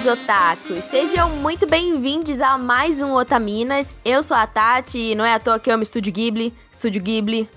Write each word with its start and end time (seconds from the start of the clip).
queridos 0.00 0.06
otakus! 0.06 0.84
Sejam 0.84 1.28
muito 1.36 1.66
bem-vindos 1.66 2.40
a 2.40 2.56
mais 2.56 3.02
um 3.02 3.12
Otaminas. 3.12 3.94
Eu 4.04 4.22
sou 4.22 4.36
a 4.36 4.46
Tati 4.46 4.98
e 4.98 5.14
não 5.14 5.24
é 5.24 5.34
à 5.34 5.38
toa 5.38 5.58
que 5.58 5.68
eu 5.68 5.74
amo 5.74 5.82
Estúdio 5.82 6.12
Ghibli. 6.12 6.54
Estúdio 6.70 7.02
Ghibli, 7.02 7.48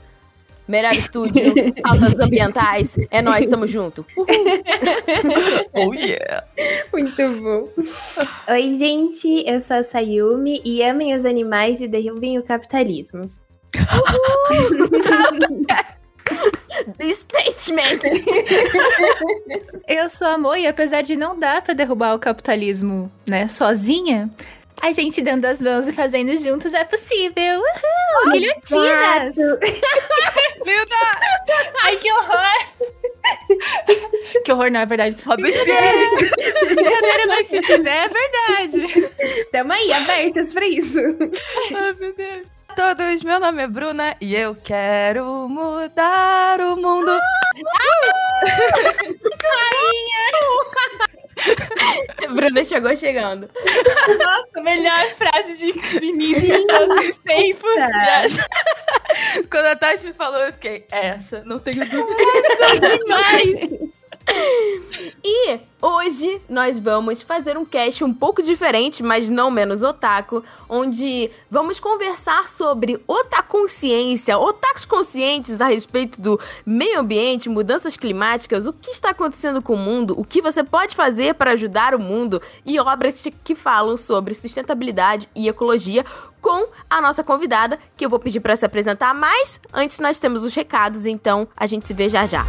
melhor 0.68 0.94
estúdio, 0.94 1.54
pautas 1.82 2.20
ambientais. 2.20 2.98
É 3.10 3.22
nós, 3.22 3.46
estamos 3.46 3.72
junto. 3.72 4.06
oh 5.74 5.94
yeah! 5.94 6.46
Muito 6.92 7.16
bom. 7.42 7.70
Oi, 8.50 8.74
gente, 8.74 9.44
eu 9.48 9.62
sou 9.62 9.78
a 9.78 9.84
Sayumi 9.84 10.62
e 10.66 10.84
amem 10.84 11.16
os 11.16 11.26
animais 11.26 11.82
e 11.82 11.88
derrubem 11.88 12.38
o 12.38 12.44
capitalismo. 12.44 13.32
The 13.72 13.84
statement! 17.14 18.02
Eu 19.88 20.10
sou 20.10 20.28
amor 20.28 20.58
e 20.58 20.68
apesar 20.68 21.02
de 21.02 21.16
não 21.16 21.38
dar 21.38 21.62
para 21.62 21.74
derrubar 21.74 22.16
o 22.16 22.20
capitalismo, 22.20 23.12
né, 23.28 23.48
sozinha, 23.48 24.30
a 24.82 24.92
gente 24.92 25.22
dando 25.22 25.46
as 25.46 25.62
mãos 25.62 25.88
e 25.88 25.94
fazendo 25.94 26.36
juntos 26.38 26.74
é 26.74 26.84
possível. 26.84 27.60
Uhul, 27.60 28.32
guilhotinas! 28.34 29.36
Linda! 30.66 30.96
Ai, 31.84 31.98
que 31.98 32.12
horror! 32.12 32.94
que 34.44 34.52
horror, 34.52 34.72
não 34.72 34.82
é 34.82 34.86
verdade. 34.86 35.16
Robespierre! 35.26 36.10
Brincadeira, 36.66 37.28
mas 37.28 37.48
se 37.48 37.62
fizer, 37.62 38.06
é 38.06 38.10
verdade. 38.10 39.12
Tamo 39.52 39.74
aí, 39.74 39.94
abertas 39.94 40.54
pra 40.54 40.68
isso. 40.68 41.00
Ai, 41.74 41.94
meu 42.00 42.14
Deus 42.14 42.53
todos, 42.76 43.22
meu 43.22 43.40
nome 43.40 43.64
é 43.64 43.68
Bruna 43.68 44.16
e 44.20 44.36
eu 44.36 44.56
quero 44.56 45.48
mudar 45.48 46.60
o 46.60 46.76
mundo. 46.76 47.12
Bruna 52.34 52.64
chegou 52.64 52.98
chegando. 52.98 53.48
Nossa, 54.18 54.60
melhor 54.62 55.08
frase 55.12 55.56
de 55.58 55.68
início 56.04 56.42
de 56.42 56.66
todos 56.66 57.10
os 57.10 57.18
tempos. 57.18 57.70
Quando 59.52 59.66
a 59.66 59.76
Tati 59.76 60.06
me 60.06 60.14
falou, 60.14 60.40
eu 60.40 60.54
fiquei, 60.54 60.88
essa, 60.90 61.44
não 61.46 61.60
tenho 61.60 61.88
dúvida. 61.88 62.24
Essa 62.48 62.80
demais. 62.98 63.70
E 65.24 65.60
hoje 65.82 66.42
nós 66.50 66.80
vamos 66.80 67.22
fazer 67.22 67.58
um 67.58 67.66
cast 67.66 68.04
um 68.04 68.14
pouco 68.14 68.42
diferente, 68.42 69.02
mas 69.02 69.30
não 69.30 69.50
menos 69.50 69.82
otaku, 69.84 70.44
onde 70.68 71.30
vamos 71.50 71.80
conversar 71.80 72.50
sobre 72.50 73.02
otaconsciência, 73.08 74.38
otakus 74.38 74.86
conscientes 74.86 75.62
a 75.62 75.68
respeito 75.68 76.22
do 76.22 76.40
meio 76.66 77.00
ambiente, 77.00 77.50
mudanças 77.50 77.98
climáticas, 77.98 78.68
o 78.68 78.74
que 78.74 78.92
está 78.92 79.10
acontecendo 79.10 79.62
com 79.62 79.74
o 79.74 79.78
mundo, 79.78 80.14
o 80.20 80.26
que 80.26 80.42
você 80.42 80.64
pode 80.64 80.96
fazer 80.96 81.36
para 81.36 81.52
ajudar 81.52 81.96
o 81.96 82.00
mundo 82.00 82.42
e 82.66 82.80
obras 82.80 83.26
que 83.44 83.56
falam 83.56 83.98
sobre 83.98 84.36
sustentabilidade 84.36 85.30
e 85.36 85.48
ecologia 85.48 86.06
com 86.42 86.68
a 86.90 87.00
nossa 87.00 87.24
convidada, 87.24 87.80
que 87.96 88.06
eu 88.06 88.10
vou 88.10 88.20
pedir 88.20 88.42
para 88.42 88.56
se 88.56 88.66
apresentar, 88.66 89.14
mas 89.14 89.62
antes 89.74 90.00
nós 90.00 90.20
temos 90.20 90.44
os 90.44 90.54
recados, 90.54 91.06
então 91.06 91.48
a 91.56 91.66
gente 91.66 91.88
se 91.88 91.94
vê 91.94 92.10
já 92.10 92.26
já. 92.26 92.46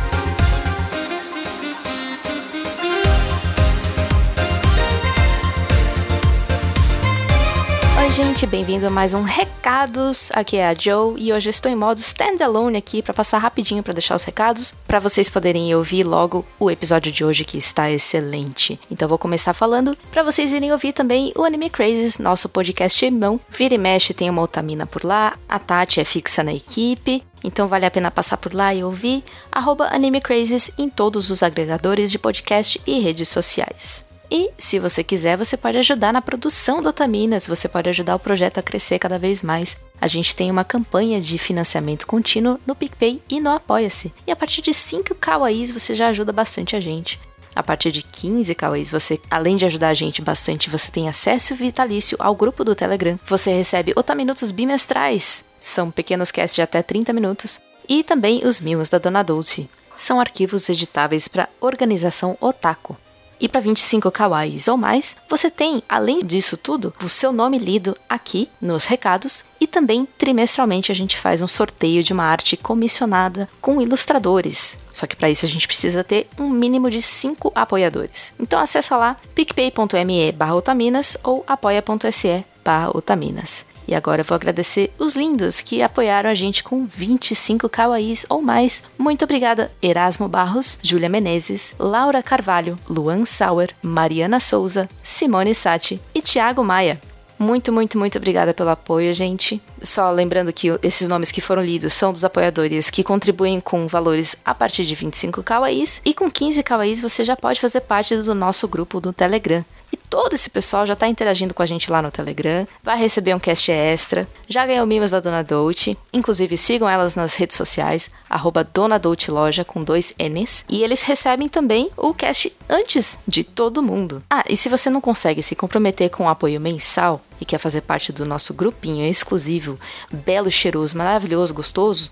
Gente, 8.14 8.46
bem-vindo 8.46 8.86
a 8.86 8.90
mais 8.90 9.12
um 9.12 9.22
Recados. 9.22 10.30
Aqui 10.32 10.56
é 10.56 10.68
a 10.68 10.72
Joe 10.72 11.20
e 11.20 11.32
hoje 11.32 11.48
eu 11.48 11.50
estou 11.50 11.68
em 11.68 11.74
modo 11.74 11.98
standalone 11.98 12.78
aqui 12.78 13.02
para 13.02 13.12
passar 13.12 13.38
rapidinho 13.38 13.82
para 13.82 13.92
deixar 13.92 14.14
os 14.14 14.22
recados 14.22 14.72
para 14.86 15.00
vocês 15.00 15.28
poderem 15.28 15.74
ouvir 15.74 16.04
logo 16.04 16.46
o 16.60 16.70
episódio 16.70 17.10
de 17.10 17.24
hoje 17.24 17.44
que 17.44 17.58
está 17.58 17.90
excelente. 17.90 18.78
Então 18.88 19.08
vou 19.08 19.18
começar 19.18 19.52
falando 19.52 19.98
para 20.12 20.22
vocês 20.22 20.52
irem 20.52 20.70
ouvir 20.70 20.92
também 20.92 21.32
o 21.36 21.42
Anime 21.42 21.68
Crazes, 21.68 22.18
nosso 22.18 22.48
podcast 22.48 23.04
irmão. 23.04 23.40
Vira 23.50 23.74
e 23.74 23.78
mexe 23.78 24.14
tem 24.14 24.30
uma 24.30 24.42
Otamina 24.42 24.86
por 24.86 25.02
lá, 25.02 25.36
a 25.48 25.58
Tati 25.58 25.98
é 25.98 26.04
fixa 26.04 26.44
na 26.44 26.54
equipe, 26.54 27.20
então 27.42 27.66
vale 27.66 27.84
a 27.84 27.90
pena 27.90 28.12
passar 28.12 28.36
por 28.36 28.54
lá 28.54 28.72
e 28.72 28.84
ouvir 28.84 29.24
arroba 29.50 29.88
Anime 29.92 30.20
Crazes 30.20 30.70
em 30.78 30.88
todos 30.88 31.32
os 31.32 31.42
agregadores 31.42 32.12
de 32.12 32.18
podcast 32.20 32.80
e 32.86 33.00
redes 33.00 33.28
sociais. 33.28 34.06
E, 34.30 34.50
se 34.58 34.78
você 34.78 35.04
quiser, 35.04 35.36
você 35.36 35.56
pode 35.56 35.78
ajudar 35.78 36.12
na 36.12 36.22
produção 36.22 36.80
do 36.80 36.88
Otaminas, 36.88 37.46
você 37.46 37.68
pode 37.68 37.88
ajudar 37.88 38.16
o 38.16 38.18
projeto 38.18 38.58
a 38.58 38.62
crescer 38.62 38.98
cada 38.98 39.18
vez 39.18 39.42
mais. 39.42 39.76
A 40.00 40.06
gente 40.06 40.34
tem 40.34 40.50
uma 40.50 40.64
campanha 40.64 41.20
de 41.20 41.38
financiamento 41.38 42.06
contínuo 42.06 42.58
no 42.66 42.74
PicPay 42.74 43.22
e 43.28 43.40
no 43.40 43.50
Apoia-se. 43.50 44.12
E 44.26 44.32
a 44.32 44.36
partir 44.36 44.62
de 44.62 44.72
5 44.72 45.14
kawaiis 45.14 45.70
você 45.70 45.94
já 45.94 46.08
ajuda 46.08 46.32
bastante 46.32 46.74
a 46.74 46.80
gente. 46.80 47.20
A 47.54 47.62
partir 47.62 47.92
de 47.92 48.02
15 48.02 48.52
kawaiis, 48.54 48.90
você, 48.90 49.20
além 49.30 49.56
de 49.56 49.64
ajudar 49.64 49.90
a 49.90 49.94
gente 49.94 50.20
bastante, 50.20 50.68
você 50.68 50.90
tem 50.90 51.08
acesso 51.08 51.54
vitalício 51.54 52.16
ao 52.18 52.34
grupo 52.34 52.64
do 52.64 52.74
Telegram. 52.74 53.18
Você 53.28 53.52
recebe 53.52 53.92
Otaminutos 53.94 54.50
bimestrais, 54.50 55.44
são 55.60 55.90
pequenos 55.90 56.32
casts 56.32 56.56
de 56.56 56.62
até 56.62 56.82
30 56.82 57.12
minutos. 57.12 57.60
E 57.88 58.02
também 58.02 58.44
os 58.44 58.60
mimos 58.60 58.88
da 58.88 58.98
Dona 58.98 59.22
Dolce. 59.22 59.68
São 59.96 60.18
arquivos 60.18 60.68
editáveis 60.68 61.28
para 61.28 61.48
organização 61.60 62.36
Otaku. 62.40 62.96
E 63.44 63.48
para 63.48 63.60
25 63.60 64.10
kawaiis 64.10 64.66
ou 64.68 64.78
mais, 64.78 65.14
você 65.28 65.50
tem, 65.50 65.82
além 65.86 66.24
disso 66.24 66.56
tudo, 66.56 66.94
o 67.04 67.10
seu 67.10 67.30
nome 67.30 67.58
lido 67.58 67.94
aqui 68.08 68.48
nos 68.58 68.86
recados 68.86 69.44
e 69.60 69.66
também 69.66 70.08
trimestralmente 70.16 70.90
a 70.90 70.94
gente 70.94 71.18
faz 71.18 71.42
um 71.42 71.46
sorteio 71.46 72.02
de 72.02 72.14
uma 72.14 72.24
arte 72.24 72.56
comissionada 72.56 73.46
com 73.60 73.82
ilustradores. 73.82 74.78
Só 74.90 75.06
que 75.06 75.14
para 75.14 75.28
isso 75.28 75.44
a 75.44 75.48
gente 75.48 75.66
precisa 75.66 76.02
ter 76.02 76.26
um 76.38 76.48
mínimo 76.48 76.88
de 76.88 77.02
5 77.02 77.52
apoiadores. 77.54 78.32
Então 78.40 78.58
acessa 78.58 78.96
lá 78.96 79.18
picpay.me/otaminas 79.34 81.18
ou 81.22 81.44
apoia.se/otaminas. 81.46 83.66
E 83.86 83.94
agora 83.94 84.22
eu 84.22 84.24
vou 84.24 84.34
agradecer 84.34 84.92
os 84.98 85.14
lindos 85.14 85.60
que 85.60 85.82
apoiaram 85.82 86.30
a 86.30 86.34
gente 86.34 86.64
com 86.64 86.86
25 86.86 87.68
kawaiis 87.68 88.24
ou 88.28 88.40
mais. 88.40 88.82
Muito 88.98 89.24
obrigada, 89.24 89.70
Erasmo 89.82 90.28
Barros, 90.28 90.78
Júlia 90.82 91.08
Menezes, 91.08 91.74
Laura 91.78 92.22
Carvalho, 92.22 92.78
Luan 92.88 93.24
Sauer, 93.24 93.70
Mariana 93.82 94.40
Souza, 94.40 94.88
Simone 95.02 95.54
Sati 95.54 96.00
e 96.14 96.22
Thiago 96.22 96.64
Maia. 96.64 97.00
Muito, 97.38 97.72
muito, 97.72 97.98
muito 97.98 98.16
obrigada 98.16 98.54
pelo 98.54 98.70
apoio, 98.70 99.12
gente. 99.12 99.60
Só 99.82 100.10
lembrando 100.10 100.52
que 100.52 100.68
esses 100.82 101.08
nomes 101.08 101.32
que 101.32 101.40
foram 101.40 101.64
lidos 101.64 101.92
são 101.92 102.12
dos 102.12 102.24
apoiadores 102.24 102.90
que 102.90 103.02
contribuem 103.02 103.60
com 103.60 103.86
valores 103.86 104.36
a 104.44 104.54
partir 104.54 104.86
de 104.86 104.94
25 104.94 105.42
kawaiis. 105.42 106.00
E 106.04 106.14
com 106.14 106.30
15 106.30 106.62
kawaiis 106.62 107.00
você 107.00 107.24
já 107.24 107.36
pode 107.36 107.60
fazer 107.60 107.80
parte 107.80 108.16
do 108.16 108.34
nosso 108.34 108.68
grupo 108.68 109.00
do 109.00 109.12
Telegram. 109.12 109.64
E 109.94 109.96
todo 109.96 110.32
esse 110.32 110.50
pessoal 110.50 110.84
já 110.84 110.94
está 110.94 111.06
interagindo 111.06 111.54
com 111.54 111.62
a 111.62 111.66
gente 111.66 111.88
lá 111.88 112.02
no 112.02 112.10
Telegram, 112.10 112.66
vai 112.82 112.98
receber 112.98 113.32
um 113.32 113.38
cast 113.38 113.70
extra, 113.70 114.26
já 114.48 114.66
ganhou 114.66 114.84
mimos 114.84 115.12
da 115.12 115.20
Dona 115.20 115.44
Dolce, 115.44 115.96
inclusive 116.12 116.56
sigam 116.56 116.88
elas 116.88 117.14
nas 117.14 117.36
redes 117.36 117.56
sociais, 117.56 118.10
arroba 118.28 118.64
Dona 118.64 118.98
Dolce 118.98 119.30
Loja 119.30 119.64
com 119.64 119.84
dois 119.84 120.12
N's, 120.18 120.64
e 120.68 120.82
eles 120.82 121.02
recebem 121.02 121.48
também 121.48 121.90
o 121.96 122.12
cast 122.12 122.52
antes 122.68 123.20
de 123.24 123.44
todo 123.44 123.84
mundo. 123.84 124.20
Ah, 124.28 124.42
e 124.48 124.56
se 124.56 124.68
você 124.68 124.90
não 124.90 125.00
consegue 125.00 125.44
se 125.44 125.54
comprometer 125.54 126.10
com 126.10 126.24
o 126.24 126.26
um 126.26 126.28
apoio 126.28 126.60
mensal 126.60 127.22
e 127.40 127.44
quer 127.44 127.58
fazer 127.58 127.82
parte 127.82 128.10
do 128.10 128.24
nosso 128.24 128.52
grupinho 128.52 129.06
exclusivo, 129.06 129.78
belo, 130.10 130.50
cheiroso, 130.50 130.98
maravilhoso, 130.98 131.54
gostoso, 131.54 132.10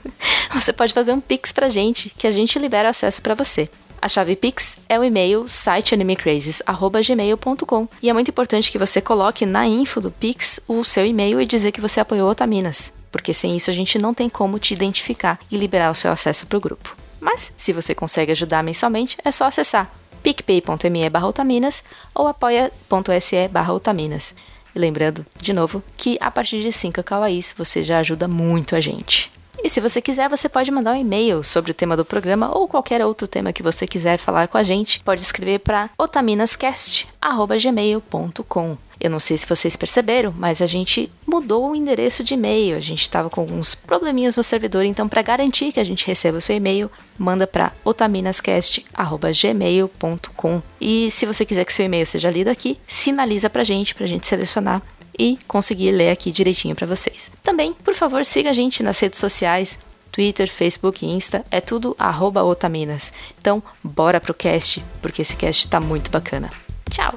você 0.54 0.72
pode 0.72 0.94
fazer 0.94 1.12
um 1.12 1.20
pix 1.20 1.52
pra 1.52 1.68
gente, 1.68 2.08
que 2.08 2.26
a 2.26 2.30
gente 2.30 2.58
libera 2.58 2.88
acesso 2.88 3.20
para 3.20 3.34
você. 3.34 3.68
A 4.00 4.08
chave 4.08 4.36
Pix 4.36 4.78
é 4.88 4.96
o 4.98 5.04
e-mail 5.04 5.46
siteanimecrazes@gmail.com 5.48 7.88
e 8.00 8.08
é 8.08 8.12
muito 8.12 8.30
importante 8.30 8.70
que 8.70 8.78
você 8.78 9.00
coloque 9.00 9.44
na 9.44 9.66
info 9.66 10.00
do 10.00 10.08
Pix 10.10 10.60
o 10.68 10.84
seu 10.84 11.04
e-mail 11.04 11.40
e 11.40 11.46
dizer 11.46 11.72
que 11.72 11.80
você 11.80 11.98
apoiou 11.98 12.30
Otaminas, 12.30 12.94
porque 13.10 13.34
sem 13.34 13.56
isso 13.56 13.70
a 13.70 13.72
gente 13.72 13.98
não 13.98 14.14
tem 14.14 14.28
como 14.28 14.60
te 14.60 14.72
identificar 14.72 15.40
e 15.50 15.56
liberar 15.56 15.90
o 15.90 15.94
seu 15.94 16.12
acesso 16.12 16.46
para 16.46 16.58
o 16.58 16.60
grupo. 16.60 16.96
Mas, 17.20 17.52
se 17.56 17.72
você 17.72 17.92
consegue 17.94 18.30
ajudar 18.30 18.62
mensalmente, 18.62 19.18
é 19.24 19.32
só 19.32 19.46
acessar 19.46 19.90
picpay.me 20.22 21.10
otaminas 21.24 21.82
ou 22.14 22.28
apoia.se. 22.28 23.50
E 24.74 24.78
lembrando, 24.78 25.24
de 25.40 25.52
novo, 25.52 25.82
que 25.96 26.16
a 26.20 26.30
partir 26.30 26.62
de 26.62 26.70
5 26.70 27.02
kawaiis 27.02 27.52
você 27.56 27.82
já 27.82 27.98
ajuda 27.98 28.28
muito 28.28 28.76
a 28.76 28.80
gente. 28.80 29.32
E 29.62 29.68
se 29.68 29.80
você 29.80 30.00
quiser, 30.00 30.28
você 30.28 30.48
pode 30.48 30.70
mandar 30.70 30.92
um 30.92 31.00
e-mail 31.00 31.42
sobre 31.42 31.72
o 31.72 31.74
tema 31.74 31.96
do 31.96 32.04
programa 32.04 32.56
ou 32.56 32.68
qualquer 32.68 33.04
outro 33.04 33.26
tema 33.26 33.52
que 33.52 33.60
você 33.62 33.84
quiser 33.86 34.18
falar 34.18 34.46
com 34.48 34.56
a 34.56 34.62
gente. 34.62 35.00
Pode 35.00 35.20
escrever 35.22 35.58
para 35.58 35.90
otaminascast@gmail.com. 35.98 38.78
Eu 39.00 39.10
não 39.10 39.20
sei 39.20 39.38
se 39.38 39.46
vocês 39.46 39.76
perceberam, 39.76 40.34
mas 40.36 40.60
a 40.60 40.66
gente 40.66 41.08
mudou 41.26 41.70
o 41.70 41.76
endereço 41.76 42.24
de 42.24 42.34
e-mail. 42.34 42.76
A 42.76 42.80
gente 42.80 43.02
estava 43.02 43.30
com 43.30 43.40
alguns 43.40 43.72
probleminhas 43.74 44.36
no 44.36 44.42
servidor, 44.42 44.84
então 44.84 45.08
para 45.08 45.22
garantir 45.22 45.70
que 45.72 45.78
a 45.78 45.84
gente 45.84 46.04
receba 46.06 46.38
o 46.38 46.40
seu 46.40 46.56
e-mail, 46.56 46.90
manda 47.16 47.46
para 47.46 47.70
otaminascast@gmail.com. 47.84 50.62
E 50.80 51.12
se 51.12 51.24
você 51.26 51.44
quiser 51.44 51.64
que 51.64 51.72
seu 51.72 51.86
e-mail 51.86 52.06
seja 52.06 52.28
lido 52.30 52.48
aqui, 52.48 52.76
sinaliza 52.86 53.48
para 53.48 53.62
a 53.62 53.64
gente, 53.64 53.94
para 53.94 54.04
a 54.04 54.08
gente 54.08 54.26
selecionar 54.26 54.82
e 55.18 55.38
conseguir 55.48 55.90
ler 55.90 56.10
aqui 56.10 56.30
direitinho 56.30 56.76
para 56.76 56.86
vocês. 56.86 57.30
Também, 57.42 57.74
por 57.74 57.94
favor, 57.94 58.24
siga 58.24 58.50
a 58.50 58.52
gente 58.54 58.82
nas 58.82 58.98
redes 59.00 59.18
sociais, 59.18 59.78
Twitter, 60.12 60.50
Facebook 60.50 61.04
e 61.04 61.08
Insta, 61.08 61.44
é 61.50 61.60
tudo 61.60 61.96
Otaminas. 62.44 63.12
Então, 63.40 63.62
bora 63.82 64.20
pro 64.20 64.34
cast, 64.34 64.84
porque 65.02 65.22
esse 65.22 65.36
cast 65.36 65.68
tá 65.68 65.80
muito 65.80 66.10
bacana. 66.10 66.48
Tchau! 66.90 67.14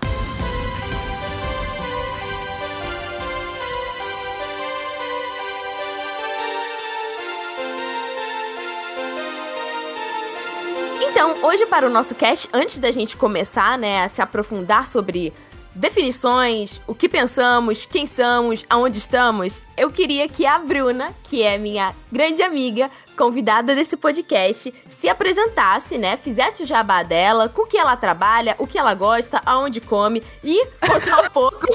Então, 11.03 11.37
hoje 11.43 11.65
para 11.67 11.85
o 11.85 11.89
nosso 11.89 12.15
cast, 12.15 12.49
antes 12.51 12.79
da 12.79 12.91
gente 12.91 13.15
começar, 13.15 13.77
né, 13.77 14.03
a 14.03 14.09
se 14.09 14.21
aprofundar 14.21 14.87
sobre 14.87 15.31
definições, 15.73 16.81
o 16.85 16.93
que 16.93 17.07
pensamos, 17.07 17.85
quem 17.85 18.05
somos, 18.05 18.65
aonde 18.69 18.97
estamos, 18.97 19.61
eu 19.77 19.89
queria 19.89 20.27
que 20.27 20.45
a 20.45 20.59
Bruna, 20.59 21.13
que 21.23 21.41
é 21.41 21.57
minha 21.57 21.93
grande 22.11 22.43
amiga, 22.43 22.89
convidada 23.17 23.73
desse 23.73 23.95
podcast, 23.95 24.73
se 24.89 25.09
apresentasse, 25.09 25.97
né? 25.97 26.17
Fizesse 26.17 26.63
o 26.63 26.65
jabá 26.65 27.03
dela, 27.03 27.47
com 27.47 27.63
o 27.63 27.67
que 27.67 27.77
ela 27.77 27.95
trabalha, 27.95 28.55
o 28.59 28.67
que 28.67 28.77
ela 28.77 28.93
gosta, 28.93 29.41
aonde 29.45 29.79
come 29.79 30.21
e 30.43 30.65
contar 30.79 31.25
um 31.25 31.29
pouco 31.29 31.67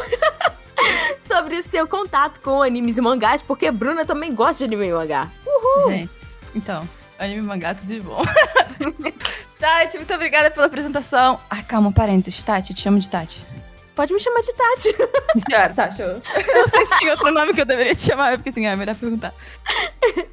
sobre 1.18 1.56
o 1.56 1.62
seu 1.62 1.86
contato 1.86 2.40
com 2.40 2.62
animes 2.62 2.98
e 2.98 3.00
mangás, 3.00 3.42
porque 3.42 3.70
Bruna 3.70 4.04
também 4.04 4.34
gosta 4.34 4.58
de 4.58 4.64
anime 4.64 4.90
e 4.90 4.92
mangá. 4.92 5.30
Uhul! 5.46 5.90
Gente, 5.90 6.10
então, 6.54 6.86
anime 7.18 7.40
e 7.40 7.44
mangá, 7.44 7.74
tudo 7.74 7.88
de 7.88 8.00
bom. 8.00 8.22
Tati, 9.58 9.96
muito 9.96 10.12
obrigada 10.12 10.50
pela 10.50 10.66
apresentação. 10.66 11.40
Ah, 11.48 11.62
calma, 11.62 11.90
parênteses. 11.90 12.42
Tati, 12.42 12.74
te 12.74 12.82
chamo 12.82 13.00
de 13.00 13.08
Tati. 13.08 13.55
Pode 13.96 14.12
me 14.12 14.20
chamar 14.20 14.40
de 14.42 14.52
Tati. 14.52 14.94
Senhora, 15.48 15.72
tá, 15.74 15.90
show. 15.90 16.06
Eu 16.06 16.54
não 16.62 16.68
sei 16.68 16.84
se 16.86 16.98
tinha 16.98 17.12
outro 17.12 17.30
nome 17.32 17.52
que 17.54 17.62
eu 17.62 17.64
deveria 17.64 17.94
te 17.94 18.02
chamar, 18.02 18.36
porque 18.36 18.50
assim, 18.50 18.66
é 18.66 18.76
melhor 18.76 18.94
perguntar. 18.94 19.32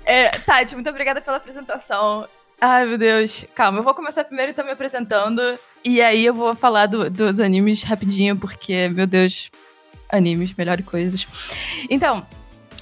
É, 0.06 0.30
Tati, 0.30 0.76
muito 0.76 0.90
obrigada 0.90 1.22
pela 1.22 1.38
apresentação. 1.38 2.28
Ai, 2.60 2.86
meu 2.86 2.98
Deus. 2.98 3.46
Calma, 3.56 3.80
eu 3.80 3.84
vou 3.84 3.94
começar 3.96 4.24
primeiro 4.26 4.52
então 4.52 4.64
me 4.66 4.72
apresentando. 4.72 5.42
E 5.84 6.02
aí 6.02 6.26
eu 6.26 6.34
vou 6.34 6.54
falar 6.56 6.86
do- 6.88 7.10
dos 7.10 7.40
animes 7.40 7.84
rapidinho, 7.84 8.38
porque, 8.38 8.88
meu 8.90 9.08
Deus, 9.08 9.50
animes, 10.10 10.54
melhores 10.54 10.86
coisas. 10.86 11.26
Então, 11.90 12.26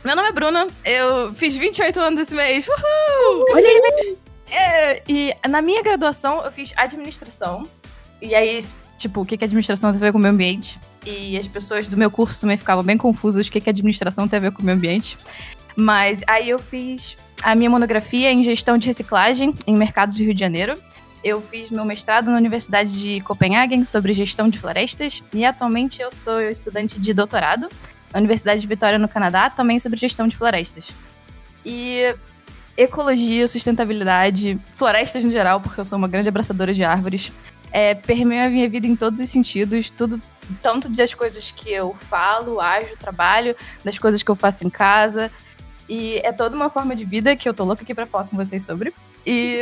meu 0.04 0.16
nome 0.16 0.30
é 0.30 0.32
Bruna, 0.32 0.68
eu 0.84 1.34
fiz 1.36 1.56
28 1.56 2.00
anos 2.00 2.20
esse 2.20 2.34
mês. 2.36 2.68
Uhul! 2.68 3.46
Olha 3.54 3.68
aí, 3.68 4.18
É, 4.52 5.04
e 5.08 5.34
na 5.48 5.62
minha 5.62 5.82
graduação 5.82 6.44
eu 6.44 6.52
fiz 6.52 6.74
administração. 6.76 7.68
E 8.22 8.36
aí, 8.36 8.60
tipo, 9.02 9.22
o 9.22 9.26
que 9.26 9.38
que 9.38 9.44
administração 9.44 9.92
tem 9.92 9.98
a 9.98 10.06
ver 10.06 10.12
com 10.12 10.18
o 10.18 10.22
meio 10.22 10.34
ambiente? 10.34 10.80
E 11.06 11.38
as 11.38 11.48
pessoas 11.48 11.90
do 11.90 11.98
meu 11.98 12.12
curso 12.12 12.42
também 12.42 12.58
ficavam 12.58 12.84
bem 12.84 12.98
confusas 12.98 13.48
o 13.48 13.52
que 13.52 13.60
que 13.60 13.70
administração 13.70 14.28
tem 14.28 14.38
a 14.38 14.42
ver 14.42 14.52
com 14.52 14.62
o 14.62 14.66
meio 14.66 14.78
ambiente. 14.78 15.18
Mas 15.76 16.24
aí 16.28 16.50
eu 16.50 16.60
fiz 16.60 17.18
a 17.42 17.56
minha 17.56 17.70
monografia 17.70 18.32
em 18.32 18.44
gestão 18.44 18.78
de 18.78 18.88
reciclagem 18.88 19.54
em 19.66 19.76
mercados 19.76 20.18
do 20.18 20.24
Rio 20.24 20.34
de 20.34 20.40
Janeiro. 20.40 20.78
Eu 21.24 21.42
fiz 21.42 21.70
meu 21.70 21.86
mestrado 21.86 22.30
na 22.30 22.38
Universidade 22.38 23.00
de 23.00 23.22
Copenhagen 23.22 23.84
sobre 23.84 24.14
gestão 24.14 24.50
de 24.50 24.60
florestas. 24.60 25.24
E 25.34 25.46
atualmente 25.46 26.02
eu 26.02 26.12
sou 26.12 26.42
estudante 26.42 27.00
de 27.00 27.14
doutorado 27.14 27.68
na 28.14 28.20
Universidade 28.20 28.62
de 28.62 28.68
Vitória, 28.68 29.00
no 29.00 29.08
Canadá, 29.08 29.50
também 29.50 29.80
sobre 29.80 29.98
gestão 30.00 30.28
de 30.28 30.36
florestas. 30.36 30.90
E 31.66 32.14
ecologia, 32.76 33.48
sustentabilidade, 33.48 34.60
florestas 34.76 35.24
no 35.24 35.32
geral, 35.32 35.62
porque 35.62 35.80
eu 35.80 35.86
sou 35.86 35.98
uma 35.98 36.08
grande 36.08 36.28
abraçadora 36.28 36.74
de 36.74 36.84
árvores, 36.84 37.32
é, 37.72 37.96
permeia 37.96 38.46
a 38.46 38.50
minha 38.50 38.70
vida 38.70 38.86
em 38.86 38.96
todos 38.96 39.20
os 39.20 39.30
sentidos, 39.30 39.92
tudo, 39.92 40.22
tanto 40.62 40.90
das 40.90 41.14
coisas 41.14 41.52
que 41.52 41.72
eu 41.72 41.94
falo, 41.94 42.60
ajo, 42.60 42.98
trabalho, 42.98 43.56
das 43.84 43.98
coisas 43.98 44.22
que 44.22 44.30
eu 44.30 44.36
faço 44.36 44.66
em 44.66 44.70
casa. 44.70 45.32
E 45.88 46.18
é 46.24 46.32
toda 46.32 46.56
uma 46.56 46.70
forma 46.70 46.96
de 46.96 47.06
vida 47.06 47.36
que 47.36 47.48
eu 47.48 47.54
tô 47.54 47.64
louca 47.64 47.84
aqui 47.84 47.94
pra 47.94 48.06
falar 48.06 48.26
com 48.26 48.38
vocês 48.38 48.64
sobre. 48.64 48.94
E 49.26 49.60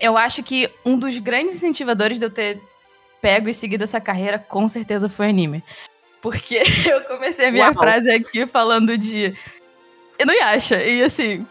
eu 0.00 0.16
acho 0.16 0.42
que 0.42 0.68
um 0.84 0.98
dos 0.98 1.18
grandes 1.18 1.54
incentivadores 1.54 2.18
de 2.18 2.24
eu 2.24 2.30
ter 2.30 2.60
pego 3.20 3.48
e 3.48 3.54
seguido 3.54 3.84
essa 3.84 4.00
carreira 4.00 4.38
com 4.38 4.68
certeza 4.68 5.08
foi 5.08 5.28
anime. 5.28 5.62
Porque 6.20 6.62
eu 6.86 7.02
comecei 7.02 7.46
a 7.46 7.52
minha 7.52 7.66
Uau. 7.66 7.74
frase 7.74 8.10
aqui 8.10 8.46
falando 8.46 8.98
de 8.98 9.34
Inuyasha. 10.18 10.82
E 10.82 11.02
assim, 11.02 11.46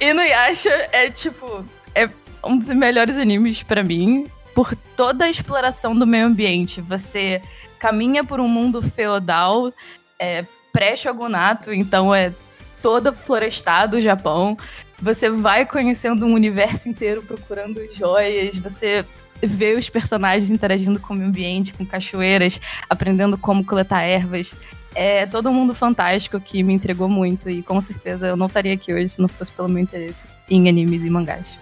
Inuyasha 0.00 0.88
é 0.92 1.10
tipo. 1.10 1.66
É 1.94 2.08
um 2.44 2.58
dos 2.58 2.68
melhores 2.68 3.16
animes 3.16 3.62
pra 3.62 3.84
mim. 3.84 4.26
Por 4.54 4.76
toda 4.96 5.24
a 5.24 5.30
exploração 5.30 5.96
do 5.96 6.06
meio 6.06 6.26
ambiente. 6.26 6.80
Você 6.80 7.40
caminha 7.78 8.22
por 8.22 8.38
um 8.40 8.48
mundo 8.48 8.82
feudal, 8.82 9.72
é, 10.18 10.44
pré-shogunato, 10.72 11.72
então 11.72 12.14
é 12.14 12.32
todo 12.80 13.12
florestado 13.12 13.96
o 13.96 14.00
Japão. 14.00 14.56
Você 15.00 15.30
vai 15.30 15.66
conhecendo 15.66 16.26
um 16.26 16.34
universo 16.34 16.88
inteiro 16.88 17.22
procurando 17.22 17.80
joias. 17.92 18.56
Você 18.58 19.04
vê 19.42 19.74
os 19.74 19.88
personagens 19.88 20.50
interagindo 20.50 21.00
com 21.00 21.12
o 21.12 21.16
meio 21.16 21.28
ambiente, 21.28 21.72
com 21.72 21.84
cachoeiras, 21.84 22.60
aprendendo 22.88 23.36
como 23.36 23.64
coletar 23.64 24.02
ervas. 24.02 24.54
É 24.94 25.26
todo 25.26 25.50
mundo 25.50 25.74
fantástico 25.74 26.38
que 26.38 26.62
me 26.62 26.74
entregou 26.74 27.08
muito 27.08 27.48
e 27.48 27.62
com 27.62 27.80
certeza 27.80 28.26
eu 28.26 28.36
não 28.36 28.46
estaria 28.46 28.74
aqui 28.74 28.92
hoje 28.92 29.08
se 29.08 29.20
não 29.20 29.28
fosse 29.28 29.50
pelo 29.50 29.68
meu 29.68 29.82
interesse 29.82 30.26
em 30.50 30.68
animes 30.68 31.02
e 31.02 31.10
mangás. 31.10 31.58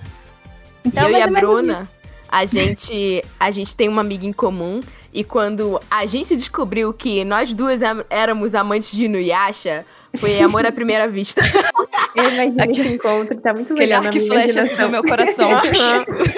Então, 0.84 1.04
eu 1.04 1.16
e 1.16 1.22
a 1.22 1.26
ou 1.26 1.30
menos 1.30 1.48
Bruna. 1.48 1.88
A 2.30 2.46
gente, 2.46 3.24
a 3.38 3.50
gente 3.50 3.74
tem 3.74 3.88
uma 3.88 4.00
amiga 4.00 4.24
em 4.24 4.32
comum. 4.32 4.80
E 5.12 5.24
quando 5.24 5.80
a 5.90 6.06
gente 6.06 6.36
descobriu 6.36 6.92
que 6.92 7.24
nós 7.24 7.52
duas 7.52 7.82
am- 7.82 8.04
éramos 8.08 8.54
amantes 8.54 8.92
de 8.92 9.06
Inuyasha, 9.06 9.84
foi 10.16 10.40
amor 10.40 10.64
à 10.64 10.70
primeira 10.70 11.08
vista. 11.08 11.42
eu 12.14 12.24
imagino 12.32 12.62
Aquele- 12.62 12.80
esse 12.80 12.94
encontro, 12.94 13.40
tá 13.40 13.52
muito 13.52 13.72
Aquele 13.72 13.86
legal 13.86 14.02
na 14.02 14.08
arco 14.08 14.18
e 14.18 14.20
minha 14.28 14.42
flecha 14.42 14.60
assim 14.62 14.76
no 14.76 14.88
meu 14.88 15.02
coração. 15.02 15.48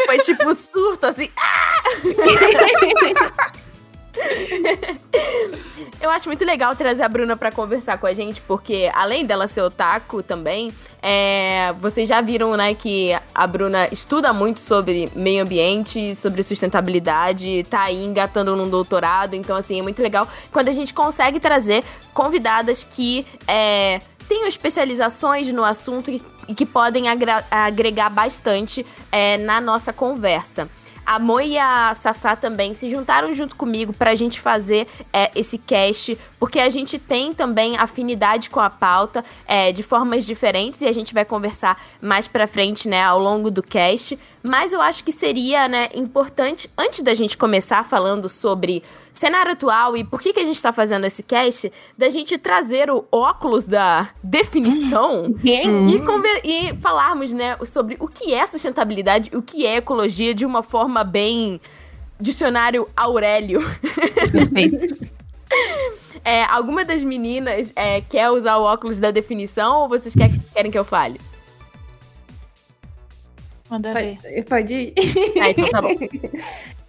Foi 0.07 0.19
tipo 0.21 0.49
um 0.49 0.55
surto, 0.57 1.05
assim. 1.07 1.29
ah! 1.39 1.83
Eu 6.01 6.11
acho 6.11 6.29
muito 6.29 6.45
legal 6.45 6.75
trazer 6.75 7.03
a 7.03 7.09
Bruna 7.09 7.37
pra 7.37 7.53
conversar 7.53 7.97
com 7.99 8.07
a 8.07 8.15
gente, 8.15 8.41
porque 8.41 8.91
além 8.93 9.25
dela 9.25 9.47
ser 9.47 9.63
otaku 9.63 10.23
também, 10.23 10.73
é, 11.01 11.73
vocês 11.79 12.09
já 12.09 12.21
viram, 12.21 12.57
né, 12.57 12.75
que 12.75 13.17
a 13.35 13.47
Bruna 13.47 13.89
estuda 13.93 14.33
muito 14.33 14.61
sobre 14.61 15.09
meio 15.15 15.43
ambiente, 15.45 16.15
sobre 16.15 16.43
sustentabilidade, 16.43 17.65
tá 17.71 17.83
aí 17.83 18.05
engatando 18.05 18.57
num 18.57 18.69
doutorado, 18.69 19.35
então 19.35 19.57
assim, 19.57 19.79
é 19.79 19.83
muito 19.83 20.03
legal 20.03 20.29
quando 20.51 20.69
a 20.69 20.73
gente 20.73 20.93
consegue 20.93 21.39
trazer 21.39 21.85
convidadas 22.13 22.85
que 22.85 23.27
é, 23.47 24.01
tenham 24.29 24.47
especializações 24.47 25.51
no 25.53 25.65
assunto 25.65 26.11
e, 26.11 26.23
e 26.49 26.55
que 26.55 26.67
podem 26.67 27.05
agregar 27.51 28.11
bastante 28.11 28.85
é, 29.11 29.39
na 29.39 29.61
nossa 29.61 29.93
conversa. 29.93 30.69
A 31.13 31.19
Moi 31.19 31.47
e 31.47 31.59
a 31.59 31.93
Sassá 31.93 32.35
também 32.35 32.73
se 32.73 32.89
juntaram 32.89 33.35
junto 33.35 33.55
comigo 33.55 33.93
pra 33.93 34.15
gente 34.15 34.41
fazer 34.41 34.87
é, 35.13 35.31
esse 35.35 35.59
cast, 35.59 36.19
porque 36.39 36.59
a 36.59 36.71
gente 36.71 36.99
tem 36.99 37.35
também 37.35 37.77
afinidade 37.77 38.49
com 38.49 38.61
a 38.61 38.71
pauta 38.71 39.23
é, 39.47 39.73
de 39.73 39.83
formas 39.83 40.25
diferentes 40.25 40.81
e 40.81 40.87
a 40.87 40.93
gente 40.93 41.13
vai 41.13 41.27
conversar 41.27 41.79
mais 42.01 42.27
pra 42.27 42.47
frente, 42.47 42.89
né, 42.89 43.03
ao 43.03 43.19
longo 43.19 43.51
do 43.51 43.63
cast. 43.63 44.19
Mas 44.43 44.73
eu 44.73 44.81
acho 44.81 45.05
que 45.05 45.13
seria, 45.13 45.69
né, 45.69 45.91
importante, 45.95 46.71
antes 46.79 47.03
da 47.03 47.13
gente 47.13 47.37
começar 47.37 47.85
falando 47.85 48.27
sobre 48.27 48.83
cenário 49.23 49.53
atual 49.53 49.97
e 49.97 50.03
por 50.05 50.21
que, 50.21 50.33
que 50.33 50.41
a 50.41 50.45
gente 50.45 50.61
tá 50.61 50.73
fazendo 50.73 51.07
esse 51.07 51.23
cast, 51.23 51.73
da 51.97 52.11
gente 52.11 52.37
trazer 52.37 52.91
o 52.91 53.05
óculos 53.11 53.65
da 53.65 54.11
definição 54.23 55.35
e, 55.45 55.99
conver- 56.01 56.41
e 56.45 56.75
falarmos, 56.81 57.33
né, 57.33 57.57
sobre 57.65 57.97
o 58.01 58.09
que 58.09 58.35
é 58.35 58.47
sustentabilidade, 58.47 59.31
o 59.35 59.41
que 59.41 59.65
é 59.65 59.77
ecologia 59.77 60.35
de 60.35 60.45
uma 60.45 60.63
forma 60.63 61.05
bem 61.05 61.61
dicionário 62.21 62.89
Aurélio. 62.97 63.61
Perfeito. 64.31 65.13
É, 66.25 66.45
alguma 66.45 66.83
das 66.83 67.05
meninas 67.05 67.73
é, 67.77 68.01
quer 68.01 68.31
usar 68.31 68.57
o 68.57 68.63
óculos 68.63 68.99
da 68.99 69.11
definição 69.11 69.81
ou 69.83 69.89
vocês 69.89 70.15
quer- 70.15 70.31
querem 70.55 70.71
que 70.71 70.79
eu 70.79 70.85
fale? 70.85 71.21
Manda 73.69 73.93
ver. 73.93 74.17
Pode, 74.23 74.43
pode 74.45 74.75
ir? 74.75 74.95
Ah, 75.43 75.51
então 75.51 75.69
tá 75.69 75.83
bom. 75.83 75.91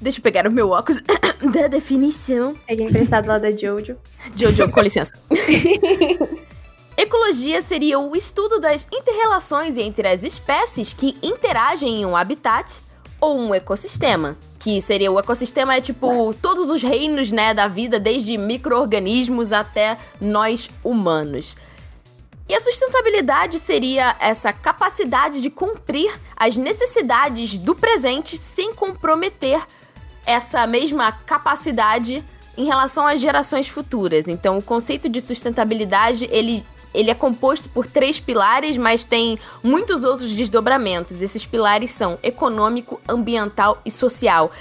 Deixa 0.00 0.18
eu 0.18 0.22
pegar 0.22 0.46
o 0.46 0.50
meu 0.50 0.70
óculos 0.70 1.02
da 1.52 1.66
definição. 1.68 2.54
Peguei 2.66 2.86
emprestado 2.86 3.26
lá 3.26 3.38
da 3.38 3.50
Jojo. 3.50 3.96
Jojo, 4.36 4.70
com 4.70 4.80
licença. 4.80 5.12
Ecologia 6.96 7.60
seria 7.60 7.98
o 7.98 8.14
estudo 8.14 8.60
das 8.60 8.86
interrelações 8.92 9.76
entre 9.76 10.06
as 10.06 10.22
espécies 10.22 10.92
que 10.92 11.16
interagem 11.22 12.02
em 12.02 12.06
um 12.06 12.16
habitat 12.16 12.76
ou 13.20 13.36
um 13.38 13.54
ecossistema. 13.54 14.36
Que 14.58 14.80
seria 14.80 15.10
o 15.10 15.18
ecossistema 15.18 15.74
é 15.74 15.80
tipo 15.80 16.32
todos 16.40 16.70
os 16.70 16.82
reinos, 16.82 17.32
né, 17.32 17.52
da 17.52 17.66
vida, 17.66 17.98
desde 17.98 18.38
micro-organismos 18.38 19.52
até 19.52 19.98
nós 20.20 20.70
humanos. 20.84 21.56
E 22.48 22.54
a 22.54 22.60
sustentabilidade 22.60 23.58
seria 23.58 24.14
essa 24.20 24.52
capacidade 24.52 25.40
de 25.40 25.48
cumprir 25.48 26.12
as 26.36 26.56
necessidades 26.56 27.56
do 27.56 27.74
presente 27.74 28.36
sem 28.36 28.74
comprometer 28.74 29.62
essa 30.26 30.66
mesma 30.66 31.12
capacidade 31.12 32.24
em 32.56 32.64
relação 32.64 33.06
às 33.06 33.20
gerações 33.20 33.68
futuras. 33.68 34.28
Então, 34.28 34.58
o 34.58 34.62
conceito 34.62 35.08
de 35.08 35.20
sustentabilidade, 35.20 36.28
ele 36.30 36.64
ele 36.94 37.10
é 37.10 37.14
composto 37.14 37.68
por 37.68 37.86
três 37.86 38.20
pilares, 38.20 38.76
mas 38.76 39.02
tem 39.02 39.36
muitos 39.64 40.04
outros 40.04 40.30
desdobramentos. 40.30 41.20
Esses 41.20 41.44
pilares 41.44 41.90
são 41.90 42.16
econômico, 42.22 43.00
ambiental 43.08 43.82
e 43.84 43.90
social. 43.90 44.52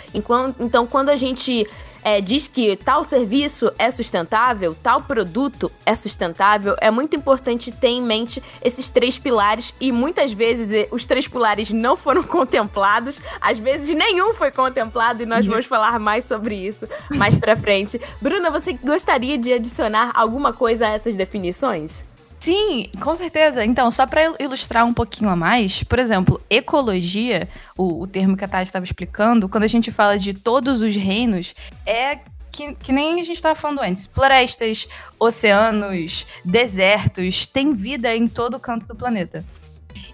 Então, 0.60 0.88
quando 0.88 1.10
a 1.10 1.16
gente 1.16 1.68
é, 2.04 2.22
diz 2.22 2.48
que 2.48 2.76
tal 2.76 3.04
serviço 3.04 3.72
é 3.78 3.90
sustentável, 3.90 4.76
tal 4.82 5.02
produto 5.02 5.72
é 5.86 5.96
sustentável, 5.96 6.76
é 6.80 6.92
muito 6.92 7.16
importante 7.16 7.72
ter 7.72 7.88
em 7.88 8.02
mente 8.02 8.42
esses 8.64 8.90
três 8.90 9.18
pilares 9.18 9.74
e 9.80 9.92
muitas 9.92 10.34
vezes 10.34 10.88
os 10.92 11.06
três 11.06 11.28
pilares 11.28 11.72
não 11.72 11.96
foram 11.96 12.24
contemplados, 12.24 13.22
às 13.40 13.58
vezes 13.58 13.94
nenhum 13.96 14.34
foi 14.34 14.52
contemplado 14.52 15.24
e 15.24 15.26
nós 15.26 15.46
vamos 15.46 15.66
falar 15.66 16.00
mais 16.00 16.26
sobre 16.26 16.56
isso 16.56 16.88
mais 17.10 17.36
pra 17.36 17.56
frente. 17.56 18.00
Bruna, 18.22 18.50
você 18.50 18.74
gostaria 18.74 19.38
de 19.38 19.54
adicionar 19.54 20.12
alguma 20.14 20.54
coisa 20.54 20.88
a 20.88 20.90
essas 20.90 21.16
definições? 21.16 22.04
Sim, 22.44 22.90
com 23.00 23.16
certeza. 23.16 23.64
Então, 23.64 23.90
só 23.90 24.06
para 24.06 24.34
ilustrar 24.38 24.86
um 24.86 24.94
pouquinho 24.94 25.30
a 25.30 25.36
mais, 25.36 25.82
por 25.82 25.98
exemplo, 25.98 26.42
ecologia, 26.50 27.48
o, 27.78 28.02
o 28.02 28.06
termo 28.06 28.36
que 28.36 28.44
a 28.44 28.48
Tati 28.50 28.64
estava 28.64 28.84
explicando, 28.84 29.48
quando 29.48 29.64
a 29.64 29.68
gente 29.68 29.94
fala 29.94 30.20
de 30.20 30.34
todos 30.34 30.82
os 30.82 30.94
reinos, 30.94 31.56
é 31.86 32.20
que, 32.52 32.76
que, 32.76 32.92
nem 32.92 33.22
a 33.22 33.24
gente 33.24 33.38
estava 33.38 33.56
falando 33.56 33.80
antes. 33.80 34.08
Florestas, 34.08 34.90
oceanos, 35.18 36.26
desertos, 36.44 37.46
tem 37.46 37.74
vida 37.74 38.14
em 38.14 38.28
todo 38.28 38.60
canto 38.60 38.90
do 38.90 38.96
planeta. 38.96 39.46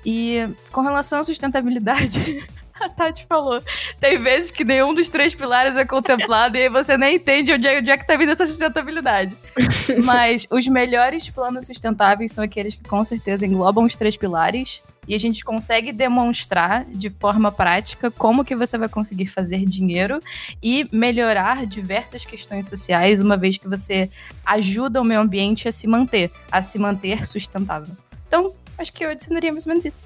E 0.05 0.47
com 0.71 0.81
relação 0.81 1.21
à 1.21 1.23
sustentabilidade, 1.23 2.47
a 2.79 2.87
Tati 2.89 3.25
falou. 3.27 3.61
Tem 3.99 4.21
vezes 4.21 4.51
que 4.51 4.63
nenhum 4.63 4.93
dos 4.93 5.09
três 5.09 5.35
pilares 5.35 5.75
é 5.75 5.85
contemplado 5.85 6.57
e 6.57 6.69
você 6.69 6.97
nem 6.97 7.15
entende 7.15 7.53
onde 7.53 7.67
é, 7.67 7.79
onde 7.79 7.91
é 7.91 7.97
que 7.97 8.05
tá 8.05 8.15
vindo 8.15 8.31
essa 8.31 8.45
sustentabilidade. 8.45 9.35
Mas 10.03 10.47
os 10.49 10.67
melhores 10.67 11.29
planos 11.29 11.65
sustentáveis 11.65 12.31
são 12.31 12.43
aqueles 12.43 12.75
que 12.75 12.83
com 12.83 13.03
certeza 13.03 13.45
englobam 13.45 13.85
os 13.85 13.95
três 13.95 14.15
pilares 14.15 14.81
e 15.07 15.15
a 15.15 15.17
gente 15.17 15.43
consegue 15.43 15.91
demonstrar 15.91 16.85
de 16.85 17.09
forma 17.09 17.51
prática 17.51 18.11
como 18.11 18.45
que 18.45 18.55
você 18.55 18.77
vai 18.77 18.87
conseguir 18.87 19.25
fazer 19.25 19.65
dinheiro 19.65 20.19
e 20.61 20.87
melhorar 20.91 21.65
diversas 21.65 22.23
questões 22.23 22.67
sociais, 22.67 23.19
uma 23.19 23.35
vez 23.35 23.57
que 23.57 23.67
você 23.67 24.09
ajuda 24.45 25.01
o 25.01 25.03
meio 25.03 25.19
ambiente 25.19 25.67
a 25.67 25.71
se 25.71 25.87
manter, 25.87 26.31
a 26.51 26.61
se 26.61 26.77
manter 26.77 27.25
sustentável. 27.25 27.95
Então, 28.27 28.53
acho 28.77 28.93
que 28.93 29.03
eu 29.03 29.09
adicionaria 29.09 29.51
mais 29.51 29.65
ou 29.65 29.69
menos 29.71 29.85
isso. 29.85 30.03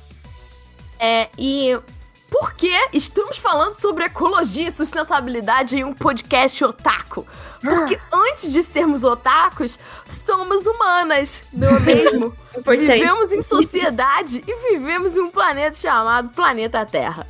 É, 0.97 1.27
e 1.37 1.77
porque 2.33 2.71
estamos 2.91 3.37
falando 3.37 3.75
sobre 3.75 4.05
ecologia 4.05 4.67
e 4.67 4.71
sustentabilidade 4.71 5.77
em 5.77 5.83
um 5.83 5.93
podcast 5.93 6.63
otaku. 6.63 7.27
Porque 7.61 7.93
ah. 8.11 8.17
antes 8.31 8.51
de 8.51 8.63
sermos 8.63 9.03
otakus, 9.03 9.77
somos 10.09 10.65
humanas, 10.65 11.43
não 11.53 11.77
é 11.77 11.79
mesmo? 11.85 12.35
vivemos 12.65 13.31
em 13.31 13.43
sociedade 13.43 14.43
e 14.47 14.71
vivemos 14.71 15.15
em 15.15 15.19
um 15.19 15.29
planeta 15.29 15.75
chamado 15.75 16.29
Planeta 16.29 16.83
Terra. 16.83 17.27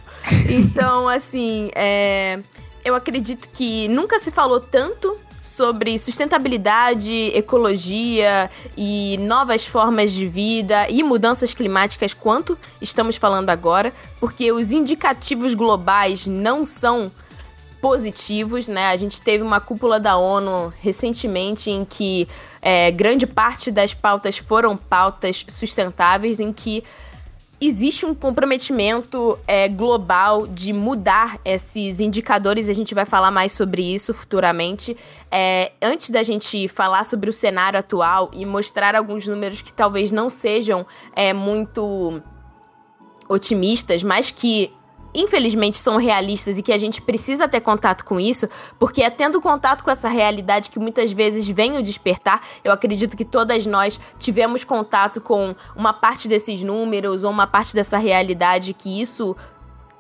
Então, 0.48 1.10
assim, 1.10 1.70
é, 1.76 2.40
eu 2.86 2.96
acredito 2.96 3.50
que 3.50 3.90
nunca 3.90 4.18
se 4.20 4.32
falou 4.32 4.62
tanto 4.62 5.20
sobre 5.56 5.98
sustentabilidade, 6.00 7.32
ecologia 7.36 8.50
e 8.76 9.18
novas 9.20 9.66
formas 9.66 10.12
de 10.12 10.28
vida 10.28 10.90
e 10.90 11.04
mudanças 11.04 11.54
climáticas 11.54 12.14
quanto 12.14 12.58
estamos 12.82 13.18
falando 13.18 13.50
agora, 13.50 13.94
porque 14.20 14.52
os 14.52 14.72
indicativos 14.72 15.54
globais 15.54 16.26
não 16.26 16.66
são 16.66 17.12
positivos, 17.80 18.68
né? 18.68 18.88
A 18.88 18.98
gente 18.98 19.22
teve 19.22 19.44
uma 19.44 19.60
cúpula 19.60 20.00
da 20.00 20.18
ONU 20.18 20.74
recentemente 20.80 21.70
em 21.70 21.86
que 21.86 22.28
é, 22.62 22.90
grande 22.90 23.28
parte 23.28 23.70
das 23.70 23.94
pautas 23.94 24.38
foram 24.38 24.76
pautas 24.76 25.46
sustentáveis, 25.50 26.40
em 26.40 26.52
que 26.52 26.84
existe 27.66 28.06
um 28.06 28.14
comprometimento 28.14 29.38
é, 29.48 29.68
global 29.68 30.48
de 30.48 30.74
mudar 30.74 31.40
esses 31.46 32.00
indicadores, 32.00 32.70
a 32.70 32.74
gente 32.74 32.94
vai 32.94 33.06
falar 33.06 33.32
mais 33.32 33.52
sobre 33.52 33.82
isso 33.82 34.14
futuramente. 34.14 34.98
É, 35.32 35.72
antes 35.82 36.10
da 36.10 36.24
gente 36.24 36.68
falar 36.68 37.06
sobre 37.06 37.30
o 37.30 37.34
cenário 37.34 37.80
atual 37.80 38.30
e 38.34 38.46
mostrar 38.46 38.96
alguns 38.96 39.28
números 39.28 39.62
que 39.62 39.72
talvez 39.72 40.12
não 40.12 40.30
sejam 40.30 40.86
é, 41.16 41.34
muito 41.34 42.22
otimistas, 43.30 44.04
mas 44.04 44.30
que 44.30 44.72
infelizmente 45.14 45.78
são 45.78 45.98
realistas 45.98 46.58
e 46.58 46.64
que 46.64 46.72
a 46.72 46.78
gente 46.78 47.02
precisa 47.02 47.48
ter 47.48 47.62
contato 47.62 48.04
com 48.04 48.20
isso, 48.20 48.48
porque 48.80 49.02
é 49.02 49.10
tendo 49.10 49.42
contato 49.42 49.84
com 49.84 49.92
essa 49.92 50.10
realidade 50.10 50.70
que 50.70 50.80
muitas 50.80 51.12
vezes 51.12 51.48
vem 51.48 51.78
o 51.78 51.84
despertar. 51.84 52.42
Eu 52.64 52.72
acredito 52.72 53.16
que 53.16 53.26
todas 53.26 53.66
nós 53.66 54.00
tivemos 54.18 54.64
contato 54.64 55.22
com 55.22 55.56
uma 55.76 55.94
parte 55.94 56.28
desses 56.28 56.64
números 56.64 57.24
ou 57.24 57.32
uma 57.32 57.48
parte 57.48 57.74
dessa 57.74 57.98
realidade 57.98 58.74
que 58.74 59.02
isso 59.02 59.36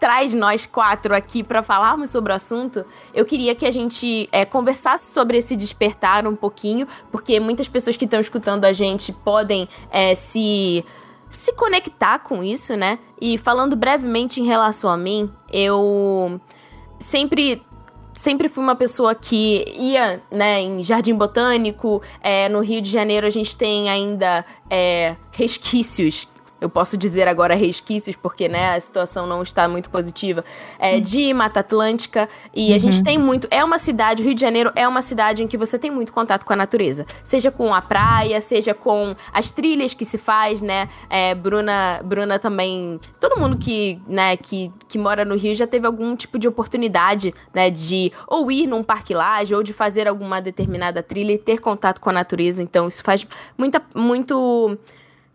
traz 0.03 0.34
nós 0.34 0.65
quatro 0.65 1.15
aqui 1.15 1.41
para 1.41 1.63
falarmos 1.63 2.10
sobre 2.10 2.34
o 2.34 2.36
assunto, 2.36 2.86
eu 3.13 3.24
queria 3.24 3.55
que 3.55 3.65
a 3.65 3.72
gente 3.72 4.27
é, 4.34 4.43
conversasse 4.43 5.13
sobre 5.13 5.38
esse 5.38 5.55
despertar 5.55 6.27
um 6.27 6.36
pouquinho, 6.36 6.86
porque 7.10 7.39
muitas 7.39 7.70
pessoas 7.70 7.96
que 7.96 8.03
estão 8.03 8.20
escutando 8.20 8.65
a 8.65 8.74
gente 8.74 9.13
podem 9.13 9.65
é, 9.89 10.13
se 10.13 10.84
se 11.35 11.53
conectar 11.53 12.19
com 12.19 12.43
isso, 12.43 12.75
né? 12.75 12.99
E 13.19 13.37
falando 13.37 13.75
brevemente 13.75 14.39
em 14.39 14.45
relação 14.45 14.89
a 14.89 14.97
mim, 14.97 15.31
eu 15.51 16.39
sempre 16.99 17.61
sempre 18.13 18.47
fui 18.47 18.63
uma 18.63 18.75
pessoa 18.75 19.15
que 19.15 19.65
ia, 19.75 20.21
né, 20.29 20.61
em 20.61 20.83
Jardim 20.83 21.15
Botânico. 21.15 22.01
É, 22.21 22.47
no 22.47 22.59
Rio 22.59 22.79
de 22.81 22.89
Janeiro 22.89 23.25
a 23.25 23.29
gente 23.29 23.57
tem 23.57 23.89
ainda 23.89 24.45
é, 24.69 25.15
resquícios 25.31 26.27
eu 26.63 26.70
posso 26.70 26.96
dizer 26.96 27.27
agora 27.27 27.55
resquícios, 27.55 28.15
porque 28.15 28.48
né, 28.48 28.74
a 28.75 28.79
situação 28.79 29.27
não 29.27 29.43
está 29.43 29.67
muito 29.67 29.89
positiva, 29.89 30.46
é, 30.79 30.98
de 30.98 31.34
Mata 31.34 31.60
Atlântica. 31.60 32.29
E 32.55 32.70
uhum. 32.70 32.75
a 32.75 32.77
gente 32.77 32.98
uhum. 33.00 33.03
tem 33.03 33.17
muito. 33.17 33.48
É 33.51 33.62
uma 33.62 33.77
cidade, 33.77 34.24
o 34.24 34.25
Rio 34.25 34.34
de 34.34 34.39
Janeiro 34.39 34.72
é 34.74 34.88
uma 34.88 35.01
cidade 35.01 35.43
em 35.43 35.48
que 35.48 35.58
você 35.58 35.77
tem 35.77 35.91
muito 35.91 36.13
contato 36.13 36.46
com 36.46 36.53
a 36.53 36.55
natureza. 36.55 37.05
Seja 37.22 37.51
com 37.51 37.74
a 37.74 37.82
praia, 37.82 38.39
seja 38.39 38.74
com 38.74 39.13
as 39.34 39.51
trilhas 39.51 39.93
que 39.93 40.05
se 40.05 40.17
faz, 40.17 40.62
né? 40.62 40.88
É, 41.10 41.36
Bruna, 41.36 42.00
Bruna 42.05 42.39
também. 42.39 42.98
Todo 43.20 43.38
mundo 43.38 43.58
que, 43.58 44.01
né, 44.08 44.38
que, 44.38 44.72
que 44.88 44.98
mora 44.98 45.25
no 45.25 45.36
Rio 45.36 45.53
já 45.53 45.67
teve 45.67 45.86
algum 45.86 46.15
tipo 46.15 46.39
de 46.39 46.48
oportunidade, 46.48 47.34
né? 47.53 47.70
De 47.70 48.10
ou 48.25 48.50
ir 48.50 48.67
num 48.67 48.84
parque 48.84 49.13
laje, 49.13 49.53
ou 49.53 49.62
de 49.62 49.74
fazer 49.74 50.08
alguma 50.08 50.41
determinada 50.41 51.03
trilha 51.03 51.34
e 51.34 51.38
ter 51.38 51.60
contato 51.60 52.00
com 52.00 52.10
a 52.10 52.13
natureza. 52.13 52.63
Então, 52.63 52.88
isso 52.88 53.03
faz 53.03 53.27
muita, 53.58 53.82
muito 53.93 54.77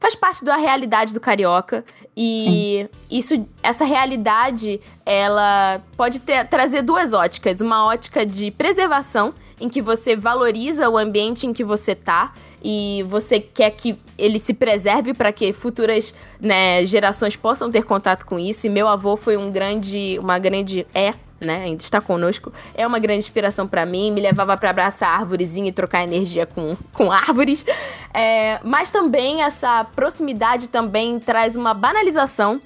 faz 0.01 0.15
parte 0.15 0.45
da 0.45 0.57
realidade 0.57 1.13
do 1.13 1.21
carioca 1.21 1.85
e 2.17 2.89
Sim. 3.11 3.19
isso 3.19 3.49
essa 3.63 3.85
realidade 3.85 4.81
ela 5.05 5.83
pode 5.97 6.21
ter, 6.21 6.47
trazer 6.47 6.83
duas 6.83 7.13
óticas 7.13 7.61
uma 7.61 7.85
ótica 7.85 8.25
de 8.25 8.51
preservação 8.51 9.35
em 9.61 9.69
que 9.69 9.83
você 9.83 10.15
valoriza 10.15 10.89
o 10.89 10.97
ambiente 10.97 11.47
em 11.47 11.53
que 11.53 11.65
você 11.65 11.95
tá 11.95 12.33
e 12.63 13.05
você 13.09 13.41
quer 13.41 13.71
que 13.71 13.99
ele 14.17 14.39
se 14.39 14.53
preserve 14.55 15.15
para 15.15 15.33
que 15.33 15.53
futuras 15.53 16.15
né, 16.41 16.85
gerações 16.85 17.37
possam 17.37 17.71
ter 17.71 17.85
contato 17.85 18.25
com 18.25 18.39
isso 18.39 18.67
e 18.67 18.71
meu 18.71 18.89
avô 18.89 19.17
foi 19.17 19.37
um 19.37 19.51
grande 19.51 20.17
uma 20.21 20.39
grande 20.39 20.87
é 20.95 21.15
né, 21.41 21.65
ainda 21.65 21.83
está 21.83 22.01
conosco, 22.01 22.53
é 22.75 22.87
uma 22.87 22.99
grande 22.99 23.21
inspiração 23.21 23.67
para 23.67 23.87
mim. 23.87 24.11
Me 24.11 24.21
levava 24.21 24.57
para 24.57 24.71
abraçar 24.71 25.21
árvorezinha 25.21 25.69
e 25.69 25.73
trocar 25.73 26.03
energia 26.03 26.47
com, 26.47 26.77
com 26.93 27.13
árvores. 27.13 27.65
É, 28.13 28.61
mas 28.65 28.91
também 28.91 29.43
essa 29.43 29.85
proximidade 29.85 30.69
também 30.69 31.19
traz 31.21 31.57
uma 31.57 31.75
banalização 31.75 32.61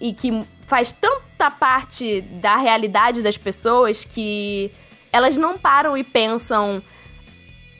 e 0.00 0.12
que 0.12 0.44
faz 0.66 0.92
tanta 0.92 1.50
parte 1.50 2.20
da 2.20 2.56
realidade 2.56 3.22
das 3.22 3.36
pessoas 3.36 4.04
que 4.04 4.70
elas 5.12 5.36
não 5.36 5.58
param 5.58 5.96
e 5.96 6.02
pensam 6.02 6.82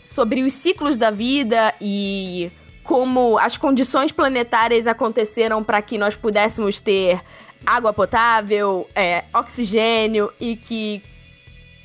sobre 0.04 0.42
os 0.42 0.52
ciclos 0.52 0.96
da 0.96 1.10
vida 1.10 1.74
e 1.80 2.50
como 2.82 3.38
as 3.38 3.56
condições 3.56 4.12
planetárias 4.12 4.86
aconteceram 4.86 5.64
para 5.64 5.80
que 5.80 5.96
nós 5.96 6.16
pudéssemos 6.16 6.80
ter 6.80 7.20
água 7.66 7.92
potável, 7.92 8.88
é, 8.94 9.24
oxigênio 9.32 10.32
e 10.40 10.56
que 10.56 11.02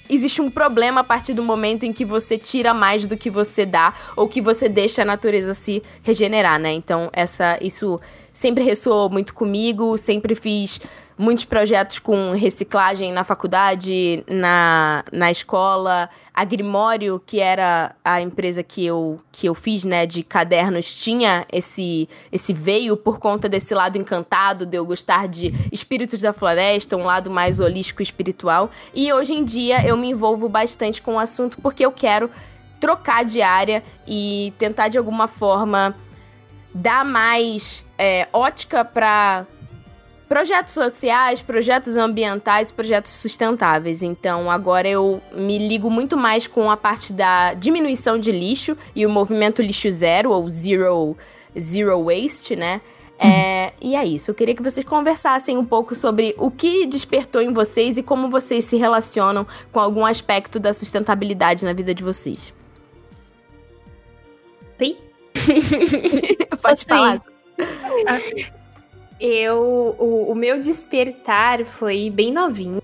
existe 0.09 0.41
um 0.41 0.49
problema 0.49 1.01
a 1.01 1.03
partir 1.03 1.33
do 1.33 1.43
momento 1.43 1.83
em 1.83 1.93
que 1.93 2.05
você 2.05 2.37
tira 2.37 2.73
mais 2.73 3.05
do 3.05 3.17
que 3.17 3.29
você 3.29 3.65
dá 3.65 3.93
ou 4.15 4.27
que 4.27 4.41
você 4.41 4.69
deixa 4.69 5.01
a 5.01 5.05
natureza 5.05 5.53
se 5.53 5.81
regenerar, 6.01 6.59
né? 6.59 6.71
Então, 6.71 7.09
essa 7.13 7.57
isso 7.61 7.99
sempre 8.31 8.63
ressoou 8.63 9.09
muito 9.09 9.33
comigo, 9.33 9.97
sempre 9.97 10.35
fiz 10.35 10.79
muitos 11.17 11.45
projetos 11.45 11.97
com 11.99 12.31
reciclagem 12.33 13.11
na 13.11 13.23
faculdade, 13.23 14.23
na, 14.27 15.03
na 15.11 15.31
escola. 15.31 16.09
A 16.33 16.43
Grimório, 16.43 17.21
que 17.25 17.39
era 17.39 17.95
a 18.05 18.21
empresa 18.21 18.61
que 18.61 18.85
eu, 18.85 19.17
que 19.31 19.47
eu 19.47 19.55
fiz, 19.55 19.83
né, 19.83 20.05
de 20.05 20.21
cadernos, 20.21 20.93
tinha 20.93 21.45
esse, 21.51 22.07
esse 22.31 22.53
veio 22.53 22.95
por 22.95 23.17
conta 23.17 23.49
desse 23.49 23.73
lado 23.73 23.97
encantado, 23.97 24.65
de 24.65 24.77
eu 24.77 24.85
gostar 24.85 25.27
de 25.27 25.51
espíritos 25.71 26.21
da 26.21 26.31
floresta, 26.31 26.95
um 26.95 27.05
lado 27.05 27.31
mais 27.31 27.59
holístico 27.59 28.03
espiritual. 28.03 28.69
E 28.93 29.11
hoje 29.11 29.33
em 29.33 29.43
dia 29.43 29.85
eu 29.87 29.97
me 29.97 30.11
envolvo 30.11 30.47
bastante 30.47 31.01
com 31.01 31.15
o 31.15 31.19
assunto 31.19 31.57
porque 31.61 31.83
eu 31.83 31.91
quero 31.91 32.29
trocar 32.79 33.25
de 33.25 33.41
área 33.41 33.83
e 34.05 34.53
tentar 34.59 34.87
de 34.87 34.99
alguma 34.99 35.27
forma 35.27 35.95
dar 36.73 37.03
mais 37.03 37.83
é, 37.97 38.27
ótica 38.31 38.85
para 38.85 39.47
projetos 40.27 40.73
sociais, 40.73 41.41
projetos 41.41 41.97
ambientais, 41.97 42.71
projetos 42.71 43.11
sustentáveis. 43.11 44.01
Então, 44.03 44.51
agora 44.51 44.87
eu 44.87 45.21
me 45.33 45.57
ligo 45.57 45.89
muito 45.89 46.17
mais 46.17 46.47
com 46.47 46.69
a 46.69 46.77
parte 46.77 47.13
da 47.13 47.53
diminuição 47.53 48.19
de 48.19 48.31
lixo 48.31 48.77
e 48.95 49.05
o 49.05 49.09
movimento 49.09 49.61
lixo 49.61 49.89
zero 49.89 50.31
ou 50.31 50.49
zero 50.49 51.15
zero 51.57 52.03
waste, 52.03 52.55
né? 52.55 52.81
É, 53.19 53.73
e 53.81 53.95
é 53.95 54.05
isso. 54.05 54.29
Eu 54.29 54.35
queria 54.35 54.53
que 54.53 54.61
vocês 54.61 54.85
conversassem 54.85 55.57
um 55.57 55.65
pouco 55.65 55.95
sobre 55.95 56.35
o 56.37 56.51
que 56.51 56.85
despertou 56.85 57.41
em 57.41 57.51
vocês 57.51 57.97
e 57.97 58.03
como 58.03 58.29
vocês 58.29 58.65
se 58.65 58.77
relacionam 58.77 59.45
com 59.71 59.79
algum 59.79 60.05
aspecto 60.05 60.59
da 60.59 60.71
sustentabilidade 60.71 61.65
na 61.65 61.73
vida 61.73 61.95
de 61.95 62.03
vocês. 62.03 62.53
Sim. 64.77 64.97
Pode 66.61 66.73
Assim, 66.73 66.87
falar. 66.87 67.19
Eu, 69.19 69.95
o, 69.97 70.31
o 70.31 70.35
meu 70.35 70.59
despertar 70.59 71.65
foi 71.65 72.09
bem 72.09 72.31
novinho. 72.31 72.81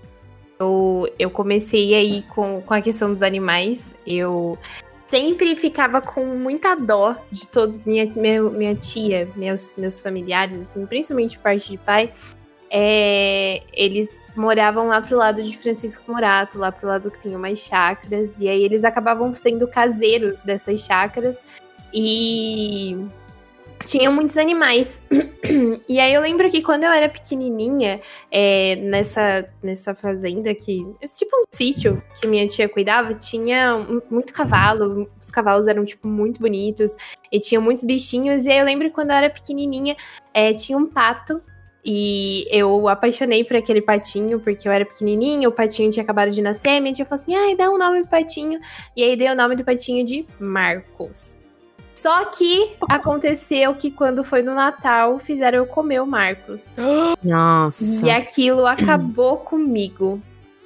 Eu, 0.58 1.08
eu 1.18 1.30
comecei 1.30 1.94
aí 1.94 2.22
com, 2.22 2.60
com 2.62 2.74
a 2.74 2.80
questão 2.80 3.12
dos 3.12 3.22
animais. 3.22 3.94
Eu 4.06 4.58
sempre 5.06 5.54
ficava 5.54 6.00
com 6.00 6.24
muita 6.24 6.74
dó 6.74 7.16
de 7.30 7.46
todos, 7.46 7.78
minha, 7.84 8.10
meu, 8.16 8.50
minha 8.50 8.74
tia, 8.74 9.28
meus, 9.36 9.74
meus 9.76 10.00
familiares, 10.00 10.56
assim, 10.56 10.84
principalmente 10.86 11.38
parte 11.38 11.70
de 11.70 11.78
pai. 11.78 12.12
É, 12.68 13.62
eles 13.72 14.20
moravam 14.34 14.88
lá 14.88 15.00
pro 15.00 15.16
lado 15.16 15.40
de 15.40 15.56
Francisco 15.56 16.10
Morato, 16.10 16.58
lá 16.58 16.72
pro 16.72 16.88
lado 16.88 17.10
que 17.10 17.20
tinha 17.20 17.38
umas 17.38 17.60
chácaras, 17.60 18.40
e 18.40 18.48
aí 18.48 18.64
eles 18.64 18.82
acabavam 18.82 19.32
sendo 19.34 19.68
caseiros 19.68 20.42
dessas 20.42 20.80
chácaras 20.80 21.44
e 21.92 22.96
tinham 23.84 24.12
muitos 24.12 24.36
animais. 24.36 25.02
e 25.88 26.00
aí 26.00 26.12
eu 26.12 26.20
lembro 26.20 26.50
que 26.50 26.62
quando 26.62 26.84
eu 26.84 26.90
era 26.90 27.08
pequenininha, 27.08 28.00
é, 28.30 28.76
nessa, 28.76 29.48
nessa 29.62 29.94
fazenda 29.94 30.54
que. 30.54 30.84
Tipo 31.16 31.36
um 31.36 31.44
sítio 31.50 32.02
que 32.20 32.26
minha 32.26 32.46
tia 32.48 32.68
cuidava, 32.68 33.14
tinha 33.14 33.76
muito 34.10 34.32
cavalo. 34.32 35.08
Os 35.20 35.30
cavalos 35.30 35.68
eram, 35.68 35.84
tipo, 35.84 36.08
muito 36.08 36.40
bonitos. 36.40 36.92
E 37.30 37.38
tinha 37.38 37.60
muitos 37.60 37.84
bichinhos. 37.84 38.46
E 38.46 38.50
aí 38.50 38.58
eu 38.58 38.64
lembro 38.64 38.88
que 38.88 38.94
quando 38.94 39.10
eu 39.10 39.16
era 39.16 39.30
pequenininha, 39.30 39.96
é, 40.32 40.52
tinha 40.52 40.76
um 40.78 40.86
pato. 40.86 41.40
E 41.86 42.46
eu 42.50 42.88
apaixonei 42.88 43.44
por 43.44 43.56
aquele 43.56 43.82
patinho, 43.82 44.40
porque 44.40 44.66
eu 44.66 44.72
era 44.72 44.86
pequenininha, 44.86 45.46
o 45.46 45.52
patinho 45.52 45.90
tinha 45.90 46.02
acabado 46.02 46.30
de 46.30 46.40
nascer, 46.40 46.80
minha 46.80 46.94
tia 46.94 47.04
falou 47.04 47.20
assim, 47.20 47.34
ai, 47.34 47.54
dá 47.54 47.68
um 47.68 47.76
nome 47.76 48.00
pro 48.00 48.12
patinho. 48.12 48.58
E 48.96 49.04
aí 49.04 49.14
dei 49.14 49.28
o 49.28 49.34
nome 49.34 49.54
do 49.54 49.62
patinho 49.62 50.02
de 50.02 50.24
Marcos. 50.40 51.36
Só 51.94 52.24
que 52.26 52.72
aconteceu 52.88 53.74
que 53.74 53.90
quando 53.90 54.24
foi 54.24 54.42
no 54.42 54.54
Natal, 54.54 55.18
fizeram 55.18 55.58
eu 55.58 55.66
comer 55.66 56.02
o 56.02 56.06
Marcos. 56.06 56.76
Nossa. 57.22 58.06
E 58.06 58.10
aquilo 58.10 58.66
acabou 58.66 59.38
comigo. 59.38 60.20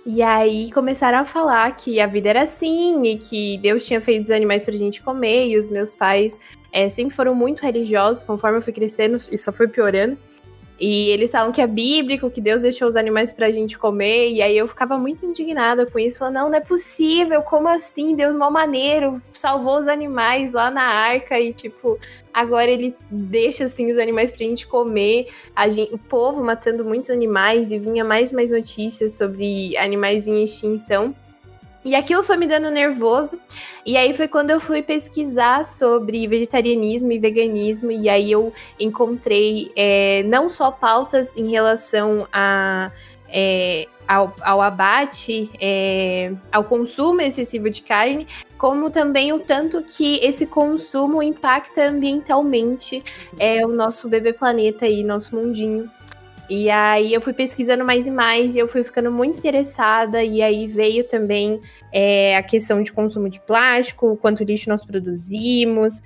E 0.06 0.22
aí 0.22 0.72
começaram 0.72 1.18
a 1.18 1.24
falar 1.24 1.70
que 1.76 2.00
a 2.00 2.06
vida 2.06 2.30
era 2.30 2.42
assim 2.42 3.02
e 3.02 3.18
que 3.18 3.58
Deus 3.58 3.84
tinha 3.84 4.00
feito 4.00 4.24
os 4.24 4.30
animais 4.30 4.64
pra 4.64 4.74
gente 4.74 5.02
comer. 5.02 5.48
E 5.48 5.58
os 5.58 5.68
meus 5.68 5.94
pais 5.94 6.40
eh, 6.72 6.88
sempre 6.88 7.14
foram 7.14 7.34
muito 7.34 7.60
religiosos, 7.60 8.24
conforme 8.24 8.58
eu 8.58 8.62
fui 8.62 8.72
crescendo, 8.72 9.20
e 9.30 9.36
só 9.36 9.52
foi 9.52 9.68
piorando. 9.68 10.16
E 10.80 11.10
eles 11.10 11.32
falam 11.32 11.50
que 11.50 11.60
é 11.60 11.66
bíblico, 11.66 12.30
que 12.30 12.40
Deus 12.40 12.62
deixou 12.62 12.86
os 12.86 12.94
animais 12.96 13.32
pra 13.32 13.50
gente 13.50 13.76
comer. 13.76 14.30
E 14.32 14.40
aí 14.40 14.56
eu 14.56 14.68
ficava 14.68 14.96
muito 14.96 15.26
indignada 15.26 15.84
com 15.86 15.98
isso. 15.98 16.18
Falando, 16.20 16.34
não, 16.34 16.48
não 16.50 16.56
é 16.58 16.60
possível, 16.60 17.42
como 17.42 17.66
assim? 17.68 18.14
Deus 18.14 18.34
mal 18.36 18.50
maneiro, 18.50 19.20
salvou 19.32 19.78
os 19.78 19.88
animais 19.88 20.52
lá 20.52 20.70
na 20.70 20.82
arca 20.82 21.38
e, 21.40 21.52
tipo, 21.52 21.98
agora 22.32 22.70
ele 22.70 22.94
deixa 23.10 23.64
assim 23.64 23.90
os 23.90 23.98
animais 23.98 24.30
pra 24.30 24.38
gente 24.46 24.66
comer. 24.66 25.26
A 25.54 25.68
gen- 25.68 25.88
o 25.90 25.98
povo 25.98 26.44
matando 26.44 26.84
muitos 26.84 27.10
animais 27.10 27.72
e 27.72 27.78
vinha 27.78 28.04
mais 28.04 28.30
e 28.30 28.34
mais 28.36 28.52
notícias 28.52 29.12
sobre 29.12 29.76
animais 29.76 30.28
em 30.28 30.44
extinção. 30.44 31.14
E 31.84 31.94
aquilo 31.94 32.22
foi 32.22 32.36
me 32.36 32.46
dando 32.46 32.70
nervoso. 32.70 33.40
E 33.86 33.96
aí 33.96 34.12
foi 34.12 34.28
quando 34.28 34.50
eu 34.50 34.60
fui 34.60 34.82
pesquisar 34.82 35.64
sobre 35.64 36.26
vegetarianismo 36.26 37.12
e 37.12 37.18
veganismo. 37.18 37.90
E 37.90 38.08
aí 38.08 38.30
eu 38.30 38.52
encontrei 38.78 39.72
é, 39.76 40.22
não 40.24 40.50
só 40.50 40.70
pautas 40.70 41.36
em 41.36 41.50
relação 41.50 42.26
a, 42.32 42.90
é, 43.28 43.86
ao, 44.06 44.34
ao 44.40 44.60
abate, 44.60 45.50
é, 45.60 46.32
ao 46.50 46.64
consumo 46.64 47.20
excessivo 47.20 47.70
de 47.70 47.82
carne, 47.82 48.26
como 48.56 48.90
também 48.90 49.32
o 49.32 49.38
tanto 49.38 49.82
que 49.82 50.18
esse 50.22 50.46
consumo 50.46 51.22
impacta 51.22 51.88
ambientalmente 51.88 53.02
é, 53.38 53.64
o 53.64 53.68
nosso 53.68 54.08
bebê 54.08 54.32
planeta 54.32 54.86
e 54.86 55.04
nosso 55.04 55.36
mundinho. 55.36 55.90
E 56.48 56.70
aí 56.70 57.12
eu 57.12 57.20
fui 57.20 57.34
pesquisando 57.34 57.84
mais 57.84 58.06
e 58.06 58.10
mais 58.10 58.54
e 58.54 58.58
eu 58.58 58.66
fui 58.66 58.82
ficando 58.82 59.10
muito 59.10 59.38
interessada. 59.38 60.24
E 60.24 60.40
aí 60.40 60.66
veio 60.66 61.04
também 61.04 61.60
é, 61.92 62.36
a 62.36 62.42
questão 62.42 62.82
de 62.82 62.90
consumo 62.90 63.28
de 63.28 63.40
plástico, 63.40 64.16
quanto 64.16 64.44
lixo 64.44 64.68
nós 64.70 64.84
produzimos. 64.84 66.02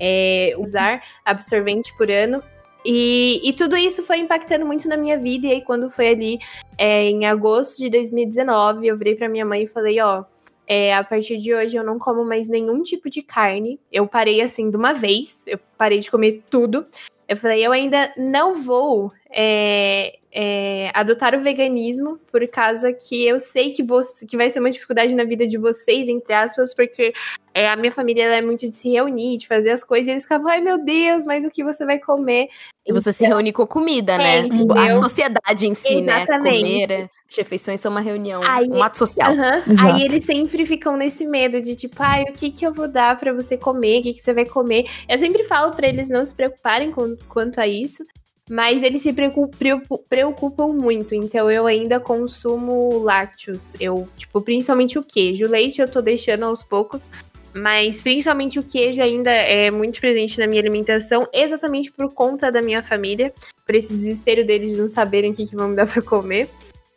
É, 0.00 0.54
usar 0.58 1.02
absorvente 1.24 1.96
por 1.96 2.10
ano. 2.10 2.42
E, 2.90 3.46
e 3.46 3.52
tudo 3.52 3.76
isso 3.76 4.02
foi 4.02 4.16
impactando 4.16 4.64
muito 4.64 4.88
na 4.88 4.96
minha 4.96 5.18
vida. 5.18 5.46
E 5.46 5.52
aí, 5.52 5.60
quando 5.60 5.90
foi 5.90 6.08
ali 6.08 6.38
é, 6.78 7.10
em 7.10 7.26
agosto 7.26 7.76
de 7.76 7.90
2019, 7.90 8.86
eu 8.86 8.96
virei 8.96 9.14
pra 9.14 9.28
minha 9.28 9.44
mãe 9.44 9.64
e 9.64 9.68
falei: 9.68 10.00
Ó, 10.00 10.24
é, 10.66 10.94
a 10.94 11.04
partir 11.04 11.36
de 11.38 11.54
hoje 11.54 11.76
eu 11.76 11.84
não 11.84 11.98
como 11.98 12.24
mais 12.24 12.48
nenhum 12.48 12.82
tipo 12.82 13.10
de 13.10 13.20
carne. 13.20 13.78
Eu 13.92 14.06
parei 14.06 14.40
assim 14.40 14.70
de 14.70 14.76
uma 14.78 14.94
vez, 14.94 15.42
eu 15.46 15.60
parei 15.76 15.98
de 15.98 16.10
comer 16.10 16.42
tudo. 16.48 16.86
Eu 17.28 17.36
falei: 17.36 17.64
eu 17.64 17.72
ainda 17.72 18.10
não 18.16 18.54
vou 18.54 19.12
é, 19.30 20.18
é, 20.32 20.90
adotar 20.94 21.34
o 21.34 21.40
veganismo 21.40 22.18
por 22.30 22.46
causa 22.48 22.92
que 22.92 23.26
eu 23.26 23.40
sei 23.40 23.72
que, 23.72 23.82
vou, 23.82 24.00
que 24.28 24.36
vai 24.36 24.50
ser 24.50 24.60
uma 24.60 24.70
dificuldade 24.70 25.14
na 25.14 25.24
vida 25.24 25.46
de 25.46 25.58
vocês, 25.58 26.08
entre 26.08 26.32
aspas, 26.32 26.74
porque 26.74 27.12
é, 27.54 27.68
a 27.68 27.76
minha 27.76 27.92
família 27.92 28.24
ela 28.24 28.36
é 28.36 28.42
muito 28.42 28.60
de 28.66 28.72
se 28.72 28.90
reunir, 28.90 29.36
de 29.38 29.46
fazer 29.48 29.70
as 29.70 29.82
coisas, 29.82 30.08
e 30.08 30.10
eles 30.12 30.22
ficavam, 30.22 30.48
ai 30.48 30.60
meu 30.60 30.82
Deus, 30.82 31.24
mas 31.26 31.44
o 31.44 31.50
que 31.50 31.64
você 31.64 31.84
vai 31.84 31.98
comer? 31.98 32.48
E 32.86 32.92
você 32.92 33.12
se 33.12 33.24
reúne 33.26 33.52
com 33.52 33.66
comida, 33.66 34.16
né? 34.16 34.36
É, 34.36 34.40
entendeu? 34.40 34.78
A 34.78 34.98
sociedade 34.98 35.66
em 35.66 35.74
si, 35.74 35.94
Exatamente. 35.94 36.62
né? 36.62 36.80
Comer, 36.96 37.10
as 37.28 37.36
refeições 37.36 37.80
são 37.80 37.90
uma 37.90 38.00
reunião, 38.00 38.40
Aí- 38.42 38.68
um 38.70 38.82
ato 38.82 38.96
social. 38.96 39.32
Aham. 39.32 39.62
Exato. 39.68 39.94
Aí 39.94 40.02
eles 40.02 40.24
sempre 40.24 40.64
ficam 40.64 40.96
nesse 40.96 41.26
medo 41.26 41.60
de 41.60 41.76
tipo, 41.76 41.96
ai, 41.98 42.22
o 42.22 42.32
que 42.32 42.50
que 42.50 42.66
eu 42.66 42.72
vou 42.72 42.88
dar 42.88 43.18
pra 43.18 43.32
você 43.32 43.58
comer? 43.58 44.00
O 44.00 44.02
que 44.04 44.14
que 44.14 44.22
você 44.22 44.32
vai 44.32 44.46
comer? 44.46 44.86
Eu 45.06 45.18
sempre 45.18 45.44
falo 45.44 45.74
pra 45.74 45.86
eles 45.86 46.08
não 46.08 46.24
se 46.24 46.34
preocuparem 46.34 46.90
com, 46.90 47.14
quanto 47.28 47.60
a 47.60 47.66
isso, 47.66 48.06
mas 48.48 48.82
eles 48.82 49.02
se 49.02 49.12
preocu- 49.12 49.48
preocu- 49.48 50.04
preocupam 50.08 50.68
muito. 50.68 51.14
Então 51.14 51.50
eu 51.50 51.66
ainda 51.66 52.00
consumo 52.00 52.98
lácteos. 52.98 53.74
Eu, 53.80 54.08
tipo, 54.16 54.40
principalmente 54.40 54.98
o 54.98 55.02
queijo. 55.04 55.46
O 55.46 55.50
leite 55.50 55.80
eu 55.80 55.88
tô 55.88 56.00
deixando 56.00 56.44
aos 56.44 56.62
poucos. 56.62 57.10
Mas 57.54 58.00
principalmente 58.02 58.58
o 58.58 58.62
queijo 58.62 59.02
ainda 59.02 59.30
é 59.30 59.70
muito 59.70 59.98
presente 60.00 60.38
na 60.38 60.46
minha 60.46 60.60
alimentação, 60.60 61.26
exatamente 61.32 61.90
por 61.90 62.12
conta 62.12 62.52
da 62.52 62.60
minha 62.60 62.82
família, 62.82 63.32
por 63.66 63.74
esse 63.74 63.92
desespero 63.92 64.44
deles 64.44 64.72
de 64.72 64.80
não 64.80 64.88
saberem 64.88 65.32
o 65.32 65.34
que, 65.34 65.46
que 65.46 65.56
vão 65.56 65.68
me 65.68 65.74
dar 65.74 65.86
pra 65.86 66.02
comer. 66.02 66.48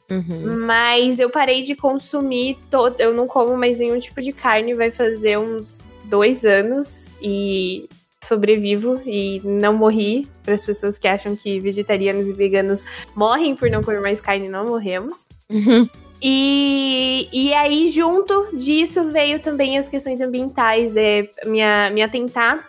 Uhum. 0.10 0.58
Mas 0.66 1.20
eu 1.20 1.30
parei 1.30 1.62
de 1.62 1.74
consumir 1.74 2.58
todo. 2.70 3.00
Eu 3.00 3.14
não 3.14 3.28
como 3.28 3.56
mais 3.56 3.80
nenhum 3.80 3.98
tipo 3.98 4.22
de 4.22 4.34
carne, 4.34 4.74
vai 4.74 4.92
fazer 4.92 5.40
uns 5.40 5.82
dois 6.04 6.44
anos 6.44 7.08
e 7.22 7.88
sobrevivo 8.24 9.02
e 9.06 9.42
não 9.44 9.74
morri. 9.74 10.28
Para 10.44 10.54
as 10.54 10.66
pessoas 10.66 10.98
que 10.98 11.08
acham 11.08 11.36
que 11.36 11.60
vegetarianos 11.60 12.30
e 12.30 12.34
veganos 12.34 12.84
morrem 13.16 13.56
por 13.56 13.70
não 13.70 13.82
comer 13.82 14.02
mais 14.02 14.22
carne, 14.22 14.50
não 14.50 14.66
morremos. 14.66 15.28
Uhum. 15.50 15.88
E, 16.24 17.28
e 17.34 17.54
aí, 17.54 17.90
junto 17.90 18.56
disso, 18.56 19.06
veio 19.10 19.40
também 19.40 19.78
as 19.78 19.90
questões 19.90 20.22
ambientais, 20.22 20.96
é, 20.96 21.28
me, 21.46 21.62
a- 21.64 21.90
me 21.90 22.02
atentar 22.04 22.68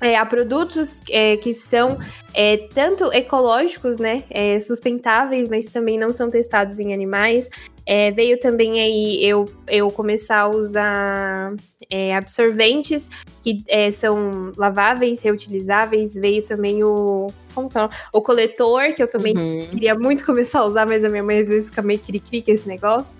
é, 0.00 0.16
a 0.16 0.26
produtos 0.26 1.00
é, 1.08 1.36
que 1.38 1.54
são 1.54 1.96
é, 2.34 2.58
tanto 2.74 3.10
ecológicos, 3.12 3.98
né, 3.98 4.24
é, 4.28 4.60
sustentáveis, 4.60 5.48
mas 5.48 5.64
também 5.64 5.96
não 5.98 6.12
são 6.12 6.28
testados 6.28 6.78
em 6.78 6.92
animais. 6.92 7.48
É, 7.86 8.10
veio 8.10 8.38
também 8.40 8.80
aí 8.80 9.24
eu, 9.24 9.44
eu 9.68 9.90
começar 9.90 10.40
a 10.40 10.48
usar 10.48 11.54
é, 11.90 12.16
absorventes 12.16 13.08
que 13.42 13.62
é, 13.68 13.90
são 13.90 14.52
laváveis, 14.56 15.20
reutilizáveis. 15.20 16.14
Veio 16.14 16.42
também 16.42 16.82
o, 16.82 17.30
como 17.54 17.68
que 17.68 17.76
é? 17.78 17.88
o 18.12 18.22
coletor, 18.22 18.94
que 18.94 19.02
eu 19.02 19.08
também 19.08 19.36
Uhum. 19.36 19.68
queria 19.70 19.94
muito 19.94 20.24
começar 20.24 20.60
a 20.60 20.64
usar, 20.64 20.86
mas 20.86 21.04
a 21.04 21.08
minha 21.08 21.22
mãe 21.22 21.40
às 21.40 21.48
vezes 21.48 21.68
fica 21.68 21.82
meio 21.82 21.98
cri-cri 21.98 22.40
com 22.42 22.50
esse 22.52 22.66
negócio. 22.66 23.18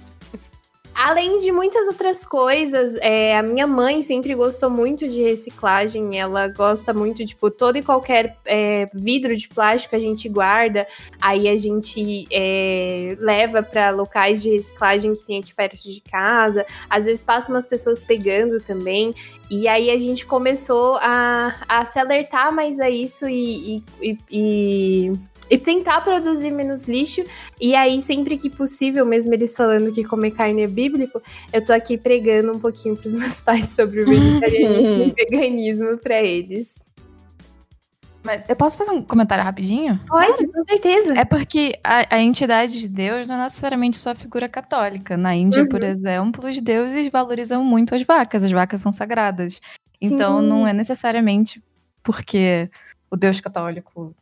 Além 0.94 1.40
de 1.40 1.50
muitas 1.50 1.88
outras 1.88 2.24
coisas, 2.24 2.94
é, 3.00 3.36
a 3.36 3.42
minha 3.42 3.66
mãe 3.66 4.00
sempre 4.02 4.34
gostou 4.34 4.70
muito 4.70 5.08
de 5.08 5.20
reciclagem. 5.20 6.18
Ela 6.18 6.46
gosta 6.48 6.94
muito, 6.94 7.24
tipo, 7.26 7.50
todo 7.50 7.76
e 7.76 7.82
qualquer 7.82 8.36
é, 8.44 8.88
vidro 8.94 9.36
de 9.36 9.48
plástico 9.48 9.96
a 9.96 9.98
gente 9.98 10.28
guarda, 10.28 10.86
aí 11.20 11.48
a 11.48 11.58
gente 11.58 12.26
é, 12.32 13.16
leva 13.18 13.62
para 13.62 13.90
locais 13.90 14.40
de 14.40 14.50
reciclagem 14.50 15.14
que 15.16 15.24
tem 15.24 15.40
aqui 15.40 15.52
perto 15.52 15.82
de 15.82 16.00
casa. 16.00 16.64
Às 16.88 17.06
vezes 17.06 17.24
passam 17.24 17.54
umas 17.54 17.66
pessoas 17.66 18.04
pegando 18.04 18.60
também. 18.60 19.12
E 19.50 19.66
aí 19.68 19.90
a 19.90 19.98
gente 19.98 20.24
começou 20.24 20.96
a, 21.02 21.54
a 21.68 21.84
se 21.84 21.98
alertar 21.98 22.52
mais 22.52 22.80
a 22.80 22.88
isso 22.88 23.28
e, 23.28 23.82
e, 24.00 24.18
e 24.30 25.12
e 25.50 25.58
tentar 25.58 26.00
produzir 26.02 26.50
menos 26.50 26.84
lixo. 26.84 27.24
E 27.60 27.74
aí, 27.74 28.02
sempre 28.02 28.36
que 28.36 28.48
possível, 28.48 29.04
mesmo 29.04 29.32
eles 29.34 29.56
falando 29.56 29.92
que 29.92 30.04
comer 30.04 30.30
carne 30.32 30.62
é 30.62 30.66
bíblico, 30.66 31.20
eu 31.52 31.64
tô 31.64 31.72
aqui 31.72 31.98
pregando 31.98 32.52
um 32.52 32.58
pouquinho 32.58 32.96
pros 32.96 33.14
meus 33.16 33.40
pais 33.40 33.68
sobre 33.70 34.02
o 34.02 34.06
vegetarianismo 34.06 35.04
e 35.04 35.10
o 35.10 35.14
veganismo 35.14 35.98
para 35.98 36.22
eles. 36.22 36.82
Mas 38.22 38.42
eu 38.48 38.56
posso 38.56 38.78
fazer 38.78 38.90
um 38.90 39.02
comentário 39.02 39.44
rapidinho? 39.44 40.00
Pode, 40.08 40.46
com 40.46 40.64
certeza. 40.64 41.12
É 41.14 41.26
porque 41.26 41.78
a, 41.84 42.16
a 42.16 42.18
entidade 42.20 42.80
de 42.80 42.88
Deus 42.88 43.28
não 43.28 43.34
é 43.34 43.42
necessariamente 43.42 43.98
só 43.98 44.12
a 44.12 44.14
figura 44.14 44.48
católica. 44.48 45.14
Na 45.14 45.34
Índia, 45.34 45.60
Uhum. 45.62 45.68
por 45.68 45.82
exemplo, 45.82 46.48
os 46.48 46.58
deuses 46.58 47.08
valorizam 47.08 47.62
muito 47.62 47.94
as 47.94 48.02
vacas. 48.02 48.42
As 48.42 48.50
vacas 48.50 48.80
são 48.80 48.90
sagradas. 48.90 49.60
Então, 50.00 50.40
Sim. 50.40 50.46
não 50.48 50.66
é 50.66 50.72
necessariamente 50.72 51.62
porque 52.02 52.70
o 53.10 53.16
Deus 53.16 53.42
católico, 53.42 54.16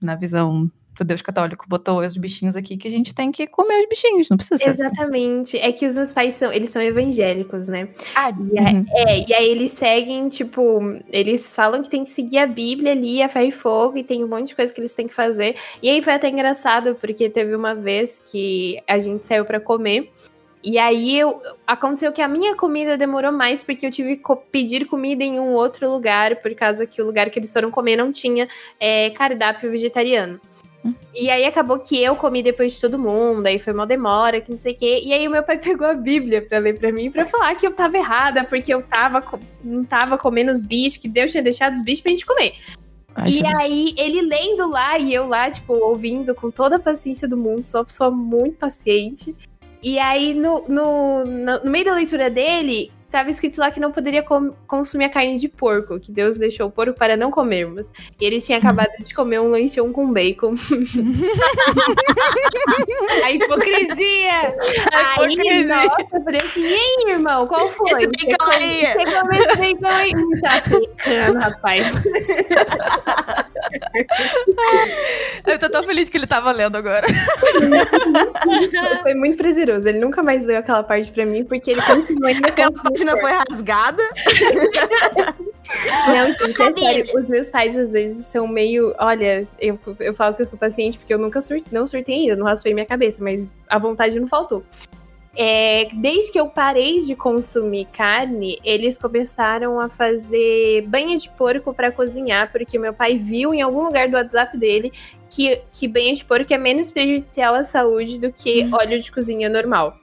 na 0.00 0.14
visão 0.14 0.70
do 0.98 1.04
Deus 1.04 1.22
católico, 1.22 1.66
botou 1.68 2.00
os 2.00 2.16
bichinhos 2.16 2.56
aqui 2.56 2.76
que 2.76 2.88
a 2.88 2.90
gente 2.90 3.14
tem 3.14 3.30
que 3.30 3.46
comer 3.46 3.80
os 3.82 3.88
bichinhos. 3.88 4.30
Não 4.30 4.36
precisa 4.36 4.56
ser 4.58 4.70
assim. 4.70 4.82
Exatamente. 4.82 5.58
É 5.58 5.70
que 5.70 5.86
os 5.86 5.94
meus 5.94 6.12
pais 6.12 6.34
são, 6.34 6.52
eles 6.52 6.70
são 6.70 6.80
evangélicos, 6.80 7.68
né? 7.68 7.88
Ah, 8.14 8.30
E 8.30 8.58
aí, 8.58 8.74
uhum. 8.74 8.86
é, 8.88 9.28
e 9.28 9.34
aí 9.34 9.48
eles 9.48 9.72
seguem, 9.72 10.28
tipo, 10.28 10.80
eles 11.10 11.54
falam 11.54 11.82
que 11.82 11.90
tem 11.90 12.04
que 12.04 12.10
seguir 12.10 12.38
a 12.38 12.46
Bíblia 12.46 12.92
ali, 12.92 13.22
a 13.22 13.28
fé 13.28 13.44
e 13.44 13.52
fogo, 13.52 13.98
e 13.98 14.04
tem 14.04 14.24
um 14.24 14.28
monte 14.28 14.48
de 14.48 14.56
coisa 14.56 14.72
que 14.72 14.80
eles 14.80 14.94
têm 14.94 15.06
que 15.06 15.14
fazer. 15.14 15.56
E 15.82 15.90
aí 15.90 16.00
foi 16.00 16.14
até 16.14 16.28
engraçado, 16.28 16.94
porque 16.94 17.28
teve 17.28 17.54
uma 17.54 17.74
vez 17.74 18.22
que 18.24 18.80
a 18.88 18.98
gente 18.98 19.24
saiu 19.24 19.44
pra 19.44 19.60
comer. 19.60 20.10
E 20.68 20.78
aí 20.78 21.16
eu, 21.16 21.40
aconteceu 21.64 22.10
que 22.12 22.20
a 22.20 22.26
minha 22.26 22.56
comida 22.56 22.98
demorou 22.98 23.30
mais 23.30 23.62
porque 23.62 23.86
eu 23.86 23.90
tive 23.92 24.16
que 24.16 24.22
co- 24.24 24.34
pedir 24.34 24.84
comida 24.86 25.22
em 25.22 25.38
um 25.38 25.52
outro 25.52 25.88
lugar, 25.88 26.34
por 26.42 26.52
causa 26.56 26.84
que 26.84 27.00
o 27.00 27.06
lugar 27.06 27.30
que 27.30 27.38
eles 27.38 27.52
foram 27.52 27.70
comer 27.70 27.94
não 27.94 28.10
tinha 28.10 28.48
é, 28.80 29.10
cardápio 29.10 29.70
vegetariano. 29.70 30.40
Hum. 30.84 30.92
E 31.14 31.30
aí 31.30 31.44
acabou 31.44 31.78
que 31.78 32.02
eu 32.02 32.16
comi 32.16 32.42
depois 32.42 32.72
de 32.72 32.80
todo 32.80 32.98
mundo, 32.98 33.46
aí 33.46 33.60
foi 33.60 33.72
uma 33.72 33.86
demora, 33.86 34.40
que 34.40 34.50
não 34.50 34.58
sei 34.58 34.72
o 34.72 34.76
quê. 34.76 35.02
E 35.04 35.12
aí 35.12 35.28
o 35.28 35.30
meu 35.30 35.44
pai 35.44 35.56
pegou 35.62 35.86
a 35.86 35.94
Bíblia 35.94 36.42
pra 36.42 36.58
ler 36.58 36.76
pra 36.76 36.90
mim, 36.90 37.12
pra 37.12 37.24
falar 37.26 37.54
que 37.54 37.64
eu 37.64 37.72
tava 37.72 37.96
errada, 37.96 38.42
porque 38.42 38.74
eu 38.74 38.82
tava, 38.82 39.22
não 39.62 39.84
tava 39.84 40.18
comendo 40.18 40.50
os 40.50 40.64
bichos, 40.64 40.96
que 40.96 41.06
Deus 41.08 41.30
tinha 41.30 41.44
deixado 41.44 41.74
os 41.74 41.84
bichos 41.84 42.00
pra 42.00 42.10
gente 42.10 42.26
comer. 42.26 42.54
Ai, 43.14 43.30
E 43.30 43.46
aí, 43.46 43.94
ele 43.96 44.20
lendo 44.20 44.68
lá 44.68 44.98
e 44.98 45.14
eu 45.14 45.28
lá, 45.28 45.48
tipo, 45.48 45.74
ouvindo 45.74 46.34
com 46.34 46.50
toda 46.50 46.74
a 46.74 46.80
paciência 46.80 47.28
do 47.28 47.36
mundo, 47.36 47.62
sou 47.62 47.78
uma 47.82 47.84
pessoa 47.86 48.10
muito 48.10 48.58
paciente. 48.58 49.32
E 49.88 50.00
aí, 50.00 50.34
no, 50.34 50.64
no, 50.66 51.24
no, 51.24 51.62
no 51.62 51.70
meio 51.70 51.84
da 51.84 51.94
leitura 51.94 52.28
dele, 52.28 52.90
tava 53.16 53.30
escrito 53.30 53.58
lá 53.58 53.70
que 53.70 53.80
não 53.80 53.90
poderia 53.90 54.22
com- 54.22 54.52
consumir 54.66 55.06
a 55.06 55.08
carne 55.08 55.38
de 55.38 55.48
porco, 55.48 55.98
que 55.98 56.12
Deus 56.12 56.36
deixou 56.36 56.68
o 56.68 56.70
porco 56.70 56.92
para 56.92 57.16
não 57.16 57.30
comermos. 57.30 57.90
E 58.20 58.26
ele 58.26 58.42
tinha 58.42 58.58
acabado 58.58 58.90
de 59.02 59.14
comer 59.14 59.40
um 59.40 59.48
lanchão 59.48 59.90
com 59.90 60.12
bacon. 60.12 60.54
A 63.24 63.32
hipocrisia! 63.32 64.48
Aí, 64.92 65.32
hipocrisia. 65.32 65.66
nossa, 65.66 65.96
eu 66.12 66.22
falei 66.24 66.40
assim, 66.42 66.66
aí, 66.66 67.04
irmão, 67.08 67.46
qual 67.46 67.70
foi? 67.70 67.90
Esse 67.92 68.06
bacon 68.06 68.44
Você 68.44 68.56
aí." 68.56 68.86
Você 68.92 69.04
comeu 69.04 69.42
esse 69.42 69.56
bacon 69.56 69.86
aí? 69.86 70.12
Tá 71.06 71.38
rapaz. 71.38 71.86
Eu 75.46 75.58
tô 75.58 75.68
tão 75.68 75.82
feliz 75.82 76.08
que 76.08 76.16
ele 76.16 76.26
tava 76.26 76.50
lendo 76.52 76.76
agora. 76.76 77.06
Foi 79.02 79.14
muito 79.14 79.36
prazeroso. 79.36 79.88
Ele 79.88 79.98
nunca 79.98 80.22
mais 80.22 80.44
leu 80.44 80.58
aquela 80.58 80.82
parte 80.82 81.10
pra 81.10 81.24
mim, 81.24 81.44
porque 81.44 81.70
ele 81.72 81.82
continuou 81.82 82.26
ainda 82.26 82.48
Aquela 82.48 82.72
com 82.72 82.92
página 83.06 83.16
foi 83.18 83.32
rasgada. 83.32 84.02
Não, 86.06 86.26
gente, 86.46 86.62
é 86.62 86.76
sério. 86.76 87.18
Os 87.18 87.28
meus 87.28 87.50
pais, 87.50 87.76
às 87.76 87.92
vezes, 87.92 88.26
são 88.26 88.46
meio... 88.46 88.94
Olha, 88.98 89.46
eu, 89.58 89.78
eu 90.00 90.14
falo 90.14 90.34
que 90.34 90.42
eu 90.42 90.48
sou 90.48 90.58
paciente 90.58 90.98
porque 90.98 91.12
eu 91.12 91.18
nunca 91.18 91.40
sur 91.40 91.62
não 91.70 91.86
surtei 91.86 92.14
ainda, 92.14 92.36
não 92.36 92.46
raspei 92.46 92.72
minha 92.72 92.86
cabeça, 92.86 93.22
mas 93.22 93.56
a 93.68 93.78
vontade 93.78 94.18
não 94.18 94.28
faltou. 94.28 94.62
É, 95.38 95.90
desde 95.92 96.32
que 96.32 96.40
eu 96.40 96.48
parei 96.48 97.02
de 97.02 97.14
consumir 97.14 97.86
carne, 97.92 98.58
eles 98.64 98.96
começaram 98.96 99.78
a 99.78 99.88
fazer 99.88 100.82
banha 100.88 101.18
de 101.18 101.28
porco 101.28 101.74
pra 101.74 101.92
cozinhar, 101.92 102.50
porque 102.50 102.78
meu 102.78 102.94
pai 102.94 103.18
viu 103.18 103.52
em 103.52 103.60
algum 103.60 103.84
lugar 103.84 104.08
do 104.08 104.16
WhatsApp 104.16 104.56
dele 104.56 104.92
que, 105.28 105.60
que 105.70 105.86
banha 105.86 106.14
de 106.14 106.24
porco 106.24 106.54
é 106.54 106.56
menos 106.56 106.90
prejudicial 106.90 107.54
à 107.54 107.64
saúde 107.64 108.18
do 108.18 108.32
que 108.32 108.66
óleo 108.72 108.98
de 108.98 109.12
cozinha 109.12 109.50
normal. 109.50 110.00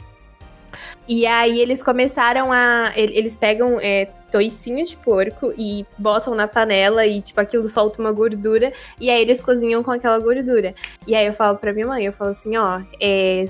E 1.08 1.26
aí 1.26 1.60
eles 1.60 1.82
começaram 1.84 2.52
a. 2.52 2.92
ele- 2.96 3.18
Eles 3.18 3.36
pegam 3.36 3.78
é, 3.82 4.08
toicinho 4.32 4.84
de 4.86 4.96
porco 4.98 5.54
e 5.58 5.86
botam 5.98 6.34
na 6.34 6.48
panela 6.48 7.06
e, 7.06 7.22
tipo, 7.22 7.40
aquilo 7.40 7.68
solta 7.70 8.02
uma 8.02 8.12
gordura. 8.12 8.74
E 9.00 9.10
aí 9.10 9.22
eles 9.22 9.44
cozinham 9.44 9.84
com 9.84 9.92
aquela 9.92 10.18
gordura. 10.20 10.74
E 11.06 11.14
aí 11.16 11.26
eu 11.28 11.34
falo 11.34 11.58
pra 11.58 11.72
minha 11.74 11.86
mãe, 11.88 12.06
eu 12.06 12.14
falo 12.14 12.32
assim, 12.32 12.58
ó, 12.58 12.82
é, 13.00 13.46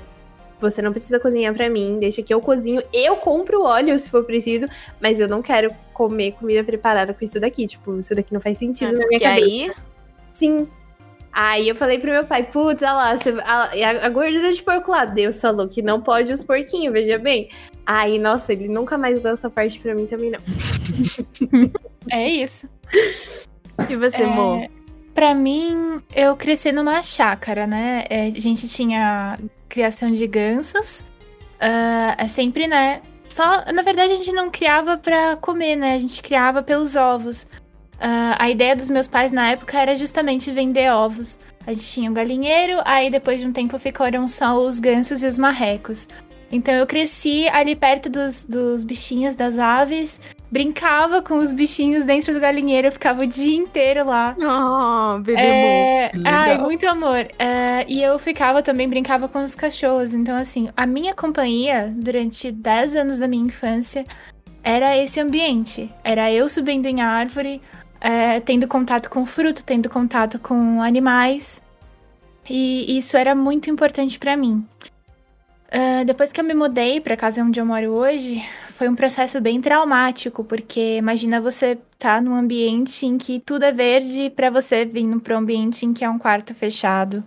você 0.60 0.80
não 0.82 0.92
precisa 0.92 1.18
cozinhar 1.18 1.54
pra 1.54 1.68
mim, 1.70 1.98
deixa 1.98 2.22
que 2.22 2.32
eu 2.32 2.40
cozinho. 2.40 2.82
Eu 2.92 3.16
compro 3.16 3.62
óleo 3.62 3.98
se 3.98 4.10
for 4.10 4.24
preciso, 4.24 4.66
mas 5.00 5.18
eu 5.20 5.28
não 5.28 5.40
quero 5.42 5.70
comer 5.92 6.32
comida 6.32 6.62
preparada 6.64 7.12
com 7.14 7.24
isso 7.24 7.38
daqui. 7.40 7.66
Tipo, 7.66 7.98
isso 7.98 8.14
daqui 8.14 8.32
não 8.34 8.40
faz 8.40 8.58
sentido 8.58 8.92
na 8.92 9.06
minha 9.06 9.20
cabeça. 9.20 9.44
aí, 9.46 9.72
Sim. 10.32 10.68
Aí 11.36 11.68
eu 11.68 11.74
falei 11.74 11.98
pro 11.98 12.10
meu 12.12 12.24
pai, 12.24 12.44
putz, 12.44 12.80
olha 12.82 12.92
lá, 12.92 13.16
você- 13.16 13.34
a, 13.44 14.06
a- 14.06 14.08
gordura 14.08 14.52
de 14.52 14.62
porco 14.62 14.90
lá, 14.92 15.04
Deus 15.04 15.40
falou 15.40 15.68
que 15.68 15.82
não 15.82 16.00
pode 16.00 16.32
os 16.32 16.44
porquinhos, 16.44 16.92
veja 16.92 17.18
bem. 17.18 17.48
Aí, 17.84 18.18
nossa, 18.20 18.52
ele 18.52 18.68
nunca 18.68 18.96
mais 18.96 19.22
deu 19.24 19.32
essa 19.32 19.50
parte 19.50 19.80
pra 19.80 19.94
mim 19.94 20.06
também, 20.06 20.30
não. 20.30 20.38
É 22.10 22.28
isso. 22.28 22.68
e 23.88 23.96
você, 23.96 24.22
É, 24.22 24.26
Mo? 24.26 24.68
Pra 25.14 25.34
mim, 25.34 26.00
eu 26.14 26.36
cresci 26.36 26.70
numa 26.72 27.02
chácara, 27.02 27.66
né? 27.66 28.04
É, 28.10 28.26
a 28.28 28.38
gente 28.38 28.68
tinha 28.68 29.38
criação 29.68 30.10
de 30.10 30.26
gansos. 30.26 31.02
ah, 31.60 32.14
é 32.18 32.28
sempre, 32.28 32.66
né? 32.66 33.00
Só, 33.28 33.64
na 33.72 33.82
verdade, 33.82 34.12
a 34.12 34.16
gente 34.16 34.32
não 34.32 34.50
criava 34.50 34.96
pra 34.96 35.36
comer, 35.36 35.76
né? 35.76 35.94
A 35.94 35.98
gente 35.98 36.22
criava 36.22 36.62
pelos 36.62 36.94
ovos. 36.94 37.46
Ah, 38.00 38.36
a 38.38 38.50
ideia 38.50 38.74
dos 38.76 38.90
meus 38.90 39.06
pais 39.06 39.32
na 39.32 39.50
época 39.50 39.78
era 39.78 39.94
justamente 39.94 40.50
vender 40.50 40.92
ovos. 40.92 41.38
A 41.66 41.72
gente 41.72 41.84
tinha 41.84 42.10
o 42.10 42.14
galinheiro, 42.14 42.80
aí 42.84 43.10
depois 43.10 43.40
de 43.40 43.46
um 43.46 43.52
tempo 43.52 43.78
ficaram 43.78 44.28
só 44.28 44.58
os 44.58 44.78
gansos 44.78 45.22
e 45.22 45.26
os 45.26 45.38
marrecos. 45.38 46.06
Então 46.52 46.74
eu 46.74 46.86
cresci 46.86 47.48
ali 47.48 47.74
perto 47.74 48.08
dos, 48.08 48.44
dos 48.44 48.84
bichinhos 48.84 49.34
das 49.34 49.58
aves, 49.58 50.20
brincava 50.50 51.20
com 51.20 51.38
os 51.38 51.52
bichinhos 51.52 52.04
dentro 52.04 52.32
do 52.32 52.38
galinheiro, 52.38 52.86
eu 52.86 52.92
ficava 52.92 53.24
o 53.24 53.26
dia 53.26 53.56
inteiro 53.56 54.06
lá. 54.06 54.36
Oh, 54.38 55.18
bebê. 55.18 55.40
É, 55.40 56.12
ai, 56.24 56.58
muito 56.58 56.86
amor. 56.86 57.26
É, 57.38 57.84
e 57.88 58.00
eu 58.00 58.18
ficava 58.20 58.62
também, 58.62 58.88
brincava 58.88 59.26
com 59.26 59.42
os 59.42 59.56
cachorros. 59.56 60.14
Então, 60.14 60.36
assim, 60.36 60.68
a 60.76 60.86
minha 60.86 61.12
companhia 61.12 61.92
durante 61.96 62.52
10 62.52 62.94
anos 62.94 63.18
da 63.18 63.26
minha 63.26 63.46
infância 63.46 64.04
era 64.62 64.96
esse 64.96 65.18
ambiente. 65.18 65.90
Era 66.04 66.30
eu 66.30 66.48
subindo 66.48 66.86
em 66.86 67.00
árvore, 67.02 67.60
é, 68.04 68.38
tendo 68.38 68.68
contato 68.68 69.08
com 69.08 69.24
fruto, 69.24 69.64
tendo 69.64 69.88
contato 69.88 70.38
com 70.38 70.82
animais. 70.82 71.62
E 72.48 72.98
isso 72.98 73.16
era 73.16 73.34
muito 73.34 73.70
importante 73.70 74.18
pra 74.18 74.36
mim. 74.36 74.62
Ah, 75.72 76.04
depois 76.04 76.30
que 76.30 76.38
eu 76.38 76.44
me 76.44 76.52
mudei 76.52 77.00
pra 77.00 77.16
casa 77.16 77.42
onde 77.42 77.58
eu 77.58 77.64
moro 77.64 77.90
hoje, 77.92 78.44
foi 78.68 78.88
um 78.88 78.94
processo 78.94 79.40
bem 79.40 79.58
traumático, 79.60 80.44
porque 80.44 80.98
imagina 80.98 81.40
você 81.40 81.78
tá 81.98 82.20
num 82.20 82.34
ambiente 82.34 83.06
em 83.06 83.16
que 83.16 83.40
tudo 83.40 83.64
é 83.64 83.72
verde 83.72 84.30
pra 84.36 84.50
você 84.50 84.84
vindo 84.84 85.18
pra 85.18 85.34
um 85.34 85.38
ambiente 85.38 85.86
em 85.86 85.94
que 85.94 86.04
é 86.04 86.10
um 86.10 86.18
quarto 86.18 86.54
fechado. 86.54 87.24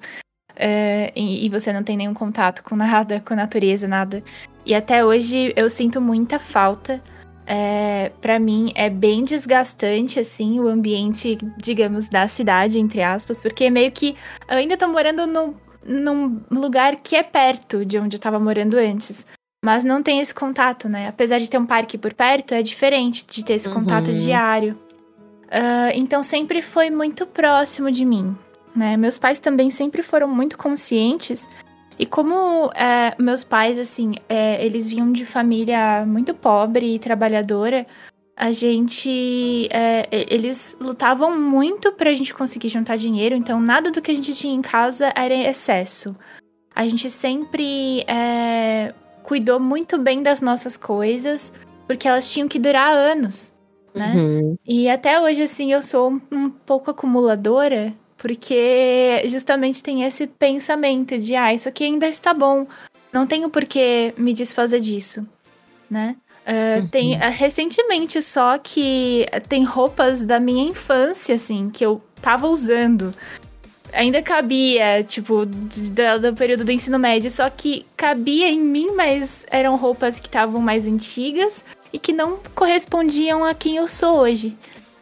é, 0.56 1.12
e, 1.16 1.46
e 1.46 1.50
você 1.50 1.74
não 1.74 1.84
tem 1.84 1.98
nenhum 1.98 2.13
contato 2.13 2.63
com 2.63 2.76
nada, 2.76 3.20
com 3.20 3.34
a 3.34 3.38
natureza, 3.38 3.88
nada. 3.88 4.24
E 4.66 4.76
até 4.76 5.04
hoje 5.04 5.54
eu 5.56 5.70
sinto 5.70 6.00
muita 6.00 6.40
falta. 6.40 7.02
É, 7.49 8.12
para 8.19 8.38
mim 8.38 8.73
é 8.75 8.89
bem 8.89 9.23
desgastante, 9.23 10.19
assim, 10.19 10.60
o 10.60 10.67
ambiente, 10.67 11.38
digamos, 11.57 12.10
da 12.10 12.27
cidade, 12.27 12.77
entre 12.77 13.01
aspas, 13.01 13.39
porque 13.39 13.69
meio 13.69 13.89
que 13.91 14.17
eu 14.49 14.57
ainda 14.57 14.75
tô 14.75 14.86
morando 14.88 15.25
no, 15.25 15.55
num 15.86 16.41
lugar 16.51 16.97
que 16.97 17.15
é 17.15 17.23
perto 17.23 17.86
de 17.86 17.97
onde 17.97 18.17
eu 18.17 18.19
tava 18.19 18.38
morando 18.38 18.75
antes. 18.75 19.25
Mas 19.63 19.83
não 19.86 20.03
tem 20.03 20.19
esse 20.19 20.36
contato, 20.36 20.88
né? 20.89 21.07
Apesar 21.07 21.39
de 21.39 21.49
ter 21.49 21.57
um 21.57 21.65
parque 21.65 21.97
por 21.97 22.13
perto, 22.13 22.53
é 22.53 22.62
diferente 22.62 23.25
de 23.25 23.43
ter 23.43 23.53
esse 23.53 23.69
contato 23.69 24.10
Uhum. 24.10 24.19
diário. 24.19 24.77
Ah, 25.49 25.89
então 25.95 26.21
sempre 26.21 26.62
foi 26.62 26.89
muito 26.89 27.25
próximo 27.25 27.89
de 27.89 28.03
mim, 28.03 28.36
né? 28.75 28.97
Meus 28.97 29.17
pais 29.17 29.39
também 29.39 29.69
sempre 29.69 30.03
foram 30.03 30.27
muito 30.27 30.57
conscientes 30.57 31.47
E 31.99 32.05
como 32.05 32.71
é, 32.75 33.15
meus 33.19 33.43
pais, 33.43 33.79
assim, 33.79 34.13
é, 34.29 34.63
eles 34.63 34.88
vinham 34.88 35.12
de 35.12 35.25
família 35.25 36.05
muito 36.05 36.33
pobre 36.33 36.95
e 36.95 36.99
trabalhadora, 36.99 37.88
a 38.36 38.51
gente. 38.51 39.67
É, 39.71 40.07
eles 40.12 40.77
lutavam 40.79 41.36
muito 41.39 41.91
pra 41.93 42.13
gente 42.13 42.33
conseguir 42.36 42.69
juntar 42.69 42.95
dinheiro, 42.95 43.36
então 43.36 43.60
nada 43.60 43.89
do 43.89 43.99
que 43.99 44.12
a 44.12 44.15
gente 44.15 44.36
tinha 44.36 44.53
em 44.53 44.62
casa 44.62 45.12
era 45.15 45.33
excesso. 45.33 46.15
A 46.75 46.88
gente 46.88 47.10
sempre 47.10 48.01
é, 48.07 48.93
cuidou 49.23 49.60
muito 49.60 49.97
bem 49.97 50.21
das 50.21 50.39
nossas 50.39 50.77
coisas, 50.77 51.51
porque 51.88 52.07
elas 52.07 52.29
tinham 52.29 52.47
que 52.47 52.60
durar 52.60 52.93
anos, 52.93 53.51
né? 53.95 54.13
Uhum. 54.15 54.55
E 54.63 54.88
até 54.88 55.19
hoje, 55.19 55.41
assim, 55.41 55.73
eu 55.73 55.81
sou 55.81 56.12
um, 56.12 56.21
um 56.31 56.49
pouco 56.51 56.91
acumuladora, 56.91 57.91
porque 58.17 59.23
justamente 59.25 59.84
tem 59.84 60.03
esse 60.03 60.27
pensamento 60.27 61.17
de, 61.17 61.36
ah, 61.36 61.53
isso 61.53 61.69
aqui 61.69 61.84
ainda 61.84 62.08
está 62.08 62.34
bom, 62.34 62.67
não 63.12 63.25
tenho 63.25 63.49
por 63.49 63.65
que 63.65 64.13
me 64.17 64.34
desfazer 64.34 64.80
disso, 64.80 65.27
né? 65.89 66.15
Uh, 66.47 66.80
uhum. 66.82 66.88
Tem 66.88 67.15
uh, 67.15 67.30
recentemente 67.30 68.21
só 68.21 68.58
que 68.58 69.25
tem 69.49 69.65
roupas 69.65 70.23
da 70.23 70.39
minha 70.39 70.63
infância, 70.63 71.36
assim, 71.36 71.69
que 71.69 71.86
eu 71.86 72.01
tava 72.21 72.47
usando. 72.47 73.13
Ainda 73.93 74.21
cabia, 74.21 75.03
tipo, 75.03 75.45
do, 75.45 76.19
do 76.21 76.34
período 76.36 76.63
do 76.63 76.71
ensino 76.71 76.97
médio, 76.97 77.30
só 77.30 77.49
que 77.49 77.86
cabia 77.97 78.49
em 78.49 78.60
mim, 78.60 78.91
mas 78.95 79.45
eram 79.49 79.75
roupas 79.75 80.19
que 80.19 80.27
estavam 80.27 80.62
mais 80.62 80.88
antigas 80.88 81.65
e 81.91 81.99
que 81.99 82.13
não 82.13 82.39
correspondiam 82.56 83.43
a 83.43 83.53
quem 83.53 83.75
eu 83.77 83.88
sou 83.88 84.17
hoje. 84.17 84.56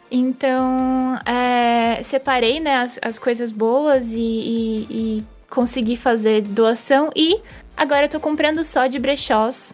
Então, 0.09 1.17
é, 1.25 2.01
separei 2.03 2.59
né, 2.59 2.75
as, 2.75 2.99
as 3.01 3.19
coisas 3.19 3.51
boas 3.51 4.13
e, 4.13 4.19
e, 4.19 4.87
e 4.89 5.23
consegui 5.49 5.97
fazer 5.97 6.41
doação. 6.41 7.09
E 7.15 7.39
agora 7.75 8.05
eu 8.05 8.09
tô 8.09 8.19
comprando 8.19 8.63
só 8.63 8.87
de 8.87 8.99
brechós 8.99 9.73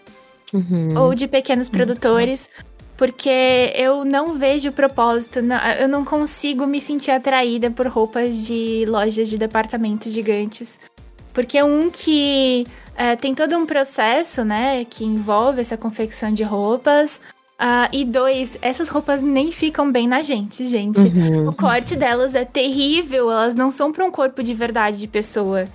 uhum. 0.54 0.98
ou 0.98 1.16
de 1.16 1.28
pequenos 1.28 1.68
uhum. 1.68 1.74
produtores, 1.74 2.50
porque 2.98 3.74
eu 3.76 4.06
não 4.06 4.38
vejo 4.38 4.72
propósito, 4.72 5.42
não, 5.42 5.58
eu 5.80 5.88
não 5.88 6.06
consigo 6.06 6.68
me 6.68 6.80
sentir 6.80 7.12
atraída 7.12 7.72
por 7.72 7.88
roupas 7.88 8.46
de 8.46 8.86
lojas 8.88 9.28
de 9.30 9.38
departamentos 9.38 10.12
gigantes. 10.12 10.80
Porque 11.34 11.62
um 11.64 11.90
que 11.90 12.66
é, 12.96 13.16
tem 13.16 13.34
todo 13.34 13.58
um 13.58 13.66
processo, 13.66 14.44
né, 14.44 14.86
que 14.86 15.04
envolve 15.04 15.62
essa 15.62 15.78
confecção 15.78 16.32
de 16.32 16.44
roupas. 16.44 17.20
Uh, 17.62 17.86
e 17.94 18.04
dois, 18.04 18.58
essas 18.60 18.88
roupas 18.88 19.22
nem 19.22 19.52
ficam 19.52 19.92
bem 19.92 20.08
na 20.08 20.22
gente, 20.22 20.68
gente. 20.68 21.00
Uhum. 21.00 21.50
O 21.50 21.54
corte 21.54 21.96
delas 21.96 22.34
é 22.34 22.44
terrível, 22.44 23.32
elas 23.32 23.54
não 23.54 23.70
são 23.70 23.92
para 23.92 24.04
um 24.04 24.10
corpo 24.10 24.42
de 24.42 24.52
verdade 24.52 24.98
de 24.98 25.08
pessoa. 25.08 25.66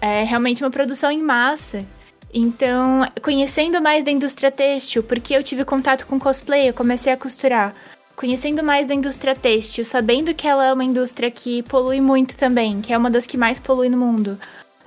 É 0.00 0.24
realmente 0.24 0.64
uma 0.64 0.70
produção 0.70 1.10
em 1.10 1.22
massa. 1.22 1.84
Então, 2.32 3.06
conhecendo 3.20 3.80
mais 3.82 4.02
da 4.02 4.10
indústria 4.10 4.50
têxtil, 4.50 5.02
porque 5.02 5.34
eu 5.34 5.42
tive 5.42 5.66
contato 5.66 6.06
com 6.06 6.18
cosplay, 6.18 6.70
eu 6.70 6.72
comecei 6.72 7.12
a 7.12 7.16
costurar. 7.16 7.74
Conhecendo 8.16 8.62
mais 8.62 8.86
da 8.86 8.94
indústria 8.94 9.34
têxtil, 9.34 9.84
sabendo 9.84 10.32
que 10.32 10.48
ela 10.48 10.64
é 10.64 10.72
uma 10.72 10.84
indústria 10.84 11.30
que 11.30 11.62
polui 11.64 12.00
muito 12.00 12.36
também, 12.38 12.80
que 12.80 12.90
é 12.90 12.96
uma 12.96 13.10
das 13.10 13.26
que 13.26 13.36
mais 13.36 13.58
polui 13.58 13.90
no 13.90 13.98
mundo. 13.98 14.38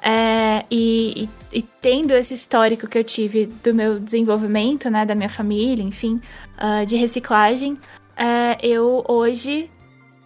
É, 0.02 0.64
e, 0.70 1.30
e, 1.52 1.60
e, 1.60 1.62
tendo 1.62 2.14
esse 2.14 2.34
histórico 2.34 2.88
que 2.88 2.98
eu 2.98 3.04
tive 3.04 3.48
do 3.64 3.74
meu 3.74 4.00
desenvolvimento, 4.00 4.90
né, 4.90 5.06
da 5.06 5.16
minha 5.16 5.30
família, 5.30 5.84
enfim, 5.84 6.22
uh, 6.58 6.86
de 6.86 6.96
reciclagem, 6.96 7.78
é, 8.16 8.58
eu 8.62 9.04
hoje 9.08 9.70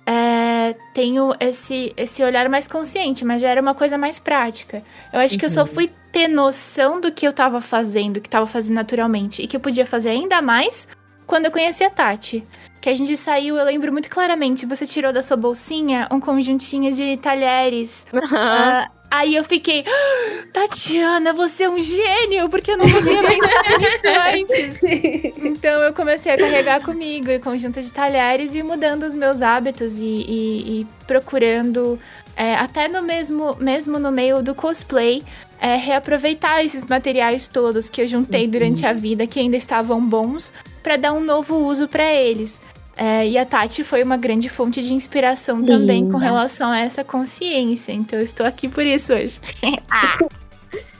é, 0.05 0.75
tenho 0.93 1.33
esse, 1.39 1.93
esse 1.95 2.23
olhar 2.23 2.47
mais 2.49 2.67
consciente, 2.67 3.23
mas 3.25 3.41
já 3.41 3.49
era 3.49 3.61
uma 3.61 3.75
coisa 3.75 3.97
mais 3.97 4.17
prática. 4.17 4.83
Eu 5.11 5.19
acho 5.19 5.35
uhum. 5.35 5.39
que 5.39 5.45
eu 5.45 5.49
só 5.49 5.61
uhum. 5.61 5.67
fui 5.67 5.91
ter 6.11 6.27
noção 6.27 6.99
do 6.99 7.11
que 7.11 7.27
eu 7.27 7.33
tava 7.33 7.61
fazendo, 7.61 8.19
que 8.19 8.29
tava 8.29 8.47
fazendo 8.47 8.75
naturalmente, 8.75 9.41
e 9.41 9.47
que 9.47 9.55
eu 9.55 9.59
podia 9.59 9.85
fazer 9.85 10.09
ainda 10.09 10.41
mais 10.41 10.87
quando 11.27 11.45
eu 11.45 11.51
conheci 11.51 11.83
a 11.83 11.89
Tati. 11.89 12.45
Que 12.81 12.89
a 12.89 12.93
gente 12.95 13.15
saiu, 13.15 13.57
eu 13.57 13.65
lembro 13.65 13.91
muito 13.91 14.09
claramente, 14.09 14.65
você 14.65 14.85
tirou 14.85 15.13
da 15.13 15.21
sua 15.21 15.37
bolsinha 15.37 16.07
um 16.11 16.19
conjuntinho 16.19 16.91
de 16.91 17.15
talheres. 17.17 18.05
Uhum. 18.11 18.19
Uh, 18.21 19.01
Aí 19.11 19.35
eu 19.35 19.43
fiquei, 19.43 19.83
ah, 19.85 20.43
Tatiana, 20.53 21.33
você 21.33 21.63
é 21.63 21.69
um 21.69 21.77
gênio, 21.77 22.47
porque 22.47 22.71
eu 22.71 22.77
não 22.77 22.89
podia 22.89 23.21
pensar 23.21 23.63
nisso 23.77 24.07
antes. 24.07 25.35
Então 25.43 25.83
eu 25.83 25.93
comecei 25.93 26.31
a 26.31 26.37
carregar 26.37 26.81
comigo 26.81 27.29
e 27.29 27.37
conjunto 27.37 27.81
de 27.81 27.91
talheres 27.91 28.55
e 28.55 28.63
mudando 28.63 29.03
os 29.03 29.13
meus 29.13 29.41
hábitos 29.41 29.99
e, 29.99 30.05
e, 30.05 30.81
e 30.81 30.87
procurando, 31.05 31.99
é, 32.37 32.55
até 32.55 32.87
no 32.87 33.01
mesmo, 33.01 33.57
mesmo 33.59 33.99
no 33.99 34.13
meio 34.13 34.41
do 34.41 34.55
cosplay, 34.55 35.21
é, 35.59 35.75
reaproveitar 35.75 36.63
esses 36.63 36.85
materiais 36.85 37.49
todos 37.49 37.89
que 37.89 38.01
eu 38.01 38.07
juntei 38.07 38.47
durante 38.47 38.85
a 38.85 38.93
vida, 38.93 39.27
que 39.27 39.41
ainda 39.41 39.57
estavam 39.57 39.99
bons, 39.99 40.53
para 40.81 40.95
dar 40.95 41.11
um 41.11 41.19
novo 41.19 41.57
uso 41.57 41.85
para 41.85 42.13
eles. 42.13 42.61
É, 42.95 43.27
e 43.27 43.37
a 43.37 43.45
Tati 43.45 43.83
foi 43.83 44.03
uma 44.03 44.17
grande 44.17 44.49
fonte 44.49 44.81
de 44.81 44.93
inspiração 44.93 45.63
também 45.63 46.09
com 46.09 46.17
relação 46.17 46.69
a 46.71 46.79
essa 46.79 47.03
consciência. 47.03 47.91
Então 47.93 48.19
eu 48.19 48.25
estou 48.25 48.45
aqui 48.45 48.67
por 48.67 48.85
isso 48.85 49.13
hoje. 49.13 49.39
ah. 49.89 50.19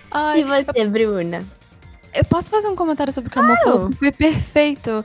Ai, 0.09 0.41
e 0.41 0.43
você, 0.43 0.85
Bruna? 0.85 1.39
Eu 2.13 2.25
posso 2.25 2.49
fazer 2.49 2.67
um 2.67 2.75
comentário 2.75 3.13
sobre 3.13 3.29
o 3.29 3.31
que 3.31 3.39
a 3.39 3.43
Mo 3.43 3.55
falou? 3.57 3.91
Foi 3.93 4.11
perfeito. 4.11 5.03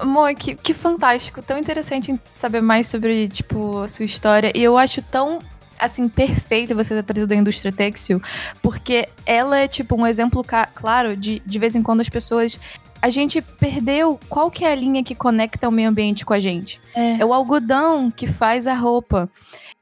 Amor, 0.00 0.32
que, 0.34 0.54
que 0.54 0.72
fantástico. 0.72 1.42
Tão 1.42 1.58
interessante 1.58 2.14
saber 2.36 2.60
mais 2.60 2.86
sobre, 2.86 3.28
tipo, 3.28 3.80
a 3.80 3.88
sua 3.88 4.04
história. 4.04 4.52
E 4.54 4.62
eu 4.62 4.78
acho 4.78 5.02
tão 5.02 5.40
assim, 5.78 6.08
perfeita 6.08 6.74
você 6.74 6.94
ter 6.94 7.02
trazido 7.02 7.26
da 7.26 7.34
indústria 7.34 7.72
têxtil, 7.72 8.22
porque 8.62 9.08
ela 9.26 9.58
é, 9.58 9.68
tipo, 9.68 9.94
um 9.94 10.06
exemplo 10.06 10.42
claro 10.74 11.16
de, 11.16 11.42
de 11.44 11.58
vez 11.58 11.74
em 11.74 11.82
quando 11.82 12.00
as 12.00 12.08
pessoas 12.08 12.58
a 13.00 13.10
gente 13.10 13.40
perdeu 13.40 14.18
qual 14.28 14.50
que 14.50 14.64
é 14.64 14.72
a 14.72 14.74
linha 14.74 15.02
que 15.02 15.14
conecta 15.14 15.68
o 15.68 15.72
meio 15.72 15.88
ambiente 15.88 16.24
com 16.24 16.32
a 16.32 16.40
gente. 16.40 16.80
É, 16.94 17.20
é 17.20 17.24
o 17.24 17.32
algodão 17.32 18.10
que 18.10 18.26
faz 18.26 18.66
a 18.66 18.74
roupa 18.74 19.28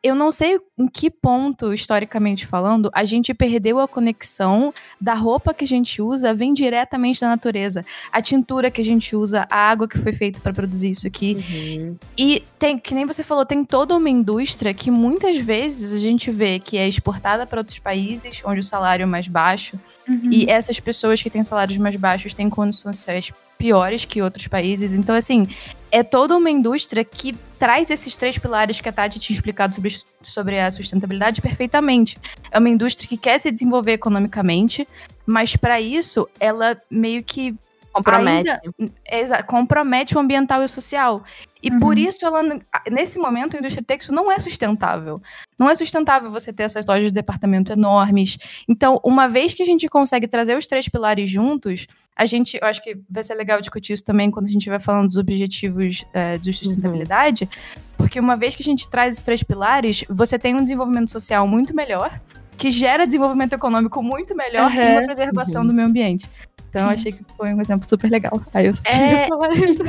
eu 0.05 0.15
não 0.15 0.31
sei 0.31 0.61
em 0.79 0.87
que 0.87 1.11
ponto, 1.11 1.73
historicamente 1.73 2.47
falando, 2.47 2.91
a 2.93 3.07
gente 3.07 3.33
perdeu 3.33 3.79
a 3.79 3.89
conexão 3.89 4.73
da 5.01 5.15
roupa 5.15 5.55
que 5.55 5.65
a 5.65 5.67
gente 5.67 6.03
usa 6.03 6.35
vem 6.35 6.53
diretamente 6.53 7.23
da 7.23 7.29
natureza. 7.29 7.87
A 8.13 8.21
tintura 8.21 8.71
que 8.71 8.83
a 8.83 8.85
gente 8.85 9.17
usa, 9.17 9.47
a 9.51 9.57
água 9.57 9.89
que 9.89 9.97
foi 9.97 10.13
feita 10.13 10.43
para 10.43 10.53
produzir 10.53 10.91
isso 10.91 11.07
aqui. 11.07 11.39
Uhum. 11.51 11.97
E 12.19 12.43
tem, 12.59 12.79
que 12.79 12.95
nem 12.95 13.07
você 13.07 13.23
falou, 13.23 13.47
tem 13.47 13.65
toda 13.65 13.97
uma 13.97 14.11
indústria 14.11 14.75
que 14.75 14.91
muitas 14.91 15.39
vezes 15.39 15.95
a 15.95 15.99
gente 15.99 16.31
vê 16.31 16.59
que 16.59 16.77
é 16.77 16.87
exportada 16.87 17.47
para 17.47 17.61
outros 17.61 17.79
países 17.79 18.43
onde 18.45 18.61
o 18.61 18.65
salário 18.65 19.05
é 19.05 19.07
mais 19.07 19.27
baixo. 19.27 19.81
Uhum. 20.07 20.31
E 20.31 20.51
essas 20.51 20.79
pessoas 20.79 21.23
que 21.23 21.31
têm 21.31 21.43
salários 21.43 21.79
mais 21.79 21.97
baixos 21.97 22.35
têm 22.35 22.51
condições 22.51 22.99
sociais 22.99 23.33
piores 23.57 24.05
que 24.05 24.21
outros 24.21 24.47
países. 24.49 24.93
Então, 24.93 25.15
assim, 25.15 25.47
é 25.95 26.03
toda 26.03 26.37
uma 26.37 26.51
indústria 26.51 27.05
que 27.05 27.33
traz 27.57 27.89
esses 27.89 28.17
três 28.17 28.37
pilares 28.37 28.81
que 28.81 28.89
a 28.89 28.93
Tati 28.93 29.21
tinha 29.21 29.37
explicado 29.37 29.77
sobre, 29.77 29.97
sobre 30.23 30.59
a 30.59 30.69
sustentabilidade 30.69 31.41
perfeitamente. 31.41 32.19
É 32.51 32.59
uma 32.59 32.69
indústria 32.69 33.09
que 33.09 33.17
quer 33.17 33.39
se 33.39 33.49
desenvolver 33.53 33.93
economicamente, 33.93 34.89
mas 35.25 35.55
para 35.55 35.81
isso 35.81 36.29
ela 36.41 36.77
meio 36.91 37.23
que 37.23 37.55
compromete. 37.93 38.51
Ainda, 39.09 39.43
compromete 39.45 40.17
o 40.17 40.19
ambiental 40.19 40.63
e 40.63 40.65
o 40.65 40.69
social. 40.69 41.23
E 41.63 41.71
uhum. 41.71 41.79
por 41.79 41.97
isso, 41.97 42.27
ela, 42.27 42.43
nesse 42.91 43.17
momento, 43.17 43.57
a 43.57 43.61
indústria 43.61 43.85
têxtil 43.87 44.13
não 44.13 44.33
é 44.33 44.41
sustentável. 44.41 45.23
Não 45.57 45.71
é 45.71 45.77
sustentável 45.77 46.29
você 46.29 46.53
ter 46.53 46.65
essas 46.65 46.85
lojas 46.85 47.07
de 47.07 47.13
departamento 47.13 47.73
enormes. 47.73 48.37
Então, 48.69 49.01
uma 49.05 49.29
vez 49.29 49.55
que 49.55 49.63
a 49.63 49.67
gente 49.67 49.89
consegue 49.89 50.27
trazer 50.27 50.59
os 50.59 50.67
três 50.67 50.89
pilares 50.89 51.31
juntos, 51.31 51.87
a 52.17 52.27
gente, 52.27 52.59
eu 52.61 52.69
acho 52.69 52.83
que 52.83 52.97
vai 53.11 53.25
ser 53.25 53.35
legal 53.35 53.61
discutir 53.61 53.93
isso 53.93 54.05
também 54.05 54.31
quando 54.31 54.47
a 54.47 54.51
gente 54.51 54.69
vai 54.69 54.79
falando 54.79 55.09
dos 55.09 55.17
objetivos 55.17 56.05
é, 56.13 56.39
de 56.39 56.53
sustentabilidade, 56.53 57.45
uhum. 57.45 57.81
porque 57.97 58.21
uma 58.21 58.37
vez 58.37 58.55
que 58.55 58.63
a 58.63 58.65
gente 58.65 58.89
traz 58.89 59.13
esses 59.13 59.25
três 59.25 59.43
pilares, 59.43 60.05
você 60.09 60.39
tem 60.39 60.55
um 60.55 60.63
desenvolvimento 60.63 61.11
social 61.11 61.47
muito 61.47 61.75
melhor, 61.75 62.21
que 62.57 62.71
gera 62.71 63.05
desenvolvimento 63.05 63.55
econômico 63.55 64.03
muito 64.03 64.37
melhor 64.37 64.71
uhum. 64.71 64.81
e 64.81 64.93
uma 64.93 65.03
preservação 65.03 65.63
uhum. 65.63 65.69
do 65.69 65.75
meio 65.75 65.89
ambiente. 65.89 66.29
Então, 66.71 66.89
achei 66.89 67.13
que 67.13 67.25
foi 67.37 67.55
um 67.55 67.61
exemplo 67.61 67.87
super 67.87 68.11
legal. 68.11 68.41
Aí 68.53 68.67
eu 68.67 68.75
só 68.75 68.83
é... 68.85 69.29
falar 69.29 69.55
isso. 69.57 69.83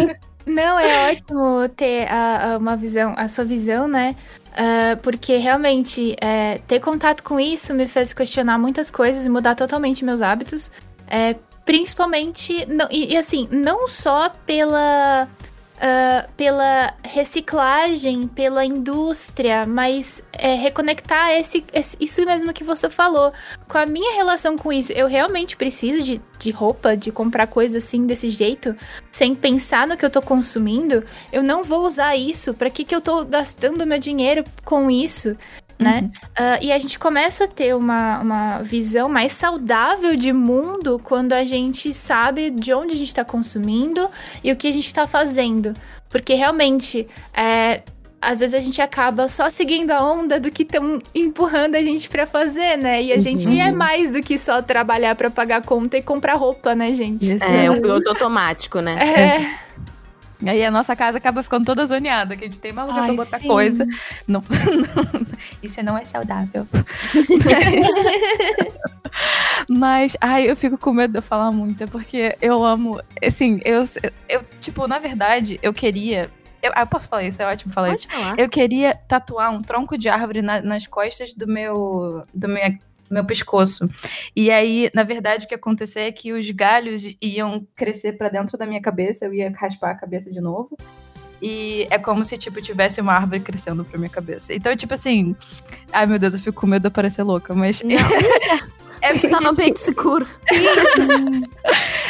Não, 0.45 0.77
é 0.77 1.11
ótimo 1.11 1.67
ter 1.75 2.07
a, 2.07 2.53
a, 2.53 2.57
uma 2.57 2.77
visão, 2.77 3.15
a 3.17 3.27
sua 3.27 3.43
visão, 3.43 3.87
né? 3.87 4.15
Uh, 4.51 4.95
porque 5.01 5.37
realmente 5.37 6.15
é, 6.21 6.59
ter 6.67 6.79
contato 6.79 7.23
com 7.23 7.39
isso 7.39 7.73
me 7.73 7.87
fez 7.87 8.13
questionar 8.13 8.57
muitas 8.57 8.89
coisas 8.89 9.25
e 9.25 9.29
mudar 9.29 9.55
totalmente 9.55 10.05
meus 10.05 10.21
hábitos. 10.21 10.71
É, 11.07 11.35
principalmente, 11.65 12.65
não, 12.67 12.87
e, 12.91 13.13
e, 13.13 13.17
assim, 13.17 13.47
não 13.51 13.87
só 13.87 14.29
pela 14.45 15.27
uh, 15.75 16.31
pela 16.35 16.93
reciclagem, 17.03 18.27
pela 18.27 18.65
indústria, 18.65 19.65
mas 19.65 20.23
é, 20.33 20.53
reconectar 20.55 21.31
esse, 21.31 21.65
esse, 21.73 21.97
isso 21.99 22.23
mesmo 22.25 22.53
que 22.53 22.63
você 22.63 22.89
falou. 22.89 23.33
Com 23.67 23.77
a 23.77 23.85
minha 23.85 24.15
relação 24.15 24.57
com 24.57 24.71
isso, 24.71 24.91
eu 24.91 25.07
realmente 25.07 25.57
preciso 25.57 26.03
de, 26.03 26.21
de 26.39 26.51
roupa, 26.51 26.95
de 26.95 27.11
comprar 27.11 27.47
coisa 27.47 27.77
assim 27.77 28.05
desse 28.05 28.29
jeito, 28.29 28.75
sem 29.11 29.35
pensar 29.35 29.87
no 29.87 29.97
que 29.97 30.05
eu 30.05 30.09
tô 30.09 30.21
consumindo. 30.21 31.03
Eu 31.31 31.43
não 31.43 31.63
vou 31.63 31.85
usar 31.85 32.15
isso. 32.15 32.53
Para 32.53 32.69
que, 32.69 32.83
que 32.83 32.95
eu 32.95 33.01
tô 33.01 33.23
gastando 33.25 33.85
meu 33.85 33.99
dinheiro 33.99 34.43
com 34.63 34.89
isso? 34.89 35.37
Né? 35.77 36.09
Uh, 36.39 36.63
e 36.63 36.71
a 36.71 36.77
gente 36.79 36.97
começa 36.97 37.43
a 37.43 37.47
ter 37.47 37.75
uma, 37.75 38.19
uma 38.19 38.57
visão 38.61 39.09
mais 39.09 39.33
saudável 39.33 40.15
de 40.15 40.31
mundo 40.31 40.99
quando 41.03 41.33
a 41.33 41.43
gente 41.43 41.93
sabe 41.93 42.49
de 42.49 42.73
onde 42.73 42.93
a 42.93 42.97
gente 42.97 43.07
está 43.07 43.25
consumindo 43.25 44.09
e 44.43 44.51
o 44.51 44.55
que 44.55 44.67
a 44.67 44.71
gente 44.71 44.85
está 44.85 45.05
fazendo. 45.05 45.73
Porque 46.09 46.33
realmente, 46.33 47.07
é, 47.33 47.81
às 48.21 48.39
vezes 48.39 48.53
a 48.55 48.59
gente 48.59 48.81
acaba 48.81 49.27
só 49.27 49.49
seguindo 49.49 49.91
a 49.91 50.01
onda 50.01 50.39
do 50.39 50.49
que 50.49 50.63
estão 50.63 50.99
empurrando 51.13 51.75
a 51.75 51.81
gente 51.83 52.07
para 52.07 52.25
fazer, 52.25 52.77
né? 52.77 53.03
E 53.03 53.11
a 53.11 53.17
gente 53.19 53.47
é 53.59 53.69
Uhum. 53.69 53.75
mais 53.75 54.13
do 54.13 54.21
que 54.21 54.37
só 54.37 54.61
trabalhar 54.61 55.13
para 55.15 55.29
pagar 55.29 55.61
conta 55.61 55.97
e 55.97 56.01
comprar 56.01 56.35
roupa, 56.35 56.73
né, 56.73 56.93
gente? 56.93 57.37
É, 57.43 57.69
um 57.69 57.81
piloto 57.81 58.09
automático, 58.09 58.79
né? 58.79 58.95
É, 58.97 59.64
Aí 60.45 60.63
a 60.63 60.71
nossa 60.71 60.95
casa 60.95 61.17
acaba 61.17 61.41
ficando 61.43 61.65
toda 61.65 61.85
zoneada, 61.85 62.35
que 62.35 62.43
a 62.45 62.47
gente 62.47 62.59
tem 62.59 62.71
Ai, 62.75 62.85
pra 62.85 63.13
botar 63.13 63.39
sim. 63.39 63.47
coisa. 63.47 63.85
Não, 64.27 64.43
não- 64.49 65.25
isso 65.63 65.81
não 65.83 65.97
é 65.97 66.05
saudável. 66.05 66.67
Mas, 69.69 70.15
ai, 70.21 70.49
eu 70.49 70.55
fico 70.55 70.77
com 70.77 70.93
medo 70.93 71.11
de 71.13 71.17
eu 71.19 71.23
falar 71.23 71.51
muito, 71.51 71.87
porque 71.87 72.35
eu 72.41 72.63
amo. 72.63 72.99
Assim, 73.25 73.59
eu, 73.63 73.83
eu, 74.29 74.43
tipo, 74.59 74.87
na 74.87 74.99
verdade, 74.99 75.59
eu 75.61 75.73
queria. 75.73 76.29
Eu, 76.61 76.71
ah, 76.75 76.81
eu 76.81 76.87
posso 76.87 77.07
falar 77.07 77.23
isso, 77.23 77.41
é 77.41 77.45
ótimo 77.45 77.71
falar 77.71 77.91
isso. 77.93 78.07
Pode 78.07 78.21
falar. 78.21 78.39
Eu 78.39 78.49
queria 78.49 78.95
tatuar 79.07 79.51
um 79.51 79.61
tronco 79.61 79.97
de 79.97 80.09
árvore 80.09 80.41
na- 80.41 80.61
nas 80.61 80.87
costas 80.87 81.33
do 81.33 81.47
meu, 81.47 82.23
do 82.33 82.47
do 82.47 82.75
meu 83.09 83.25
pescoço. 83.25 83.89
E 84.35 84.51
aí, 84.51 84.89
na 84.93 85.03
verdade, 85.03 85.45
o 85.45 85.47
que 85.47 85.53
ia 85.53 85.57
acontecer 85.57 86.01
é 86.01 86.11
que 86.11 86.33
os 86.33 86.49
galhos 86.51 87.15
iam 87.21 87.65
crescer 87.75 88.13
pra 88.13 88.29
dentro 88.29 88.57
da 88.57 88.65
minha 88.65 88.81
cabeça, 88.81 89.25
eu 89.25 89.33
ia 89.33 89.51
raspar 89.51 89.91
a 89.91 89.95
cabeça 89.95 90.31
de 90.31 90.41
novo. 90.41 90.77
E 91.41 91.85
é 91.89 91.99
como 91.99 92.23
se, 92.23 92.37
tipo, 92.37 92.61
tivesse 92.61 93.01
uma 93.01 93.13
árvore 93.13 93.41
crescendo 93.41 93.83
pra 93.83 93.97
minha 93.97 94.09
cabeça. 94.09 94.53
Então, 94.53 94.75
tipo 94.75 94.93
assim. 94.93 95.35
Ai, 95.91 96.05
meu 96.05 96.17
Deus, 96.17 96.33
eu 96.33 96.39
fico 96.39 96.61
com 96.61 96.67
medo 96.67 96.89
de 96.89 96.93
parecer 96.93 97.23
louca, 97.23 97.53
mas. 97.53 97.81
Não, 97.83 97.95
É 99.05 99.13
Você 99.13 99.27
está 99.27 99.39
no 99.39 99.49
ambiente 99.49 99.79
seguro. 99.79 100.27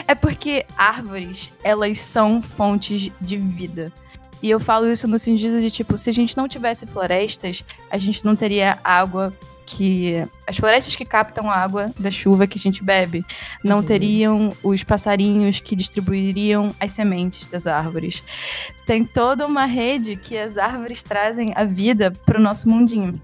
É 0.07 0.13
porque 0.13 0.67
árvores, 0.77 1.51
elas 1.63 1.99
são 1.99 2.39
fontes 2.39 3.11
de 3.19 3.37
vida. 3.37 3.91
E 4.41 4.51
eu 4.51 4.59
falo 4.59 4.85
isso 4.85 5.07
no 5.07 5.17
sentido 5.17 5.59
de, 5.59 5.71
tipo, 5.71 5.97
se 5.97 6.11
a 6.11 6.13
gente 6.13 6.37
não 6.37 6.47
tivesse 6.47 6.85
florestas, 6.85 7.65
a 7.89 7.97
gente 7.97 8.23
não 8.23 8.35
teria 8.35 8.77
água 8.83 9.33
que. 9.65 10.25
As 10.47 10.57
florestas 10.57 10.95
que 10.95 11.03
captam 11.05 11.49
a 11.49 11.55
água 11.55 11.91
da 11.99 12.11
chuva 12.11 12.45
que 12.47 12.57
a 12.57 12.61
gente 12.61 12.83
bebe. 12.83 13.25
Não 13.63 13.77
Uhum. 13.77 13.83
teriam 13.83 14.53
os 14.63 14.83
passarinhos 14.83 15.59
que 15.59 15.75
distribuiriam 15.75 16.73
as 16.79 16.91
sementes 16.91 17.47
das 17.47 17.65
árvores. 17.67 18.23
Tem 18.85 19.03
toda 19.03 19.45
uma 19.45 19.65
rede 19.65 20.15
que 20.15 20.37
as 20.37 20.57
árvores 20.57 21.01
trazem 21.03 21.51
a 21.55 21.63
vida 21.63 22.11
pro 22.25 22.39
nosso 22.39 22.69
mundinho. 22.69 23.19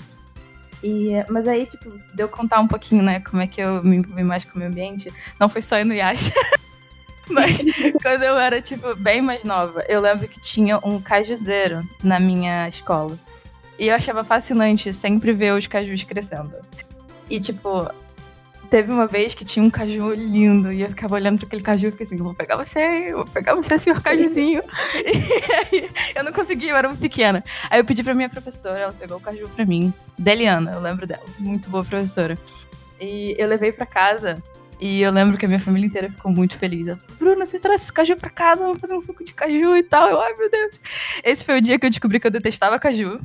E, 0.84 1.12
mas 1.30 1.48
aí, 1.48 1.68
tipo, 1.68 1.92
de 1.92 2.24
eu 2.24 2.28
contar 2.28 2.60
um 2.60 2.68
pouquinho, 2.68 3.04
né, 3.04 3.20
como 3.20 3.40
é 3.42 3.46
que 3.46 3.62
eu 3.62 3.84
me 3.84 3.98
envolvi 3.98 4.24
mais 4.24 4.44
com 4.44 4.56
o 4.56 4.58
meio 4.58 4.72
ambiente, 4.72 5.14
não 5.40 5.48
foi 5.48 5.62
só 5.62 5.84
no 5.86 5.94
Yasha. 5.94 6.34
Mas 7.30 7.62
quando 8.02 8.24
eu 8.24 8.38
era, 8.38 8.62
tipo, 8.62 8.94
bem 8.96 9.22
mais 9.22 9.44
nova, 9.44 9.86
eu 9.88 10.02
lembro 10.02 10.28
que 10.28 10.40
tinha 10.42 10.80
um 10.84 11.00
cajuzeiro 11.00 11.88
na 12.04 12.20
minha 12.20 12.68
escola. 12.68 13.18
E 13.82 13.88
eu 13.88 13.96
achava 13.96 14.24
fascinante 14.24 14.94
sempre 14.94 15.34
ver 15.34 15.56
os 15.56 15.66
cajus 15.66 16.04
crescendo. 16.04 16.54
E, 17.28 17.40
tipo, 17.40 17.90
teve 18.70 18.92
uma 18.92 19.08
vez 19.08 19.34
que 19.34 19.44
tinha 19.44 19.66
um 19.66 19.72
caju 19.72 20.14
lindo 20.14 20.72
e 20.72 20.84
eu 20.84 20.90
ficava 20.90 21.16
olhando 21.16 21.40
para 21.40 21.48
aquele 21.48 21.64
caju 21.64 21.88
e 21.88 21.92
fiquei 21.92 22.06
assim: 22.06 22.18
vou 22.18 22.36
pegar 22.36 22.58
você, 22.58 23.12
vou 23.12 23.26
pegar 23.26 23.56
você, 23.56 23.80
senhor 23.80 24.00
cajuzinho. 24.00 24.62
e 24.94 25.80
aí 25.80 25.90
eu 26.14 26.24
não 26.24 26.32
conseguia, 26.32 26.70
eu 26.70 26.76
era 26.76 26.88
muito 26.88 27.02
pequena. 27.02 27.44
Aí 27.72 27.80
eu 27.80 27.84
pedi 27.84 28.04
pra 28.04 28.14
minha 28.14 28.30
professora, 28.30 28.78
ela 28.78 28.94
pegou 28.94 29.18
o 29.18 29.20
caju 29.20 29.50
pra 29.50 29.66
mim, 29.66 29.92
Deliana, 30.16 30.74
eu 30.74 30.80
lembro 30.80 31.08
dela, 31.08 31.26
muito 31.40 31.68
boa 31.68 31.84
professora. 31.84 32.38
E 33.00 33.34
eu 33.36 33.48
levei 33.48 33.72
pra 33.72 33.88
casa 33.88 34.44
e 34.80 35.02
eu 35.02 35.12
lembro 35.12 35.40
que 35.40 35.46
a 35.46 35.48
minha 35.48 35.60
família 35.60 35.88
inteira 35.88 36.08
ficou 36.08 36.32
muito 36.32 36.56
feliz. 36.56 36.88
Ela 36.88 36.98
falou, 36.98 37.18
Bruna, 37.18 37.48
você 37.48 37.58
traz 37.58 37.82
esse 37.82 37.92
caju 37.92 38.16
pra 38.16 38.30
casa, 38.30 38.62
vamos 38.62 38.80
fazer 38.80 38.94
um 38.94 39.02
suco 39.02 39.24
de 39.24 39.34
caju 39.34 39.76
e 39.76 39.82
tal. 39.82 40.08
Eu, 40.08 40.22
ai 40.22 40.36
meu 40.36 40.52
Deus. 40.52 40.80
Esse 41.24 41.44
foi 41.44 41.58
o 41.58 41.62
dia 41.62 41.80
que 41.80 41.88
eu 41.88 41.90
descobri 41.90 42.20
que 42.20 42.28
eu 42.28 42.32
detestava 42.32 42.78
caju. 42.78 43.20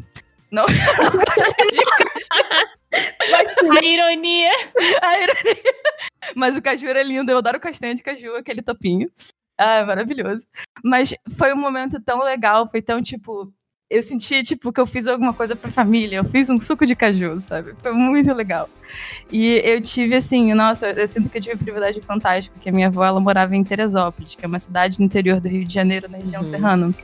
Não, 0.57 0.65
a 3.79 3.85
ironia. 3.85 4.51
a 5.03 5.19
ironia. 5.21 5.75
Mas 6.35 6.57
o 6.57 6.63
caju 6.63 6.87
era 6.87 7.03
lindo, 7.03 7.31
eu 7.31 7.39
adoro 7.39 7.61
castanha 7.61 7.95
de 7.95 8.03
caju, 8.03 8.35
aquele 8.37 8.63
topinho. 8.63 9.11
Ah, 9.59 9.77
é 9.77 9.85
maravilhoso. 9.85 10.47
Mas 10.85 11.15
foi 11.37 11.53
um 11.53 11.57
momento 11.57 12.01
tão 12.01 12.23
legal, 12.23 12.67
foi 12.67 12.83
tão 12.83 13.03
tipo. 13.03 13.53
Eu 13.89 14.03
senti, 14.03 14.43
tipo, 14.43 14.73
que 14.73 14.81
eu 14.81 14.87
fiz 14.87 15.07
alguma 15.07 15.33
coisa 15.33 15.55
pra 15.55 15.71
família. 15.71 16.17
Eu 16.17 16.25
fiz 16.25 16.51
um 16.51 16.59
suco 16.59 16.85
de 16.85 16.97
caju, 16.97 17.39
sabe? 17.39 17.73
Foi 17.79 17.93
muito 17.93 18.35
legal. 18.35 18.69
E 19.31 19.63
eu 19.65 19.81
tive, 19.81 20.17
assim, 20.17 20.53
nossa, 20.55 20.91
eu 20.91 21.07
sinto 21.07 21.29
que 21.31 21.39
eu 21.39 21.43
tive 21.43 21.55
um 21.55 21.59
privilégio 21.59 22.03
fantástico, 22.03 22.55
porque 22.57 22.69
a 22.69 22.73
minha 22.73 22.89
avó, 22.89 23.05
ela 23.05 23.21
morava 23.21 23.55
em 23.55 23.63
Teresópolis, 23.63 24.35
que 24.35 24.45
é 24.45 24.49
uma 24.49 24.59
cidade 24.59 24.99
no 24.99 25.05
interior 25.05 25.41
do 25.41 25.49
Rio 25.49 25.65
de 25.65 25.73
Janeiro, 25.73 26.11
na 26.11 26.19
região 26.19 26.43
Uhum. 26.43 26.51
serrana. 26.51 26.95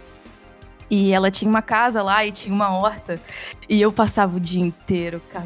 E 0.94 1.11
ela 1.11 1.31
tinha 1.31 1.48
uma 1.48 1.62
casa 1.62 2.02
lá 2.02 2.26
e 2.26 2.31
tinha 2.31 2.55
uma 2.55 2.70
horta. 2.76 3.18
E 3.66 3.81
eu 3.81 3.90
passava 3.90 4.37
o 4.37 4.40
dia 4.40 4.61
inteiro 4.61 5.22
ca- 5.33 5.42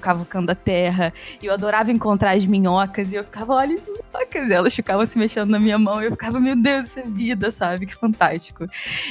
cavucando 0.00 0.50
a 0.50 0.56
terra. 0.56 1.12
E 1.40 1.46
eu 1.46 1.52
adorava 1.54 1.92
encontrar 1.92 2.32
as 2.36 2.44
minhocas. 2.44 3.12
E 3.12 3.14
eu 3.16 3.22
ficava, 3.22 3.54
olha 3.54 3.76
as 3.76 3.82
minhocas. 3.86 4.50
E 4.50 4.52
elas 4.52 4.74
ficavam 4.74 5.06
se 5.06 5.16
mexendo 5.16 5.50
na 5.50 5.58
minha 5.60 5.78
mão. 5.78 6.02
E 6.02 6.06
eu 6.06 6.10
ficava, 6.10 6.40
meu 6.40 6.56
Deus, 6.56 6.86
isso 6.86 6.98
é 6.98 7.02
vida, 7.04 7.52
sabe? 7.52 7.86
Que 7.86 7.94
fantástico. 7.94 8.66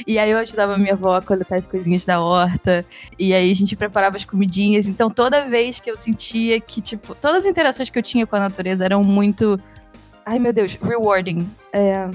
E 0.06 0.18
aí 0.18 0.30
eu 0.30 0.36
ajudava 0.36 0.74
a 0.74 0.78
minha 0.78 0.92
avó 0.92 1.16
a 1.16 1.22
coletar 1.22 1.56
as 1.56 1.64
coisinhas 1.64 2.04
da 2.04 2.20
horta. 2.20 2.84
E 3.18 3.32
aí 3.32 3.50
a 3.50 3.54
gente 3.54 3.74
preparava 3.74 4.18
as 4.18 4.26
comidinhas. 4.26 4.86
Então 4.88 5.08
toda 5.08 5.46
vez 5.46 5.80
que 5.80 5.90
eu 5.90 5.96
sentia 5.96 6.60
que, 6.60 6.82
tipo, 6.82 7.14
todas 7.14 7.44
as 7.44 7.50
interações 7.50 7.88
que 7.88 7.98
eu 7.98 8.02
tinha 8.02 8.26
com 8.26 8.36
a 8.36 8.40
natureza 8.40 8.84
eram 8.84 9.02
muito. 9.02 9.58
Ai, 10.26 10.38
meu 10.38 10.52
Deus, 10.52 10.74
rewarding. 10.82 11.48
É. 11.72 12.10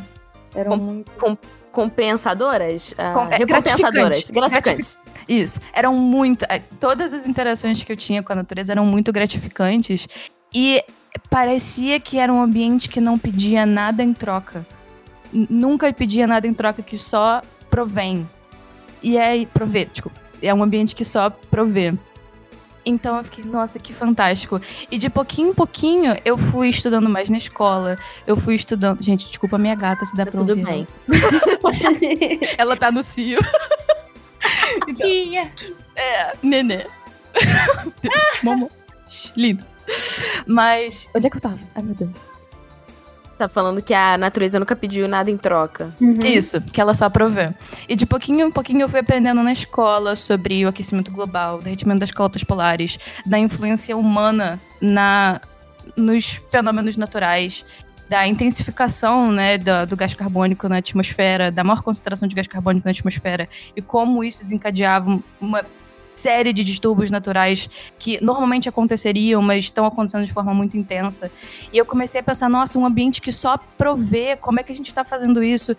Eram 0.53 0.69
Com- 0.71 0.77
muito. 0.77 1.39
Compensadoras? 1.73 2.93
Ah, 2.97 3.13
Com- 3.13 3.33
é, 3.33 3.37
recompensadoras. 3.37 4.29
gratificante. 4.29 4.31
Gratificantes. 4.33 4.99
Isso. 5.27 5.59
Eram 5.73 5.93
muito. 5.95 6.45
é, 6.47 6.59
Todas 6.79 7.11
as 7.13 7.27
interações 7.27 7.83
que 7.83 7.91
eu 7.91 7.97
tinha 7.97 8.21
com 8.23 8.31
a 8.31 8.35
natureza 8.35 8.71
eram 8.71 8.85
muito 8.85 9.11
gratificantes. 9.11 10.07
E 10.53 10.83
parecia 11.29 11.99
que 11.99 12.17
era 12.19 12.31
um 12.31 12.41
ambiente 12.41 12.87
que 12.87 13.01
não 13.01 13.17
pedia 13.17 13.65
nada 13.65 14.03
em 14.03 14.13
troca. 14.13 14.65
Nunca 15.31 15.91
pedia 15.91 16.27
nada 16.27 16.47
em 16.47 16.53
troca, 16.53 16.81
que 16.83 16.97
só 16.97 17.41
provém. 17.69 18.27
E 19.01 19.17
é. 19.17 19.45
Provê, 19.47 19.85
desculpa. 19.85 20.17
É 20.41 20.53
um 20.53 20.61
ambiente 20.61 20.95
que 20.95 21.03
só 21.03 21.29
provê. 21.29 21.93
Então 22.85 23.15
eu 23.17 23.23
fiquei, 23.23 23.43
nossa, 23.45 23.79
que 23.79 23.93
fantástico. 23.93 24.59
E 24.91 24.97
de 24.97 25.09
pouquinho 25.09 25.49
em 25.49 25.53
pouquinho 25.53 26.15
eu 26.25 26.37
fui 26.37 26.67
estudando 26.69 27.09
mais 27.09 27.29
na 27.29 27.37
escola. 27.37 27.97
Eu 28.27 28.35
fui 28.35 28.55
estudando. 28.55 29.01
Gente, 29.01 29.27
desculpa 29.27 29.55
a 29.55 29.59
minha 29.59 29.75
gata 29.75 30.05
se 30.05 30.15
dá 30.15 30.25
Tá 30.25 30.31
pra 30.31 30.39
tudo 30.41 30.49
ouvir. 30.51 30.65
bem. 30.65 30.87
Ela 32.57 32.75
tá 32.75 32.91
no 32.91 33.01
cio. 33.03 33.39
Tinha. 34.97 35.49
Nenê. 36.41 36.85
Deus, 38.01 38.43
mamãe. 38.43 38.69
Lindo. 39.35 39.63
Mas. 40.45 41.09
Onde 41.15 41.27
é 41.27 41.29
que 41.29 41.37
eu 41.37 41.41
tava? 41.41 41.59
Ai, 41.75 41.83
meu 41.83 41.95
Deus. 41.95 42.11
Você 43.33 43.39
tá 43.39 43.47
falando 43.49 43.81
que 43.81 43.95
a 43.95 44.15
natureza 44.15 44.59
nunca 44.59 44.75
pediu 44.75 45.07
nada 45.07 45.31
em 45.31 45.37
troca. 45.37 45.91
Uhum. 45.99 46.19
Isso, 46.23 46.61
que 46.61 46.79
ela 46.79 46.93
só 46.93 47.09
provê. 47.09 47.49
E 47.89 47.95
de 47.95 48.05
pouquinho 48.05 48.45
em 48.45 48.51
pouquinho 48.51 48.81
eu 48.81 48.89
fui 48.89 48.99
aprendendo 48.99 49.41
na 49.41 49.51
escola 49.51 50.15
sobre 50.15 50.63
o 50.63 50.69
aquecimento 50.69 51.11
global, 51.11 51.57
o 51.57 51.61
derretimento 51.63 51.99
das 51.99 52.11
calotas 52.11 52.43
polares, 52.43 52.99
da 53.25 53.39
influência 53.39 53.97
humana 53.97 54.61
na 54.79 55.41
nos 55.97 56.39
fenômenos 56.51 56.95
naturais, 56.95 57.65
da 58.07 58.27
intensificação 58.27 59.31
né, 59.31 59.57
do, 59.57 59.87
do 59.87 59.97
gás 59.97 60.13
carbônico 60.13 60.69
na 60.69 60.77
atmosfera, 60.77 61.51
da 61.51 61.63
maior 61.63 61.81
concentração 61.81 62.27
de 62.27 62.35
gás 62.35 62.45
carbônico 62.45 62.85
na 62.85 62.91
atmosfera 62.91 63.49
e 63.75 63.81
como 63.81 64.23
isso 64.23 64.43
desencadeava 64.43 65.19
uma 65.41 65.65
série 66.15 66.53
de 66.53 66.63
distúrbios 66.63 67.09
naturais 67.09 67.69
que 67.97 68.23
normalmente 68.23 68.69
aconteceriam, 68.69 69.41
mas 69.41 69.65
estão 69.65 69.85
acontecendo 69.85 70.25
de 70.25 70.33
forma 70.33 70.53
muito 70.53 70.77
intensa. 70.77 71.31
E 71.71 71.77
eu 71.77 71.85
comecei 71.85 72.21
a 72.21 72.23
pensar, 72.23 72.49
nossa, 72.49 72.77
um 72.77 72.85
ambiente 72.85 73.21
que 73.21 73.31
só 73.31 73.57
provê, 73.77 74.35
como 74.35 74.59
é 74.59 74.63
que 74.63 74.71
a 74.71 74.75
gente 74.75 74.87
está 74.87 75.03
fazendo 75.03 75.43
isso? 75.43 75.75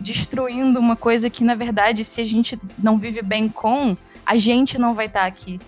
Destruindo 0.00 0.78
uma 0.78 0.96
coisa 0.96 1.28
que, 1.28 1.42
na 1.42 1.54
verdade, 1.54 2.04
se 2.04 2.20
a 2.20 2.24
gente 2.24 2.58
não 2.78 2.98
vive 2.98 3.22
bem 3.22 3.48
com, 3.48 3.96
a 4.24 4.36
gente 4.36 4.78
não 4.78 4.94
vai 4.94 5.06
estar 5.06 5.26
aqui. 5.26 5.58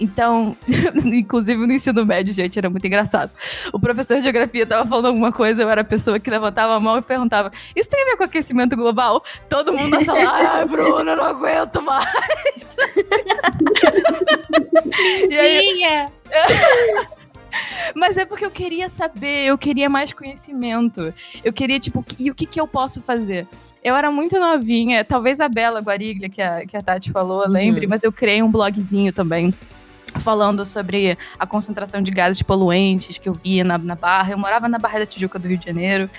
Então, 0.00 0.56
inclusive 1.04 1.66
no 1.66 1.72
ensino 1.72 2.06
médio, 2.06 2.32
gente, 2.32 2.58
era 2.58 2.70
muito 2.70 2.86
engraçado. 2.86 3.30
O 3.72 3.78
professor 3.78 4.16
de 4.16 4.22
geografia 4.22 4.64
tava 4.64 4.88
falando 4.88 5.06
alguma 5.06 5.30
coisa, 5.30 5.60
eu 5.60 5.68
era 5.68 5.82
a 5.82 5.84
pessoa 5.84 6.18
que 6.18 6.30
levantava 6.30 6.74
a 6.74 6.80
mão 6.80 6.96
e 6.96 7.02
perguntava: 7.02 7.50
Isso 7.76 7.90
tem 7.90 8.02
a 8.02 8.06
ver 8.06 8.16
com 8.16 8.24
aquecimento 8.24 8.74
global? 8.74 9.22
Todo 9.48 9.72
mundo 9.72 9.90
na 9.90 10.04
sala, 10.04 10.30
ai, 10.32 10.64
Bruno, 10.64 11.10
eu 11.10 11.16
não 11.16 11.24
aguento 11.24 11.82
mais. 11.82 12.08
e 15.30 15.38
aí, 15.38 15.74
Tinha. 15.74 16.10
Mas 17.94 18.16
é 18.16 18.24
porque 18.24 18.44
eu 18.44 18.50
queria 18.50 18.88
saber, 18.88 19.46
eu 19.46 19.58
queria 19.58 19.90
mais 19.90 20.12
conhecimento. 20.12 21.12
Eu 21.44 21.52
queria, 21.52 21.78
tipo, 21.78 22.04
e 22.18 22.30
o 22.30 22.34
que, 22.34 22.46
que 22.46 22.60
eu 22.60 22.66
posso 22.66 23.02
fazer? 23.02 23.46
Eu 23.82 23.96
era 23.96 24.10
muito 24.10 24.38
novinha, 24.38 25.04
talvez 25.04 25.40
a 25.40 25.48
Bela 25.48 25.80
Guariglia, 25.80 26.28
que 26.28 26.40
a, 26.40 26.66
que 26.66 26.76
a 26.76 26.82
Tati 26.82 27.10
falou, 27.10 27.48
lembre, 27.48 27.86
mas 27.86 28.04
eu 28.04 28.12
criei 28.12 28.42
um 28.42 28.50
blogzinho 28.50 29.12
também. 29.12 29.52
Falando 30.18 30.64
sobre 30.66 31.16
a 31.38 31.46
concentração 31.46 32.02
de 32.02 32.10
gases 32.10 32.42
poluentes 32.42 33.18
que 33.18 33.28
eu 33.28 33.34
via 33.34 33.64
na, 33.64 33.78
na 33.78 33.94
Barra. 33.94 34.32
Eu 34.32 34.38
morava 34.38 34.68
na 34.68 34.78
Barra 34.78 35.00
da 35.00 35.06
Tijuca 35.06 35.38
do 35.38 35.48
Rio 35.48 35.58
de 35.58 35.66
Janeiro. 35.66 36.10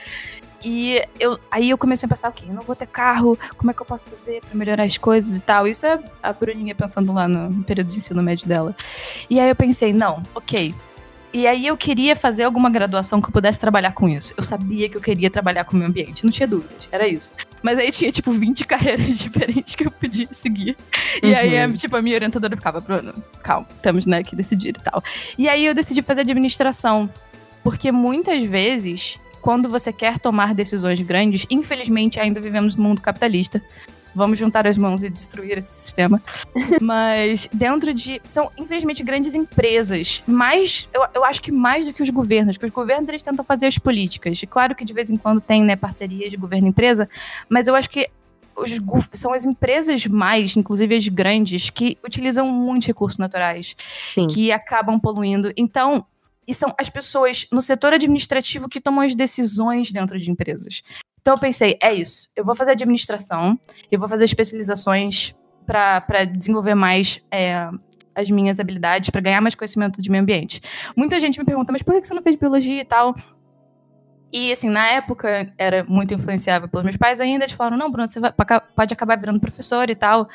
E 0.63 1.03
eu, 1.19 1.39
aí 1.49 1.71
eu 1.71 1.77
comecei 1.77 2.05
a 2.05 2.09
pensar, 2.09 2.29
ok, 2.29 2.47
eu 2.47 2.53
não 2.53 2.61
vou 2.61 2.75
ter 2.75 2.85
carro, 2.85 3.37
como 3.57 3.71
é 3.71 3.73
que 3.73 3.81
eu 3.81 3.85
posso 3.85 4.07
fazer 4.07 4.41
para 4.41 4.55
melhorar 4.55 4.83
as 4.83 4.97
coisas 4.97 5.37
e 5.37 5.41
tal. 5.41 5.67
Isso 5.67 5.85
é 5.85 5.99
a 6.21 6.31
Bruninha 6.31 6.75
pensando 6.75 7.11
lá 7.11 7.27
no 7.27 7.63
período 7.63 7.87
de 7.87 7.97
ensino 7.97 8.21
médio 8.21 8.47
dela. 8.47 8.75
E 9.29 9.39
aí 9.39 9.49
eu 9.49 9.55
pensei, 9.55 9.91
não, 9.91 10.23
ok. 10.35 10.75
E 11.33 11.47
aí 11.47 11.65
eu 11.65 11.77
queria 11.77 12.15
fazer 12.15 12.43
alguma 12.43 12.69
graduação 12.69 13.21
que 13.21 13.27
eu 13.27 13.31
pudesse 13.31 13.59
trabalhar 13.59 13.93
com 13.93 14.09
isso. 14.09 14.33
Eu 14.35 14.43
sabia 14.43 14.89
que 14.89 14.97
eu 14.97 15.01
queria 15.01 15.29
trabalhar 15.29 15.63
com 15.63 15.75
o 15.75 15.79
meio 15.79 15.89
ambiente, 15.89 16.25
não 16.25 16.31
tinha 16.31 16.47
dúvidas, 16.47 16.89
era 16.91 17.07
isso. 17.07 17.31
Mas 17.63 17.77
aí 17.77 17.91
tinha, 17.91 18.11
tipo, 18.11 18.31
20 18.31 18.65
carreiras 18.67 19.17
diferentes 19.17 19.75
que 19.75 19.87
eu 19.87 19.91
podia 19.91 20.27
seguir. 20.31 20.75
E 21.23 21.27
uhum. 21.27 21.35
aí, 21.37 21.77
tipo, 21.77 21.95
a 21.95 22.01
minha 22.01 22.15
orientadora 22.15 22.55
ficava, 22.55 22.81
Bruno, 22.81 23.13
calma, 23.41 23.67
temos, 23.81 24.05
né, 24.05 24.23
que 24.23 24.35
decidir 24.35 24.69
e 24.69 24.73
tal. 24.73 25.01
E 25.37 25.47
aí 25.47 25.65
eu 25.65 25.73
decidi 25.73 26.01
fazer 26.01 26.21
administração. 26.21 27.09
Porque 27.63 27.91
muitas 27.91 28.43
vezes 28.43 29.19
quando 29.41 29.67
você 29.67 29.91
quer 29.91 30.19
tomar 30.19 30.53
decisões 30.53 31.01
grandes, 31.01 31.45
infelizmente 31.49 32.19
ainda 32.19 32.39
vivemos 32.39 32.75
no 32.75 32.83
mundo 32.83 33.01
capitalista. 33.01 33.61
Vamos 34.13 34.37
juntar 34.37 34.67
as 34.67 34.77
mãos 34.77 35.03
e 35.03 35.09
destruir 35.09 35.57
esse 35.57 35.73
sistema. 35.73 36.21
Mas 36.81 37.47
dentro 37.53 37.93
de. 37.93 38.21
São, 38.25 38.51
infelizmente, 38.57 39.03
grandes 39.03 39.33
empresas. 39.33 40.21
Mais. 40.27 40.89
Eu, 40.93 41.05
eu 41.15 41.25
acho 41.25 41.41
que 41.41 41.51
mais 41.51 41.87
do 41.87 41.93
que 41.93 42.03
os 42.03 42.09
governos. 42.09 42.57
Que 42.57 42.65
os 42.65 42.71
governos 42.71 43.09
eles 43.09 43.23
tentam 43.23 43.43
fazer 43.43 43.67
as 43.67 43.77
políticas. 43.77 44.41
E 44.41 44.47
claro 44.47 44.75
que 44.75 44.85
de 44.85 44.93
vez 44.93 45.09
em 45.09 45.17
quando 45.17 45.39
tem 45.39 45.63
né, 45.63 45.75
parcerias 45.75 46.31
de 46.31 46.37
governo 46.37 46.67
e 46.67 46.69
empresa. 46.69 47.09
Mas 47.49 47.67
eu 47.67 47.75
acho 47.75 47.89
que 47.89 48.09
os, 48.55 48.71
são 49.13 49.33
as 49.33 49.45
empresas 49.45 50.05
mais, 50.05 50.55
inclusive 50.55 50.95
as 50.95 51.07
grandes, 51.07 51.69
que 51.69 51.97
utilizam 52.03 52.49
muitos 52.49 52.87
recursos 52.87 53.17
naturais, 53.17 53.75
Sim. 54.13 54.27
que 54.27 54.51
acabam 54.51 54.99
poluindo. 54.99 55.51
Então, 55.55 56.05
e 56.47 56.53
são 56.53 56.73
as 56.77 56.89
pessoas 56.89 57.47
no 57.51 57.61
setor 57.61 57.93
administrativo 57.93 58.67
que 58.67 58.81
tomam 58.81 59.05
as 59.05 59.15
decisões 59.15 59.91
dentro 59.91 60.17
de 60.17 60.29
empresas. 60.29 60.81
Então 61.21 61.35
eu 61.35 61.39
pensei, 61.39 61.77
é 61.81 61.93
isso. 61.93 62.27
Eu 62.35 62.43
vou 62.43 62.55
fazer 62.55 62.71
administração, 62.71 63.59
eu 63.91 63.99
vou 63.99 64.07
fazer 64.07 64.25
especializações 64.25 65.35
para 65.65 66.25
desenvolver 66.25 66.75
mais 66.75 67.21
é, 67.31 67.69
as 68.15 68.29
minhas 68.29 68.59
habilidades, 68.59 69.09
para 69.09 69.21
ganhar 69.21 69.41
mais 69.41 69.55
conhecimento 69.55 70.01
de 70.01 70.09
meio 70.09 70.23
ambiente. 70.23 70.61
Muita 70.95 71.19
gente 71.19 71.39
me 71.39 71.45
pergunta, 71.45 71.71
mas 71.71 71.81
por 71.81 71.93
que 71.93 72.05
você 72.05 72.13
não 72.13 72.21
fez 72.21 72.35
biologia 72.35 72.81
e 72.81 72.85
tal? 72.85 73.15
E, 74.33 74.51
assim, 74.51 74.69
na 74.69 74.87
época, 74.87 75.53
era 75.57 75.83
muito 75.83 76.13
influenciável 76.13 76.67
pelos 76.67 76.85
meus 76.85 76.97
pais 76.97 77.19
ainda. 77.19 77.43
Eles 77.43 77.53
falaram, 77.53 77.77
não, 77.77 77.91
Bruno, 77.91 78.07
você 78.07 78.19
vai, 78.19 78.31
pode 78.75 78.93
acabar 78.93 79.17
virando 79.17 79.39
professor 79.39 79.89
e 79.89 79.95
tal. 79.95 80.29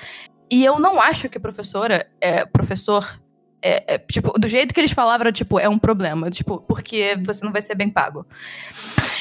E 0.51 0.65
eu 0.65 0.79
não 0.79 1.01
acho 1.01 1.29
que 1.29 1.39
professora, 1.39 2.07
é, 2.21 2.45
professor 2.45 3.19
é, 3.63 3.95
é, 3.95 3.99
tipo, 3.99 4.39
do 4.39 4.47
jeito 4.47 4.75
que 4.75 4.81
eles 4.81 4.93
falavam, 4.93 5.23
era, 5.23 5.33
tipo, 5.33 5.59
é 5.59 5.69
um 5.69 5.79
problema. 5.79 6.31
Tipo, 6.31 6.61
porque 6.61 7.19
você 7.25 7.43
não 7.45 7.53
vai 7.53 7.63
ser 7.63 7.75
bem 7.75 7.89
pago. 7.89 8.27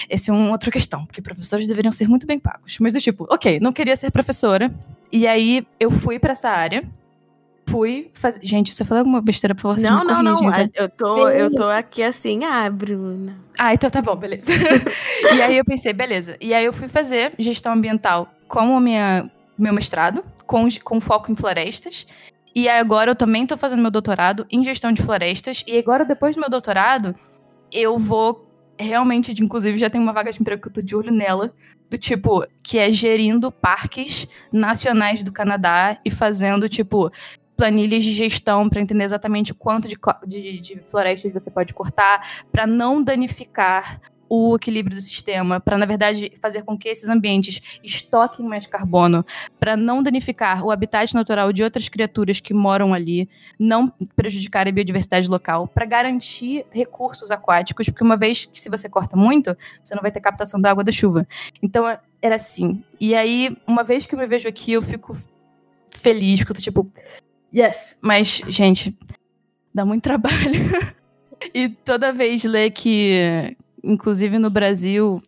Essa 0.09 0.31
é 0.31 0.33
uma 0.33 0.51
outra 0.51 0.71
questão, 0.71 1.05
porque 1.05 1.21
professores 1.21 1.67
deveriam 1.67 1.91
ser 1.91 2.07
muito 2.07 2.27
bem 2.27 2.39
pagos. 2.39 2.77
Mas 2.79 2.93
do 2.93 3.01
tipo, 3.01 3.25
ok, 3.29 3.59
não 3.59 3.73
queria 3.73 3.95
ser 3.97 4.11
professora. 4.11 4.71
E 5.11 5.27
aí 5.27 5.65
eu 5.79 5.91
fui 5.91 6.19
para 6.19 6.33
essa 6.33 6.49
área. 6.49 6.83
Fui 7.67 8.11
fazer. 8.13 8.39
Gente, 8.43 8.73
você 8.73 8.85
falou 8.85 8.99
alguma 8.99 9.21
besteira 9.21 9.55
pra 9.55 9.73
você? 9.73 9.89
Não, 9.89 10.03
não, 10.03 10.21
não. 10.21 10.39
Eu 10.73 10.87
tô, 10.87 11.29
eu 11.29 11.53
tô 11.53 11.63
aqui 11.63 12.03
assim, 12.03 12.43
ah, 12.43 12.69
Bruna. 12.69 13.35
Ah, 13.57 13.73
então 13.73 13.89
tá 13.89 14.01
bom, 14.01 14.15
beleza. 14.15 14.51
e 15.35 15.41
aí 15.41 15.57
eu 15.57 15.65
pensei, 15.65 15.91
beleza. 15.91 16.37
E 16.39 16.53
aí 16.53 16.63
eu 16.63 16.73
fui 16.73 16.87
fazer 16.87 17.33
gestão 17.39 17.73
ambiental 17.73 18.31
como 18.47 18.79
minha, 18.79 19.29
meu 19.57 19.73
mestrado, 19.73 20.23
com, 20.45 20.67
com 20.83 21.01
foco 21.01 21.31
em 21.31 21.35
florestas. 21.35 22.05
E 22.53 22.69
agora 22.69 23.11
eu 23.11 23.15
também 23.15 23.43
estou 23.43 23.57
fazendo 23.57 23.81
meu 23.81 23.91
doutorado 23.91 24.45
em 24.49 24.63
gestão 24.63 24.91
de 24.91 25.03
florestas. 25.03 25.63
E 25.67 25.77
agora, 25.77 26.05
depois 26.05 26.35
do 26.35 26.39
meu 26.39 26.49
doutorado, 26.49 27.13
eu 27.71 27.97
vou 27.97 28.44
realmente, 28.77 29.31
inclusive, 29.41 29.77
já 29.77 29.89
tem 29.89 30.01
uma 30.01 30.13
vaga 30.13 30.31
de 30.31 30.41
emprego 30.41 30.61
que 30.61 30.67
eu 30.67 30.73
tô 30.73 30.81
de 30.81 30.95
olho 30.95 31.11
nela. 31.11 31.53
Do 31.89 31.99
tipo, 31.99 32.43
que 32.63 32.79
é 32.79 32.91
gerindo 32.91 33.51
parques 33.51 34.27
nacionais 34.51 35.21
do 35.21 35.31
Canadá 35.31 35.99
e 36.03 36.09
fazendo, 36.09 36.67
tipo, 36.67 37.11
planilhas 37.55 38.03
de 38.03 38.11
gestão 38.11 38.67
para 38.67 38.81
entender 38.81 39.03
exatamente 39.03 39.53
quanto 39.53 39.87
de, 39.87 39.97
de, 40.25 40.59
de 40.59 40.79
florestas 40.81 41.31
você 41.31 41.51
pode 41.51 41.73
cortar, 41.73 42.45
para 42.51 42.65
não 42.65 43.03
danificar 43.03 44.01
o 44.35 44.55
equilíbrio 44.55 44.95
do 44.95 45.01
sistema, 45.01 45.59
para 45.59 45.77
na 45.77 45.85
verdade 45.85 46.31
fazer 46.41 46.63
com 46.63 46.77
que 46.77 46.89
esses 46.89 47.09
ambientes 47.09 47.61
estoquem 47.83 48.45
mais 48.45 48.65
carbono, 48.65 49.25
para 49.59 49.77
não 49.77 50.03
danificar 50.03 50.63
o 50.63 50.71
habitat 50.71 51.13
natural 51.13 51.53
de 51.53 51.63
outras 51.63 51.87
criaturas 51.89 52.39
que 52.39 52.53
moram 52.53 52.93
ali, 52.93 53.29
não 53.59 53.87
prejudicar 54.15 54.67
a 54.67 54.71
biodiversidade 54.71 55.29
local, 55.29 55.67
para 55.67 55.85
garantir 55.85 56.65
recursos 56.71 57.31
aquáticos, 57.31 57.87
porque 57.87 58.03
uma 58.03 58.17
vez 58.17 58.45
que 58.45 58.59
se 58.59 58.69
você 58.69 58.89
corta 58.89 59.15
muito, 59.15 59.55
você 59.81 59.95
não 59.95 60.01
vai 60.01 60.11
ter 60.11 60.19
captação 60.19 60.59
da 60.59 60.71
água 60.71 60.83
da 60.83 60.91
chuva. 60.91 61.27
Então 61.61 61.85
era 62.21 62.35
assim. 62.35 62.83
E 62.99 63.13
aí, 63.15 63.55
uma 63.67 63.83
vez 63.83 64.05
que 64.05 64.15
eu 64.15 64.19
me 64.19 64.27
vejo 64.27 64.47
aqui, 64.47 64.73
eu 64.73 64.81
fico 64.81 65.15
feliz, 65.91 66.39
porque 66.39 66.51
eu 66.51 66.55
tô 66.55 66.61
tipo, 66.61 66.91
yes, 67.53 67.97
mas 68.01 68.41
gente, 68.47 68.97
dá 69.73 69.85
muito 69.85 70.03
trabalho. 70.03 70.95
E 71.53 71.69
toda 71.69 72.11
vez 72.11 72.43
ler 72.43 72.71
que, 72.71 73.55
inclusive 73.85 74.39
no 74.39 74.49
Brasil, 74.49 75.21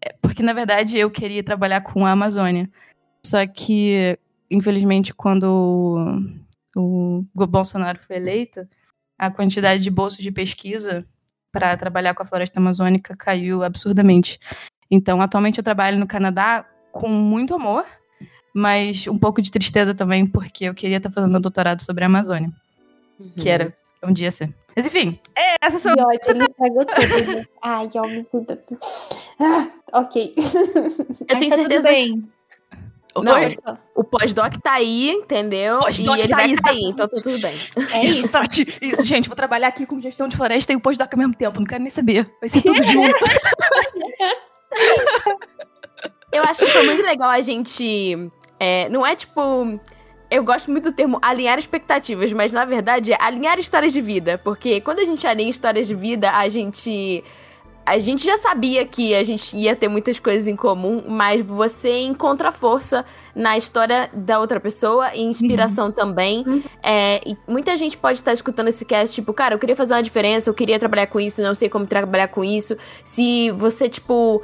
é, 0.00 0.14
porque 0.22 0.42
na 0.42 0.52
verdade 0.52 0.96
eu 0.98 1.10
queria 1.10 1.42
trabalhar 1.42 1.80
com 1.80 2.06
a 2.06 2.12
Amazônia. 2.12 2.70
Só 3.24 3.46
que, 3.46 4.18
infelizmente, 4.50 5.14
quando 5.14 6.24
o, 6.76 7.24
o 7.36 7.46
Bolsonaro 7.46 7.98
foi 7.98 8.16
eleito, 8.16 8.66
a 9.18 9.30
quantidade 9.30 9.82
de 9.82 9.90
bolsas 9.90 10.20
de 10.20 10.30
pesquisa 10.30 11.06
para 11.50 11.76
trabalhar 11.76 12.14
com 12.14 12.22
a 12.22 12.26
floresta 12.26 12.58
amazônica 12.58 13.16
caiu 13.16 13.62
absurdamente. 13.62 14.38
Então, 14.90 15.22
atualmente 15.22 15.58
eu 15.58 15.64
trabalho 15.64 15.98
no 15.98 16.06
Canadá 16.06 16.66
com 16.92 17.08
muito 17.08 17.54
amor, 17.54 17.84
mas 18.54 19.06
um 19.06 19.16
pouco 19.16 19.40
de 19.40 19.50
tristeza 19.50 19.94
também, 19.94 20.26
porque 20.26 20.64
eu 20.64 20.74
queria 20.74 20.98
estar 20.98 21.10
fazendo 21.10 21.30
meu 21.30 21.40
doutorado 21.40 21.80
sobre 21.80 22.04
a 22.04 22.06
Amazônia, 22.06 22.52
uhum. 23.18 23.30
que 23.30 23.48
era 23.48 23.74
um 24.02 24.12
dia 24.12 24.30
ser. 24.30 24.52
Mas 24.76 24.86
enfim, 24.86 25.18
é, 25.36 25.54
essas 25.60 25.82
são. 25.82 25.94
Que 25.94 26.02
ódio, 26.02 26.30
ele 26.30 26.44
estragou 26.44 26.84
tudo. 26.84 27.32
Né? 27.34 27.46
Ai, 27.62 27.88
homem, 27.94 28.24
cuida. 28.24 28.62
Ah, 29.40 29.68
ok. 29.92 30.32
Eu 30.36 31.38
tenho 31.38 31.50
tá 31.50 31.56
certeza. 31.56 31.88
Bem. 31.88 32.28
Não, 33.16 33.34
o 33.94 34.02
pós-doc 34.02 34.54
tá 34.60 34.72
aí, 34.72 35.10
entendeu? 35.10 35.78
Pós-doc 35.78 36.16
e 36.16 36.20
ele 36.22 36.28
tá 36.28 36.36
vai 36.36 36.46
aí, 36.46 36.56
sair, 36.60 36.84
então 36.86 37.06
tá 37.06 37.16
tudo 37.22 37.38
bem. 37.38 37.54
É 37.92 38.04
isso, 38.04 38.26
Sati. 38.26 38.76
Isso, 38.82 39.04
gente, 39.04 39.28
vou 39.28 39.36
trabalhar 39.36 39.68
aqui 39.68 39.86
com 39.86 40.00
gestão 40.00 40.26
de 40.26 40.36
floresta 40.36 40.72
e 40.72 40.76
o 40.76 40.80
pós-doc 40.80 41.12
ao 41.12 41.18
mesmo 41.18 41.34
tempo. 41.34 41.60
Não 41.60 41.66
quero 41.66 41.82
nem 41.82 41.92
saber. 41.92 42.28
Vai 42.40 42.48
ser 42.48 42.62
tudo 42.62 42.82
junto. 42.82 43.14
Eu 46.32 46.42
acho 46.42 46.64
que 46.64 46.72
foi 46.72 46.82
muito 46.84 47.02
legal 47.02 47.30
a 47.30 47.40
gente. 47.40 48.30
É, 48.58 48.88
não 48.88 49.06
é 49.06 49.14
tipo 49.14 49.78
eu 50.30 50.42
gosto 50.42 50.70
muito 50.70 50.90
do 50.90 50.92
termo 50.92 51.18
alinhar 51.22 51.58
expectativas, 51.58 52.32
mas 52.32 52.52
na 52.52 52.64
verdade 52.64 53.12
é 53.12 53.18
alinhar 53.20 53.58
histórias 53.58 53.92
de 53.92 54.00
vida. 54.00 54.38
Porque 54.38 54.80
quando 54.80 54.98
a 54.98 55.04
gente 55.04 55.26
alinha 55.26 55.50
histórias 55.50 55.86
de 55.86 55.94
vida, 55.94 56.30
a 56.30 56.48
gente. 56.48 57.22
A 57.86 57.98
gente 57.98 58.24
já 58.24 58.38
sabia 58.38 58.86
que 58.86 59.14
a 59.14 59.22
gente 59.22 59.54
ia 59.54 59.76
ter 59.76 59.88
muitas 59.88 60.18
coisas 60.18 60.48
em 60.48 60.56
comum, 60.56 61.04
mas 61.06 61.42
você 61.42 62.00
encontra 62.00 62.50
força 62.50 63.04
na 63.34 63.58
história 63.58 64.08
da 64.10 64.40
outra 64.40 64.58
pessoa 64.58 65.14
e 65.14 65.20
inspiração 65.20 65.86
uhum. 65.86 65.92
também. 65.92 66.44
Uhum. 66.46 66.62
É, 66.82 67.20
e 67.26 67.36
muita 67.46 67.76
gente 67.76 67.98
pode 67.98 68.18
estar 68.18 68.32
escutando 68.32 68.68
esse 68.68 68.86
cast, 68.86 69.14
tipo, 69.14 69.34
cara, 69.34 69.54
eu 69.54 69.58
queria 69.58 69.76
fazer 69.76 69.92
uma 69.92 70.02
diferença, 70.02 70.48
eu 70.48 70.54
queria 70.54 70.78
trabalhar 70.78 71.08
com 71.08 71.20
isso, 71.20 71.42
não 71.42 71.54
sei 71.54 71.68
como 71.68 71.86
trabalhar 71.86 72.28
com 72.28 72.42
isso. 72.42 72.74
Se 73.04 73.50
você, 73.50 73.86
tipo 73.86 74.42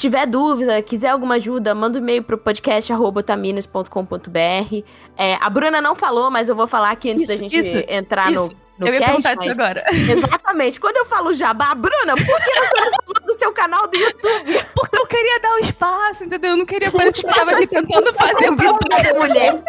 tiver 0.00 0.26
dúvida, 0.26 0.80
quiser 0.82 1.08
alguma 1.08 1.34
ajuda, 1.34 1.74
manda 1.74 1.98
um 1.98 2.02
e-mail 2.02 2.22
pro 2.22 2.38
podcast 2.38 2.92
taminas.com.br. 3.24 4.84
É, 5.16 5.34
a 5.34 5.50
Bruna 5.50 5.80
não 5.80 5.94
falou, 5.94 6.30
mas 6.30 6.48
eu 6.48 6.56
vou 6.56 6.66
falar 6.66 6.90
aqui 6.90 7.10
antes 7.10 7.24
isso, 7.24 7.32
da 7.32 7.38
gente 7.38 7.58
isso, 7.58 7.76
entrar 7.88 8.32
isso. 8.32 8.48
no. 8.48 8.70
No 8.80 8.86
eu 8.86 8.94
ia 8.94 9.00
cast, 9.00 9.22
perguntar 9.22 9.46
isso 9.46 9.60
agora. 9.60 9.84
Exatamente. 9.92 10.80
Quando 10.80 10.96
eu 10.96 11.04
falo 11.04 11.34
jabá, 11.34 11.74
Bruna, 11.74 12.16
por 12.16 12.40
que 12.40 12.50
você 12.50 12.80
não 12.80 12.90
falou 12.92 13.26
do 13.26 13.34
seu 13.34 13.52
canal 13.52 13.86
do 13.86 13.94
YouTube? 13.94 14.64
Porque 14.74 14.96
eu 14.96 15.06
queria 15.06 15.38
dar 15.38 15.50
o 15.50 15.56
um 15.56 15.58
espaço, 15.58 16.24
entendeu? 16.24 16.52
Eu 16.52 16.56
não 16.56 16.64
queria 16.64 16.90
parecer 16.90 17.26
que 17.26 17.28
eu 17.28 17.34
tava 17.34 17.50
aqui 17.50 17.66
tentando 17.66 18.12
fazer 18.14 18.50
um 18.50 18.56
vídeo 18.56 19.18
mulher. 19.18 19.62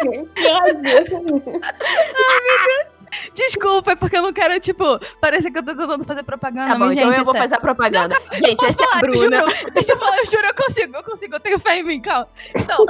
Ai, 0.62 0.72
meu 0.72 1.04
Deus. 1.04 2.91
Desculpa, 3.34 3.92
é 3.92 3.96
porque 3.96 4.16
eu 4.16 4.22
não 4.22 4.32
quero, 4.32 4.58
tipo, 4.60 4.84
parecer 5.20 5.50
que 5.50 5.58
eu 5.58 5.62
tô 5.62 5.74
tentando 5.74 6.04
fazer 6.04 6.22
propaganda. 6.22 6.72
Tá 6.72 6.78
bom, 6.78 6.86
mas, 6.86 6.96
então 6.96 7.08
gente, 7.08 7.18
eu 7.18 7.24
vou 7.24 7.34
fazer 7.34 7.54
a 7.54 7.60
propaganda. 7.60 8.16
Não, 8.30 8.38
gente, 8.38 8.64
essa 8.64 8.82
é 8.82 8.86
a 8.96 9.00
Bruna. 9.00 9.40
Juro, 9.40 9.72
deixa 9.72 9.92
eu 9.92 9.98
falar, 9.98 10.18
eu 10.18 10.26
juro, 10.26 10.46
eu 10.46 10.54
consigo, 10.54 10.96
eu 10.96 11.02
consigo, 11.02 11.34
eu 11.34 11.40
tenho 11.40 11.58
fé 11.58 11.78
em 11.78 11.82
mim, 11.82 12.00
calma. 12.00 12.28
Então, 12.54 12.86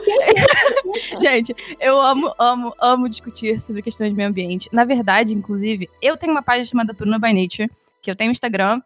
gente, 1.19 1.55
eu 1.81 2.01
amo, 2.01 2.35
amo, 2.39 2.75
amo 2.79 3.09
discutir 3.09 3.61
sobre 3.61 3.83
questões 3.83 4.11
de 4.11 4.17
meio 4.17 4.29
ambiente. 4.29 4.69
Na 4.73 4.85
verdade, 4.85 5.35
inclusive, 5.35 5.89
eu 6.01 6.17
tenho 6.17 6.33
uma 6.33 6.43
página 6.43 6.65
chamada 6.65 6.93
Bruna 6.93 7.19
by 7.19 7.33
Nature, 7.33 7.71
que 8.01 8.11
eu 8.11 8.17
tenho 8.17 8.31
Instagram, 8.31 8.81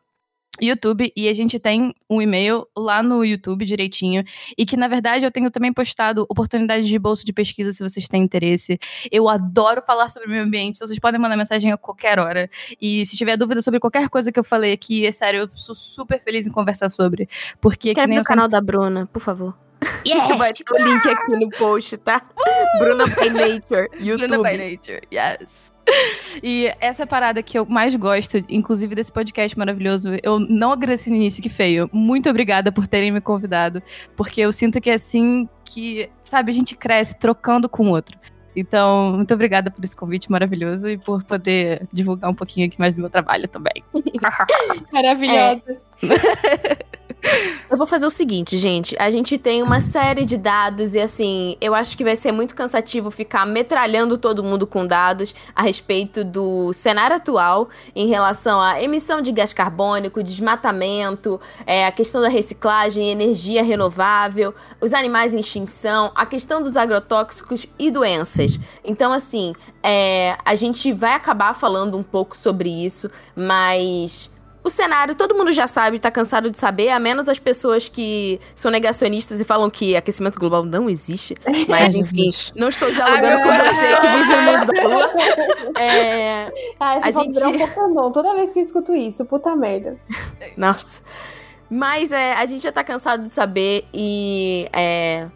YouTube 0.61 1.13
e 1.17 1.29
a 1.29 1.33
gente 1.33 1.59
tem 1.59 1.95
um 2.09 2.21
e-mail 2.21 2.67
lá 2.77 3.03
no 3.03 3.25
YouTube 3.25 3.65
direitinho 3.65 4.25
e 4.57 4.65
que 4.65 4.77
na 4.77 4.89
verdade 4.89 5.25
eu 5.25 5.31
tenho 5.31 5.51
também 5.51 5.73
postado 5.73 6.27
oportunidades 6.29 6.89
de 6.89 6.99
bolsa 6.99 7.25
de 7.25 7.33
pesquisa 7.33 7.73
se 7.73 7.83
vocês 7.83 8.09
têm 8.09 8.23
interesse. 8.23 8.79
Eu 9.11 9.29
adoro 9.29 9.83
falar 9.83 10.09
sobre 10.09 10.29
o 10.29 10.31
meio 10.31 10.43
ambiente, 10.43 10.77
então 10.77 10.87
vocês 10.87 10.99
podem 10.99 11.21
mandar 11.21 11.37
mensagem 11.37 11.73
a 11.73 11.77
qualquer 11.77 12.19
hora. 12.19 12.49
E 12.81 13.05
se 13.07 13.17
tiver 13.17 13.37
dúvida 13.37 13.63
sobre 13.63 13.81
qualquer 13.81 14.09
coisa 14.09 14.33
que 14.33 14.39
eu 14.39 14.45
falei 14.45 14.73
aqui, 14.73 15.07
é 15.07 15.13
sério, 15.13 15.41
eu 15.41 15.49
sou 15.49 15.75
super 15.75 16.21
feliz 16.21 16.47
em 16.47 16.51
conversar 16.51 16.89
sobre, 16.89 17.29
porque 17.61 17.91
Inscreve 17.91 18.13
que 18.13 18.19
no 18.19 18.25
canal 18.25 18.49
da 18.49 18.61
Bruna, 18.61 19.07
por 19.13 19.21
favor. 19.21 19.66
Yes, 20.07 20.39
Vai 20.39 20.53
ter 20.53 20.65
o 20.73 20.85
link 20.85 21.09
aqui 21.09 21.33
no 21.33 21.51
post, 21.51 21.97
tá? 21.99 22.23
Bruna 22.79 23.07
by 23.07 23.31
Nature, 23.31 23.89
YouTube. 23.99 24.29
Bruna 24.29 24.51
by 24.51 24.57
Nature, 24.57 25.03
yes. 25.13 25.73
E 26.43 26.73
essa 26.81 27.07
parada 27.07 27.43
que 27.43 27.59
eu 27.59 27.65
mais 27.67 27.95
gosto, 27.97 28.39
inclusive 28.49 28.95
desse 28.95 29.13
podcast 29.13 29.57
maravilhoso, 29.59 30.11
eu 30.23 30.39
não 30.39 30.73
agradeci 30.73 31.11
no 31.11 31.17
início, 31.17 31.43
que 31.43 31.49
feio. 31.49 31.89
Muito 31.93 32.29
obrigada 32.29 32.73
por 32.73 32.87
terem 32.87 33.13
me 33.13 33.21
convidado, 33.21 33.83
porque 34.17 34.41
eu 34.41 34.53
sinto 34.53 34.81
que 34.81 34.91
é 34.91 34.95
assim 34.95 35.49
que, 35.65 36.09
sabe, 36.25 36.51
a 36.51 36.55
gente 36.55 36.77
cresce 36.77 37.19
trocando 37.19 37.69
com 37.69 37.89
o 37.89 37.91
outro. 37.91 38.19
Então, 38.55 39.13
muito 39.13 39.35
obrigada 39.35 39.71
por 39.71 39.85
esse 39.85 39.95
convite 39.95 40.31
maravilhoso 40.31 40.89
e 40.89 40.97
por 40.97 41.23
poder 41.23 41.87
divulgar 41.93 42.31
um 42.31 42.35
pouquinho 42.35 42.67
aqui 42.67 42.79
mais 42.79 42.95
do 42.95 43.03
meu 43.03 43.11
trabalho 43.11 43.47
também. 43.47 43.85
Maravilhosa. 44.91 45.79
Eu 47.69 47.77
vou 47.77 47.87
fazer 47.87 48.07
o 48.07 48.11
seguinte, 48.11 48.57
gente. 48.59 48.97
A 48.99 49.11
gente 49.11 49.37
tem 49.39 49.63
uma 49.63 49.81
série 49.81 50.25
de 50.25 50.37
dados 50.37 50.95
e, 50.95 51.01
assim, 51.01 51.57
eu 51.61 51.75
acho 51.75 51.97
que 51.97 52.05
vai 52.05 52.15
ser 52.15 52.31
muito 52.31 52.55
cansativo 52.55 53.11
ficar 53.11 53.45
metralhando 53.45 54.17
todo 54.17 54.43
mundo 54.43 54.67
com 54.67 54.87
dados 54.87 55.35
a 55.55 55.63
respeito 55.63 56.23
do 56.23 56.73
cenário 56.73 57.17
atual 57.17 57.69
em 57.95 58.07
relação 58.07 58.61
à 58.61 58.81
emissão 58.81 59.21
de 59.21 59.33
gás 59.33 59.53
carbônico, 59.53 60.23
desmatamento, 60.23 61.41
é, 61.67 61.87
a 61.87 61.93
questão 61.93 62.21
da 62.21 62.29
reciclagem, 62.29 63.11
energia 63.11 63.63
renovável, 63.63 64.55
os 64.81 64.95
animais 64.95 65.35
em 65.35 65.41
extinção, 65.41 66.13
a 66.15 66.25
questão 66.25 66.63
dos 66.63 66.77
agrotóxicos 66.77 67.67
e 67.79 67.91
doenças. 67.91 68.61
Então, 68.85 69.13
assim, 69.13 69.55
é, 69.83 70.37
a 70.45 70.55
gente 70.55 70.93
vai 70.93 71.15
acabar 71.15 71.55
falando 71.55 71.99
um 71.99 72.03
pouco 72.03 72.37
sobre 72.37 72.69
isso, 72.69 73.11
mas 73.35 74.31
o 74.67 74.71
cenário, 74.71 75.15
todo 75.15 75.35
mundo 75.35 75.53
já 75.53 75.67
sabe, 75.67 75.99
tá 75.99 76.11
cansado 76.11 76.51
de 76.51 76.59
saber, 76.59 76.89
a 76.91 76.99
menos 76.99 77.29
as 77.29 77.39
pessoas 77.39 77.89
que 77.89 78.41
são 78.55 78.71
negacionistas 78.71 79.41
e 79.41 79.45
falam 79.45 79.71
que 79.71 79.95
aquecimento 79.95 80.39
global 80.39 80.65
não 80.65 80.91
existe. 80.91 81.37
Mas, 81.69 81.95
Ai, 81.95 82.01
enfim, 82.01 82.29
não 82.55 82.69
estou 82.69 82.91
dialogando 82.91 83.27
Agora 83.43 83.59
com 83.69 83.75
você 83.75 83.97
que 83.97 84.07
vive 84.09 84.37
no 84.37 84.43
mundo 84.43 84.67
da 84.73 84.83
lua. 84.83 85.11
É, 85.79 86.53
Ah, 86.81 86.93
A 86.95 86.99
esse 86.99 87.13
pode 87.13 87.25
gente- 87.27 87.35
virar 87.35 87.49
um 87.49 87.59
Pokémon. 87.69 88.11
Toda 88.13 88.35
vez 88.35 88.53
que 88.53 88.59
eu 88.59 88.63
escuto 88.63 88.95
isso, 88.95 89.25
puta 89.25 89.55
merda. 89.55 89.97
Nossa. 90.57 91.01
Mas 91.71 92.11
é, 92.13 92.33
a 92.35 92.47
gente 92.47 92.63
já 92.63 92.73
tá 92.73 92.83
cansado 92.85 93.25
de 93.25 93.33
saber 93.33 93.85
e 93.93 94.69
é, 94.73 95.27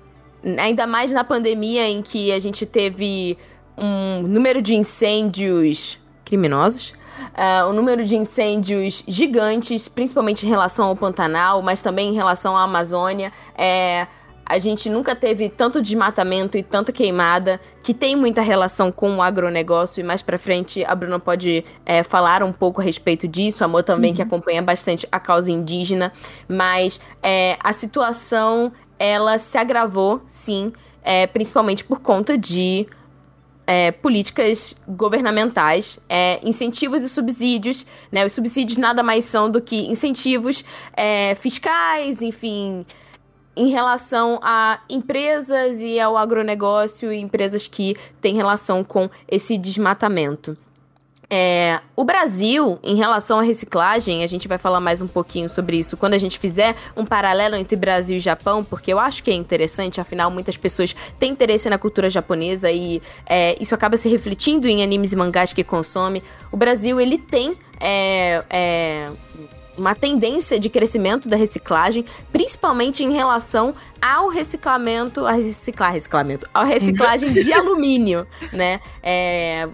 ainda 0.59 0.87
mais 0.87 1.11
na 1.11 1.25
pandemia 1.25 1.87
em 1.89 2.03
que 2.03 2.33
a 2.33 2.39
gente 2.41 2.65
teve 2.67 3.37
um 3.77 4.23
número 4.23 4.63
de 4.63 4.75
incêndios 4.75 5.99
criminosos. 6.25 6.95
Ah, 7.35 7.67
um 7.69 7.73
número 7.73 8.05
de 8.05 8.17
incêndios 8.17 9.05
gigantes, 9.07 9.89
principalmente 9.89 10.47
em 10.47 10.49
relação 10.49 10.87
ao 10.87 10.97
Pantanal, 10.97 11.63
mas 11.63 11.83
também 11.83 12.11
em 12.11 12.15
relação 12.15 12.57
à 12.57 12.63
Amazônia. 12.63 13.33
É, 13.57 14.07
a 14.51 14.59
gente 14.59 14.91
nunca 14.91 15.15
teve 15.15 15.49
tanto 15.49 15.81
desmatamento 15.81 16.59
e 16.59 16.63
tanta 16.65 16.91
queimada, 16.91 17.61
que 17.85 17.95
tem 17.95 18.17
muita 18.17 18.41
relação 18.41 18.91
com 18.91 19.15
o 19.17 19.23
agronegócio, 19.23 20.01
e 20.01 20.03
mais 20.03 20.23
pra 20.23 20.37
frente 20.37 20.85
a 20.85 20.93
Bruna 20.93 21.21
pode 21.21 21.65
é, 21.87 22.03
falar 22.03 22.43
um 22.43 22.53
pouco 22.53 22.81
a 22.81 22.85
respeito 22.85 23.29
disso, 23.29 23.63
a 23.63 23.67
Amor 23.67 23.85
também, 23.85 24.13
que 24.13 24.21
acompanha 24.21 24.61
bastante 24.61 25.07
a 25.13 25.21
causa 25.21 25.53
indígena, 25.53 26.13
mas 26.49 27.01
é, 27.23 27.57
a 27.63 27.73
situação, 27.73 28.73
ela 28.99 29.39
se 29.39 29.57
agravou, 29.57 30.21
sim, 30.27 30.73
é, 31.05 31.29
principalmente 31.29 31.85
por 31.85 32.01
conta 32.01 32.37
de 32.37 32.89
é, 33.71 33.93
políticas 33.93 34.75
governamentais, 34.89 36.01
é, 36.09 36.41
incentivos 36.43 37.05
e 37.05 37.09
subsídios, 37.09 37.87
né? 38.11 38.27
Os 38.27 38.33
subsídios 38.33 38.77
nada 38.77 39.01
mais 39.01 39.25
são 39.27 39.49
do 39.49 39.61
que 39.61 39.87
incentivos 39.89 40.65
é, 40.93 41.37
fiscais, 41.37 42.21
enfim, 42.21 42.85
em 43.55 43.69
relação 43.69 44.41
a 44.43 44.81
empresas 44.91 45.81
e 45.81 46.01
ao 46.01 46.17
agronegócio, 46.17 47.13
e 47.13 47.21
empresas 47.21 47.69
que 47.69 47.95
têm 48.21 48.35
relação 48.35 48.83
com 48.83 49.09
esse 49.29 49.57
desmatamento. 49.57 50.59
É, 51.33 51.79
o 51.95 52.03
Brasil, 52.03 52.81
em 52.83 52.97
relação 52.97 53.39
à 53.39 53.43
reciclagem, 53.43 54.25
a 54.25 54.27
gente 54.27 54.49
vai 54.49 54.59
falar 54.59 54.81
mais 54.81 55.01
um 55.01 55.07
pouquinho 55.07 55.49
sobre 55.49 55.79
isso 55.79 55.97
quando 55.97 56.15
a 56.15 56.19
gente 56.19 56.41
fizer 56.41 56.75
um 56.97 57.07
paralelo 57.07 57.55
entre 57.55 57.77
Brasil 57.77 58.17
e 58.17 58.21
Japão, 58.21 58.65
porque 58.65 58.93
eu 58.93 58.99
acho 58.99 59.23
que 59.23 59.31
é 59.31 59.35
interessante, 59.35 60.01
afinal, 60.01 60.29
muitas 60.29 60.57
pessoas 60.57 60.93
têm 61.21 61.31
interesse 61.31 61.71
na 61.71 61.79
cultura 61.79 62.11
japonesa 62.11 62.69
e 62.73 63.01
é, 63.25 63.57
isso 63.63 63.77
acaba 63.77 63.97
se 63.97 64.09
refletindo 64.09 64.67
em 64.67 64.83
animes 64.83 65.13
e 65.13 65.17
mangás 65.17 65.53
que 65.53 65.63
consome. 65.63 66.21
O 66.51 66.57
Brasil, 66.57 67.01
ele 67.01 67.17
tem 67.17 67.55
é, 67.79 68.43
é, 68.51 69.11
uma 69.79 69.95
tendência 69.95 70.59
de 70.59 70.69
crescimento 70.69 71.29
da 71.29 71.37
reciclagem, 71.37 72.05
principalmente 72.33 73.05
em 73.05 73.13
relação 73.13 73.73
ao 74.03 74.29
reciclamento, 74.29 75.25
a 75.25 75.33
reciclar, 75.33 75.93
reciclamento, 75.93 76.51
a 76.53 76.65
reciclagem 76.65 77.33
de 77.33 77.53
alumínio, 77.55 78.27
né? 78.53 78.81
É, 79.01 79.69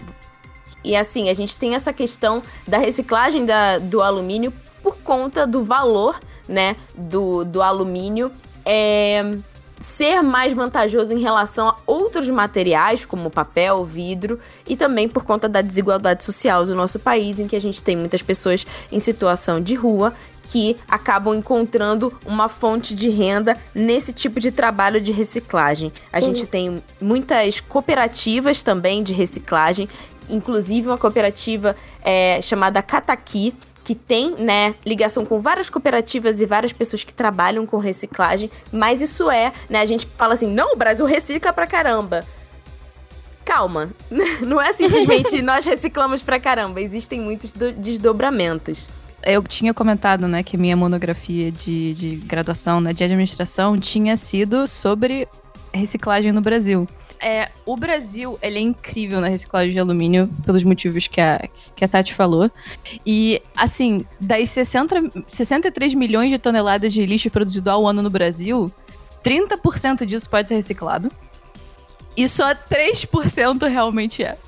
e 0.87 0.95
assim, 0.95 1.29
a 1.29 1.35
gente 1.35 1.57
tem 1.57 1.75
essa 1.75 1.93
questão 1.93 2.41
da 2.67 2.79
reciclagem 2.79 3.45
da, 3.45 3.79
do 3.79 4.01
alumínio 4.01 4.53
por 4.83 4.97
conta 4.99 5.45
do 5.45 5.65
valor, 5.65 6.19
né, 6.49 6.77
do, 6.97 7.45
do 7.45 7.61
alumínio 7.61 8.31
é, 8.65 9.37
ser 9.81 10.23
mais 10.23 10.55
vantajoso 10.55 11.13
em 11.13 11.19
relação 11.19 11.69
a 11.69 11.77
outros 11.87 12.29
materiais, 12.31 13.05
como 13.05 13.31
papel, 13.31 13.85
vidro, 13.85 14.39
e 14.67 14.77
também 14.77 15.09
por 15.09 15.25
conta 15.25 15.49
da 15.49 15.61
desigualdade 15.61 16.25
social 16.25 16.65
do 16.65 16.75
nosso 16.75 16.99
país, 16.99 17.39
em 17.39 17.47
que 17.47 17.57
a 17.57 17.61
gente 17.61 17.83
tem 17.83 17.97
muitas 17.97 18.23
pessoas 18.23 18.67
em 18.91 19.01
situação 19.01 19.61
de 19.61 19.75
rua 19.75 20.15
que 20.45 20.77
acabam 20.89 21.35
encontrando 21.35 22.13
uma 22.25 22.49
fonte 22.49 22.95
de 22.95 23.09
renda 23.09 23.57
nesse 23.75 24.13
tipo 24.13 24.39
de 24.39 24.53
trabalho 24.53 25.01
de 25.01 25.11
reciclagem. 25.11 25.93
A 26.13 26.21
gente 26.21 26.47
tem 26.47 26.83
muitas 27.01 27.59
cooperativas 27.59 28.63
também 28.63 29.03
de 29.03 29.13
reciclagem, 29.13 29.89
inclusive 30.29 30.87
uma 30.89 30.99
cooperativa 30.99 31.77
é, 32.03 32.41
chamada 32.43 32.83
Kataki, 32.83 33.55
que 33.85 33.95
tem, 33.95 34.33
né, 34.35 34.75
ligação 34.85 35.25
com 35.25 35.41
várias 35.41 35.71
cooperativas 35.71 36.41
e 36.41 36.47
várias 36.47 36.73
pessoas 36.73 37.05
que 37.05 37.15
trabalham 37.15 37.65
com 37.65 37.77
reciclagem, 37.79 38.51
mas 38.73 39.01
isso 39.01 39.31
é, 39.31 39.53
né, 39.71 39.81
a 39.81 39.87
gente 39.87 40.07
fala 40.07 40.35
assim, 40.35 40.53
não, 40.53 40.73
o 40.73 40.77
Brasil 40.77 41.07
recicla 41.07 41.53
pra 41.53 41.69
caramba. 41.69 42.25
Calma, 43.45 43.91
não 44.43 44.61
é 44.61 44.73
simplesmente 44.73 45.41
nós 45.43 45.65
reciclamos 45.65 46.21
pra 46.21 46.41
caramba, 46.41 46.81
existem 46.81 47.21
muitos 47.21 47.53
do- 47.53 47.73
desdobramentos. 47.73 48.89
Eu 49.23 49.43
tinha 49.43 49.73
comentado, 49.73 50.27
né, 50.27 50.43
que 50.43 50.57
minha 50.57 50.77
monografia 50.77 51.51
de, 51.53 51.95
de 51.95 52.17
graduação 52.17 52.81
né, 52.81 52.93
de 52.93 53.05
administração 53.05 53.79
tinha 53.79 54.17
sido 54.17 54.67
sobre 54.67 55.29
reciclagem 55.73 56.33
no 56.33 56.41
Brasil. 56.41 56.89
É, 57.21 57.51
o 57.65 57.77
Brasil, 57.77 58.39
ele 58.43 58.59
é 58.59 58.61
incrível 58.61 59.21
na 59.21 59.29
reciclagem 59.29 59.73
de 59.73 59.79
alumínio, 59.79 60.29
pelos 60.45 60.63
motivos 60.63 61.07
que 61.07 61.21
a, 61.21 61.49
que 61.75 61.85
a 61.85 61.89
Tati 61.89 62.15
falou. 62.15 62.51
E, 63.05 63.43
assim, 63.57 64.05
das 64.21 64.51
60, 64.51 65.25
63 65.27 65.95
milhões 65.95 66.31
de 66.31 66.39
toneladas 66.39 66.93
de 66.93 67.05
lixo 67.07 67.31
produzido 67.31 67.71
ao 67.71 67.87
ano 67.87 68.03
no 68.03 68.11
Brasil, 68.11 68.73
30% 69.25 70.05
disso 70.05 70.29
pode 70.29 70.49
ser 70.49 70.55
reciclado. 70.55 71.11
E 72.17 72.27
só 72.29 72.55
3% 72.55 73.69
realmente 73.69 74.23
é. 74.23 74.39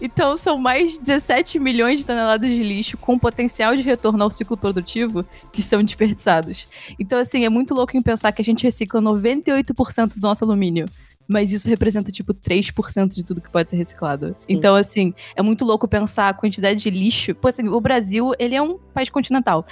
Então 0.00 0.36
são 0.36 0.58
mais 0.58 0.92
de 0.92 0.98
17 1.00 1.58
milhões 1.58 2.00
de 2.00 2.06
toneladas 2.06 2.50
de 2.50 2.62
lixo 2.62 2.98
com 2.98 3.18
potencial 3.18 3.74
de 3.74 3.82
retorno 3.82 4.22
ao 4.22 4.30
ciclo 4.30 4.56
produtivo 4.56 5.24
que 5.52 5.62
são 5.62 5.82
desperdiçados. 5.82 6.68
Então, 6.98 7.18
assim, 7.18 7.44
é 7.44 7.48
muito 7.48 7.74
louco 7.74 7.96
em 7.96 8.02
pensar 8.02 8.32
que 8.32 8.42
a 8.42 8.44
gente 8.44 8.64
recicla 8.64 9.00
98% 9.00 10.16
do 10.16 10.20
nosso 10.20 10.44
alumínio. 10.44 10.86
Mas 11.28 11.52
isso 11.52 11.68
representa, 11.68 12.12
tipo, 12.12 12.32
3% 12.32 13.14
de 13.14 13.24
tudo 13.24 13.40
que 13.40 13.50
pode 13.50 13.70
ser 13.70 13.76
reciclado. 13.76 14.34
Sim. 14.36 14.52
Então, 14.52 14.76
assim, 14.76 15.12
é 15.34 15.42
muito 15.42 15.64
louco 15.64 15.88
pensar 15.88 16.28
a 16.28 16.34
quantidade 16.34 16.80
de 16.80 16.90
lixo. 16.90 17.34
Pô, 17.34 17.48
assim, 17.48 17.68
o 17.68 17.80
Brasil, 17.80 18.32
ele 18.38 18.54
é 18.54 18.62
um 18.62 18.78
país 18.94 19.08
continental. 19.08 19.66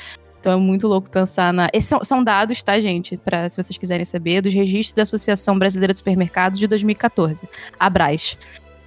Então 0.44 0.52
é 0.52 0.56
muito 0.56 0.86
louco 0.86 1.08
pensar 1.08 1.54
na. 1.54 1.70
Esses 1.72 1.88
são, 1.88 2.04
são 2.04 2.22
dados, 2.22 2.62
tá, 2.62 2.78
gente? 2.78 3.16
Pra, 3.16 3.48
se 3.48 3.56
vocês 3.56 3.78
quiserem 3.78 4.04
saber, 4.04 4.42
dos 4.42 4.52
registros 4.52 4.92
da 4.92 5.00
Associação 5.00 5.58
Brasileira 5.58 5.94
de 5.94 5.98
Supermercados 6.00 6.58
de 6.58 6.66
2014, 6.66 7.48
a 7.80 7.88
Braz. 7.88 8.36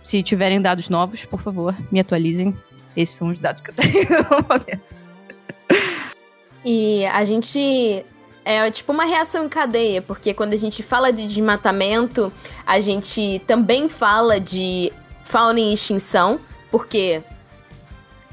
Se 0.03 0.21
tiverem 0.21 0.61
dados 0.61 0.87
novos, 0.87 1.25
por 1.25 1.41
favor, 1.41 1.75
me 1.91 1.99
atualizem. 1.99 2.55
Esses 2.95 3.15
são 3.15 3.29
os 3.29 3.39
dados 3.39 3.63
que 3.63 3.71
eu 3.71 3.73
tenho 3.73 4.07
no 4.29 4.47
momento. 4.47 4.83
E 6.63 7.07
a 7.07 7.25
gente 7.25 8.05
é 8.47 8.71
tipo 8.71 8.93
uma 8.93 9.03
reação 9.03 9.43
em 9.43 9.49
cadeia, 9.49 10.01
porque 10.01 10.33
quando 10.33 10.53
a 10.53 10.57
gente 10.57 10.81
fala 10.81 11.11
de 11.11 11.27
desmatamento, 11.27 12.31
a 12.65 12.79
gente 12.79 13.41
também 13.45 13.89
fala 13.89 14.39
de 14.39 14.91
fauna 15.25 15.59
em 15.59 15.73
extinção, 15.73 16.39
porque 16.71 17.21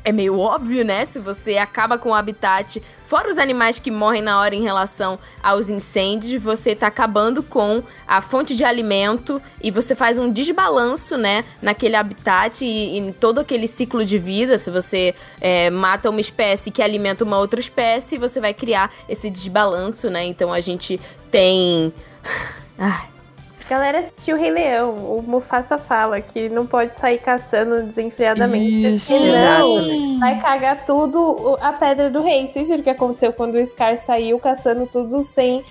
é 0.05 0.12
meio 0.12 0.38
óbvio, 0.38 0.84
né? 0.84 1.07
Se 1.07 1.18
você 1.18 1.57
acaba 1.57 1.96
com 1.96 2.11
o 2.11 2.14
habitat, 2.14 2.82
fora 3.07 3.28
os 3.28 3.38
animais 3.38 3.78
que 3.78 3.90
morrem 3.90 4.20
na 4.20 4.38
hora 4.38 4.55
em 4.55 4.62
relação 4.62 5.18
aos 5.42 5.70
incêndios, 5.70 6.42
você 6.42 6.74
tá 6.74 6.88
acabando 6.88 7.42
com 7.42 7.82
a 8.07 8.20
fonte 8.20 8.55
de 8.55 8.62
alimento 8.62 9.40
e 9.62 9.70
você 9.70 9.94
faz 9.94 10.18
um 10.18 10.30
desbalanço, 10.30 11.16
né? 11.16 11.42
Naquele 11.62 11.96
habitat 11.96 12.64
e 12.64 12.98
em 12.98 13.12
todo 13.12 13.40
aquele 13.40 13.66
ciclo 13.66 14.05
de 14.05 14.18
vida. 14.18 14.59
Se 14.59 14.70
você 14.70 15.14
é, 15.40 15.70
mata 15.70 16.11
uma 16.11 16.20
espécie 16.20 16.70
que 16.70 16.82
alimenta 16.82 17.24
uma 17.24 17.38
outra 17.38 17.59
espécie, 17.59 18.18
você 18.18 18.40
vai 18.40 18.52
criar 18.52 18.92
esse 19.09 19.30
desbalanço, 19.30 20.11
né? 20.11 20.24
Então 20.24 20.52
a 20.52 20.61
gente 20.61 21.00
tem. 21.30 21.92
Ai, 22.76 23.14
Galera 23.69 24.01
assistiu 24.01 24.37
o 24.37 24.39
Rei 24.39 24.51
Leão. 24.51 24.91
O 24.91 25.23
Mufasa 25.27 25.79
fala 25.79 26.21
que 26.21 26.49
não 26.51 26.67
pode 26.67 26.99
sair 26.99 27.19
caçando 27.19 27.83
desenfreadamente. 27.83 28.87
Isso. 28.89 29.07
Senão 29.19 30.19
vai 30.21 30.39
cagar 30.41 30.85
tudo 30.85 31.57
a 31.61 31.73
Pedra 31.73 32.11
do 32.11 32.21
Rei. 32.23 32.47
Vocês 32.47 32.69
viram 32.69 32.81
o 32.81 32.85
que 32.85 32.91
aconteceu 32.91 33.33
quando 33.33 33.55
o 33.55 33.65
Scar 33.67 33.97
saiu 33.97 34.39
caçando 34.39 34.87
tudo 34.87 35.23
sem 35.23 35.62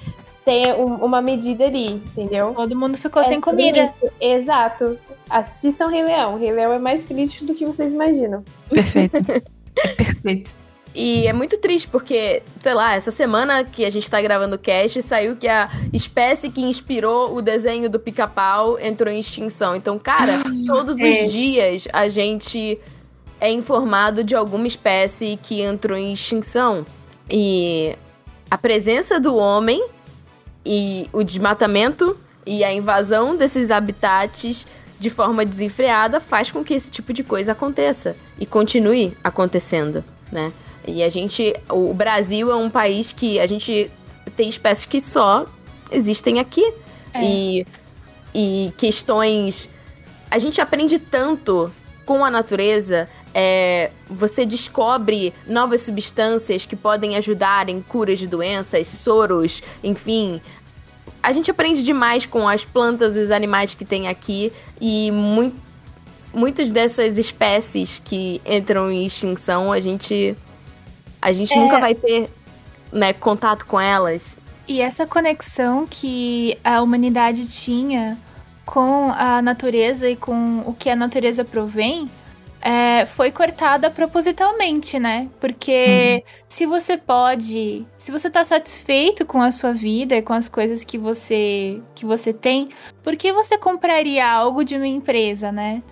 ter 0.44 0.74
um- 0.74 0.96
uma 1.06 1.22
medida 1.22 1.66
ali, 1.66 1.92
entendeu? 1.92 2.54
Todo 2.56 2.76
mundo 2.76 2.98
ficou 2.98 3.22
É 3.22 3.26
sem 3.26 3.40
comida. 3.40 3.94
isso. 4.02 4.12
Exato. 4.20 4.98
Assistam 5.30 5.88
Rei 5.88 6.04
Leão. 6.04 6.38
Rei 6.38 6.52
Leão 6.52 6.74
é 6.74 6.80
mais 6.80 7.04
político 7.06 7.46
do 7.46 7.54
que 7.56 7.64
vocês 7.66 7.94
imaginam. 7.94 8.44
Perfeito. 8.70 9.14
É 9.76 9.88
perfeito. 9.88 10.56
E 10.96 11.26
é 11.28 11.34
muito 11.34 11.58
triste 11.58 11.88
porque, 11.88 12.44
sei 12.60 12.74
lá, 12.74 12.94
essa 12.94 13.10
semana 13.10 13.64
que 13.64 13.84
a 13.84 13.90
gente 13.90 14.10
tá 14.10 14.22
gravando 14.22 14.56
o 14.56 14.60
cast, 14.60 15.02
saiu 15.02 15.36
que 15.36 15.48
a 15.48 15.68
espécie 15.92 16.50
que 16.50 16.62
inspirou 16.62 17.36
o 17.36 17.42
desenho 17.42 17.90
do 17.90 18.00
pica-pau 18.00 18.80
entrou 18.80 19.12
em 19.12 19.20
extinção. 19.20 19.76
Então, 19.76 19.98
cara, 19.98 20.44
todos 20.68 21.00
É. 21.00 21.26
os 21.26 21.32
dias 21.32 21.88
a 21.92 22.08
gente 22.10 22.80
é 23.42 23.52
informado 23.52 24.24
de 24.24 24.36
alguma 24.36 24.68
espécie 24.68 25.38
que 25.42 25.62
entrou 25.62 25.98
em 25.98 26.14
extinção. 26.14 26.86
E 27.30 27.96
a 28.52 28.58
presença 28.58 29.20
do 29.20 29.36
homem 29.36 29.84
e 30.66 31.10
o 31.12 31.24
desmatamento 31.24 32.16
e 32.46 32.64
a 32.64 32.72
invasão 32.72 33.36
desses 33.36 33.72
habitats 33.72 34.68
de 35.00 35.10
forma 35.10 35.44
desenfreada 35.44 36.20
faz 36.20 36.52
com 36.52 36.64
que 36.64 36.74
esse 36.74 36.90
tipo 36.92 37.12
de 37.12 37.24
coisa 37.24 37.52
aconteça 37.54 38.16
e 38.40 38.46
continue 38.46 39.18
acontecendo, 39.24 40.04
né? 40.32 40.54
E 40.86 41.02
a 41.04 41.10
gente, 41.10 41.56
o 41.70 41.94
Brasil 41.94 42.52
é 42.52 42.56
um 42.56 42.70
país 42.70 43.12
que 43.14 43.40
a 43.40 43.48
gente 43.48 43.90
tem 44.36 44.50
espécies 44.50 44.86
que 44.86 45.00
só 45.00 45.46
existem 45.92 46.40
aqui 46.40 46.64
É. 47.14 47.24
e 47.24 47.68
e 48.36 48.74
questões 48.78 49.70
a 50.32 50.40
gente 50.40 50.60
aprende 50.60 50.98
tanto 50.98 51.72
com 52.04 52.26
a 52.26 52.32
natureza, 52.32 53.08
é, 53.32 53.92
você 54.10 54.44
descobre 54.46 55.32
novas 55.48 55.82
substâncias 55.82 56.66
que 56.66 56.76
podem 56.76 57.16
ajudar 57.18 57.70
em 57.70 57.80
curas 57.80 58.18
de 58.18 58.26
doenças, 58.28 58.88
soros, 58.88 59.62
enfim. 59.84 60.42
A 61.22 61.32
gente 61.32 61.52
aprende 61.52 61.84
demais 61.84 62.26
com 62.26 62.50
as 62.50 62.66
plantas 62.66 63.16
e 63.16 63.20
os 63.20 63.30
animais 63.30 63.76
que 63.76 63.86
tem 63.86 64.08
aqui 64.08 64.52
e 64.82 65.12
mui- 65.12 65.54
muitas 66.34 66.72
dessas 66.72 67.20
espécies 67.20 68.02
que 68.04 68.42
entram 68.44 68.92
em 68.92 69.06
extinção, 69.06 69.72
a 69.72 69.80
gente 69.80 70.36
a 71.24 71.32
gente 71.32 71.58
nunca 71.58 71.80
vai 71.80 71.96
ter 71.96 72.30
né, 72.92 73.14
contato 73.14 73.66
com 73.66 73.80
elas. 73.80 74.38
E 74.68 74.82
essa 74.82 75.08
conexão 75.08 75.88
que 75.90 76.58
a 76.64 76.82
humanidade 76.82 77.48
tinha 77.48 78.18
com 78.66 79.12
a 79.12 79.42
natureza 79.42 80.10
e 80.10 80.16
com 80.16 80.60
o 80.66 80.74
que 80.74 80.90
a 80.90 80.96
natureza 80.96 81.44
provém 81.44 82.10
é, 82.62 83.06
foi 83.06 83.30
cortada 83.30 83.90
propositalmente, 83.90 84.98
né? 84.98 85.28
Porque 85.40 86.24
se 86.48 86.66
você 86.66 86.96
pode, 86.96 87.86
se 87.98 88.10
você 88.10 88.30
tá 88.30 88.46
satisfeito 88.46 89.26
com 89.26 89.42
a 89.42 89.52
sua 89.52 89.74
vida 89.74 90.16
e 90.16 90.22
com 90.22 90.32
as 90.32 90.48
coisas 90.48 90.86
que 90.86 90.98
você 90.98 91.82
que 91.94 92.06
você 92.06 92.32
tem, 92.32 92.70
por 93.04 93.18
que 93.18 93.34
você 93.34 93.58
compraria 93.58 94.26
algo 94.26 94.64
de 94.64 94.78
uma 94.78 94.88
empresa, 94.88 95.52
né? 95.52 95.84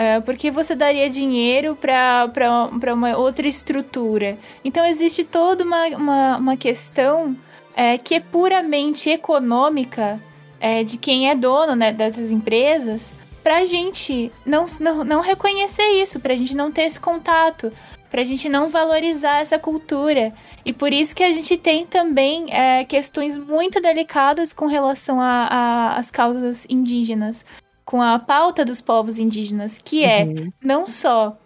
É, 0.00 0.20
porque 0.20 0.48
você 0.48 0.76
daria 0.76 1.10
dinheiro 1.10 1.74
para 1.74 2.94
uma 2.94 3.16
outra 3.16 3.48
estrutura. 3.48 4.38
Então 4.64 4.86
existe 4.86 5.24
toda 5.24 5.64
uma, 5.64 5.88
uma, 5.88 6.36
uma 6.36 6.56
questão 6.56 7.36
é, 7.74 7.98
que 7.98 8.14
é 8.14 8.20
puramente 8.20 9.10
econômica 9.10 10.20
é, 10.60 10.84
de 10.84 10.98
quem 10.98 11.28
é 11.28 11.34
dono 11.34 11.74
né, 11.74 11.92
dessas 11.92 12.30
empresas, 12.30 13.12
pra 13.42 13.64
gente 13.64 14.30
não, 14.46 14.66
não, 14.78 15.02
não 15.02 15.20
reconhecer 15.20 16.00
isso, 16.00 16.20
pra 16.20 16.36
gente 16.36 16.54
não 16.54 16.70
ter 16.70 16.82
esse 16.82 17.00
contato, 17.00 17.72
pra 18.08 18.22
gente 18.22 18.48
não 18.48 18.68
valorizar 18.68 19.40
essa 19.40 19.58
cultura. 19.58 20.32
E 20.64 20.72
por 20.72 20.92
isso 20.92 21.12
que 21.12 21.24
a 21.24 21.32
gente 21.32 21.56
tem 21.56 21.84
também 21.84 22.46
é, 22.54 22.84
questões 22.84 23.36
muito 23.36 23.80
delicadas 23.80 24.52
com 24.52 24.66
relação 24.66 25.18
às 25.20 26.08
causas 26.08 26.64
indígenas, 26.70 27.44
com 27.88 28.02
a 28.02 28.18
pauta 28.18 28.66
dos 28.66 28.82
povos 28.82 29.18
indígenas, 29.18 29.80
que 29.82 30.04
é 30.04 30.24
Uhum. 30.24 30.52
não 30.62 30.86
só 30.86 31.38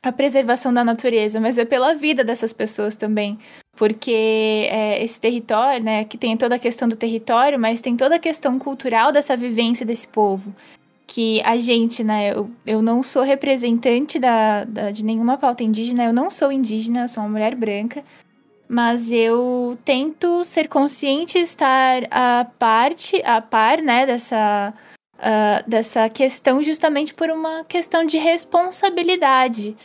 a 0.00 0.12
preservação 0.12 0.72
da 0.72 0.84
natureza, 0.84 1.40
mas 1.40 1.58
é 1.58 1.64
pela 1.64 1.92
vida 1.92 2.22
dessas 2.22 2.52
pessoas 2.52 2.96
também. 2.96 3.36
Porque 3.76 4.68
é, 4.70 5.02
esse 5.02 5.20
território, 5.20 5.82
né, 5.82 6.04
que 6.04 6.16
tem 6.16 6.36
toda 6.36 6.54
a 6.54 6.58
questão 6.58 6.86
do 6.86 6.94
território, 6.94 7.58
mas 7.58 7.80
tem 7.80 7.96
toda 7.96 8.14
a 8.14 8.18
questão 8.20 8.60
cultural 8.60 9.10
dessa 9.10 9.36
vivência 9.36 9.84
desse 9.84 10.06
povo. 10.06 10.54
Que 11.04 11.42
a 11.42 11.56
gente, 11.58 12.04
né, 12.04 12.30
eu, 12.32 12.48
eu 12.64 12.80
não 12.80 13.02
sou 13.02 13.24
representante 13.24 14.20
da, 14.20 14.62
da- 14.62 14.92
de 14.92 15.04
nenhuma 15.04 15.36
pauta 15.36 15.64
indígena, 15.64 16.04
eu 16.04 16.12
não 16.12 16.30
sou 16.30 16.52
indígena, 16.52 17.00
eu 17.00 17.08
sou 17.08 17.24
uma 17.24 17.28
mulher 17.30 17.56
branca, 17.56 18.04
mas 18.68 19.10
eu 19.10 19.76
tento 19.84 20.44
ser 20.44 20.68
consciente, 20.68 21.38
estar 21.38 22.04
a 22.08 22.46
parte, 22.56 23.20
a 23.24 23.40
par, 23.42 23.82
né, 23.82 24.06
dessa, 24.06 24.72
ah, 25.24 25.62
dessa 25.64 26.08
questão 26.08 26.60
justamente 26.60 27.14
por 27.14 27.30
uma 27.30 27.62
questão 27.62 28.04
de 28.04 28.18
responsabilidade. 28.18 29.76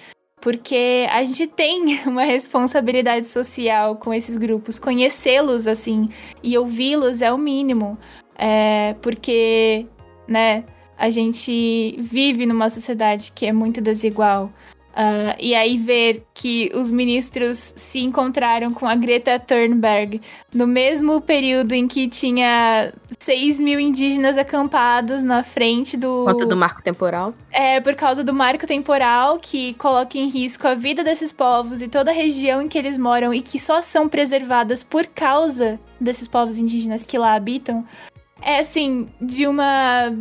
Porque 0.42 1.08
a 1.12 1.24
gente 1.24 1.46
tem 1.46 2.00
uma 2.08 2.24
responsabilidade 2.24 3.28
social 3.28 3.98
com 3.98 4.12
esses 4.12 4.36
grupos. 4.36 4.80
Conhecê-los, 4.80 5.68
assim, 5.68 6.10
e 6.42 6.58
ouvi-los 6.58 7.22
é 7.22 7.32
o 7.32 7.38
mínimo. 7.38 8.00
É, 8.36 8.96
porque, 9.00 9.86
né, 10.28 10.64
a 10.98 11.12
gente 11.12 11.96
vive 12.00 12.48
numa 12.48 12.70
sociedade 12.70 13.32
que 13.32 13.46
é 13.46 13.54
muito 13.54 13.80
desigual. 13.80 14.52
Ah, 15.00 15.36
e 15.40 15.54
aí 15.54 15.78
ver 15.78 16.26
que 16.34 16.72
os 16.74 16.90
ministros 16.90 17.72
se 17.78 18.00
encontraram 18.00 18.74
com 18.74 18.88
a 18.88 18.96
Greta 18.96 19.38
Thunberg 19.38 20.20
no 20.52 20.66
mesmo 20.66 21.22
período 21.22 21.74
em 21.74 21.88
que 21.88 22.08
tinha 22.08 22.92
6 23.20 23.60
mil 23.60 23.80
indígenas 23.80 24.40
acampados 24.40 25.22
na 25.22 25.44
frente 25.44 25.96
do. 25.96 26.26
Conta 26.26 26.48
do 26.48 26.58
marco 26.58 26.82
temporal. 26.82 27.36
É, 27.52 27.80
por 27.80 27.94
causa 27.94 28.24
do 28.24 28.34
marco 28.34 28.66
temporal 28.66 29.38
que 29.38 29.76
coloca 29.76 30.18
em 30.18 30.30
risco 30.30 30.68
a 30.68 30.74
vida 30.74 31.04
desses 31.04 31.32
povos 31.32 31.84
e 31.84 31.88
toda 31.88 32.10
a 32.10 32.14
região 32.14 32.60
em 32.60 32.68
que 32.68 32.76
eles 32.76 32.98
moram 32.98 33.32
e 33.32 33.44
que 33.44 33.60
só 33.60 33.84
são 33.84 34.10
preservadas 34.10 34.82
por 34.82 35.06
causa 35.06 35.80
desses 36.02 36.28
povos 36.28 36.58
indígenas 36.58 37.06
que 37.06 37.20
lá 37.20 37.36
habitam. 37.36 37.86
É 38.42 38.62
assim, 38.62 39.08
de 39.22 39.46
uma. 39.46 40.12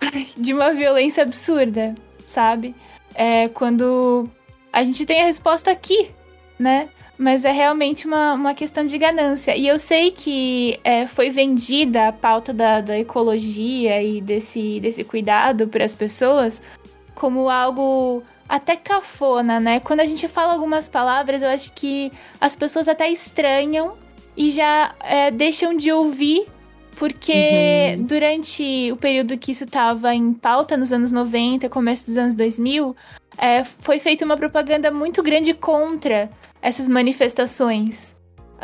de 0.38 0.54
uma 0.54 0.72
violência 0.72 1.24
absurda, 1.24 1.92
sabe? 2.24 2.72
É 3.14 3.48
quando 3.48 4.28
a 4.72 4.82
gente 4.82 5.06
tem 5.06 5.22
a 5.22 5.26
resposta 5.26 5.70
aqui, 5.70 6.10
né? 6.58 6.88
Mas 7.16 7.44
é 7.44 7.52
realmente 7.52 8.06
uma, 8.06 8.34
uma 8.34 8.54
questão 8.54 8.84
de 8.84 8.98
ganância. 8.98 9.56
E 9.56 9.68
eu 9.68 9.78
sei 9.78 10.10
que 10.10 10.80
é, 10.82 11.06
foi 11.06 11.30
vendida 11.30 12.08
a 12.08 12.12
pauta 12.12 12.52
da, 12.52 12.80
da 12.80 12.98
ecologia 12.98 14.02
e 14.02 14.20
desse, 14.20 14.80
desse 14.80 15.04
cuidado 15.04 15.68
para 15.68 15.84
as 15.84 15.94
pessoas 15.94 16.60
como 17.14 17.48
algo 17.48 18.22
até 18.48 18.76
cafona, 18.76 19.58
né? 19.60 19.80
Quando 19.80 20.00
a 20.00 20.04
gente 20.04 20.28
fala 20.28 20.52
algumas 20.52 20.88
palavras, 20.88 21.40
eu 21.40 21.48
acho 21.48 21.72
que 21.72 22.12
as 22.40 22.54
pessoas 22.54 22.88
até 22.88 23.08
estranham 23.08 23.94
e 24.36 24.50
já 24.50 24.94
é, 25.00 25.30
deixam 25.30 25.76
de 25.76 25.90
ouvir, 25.92 26.46
porque 26.96 27.96
durante 28.00 28.90
o 28.92 28.96
período 28.96 29.36
que 29.36 29.52
isso 29.52 29.64
estava 29.64 30.14
em 30.14 30.32
pauta, 30.32 30.76
nos 30.76 30.92
anos 30.92 31.12
90, 31.12 31.68
começo 31.68 32.06
dos 32.06 32.16
anos 32.16 32.34
2000, 32.34 32.94
é, 33.36 33.64
foi 33.64 33.98
feita 33.98 34.24
uma 34.24 34.36
propaganda 34.36 34.90
muito 34.90 35.22
grande 35.22 35.52
contra 35.54 36.30
essas 36.62 36.88
manifestações. 36.88 38.16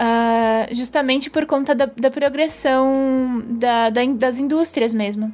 ah, 0.02 0.66
justamente 0.72 1.28
por 1.28 1.44
conta 1.44 1.74
da, 1.74 1.84
da 1.84 2.10
progressão 2.10 3.42
da- 3.46 3.90
da 3.90 4.02
das 4.06 4.38
indústrias 4.38 4.94
mesmo. 4.94 5.30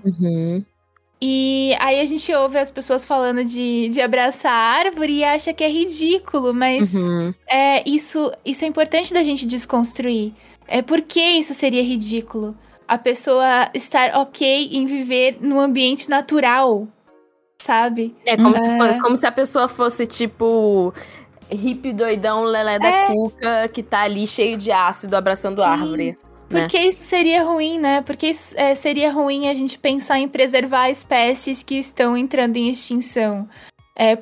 E 1.21 1.75
aí 1.81 2.01
a 2.01 2.05
gente 2.05 2.33
ouve 2.35 2.59
as 2.59 2.71
pessoas 2.71 3.05
falando 3.05 3.43
de, 3.45 3.89
de 3.89 4.01
abraçar 4.01 4.53
a 4.53 4.79
árvore 4.87 5.19
e 5.19 5.25
acha 5.25 5.53
que 5.53 5.65
é 5.65 5.69
ridículo, 5.71 6.53
mas 6.53 6.95
Uhum. 6.95 7.33
é, 7.49 7.89
isso, 7.89 8.33
isso 8.45 8.65
é 8.65 8.69
importante 8.69 9.15
da 9.15 9.23
gente 9.23 9.47
desconstruir. 9.47 10.33
É 10.69 10.83
por 10.83 11.01
que 11.01 11.21
isso 11.21 11.55
seria 11.55 11.83
ridículo? 11.83 12.57
A 12.89 12.97
pessoa 12.99 13.69
estar 13.75 14.15
ok 14.17 14.71
em 14.73 14.87
viver 14.87 15.39
num 15.41 15.59
ambiente 15.61 16.09
natural. 16.09 16.87
sabe? 17.59 18.15
É 18.25 18.37
como, 18.37 18.57
se, 18.57 18.77
fosse, 18.79 19.01
como 19.01 19.17
se 19.17 19.27
a 19.27 19.33
pessoa 19.33 19.67
fosse 19.67 20.07
tipo 20.07 20.95
hippie 21.51 21.93
doidão, 21.93 22.45
lelé 22.45 22.79
da 22.79 22.87
É. 22.89 23.07
cuca, 23.07 23.69
que 23.73 23.83
tá 23.83 24.03
ali 24.03 24.25
cheio 24.27 24.57
de 24.57 24.71
ácido 24.71 25.17
abraçando 25.17 25.63
árvore. 25.65 26.17
né? 26.49 26.61
Porque 26.61 26.79
isso 26.79 27.03
seria 27.03 27.43
ruim, 27.43 27.79
né? 27.81 28.03
Porque 28.03 28.29
isso 28.29 28.55
é, 28.57 28.77
seria 28.77 29.11
ruim 29.11 29.49
a 29.49 29.55
gente 29.55 29.77
pensar 29.81 30.19
em 30.21 30.29
preservar 30.29 30.91
espécies 30.91 31.65
que 31.65 31.77
estão 31.77 32.17
entrando 32.17 32.57
em 32.57 32.69
extinção. 32.69 33.49
É, 33.97 34.17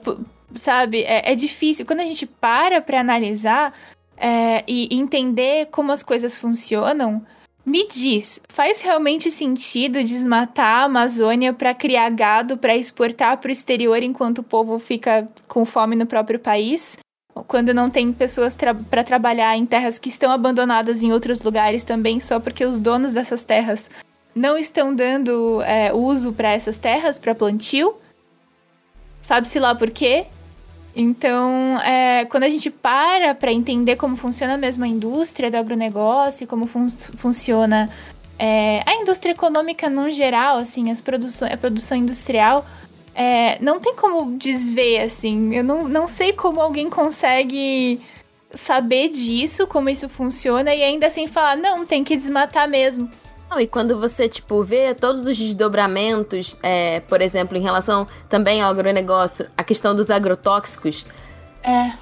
sabe? 0.54 1.02
É, 1.02 1.32
é 1.32 1.34
difícil. 1.34 1.84
Quando 1.84 2.00
a 2.00 2.06
gente 2.06 2.24
para 2.24 2.80
pra 2.80 3.00
analisar 3.00 3.74
é, 4.16 4.64
e 4.66 4.88
entender 4.96 5.66
como 5.70 5.92
as 5.92 6.02
coisas 6.02 6.34
funcionam, 6.38 7.22
me 7.64 7.88
diz, 7.88 8.40
faz 8.48 8.80
realmente 8.80 9.30
sentido 9.30 10.02
desmatar 10.02 10.82
a 10.82 10.84
Amazônia 10.84 11.52
pra 11.52 11.74
criar 11.74 12.10
gado 12.10 12.56
pra 12.56 12.76
exportar 12.76 13.38
pro 13.38 13.50
exterior 13.50 14.02
enquanto 14.02 14.38
o 14.38 14.42
povo 14.42 14.78
fica 14.78 15.28
com 15.48 15.64
fome 15.64 15.96
no 15.96 16.06
próprio 16.06 16.38
país? 16.38 16.98
quando 17.42 17.74
não 17.74 17.90
tem 17.90 18.12
pessoas 18.12 18.54
tra 18.54 18.74
para 18.74 19.02
trabalhar 19.02 19.56
em 19.56 19.66
terras 19.66 19.98
que 19.98 20.08
estão 20.08 20.30
abandonadas 20.30 21.02
em 21.02 21.12
outros 21.12 21.40
lugares 21.40 21.82
também, 21.82 22.20
só 22.20 22.38
porque 22.38 22.64
os 22.64 22.78
donos 22.78 23.12
dessas 23.12 23.42
terras 23.42 23.90
não 24.34 24.56
estão 24.56 24.94
dando 24.94 25.60
é, 25.62 25.92
uso 25.92 26.32
para 26.32 26.52
essas 26.52 26.78
terras, 26.78 27.18
para 27.18 27.34
plantio. 27.34 27.96
Sabe-se 29.20 29.58
lá 29.58 29.74
por 29.74 29.90
quê? 29.90 30.26
Então, 30.96 31.80
é, 31.80 32.24
quando 32.26 32.44
a 32.44 32.48
gente 32.48 32.70
para 32.70 33.34
para 33.34 33.52
entender 33.52 33.96
como 33.96 34.16
funciona 34.16 34.56
mesmo 34.56 34.84
a 34.84 34.88
indústria 34.88 35.50
do 35.50 35.56
agronegócio, 35.56 36.46
como 36.46 36.66
fun 36.66 36.88
funciona 37.16 37.90
é, 38.38 38.82
a 38.86 38.94
indústria 38.94 39.32
econômica 39.32 39.88
no 39.88 40.10
geral, 40.10 40.58
assim, 40.58 40.90
as 40.90 41.00
a 41.00 41.56
produção 41.56 41.96
industrial, 41.96 42.64
é, 43.14 43.58
não 43.60 43.78
tem 43.78 43.94
como 43.94 44.36
desver, 44.36 45.02
assim. 45.02 45.54
Eu 45.54 45.62
não, 45.64 45.88
não 45.88 46.08
sei 46.08 46.32
como 46.32 46.60
alguém 46.60 46.90
consegue 46.90 48.00
saber 48.52 49.08
disso, 49.08 49.66
como 49.66 49.88
isso 49.88 50.08
funciona, 50.08 50.74
e 50.74 50.82
ainda 50.82 51.06
assim 51.06 51.26
falar, 51.26 51.56
não, 51.56 51.84
tem 51.86 52.04
que 52.04 52.16
desmatar 52.16 52.68
mesmo. 52.68 53.10
Não, 53.54 53.60
e 53.60 53.68
quando 53.68 54.00
você, 54.00 54.28
tipo, 54.28 54.64
vê 54.64 54.92
todos 54.96 55.24
os 55.26 55.38
desdobramentos, 55.38 56.58
é, 56.60 56.98
por 57.00 57.20
exemplo, 57.20 57.56
em 57.56 57.60
relação 57.60 58.04
também 58.28 58.60
ao 58.60 58.68
agronegócio, 58.68 59.46
a 59.56 59.62
questão 59.62 59.94
dos 59.94 60.10
agrotóxicos, 60.10 61.06
É, 61.62 61.92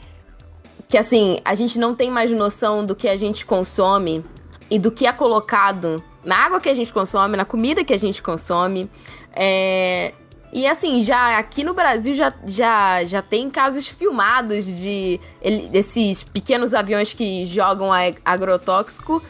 que 0.89 0.97
assim, 0.97 1.41
a 1.45 1.55
gente 1.55 1.79
não 1.79 1.95
tem 1.95 2.11
mais 2.11 2.31
noção 2.31 2.85
do 2.87 2.97
que 2.97 3.07
a 3.07 3.17
gente 3.19 3.45
consome 3.45 4.25
e 4.71 4.79
do 4.79 4.91
que 4.91 5.07
é 5.07 5.13
colocado 5.13 6.03
na 6.25 6.37
água 6.37 6.59
que 6.61 6.71
a 6.71 6.75
gente 6.75 6.91
consome, 6.93 7.37
na 7.37 7.45
comida 7.45 7.85
que 7.85 7.93
a 7.93 7.99
gente 7.99 8.23
consome. 8.23 8.91
É, 9.35 10.15
E 10.55 10.67
assim, 10.67 11.03
já 11.03 11.39
aqui 11.39 11.65
no 11.65 11.73
Brasil 11.75 12.15
já, 12.15 12.33
já, 12.47 13.05
já 13.05 13.23
tem 13.23 13.49
casos 13.51 13.87
filmados 13.89 14.67
de 14.67 15.19
ele- 15.41 15.69
desses 15.69 16.23
pequenos 16.23 16.75
aviões 16.75 17.15
que 17.15 17.47
jogam 17.47 17.91
agrotóxico 18.25 19.23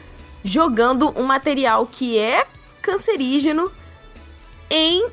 jogando 0.45 1.12
um 1.18 1.24
material 1.24 1.86
que 1.86 2.18
é 2.18 2.47
cancerígeno 2.80 3.70
em 4.70 5.07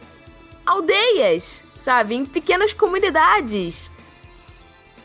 aldeias, 0.66 1.64
sabe? 1.78 2.16
Em 2.16 2.26
pequenas 2.26 2.74
comunidades 2.74 3.92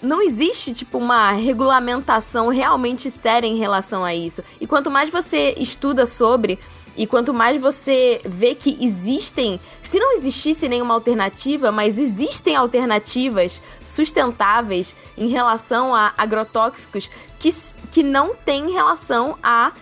não 0.05 0.20
existe, 0.20 0.75
tipo, 0.75 0.99
uma 0.99 1.33
regulamentação 1.33 2.49
realmente 2.49 3.11
séria 3.11 3.47
em 3.47 3.57
relação 3.57 4.05
a 4.05 4.14
isso. 4.14 4.45
E 4.61 4.66
quanto 4.66 4.91
mais 4.91 5.09
você 5.11 5.55
estuda 5.59 6.05
sobre, 6.05 6.59
e 6.97 7.07
quanto 7.07 7.35
mais 7.35 7.61
você 7.61 8.20
vê 8.25 8.55
que 8.55 8.79
existem, 8.81 9.59
se 9.83 9.99
não 9.99 10.12
existisse 10.12 10.68
nenhuma 10.68 10.95
alternativa, 10.95 11.72
mas 11.72 11.99
existem 11.99 12.55
alternativas 12.55 13.61
sustentáveis 13.83 14.95
em 15.16 15.29
relação 15.29 15.95
a 15.95 16.12
agrotóxicos 16.16 17.11
que, 17.39 17.53
que 17.91 18.03
não 18.03 18.35
têm 18.35 18.70
relação 18.70 19.37
a 19.43 19.72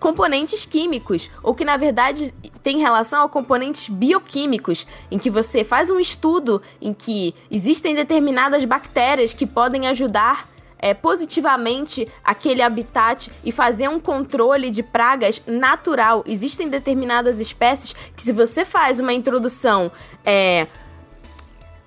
componentes 0.00 0.64
químicos, 0.64 1.30
ou 1.42 1.54
que 1.54 1.64
na 1.64 1.76
verdade 1.76 2.32
tem 2.62 2.78
relação 2.78 3.22
a 3.22 3.28
componentes 3.28 3.88
bioquímicos, 3.88 4.86
em 5.10 5.18
que 5.18 5.30
você 5.30 5.62
faz 5.62 5.90
um 5.90 6.00
estudo 6.00 6.60
em 6.80 6.92
que 6.92 7.34
existem 7.50 7.94
determinadas 7.94 8.64
bactérias 8.64 9.34
que 9.34 9.46
podem 9.46 9.86
ajudar 9.86 10.48
é, 10.78 10.94
positivamente 10.94 12.08
aquele 12.24 12.62
habitat 12.62 13.30
e 13.44 13.52
fazer 13.52 13.88
um 13.88 14.00
controle 14.00 14.70
de 14.70 14.82
pragas 14.82 15.42
natural. 15.46 16.24
Existem 16.26 16.68
determinadas 16.68 17.38
espécies 17.38 17.92
que, 17.92 18.22
se 18.22 18.32
você 18.32 18.64
faz 18.64 18.98
uma 18.98 19.12
introdução, 19.12 19.92
é, 20.24 20.66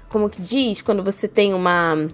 como 0.10 0.30
que 0.30 0.42
diz, 0.42 0.82
quando 0.82 1.04
você 1.04 1.28
tem 1.28 1.56
uma. 1.56 2.08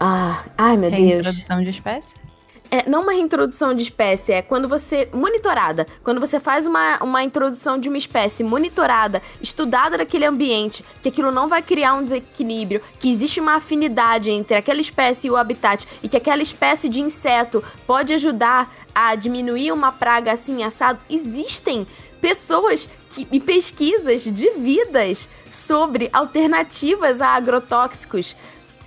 Ah, 0.00 0.44
ai 0.58 0.76
meu 0.76 0.90
Deus. 0.90 1.02
Reintrodução 1.02 1.62
de 1.62 1.70
espécie? 1.70 2.25
É, 2.70 2.88
não 2.88 3.02
uma 3.02 3.12
reintrodução 3.12 3.74
de 3.74 3.82
espécie, 3.82 4.32
é 4.32 4.42
quando 4.42 4.68
você. 4.68 5.08
monitorada. 5.12 5.86
Quando 6.02 6.20
você 6.20 6.40
faz 6.40 6.66
uma, 6.66 6.98
uma 7.02 7.22
introdução 7.22 7.78
de 7.78 7.88
uma 7.88 7.98
espécie 7.98 8.42
monitorada, 8.42 9.22
estudada 9.40 9.98
daquele 9.98 10.24
ambiente, 10.24 10.84
que 11.02 11.08
aquilo 11.08 11.30
não 11.30 11.48
vai 11.48 11.62
criar 11.62 11.94
um 11.94 12.04
desequilíbrio, 12.04 12.82
que 12.98 13.10
existe 13.10 13.40
uma 13.40 13.54
afinidade 13.54 14.30
entre 14.30 14.56
aquela 14.56 14.80
espécie 14.80 15.28
e 15.28 15.30
o 15.30 15.36
habitat, 15.36 15.86
e 16.02 16.08
que 16.08 16.16
aquela 16.16 16.42
espécie 16.42 16.88
de 16.88 17.00
inseto 17.00 17.62
pode 17.86 18.12
ajudar 18.14 18.72
a 18.94 19.14
diminuir 19.14 19.72
uma 19.72 19.92
praga 19.92 20.32
assim 20.32 20.64
assado. 20.64 20.98
Existem 21.08 21.86
pessoas 22.20 22.88
que, 23.10 23.28
e 23.30 23.38
pesquisas 23.38 24.24
de 24.24 24.50
vidas 24.58 25.28
sobre 25.52 26.08
alternativas 26.12 27.20
a 27.20 27.28
agrotóxicos 27.28 28.36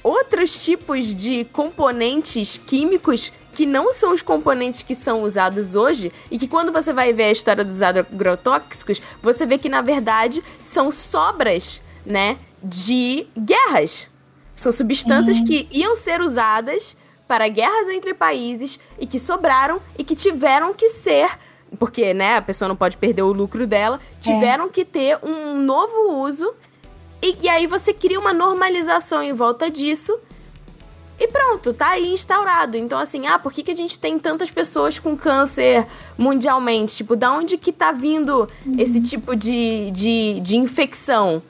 outros 0.03 0.63
tipos 0.63 1.13
de 1.13 1.45
componentes 1.45 2.59
químicos 2.65 3.31
que 3.53 3.65
não 3.65 3.93
são 3.93 4.13
os 4.13 4.21
componentes 4.21 4.83
que 4.83 4.95
são 4.95 5.23
usados 5.23 5.75
hoje 5.75 6.11
e 6.29 6.37
que 6.37 6.47
quando 6.47 6.71
você 6.71 6.93
vai 6.93 7.13
ver 7.13 7.23
a 7.23 7.31
história 7.31 7.63
dos 7.63 7.81
agrotóxicos, 7.81 9.01
você 9.21 9.45
vê 9.45 9.57
que 9.57 9.69
na 9.69 9.81
verdade 9.81 10.43
são 10.61 10.91
sobras, 10.91 11.81
né, 12.05 12.37
de 12.63 13.27
guerras. 13.37 14.07
São 14.55 14.71
substâncias 14.71 15.39
que 15.41 15.67
iam 15.71 15.95
ser 15.95 16.21
usadas 16.21 16.95
para 17.27 17.47
guerras 17.47 17.89
entre 17.89 18.13
países 18.13 18.79
e 18.99 19.05
que 19.05 19.19
sobraram 19.19 19.81
e 19.97 20.03
que 20.03 20.15
tiveram 20.15 20.73
que 20.73 20.89
ser 20.89 21.29
porque, 21.77 22.13
né, 22.13 22.37
a 22.37 22.41
pessoa 22.41 22.67
não 22.67 22.75
pode 22.75 22.97
perder 22.97 23.21
o 23.21 23.31
lucro 23.31 23.67
dela, 23.67 23.99
tiveram 24.19 24.69
que 24.69 24.83
ter 24.83 25.19
um 25.21 25.59
novo 25.61 26.13
uso 26.19 26.53
e, 27.21 27.37
e 27.41 27.49
aí 27.49 27.67
você 27.67 27.93
cria 27.93 28.19
uma 28.19 28.33
normalização 28.33 29.21
em 29.21 29.33
volta 29.33 29.69
disso. 29.69 30.17
E 31.19 31.27
pronto, 31.27 31.73
tá 31.73 31.89
aí 31.89 32.13
instaurado. 32.13 32.77
Então, 32.77 32.97
assim, 32.97 33.27
ah, 33.27 33.37
por 33.37 33.51
que, 33.51 33.61
que 33.61 33.71
a 33.71 33.75
gente 33.75 33.99
tem 33.99 34.17
tantas 34.17 34.49
pessoas 34.49 34.97
com 34.97 35.17
câncer 35.17 35.85
mundialmente? 36.17 36.95
Tipo, 36.95 37.15
da 37.15 37.33
onde 37.33 37.57
que 37.57 37.73
tá 37.73 37.91
vindo 37.91 38.47
esse 38.77 39.01
tipo 39.01 39.35
de, 39.35 39.91
de, 39.91 40.39
de 40.39 40.55
infecção? 40.55 41.43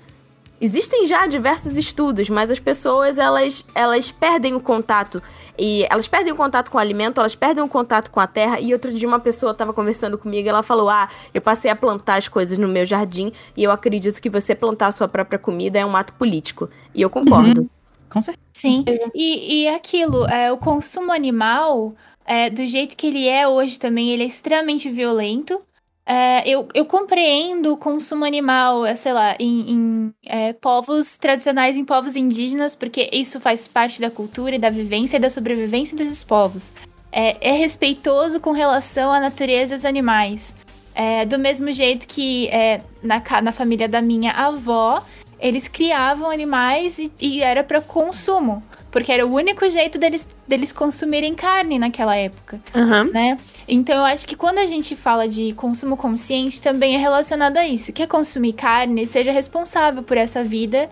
Existem 0.62 1.06
já 1.06 1.26
diversos 1.26 1.78
estudos, 1.78 2.30
mas 2.30 2.52
as 2.52 2.60
pessoas, 2.60 3.18
elas, 3.18 3.64
elas 3.76 4.12
perdem 4.12 4.56
o 4.56 4.60
contato. 4.60 5.22
E 5.58 5.86
elas 5.90 6.08
perdem 6.08 6.34
o 6.34 6.36
contato 6.36 6.72
com 6.72 6.78
o 6.78 6.82
alimento, 6.82 7.20
elas 7.20 7.36
perdem 7.36 7.64
o 7.64 7.68
contato 7.68 8.10
com 8.10 8.20
a 8.20 8.28
terra. 8.28 8.60
E 8.60 8.74
outro 8.74 8.92
dia 8.92 9.08
uma 9.08 9.20
pessoa 9.20 9.52
estava 9.52 9.72
conversando 9.72 10.18
comigo 10.18 10.50
ela 10.50 10.64
falou: 10.64 10.90
Ah, 10.90 11.08
eu 11.34 11.42
passei 11.42 11.70
a 11.70 11.76
plantar 11.76 12.16
as 12.16 12.28
coisas 12.28 12.58
no 12.58 12.68
meu 12.68 12.86
jardim 12.86 13.32
e 13.56 13.64
eu 13.64 13.72
acredito 13.72 14.20
que 14.20 14.30
você 14.30 14.56
plantar 14.56 14.88
a 14.88 14.92
sua 14.92 15.08
própria 15.08 15.38
comida 15.38 15.78
é 15.78 15.86
um 15.86 15.96
ato 15.96 16.14
político. 16.14 16.70
E 16.94 17.02
eu 17.02 17.10
concordo. 17.10 17.70
Com 18.10 18.22
certeza. 18.22 18.46
Sim. 18.54 18.84
E, 19.14 19.62
e 19.64 19.68
aquilo, 19.68 20.26
é, 20.28 20.52
o 20.52 20.58
consumo 20.58 21.12
animal, 21.12 21.94
é, 22.26 22.50
do 22.50 22.66
jeito 22.68 22.98
que 22.98 23.08
ele 23.08 23.28
é 23.28 23.48
hoje 23.48 23.80
também, 23.80 24.10
ele 24.10 24.24
é 24.24 24.26
extremamente 24.26 24.90
violento. 24.90 25.60
É, 26.06 26.42
eu, 26.50 26.68
eu 26.74 26.86
compreendo 26.86 27.72
o 27.72 27.78
consumo 27.78 28.26
animal, 28.26 28.84
é, 28.84 28.96
sei 28.96 29.14
lá, 29.14 29.36
em, 29.40 29.72
em, 29.72 30.14
é, 30.26 30.54
povos 30.54 31.18
tradicionais, 31.20 31.78
em 31.78 31.86
povos 31.86 32.16
indígenas, 32.16 32.76
porque 32.76 33.08
isso 33.14 33.40
faz 33.40 33.68
parte 33.68 34.02
da 34.02 34.10
cultura 34.10 34.56
e 34.56 34.60
da 34.60 34.72
vivência 34.72 35.18
e 35.18 35.20
da 35.20 35.30
sobrevivência 35.30 35.96
desses 35.96 36.24
povos. 36.24 36.72
É, 37.12 37.38
é 37.40 37.52
respeitoso 37.52 38.40
com 38.40 38.52
relação 38.52 39.12
à 39.12 39.20
natureza 39.20 39.74
e 39.74 39.76
aos 39.76 39.86
animais. 39.86 40.56
É, 40.96 41.26
do 41.26 41.38
mesmo 41.38 41.72
jeito 41.72 42.08
que 42.08 42.48
é, 42.48 42.82
na, 43.04 43.22
ca- 43.22 43.42
na 43.42 43.52
família 43.52 43.88
da 43.88 44.02
minha 44.02 44.32
avó, 44.32 45.04
eles 45.40 45.68
criavam 45.68 46.30
animais 46.30 47.00
e, 47.00 47.12
e 47.20 47.42
era 47.42 47.64
para 47.64 47.82
consumo. 47.82 48.64
Porque 48.92 49.12
era 49.12 49.24
o 49.24 49.32
único 49.32 49.70
jeito 49.70 50.00
deles, 50.00 50.28
deles 50.48 50.72
consumirem 50.72 51.36
carne 51.36 51.78
naquela 51.78 52.16
época 52.16 52.60
Aham. 52.74 53.04
né? 53.14 53.38
Então 53.68 53.96
eu 53.96 54.04
acho 54.04 54.28
que 54.28 54.36
quando 54.36 54.58
a 54.58 54.66
gente 54.66 54.96
fala 54.96 55.28
de 55.28 55.54
consumo 55.54 55.96
consciente, 55.96 56.60
também 56.60 56.96
é 56.96 56.98
relacionado 56.98 57.58
a 57.58 57.68
isso. 57.68 57.94
Quer 57.94 58.08
consumir 58.08 58.54
carne, 58.54 59.06
seja 59.06 59.32
responsável 59.32 60.02
por 60.02 60.18
essa 60.18 60.44
vida 60.44 60.90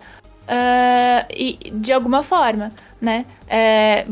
ah, 0.48 1.26
e 1.30 1.58
de 1.74 1.92
alguma 1.92 2.22
forma, 2.22 2.70
né? 2.98 3.26
É, 3.46 4.06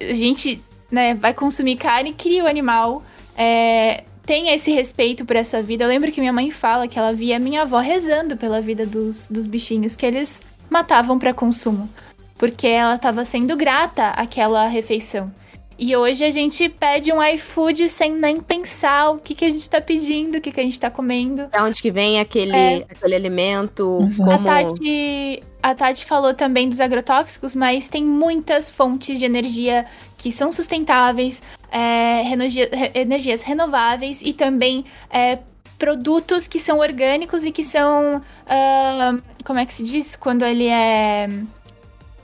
a 0.00 0.12
gente 0.12 0.62
né, 0.90 1.14
vai 1.14 1.34
consumir 1.34 1.76
carne, 1.76 2.14
cria 2.14 2.44
o 2.44 2.46
animal, 2.46 3.02
é, 3.36 4.04
tenha 4.26 4.54
esse 4.54 4.72
respeito 4.72 5.24
por 5.24 5.36
essa 5.36 5.62
vida. 5.62 5.84
Eu 5.84 5.88
lembro 5.88 6.10
que 6.10 6.20
minha 6.20 6.32
mãe 6.32 6.50
fala 6.50 6.88
que 6.88 6.98
ela 6.98 7.12
via 7.12 7.36
a 7.36 7.40
minha 7.40 7.62
avó 7.62 7.78
rezando 7.78 8.36
pela 8.36 8.60
vida 8.60 8.84
dos, 8.84 9.28
dos 9.28 9.46
bichinhos, 9.46 9.94
que 9.94 10.04
eles 10.04 10.42
matavam 10.68 11.18
para 11.18 11.32
consumo, 11.32 11.88
porque 12.36 12.66
ela 12.66 12.96
estava 12.96 13.24
sendo 13.24 13.56
grata 13.56 14.08
àquela 14.08 14.66
refeição. 14.66 15.32
E 15.78 15.94
hoje 15.94 16.24
a 16.24 16.30
gente 16.30 16.70
pede 16.70 17.12
um 17.12 17.22
iFood 17.22 17.90
sem 17.90 18.10
nem 18.10 18.40
pensar 18.40 19.10
o 19.10 19.18
que, 19.18 19.34
que 19.34 19.44
a 19.44 19.50
gente 19.50 19.68
tá 19.68 19.78
pedindo, 19.78 20.38
o 20.38 20.40
que, 20.40 20.50
que 20.50 20.58
a 20.58 20.62
gente 20.62 20.80
tá 20.80 20.90
comendo. 20.90 21.48
Da 21.48 21.62
onde 21.62 21.82
que 21.82 21.90
vem 21.90 22.18
aquele, 22.18 22.56
é. 22.56 22.76
aquele 22.76 23.14
alimento, 23.14 23.86
uhum. 23.86 24.16
como... 24.16 24.30
A 24.32 24.38
Tati, 24.38 25.42
a 25.62 25.74
Tati 25.74 26.06
falou 26.06 26.32
também 26.32 26.70
dos 26.70 26.80
agrotóxicos, 26.80 27.54
mas 27.54 27.88
tem 27.88 28.02
muitas 28.02 28.70
fontes 28.70 29.18
de 29.18 29.26
energia 29.26 29.84
que 30.16 30.32
são 30.32 30.50
sustentáveis, 30.50 31.42
é, 31.70 32.30
energia, 32.30 32.68
energias 32.94 33.42
renováveis 33.42 34.20
e 34.22 34.32
também 34.32 34.84
é, 35.10 35.38
produtos 35.78 36.46
que 36.46 36.58
são 36.58 36.78
orgânicos 36.78 37.44
e 37.44 37.50
que 37.50 37.64
são... 37.64 38.18
Uh, 38.18 39.22
como 39.44 39.58
é 39.58 39.66
que 39.66 39.72
se 39.72 39.82
diz? 39.82 40.16
Quando 40.16 40.44
ele 40.44 40.66
é 40.66 41.28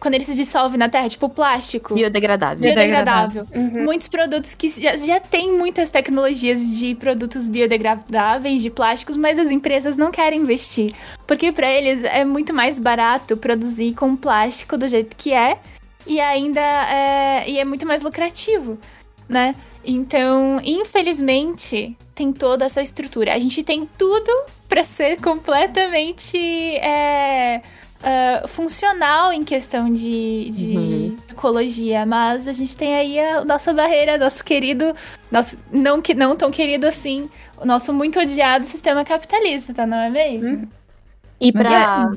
quando 0.03 0.15
ele 0.15 0.25
se 0.25 0.35
dissolve 0.35 0.77
na 0.77 0.89
terra, 0.89 1.09
tipo 1.09 1.29
plástico. 1.29 1.95
Biodegradável. 1.95 2.59
Biodegradável. 2.59 3.47
Uhum. 3.55 3.85
Muitos 3.85 4.09
produtos 4.09 4.53
que 4.53 4.69
já, 4.69 4.97
já 4.97 5.21
tem 5.21 5.57
muitas 5.57 5.93
tecnologias 5.93 6.77
de 6.77 6.97
produtos 6.97 7.47
biodegradáveis, 7.47 8.61
de 8.61 8.69
plásticos, 8.69 9.17
mas 9.17 9.39
as 9.39 9.49
empresas 9.49 9.97
não 9.97 10.11
querem 10.11 10.41
investir. 10.41 10.93
Porque 11.25 11.53
para 11.53 11.71
eles 11.71 12.03
é 12.03 12.25
muito 12.25 12.53
mais 12.53 12.81
barato 12.81 13.37
produzir 13.37 13.95
com 13.95 14.17
plástico 14.17 14.77
do 14.77 14.89
jeito 14.89 15.15
que 15.15 15.33
é 15.33 15.57
e 16.05 16.21
ainda 16.21 16.61
é, 16.61 17.49
e 17.49 17.61
é 17.61 17.65
muito 17.65 17.87
mais 17.87 18.03
lucrativo, 18.03 18.81
né? 19.33 19.55
Então, 19.85 20.61
infelizmente, 20.63 21.97
tem 22.15 22.33
toda 22.33 22.65
essa 22.65 22.83
estrutura. 22.83 23.35
A 23.35 23.39
gente 23.39 23.65
tem 23.65 23.89
tudo 23.99 24.31
para 24.69 24.85
ser 24.85 25.21
completamente 25.21 26.39
é, 26.77 27.61
uh, 28.03 28.49
funcional 28.49 29.33
em 29.33 29.43
questão 29.43 29.93
de, 29.93 30.51
de 30.51 30.77
uhum. 30.77 31.17
ecologia, 31.31 32.07
mas 32.07 32.47
a 32.47 32.53
gente 32.53 32.77
tem 32.77 32.95
aí 32.95 33.19
a 33.19 33.45
nossa 33.45 33.73
barreira, 33.73 34.19
nosso 34.19 34.45
querido, 34.45 34.95
nosso 35.31 35.59
não 35.73 36.01
que 36.01 36.15
não 36.15 36.37
tão 36.37 36.51
querido 36.51 36.87
assim, 36.87 37.29
o 37.59 37.67
nosso 37.67 37.93
muito 37.93 38.21
odiado 38.21 38.65
sistema 38.65 39.05
capitalista, 39.05 39.87
não 39.87 39.99
é 39.99 40.11
mesmo? 40.11 40.57
Uhum. 40.57 40.69
E 41.41 41.51
para 41.51 42.13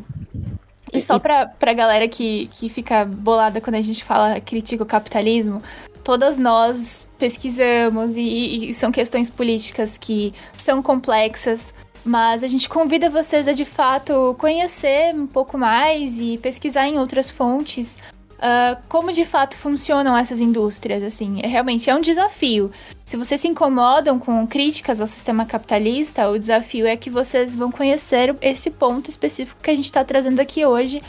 e 0.93 1.01
só 1.01 1.19
pra, 1.19 1.47
pra 1.47 1.73
galera 1.73 2.07
que, 2.07 2.47
que 2.51 2.69
fica 2.69 3.03
bolada 3.03 3.59
quando 3.59 3.75
a 3.75 3.81
gente 3.81 4.03
fala 4.03 4.39
critica 4.39 4.83
o 4.83 4.85
capitalismo, 4.85 5.61
todas 6.05 6.37
nós 6.37 7.07
pesquisamos 7.17 8.15
e, 8.15 8.69
e, 8.69 8.73
são 8.75 8.91
questões 8.91 9.27
políticas 9.27 9.97
que 9.97 10.35
são 10.55 10.81
complexas, 10.81 11.73
mas 12.05 12.43
a 12.43 12.47
gente 12.47 12.69
convida 12.69 13.09
vocês 13.09 13.47
a 13.47 13.53
de 13.53 13.65
fato 13.65 14.35
conhecer 14.37 15.15
um 15.15 15.25
pouco 15.25 15.57
mais 15.57 16.19
e 16.19 16.37
pesquisar 16.37 16.87
em 16.87 16.99
outras 16.99 17.31
fontes 17.31 17.97
uh, 18.35 18.79
como 18.87 19.11
de 19.11 19.25
fato 19.25 19.57
funcionam 19.57 20.15
essas 20.15 20.39
indústrias. 20.39 21.01
Assim, 21.01 21.39
é, 21.41 21.47
realmente 21.47 21.89
é 21.89 21.95
um 21.95 22.01
desafio. 22.01 22.71
Se 23.03 23.17
vocês 23.17 23.41
se 23.41 23.47
incomodam 23.47 24.19
com 24.19 24.45
críticas 24.45 25.01
ao 25.01 25.07
sistema 25.07 25.43
capitalista, 25.43 26.29
o 26.29 26.37
desafio 26.37 26.85
é 26.85 26.95
que 26.95 27.09
vocês 27.09 27.55
vão 27.55 27.71
conhecer 27.71 28.35
esse 28.43 28.69
ponto 28.69 29.09
específico 29.09 29.59
que 29.59 29.71
a 29.71 29.75
gente 29.75 29.85
está 29.85 30.03
trazendo 30.03 30.39
aqui 30.39 30.63
hoje 30.63 31.01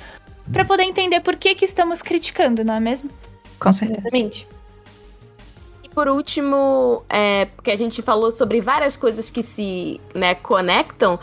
para 0.50 0.64
poder 0.64 0.84
entender 0.84 1.20
por 1.20 1.36
que, 1.36 1.54
que 1.54 1.66
estamos 1.66 2.00
criticando, 2.00 2.64
não 2.64 2.72
é 2.72 2.80
mesmo? 2.80 3.10
Com 3.60 3.74
certeza. 3.74 4.00
Exatamente 4.00 4.55
por 5.96 6.08
último, 6.08 7.02
é, 7.08 7.46
porque 7.46 7.70
a 7.70 7.76
gente 7.76 8.02
falou 8.02 8.30
sobre 8.30 8.60
várias 8.60 8.98
coisas 8.98 9.30
que 9.30 9.42
se 9.42 9.98
né, 10.14 10.34
conectam, 10.34 11.18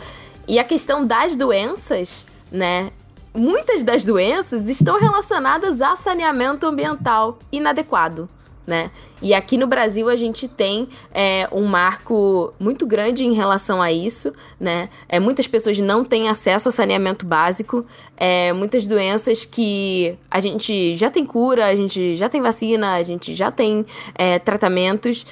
e 0.48 0.58
a 0.58 0.64
questão 0.64 1.06
das 1.06 1.36
doenças, 1.36 2.26
né? 2.50 2.90
Muitas 3.32 3.84
das 3.84 4.04
doenças 4.04 4.68
estão 4.68 4.98
relacionadas 4.98 5.80
a 5.80 5.94
saneamento 5.94 6.66
ambiental 6.66 7.38
inadequado 7.52 8.28
né? 8.66 8.90
E 9.20 9.32
aqui 9.34 9.56
no 9.56 9.66
Brasil 9.66 10.08
a 10.08 10.16
gente 10.16 10.48
tem 10.48 10.88
é, 11.12 11.48
um 11.52 11.64
marco 11.64 12.52
muito 12.58 12.86
grande 12.86 13.24
em 13.24 13.32
relação 13.32 13.80
a 13.80 13.92
isso, 13.92 14.32
né? 14.58 14.88
É, 15.08 15.20
muitas 15.20 15.46
pessoas 15.46 15.78
não 15.78 16.04
têm 16.04 16.28
acesso 16.28 16.68
a 16.68 16.72
saneamento 16.72 17.26
básico, 17.26 17.86
é, 18.16 18.52
muitas 18.52 18.86
doenças 18.86 19.44
que 19.44 20.16
a 20.30 20.40
gente 20.40 20.96
já 20.96 21.10
tem 21.10 21.24
cura, 21.24 21.66
a 21.66 21.76
gente 21.76 22.14
já 22.14 22.28
tem 22.28 22.40
vacina, 22.40 22.94
a 22.94 23.02
gente 23.02 23.34
já 23.34 23.50
tem 23.50 23.84
é, 24.14 24.38
tratamentos 24.38 25.26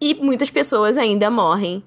e 0.00 0.14
muitas 0.14 0.50
pessoas 0.50 0.96
ainda 0.96 1.30
morrem 1.30 1.82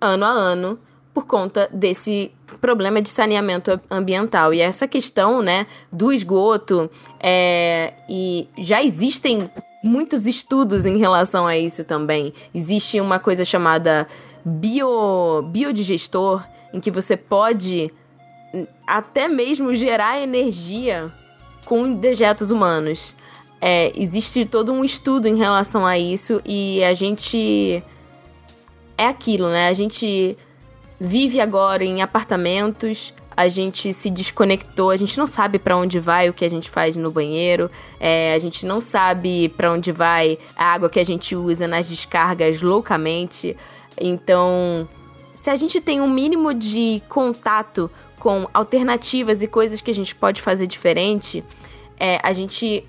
ano 0.00 0.24
a 0.24 0.28
ano 0.28 0.78
por 1.12 1.26
conta 1.26 1.68
desse 1.72 2.30
problema 2.60 3.02
de 3.02 3.08
saneamento 3.08 3.80
ambiental. 3.90 4.54
E 4.54 4.60
essa 4.60 4.86
questão, 4.86 5.42
né, 5.42 5.66
do 5.92 6.12
esgoto, 6.12 6.88
é, 7.20 7.92
e 8.08 8.48
já 8.58 8.82
existem 8.82 9.50
muitos 9.82 10.26
estudos 10.26 10.84
em 10.84 10.98
relação 10.98 11.46
a 11.46 11.56
isso 11.56 11.84
também. 11.84 12.32
Existe 12.54 13.00
uma 13.00 13.18
coisa 13.18 13.44
chamada 13.44 14.06
bio, 14.44 15.42
biodigestor, 15.42 16.44
em 16.72 16.80
que 16.80 16.90
você 16.90 17.16
pode 17.16 17.92
até 18.86 19.28
mesmo 19.28 19.74
gerar 19.74 20.20
energia 20.20 21.12
com 21.64 21.92
dejetos 21.92 22.50
humanos. 22.50 23.14
É, 23.60 23.92
existe 23.94 24.44
todo 24.44 24.72
um 24.72 24.84
estudo 24.84 25.26
em 25.26 25.36
relação 25.36 25.84
a 25.84 25.98
isso 25.98 26.40
e 26.44 26.82
a 26.84 26.94
gente. 26.94 27.82
É 28.96 29.06
aquilo, 29.06 29.48
né? 29.48 29.68
A 29.68 29.74
gente 29.74 30.36
vive 30.98 31.40
agora 31.40 31.84
em 31.84 32.02
apartamentos, 32.02 33.14
a 33.38 33.46
gente 33.46 33.92
se 33.92 34.10
desconectou, 34.10 34.90
a 34.90 34.96
gente 34.96 35.16
não 35.16 35.28
sabe 35.28 35.60
para 35.60 35.76
onde 35.76 36.00
vai 36.00 36.28
o 36.28 36.32
que 36.32 36.44
a 36.44 36.50
gente 36.50 36.68
faz 36.68 36.96
no 36.96 37.08
banheiro, 37.08 37.70
é, 38.00 38.34
a 38.34 38.38
gente 38.40 38.66
não 38.66 38.80
sabe 38.80 39.48
para 39.50 39.72
onde 39.72 39.92
vai 39.92 40.36
a 40.56 40.64
água 40.72 40.90
que 40.90 40.98
a 40.98 41.06
gente 41.06 41.36
usa 41.36 41.68
nas 41.68 41.88
descargas 41.88 42.60
loucamente. 42.60 43.56
Então, 43.96 44.88
se 45.36 45.50
a 45.50 45.54
gente 45.54 45.80
tem 45.80 46.00
um 46.00 46.10
mínimo 46.10 46.52
de 46.52 47.00
contato 47.08 47.88
com 48.18 48.48
alternativas 48.52 49.40
e 49.40 49.46
coisas 49.46 49.80
que 49.80 49.92
a 49.92 49.94
gente 49.94 50.16
pode 50.16 50.42
fazer 50.42 50.66
diferente, 50.66 51.44
é, 51.96 52.18
a 52.24 52.32
gente 52.32 52.84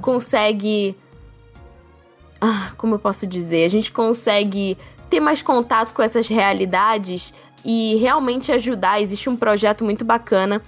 consegue. 0.00 0.94
Ah, 2.40 2.74
como 2.76 2.94
eu 2.94 3.00
posso 3.00 3.26
dizer? 3.26 3.64
A 3.64 3.68
gente 3.68 3.90
consegue 3.90 4.78
ter 5.10 5.18
mais 5.18 5.42
contato 5.42 5.92
com 5.92 6.00
essas 6.00 6.28
realidades 6.28 7.34
e 7.64 7.96
realmente 7.96 8.52
ajudar. 8.52 9.00
Existe 9.00 9.28
um 9.28 9.36
projeto 9.36 9.84
muito 9.84 10.04
bacana. 10.04 10.62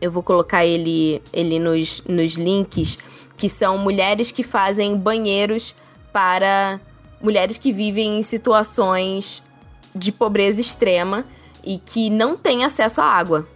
Eu 0.00 0.10
vou 0.10 0.22
colocar 0.22 0.64
ele, 0.64 1.22
ele 1.32 1.58
nos, 1.58 2.02
nos 2.06 2.34
links, 2.34 2.98
que 3.36 3.48
são 3.48 3.78
mulheres 3.78 4.30
que 4.30 4.42
fazem 4.42 4.96
banheiros 4.96 5.74
para 6.12 6.80
mulheres 7.20 7.58
que 7.58 7.72
vivem 7.72 8.18
em 8.18 8.22
situações 8.22 9.42
de 9.94 10.12
pobreza 10.12 10.60
extrema 10.60 11.24
e 11.64 11.78
que 11.78 12.10
não 12.10 12.36
têm 12.36 12.64
acesso 12.64 13.00
à 13.00 13.04
água. 13.04 13.46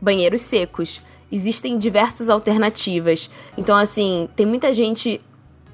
Banheiros 0.00 0.42
secos. 0.42 1.00
Existem 1.32 1.78
diversas 1.78 2.28
alternativas. 2.28 3.30
Então, 3.56 3.76
assim, 3.76 4.28
tem 4.36 4.44
muita 4.44 4.72
gente 4.72 5.20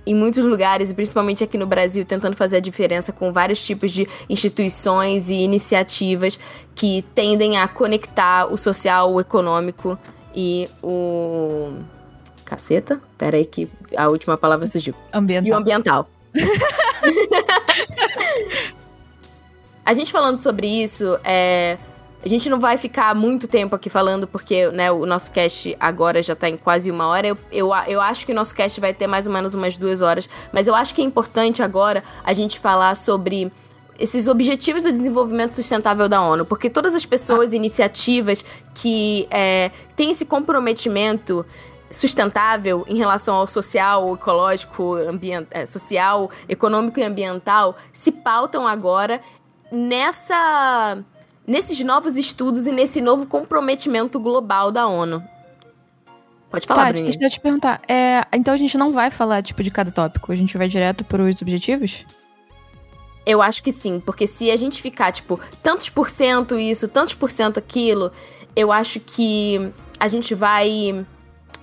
em 0.07 0.15
muitos 0.15 0.45
lugares, 0.45 0.91
e 0.91 0.95
principalmente 0.95 1.43
aqui 1.45 1.59
no 1.59 1.67
Brasil, 1.67 2.05
tentando 2.05 2.37
fazer 2.37 2.57
a 2.57 2.61
diferença 2.61 3.13
com 3.13 3.33
vários 3.33 3.65
tipos 3.65 3.93
de 3.93 4.09
instituições 4.29 5.31
e 5.31 5.35
iniciativas 5.35 6.41
que 6.75 7.05
tendem 7.15 7.59
a 7.59 7.69
conectar 7.69 8.47
o 8.47 8.57
social, 8.57 9.13
o 9.13 9.21
econômico 9.21 9.97
e 10.35 10.69
o. 10.83 11.75
Caceta? 12.45 13.01
Pera 13.17 13.37
aí 13.37 13.45
que 13.45 13.69
a 13.97 14.09
última 14.09 14.37
palavra 14.37 14.67
surgiu. 14.67 14.93
Ambiental. 15.13 15.49
E 15.49 15.53
o 15.53 15.57
ambiental. 15.57 16.11
a 19.85 19.95
gente 19.95 20.11
falando 20.11 20.39
sobre 20.39 20.67
isso, 20.67 21.17
é, 21.23 21.79
a 22.23 22.29
gente 22.29 22.51
não 22.51 22.61
vai 22.61 22.77
ficar 22.77 23.15
muito 23.15 23.49
tempo 23.49 23.75
aqui 23.75 23.89
falando, 23.89 24.27
porque 24.27 24.69
né, 24.69 24.91
o 24.93 25.07
nosso 25.07 25.31
cast 25.31 25.75
agora 25.81 26.21
já 26.21 26.35
está 26.35 26.49
em 26.49 26.57
quase 26.57 26.91
uma 26.91 27.07
hora. 27.07 27.27
Eu, 27.27 27.39
eu, 27.51 27.71
eu 27.87 28.01
acho 28.01 28.27
que 28.27 28.33
o 28.33 28.35
nosso 28.35 28.55
cast 28.55 28.79
vai 28.79 28.93
ter 28.93 29.07
mais 29.07 29.27
ou 29.27 29.33
menos 29.33 29.55
umas 29.55 29.79
duas 29.79 30.03
horas. 30.03 30.29
Mas 30.53 30.67
eu 30.67 30.75
acho 30.75 30.95
que 30.95 31.01
é 31.01 31.05
importante 31.05 31.63
agora 31.63 32.05
a 32.23 32.35
gente 32.35 32.61
falar 32.61 32.95
sobre 32.95 33.51
esses 33.99 34.29
objetivos 34.29 34.83
de 34.83 34.93
desenvolvimento 34.93 35.55
sustentável 35.55 36.09
da 36.09 36.23
ONU, 36.23 36.45
porque 36.45 36.71
todas 36.71 36.95
as 36.95 37.05
pessoas, 37.05 37.53
iniciativas 37.53 38.45
que 38.75 39.27
é, 39.31 39.71
têm 39.95 40.11
esse 40.11 40.25
comprometimento 40.25 41.45
sustentável 41.91 42.85
em 42.89 42.97
relação 42.97 43.35
ao 43.35 43.47
social, 43.47 44.15
ecológico, 44.15 44.95
ambient, 44.95 45.47
é, 45.51 45.67
social, 45.67 46.31
econômico 46.49 47.01
e 47.01 47.03
ambiental 47.03 47.77
se 47.93 48.13
pautam 48.13 48.67
agora 48.67 49.21
nessa 49.73 50.99
nesses 51.51 51.81
novos 51.83 52.17
estudos 52.17 52.69
e 52.69 52.71
nesse 52.71 53.01
novo 53.01 53.27
comprometimento 53.27 54.21
global 54.21 54.71
da 54.71 54.87
ONU. 54.87 55.21
Pode 56.49 56.65
falar, 56.65 56.87
Tati, 56.87 57.03
deixa 57.03 57.25
eu 57.25 57.31
te 57.31 57.41
perguntar. 57.41 57.83
É, 57.89 58.25
então 58.33 58.55
a 58.55 58.57
gente 58.57 58.79
não 58.79 58.93
vai 58.93 59.11
falar, 59.11 59.43
tipo, 59.43 59.61
de 59.61 59.71
cada 59.71 59.91
tópico? 59.91 60.31
A 60.31 60.37
gente 60.37 60.57
vai 60.57 60.69
direto 60.69 61.03
para 61.05 61.21
os 61.21 61.43
objetivos? 61.43 62.07
Eu 63.27 63.43
acho 63.43 63.65
que 63.65 63.73
sim, 63.73 63.99
porque 63.99 64.29
se 64.29 64.49
a 64.49 64.57
gente 64.57 64.81
ficar, 64.81 65.11
tipo, 65.11 65.41
tantos 65.61 65.89
por 65.89 66.09
cento 66.09 66.57
isso, 66.57 66.87
tantos 66.87 67.15
por 67.15 67.33
cento 67.33 67.59
aquilo, 67.59 68.13
eu 68.55 68.71
acho 68.71 69.01
que 69.01 69.73
a 69.99 70.07
gente 70.07 70.37
vai. 70.37 71.05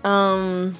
hum, 0.06 0.74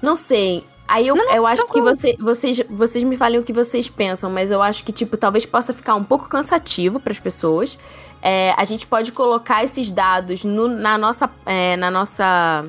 não 0.00 0.14
sei. 0.14 0.64
Aí 0.88 1.06
eu, 1.06 1.16
eu 1.16 1.46
acho 1.46 1.66
que 1.66 1.80
você, 1.82 2.16
vocês, 2.18 2.62
vocês 2.68 3.04
me 3.04 3.16
falem 3.16 3.38
o 3.38 3.44
que 3.44 3.52
vocês 3.52 3.88
pensam, 3.88 4.30
mas 4.30 4.50
eu 4.50 4.62
acho 4.62 4.82
que, 4.82 4.90
tipo, 4.90 5.16
talvez 5.18 5.44
possa 5.44 5.74
ficar 5.74 5.94
um 5.94 6.02
pouco 6.02 6.28
cansativo 6.28 6.98
para 6.98 7.12
as 7.12 7.18
pessoas. 7.18 7.78
É, 8.22 8.54
a 8.56 8.64
gente 8.64 8.86
pode 8.86 9.12
colocar 9.12 9.62
esses 9.62 9.90
dados 9.92 10.44
no- 10.44 10.66
na, 10.66 10.96
nossa, 10.96 11.30
é, 11.44 11.76
na 11.76 11.90
nossa 11.90 12.64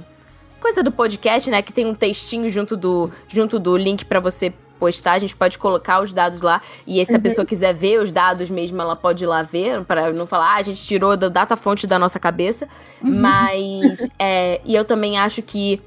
coisa 0.60 0.84
do 0.84 0.92
podcast, 0.92 1.50
né? 1.50 1.62
Que 1.62 1.72
tem 1.72 1.86
um 1.86 1.96
textinho 1.96 2.50
junto 2.50 2.76
do, 2.76 3.10
junto 3.30 3.58
do 3.58 3.78
link 3.78 4.04
para 4.04 4.20
você 4.20 4.54
postar. 4.78 5.14
A 5.14 5.20
gente 5.20 5.36
pode 5.36 5.58
colocar 5.58 6.02
os 6.02 6.14
dados 6.14 6.42
lá. 6.42 6.62
E 6.86 7.00
aí, 7.00 7.06
se 7.06 7.16
a 7.16 7.20
pessoa 7.20 7.46
quiser 7.46 7.74
ver 7.74 8.00
os 8.02 8.12
dados 8.12 8.50
mesmo, 8.50 8.82
ela 8.82 8.96
pode 8.96 9.24
ir 9.24 9.28
lá 9.28 9.44
ver, 9.44 9.84
para 9.86 10.12
não 10.14 10.28
falar, 10.28 10.56
ah, 10.56 10.58
a 10.58 10.62
gente 10.62 10.86
tirou 10.86 11.16
da 11.18 11.30
data 11.30 11.56
fonte 11.56 11.88
da 11.88 11.98
nossa 11.98 12.20
cabeça. 12.20 12.68
Mas. 13.02 14.10
é, 14.20 14.60
e 14.66 14.76
eu 14.76 14.84
também 14.86 15.18
acho 15.18 15.42
que 15.42 15.82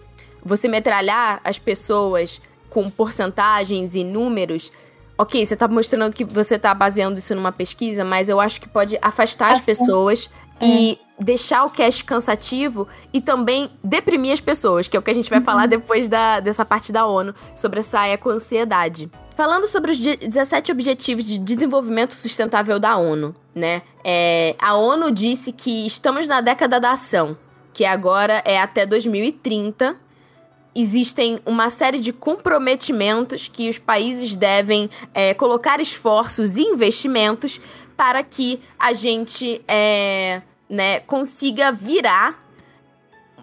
você 0.44 0.68
metralhar 0.68 1.40
as 1.44 1.58
pessoas 1.58 2.40
com 2.70 2.88
porcentagens 2.90 3.94
e 3.94 4.02
números. 4.04 4.72
Ok, 5.18 5.44
você 5.44 5.54
tá 5.54 5.68
mostrando 5.68 6.12
que 6.14 6.24
você 6.24 6.58
tá 6.58 6.74
baseando 6.74 7.18
isso 7.18 7.34
numa 7.34 7.52
pesquisa, 7.52 8.04
mas 8.04 8.28
eu 8.28 8.40
acho 8.40 8.60
que 8.60 8.68
pode 8.68 8.98
afastar 9.02 9.52
as 9.52 9.64
pessoas 9.64 10.28
e 10.60 10.98
deixar 11.18 11.64
o 11.64 11.70
cast 11.70 12.04
cansativo 12.04 12.88
e 13.12 13.20
também 13.20 13.70
deprimir 13.84 14.32
as 14.32 14.40
pessoas, 14.40 14.88
que 14.88 14.96
é 14.96 15.00
o 15.00 15.02
que 15.02 15.10
a 15.10 15.14
gente 15.14 15.28
vai 15.30 15.40
falar 15.40 15.66
depois 15.66 16.08
da, 16.08 16.40
dessa 16.40 16.64
parte 16.64 16.92
da 16.92 17.04
ONU, 17.06 17.34
sobre 17.54 17.80
essa 17.80 18.06
eco-ansiedade. 18.06 19.10
Falando 19.36 19.66
sobre 19.66 19.92
os 19.92 19.98
de- 19.98 20.16
17 20.16 20.72
Objetivos 20.72 21.24
de 21.24 21.38
Desenvolvimento 21.38 22.14
Sustentável 22.14 22.78
da 22.78 22.96
ONU, 22.96 23.34
né? 23.54 23.82
É, 24.04 24.54
a 24.60 24.74
ONU 24.74 25.10
disse 25.10 25.52
que 25.52 25.86
estamos 25.86 26.26
na 26.28 26.40
década 26.40 26.78
da 26.80 26.92
ação, 26.92 27.36
que 27.72 27.84
agora 27.84 28.42
é 28.44 28.60
até 28.60 28.84
2030. 28.86 29.96
Existem 30.74 31.40
uma 31.44 31.68
série 31.68 31.98
de 31.98 32.12
comprometimentos 32.12 33.46
que 33.46 33.68
os 33.68 33.78
países 33.78 34.34
devem 34.34 34.88
é, 35.12 35.34
colocar 35.34 35.80
esforços 35.80 36.56
e 36.56 36.62
investimentos 36.62 37.60
para 37.96 38.22
que 38.22 38.58
a 38.78 38.94
gente 38.94 39.62
é, 39.68 40.40
né, 40.68 41.00
consiga 41.00 41.70
virar 41.70 42.38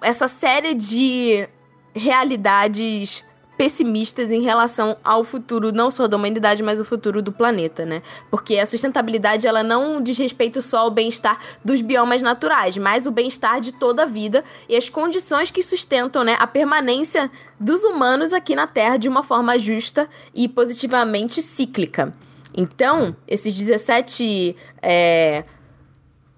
essa 0.01 0.27
série 0.27 0.73
de 0.73 1.47
realidades 1.93 3.23
pessimistas 3.59 4.31
em 4.31 4.41
relação 4.41 4.95
ao 5.03 5.21
futuro 5.21 5.73
não 5.73 5.91
só 5.91 6.07
da 6.07 6.15
humanidade, 6.15 6.63
mas 6.63 6.79
o 6.79 6.85
futuro 6.85 7.21
do 7.21 7.29
planeta, 7.29 7.85
né? 7.85 8.01
Porque 8.31 8.57
a 8.57 8.65
sustentabilidade 8.65 9.45
ela 9.45 9.61
não 9.61 10.01
diz 10.01 10.17
respeito 10.17 10.61
só 10.61 10.77
ao 10.77 10.89
bem-estar 10.89 11.37
dos 11.61 11.81
biomas 11.81 12.21
naturais, 12.21 12.77
mas 12.77 13.05
o 13.05 13.11
bem-estar 13.11 13.59
de 13.59 13.73
toda 13.73 14.03
a 14.03 14.05
vida 14.05 14.45
e 14.69 14.77
as 14.77 14.87
condições 14.87 15.51
que 15.51 15.61
sustentam, 15.61 16.23
né, 16.23 16.37
a 16.39 16.47
permanência 16.47 17.29
dos 17.59 17.83
humanos 17.83 18.31
aqui 18.31 18.55
na 18.55 18.65
Terra 18.65 18.95
de 18.95 19.09
uma 19.09 19.23
forma 19.23 19.59
justa 19.59 20.07
e 20.33 20.47
positivamente 20.47 21.41
cíclica. 21.41 22.13
Então, 22.55 23.13
esses 23.27 23.53
17 23.53 24.55
é, 24.81 25.43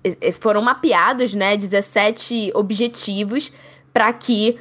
e 0.03 0.31
foram 0.31 0.63
mapeados, 0.63 1.35
né, 1.35 1.55
17 1.55 2.51
objetivos 2.55 3.51
para 3.93 4.11
que 4.11 4.57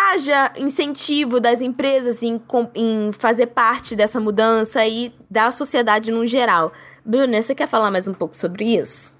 haja 0.00 0.52
incentivo 0.56 1.40
das 1.40 1.60
empresas 1.60 2.22
em, 2.22 2.40
em 2.74 3.12
fazer 3.12 3.46
parte 3.46 3.94
dessa 3.94 4.18
mudança 4.18 4.86
e 4.86 5.12
da 5.28 5.50
sociedade 5.52 6.10
no 6.10 6.26
geral. 6.26 6.72
Bruna, 7.04 7.40
você 7.40 7.54
quer 7.54 7.68
falar 7.68 7.90
mais 7.90 8.08
um 8.08 8.14
pouco 8.14 8.36
sobre 8.36 8.76
isso? 8.76 9.14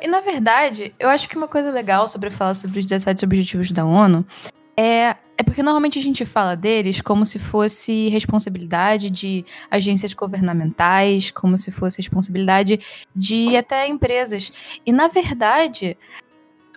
E 0.00 0.06
na 0.06 0.20
verdade, 0.20 0.94
eu 0.98 1.08
acho 1.08 1.28
que 1.28 1.36
uma 1.36 1.48
coisa 1.48 1.70
legal 1.70 2.08
sobre 2.08 2.30
falar 2.30 2.54
sobre 2.54 2.78
os 2.78 2.86
17 2.86 3.24
Objetivos 3.24 3.72
da 3.72 3.84
ONU 3.84 4.24
é, 4.76 5.16
é 5.36 5.42
porque 5.44 5.62
normalmente 5.62 5.98
a 5.98 6.02
gente 6.02 6.24
fala 6.24 6.54
deles 6.54 7.00
como 7.00 7.26
se 7.26 7.38
fosse 7.38 8.08
responsabilidade 8.08 9.10
de 9.10 9.44
agências 9.70 10.14
governamentais, 10.14 11.30
como 11.30 11.58
se 11.58 11.70
fosse 11.70 11.98
responsabilidade 11.98 12.80
de 13.14 13.56
até 13.56 13.88
empresas. 13.88 14.52
E 14.86 14.92
na 14.92 15.08
verdade, 15.08 15.98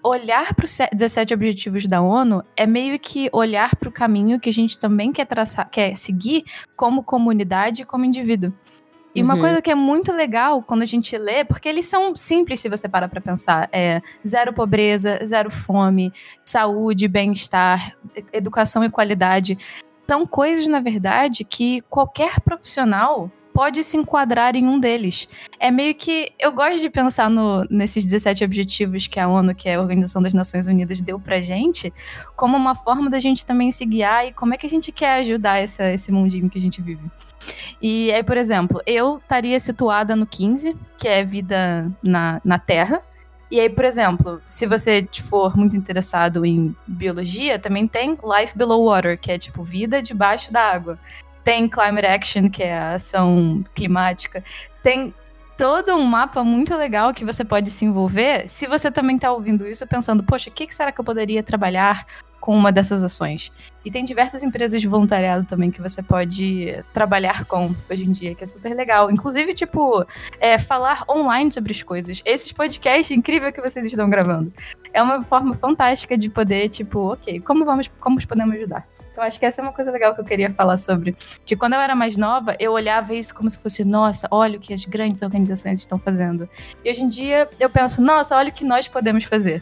olhar 0.03 0.53
para 0.53 0.65
os 0.65 0.77
17 0.91 1.33
Objetivos 1.33 1.87
da 1.87 2.01
ONU 2.01 2.43
é 2.57 2.67
meio 2.67 2.99
que 2.99 3.29
olhar 3.31 3.75
para 3.75 3.89
o 3.89 3.91
caminho 3.91 4.39
que 4.39 4.49
a 4.49 4.53
gente 4.53 4.77
também 4.77 5.11
quer 5.13 5.25
traçar, 5.25 5.69
quer 5.69 5.95
seguir 5.95 6.43
como 6.75 7.03
comunidade 7.03 7.81
e 7.83 7.85
como 7.85 8.03
indivíduo. 8.03 8.53
E 9.15 9.21
uma 9.21 9.35
Uhum. 9.35 9.39
coisa 9.39 9.61
que 9.61 9.69
é 9.69 9.75
muito 9.75 10.11
legal 10.11 10.63
quando 10.63 10.81
a 10.81 10.85
gente 10.85 11.15
lê, 11.17 11.45
porque 11.45 11.69
eles 11.69 11.85
são 11.85 12.15
simples 12.15 12.59
se 12.59 12.67
você 12.67 12.89
parar 12.89 13.07
pra 13.07 13.21
pensar, 13.21 13.69
é 13.71 14.01
zero 14.27 14.51
pobreza, 14.53 15.19
zero 15.23 15.51
fome, 15.51 16.11
saúde, 16.43 17.07
bem-estar, 17.07 17.95
educação 18.33 18.83
e 18.83 18.89
qualidade. 18.89 19.57
São 20.07 20.25
coisas, 20.25 20.67
na 20.67 20.79
verdade, 20.79 21.43
que 21.43 21.81
qualquer 21.81 22.39
profissional 22.41 23.31
pode 23.53 23.83
se 23.83 23.95
enquadrar 23.95 24.55
em 24.55 24.67
um 24.67 24.79
deles. 24.79 25.27
É 25.59 25.69
meio 25.69 25.93
que. 25.93 26.31
Eu 26.39 26.51
gosto 26.51 26.79
de 26.79 26.89
pensar 26.89 27.29
no- 27.29 27.63
nesses 27.69 28.03
17 28.03 28.43
objetivos 28.43 29.07
que 29.07 29.19
a 29.19 29.27
ONU, 29.27 29.53
que 29.53 29.69
é 29.69 29.75
a 29.75 29.81
Organização 29.81 30.21
das 30.21 30.33
Nações 30.33 30.67
Unidas, 30.67 30.99
deu 30.99 31.19
pra 31.19 31.39
gente, 31.39 31.93
como 32.35 32.57
uma 32.57 32.75
forma 32.75 33.09
da 33.09 33.19
gente 33.19 33.45
também 33.45 33.71
se 33.71 33.85
guiar 33.85 34.25
e 34.27 34.33
como 34.33 34.53
é 34.53 34.57
que 34.57 34.65
a 34.65 34.69
gente 34.69 34.91
quer 34.91 35.19
ajudar 35.19 35.59
essa, 35.59 35.91
esse 35.91 36.11
mundinho 36.11 36.49
que 36.49 36.57
a 36.57 36.61
gente 36.61 36.81
vive. 36.81 37.03
E 37.81 38.11
aí, 38.11 38.23
por 38.23 38.37
exemplo, 38.37 38.81
eu 38.85 39.17
estaria 39.17 39.59
situada 39.59 40.15
no 40.15 40.25
15, 40.25 40.75
que 40.97 41.07
é 41.07 41.23
vida 41.23 41.91
na, 42.01 42.41
na 42.43 42.57
Terra. 42.57 43.01
E 43.51 43.59
aí, 43.59 43.69
por 43.69 43.85
exemplo, 43.85 44.41
se 44.45 44.65
você 44.65 45.07
for 45.29 45.55
muito 45.55 45.77
interessado 45.77 46.43
em 46.43 46.75
biologia, 46.87 47.59
também 47.59 47.87
tem 47.87 48.11
Life 48.11 48.57
Below 48.57 48.85
Water, 48.85 49.19
que 49.19 49.31
é 49.31 49.37
tipo 49.37 49.61
vida 49.63 50.01
debaixo 50.01 50.51
da 50.51 50.61
água. 50.61 50.97
Tem 51.43 51.67
Climate 51.67 52.05
Action, 52.05 52.49
que 52.49 52.63
é 52.63 52.77
a 52.77 52.95
ação 52.95 53.63
climática. 53.73 54.43
Tem 54.81 55.13
todo 55.57 55.93
um 55.95 56.03
mapa 56.03 56.43
muito 56.43 56.75
legal 56.75 57.13
que 57.13 57.23
você 57.23 57.43
pode 57.45 57.69
se 57.69 57.85
envolver 57.85 58.47
se 58.47 58.67
você 58.67 58.91
também 58.91 59.15
está 59.15 59.31
ouvindo 59.31 59.67
isso 59.67 59.85
pensando, 59.85 60.23
poxa, 60.23 60.49
o 60.49 60.53
que, 60.53 60.67
que 60.67 60.73
será 60.73 60.91
que 60.91 60.99
eu 60.99 61.05
poderia 61.05 61.43
trabalhar 61.43 62.05
com 62.39 62.55
uma 62.55 62.71
dessas 62.71 63.03
ações? 63.03 63.51
E 63.85 63.91
tem 63.91 64.03
diversas 64.03 64.43
empresas 64.43 64.81
de 64.81 64.87
voluntariado 64.87 65.45
também 65.45 65.71
que 65.71 65.81
você 65.81 66.01
pode 66.01 66.83
trabalhar 66.91 67.45
com 67.45 67.73
hoje 67.89 68.03
em 68.03 68.11
dia, 68.11 68.35
que 68.35 68.43
é 68.43 68.47
super 68.47 68.75
legal. 68.75 69.09
Inclusive, 69.11 69.53
tipo, 69.53 70.05
é, 70.39 70.57
falar 70.57 71.03
online 71.09 71.51
sobre 71.51 71.71
as 71.71 71.81
coisas. 71.81 72.21
Esses 72.25 72.51
podcasts 72.51 73.15
incrível 73.15 73.51
que 73.53 73.61
vocês 73.61 73.85
estão 73.85 74.09
gravando. 74.09 74.51
É 74.91 75.01
uma 75.01 75.21
forma 75.21 75.53
fantástica 75.53 76.17
de 76.17 76.29
poder, 76.29 76.69
tipo, 76.69 77.13
ok, 77.13 77.39
como 77.41 77.63
vamos, 77.63 77.89
como 77.99 78.25
podemos 78.27 78.55
ajudar? 78.55 78.85
Então, 79.13 79.23
acho 79.23 79.39
que 79.39 79.45
essa 79.45 79.61
é 79.61 79.63
uma 79.63 79.71
coisa 79.71 79.91
legal 79.91 80.15
que 80.15 80.21
eu 80.21 80.25
queria 80.25 80.49
falar 80.51 80.75
sobre. 80.75 81.15
Que 81.45 81.55
quando 81.55 81.73
eu 81.73 81.79
era 81.79 81.95
mais 81.95 82.17
nova, 82.17 82.55
eu 82.59 82.71
olhava 82.71 83.13
isso 83.13 83.33
como 83.33 83.47
se 83.47 83.59
fosse, 83.59 83.85
nossa, 83.85 84.27
olha 84.31 84.57
o 84.57 84.59
que 84.59 84.73
as 84.73 84.85
grandes 84.85 85.21
organizações 85.21 85.79
estão 85.79 85.99
fazendo. 85.99 86.49
E 86.83 86.89
hoje 86.89 87.03
em 87.03 87.07
dia, 87.07 87.47
eu 87.59 87.69
penso, 87.69 88.01
nossa, 88.01 88.35
olha 88.35 88.49
o 88.49 88.51
que 88.51 88.65
nós 88.65 88.87
podemos 88.87 89.23
fazer. 89.23 89.61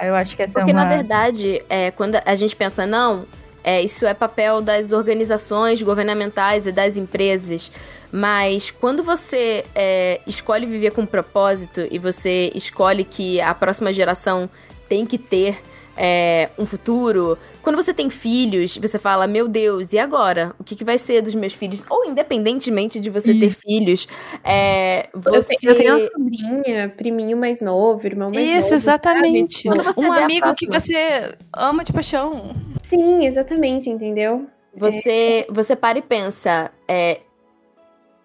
Eu 0.00 0.14
acho 0.14 0.36
que 0.36 0.42
essa 0.42 0.60
Porque, 0.60 0.70
é 0.70 0.74
uma... 0.74 0.84
na 0.84 0.88
verdade, 0.88 1.60
é, 1.68 1.90
quando 1.90 2.20
a 2.24 2.34
gente 2.36 2.54
pensa, 2.54 2.86
não, 2.86 3.26
é, 3.64 3.82
isso 3.82 4.06
é 4.06 4.14
papel 4.14 4.62
das 4.62 4.92
organizações 4.92 5.82
governamentais 5.82 6.68
e 6.68 6.72
das 6.72 6.96
empresas. 6.96 7.72
Mas 8.12 8.70
quando 8.70 9.02
você 9.02 9.64
é, 9.74 10.20
escolhe 10.24 10.66
viver 10.66 10.92
com 10.92 11.04
propósito 11.04 11.84
e 11.90 11.98
você 11.98 12.52
escolhe 12.54 13.02
que 13.02 13.40
a 13.40 13.52
próxima 13.52 13.92
geração 13.92 14.48
tem 14.88 15.04
que 15.04 15.18
ter 15.18 15.60
é, 15.96 16.50
um 16.58 16.66
futuro. 16.66 17.36
Quando 17.64 17.76
você 17.76 17.94
tem 17.94 18.10
filhos, 18.10 18.76
você 18.76 18.98
fala, 18.98 19.26
meu 19.26 19.48
Deus, 19.48 19.94
e 19.94 19.98
agora? 19.98 20.54
O 20.58 20.62
que, 20.62 20.76
que 20.76 20.84
vai 20.84 20.98
ser 20.98 21.22
dos 21.22 21.34
meus 21.34 21.54
filhos? 21.54 21.82
Ou 21.88 22.04
independentemente 22.04 23.00
de 23.00 23.08
você 23.08 23.32
ter 23.34 23.48
filhos, 23.48 24.06
é, 24.44 25.08
você... 25.14 25.56
eu 25.62 25.74
tenho 25.74 25.96
uma 25.96 26.04
sobrinha, 26.04 26.90
priminho 26.90 27.38
mais 27.38 27.62
novo, 27.62 28.06
irmão 28.06 28.30
mais 28.30 28.46
novo. 28.46 28.58
Isso, 28.58 28.74
exatamente. 28.74 29.66
Um 29.96 30.12
amigo 30.12 30.52
que 30.52 30.66
você 30.66 31.34
ama 31.56 31.82
de 31.82 31.90
paixão. 31.90 32.54
Sim, 32.82 33.24
exatamente, 33.24 33.88
entendeu? 33.88 34.46
Você, 34.76 35.46
você 35.48 35.74
para 35.74 35.98
e 35.98 36.02
pensa, 36.02 36.70
é, 36.86 37.20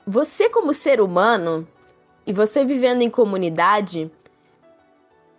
você 0.06 0.50
como 0.50 0.74
ser 0.74 1.00
humano 1.00 1.66
e 2.28 2.34
você 2.34 2.66
vivendo 2.66 3.04
em 3.04 3.10
comunidade, 3.10 4.12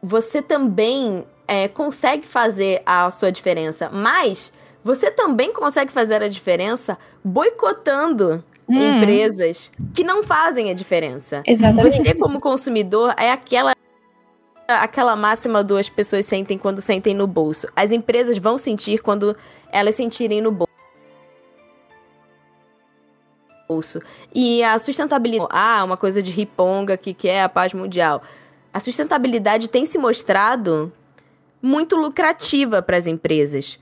você 0.02 0.40
também 0.40 1.26
é, 1.50 1.66
consegue 1.66 2.28
fazer 2.28 2.80
a 2.86 3.10
sua 3.10 3.32
diferença, 3.32 3.90
mas 3.92 4.52
você 4.84 5.10
também 5.10 5.52
consegue 5.52 5.90
fazer 5.90 6.22
a 6.22 6.28
diferença 6.28 6.96
boicotando 7.24 8.44
Hum. 8.68 8.98
empresas 8.98 9.72
que 9.92 10.04
não 10.04 10.22
fazem 10.22 10.70
a 10.70 10.74
diferença. 10.74 11.42
Exatamente. 11.44 11.90
Você 11.90 12.14
como 12.14 12.38
consumidor 12.38 13.12
é 13.18 13.32
aquela 13.32 13.74
aquela 14.68 15.16
máxima 15.16 15.64
do 15.64 15.76
as 15.76 15.88
pessoas 15.88 16.24
sentem 16.24 16.56
quando 16.56 16.80
sentem 16.80 17.12
no 17.12 17.26
bolso. 17.26 17.66
As 17.74 17.90
empresas 17.90 18.38
vão 18.38 18.56
sentir 18.56 19.02
quando 19.02 19.36
elas 19.72 19.96
sentirem 19.96 20.40
no 20.40 20.52
bolso. 23.68 24.00
E 24.32 24.62
a 24.62 24.78
sustentabilidade, 24.78 25.50
ah, 25.52 25.82
uma 25.82 25.96
coisa 25.96 26.22
de 26.22 26.30
riponga 26.30 26.96
que 26.96 27.12
quer 27.12 27.42
a 27.42 27.48
paz 27.48 27.74
mundial. 27.74 28.22
A 28.72 28.78
sustentabilidade 28.78 29.68
tem 29.68 29.84
se 29.84 29.98
mostrado 29.98 30.92
muito 31.62 31.96
lucrativa 31.96 32.82
para 32.82 32.96
as 32.96 33.06
empresas. 33.06 33.78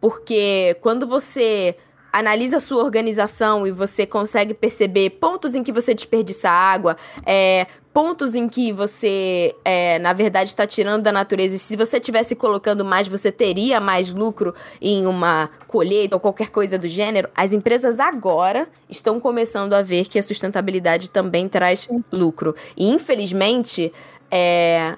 Porque 0.00 0.76
quando 0.80 1.06
você 1.06 1.76
analisa 2.12 2.56
a 2.56 2.60
sua 2.60 2.82
organização 2.82 3.66
e 3.66 3.70
você 3.70 4.06
consegue 4.06 4.54
perceber 4.54 5.10
pontos 5.10 5.54
em 5.54 5.62
que 5.62 5.70
você 5.70 5.94
desperdiça 5.94 6.48
água, 6.48 6.96
é, 7.26 7.66
pontos 7.92 8.34
em 8.34 8.48
que 8.48 8.72
você, 8.72 9.54
é, 9.64 9.98
na 9.98 10.12
verdade, 10.12 10.50
está 10.50 10.66
tirando 10.66 11.02
da 11.02 11.12
natureza. 11.12 11.56
E 11.56 11.58
se 11.58 11.76
você 11.76 12.00
tivesse 12.00 12.34
colocando 12.34 12.84
mais, 12.84 13.08
você 13.08 13.30
teria 13.30 13.80
mais 13.80 14.14
lucro 14.14 14.54
em 14.80 15.06
uma 15.06 15.50
colheita 15.66 16.16
ou 16.16 16.20
qualquer 16.20 16.50
coisa 16.50 16.78
do 16.78 16.88
gênero. 16.88 17.28
As 17.34 17.52
empresas 17.52 18.00
agora 18.00 18.68
estão 18.88 19.20
começando 19.20 19.74
a 19.74 19.82
ver 19.82 20.06
que 20.06 20.18
a 20.18 20.22
sustentabilidade 20.22 21.10
também 21.10 21.48
traz 21.48 21.88
lucro. 22.12 22.54
E, 22.76 22.88
infelizmente, 22.88 23.92
é, 24.30 24.96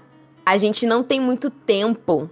a 0.48 0.56
gente 0.56 0.86
não 0.86 1.02
tem 1.02 1.20
muito 1.20 1.50
tempo 1.50 2.30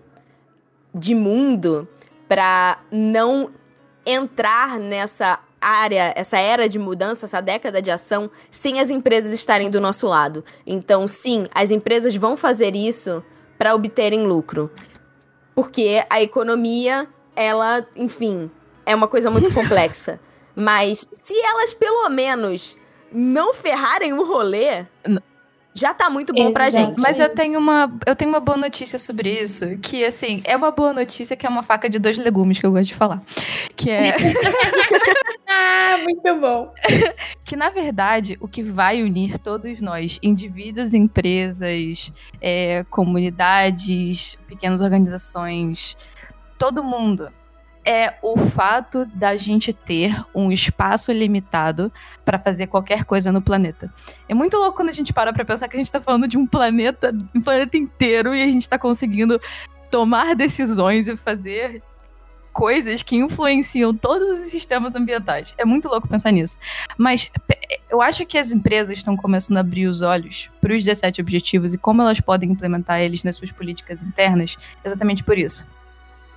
de 0.95 1.15
mundo 1.15 1.87
para 2.27 2.79
não 2.91 3.51
entrar 4.07 4.79
nessa 4.79 5.39
área, 5.61 6.15
essa 6.17 6.39
era 6.39 6.67
de 6.67 6.79
mudança, 6.79 7.27
essa 7.27 7.43
década 7.43 7.83
de 7.83 7.91
ação, 7.91 8.31
sem 8.51 8.81
as 8.81 8.89
empresas 8.89 9.35
estarem 9.35 9.69
do 9.69 9.81
nosso 9.83 10.07
lado. 10.07 10.43
Então, 10.67 11.07
sim, 11.07 11.47
as 11.55 11.71
empresas 11.71 12.17
vão 12.17 12.39
fazer 12.39 12.75
isso 12.75 13.23
para 13.59 13.75
obterem 13.75 14.27
lucro. 14.27 14.71
Porque 15.55 16.03
a 16.09 16.23
economia, 16.23 17.07
ela, 17.35 17.87
enfim, 17.97 18.51
é 18.87 18.95
uma 18.95 19.09
coisa 19.09 19.31
muito 19.31 19.53
complexa. 19.55 20.19
Mas 20.55 21.07
se 21.13 21.39
elas 21.39 21.75
pelo 21.75 22.09
menos 22.09 22.79
não 23.13 23.53
ferrarem 23.53 24.15
o 24.15 24.25
rolê, 24.25 24.87
já 25.77 25.93
tá 25.93 26.09
muito 26.09 26.33
bom 26.33 26.51
pra 26.53 26.71
gente. 26.71 27.01
Mas 27.01 27.21
eu 27.21 27.29
tenho 27.29 27.59
uma, 27.59 27.93
eu 28.07 28.17
tenho 28.17 28.31
uma 28.31 28.41
boa 28.41 28.57
notícia 28.57 28.99
sobre 28.99 29.41
isso, 29.41 29.77
que 29.79 30.05
assim, 30.05 30.41
é 30.45 30.57
uma 30.57 30.71
boa 30.71 30.93
notícia 30.93 31.37
que 31.37 31.47
é 31.47 31.49
uma 31.49 31.63
faca 31.63 31.89
de 31.89 31.99
dois 31.99 32.19
legumes 32.19 32.59
que 32.59 32.67
eu 32.67 32.73
gosto 32.73 32.87
de 32.87 32.95
falar, 32.95 33.21
que 33.77 33.91
é 33.91 34.17
Ah, 35.49 35.99
muito 36.03 36.41
bom. 36.41 36.73
que 37.45 37.55
na 37.55 37.71
verdade 37.71 38.37
o 38.41 38.49
que 38.49 38.63
vai 38.63 39.03
unir 39.03 39.39
todos 39.39 39.81
nós, 39.81 40.19
indivíduos, 40.23 40.95
empresas, 40.95 42.13
é, 42.41 42.85
comunidades, 42.91 44.39
pequenas 44.49 44.81
organizações, 44.81 45.97
todo 46.59 46.83
mundo 46.83 47.31
é 47.87 48.15
o 48.21 48.37
fato 48.37 49.07
da 49.07 49.37
gente 49.37 49.73
ter 49.73 50.13
um 50.35 50.51
espaço 50.51 51.13
limitado 51.13 51.93
para 52.25 52.37
fazer 52.37 52.67
qualquer 52.67 53.05
coisa 53.05 53.31
no 53.31 53.41
planeta. 53.41 53.93
É 54.29 54.35
muito 54.35 54.57
louco 54.57 54.77
quando 54.77 54.89
a 54.89 54.93
gente 54.93 55.13
para 55.13 55.33
para 55.33 55.45
pensar 55.45 55.69
que 55.69 55.77
a 55.77 55.79
gente 55.79 55.93
tá 55.93 56.01
falando 56.01 56.27
de 56.27 56.37
um 56.37 56.45
planeta, 56.45 57.17
um 57.33 57.41
planeta 57.41 57.77
inteiro 57.77 58.35
e 58.35 58.43
a 58.43 58.49
gente 58.49 58.69
tá 58.69 58.77
conseguindo 58.77 59.41
tomar 59.89 60.35
decisões 60.35 61.07
e 61.07 61.17
fazer 61.17 61.81
coisas 62.53 63.03
que 63.03 63.17
influenciam 63.17 63.95
todos 63.95 64.41
os 64.41 64.47
sistemas 64.47 64.97
ambientais. 64.97 65.55
É 65.57 65.65
muito 65.65 65.89
louco 65.89 66.09
pensar 66.09 66.33
nisso. 66.33 66.57
Mas 66.99 67.31
eu 67.89 68.03
acho 68.03 68.27
que 68.27 68.37
as 68.37 68.51
empresas 68.51 68.99
estão 68.99 69.17
começando 69.17 69.59
a 69.59 69.61
abrir 69.61 69.87
os 69.87 70.01
olhos 70.01 70.51
para 70.61 70.75
os 70.75 70.83
17 70.83 71.21
objetivos 71.21 71.75
e 71.75 71.79
como 71.79 72.03
elas 72.03 72.19
podem 72.19 72.51
implementar 72.51 73.01
eles 73.01 73.23
nas 73.23 73.37
suas 73.37 73.53
políticas 73.53 74.03
internas, 74.03 74.57
exatamente 74.83 75.23
por 75.23 75.39
isso 75.39 75.67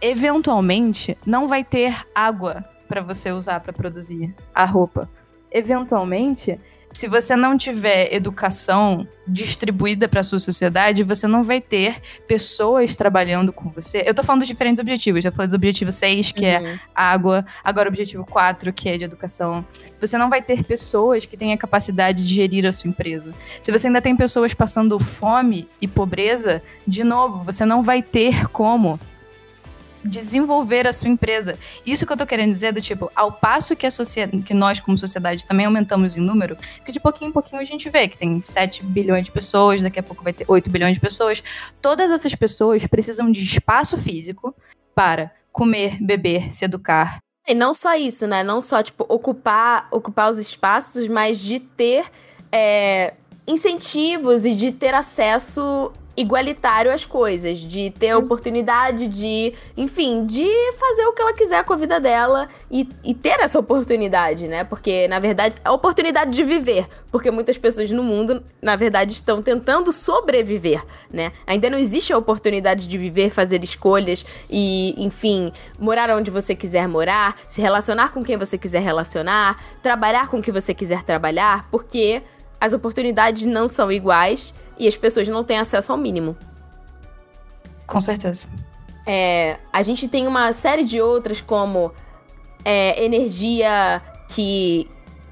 eventualmente 0.02 1.18
não 1.26 1.48
vai 1.48 1.64
ter 1.64 1.96
água 2.14 2.64
para 2.88 3.02
você 3.02 3.32
usar 3.32 3.60
para 3.60 3.74
produzir 3.74 4.34
a 4.54 4.66
roupa. 4.66 5.10
Eventualmente, 5.52 6.60
se 6.92 7.08
você 7.08 7.36
não 7.36 7.58
tiver 7.58 8.14
educação 8.14 9.08
distribuída 9.28 10.08
para 10.08 10.24
sua 10.24 10.40
sociedade, 10.40 11.04
você 11.04 11.28
não 11.28 11.44
vai 11.44 11.62
ter 11.62 12.02
pessoas 12.28 12.96
trabalhando 12.96 13.54
com 13.54 13.70
você. 13.70 14.04
Eu 14.06 14.14
tô 14.14 14.24
falando 14.24 14.42
dos 14.42 14.48
diferentes 14.48 14.80
objetivos. 14.80 15.24
Já 15.24 15.32
falei 15.32 15.48
do 15.48 15.56
objetivo 15.56 15.92
6, 15.92 16.32
que 16.32 16.46
é 16.46 16.60
uhum. 16.60 16.68
é 16.68 16.80
água, 16.96 17.46
agora 17.64 17.88
o 17.88 17.92
objetivo 17.92 18.26
4, 18.26 18.74
que 18.74 18.90
é 18.90 18.98
de 18.98 19.04
educação. 19.04 19.64
Você 20.02 20.18
não 20.18 20.30
vai 20.30 20.42
ter 20.42 20.64
pessoas 20.64 21.26
que 21.26 21.38
tenham 21.38 21.54
a 21.54 21.58
capacidade 21.58 22.28
de 22.28 22.34
gerir 22.34 22.66
a 22.66 22.72
sua 22.72 22.90
empresa. 22.90 23.34
Se 23.62 23.72
você 23.72 23.88
ainda 23.88 24.02
tem 24.02 24.16
pessoas 24.16 24.54
passando 24.54 25.00
fome 25.00 25.68
e 25.80 25.88
pobreza, 25.88 26.62
de 26.88 27.04
novo, 27.04 27.44
você 27.44 27.66
não 27.66 27.84
vai 27.84 28.02
ter 28.02 28.48
como 28.48 29.00
desenvolver 30.04 30.88
a 30.88 30.94
sua 30.94 31.10
empresa. 31.10 31.58
Isso 31.86 32.06
que 32.06 32.14
eu 32.14 32.18
tô 32.18 32.26
querendo 32.26 32.52
dizer 32.52 32.74
do 32.74 32.82
tipo, 32.82 33.12
ao 33.16 33.32
passo 33.32 33.76
que 33.76 33.86
a 33.86 33.92
sociedade, 33.92 34.44
que 34.44 34.54
nós 34.54 34.80
como 34.80 34.98
sociedade 34.98 35.46
também 35.46 35.66
aumentamos 35.66 36.16
em 36.16 36.22
número, 36.22 36.58
que 36.86 36.92
de 36.92 37.00
pouquinho 37.00 37.30
em 37.30 37.34
pouquinho 37.34 37.62
a 37.62 37.66
gente 37.66 37.90
vê 37.90 38.08
que 38.08 38.18
tem 38.18 38.42
7 38.44 38.84
bilhões 38.84 39.26
de 39.26 39.32
pessoas, 39.32 39.82
daqui 39.82 40.00
a 40.00 40.04
pouco 40.04 40.24
vai 40.24 40.34
ter 40.34 40.46
8 40.48 40.70
bilhões 40.70 40.94
de 40.94 41.00
pessoas. 41.00 41.44
Todas 41.82 42.12
essas 42.12 42.34
pessoas 42.36 42.86
precisam 42.88 43.32
de 43.32 43.44
espaço 43.44 43.98
físico 43.98 44.56
para 44.96 45.32
comer, 45.52 45.98
beber, 46.02 46.54
se 46.54 46.66
educar. 46.66 47.20
E 47.48 47.54
não 47.54 47.74
só 47.74 47.96
isso, 47.96 48.28
né? 48.28 48.44
Não 48.44 48.62
só, 48.62 48.84
tipo, 48.84 49.06
ocupar, 49.10 49.88
ocupar 49.92 50.32
os 50.32 50.38
espaços, 50.38 51.08
mas 51.08 51.40
de 51.40 51.60
ter 51.60 52.06
é, 52.52 53.14
incentivos 53.48 54.46
e 54.46 54.54
de 54.54 54.72
ter 54.72 54.94
acesso 54.94 55.92
igualitário 56.20 56.92
às 56.92 57.06
coisas, 57.06 57.60
de 57.60 57.92
ter 57.92 58.10
a 58.10 58.18
uhum. 58.18 58.26
oportunidade 58.26 59.08
de, 59.08 59.54
enfim, 59.78 60.26
de 60.26 60.46
fazer 60.78 61.06
o 61.06 61.14
que 61.14 61.22
ela 61.22 61.34
quiser 61.34 61.64
com 61.64 61.72
a 61.72 61.78
vida 61.78 62.00
dela 62.00 62.50
e, 62.70 62.88
e 63.04 63.14
ter 63.14 63.40
essa 63.40 63.58
oportunidade, 63.58 64.48
né? 64.48 64.66
Porque, 64.66 65.08
na 65.08 65.18
verdade, 65.20 65.56
a 65.64 65.72
oportunidade 65.72 66.32
de 66.32 66.44
viver. 66.44 66.88
Porque 67.10 67.32
muitas 67.32 67.58
pessoas 67.58 67.90
no 67.90 68.04
mundo, 68.04 68.44
na 68.62 68.76
verdade, 68.76 69.14
estão 69.14 69.42
tentando 69.42 69.94
sobreviver, 69.94 70.84
né? 71.12 71.32
Ainda 71.48 71.70
não 71.70 71.78
existe 71.78 72.12
a 72.12 72.18
oportunidade 72.18 72.86
de 72.86 72.98
viver, 72.98 73.30
fazer 73.30 73.64
escolhas 73.64 74.26
e, 74.50 74.94
enfim, 74.98 75.54
morar 75.80 76.10
onde 76.12 76.30
você 76.30 76.54
quiser 76.54 76.88
morar, 76.88 77.36
se 77.48 77.62
relacionar 77.62 78.12
com 78.12 78.24
quem 78.24 78.36
você 78.36 78.58
quiser 78.58 78.82
relacionar, 78.82 79.58
trabalhar 79.82 80.28
com 80.28 80.42
quem 80.42 80.54
você 80.54 80.74
quiser 80.74 81.04
trabalhar, 81.04 81.68
porque 81.72 82.22
as 82.60 82.74
oportunidades 82.74 83.46
não 83.46 83.70
são 83.70 83.90
iguais 83.90 84.54
e 84.80 84.88
as 84.88 84.96
pessoas 84.96 85.28
não 85.28 85.44
têm 85.44 85.58
acesso 85.58 85.92
ao 85.92 85.98
mínimo. 85.98 86.36
Com 87.86 88.00
certeza. 88.00 88.48
É, 89.06 89.58
a 89.74 89.82
gente 89.82 90.08
tem 90.08 90.28
uma 90.28 90.54
série 90.54 90.84
de 90.84 91.02
outras, 91.02 91.42
como 91.42 91.92
é, 92.64 93.04
energia 93.04 94.02
que, 94.28 94.88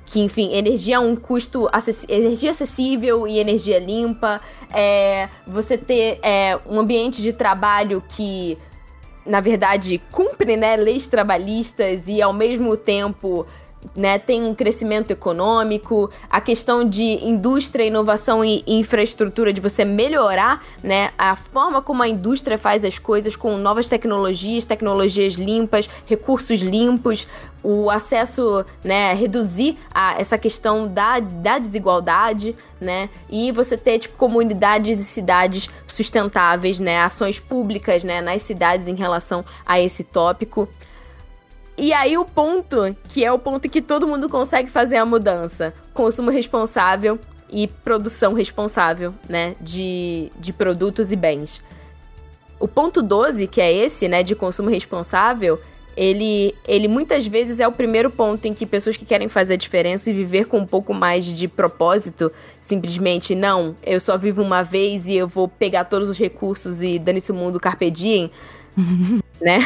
que, 0.06 0.20
enfim, 0.20 0.54
energia 0.54 0.98
a 0.98 1.00
um 1.00 1.16
custo, 1.16 1.70
energia 2.10 2.52
acessível 2.52 3.28
e 3.28 3.40
energia 3.40 3.80
limpa. 3.80 4.42
É, 4.74 5.30
você 5.46 5.78
ter 5.78 6.20
é, 6.24 6.60
um 6.66 6.80
ambiente 6.80 7.22
de 7.22 7.32
trabalho 7.32 8.04
que, 8.10 8.58
na 9.26 9.40
verdade, 9.40 10.02
cumpre 10.12 10.58
né, 10.58 10.76
leis 10.76 11.06
trabalhistas 11.06 12.08
e, 12.08 12.22
ao 12.22 12.34
mesmo 12.34 12.76
tempo, 12.76 13.46
né, 13.96 14.20
tem 14.20 14.44
um 14.44 14.54
crescimento 14.54 15.12
econômico, 15.12 16.10
a 16.30 16.40
questão 16.42 16.88
de 16.88 17.04
indústria, 17.26 17.84
inovação 17.84 18.44
e 18.44 18.64
infraestrutura, 18.68 19.54
de 19.54 19.62
você 19.62 19.86
melhorar 19.86 20.64
né, 20.84 21.12
a 21.18 21.36
forma 21.36 21.82
como 21.82 22.04
a 22.04 22.08
indústria 22.08 22.58
faz 22.58 22.84
as 22.84 23.00
coisas 23.00 23.36
com 23.36 23.58
novas 23.58 23.88
tecnologias, 23.88 24.66
tecnologias 24.66 25.34
limpas, 25.34 25.90
recursos 26.06 26.62
limpos, 26.62 27.28
o 27.64 27.90
acesso, 27.90 28.66
né, 28.84 29.14
reduzir 29.14 29.78
a, 29.94 30.20
essa 30.20 30.38
questão 30.38 30.88
da, 30.88 31.20
da 31.20 31.58
desigualdade, 31.58 32.56
né, 32.80 33.10
e 33.30 33.52
você 33.52 33.76
ter, 33.76 34.00
tipo, 34.00 34.16
comunidades 34.16 35.00
e 35.00 35.04
cidades 35.04 35.70
sustentáveis, 35.86 36.80
né, 36.80 37.02
ações 37.02 37.40
públicas, 37.40 38.04
né, 38.04 38.22
nas 38.22 38.44
cidades 38.44 38.88
em 38.88 38.96
relação 38.96 39.44
a 39.66 39.82
esse 39.82 40.04
tópico. 40.04 40.70
E 41.78 41.94
aí 41.94 42.18
o 42.18 42.26
ponto, 42.26 42.96
que 43.08 43.24
é 43.24 43.32
o 43.32 43.38
ponto 43.38 43.70
que 43.70 43.82
todo 43.82 44.08
mundo 44.08 44.28
consegue 44.28 44.70
fazer 44.70 44.98
a 44.98 45.06
mudança, 45.06 45.74
consumo 45.94 46.32
responsável 46.32 47.20
e 47.52 47.68
produção 47.68 48.34
responsável, 48.34 49.14
né, 49.30 49.56
de, 49.62 50.32
de 50.40 50.52
produtos 50.52 51.12
e 51.12 51.16
bens. 51.16 51.62
O 52.60 52.68
ponto 52.68 53.04
12, 53.04 53.46
que 53.48 53.62
é 53.62 53.72
esse, 53.72 54.08
né, 54.08 54.24
de 54.24 54.34
consumo 54.36 54.70
responsável, 54.70 55.60
ele, 55.96 56.54
ele 56.68 56.88
muitas 56.88 57.26
vezes 57.26 57.60
é 57.60 57.68
o 57.68 57.72
primeiro 57.72 58.12
ponto 58.12 58.46
em 58.48 58.54
que 58.54 58.66
pessoas 58.68 58.96
que 58.96 59.06
querem 59.06 59.28
fazer 59.28 59.54
a 59.54 59.58
diferença 59.58 60.10
e 60.10 60.14
viver 60.14 60.46
com 60.46 60.60
um 60.60 60.66
pouco 60.66 60.94
mais 60.94 61.26
de 61.26 61.48
propósito, 61.48 62.32
simplesmente, 62.62 63.34
não, 63.34 63.76
eu 63.84 64.00
só 64.00 64.16
vivo 64.16 64.44
uma 64.44 64.64
vez 64.64 65.08
e 65.08 65.16
eu 65.16 65.28
vou 65.28 65.48
pegar 65.48 65.86
todos 65.86 66.10
os 66.10 66.18
recursos 66.18 66.84
e 66.84 67.00
dane-se 67.00 67.32
o 67.32 67.36
mundo 67.36 67.60
carpe 67.60 67.90
diem, 67.90 68.32
né? 69.42 69.60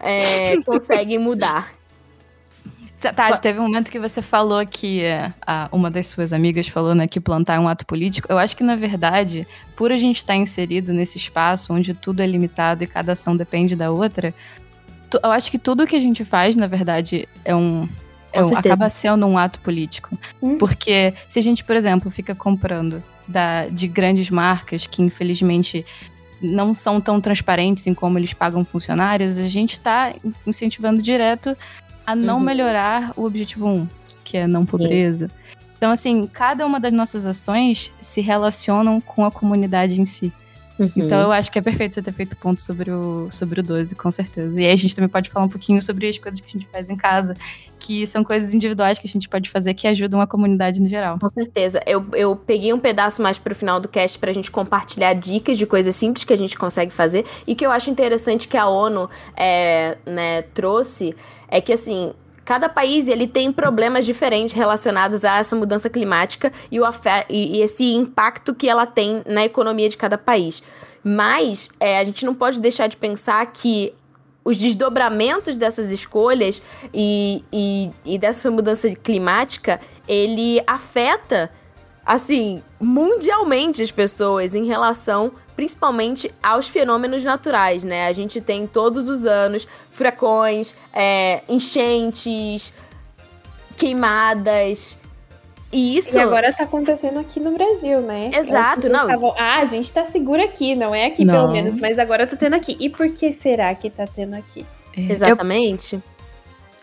É, 0.00 0.60
conseguem 0.62 1.18
mudar. 1.18 1.74
Tati, 3.12 3.40
teve 3.40 3.58
um 3.58 3.62
momento 3.64 3.90
que 3.90 3.98
você 3.98 4.22
falou 4.22 4.64
que 4.66 5.02
a, 5.46 5.68
uma 5.70 5.90
das 5.90 6.06
suas 6.06 6.32
amigas 6.32 6.68
falou 6.68 6.94
né, 6.94 7.06
que 7.06 7.20
plantar 7.20 7.56
é 7.56 7.60
um 7.60 7.68
ato 7.68 7.84
político. 7.84 8.28
Eu 8.30 8.38
acho 8.38 8.56
que, 8.56 8.64
na 8.64 8.76
verdade, 8.76 9.46
por 9.76 9.92
a 9.92 9.96
gente 9.96 10.18
estar 10.18 10.36
inserido 10.36 10.92
nesse 10.92 11.18
espaço 11.18 11.72
onde 11.72 11.92
tudo 11.92 12.22
é 12.22 12.26
limitado 12.26 12.82
e 12.84 12.86
cada 12.86 13.12
ação 13.12 13.36
depende 13.36 13.76
da 13.76 13.90
outra, 13.90 14.32
eu 15.22 15.30
acho 15.30 15.50
que 15.50 15.58
tudo 15.58 15.86
que 15.86 15.96
a 15.96 16.00
gente 16.00 16.24
faz, 16.24 16.56
na 16.56 16.66
verdade, 16.66 17.28
é 17.44 17.54
um. 17.54 17.88
É 18.32 18.42
um 18.42 18.56
acaba 18.56 18.90
sendo 18.90 19.26
um 19.26 19.38
ato 19.38 19.60
político. 19.60 20.18
Hum. 20.42 20.58
Porque 20.58 21.14
se 21.28 21.38
a 21.38 21.42
gente, 21.42 21.62
por 21.62 21.76
exemplo, 21.76 22.10
fica 22.10 22.34
comprando 22.34 23.00
da, 23.28 23.68
de 23.68 23.86
grandes 23.86 24.28
marcas 24.28 24.88
que, 24.88 25.02
infelizmente, 25.02 25.86
não 26.44 26.74
são 26.74 27.00
tão 27.00 27.20
transparentes 27.20 27.86
em 27.86 27.94
como 27.94 28.18
eles 28.18 28.32
pagam 28.32 28.64
funcionários, 28.64 29.38
a 29.38 29.48
gente 29.48 29.74
está 29.74 30.14
incentivando 30.46 31.02
direto 31.02 31.56
a 32.06 32.14
não 32.14 32.36
uhum. 32.36 32.44
melhorar 32.44 33.12
o 33.16 33.24
objetivo 33.24 33.66
1, 33.66 33.88
que 34.22 34.36
é 34.36 34.46
não 34.46 34.64
pobreza. 34.64 35.28
Sim. 35.28 35.34
Então, 35.76 35.90
assim, 35.90 36.26
cada 36.26 36.64
uma 36.64 36.78
das 36.78 36.92
nossas 36.92 37.26
ações 37.26 37.92
se 38.00 38.20
relacionam 38.20 39.00
com 39.00 39.24
a 39.24 39.30
comunidade 39.30 40.00
em 40.00 40.06
si. 40.06 40.32
Uhum. 40.78 40.90
Então 40.96 41.20
eu 41.20 41.32
acho 41.32 41.50
que 41.52 41.58
é 41.58 41.62
perfeito 41.62 41.94
você 41.94 42.02
ter 42.02 42.12
feito 42.12 42.36
ponto 42.36 42.60
sobre 42.60 42.90
o, 42.90 43.30
sobre 43.30 43.60
o 43.60 43.62
12, 43.62 43.94
com 43.94 44.10
certeza. 44.10 44.60
E 44.60 44.66
aí 44.66 44.72
a 44.72 44.76
gente 44.76 44.94
também 44.94 45.08
pode 45.08 45.30
falar 45.30 45.46
um 45.46 45.48
pouquinho 45.48 45.80
sobre 45.80 46.08
as 46.08 46.18
coisas 46.18 46.40
que 46.40 46.46
a 46.46 46.50
gente 46.50 46.68
faz 46.70 46.90
em 46.90 46.96
casa, 46.96 47.34
que 47.78 48.06
são 48.06 48.24
coisas 48.24 48.54
individuais 48.54 48.98
que 48.98 49.06
a 49.06 49.10
gente 49.10 49.28
pode 49.28 49.50
fazer 49.50 49.74
que 49.74 49.86
ajudam 49.86 50.20
a 50.20 50.26
comunidade 50.26 50.80
no 50.80 50.88
geral. 50.88 51.18
Com 51.18 51.28
certeza. 51.28 51.80
Eu, 51.86 52.04
eu 52.14 52.34
peguei 52.34 52.72
um 52.72 52.78
pedaço 52.78 53.22
mais 53.22 53.38
pro 53.38 53.54
final 53.54 53.78
do 53.78 53.88
cast 53.88 54.18
pra 54.18 54.32
gente 54.32 54.50
compartilhar 54.50 55.14
dicas 55.14 55.56
de 55.56 55.66
coisas 55.66 55.94
simples 55.94 56.24
que 56.24 56.32
a 56.32 56.38
gente 56.38 56.58
consegue 56.58 56.90
fazer 56.90 57.24
e 57.46 57.54
que 57.54 57.64
eu 57.64 57.70
acho 57.70 57.90
interessante 57.90 58.48
que 58.48 58.56
a 58.56 58.66
ONU 58.66 59.08
é, 59.36 59.96
né, 60.06 60.42
trouxe 60.42 61.14
é 61.48 61.60
que 61.60 61.72
assim 61.72 62.12
cada 62.44 62.68
país 62.68 63.08
ele 63.08 63.26
tem 63.26 63.52
problemas 63.52 64.04
diferentes 64.04 64.54
relacionados 64.54 65.24
a 65.24 65.38
essa 65.38 65.56
mudança 65.56 65.88
climática 65.88 66.52
e, 66.70 66.80
o 66.80 66.84
e, 67.28 67.60
esse 67.60 67.94
impacto 67.94 68.54
que 68.54 68.68
ela 68.68 68.86
tem 68.86 69.22
na 69.26 69.44
economia 69.44 69.88
de 69.88 69.96
cada 69.96 70.18
país. 70.18 70.62
Mas 71.02 71.68
é, 71.80 71.98
a 71.98 72.04
gente 72.04 72.24
não 72.24 72.34
pode 72.34 72.60
deixar 72.60 72.86
de 72.86 72.96
pensar 72.96 73.44
que 73.46 73.92
os 74.44 74.58
desdobramentos 74.58 75.56
dessas 75.56 75.90
escolhas 75.90 76.60
e, 76.92 77.42
e, 77.52 77.90
e 78.04 78.18
dessa 78.18 78.50
mudança 78.50 78.90
climática, 78.90 79.80
ele 80.06 80.62
afeta, 80.66 81.50
assim, 82.04 82.62
mundialmente 82.80 83.82
as 83.82 83.90
pessoas 83.90 84.54
em 84.54 84.66
relação 84.66 85.32
principalmente 85.56 86.30
aos 86.42 86.68
fenômenos 86.68 87.22
naturais, 87.22 87.84
né? 87.84 88.06
A 88.06 88.12
gente 88.12 88.40
tem 88.40 88.66
todos 88.66 89.08
os 89.08 89.24
anos 89.24 89.68
furacões, 89.90 90.74
é, 90.92 91.42
enchentes, 91.48 92.72
queimadas. 93.76 94.98
E 95.72 95.96
isso. 95.96 96.16
E 96.16 96.20
agora 96.20 96.52
tá 96.52 96.64
acontecendo 96.64 97.18
aqui 97.18 97.40
no 97.40 97.52
Brasil, 97.52 98.00
né? 98.00 98.30
Exato, 98.32 98.88
não. 98.88 99.06
Tavam, 99.06 99.34
ah, 99.36 99.58
a 99.58 99.64
gente 99.64 99.92
tá 99.92 100.04
seguro 100.04 100.42
aqui, 100.42 100.74
não 100.74 100.94
é 100.94 101.06
aqui 101.06 101.24
não. 101.24 101.34
pelo 101.34 101.52
menos, 101.52 101.78
mas 101.78 101.98
agora 101.98 102.26
tá 102.26 102.36
tendo 102.36 102.54
aqui. 102.54 102.76
E 102.78 102.88
por 102.88 103.08
que 103.10 103.32
será 103.32 103.74
que 103.74 103.90
tá 103.90 104.06
tendo 104.06 104.34
aqui? 104.34 104.64
É, 104.96 105.12
Exatamente. 105.12 105.96
Eu... 105.96 106.13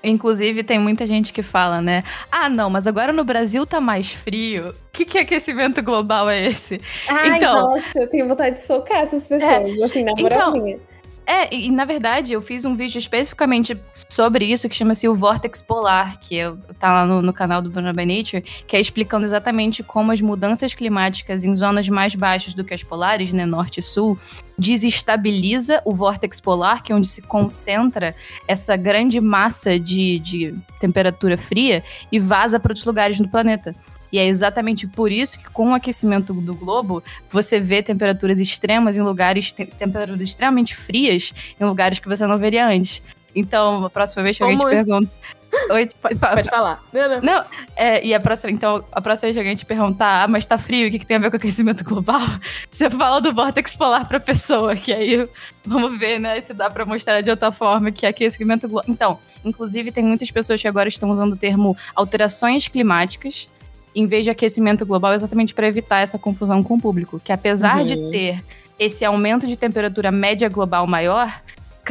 Inclusive, 0.04 0.64
tem 0.64 0.80
muita 0.80 1.06
gente 1.06 1.32
que 1.32 1.44
fala, 1.44 1.82
né? 1.82 2.04
Ah, 2.32 2.50
não, 2.50 2.70
mas 2.70 2.88
agora 2.88 3.14
no 3.14 3.24
Brasil 3.24 3.66
tá 3.66 3.80
mais 3.80 4.12
frio. 4.12 4.70
O 4.70 4.92
que, 4.92 5.06
que 5.06 5.20
aquecimento 5.20 5.82
global 5.84 6.30
é 6.30 6.48
esse? 6.48 6.82
Ai, 7.08 7.38
então, 7.38 7.76
nossa, 7.76 8.00
eu 8.00 8.10
tenho 8.10 8.28
vontade 8.28 8.56
de 8.56 8.64
socar 8.64 9.04
essas 9.04 9.28
pessoas, 9.28 9.52
é, 9.52 9.84
assim, 9.84 10.04
na 10.04 10.12
então, 10.12 10.24
moralzinha. 10.24 10.76
Então, 10.76 11.02
é, 11.26 11.54
e, 11.54 11.72
na 11.72 11.86
verdade 11.86 12.34
eu 12.34 12.42
fiz 12.42 12.66
um 12.66 12.76
vídeo 12.76 12.98
especificamente 12.98 13.78
sobre 14.10 14.46
isso 14.46 14.68
que 14.68 14.76
chama-se 14.76 15.08
o 15.08 15.16
Vortex 15.16 15.62
Polar, 15.62 16.20
que 16.20 16.36
eu, 16.36 16.58
tá 16.80 16.92
lá 16.92 17.06
no, 17.06 17.22
no 17.22 17.32
canal 17.32 17.62
do 17.62 17.70
Bruno 17.70 17.94
Nature, 17.94 18.42
que 18.68 18.76
é 18.76 18.82
explicando 18.82 19.26
exatamente 19.26 19.84
como 19.84 20.12
as 20.12 20.20
mudanças 20.20 20.74
climáticas 20.74 21.46
em 21.46 21.54
zonas 21.56 21.88
mais 21.88 22.16
baixas 22.16 22.54
do 22.54 22.66
que 22.66 22.74
as 22.74 22.84
polares, 22.84 23.32
né, 23.32 23.46
norte 23.46 23.80
e 23.80 23.84
sul, 23.84 24.20
desestabiliza 24.62 25.82
o 25.84 25.96
vórtex 25.96 26.40
polar, 26.40 26.84
que 26.84 26.92
é 26.92 26.96
onde 26.96 27.08
se 27.08 27.20
concentra 27.20 28.16
essa 28.48 28.78
grande 28.78 29.20
massa 29.20 29.80
de, 29.80 30.20
de 30.20 30.56
temperatura 30.80 31.36
fria 31.36 31.84
e 32.12 32.20
vaza 32.20 32.60
para 32.60 32.72
outros 32.72 32.86
lugares 32.86 33.18
do 33.18 33.28
planeta. 33.28 33.76
E 34.12 34.20
é 34.20 34.28
exatamente 34.28 34.86
por 34.86 35.12
isso 35.12 35.40
que, 35.40 35.50
com 35.50 35.72
o 35.72 35.74
aquecimento 35.74 36.32
do 36.34 36.54
globo, 36.54 37.02
você 37.30 37.60
vê 37.60 37.82
temperaturas 37.82 38.40
extremas 38.40 38.96
em 38.96 39.02
lugares, 39.02 39.52
te 39.52 39.66
temperaturas 39.66 40.22
extremamente 40.22 40.76
frias 40.76 41.34
em 41.60 41.66
lugares 41.66 41.98
que 41.98 42.08
você 42.08 42.28
não 42.28 42.38
veria 42.38 42.68
antes. 42.68 43.02
Então, 43.34 43.86
a 43.86 43.90
próxima 43.90 44.22
vez 44.22 44.38
que 44.38 44.44
alguém 44.44 44.60
te 44.60 44.66
pergunta. 44.66 45.10
Oi, 45.70 45.88
pode, 46.02 46.16
pode 46.16 46.50
falar. 46.50 46.84
Não, 46.94 47.10
não. 47.10 47.22
não 47.22 47.46
é, 47.76 48.04
e 48.06 48.14
a 48.14 48.20
próxima, 48.20 48.52
então, 48.52 48.84
a 48.92 49.02
próxima 49.02 49.28
vez 49.28 49.36
que 49.36 49.40
alguém 49.40 49.56
te 49.56 49.66
perguntar, 49.66 50.24
ah, 50.24 50.28
mas 50.28 50.46
tá 50.46 50.58
frio, 50.58 50.88
o 50.88 50.92
que, 50.92 51.00
que 51.00 51.06
tem 51.06 51.18
a 51.18 51.20
ver 51.20 51.30
com 51.30 51.38
aquecimento 51.38 51.84
global? 51.84 52.22
Você 52.70 52.90
fala 52.90 53.20
do 53.20 53.34
vórtex 53.34 53.74
polar 53.76 54.08
pra 54.08 54.20
pessoa, 54.20 54.76
que 54.76 54.94
aí 54.94 55.28
vamos 55.66 55.98
ver, 56.00 56.20
né, 56.20 56.40
se 56.42 56.54
dá 56.54 56.70
pra 56.70 56.86
mostrar 56.86 57.22
de 57.22 57.30
outra 57.30 57.52
forma 57.52 57.92
que 57.92 58.06
é 58.06 58.10
aquecimento 58.10 58.68
global. 58.68 58.86
Então, 58.88 59.20
inclusive, 59.44 59.92
tem 59.92 60.04
muitas 60.04 60.32
pessoas 60.32 60.62
que 60.62 60.68
agora 60.68 60.88
estão 60.90 61.10
usando 61.10 61.34
o 61.34 61.38
termo 61.38 61.76
alterações 61.96 62.68
climáticas 62.68 63.50
em 63.94 64.08
vez 64.08 64.24
de 64.24 64.30
aquecimento 64.30 64.86
global, 64.86 65.14
exatamente 65.14 65.54
para 65.54 65.68
evitar 65.68 66.00
essa 66.00 66.18
confusão 66.18 66.64
com 66.64 66.76
o 66.76 66.82
público. 66.82 67.20
Que 67.20 67.32
apesar 67.32 67.80
uhum. 67.80 67.86
de 67.86 68.10
ter 68.10 68.44
esse 68.80 69.04
aumento 69.04 69.46
de 69.46 69.58
temperatura 69.58 70.12
média 70.12 70.48
global 70.50 70.88
maior, 70.88 71.42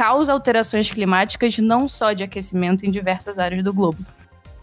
causa 0.01 0.33
alterações 0.33 0.89
climáticas 0.89 1.59
não 1.59 1.87
só 1.87 2.11
de 2.11 2.23
aquecimento 2.23 2.83
em 2.83 2.89
diversas 2.89 3.37
áreas 3.37 3.63
do 3.63 3.71
globo 3.71 4.03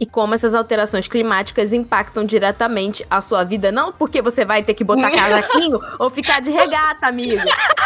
e 0.01 0.07
como 0.07 0.35
essas 0.35 0.55
alterações 0.55 1.09
climáticas 1.09 1.73
impactam 1.73 2.25
diretamente 2.25 3.05
a 3.11 3.21
sua 3.21 3.45
vida. 3.45 3.73
Não 3.73 3.93
porque 3.93 4.23
você 4.23 4.45
vai 4.45 4.63
ter 4.63 4.75
que 4.75 4.85
botar 4.85 5.11
casaquinho 5.13 5.79
ou 5.99 6.11
ficar 6.11 6.41
de 6.41 6.51
regata, 6.51 7.07
amigo, 7.07 7.43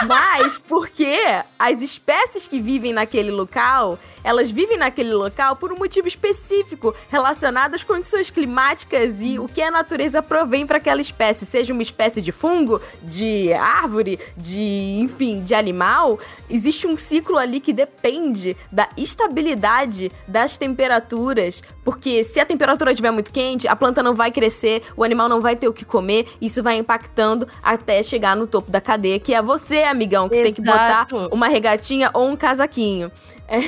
mas 0.07 0.59
porque 0.59 1.19
as 1.59 1.81
espécies 1.81 2.47
que 2.47 2.61
vivem 2.61 2.93
naquele 2.93 3.31
local, 3.31 3.99
elas 4.25 4.51
vivem 4.51 4.77
naquele 4.77 5.13
local 5.15 5.57
por 5.57 5.73
um 5.73 5.77
motivo 5.77 6.07
específico 6.07 6.95
relacionado 7.09 7.75
às 7.75 7.83
condições 7.83 8.31
climáticas 8.31 9.21
e 9.21 9.39
o 9.39 9.49
que 9.49 9.63
a 9.63 9.71
natureza 9.71 10.23
provém 10.23 10.67
para 10.67 10.79
aquela 10.79 11.01
espécie, 11.01 11.47
seja 11.47 11.73
uma 11.73 11.83
espécie 11.83 12.21
de 12.21 12.33
fungo, 12.33 12.81
de 13.03 13.53
árvore, 13.53 14.19
de, 14.37 14.99
enfim, 15.01 15.43
de 15.43 15.55
animal, 15.55 16.19
existe 16.49 16.87
um 16.87 16.97
ciclo 16.97 17.39
ali 17.39 17.61
que 17.61 17.73
depende 17.73 18.57
da 18.71 18.89
estabilidade 18.97 20.11
das 20.29 20.57
temperaturas 20.57 21.63
porque 21.85 22.23
se 22.25 22.39
a 22.41 22.47
temperatura 22.47 22.93
estiver 22.93 23.11
muito 23.11 23.33
quente, 23.33 23.67
a 23.67 23.75
planta 23.75 24.03
não 24.03 24.15
vai 24.15 24.31
crescer, 24.31 24.83
o 24.97 25.05
animal 25.05 25.29
não 25.29 25.41
vai 25.41 25.57
ter 25.57 25.69
o 25.69 25.73
que 25.73 25.85
comer, 25.85 26.27
isso 26.41 26.63
vai 26.63 26.77
impactando 26.77 27.47
até 27.63 28.03
chegar 28.03 28.37
no 28.37 28.47
topo 28.47 28.71
da 28.71 28.81
cadeia, 28.81 29.19
que 29.19 29.35
é 29.35 29.43
você, 29.43 29.83
amigão, 29.83 30.29
que 30.29 30.37
Exato. 30.37 30.55
tem 30.55 30.55
que 30.55 30.71
botar 30.71 31.07
uma 31.33 31.49
regatinha 31.49 32.11
ou 32.15 32.29
um 32.29 32.37
casaquinho. 32.37 33.11
É. 33.49 33.59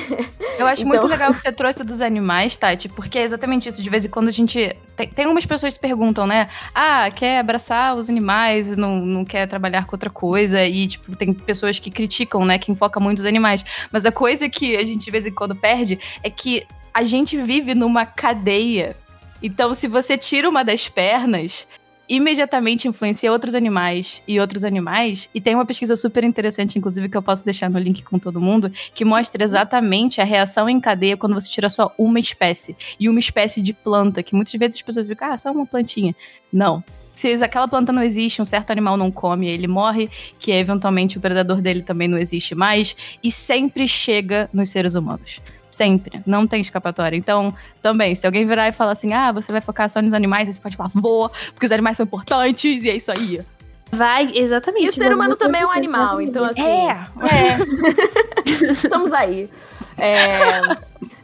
Eu 0.57 0.65
acho 0.65 0.81
então... 0.81 0.87
muito 0.87 1.05
legal 1.05 1.33
que 1.33 1.39
você 1.39 1.51
trouxe 1.51 1.83
dos 1.83 2.01
animais, 2.01 2.57
Tati, 2.57 2.89
porque 2.89 3.19
é 3.19 3.23
exatamente 3.23 3.69
isso. 3.69 3.83
De 3.83 3.89
vez 3.89 4.03
em 4.05 4.09
quando 4.09 4.29
a 4.29 4.31
gente. 4.31 4.75
Tem, 4.95 5.07
tem 5.07 5.27
umas 5.27 5.45
pessoas 5.45 5.75
que 5.75 5.79
perguntam, 5.79 6.25
né? 6.25 6.49
Ah, 6.73 7.11
quer 7.11 7.39
abraçar 7.39 7.95
os 7.95 8.09
animais, 8.09 8.75
não, 8.75 8.97
não 8.97 9.23
quer 9.23 9.47
trabalhar 9.47 9.85
com 9.85 9.95
outra 9.95 10.09
coisa. 10.09 10.65
E, 10.65 10.87
tipo, 10.87 11.15
tem 11.15 11.33
pessoas 11.33 11.77
que 11.77 11.91
criticam, 11.91 12.43
né? 12.45 12.57
Que 12.57 12.71
enfocam 12.71 13.03
muito 13.03 13.19
os 13.19 13.25
animais. 13.25 13.63
Mas 13.91 14.05
a 14.05 14.11
coisa 14.11 14.49
que 14.49 14.75
a 14.75 14.83
gente 14.83 15.05
de 15.05 15.11
vez 15.11 15.25
em 15.25 15.31
quando 15.31 15.55
perde 15.55 15.99
é 16.23 16.29
que 16.29 16.65
a 16.95 17.03
gente 17.03 17.35
vive 17.35 17.75
numa 17.75 18.05
cadeia. 18.05 18.95
Então, 19.43 19.75
se 19.75 19.85
você 19.85 20.17
tira 20.17 20.49
uma 20.49 20.63
das 20.63 20.87
pernas, 20.87 21.67
imediatamente 22.07 22.87
influencia 22.87 23.29
outros 23.33 23.53
animais 23.53 24.23
e 24.25 24.39
outros 24.39 24.63
animais. 24.63 25.29
E 25.35 25.41
tem 25.41 25.55
uma 25.55 25.65
pesquisa 25.65 25.97
super 25.97 26.23
interessante, 26.23 26.79
inclusive, 26.79 27.09
que 27.09 27.17
eu 27.17 27.21
posso 27.21 27.43
deixar 27.43 27.69
no 27.69 27.77
link 27.77 28.01
com 28.01 28.17
todo 28.17 28.39
mundo, 28.39 28.71
que 28.93 29.03
mostra 29.03 29.43
exatamente 29.43 30.21
a 30.21 30.23
reação 30.23 30.69
em 30.69 30.79
cadeia 30.79 31.17
quando 31.17 31.33
você 31.33 31.49
tira 31.49 31.69
só 31.69 31.93
uma 31.97 32.17
espécie. 32.17 32.77
E 32.97 33.09
uma 33.09 33.19
espécie 33.19 33.61
de 33.61 33.73
planta, 33.73 34.23
que 34.23 34.33
muitas 34.33 34.53
vezes 34.53 34.77
as 34.77 34.81
pessoas 34.81 35.05
ficam, 35.05 35.33
ah, 35.33 35.37
só 35.37 35.51
uma 35.51 35.65
plantinha. 35.65 36.15
Não. 36.51 36.81
Se 37.13 37.33
aquela 37.43 37.67
planta 37.67 37.91
não 37.91 38.03
existe, 38.03 38.41
um 38.41 38.45
certo 38.45 38.71
animal 38.71 38.95
não 38.95 39.11
come, 39.11 39.49
ele 39.49 39.67
morre, 39.67 40.09
que 40.39 40.49
eventualmente 40.53 41.17
o 41.17 41.21
predador 41.21 41.59
dele 41.59 41.81
também 41.81 42.07
não 42.07 42.17
existe 42.17 42.55
mais, 42.55 42.95
e 43.21 43.29
sempre 43.29 43.85
chega 43.85 44.49
nos 44.53 44.69
seres 44.69 44.95
humanos. 44.95 45.41
Sempre. 45.75 46.21
Não 46.25 46.47
tem 46.47 46.61
escapatória. 46.61 47.17
Então, 47.17 47.53
também, 47.81 48.15
se 48.15 48.25
alguém 48.25 48.45
virar 48.45 48.69
e 48.69 48.71
falar 48.71 48.93
assim, 48.93 49.11
ah, 49.11 49.33
você 49.33 49.51
vai 49.51 49.59
focar 49.59 49.89
só 49.89 50.01
nos 50.01 50.13
animais, 50.13 50.47
aí 50.47 50.53
você 50.53 50.61
pode 50.61 50.77
falar, 50.77 50.89
vou, 50.95 51.29
porque 51.53 51.65
os 51.65 51.71
animais 51.71 51.97
são 51.97 52.05
importantes, 52.05 52.85
e 52.85 52.89
é 52.89 52.95
isso 52.95 53.11
aí. 53.11 53.41
Vai, 53.91 54.31
exatamente. 54.33 54.85
E 54.85 54.89
o 54.89 54.91
ser 54.93 55.13
humano 55.13 55.35
também 55.35 55.61
é 55.61 55.65
um 55.65 55.71
animal, 55.71 56.21
então 56.21 56.45
assim. 56.45 56.61
É, 56.61 56.91
é. 57.29 58.71
Estamos 58.71 59.11
aí. 59.11 59.49
É, 59.97 60.61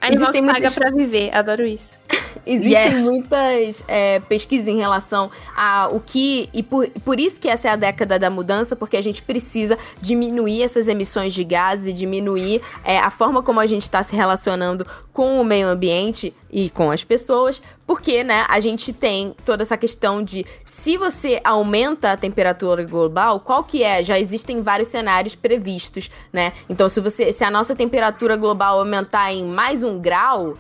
Animal 0.01 0.23
Existem 0.23 0.45
paga 0.45 0.59
muitas... 0.59 0.75
pra 0.75 0.89
viver, 0.89 1.33
adoro 1.33 1.63
isso. 1.63 1.93
Existem 2.45 2.87
yes. 2.87 3.01
muitas 3.01 3.85
é, 3.87 4.19
pesquisas 4.21 4.67
em 4.67 4.77
relação 4.77 5.29
a 5.55 5.89
o 5.91 5.99
que. 5.99 6.49
E 6.51 6.63
por, 6.63 6.89
por 7.05 7.19
isso 7.19 7.39
que 7.39 7.47
essa 7.47 7.67
é 7.67 7.71
a 7.71 7.75
década 7.75 8.17
da 8.17 8.29
mudança, 8.29 8.75
porque 8.75 8.97
a 8.97 9.01
gente 9.01 9.21
precisa 9.21 9.77
diminuir 10.01 10.63
essas 10.63 10.87
emissões 10.87 11.33
de 11.33 11.43
gases 11.43 11.87
e 11.87 11.93
diminuir 11.93 12.61
é, 12.83 12.97
a 12.97 13.11
forma 13.11 13.43
como 13.43 13.59
a 13.59 13.67
gente 13.67 13.83
está 13.83 14.01
se 14.01 14.15
relacionando 14.15 14.87
com 15.13 15.39
o 15.39 15.43
meio 15.43 15.67
ambiente 15.67 16.33
e 16.51 16.69
com 16.69 16.89
as 16.89 17.03
pessoas, 17.03 17.61
porque, 17.91 18.23
né, 18.23 18.45
a 18.47 18.61
gente 18.61 18.93
tem 18.93 19.35
toda 19.43 19.63
essa 19.63 19.75
questão 19.75 20.23
de 20.23 20.45
se 20.63 20.95
você 20.95 21.41
aumenta 21.43 22.13
a 22.13 22.15
temperatura 22.15 22.85
global, 22.85 23.41
qual 23.41 23.65
que 23.65 23.83
é? 23.83 24.01
Já 24.01 24.17
existem 24.17 24.61
vários 24.61 24.87
cenários 24.87 25.35
previstos, 25.35 26.09
né? 26.31 26.53
Então, 26.69 26.87
se 26.87 27.01
você 27.01 27.33
se 27.33 27.43
a 27.43 27.51
nossa 27.51 27.75
temperatura 27.75 28.37
global 28.37 28.79
aumentar 28.79 29.33
em 29.33 29.43
mais 29.43 29.83
um 29.83 29.99
grau, 29.99 30.57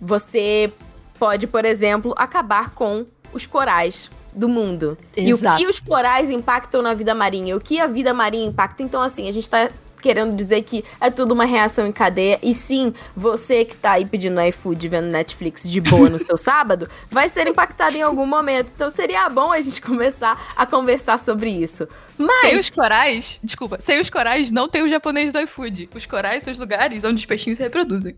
você 0.00 0.72
pode, 1.16 1.46
por 1.46 1.64
exemplo, 1.64 2.12
acabar 2.18 2.70
com 2.70 3.06
os 3.32 3.46
corais 3.46 4.10
do 4.34 4.48
mundo. 4.48 4.98
E 5.16 5.32
o 5.32 5.36
Exato. 5.36 5.58
que 5.58 5.68
os 5.68 5.78
corais 5.78 6.28
impactam 6.28 6.82
na 6.82 6.92
vida 6.92 7.14
marinha, 7.14 7.56
o 7.56 7.60
que 7.60 7.78
a 7.78 7.86
vida 7.86 8.12
marinha 8.12 8.48
impacta. 8.48 8.82
Então, 8.82 9.00
assim, 9.00 9.28
a 9.28 9.32
gente 9.32 9.48
tá 9.48 9.70
querendo 10.02 10.36
dizer 10.36 10.62
que 10.62 10.84
é 11.00 11.08
tudo 11.10 11.32
uma 11.32 11.44
reação 11.46 11.86
em 11.86 11.92
cadeia. 11.92 12.38
E 12.42 12.54
sim, 12.54 12.92
você 13.16 13.64
que 13.64 13.76
tá 13.76 13.92
aí 13.92 14.04
pedindo 14.04 14.40
iFood, 14.42 14.88
vendo 14.88 15.06
Netflix 15.06 15.62
de 15.62 15.80
boa 15.80 16.10
no 16.10 16.18
seu 16.18 16.36
sábado, 16.38 16.88
vai 17.10 17.28
ser 17.28 17.46
impactado 17.46 17.96
em 17.96 18.02
algum 18.02 18.26
momento. 18.26 18.70
Então 18.74 18.90
seria 18.90 19.28
bom 19.30 19.52
a 19.52 19.60
gente 19.60 19.80
começar 19.80 20.52
a 20.56 20.66
conversar 20.66 21.18
sobre 21.18 21.48
isso. 21.50 21.88
Sem 22.16 22.26
Mas 22.26 22.60
os 22.60 22.70
corais, 22.70 23.40
desculpa, 23.42 23.78
sem 23.80 24.00
os 24.00 24.10
corais 24.10 24.52
não 24.52 24.68
tem 24.68 24.82
o 24.82 24.88
japonês 24.88 25.32
do 25.32 25.40
iFood. 25.40 25.88
Os 25.94 26.04
corais 26.04 26.42
são 26.44 26.52
os 26.52 26.58
lugares 26.58 27.04
onde 27.04 27.16
os 27.16 27.26
peixinhos 27.26 27.56
se 27.56 27.62
reproduzem. 27.62 28.14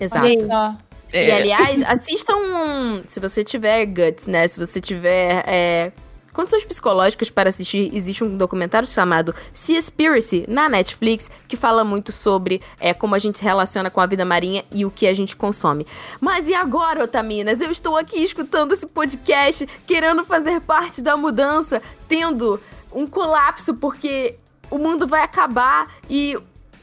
Exato. 0.00 0.26
Ó, 0.50 0.72
E 1.12 1.16
É. 1.16 1.36
aliás, 1.36 1.82
assistam. 1.82 2.36
um- 2.36 3.02
Se 3.08 3.18
você 3.18 3.42
tiver 3.42 3.86
guts, 3.86 4.26
né? 4.26 4.46
Se 4.46 4.58
você 4.58 4.80
tiver 4.80 5.42
é, 5.46 5.90
condições 6.38 6.64
psicológicas 6.64 7.30
para 7.30 7.48
assistir, 7.48 7.90
existe 7.92 8.22
um 8.22 8.36
documentário 8.36 8.86
chamado 8.86 9.34
Seaspiracy 9.52 10.44
na 10.46 10.68
Netflix 10.68 11.28
que 11.48 11.56
fala 11.56 11.82
muito 11.82 12.12
sobre 12.12 12.62
é, 12.78 12.94
como 12.94 13.16
a 13.16 13.18
gente 13.18 13.38
se 13.38 13.44
relaciona 13.44 13.90
com 13.90 14.00
a 14.00 14.06
vida 14.06 14.24
marinha 14.24 14.64
e 14.70 14.86
o 14.86 14.90
que 14.90 15.08
a 15.08 15.12
gente 15.12 15.34
consome. 15.34 15.84
Mas 16.20 16.46
e 16.46 16.54
agora, 16.54 17.02
Otaminas? 17.02 17.60
Eu 17.60 17.72
estou 17.72 17.96
aqui 17.96 18.22
escutando 18.22 18.70
esse 18.70 18.86
podcast, 18.86 19.66
querendo 19.84 20.22
fazer 20.22 20.60
parte 20.60 21.02
da 21.02 21.16
mudança, 21.16 21.82
tendo 22.06 22.60
um 22.92 23.04
colapso 23.04 23.74
porque 23.74 24.36
o 24.70 24.78
mundo 24.78 25.08
vai 25.08 25.22
acabar 25.22 25.92
e 26.08 26.38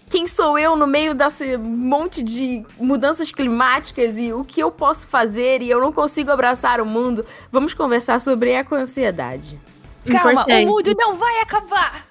quem 0.10 0.28
sou 0.28 0.58
eu 0.58 0.76
no 0.76 0.86
meio 0.86 1.14
desse 1.14 1.58
monte 1.58 2.24
de 2.24 2.64
mudanças 2.78 3.32
climáticas 3.32 4.18
e 4.18 4.32
o 4.32 4.44
que 4.44 4.62
eu 4.62 4.72
posso 4.72 5.08
fazer 5.08 5.62
e 5.62 5.70
eu 5.70 5.82
não 5.82 5.92
consigo 5.92 6.32
abraçar 6.32 6.80
o 6.80 6.86
mundo. 6.86 7.26
Vamos 7.52 7.74
conversar 7.74 8.22
sobre 8.22 8.52
eco-ansiedade. 8.52 9.60
Calma, 10.10 10.34
Importante. 10.34 10.66
o 10.66 10.68
mundo 10.68 10.96
não 10.98 11.16
vai 11.16 11.42
acabar! 11.42 12.06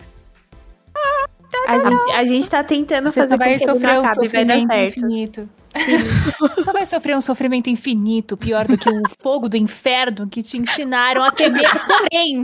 A, 1.68 2.18
a 2.18 2.24
gente 2.24 2.50
tá 2.50 2.64
tentando 2.64 3.12
você 3.12 3.20
fazer 3.20 3.38
com 3.38 3.44
que 3.44 3.50
ele 3.50 3.64
sofrer 3.64 3.94
não 3.94 4.04
acabe, 4.04 4.04
vai 4.04 4.04
dar 4.04 4.14
sofrimento 4.14 4.66
certo. 4.66 4.98
infinito. 4.98 5.48
Você 6.56 6.72
vai 6.72 6.86
sofrer 6.86 7.16
um 7.16 7.20
sofrimento 7.20 7.68
infinito, 7.68 8.36
pior 8.36 8.66
do 8.66 8.78
que 8.78 8.88
o 8.88 9.02
fogo 9.20 9.48
do 9.48 9.56
inferno 9.56 10.28
que 10.28 10.42
te 10.42 10.56
ensinaram 10.56 11.22
a 11.22 11.32
temer, 11.32 11.68
porém, 11.86 12.42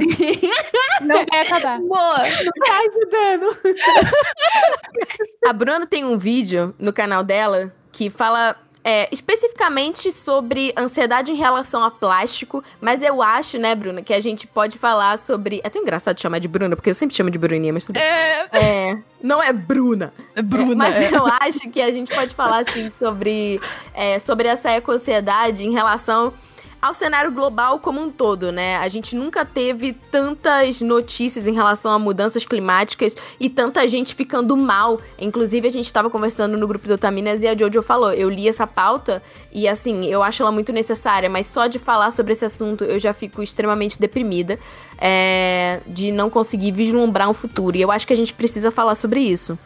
não 1.01 1.24
vai 1.27 1.40
acabar. 1.40 1.81
Boa, 1.81 2.19
tá 2.19 2.81
ajudando. 2.89 3.57
A 5.47 5.52
Bruna 5.52 5.86
tem 5.86 6.05
um 6.05 6.19
vídeo 6.19 6.74
no 6.78 6.93
canal 6.93 7.24
dela 7.24 7.73
que 7.93 8.11
fala 8.11 8.57
é, 8.82 9.09
especificamente 9.12 10.11
sobre 10.11 10.73
ansiedade 10.77 11.31
em 11.31 11.35
relação 11.35 11.85
a 11.85 11.90
plástico, 11.90 12.65
mas 12.81 13.02
eu 13.02 13.23
acho, 13.23 13.59
né, 13.59 13.74
Bruna, 13.74 14.02
que 14.02 14.12
a 14.12 14.20
gente 14.20 14.47
pode 14.47 14.78
falar 14.78 15.19
sobre. 15.19 15.61
É 15.62 15.69
tão 15.69 15.82
engraçado 15.82 16.20
chamar 16.20 16.39
de 16.39 16.48
Bruna, 16.48 16.74
porque 16.74 16.90
eu 16.90 16.94
sempre 16.94 17.15
chamo 17.15 17.31
de 17.31 17.39
Bruninha, 17.39 17.73
mas 17.73 17.85
tudo 17.85 17.94
bem. 17.94 18.02
É, 18.02 18.48
É, 18.52 18.98
não 19.23 19.43
é 19.43 19.52
Bruna. 19.52 20.12
Bruna. 20.43 20.73
É, 20.73 20.74
mas 20.74 20.97
é. 20.97 21.15
eu 21.15 21.27
acho 21.27 21.61
que 21.70 21.81
a 21.81 21.90
gente 21.90 22.15
pode 22.15 22.35
falar 22.35 22.61
assim 22.69 22.89
sobre, 22.89 23.61
é, 23.93 24.19
sobre 24.19 24.48
essa 24.48 24.70
eco-ansiedade 24.70 25.66
em 25.66 25.73
relação 25.73 26.32
ao 26.81 26.94
cenário 26.94 27.31
global 27.31 27.78
como 27.78 28.01
um 28.01 28.11
todo, 28.11 28.51
né? 28.51 28.77
A 28.78 28.89
gente 28.89 29.15
nunca 29.15 29.44
teve 29.44 29.93
tantas 29.93 30.81
notícias 30.81 31.47
em 31.47 31.52
relação 31.52 31.93
a 31.93 31.98
mudanças 31.98 32.44
climáticas 32.44 33.16
e 33.39 33.51
tanta 33.51 33.86
gente 33.86 34.15
ficando 34.15 34.57
mal. 34.57 35.01
Inclusive, 35.19 35.69
a 35.69 35.70
gente 35.70 35.85
estava 35.85 36.09
conversando 36.09 36.57
no 36.57 36.66
grupo 36.66 36.89
do 36.89 36.94
Otaminas 36.94 37.43
e 37.43 37.48
a 37.48 37.57
Jojo 37.57 37.82
falou: 37.82 38.12
eu 38.12 38.31
li 38.31 38.48
essa 38.48 38.66
pauta 38.66 39.23
e, 39.52 39.69
assim, 39.69 40.07
eu 40.07 40.23
acho 40.23 40.43
ela 40.43 40.52
muito 40.52 40.73
necessária, 40.73 41.28
mas 41.28 41.47
só 41.47 41.66
de 41.66 41.78
falar 41.78 42.11
sobre 42.11 42.32
esse 42.32 42.44
assunto 42.44 42.85
eu 42.85 42.98
já 42.98 43.12
fico 43.12 43.43
extremamente 43.43 43.98
deprimida 43.98 44.59
é, 44.98 45.81
de 45.86 46.11
não 46.11 46.31
conseguir 46.31 46.73
vislumbrar 46.73 47.28
um 47.28 47.35
futuro. 47.35 47.77
E 47.77 47.82
eu 47.82 47.90
acho 47.90 48.07
que 48.07 48.12
a 48.12 48.16
gente 48.16 48.32
precisa 48.32 48.70
falar 48.70 48.94
sobre 48.94 49.20
isso. 49.20 49.59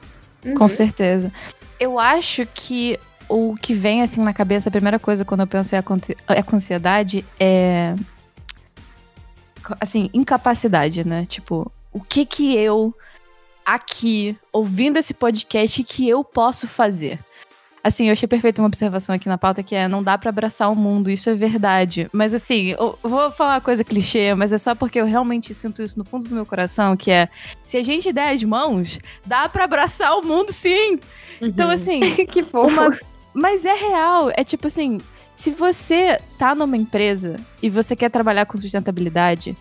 Com 0.56 0.68
certeza. 0.68 1.32
Eu 1.80 1.98
acho 1.98 2.46
que 2.54 2.98
o 3.34 3.56
que 3.56 3.74
vem 3.74 4.00
assim 4.00 4.22
na 4.22 4.32
cabeça, 4.32 4.68
a 4.68 4.72
primeira 4.72 4.96
coisa 4.96 5.24
quando 5.24 5.40
eu 5.40 5.46
penso 5.46 5.74
em 5.74 5.78
eco- 5.78 5.98
eco-ansiedade 6.28 7.24
é. 7.38 7.96
Assim, 9.80 10.08
incapacidade, 10.14 11.04
né? 11.04 11.26
Tipo, 11.26 11.72
o 11.92 12.00
que 12.00 12.24
que 12.24 12.54
eu, 12.54 12.94
aqui, 13.66 14.36
ouvindo 14.52 14.98
esse 14.98 15.14
podcast, 15.14 15.82
que 15.82 16.08
eu 16.08 16.22
posso 16.22 16.68
fazer? 16.68 17.18
Assim, 17.82 18.06
eu 18.06 18.12
achei 18.12 18.28
perfeita 18.28 18.62
uma 18.62 18.68
observação 18.68 19.14
aqui 19.14 19.28
na 19.28 19.36
pauta 19.36 19.62
que 19.62 19.74
é 19.74 19.88
não 19.88 20.02
dá 20.02 20.16
pra 20.16 20.30
abraçar 20.30 20.70
o 20.70 20.76
mundo, 20.76 21.10
isso 21.10 21.28
é 21.28 21.34
verdade. 21.34 22.08
Mas 22.12 22.34
assim, 22.34 22.68
eu 22.68 22.98
vou 23.02 23.30
falar 23.32 23.54
uma 23.54 23.60
coisa 23.60 23.82
clichê, 23.82 24.32
mas 24.34 24.52
é 24.52 24.58
só 24.58 24.74
porque 24.74 25.00
eu 25.00 25.06
realmente 25.06 25.52
sinto 25.52 25.82
isso 25.82 25.98
no 25.98 26.04
fundo 26.04 26.28
do 26.28 26.34
meu 26.34 26.46
coração, 26.46 26.96
que 26.96 27.10
é 27.10 27.28
se 27.64 27.76
a 27.76 27.82
gente 27.82 28.12
der 28.12 28.32
as 28.32 28.42
mãos, 28.42 28.98
dá 29.26 29.48
pra 29.48 29.64
abraçar 29.64 30.16
o 30.18 30.22
mundo 30.24 30.52
sim. 30.52 30.98
Então, 31.42 31.68
assim, 31.68 32.00
que 32.26 32.42
fofo. 32.42 32.80
uma... 32.80 33.13
mas 33.34 33.64
é 33.64 33.74
real. 33.74 34.30
É 34.34 34.44
tipo 34.44 34.68
assim, 34.68 34.98
se 35.34 35.50
você 35.50 36.18
tá 36.38 36.54
numa 36.54 36.76
empresa 36.76 37.36
e 37.60 37.68
você 37.68 37.96
quer 37.96 38.10
trabalhar 38.10 38.46
com 38.46 38.56
sustentabilidade, 38.56 39.56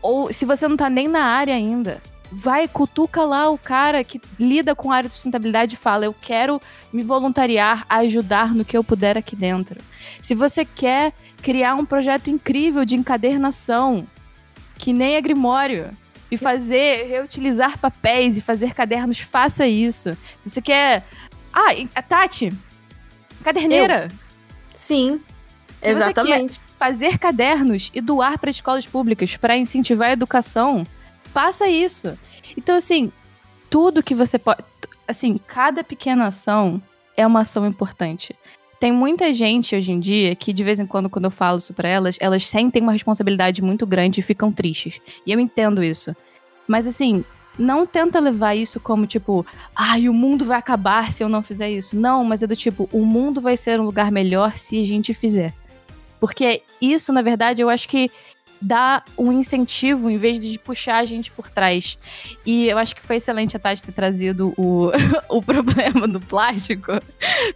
ou 0.00 0.32
se 0.32 0.44
você 0.44 0.66
não 0.66 0.76
tá 0.76 0.88
nem 0.88 1.06
na 1.06 1.22
área 1.22 1.54
ainda, 1.54 2.02
vai, 2.32 2.66
cutuca 2.66 3.22
lá 3.22 3.48
o 3.50 3.58
cara 3.58 4.02
que 4.02 4.20
lida 4.40 4.74
com 4.74 4.90
a 4.90 4.96
área 4.96 5.08
de 5.08 5.14
sustentabilidade 5.14 5.74
e 5.74 5.78
fala: 5.78 6.04
Eu 6.06 6.14
quero 6.18 6.60
me 6.92 7.02
voluntariar 7.02 7.84
ajudar 7.88 8.54
no 8.54 8.64
que 8.64 8.76
eu 8.76 8.82
puder 8.82 9.16
aqui 9.16 9.36
dentro. 9.36 9.80
Se 10.20 10.34
você 10.34 10.64
quer 10.64 11.12
criar 11.42 11.74
um 11.74 11.84
projeto 11.84 12.30
incrível 12.30 12.84
de 12.84 12.96
encadernação, 12.96 14.06
que 14.78 14.92
nem 14.92 15.16
a 15.16 15.20
Grimório, 15.20 15.90
e 16.30 16.36
fazer, 16.36 17.06
reutilizar 17.06 17.78
papéis 17.78 18.36
e 18.36 18.42
fazer 18.42 18.74
cadernos, 18.74 19.20
faça 19.20 19.66
isso. 19.66 20.10
Se 20.38 20.50
você 20.50 20.60
quer. 20.60 21.04
Ah, 21.52 22.02
Tati, 22.02 22.52
caderneira. 23.44 24.08
Sim, 24.74 25.20
Se 25.80 25.88
exatamente. 25.88 26.60
fazer 26.78 27.18
cadernos 27.18 27.90
e 27.94 28.00
doar 28.00 28.38
para 28.38 28.50
escolas 28.50 28.86
públicas 28.86 29.36
para 29.36 29.56
incentivar 29.56 30.08
a 30.08 30.12
educação, 30.12 30.84
faça 31.32 31.68
isso. 31.68 32.18
Então, 32.56 32.76
assim, 32.76 33.12
tudo 33.70 34.02
que 34.02 34.14
você 34.14 34.38
pode. 34.38 34.64
Assim, 35.06 35.38
cada 35.46 35.84
pequena 35.84 36.26
ação 36.28 36.82
é 37.16 37.26
uma 37.26 37.40
ação 37.40 37.66
importante. 37.66 38.34
Tem 38.80 38.90
muita 38.90 39.32
gente 39.32 39.76
hoje 39.76 39.92
em 39.92 40.00
dia 40.00 40.34
que, 40.34 40.52
de 40.52 40.64
vez 40.64 40.78
em 40.78 40.86
quando, 40.86 41.08
quando 41.08 41.26
eu 41.26 41.30
falo 41.30 41.58
isso 41.58 41.72
pra 41.72 41.88
elas, 41.88 42.16
elas 42.18 42.48
sentem 42.48 42.82
uma 42.82 42.92
responsabilidade 42.92 43.62
muito 43.62 43.86
grande 43.86 44.20
e 44.20 44.22
ficam 44.22 44.50
tristes. 44.50 45.00
E 45.26 45.32
eu 45.32 45.38
entendo 45.38 45.84
isso. 45.84 46.14
Mas, 46.66 46.86
assim, 46.86 47.24
não 47.58 47.86
tenta 47.86 48.18
levar 48.20 48.54
isso 48.54 48.80
como 48.80 49.06
tipo, 49.06 49.46
ai, 49.74 50.08
o 50.08 50.14
mundo 50.14 50.44
vai 50.44 50.58
acabar 50.58 51.12
se 51.12 51.22
eu 51.22 51.28
não 51.28 51.42
fizer 51.42 51.70
isso. 51.70 51.96
Não, 51.96 52.24
mas 52.24 52.42
é 52.42 52.46
do 52.46 52.56
tipo, 52.56 52.88
o 52.92 53.04
mundo 53.04 53.40
vai 53.40 53.56
ser 53.56 53.80
um 53.80 53.84
lugar 53.84 54.10
melhor 54.10 54.56
se 54.56 54.80
a 54.80 54.84
gente 54.84 55.14
fizer. 55.14 55.54
Porque 56.18 56.62
isso, 56.80 57.12
na 57.12 57.22
verdade, 57.22 57.60
eu 57.62 57.68
acho 57.68 57.88
que 57.88 58.10
dá 58.60 59.02
um 59.18 59.30
incentivo 59.30 60.08
em 60.08 60.16
vez 60.16 60.42
de 60.42 60.58
puxar 60.58 60.98
a 60.98 61.04
gente 61.04 61.30
por 61.30 61.50
trás. 61.50 61.98
E 62.46 62.66
eu 62.68 62.78
acho 62.78 62.96
que 62.96 63.02
foi 63.02 63.16
excelente 63.16 63.56
a 63.56 63.60
Tati 63.60 63.82
ter 63.82 63.92
trazido 63.92 64.54
o, 64.56 64.90
o 65.28 65.42
problema 65.42 66.08
do 66.08 66.20
plástico. 66.20 66.92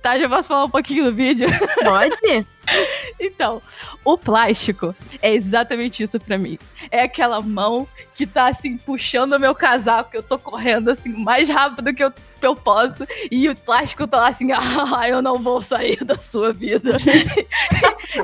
Tá, 0.03 0.19
já 0.19 0.29
posso 0.29 0.49
falar 0.49 0.67
um 0.67 0.71
pouquinho 0.71 1.05
do 1.05 1.15
vídeo? 1.15 1.49
Pode? 1.83 2.47
Então, 3.21 3.61
o 4.05 4.17
plástico 4.17 4.95
é 5.21 5.35
exatamente 5.35 6.03
isso 6.03 6.21
pra 6.21 6.39
mim. 6.39 6.59
É 6.91 7.03
aquela 7.03 7.41
mão 7.41 7.87
que 8.15 8.27
tá 8.27 8.47
assim 8.47 8.77
puxando 8.77 9.33
o 9.33 9.41
meu 9.41 9.55
casaco, 9.55 10.11
que 10.11 10.17
eu 10.17 10.23
tô 10.23 10.39
correndo 10.39 10.91
assim 10.91 11.09
mais 11.11 11.49
rápido 11.49 11.93
que 11.93 12.03
eu, 12.03 12.11
que 12.13 12.47
eu 12.47 12.55
posso, 12.55 13.07
e 13.31 13.49
o 13.49 13.57
plástico 13.57 14.07
tá 14.07 14.19
lá 14.19 14.29
assim, 14.29 14.51
ah, 14.55 15.09
eu 15.09 15.21
não 15.21 15.39
vou 15.39 15.61
sair 15.61 16.05
da 16.05 16.17
sua 16.17 16.53
vida. 16.53 16.97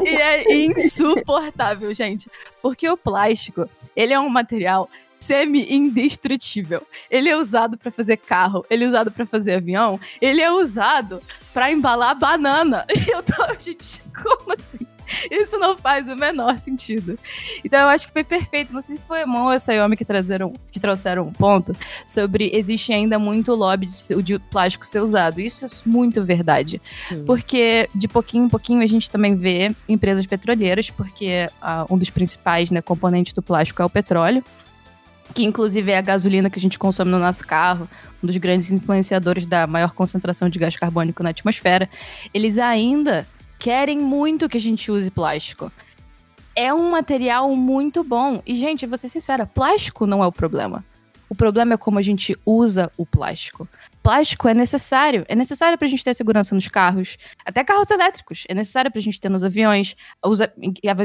e 0.05 0.09
é 0.09 0.55
insuportável, 0.55 1.93
gente, 1.93 2.31
porque 2.62 2.89
o 2.89 2.97
plástico, 2.97 3.69
ele 3.97 4.12
é 4.12 4.21
um 4.21 4.29
material 4.29 4.89
semi-indestrutível. 5.25 6.83
Ele 7.11 7.29
é 7.29 7.37
usado 7.37 7.79
pra 7.79 7.91
fazer 7.91 8.19
carro, 8.19 8.65
ele 8.69 8.85
é 8.85 8.87
usado 8.87 9.11
pra 9.11 9.25
fazer 9.25 9.55
avião, 9.55 9.99
ele 10.21 10.41
é 10.41 10.51
usado 10.53 11.23
pra 11.53 11.71
embalar 11.71 12.19
banana. 12.19 12.85
E 12.95 13.11
eu 13.11 13.23
tô, 13.23 13.35
gente, 13.59 14.01
como 14.23 14.53
assim? 14.53 14.87
Isso 15.31 15.59
não 15.59 15.77
faz 15.77 16.09
o 16.09 16.17
menor 16.17 16.59
sentido. 16.59 17.19
Então 17.63 17.81
eu 17.81 17.89
acho 17.89 18.07
que 18.07 18.13
foi 18.13 18.25
perfeito. 18.25 18.73
Não 18.73 18.81
sei 18.81 18.97
se 18.97 19.03
foi 19.03 19.25
Mão 19.27 19.45
ou 19.45 19.51
a 19.51 19.59
Sayumi 19.59 19.97
que, 19.97 20.05
trazeram, 20.05 20.53
que 20.73 20.81
trouxeram 20.81 21.25
um 21.29 21.33
ponto 21.33 21.77
sobre 22.07 22.51
existe 22.55 22.93
ainda 22.93 23.19
muito 23.19 23.55
lobby 23.55 23.87
de, 23.87 24.23
de 24.23 24.39
plástico 24.39 24.87
ser 24.87 25.01
usado. 25.01 25.41
Isso 25.41 25.67
é 25.67 25.69
muito 25.85 26.25
verdade. 26.25 26.81
Sim. 27.09 27.25
Porque 27.27 27.89
de 27.95 28.09
pouquinho 28.09 28.47
em 28.47 28.49
pouquinho 28.49 28.83
a 28.83 28.87
gente 28.87 29.11
também 29.11 29.37
vê 29.37 29.75
empresas 29.87 30.25
petroleiras, 30.25 30.89
porque 30.89 31.51
ah, 31.61 31.85
um 31.91 31.99
dos 31.99 32.09
principais 32.09 32.71
né, 32.71 32.81
componentes 32.81 33.35
do 33.35 33.43
plástico 33.43 33.83
é 33.83 33.85
o 33.85 33.91
petróleo. 33.91 34.43
Que 35.33 35.45
inclusive 35.45 35.91
é 35.91 35.99
a 35.99 36.03
gasolina 36.03 36.51
que 36.51 36.59
a 36.59 36.63
gente 36.63 36.79
consome 36.79 37.11
no 37.11 37.19
nosso 37.19 37.47
carro, 37.47 37.89
um 38.23 38.27
dos 38.27 38.37
grandes 38.37 38.71
influenciadores 38.71 39.47
da 39.47 39.67
maior 39.67 39.93
concentração 39.93 40.49
de 40.49 40.59
gás 40.59 40.77
carbônico 40.77 41.23
na 41.23 41.31
atmosfera. 41.31 41.89
Eles 42.33 42.59
ainda 42.59 43.27
querem 43.59 43.99
muito 43.99 44.49
que 44.49 44.57
a 44.57 44.61
gente 44.61 44.91
use 44.93 45.11
plástico. 45.11 45.73
é 46.57 46.73
um 46.73 46.91
material 46.91 47.55
muito 47.57 48.05
bom. 48.05 48.41
E, 48.47 48.55
gente, 48.55 48.87
vou 48.87 48.97
ser 48.97 49.09
sincera, 49.09 49.47
plástico 49.47 50.07
não 50.07 50.23
é 50.23 50.27
o 50.27 50.33
problema. 50.33 50.85
O 51.29 51.35
problema 51.35 51.75
é 51.75 51.77
como 51.77 51.99
a 51.99 52.03
gente 52.03 52.37
usa 52.47 52.93
o 52.97 53.05
plástico. 53.05 53.69
Plástico 54.03 54.47
é 54.47 54.55
necessário. 54.55 55.25
É 55.29 55.35
necessário 55.35 55.77
para 55.77 55.87
a 55.87 55.91
gente 55.91 56.05
ter 56.05 56.15
segurança 56.15 56.55
nos 56.55 56.69
carros, 56.69 57.17
até 57.45 57.65
carros 57.65 57.91
elétricos. 57.91 58.45
É 58.49 58.55
necessário 58.55 58.91
para 58.91 59.01
a 59.01 59.03
gente 59.03 59.21
ter 59.21 59.29
nos 59.29 59.43
aviões, 59.43 59.97
os 60.25 60.39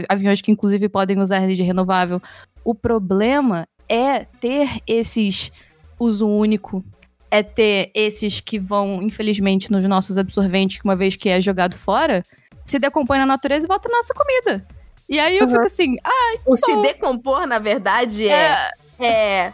aviões 0.07 0.41
que 0.41 0.51
inclusive 0.51 0.87
podem 0.89 1.19
usar 1.19 1.37
energia 1.37 1.65
renovável. 1.65 2.21
O 2.63 2.75
problema 2.75 3.67
é 3.89 4.25
ter 4.39 4.81
esses 4.87 5.51
uso 5.99 6.27
único, 6.27 6.83
é 7.29 7.43
ter 7.43 7.91
esses 7.93 8.39
que 8.39 8.57
vão, 8.57 9.01
infelizmente, 9.01 9.71
nos 9.71 9.83
nossos 9.85 10.17
absorventes, 10.17 10.77
que 10.77 10.85
uma 10.85 10.95
vez 10.95 11.15
que 11.15 11.27
é 11.27 11.41
jogado 11.41 11.75
fora, 11.75 12.23
se 12.65 12.79
decompõe 12.79 13.17
na 13.17 13.25
natureza 13.25 13.65
e 13.65 13.67
volta 13.67 13.89
na 13.89 13.97
nossa 13.97 14.13
comida. 14.13 14.65
E 15.09 15.19
aí 15.19 15.37
eu 15.37 15.45
uhum. 15.45 15.53
fico 15.53 15.65
assim, 15.65 15.97
ai. 16.03 16.37
O 16.45 16.51
bom. 16.51 16.55
se 16.55 16.75
decompor, 16.77 17.47
na 17.47 17.57
verdade, 17.57 18.29
é, 18.29 18.71
é, 18.99 19.05
é 19.07 19.53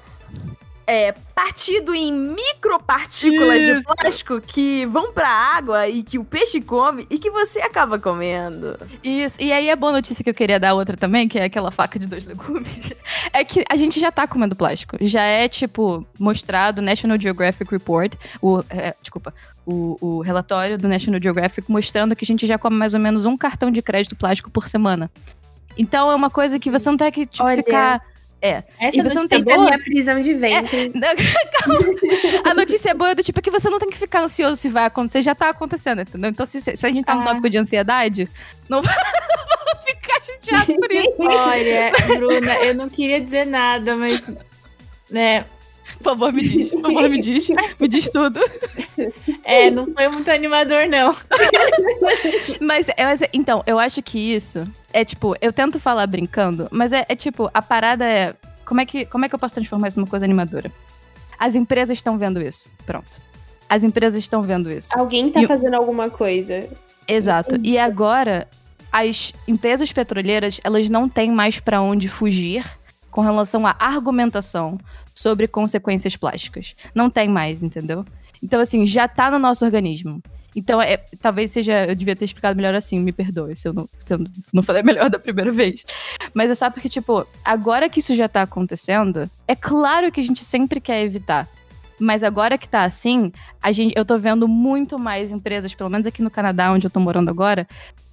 é, 0.87 1.13
partido 1.33 1.93
em 1.93 2.11
micropartículas 2.11 3.63
Isso. 3.63 3.79
de 3.79 3.83
plástico 3.83 4.41
que 4.41 4.85
vão 4.85 5.11
pra 5.11 5.27
água 5.27 5.87
e 5.87 6.03
que 6.03 6.19
o 6.19 6.23
peixe 6.23 6.61
come 6.61 7.05
e 7.09 7.17
que 7.17 7.29
você 7.29 7.59
acaba 7.59 7.97
comendo. 7.99 8.77
Isso. 9.03 9.41
E 9.41 9.51
aí 9.51 9.69
a 9.69 9.75
boa 9.75 9.91
notícia 9.91 10.23
que 10.23 10.29
eu 10.29 10.33
queria 10.33 10.59
dar 10.59 10.73
outra 10.73 10.95
também, 10.95 11.27
que 11.27 11.39
é 11.39 11.45
aquela 11.45 11.71
faca 11.71 11.97
de 11.97 12.07
dois 12.07 12.25
legumes, 12.25 12.93
é 13.33 13.43
que 13.43 13.65
a 13.69 13.75
gente 13.75 13.99
já 13.99 14.11
tá 14.11 14.27
comendo 14.27 14.55
plástico. 14.55 14.97
Já 15.01 15.23
é, 15.23 15.47
tipo, 15.47 16.05
mostrado 16.19 16.81
National 16.81 17.19
Geographic 17.19 17.69
Report, 17.71 18.13
o, 18.41 18.63
é, 18.69 18.93
desculpa, 19.01 19.33
o, 19.65 19.97
o 19.99 20.21
relatório 20.21 20.77
do 20.77 20.87
National 20.87 21.19
Geographic 21.21 21.69
mostrando 21.69 22.15
que 22.15 22.23
a 22.23 22.27
gente 22.27 22.45
já 22.45 22.57
come 22.57 22.75
mais 22.75 22.93
ou 22.93 22.99
menos 22.99 23.25
um 23.25 23.35
cartão 23.35 23.71
de 23.71 23.81
crédito 23.81 24.15
plástico 24.15 24.51
por 24.51 24.69
semana. 24.69 25.09
Então 25.77 26.11
é 26.11 26.15
uma 26.15 26.29
coisa 26.29 26.59
que 26.59 26.71
você 26.71 26.89
não 26.89 26.97
tem 26.97 27.11
que 27.11 27.25
tipo, 27.25 27.43
Olha. 27.43 27.61
ficar 27.61 28.01
é. 28.45 28.63
Essa 28.79 28.97
e 28.97 29.01
você 29.01 29.15
não 29.15 29.27
tem 29.27 29.43
boa... 29.43 29.57
minha 29.57 29.79
prisão 29.79 30.19
de 30.19 30.33
ventre. 30.33 30.91
É. 30.95 32.41
a 32.49 32.53
notícia 32.53 32.93
boa 32.93 33.11
é 33.11 33.15
do 33.15 33.23
tipo 33.23 33.41
que 33.41 33.51
você 33.51 33.69
não 33.69 33.79
tem 33.79 33.89
que 33.89 33.97
ficar 33.97 34.21
ansioso 34.21 34.55
se 34.55 34.69
vai 34.69 34.85
acontecer, 34.85 35.21
já 35.21 35.33
tá 35.33 35.49
acontecendo, 35.49 36.01
entendeu? 36.01 36.29
Então, 36.29 36.45
se, 36.45 36.61
se 36.61 36.85
a 36.85 36.89
gente 36.89 37.05
tá 37.05 37.13
ah. 37.13 37.15
no 37.15 37.23
tópico 37.23 37.49
de 37.49 37.57
ansiedade, 37.57 38.29
não 38.69 38.81
vou 38.83 38.91
ficar 39.85 40.21
chateado 40.21 40.79
por 40.79 40.91
isso. 40.91 41.15
Olha, 41.19 41.91
Bruna, 42.17 42.55
eu 42.57 42.75
não 42.75 42.89
queria 42.89 43.19
dizer 43.19 43.45
nada, 43.45 43.97
mas. 43.97 44.23
Né, 45.09 45.45
por 46.05 46.11
favor, 46.11 46.31
me 46.31 46.41
diz. 46.41 46.69
Por 46.69 46.81
favor, 46.83 47.09
me 47.09 47.19
diz. 47.19 47.47
Me 47.79 47.87
diz 47.87 48.09
tudo. 48.09 48.39
É, 49.43 49.71
não 49.71 49.87
foi 49.87 50.07
muito 50.07 50.29
animador, 50.29 50.87
não. 50.87 51.15
mas, 52.61 52.87
é, 52.89 53.03
mas, 53.03 53.21
então, 53.33 53.63
eu 53.65 53.79
acho 53.79 54.03
que 54.03 54.19
isso 54.19 54.71
é 54.93 55.03
tipo, 55.03 55.35
eu 55.41 55.51
tento 55.51 55.79
falar 55.79 56.05
brincando, 56.05 56.67
mas 56.71 56.93
é, 56.93 57.05
é 57.09 57.15
tipo, 57.15 57.49
a 57.53 57.61
parada 57.61 58.05
é. 58.05 58.35
Como 58.63 58.81
é, 58.81 58.85
que, 58.85 59.05
como 59.05 59.25
é 59.25 59.29
que 59.29 59.35
eu 59.35 59.39
posso 59.39 59.55
transformar 59.55 59.87
isso 59.87 59.99
numa 59.99 60.07
coisa 60.07 60.25
animadora? 60.25 60.71
As 61.39 61.55
empresas 61.55 61.97
estão 61.97 62.17
vendo 62.17 62.41
isso. 62.41 62.69
Pronto. 62.85 63.11
As 63.67 63.83
empresas 63.83 64.19
estão 64.19 64.41
vendo 64.43 64.71
isso. 64.71 64.89
Alguém 64.97 65.31
tá 65.31 65.41
e 65.41 65.47
fazendo 65.47 65.75
alguma 65.75 66.09
coisa. 66.09 66.67
Exato. 67.07 67.59
E 67.63 67.77
agora, 67.77 68.47
as 68.91 69.33
empresas 69.47 69.91
petroleiras, 69.91 70.59
elas 70.63 70.89
não 70.89 71.09
têm 71.09 71.31
mais 71.31 71.59
para 71.59 71.81
onde 71.81 72.07
fugir 72.07 72.65
com 73.15 73.21
relação 73.21 73.65
à 73.65 73.73
argumentação 73.79 74.77
sobre 75.13 75.47
consequências 75.47 76.17
plásticas. 76.17 76.75
Não 76.93 77.09
tem 77.09 77.29
mais, 77.29 77.63
entendeu? 77.63 78.03
Então, 78.43 78.59
assim, 78.59 78.85
já 78.85 79.07
tá 79.07 79.31
no 79.31 79.39
nosso 79.39 79.63
organismo. 79.63 80.21
Então, 80.53 80.81
é, 80.81 80.97
talvez 81.21 81.49
seja. 81.49 81.85
Eu 81.85 81.95
devia 81.95 82.13
ter 82.13 82.25
explicado 82.25 82.57
melhor 82.57 82.75
assim, 82.75 82.99
me 82.99 83.13
perdoe 83.13 83.55
se 83.55 83.69
eu, 83.69 83.73
não, 83.73 83.87
se 83.97 84.13
eu 84.13 84.19
não 84.51 84.61
falei 84.61 84.83
melhor 84.83 85.09
da 85.09 85.17
primeira 85.17 85.49
vez. 85.49 85.85
Mas 86.33 86.51
é 86.51 86.55
só 86.55 86.69
porque, 86.69 86.89
tipo, 86.89 87.25
agora 87.45 87.87
que 87.87 88.01
isso 88.01 88.13
já 88.13 88.27
tá 88.27 88.41
acontecendo, 88.41 89.29
é 89.47 89.55
claro 89.55 90.11
que 90.11 90.19
a 90.19 90.23
gente 90.23 90.43
sempre 90.43 90.81
quer 90.81 91.01
evitar. 91.01 91.47
Mas 91.97 92.21
agora 92.21 92.57
que 92.57 92.67
tá 92.67 92.83
assim, 92.83 93.31
a 93.63 93.71
gente, 93.71 93.93
eu 93.95 94.03
tô 94.03 94.17
vendo 94.17 94.45
muito 94.45 94.99
mais 94.99 95.31
empresas, 95.31 95.73
pelo 95.73 95.89
menos 95.89 96.05
aqui 96.05 96.21
no 96.21 96.29
Canadá, 96.29 96.69
onde 96.73 96.85
eu 96.85 96.91
tô 96.91 96.99
morando 96.99 97.29
agora, 97.29 97.65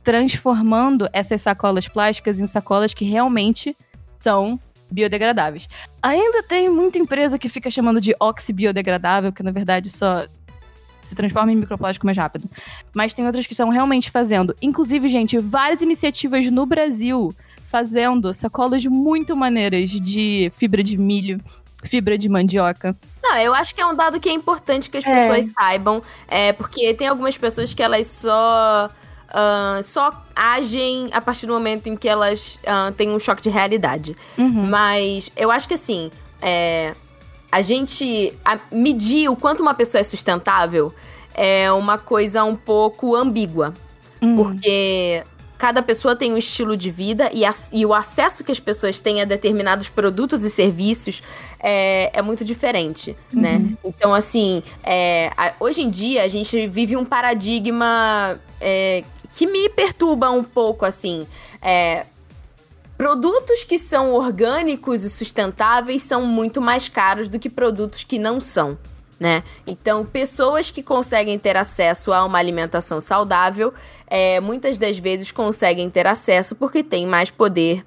transformando 0.05 1.09
essas 1.13 1.43
sacolas 1.43 1.89
plásticas 1.89 2.39
em 2.39 2.47
sacolas 2.47 2.95
que 2.95 3.05
realmente 3.05 3.77
são 4.21 4.61
biodegradáveis. 4.93 5.69
Ainda 6.03 6.43
tem 6.43 6.69
muita 6.69 6.99
empresa 6.99 7.39
que 7.39 7.49
fica 7.49 7.71
chamando 7.71 8.01
de 8.01 8.15
oxibiodegradável, 8.21 9.33
que 9.33 9.43
na 9.43 9.51
verdade 9.51 9.91
só 9.91 10.25
se 11.03 11.15
transforma 11.15 11.53
em 11.53 11.57
microplástico 11.57 12.07
mais 12.07 12.17
rápido. 12.17 12.49
Mas 12.95 13.15
tem 13.15 13.27
outras 13.27 13.47
que 13.47 13.53
estão 13.53 13.69
realmente 13.69 14.11
fazendo. 14.11 14.55
Inclusive, 14.63 15.09
gente, 15.09 15.39
várias 15.39 15.83
iniciativas 15.83 16.51
no 16.51 16.65
Brasil 16.65 17.35
fazendo 17.67 18.35
sacolas 18.35 18.85
muito 18.85 19.35
maneiras 19.35 19.89
de 19.89 20.53
fibra 20.55 20.83
de 20.83 20.99
milho, 20.99 21.41
fibra 21.85 22.19
de 22.19 22.29
mandioca. 22.29 22.97
Não, 23.23 23.37
eu 23.39 23.55
acho 23.55 23.75
que 23.75 23.81
é 23.81 23.87
um 23.87 23.95
dado 23.95 24.21
que 24.21 24.29
é 24.29 24.33
importante 24.33 24.91
que 24.91 24.99
as 24.99 25.07
é. 25.07 25.11
pessoas 25.11 25.53
saibam, 25.53 26.03
é, 26.29 26.53
porque 26.53 26.93
tem 26.93 27.09
algumas 27.09 27.37
pessoas 27.37 27.73
que 27.73 27.83
elas 27.83 28.07
só 28.07 28.91
uh, 29.33 29.83
só 29.83 30.25
agem 30.35 31.09
a 31.13 31.21
partir 31.21 31.47
do 31.47 31.53
momento 31.53 31.89
em 31.89 31.97
que 31.97 32.09
elas 32.09 32.59
uh, 32.65 32.93
têm 32.93 33.11
um 33.11 33.19
choque 33.19 33.43
de 33.43 33.51
realidade. 33.51 34.17
Uhum. 34.39 34.69
Mas 34.69 35.31
eu 35.37 35.51
acho 35.51 35.67
que 35.67 35.75
assim, 35.75 36.11
é, 36.41 36.93
a 37.51 37.63
gente 37.63 38.33
a 38.45 38.59
medir 38.71 39.29
o 39.29 39.37
quanto 39.37 39.61
uma 39.61 39.75
pessoa 39.75 40.01
é 40.01 40.05
sustentável 40.05 40.95
é 41.35 41.73
uma 41.73 41.99
coisa 41.99 42.45
um 42.45 42.57
pouco 42.57 43.17
ambígua. 43.17 43.75
Uhum. 44.21 44.37
Porque 44.37 45.25
cada 45.63 45.81
pessoa 45.81 46.17
tem 46.17 46.33
um 46.33 46.37
estilo 46.37 46.77
de 46.77 46.91
vida 46.91 47.31
e, 47.33 47.45
a, 47.45 47.55
e, 47.73 47.87
o 47.87 47.95
acesso 47.95 48.43
que 48.43 48.51
as 48.51 48.59
pessoas 48.59 48.99
têm 48.99 49.21
a 49.21 49.25
determinados 49.25 49.89
produtos 49.89 50.45
e 50.45 50.51
serviços 50.51 51.23
é, 51.61 52.11
é 52.13 52.21
muito 52.21 52.45
diferente, 52.45 53.17
né? 53.33 53.55
uhum. 53.55 53.63
né? 53.63 53.77
Então, 53.85 54.13
assim, 54.13 54.63
é, 54.83 55.31
a, 55.37 55.53
hoje 55.61 55.83
em 55.83 55.89
dia 55.89 56.25
a 56.25 56.29
gente 56.29 56.67
vive 56.67 56.97
um 56.97 57.05
paradigma 57.05 58.41
é, 58.61 59.05
que 59.35 59.47
me 59.47 59.69
perturba 59.69 60.31
um 60.31 60.45
pouco, 60.45 60.85
assim. 60.85 61.27
É, 61.61 62.07
produtos 62.97 63.65
que 63.65 63.79
são 63.79 64.13
orgânicos 64.13 65.05
e 65.05 65.11
sustentáveis 65.11 66.03
são 66.03 66.27
muito 66.27 66.61
mais 66.61 66.89
caros 66.89 67.29
do 67.29 67.39
que 67.39 67.51
produtos 67.51 68.05
que 68.05 68.19
não 68.19 68.41
são. 68.41 68.79
Né? 69.19 69.45
Então, 69.67 70.05
pessoas 70.05 70.71
que 70.71 70.83
conseguem 70.83 71.39
ter 71.39 71.57
acesso 71.57 72.13
a 72.13 72.25
uma 72.25 72.39
alimentação 72.39 73.01
saudável, 73.01 73.73
é, 74.09 74.41
muitas 74.41 74.79
das 74.79 74.99
vezes 74.99 75.31
conseguem 75.31 75.89
ter 75.89 76.07
acesso 76.09 76.57
porque 76.57 76.83
têm 76.83 77.07
mais 77.07 77.31
poder 77.31 77.87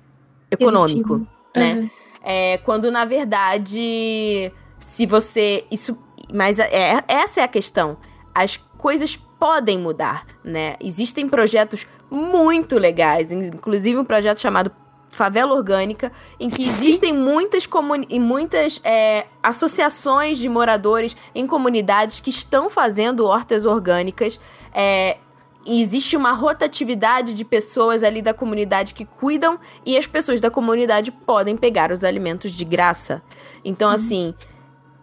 econômico, 0.49 1.27
né? 1.53 1.73
Uhum. 1.75 1.89
É, 2.23 2.57
quando 2.59 2.89
na 2.89 3.05
verdade, 3.05 4.51
se 4.79 5.05
você 5.05 5.65
isso, 5.69 5.97
mas 6.33 6.57
é, 6.57 7.03
essa 7.07 7.41
é 7.41 7.43
a 7.43 7.47
questão. 7.47 7.97
As 8.33 8.57
coisas 8.77 9.19
podem 9.45 9.77
mudar, 9.77 10.25
né? 10.43 10.75
Existem 10.81 11.29
projetos 11.29 11.85
muito 12.09 12.79
legais, 12.79 13.31
inclusive 13.31 13.95
um 13.95 14.03
projeto 14.03 14.39
chamado 14.39 14.71
Favela 15.07 15.53
Orgânica, 15.53 16.11
em 16.39 16.49
que 16.49 16.63
existem 16.63 17.13
muitas, 17.13 17.67
comuni 17.67 18.07
muitas 18.17 18.81
é, 18.83 19.27
associações 19.43 20.39
de 20.39 20.49
moradores 20.49 21.15
em 21.35 21.45
comunidades 21.45 22.19
que 22.19 22.31
estão 22.31 22.71
fazendo 22.71 23.23
hortas 23.27 23.67
orgânicas. 23.67 24.39
É, 24.73 25.19
e 25.63 25.79
existe 25.79 26.17
uma 26.17 26.31
rotatividade 26.31 27.35
de 27.35 27.45
pessoas 27.45 28.03
ali 28.03 28.23
da 28.23 28.33
comunidade 28.33 28.95
que 28.95 29.05
cuidam 29.05 29.59
e 29.85 29.95
as 29.95 30.07
pessoas 30.07 30.41
da 30.41 30.49
comunidade 30.49 31.11
podem 31.11 31.55
pegar 31.55 31.91
os 31.91 32.03
alimentos 32.03 32.51
de 32.51 32.65
graça. 32.65 33.21
Então, 33.63 33.89
uhum. 33.89 33.95
assim, 33.95 34.33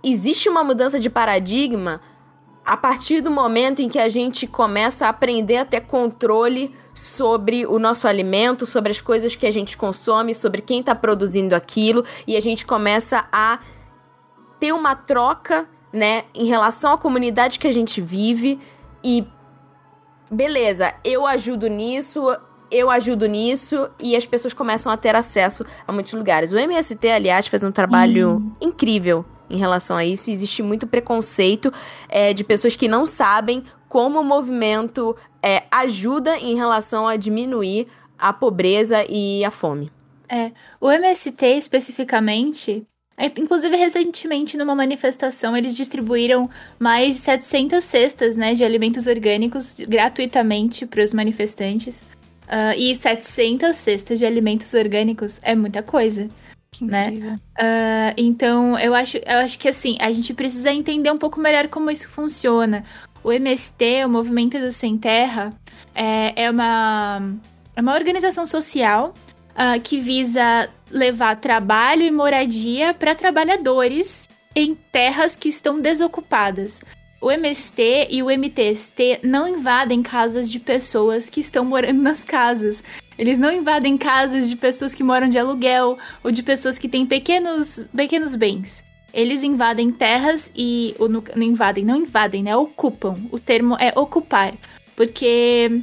existe 0.03 0.49
uma 0.49 0.65
mudança 0.65 0.99
de 0.99 1.09
paradigma 1.09 2.01
a 2.65 2.77
partir 2.77 3.21
do 3.21 3.31
momento 3.31 3.83
em 3.83 3.89
que 3.89 3.99
a 3.99 4.09
gente 4.09 4.47
começa 4.47 5.07
a 5.07 5.09
aprender 5.09 5.57
a 5.57 5.65
ter 5.65 5.81
controle 5.83 6.75
sobre 6.95 7.67
o 7.67 7.79
nosso 7.79 8.07
alimento, 8.07 8.67
sobre 8.67 8.93
as 8.93 9.01
coisas 9.01 9.35
que 9.35 9.47
a 9.47 9.51
gente 9.51 9.77
consome, 9.77 10.35
sobre 10.35 10.61
quem 10.61 10.81
está 10.81 10.95
produzindo 10.95 11.55
aquilo, 11.55 12.05
e 12.27 12.37
a 12.37 12.41
gente 12.41 12.65
começa 12.65 13.27
a 13.33 13.59
ter 14.61 14.73
uma 14.73 14.95
troca, 14.95 15.67
né, 15.93 16.25
em 16.35 16.47
relação 16.47 16.93
à 16.93 16.99
comunidade 16.99 17.59
que 17.59 17.67
a 17.67 17.73
gente 17.73 18.01
vive 18.01 18.61
e 19.03 19.27
beleza, 20.31 20.95
eu 21.05 21.27
ajudo 21.27 21.69
nisso, 21.69 22.35
eu 22.71 22.91
ajudo 22.91 23.27
nisso 23.27 23.91
e 24.01 24.17
as 24.17 24.25
pessoas 24.25 24.55
começam 24.55 24.91
a 24.91 24.97
ter 24.97 25.15
acesso 25.15 25.65
a 25.87 25.93
muitos 25.93 26.15
lugares. 26.15 26.53
O 26.53 26.59
MST, 26.59 27.07
aliás, 27.09 27.47
faz 27.47 27.63
um 27.63 27.71
trabalho 27.71 28.37
hum. 28.37 28.53
incrível 28.61 29.25
em 29.53 29.59
relação 29.59 29.97
a 29.97 30.05
isso. 30.05 30.31
Existe 30.31 30.63
muito 30.63 30.87
preconceito 30.87 31.73
é, 32.09 32.33
de 32.33 32.43
pessoas 32.43 32.75
que 32.75 32.89
não 32.89 33.07
sabem 33.07 33.63
como 33.89 34.21
o 34.21 34.25
movimento 34.25 35.15
é, 35.43 35.65
ajuda 35.71 36.39
em 36.39 36.57
relação 36.57 37.07
a 37.07 37.17
diminuir 37.17 37.87
a 38.19 38.33
pobreza 38.33 39.05
e 39.09 39.45
a 39.45 39.51
fome. 39.51 39.91
É, 40.29 40.53
o 40.81 40.91
MST 40.91 41.45
especificamente, 41.59 42.87
é, 43.19 43.27
inclusive 43.27 43.77
recentemente 43.77 44.57
numa 44.57 44.75
manifestação 44.75 45.55
eles 45.55 45.77
distribuíram 45.77 46.49
mais 46.79 47.17
de 47.17 47.21
700 47.21 47.85
cestas, 47.85 48.37
né, 48.37 48.55
de 48.55 48.65
alimentos 48.65 49.07
orgânicos 49.07 49.77
gratuitamente 49.81 50.87
para 50.87 51.03
os 51.03 51.13
manifestantes. 51.13 52.03
Uh, 52.43 52.77
e 52.77 52.95
700 52.95 53.75
cestas 53.75 54.19
de 54.19 54.27
alimentos 54.27 54.75
orgânicos 54.75 55.39
é 55.43 55.55
muita 55.55 55.83
coisa. 55.83 56.29
Que 56.73 56.85
Né? 56.87 57.39
Uh, 57.59 58.15
então, 58.17 58.79
eu 58.79 58.95
acho, 58.95 59.19
eu 59.19 59.39
acho 59.39 59.59
que 59.59 59.69
assim, 59.69 59.97
a 60.01 60.11
gente 60.11 60.33
precisa 60.33 60.73
entender 60.73 61.11
um 61.11 61.19
pouco 61.19 61.39
melhor 61.39 61.69
como 61.69 61.91
isso 61.91 62.09
funciona. 62.09 62.85
O 63.23 63.31
MST, 63.31 64.05
o 64.07 64.09
Movimento 64.09 64.59
do 64.59 64.73
Sem 64.73 64.97
Terra, 64.99 65.53
é, 65.95 66.45
é, 66.45 66.51
uma, 66.51 67.23
é 67.77 67.81
uma 67.81 67.95
organização 67.95 68.47
social 68.47 69.15
ah, 69.55 69.79
que 69.79 70.01
visa 70.01 70.69
levar 70.91 71.37
trabalho 71.37 72.03
e 72.03 72.11
moradia 72.11 72.95
para 72.95 73.15
trabalhadores 73.15 74.29
em 74.57 74.75
terras 74.75 75.37
que 75.37 75.49
estão 75.49 75.81
desocupadas. 75.81 76.83
O 77.21 77.31
MST 77.31 78.09
e 78.11 78.23
o 78.23 78.31
MTST 78.31 79.21
não 79.23 79.47
invadem 79.47 80.03
casas 80.03 80.51
de 80.51 80.59
pessoas 80.59 81.31
que 81.31 81.39
estão 81.39 81.65
morando 81.65 82.03
nas 82.03 82.25
casas. 82.25 82.83
Eles 83.23 83.39
não 83.39 83.53
invadem 83.53 83.97
casas 83.97 84.49
de 84.51 84.57
pessoas 84.57 84.93
que 84.93 85.05
moram 85.05 85.29
de 85.29 85.39
aluguel 85.39 85.97
ou 86.25 86.33
de 86.33 86.43
pessoas 86.43 86.77
que 86.77 86.89
têm 86.89 87.07
pequenos, 87.07 87.87
pequenos 87.95 88.35
bens. 88.35 88.83
Eles 89.15 89.45
invadem 89.45 89.93
terras 89.93 90.51
e. 90.57 90.97
Ou 90.99 91.09
não 91.09 91.23
invadem, 91.37 91.85
não 91.85 91.95
invadem, 91.99 92.43
né? 92.43 92.57
Ocupam. 92.57 93.17
O 93.31 93.39
termo 93.39 93.77
é 93.79 93.93
ocupar. 93.97 94.55
Porque 94.97 95.83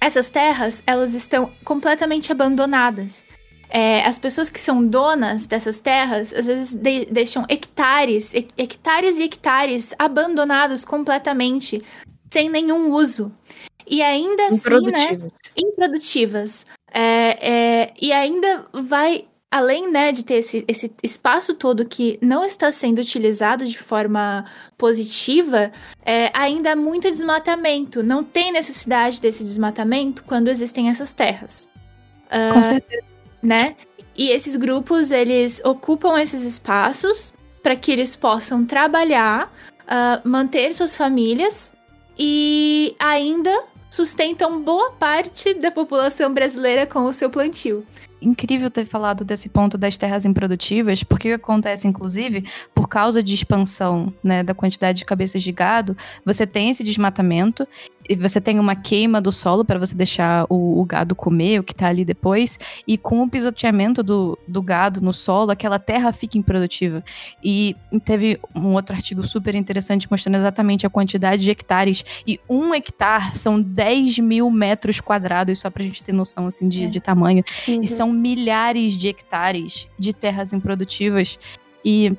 essas 0.00 0.30
terras, 0.30 0.82
elas 0.86 1.12
estão 1.12 1.52
completamente 1.62 2.32
abandonadas. 2.32 3.22
É, 3.68 4.02
as 4.06 4.18
pessoas 4.18 4.48
que 4.48 4.58
são 4.58 4.82
donas 4.82 5.46
dessas 5.46 5.78
terras, 5.78 6.32
às 6.32 6.46
vezes 6.46 6.72
de- 6.72 7.04
deixam 7.04 7.44
hectares, 7.50 8.32
hec- 8.32 8.48
hectares 8.56 9.18
e 9.18 9.24
hectares 9.24 9.94
abandonados 9.98 10.86
completamente, 10.86 11.82
sem 12.30 12.48
nenhum 12.48 12.90
uso. 12.92 13.30
E 13.92 14.00
ainda 14.00 14.46
assim, 14.46 14.90
né? 14.90 15.18
Improdutivas. 15.54 16.64
É, 16.90 17.50
é, 17.50 17.94
e 18.00 18.10
ainda 18.10 18.64
vai, 18.72 19.26
além 19.50 19.90
né, 19.90 20.12
de 20.12 20.24
ter 20.24 20.36
esse, 20.36 20.64
esse 20.66 20.90
espaço 21.02 21.54
todo 21.54 21.84
que 21.84 22.18
não 22.22 22.42
está 22.42 22.72
sendo 22.72 23.02
utilizado 23.02 23.66
de 23.66 23.78
forma 23.78 24.46
positiva, 24.78 25.70
é, 26.06 26.30
ainda 26.32 26.72
há 26.72 26.76
muito 26.76 27.10
desmatamento. 27.10 28.02
Não 28.02 28.24
tem 28.24 28.50
necessidade 28.50 29.20
desse 29.20 29.44
desmatamento 29.44 30.24
quando 30.24 30.48
existem 30.48 30.88
essas 30.88 31.12
terras, 31.12 31.68
Com 32.50 32.62
certeza. 32.62 33.04
né? 33.42 33.76
E 34.16 34.30
esses 34.30 34.56
grupos, 34.56 35.10
eles 35.10 35.60
ocupam 35.62 36.18
esses 36.18 36.40
espaços 36.46 37.34
para 37.62 37.76
que 37.76 37.92
eles 37.92 38.16
possam 38.16 38.64
trabalhar, 38.64 39.52
ah, 39.86 40.22
manter 40.24 40.72
suas 40.72 40.96
famílias 40.96 41.74
e 42.18 42.94
ainda 42.98 43.70
sustentam 43.92 44.62
boa 44.62 44.90
parte 44.92 45.52
da 45.52 45.70
população 45.70 46.32
brasileira 46.32 46.86
com 46.86 47.00
o 47.00 47.12
seu 47.12 47.28
plantio. 47.28 47.84
incrível 48.22 48.70
ter 48.70 48.86
falado 48.86 49.24
desse 49.24 49.48
ponto 49.48 49.76
das 49.76 49.98
terras 49.98 50.24
improdutivas, 50.24 51.02
porque 51.02 51.32
acontece, 51.32 51.86
inclusive, 51.88 52.48
por 52.72 52.88
causa 52.88 53.22
de 53.22 53.34
expansão 53.34 54.14
né, 54.22 54.42
da 54.44 54.54
quantidade 54.54 54.98
de 54.98 55.04
cabeças 55.04 55.42
de 55.42 55.50
gado, 55.50 55.96
você 56.24 56.46
tem 56.46 56.70
esse 56.70 56.84
desmatamento 56.84 57.66
você 58.18 58.40
tem 58.40 58.58
uma 58.58 58.74
queima 58.74 59.20
do 59.20 59.32
solo 59.32 59.64
para 59.64 59.78
você 59.78 59.94
deixar 59.94 60.46
o, 60.48 60.80
o 60.80 60.84
gado 60.84 61.14
comer, 61.14 61.60
o 61.60 61.62
que 61.62 61.74
tá 61.74 61.88
ali 61.88 62.04
depois, 62.04 62.58
e 62.86 62.98
com 62.98 63.22
o 63.22 63.28
pisoteamento 63.28 64.02
do, 64.02 64.38
do 64.46 64.62
gado 64.62 65.00
no 65.00 65.12
solo, 65.12 65.50
aquela 65.50 65.78
terra 65.78 66.12
fica 66.12 66.38
improdutiva. 66.38 67.02
E 67.42 67.76
teve 68.04 68.38
um 68.54 68.74
outro 68.74 68.94
artigo 68.94 69.26
super 69.26 69.54
interessante 69.54 70.08
mostrando 70.10 70.36
exatamente 70.36 70.86
a 70.86 70.90
quantidade 70.90 71.42
de 71.42 71.50
hectares, 71.50 72.04
e 72.26 72.40
um 72.48 72.74
hectare 72.74 73.38
são 73.38 73.60
10 73.60 74.18
mil 74.18 74.50
metros 74.50 75.00
quadrados, 75.00 75.60
só 75.60 75.70
pra 75.70 75.82
gente 75.82 76.02
ter 76.02 76.12
noção 76.12 76.46
assim, 76.46 76.68
de, 76.68 76.84
É. 76.84 76.86
de 76.88 77.00
tamanho. 77.00 77.44
Uhum. 77.68 77.82
E 77.82 77.86
são 77.86 78.12
milhares 78.12 78.96
de 78.96 79.08
hectares 79.08 79.88
de 79.98 80.12
terras 80.12 80.52
improdutivas. 80.52 81.38
E 81.84 82.12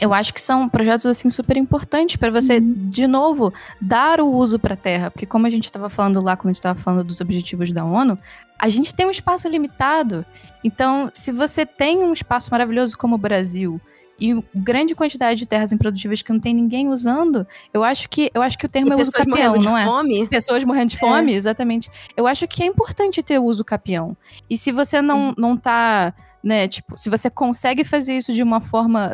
eu 0.00 0.14
acho 0.14 0.32
que 0.32 0.40
são 0.40 0.68
projetos 0.68 1.04
assim 1.06 1.28
super 1.28 1.56
importantes 1.56 2.16
para 2.16 2.30
você, 2.30 2.58
de 2.60 3.06
novo, 3.06 3.52
dar 3.80 4.20
o 4.20 4.32
uso 4.32 4.58
para 4.58 4.74
a 4.74 4.76
terra, 4.76 5.10
porque 5.10 5.26
como 5.26 5.46
a 5.46 5.50
gente 5.50 5.64
estava 5.64 5.88
falando 5.90 6.22
lá 6.22 6.36
quando 6.36 6.46
a 6.46 6.52
gente 6.52 6.56
estava 6.56 6.78
falando 6.78 7.04
dos 7.04 7.20
objetivos 7.20 7.70
da 7.72 7.84
ONU, 7.84 8.18
a 8.58 8.68
gente 8.68 8.94
tem 8.94 9.06
um 9.06 9.10
espaço 9.10 9.48
limitado. 9.48 10.24
Então, 10.64 11.10
se 11.12 11.32
você 11.32 11.64
tem 11.64 11.98
um 11.98 12.12
espaço 12.12 12.50
maravilhoso 12.50 12.96
como 12.96 13.14
o 13.14 13.18
Brasil 13.18 13.80
e 14.20 14.38
grande 14.54 14.94
quantidade 14.94 15.38
de 15.38 15.48
terras 15.48 15.72
improdutivas 15.72 16.20
que 16.20 16.32
não 16.32 16.38
tem 16.38 16.52
ninguém 16.52 16.88
usando, 16.88 17.46
eu 17.72 17.82
acho 17.82 18.08
que 18.08 18.30
eu 18.34 18.42
acho 18.42 18.58
que 18.58 18.66
o 18.66 18.68
termo 18.68 18.90
E 18.90 18.92
é 18.92 18.96
uso 18.96 19.10
pessoas 19.10 19.26
capião, 19.26 19.48
morrendo 19.48 19.58
de 19.58 19.66
não 19.66 19.78
é? 19.78 19.84
fome. 19.86 20.28
Pessoas 20.28 20.64
morrendo 20.64 20.90
de 20.90 20.98
fome, 20.98 21.34
exatamente. 21.34 21.90
Eu 22.16 22.26
acho 22.26 22.46
que 22.46 22.62
é 22.62 22.66
importante 22.66 23.22
ter 23.22 23.38
o 23.38 23.44
uso 23.44 23.64
capião. 23.64 24.16
E 24.48 24.56
se 24.58 24.70
você 24.70 25.00
não, 25.00 25.34
não 25.38 25.56
tá, 25.56 26.12
né, 26.42 26.66
tipo, 26.68 26.96
se 26.98 27.10
você 27.10 27.28
consegue 27.28 27.84
fazer 27.84 28.16
isso 28.16 28.32
de 28.32 28.42
uma 28.42 28.60
forma. 28.60 29.12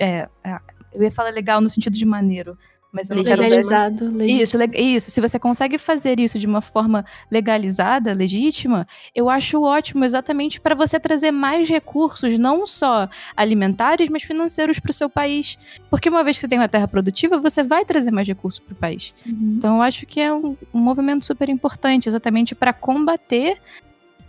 é, 0.00 0.28
é, 0.44 0.58
eu 0.92 1.02
ia 1.02 1.10
falar 1.10 1.30
legal 1.30 1.60
no 1.60 1.68
sentido 1.68 1.92
de 1.92 2.06
maneiro, 2.06 2.56
mas. 2.90 3.10
Legalizado. 3.10 4.22
Isso, 4.24 4.56
le- 4.56 4.70
isso. 4.74 5.10
Se 5.10 5.20
você 5.20 5.38
consegue 5.38 5.76
fazer 5.76 6.18
isso 6.18 6.38
de 6.38 6.46
uma 6.46 6.62
forma 6.62 7.04
legalizada, 7.30 8.14
legítima, 8.14 8.86
eu 9.14 9.28
acho 9.28 9.62
ótimo 9.62 10.04
exatamente 10.04 10.58
para 10.58 10.74
você 10.74 10.98
trazer 10.98 11.30
mais 11.30 11.68
recursos, 11.68 12.38
não 12.38 12.66
só 12.66 13.08
alimentares, 13.36 14.08
mas 14.08 14.22
financeiros 14.22 14.78
para 14.78 14.90
o 14.90 14.94
seu 14.94 15.10
país. 15.10 15.58
Porque 15.90 16.08
uma 16.08 16.24
vez 16.24 16.36
que 16.38 16.40
você 16.40 16.48
tem 16.48 16.58
uma 16.58 16.68
terra 16.68 16.88
produtiva, 16.88 17.38
você 17.38 17.62
vai 17.62 17.84
trazer 17.84 18.10
mais 18.10 18.26
recursos 18.26 18.58
para 18.58 18.72
o 18.72 18.76
país. 18.76 19.14
Uhum. 19.26 19.56
Então 19.58 19.76
eu 19.76 19.82
acho 19.82 20.06
que 20.06 20.18
é 20.20 20.32
um, 20.32 20.56
um 20.72 20.80
movimento 20.80 21.24
super 21.24 21.48
importante, 21.50 22.08
exatamente 22.08 22.54
para 22.54 22.72
combater 22.72 23.58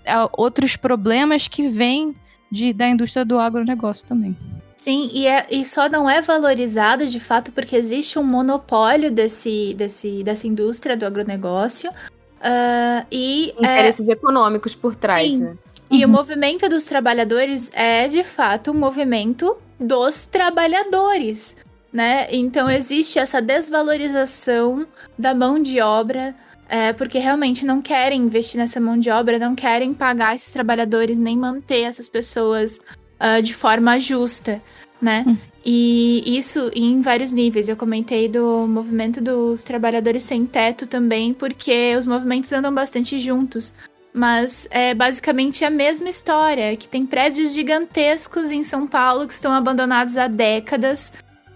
ah, 0.06 0.30
outros 0.34 0.76
problemas 0.76 1.48
que 1.48 1.70
vêm 1.70 2.14
de, 2.52 2.74
da 2.74 2.88
indústria 2.88 3.24
do 3.26 3.38
agronegócio 3.40 4.08
também. 4.08 4.36
Sim, 4.76 5.10
e, 5.12 5.26
é- 5.28 5.48
e 5.50 5.66
só 5.66 5.90
não 5.90 6.10
é 6.10 6.22
valorizado 6.22 7.06
de 7.08 7.20
fato 7.20 7.52
porque 7.52 7.76
existe 7.76 8.18
um 8.20 8.24
monopólio 8.24 9.12
desse, 9.12 9.74
desse, 9.74 10.24
dessa 10.24 10.48
indústria 10.48 10.96
do 10.96 11.06
agronegócio. 11.06 11.92
ah, 12.42 13.06
e 13.12 13.54
é, 13.58 13.64
Interesses 13.64 14.08
econômicos 14.08 14.76
por 14.76 14.96
trás, 14.96 15.32
Sim. 15.34 15.44
né? 15.44 15.56
E 15.90 16.04
o 16.04 16.08
Uhum. 16.08 16.14
movimento 16.14 16.68
dos 16.70 16.84
trabalhadores 16.86 17.70
é, 17.74 18.08
de 18.08 18.24
fato, 18.24 18.72
o 18.72 18.74
movimento 18.74 19.58
dos 19.80 20.26
trabalhadores, 20.26 21.56
né? 21.92 22.28
Então 22.30 22.70
existe 22.70 23.18
essa 23.18 23.42
desvalorização 23.42 24.86
da 25.18 25.34
mão 25.34 25.62
de 25.62 25.80
obra, 25.82 26.36
é, 26.70 26.92
porque 26.94 27.18
realmente 27.18 27.66
não 27.66 27.82
querem 27.82 28.22
investir 28.22 28.60
nessa 28.60 28.80
mão 28.80 28.98
de 28.98 29.10
obra, 29.10 29.40
não 29.40 29.56
querem 29.56 29.94
pagar 29.94 30.36
esses 30.36 30.52
trabalhadores, 30.52 31.18
nem 31.18 31.38
manter 31.38 31.84
essas 31.84 32.10
pessoas 32.10 32.80
ah, 33.20 33.42
de 33.42 33.54
forma 33.54 34.00
justa, 34.00 34.62
né? 35.02 35.24
Hum. 35.28 35.38
E 35.66 36.24
isso 36.38 36.72
em 36.74 37.02
vários 37.02 37.32
níveis. 37.32 37.68
Eu 37.68 37.76
comentei 37.76 38.30
do 38.30 38.66
movimento 38.68 39.20
dos 39.20 39.64
trabalhadores 39.64 40.24
sem 40.24 40.46
teto 40.46 40.88
também, 40.88 41.34
porque 41.34 41.96
os 41.98 42.08
movimentos 42.08 42.52
andam 42.54 42.74
bastante 42.74 43.20
juntos. 43.20 43.76
Mas 44.14 44.68
é 44.72 44.94
basicamente 44.94 45.66
a 45.66 45.70
mesma 45.70 46.10
história, 46.10 46.76
que 46.76 46.88
tem 46.88 47.06
prédios 47.06 47.54
gigantescos 47.54 48.50
em 48.50 48.64
São 48.64 48.88
Paulo 48.88 49.28
que 49.28 49.34
estão 49.34 49.52
abandonados 49.52 50.18
há 50.18 50.28
décadas 50.28 51.12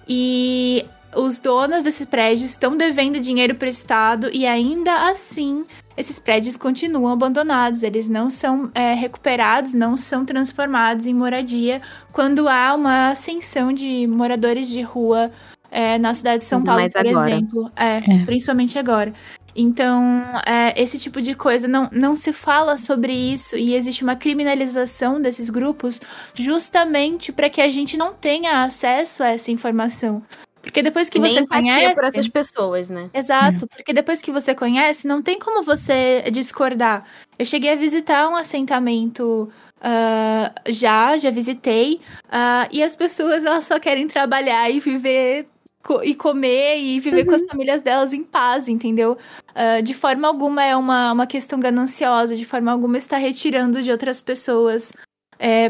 e 0.08 0.86
os 1.16 1.40
donos 1.40 1.84
desses 1.84 2.06
prédios 2.06 2.52
estão 2.52 2.76
devendo 2.76 3.20
dinheiro 3.20 3.56
para 3.56 3.66
o 3.66 3.70
Estado 3.70 4.30
e 4.32 4.46
ainda 4.46 5.10
assim 5.10 5.66
esses 5.98 6.18
prédios 6.18 6.56
continuam 6.56 7.12
abandonados, 7.12 7.84
eles 7.84 8.08
não 8.08 8.30
são 8.30 8.72
é, 8.74 8.94
recuperados, 8.94 9.74
não 9.74 9.98
são 9.98 10.26
transformados 10.26 11.06
em 11.06 11.14
moradia 11.14 11.82
quando 12.12 12.48
há 12.48 12.74
uma 12.74 13.10
ascensão 13.10 13.74
de 13.74 14.08
moradores 14.08 14.68
de 14.68 14.82
rua 14.82 15.32
é, 15.70 15.98
na 15.98 16.14
cidade 16.14 16.40
de 16.44 16.46
São 16.48 16.64
Paulo, 16.64 16.82
mais 16.82 16.94
por 16.94 17.08
agora. 17.08 17.30
exemplo. 17.30 17.72
É, 17.76 17.98
É. 17.98 18.26
principalmente 18.26 18.80
agora. 18.80 19.14
Então, 19.56 20.24
é, 20.46 20.82
esse 20.82 20.98
tipo 20.98 21.22
de 21.22 21.36
coisa 21.36 21.68
não, 21.68 21.90
não 21.92 22.16
se 22.16 22.32
fala 22.32 22.78
sobre 22.78 23.12
isso 23.12 23.58
e 23.58 23.76
existe 23.76 24.02
uma 24.04 24.16
criminalização 24.16 25.22
desses 25.22 25.50
grupos 25.50 26.00
justamente 26.34 27.32
para 27.32 27.50
que 27.50 27.60
a 27.62 27.70
gente 27.70 27.98
não 27.98 28.14
tenha 28.14 28.64
acesso 28.64 29.24
a 29.24 29.28
essa 29.28 29.52
informação. 29.52 30.24
Porque 30.62 30.82
depois 30.84 31.10
que 31.10 31.18
E 31.18 31.22
nem 31.22 31.32
você 31.32 31.40
empatia 31.42 31.74
conhece. 31.74 31.94
por 31.96 32.04
essas 32.04 32.28
pessoas, 32.28 32.90
né? 32.90 33.10
Exato, 33.14 33.68
porque 33.68 33.94
depois 33.94 34.22
que 34.22 34.32
você 34.32 34.54
conhece, 34.54 35.08
não 35.08 35.22
tem 35.22 35.40
como 35.40 35.64
você 35.64 36.24
discordar. 36.32 37.06
Eu 37.38 37.46
cheguei 37.46 37.72
a 37.72 37.76
visitar 37.76 38.28
um 38.30 38.36
assentamento 38.36 39.52
ah, 39.82 40.54
já, 40.70 41.18
já 41.18 41.32
visitei, 41.32 42.00
ah, 42.30 42.68
e 42.72 42.84
as 42.84 42.96
pessoas 42.96 43.44
elas 43.44 43.66
só 43.66 43.80
querem 43.80 44.08
trabalhar 44.08 44.70
e 44.70 44.80
viver 44.80 45.48
co- 45.84 46.04
e 46.04 46.14
comer 46.14 46.78
e 46.78 47.00
viver 47.00 47.26
com 47.26 47.34
as 47.34 47.42
famílias 47.50 47.82
delas 47.82 48.14
em 48.14 48.24
paz, 48.24 48.70
entendeu? 48.70 49.18
Ah, 49.56 49.82
de 49.82 49.94
forma 49.96 50.28
alguma 50.28 50.64
é 50.64 50.76
uma, 50.76 51.12
uma 51.12 51.26
questão 51.26 51.60
gananciosa, 51.60 52.36
de 52.36 52.46
forma 52.46 52.72
alguma 52.72 52.98
está 52.98 53.18
retirando 53.18 53.82
de 53.82 53.92
outras 53.92 54.22
pessoas 54.22 54.94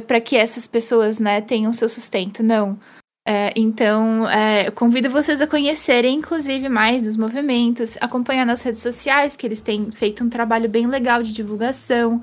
para 0.05 0.19
que 0.19 0.35
essas 0.35 0.67
pessoas, 0.67 1.17
né, 1.17 1.39
tenham 1.39 1.71
seu 1.71 1.87
sustento. 1.87 2.43
Não. 2.43 2.77
É, 3.23 3.53
então, 3.55 4.27
é, 4.27 4.71
convido 4.71 5.09
vocês 5.09 5.41
a 5.41 5.47
conhecerem, 5.47 6.17
inclusive, 6.17 6.67
mais 6.69 7.03
dos 7.03 7.15
movimentos, 7.15 7.97
acompanhar 8.01 8.45
nas 8.45 8.61
redes 8.61 8.81
sociais, 8.81 9.35
que 9.35 9.45
eles 9.45 9.61
têm 9.61 9.91
feito 9.91 10.23
um 10.23 10.29
trabalho 10.29 10.67
bem 10.67 10.87
legal 10.87 11.21
de 11.21 11.31
divulgação. 11.31 12.21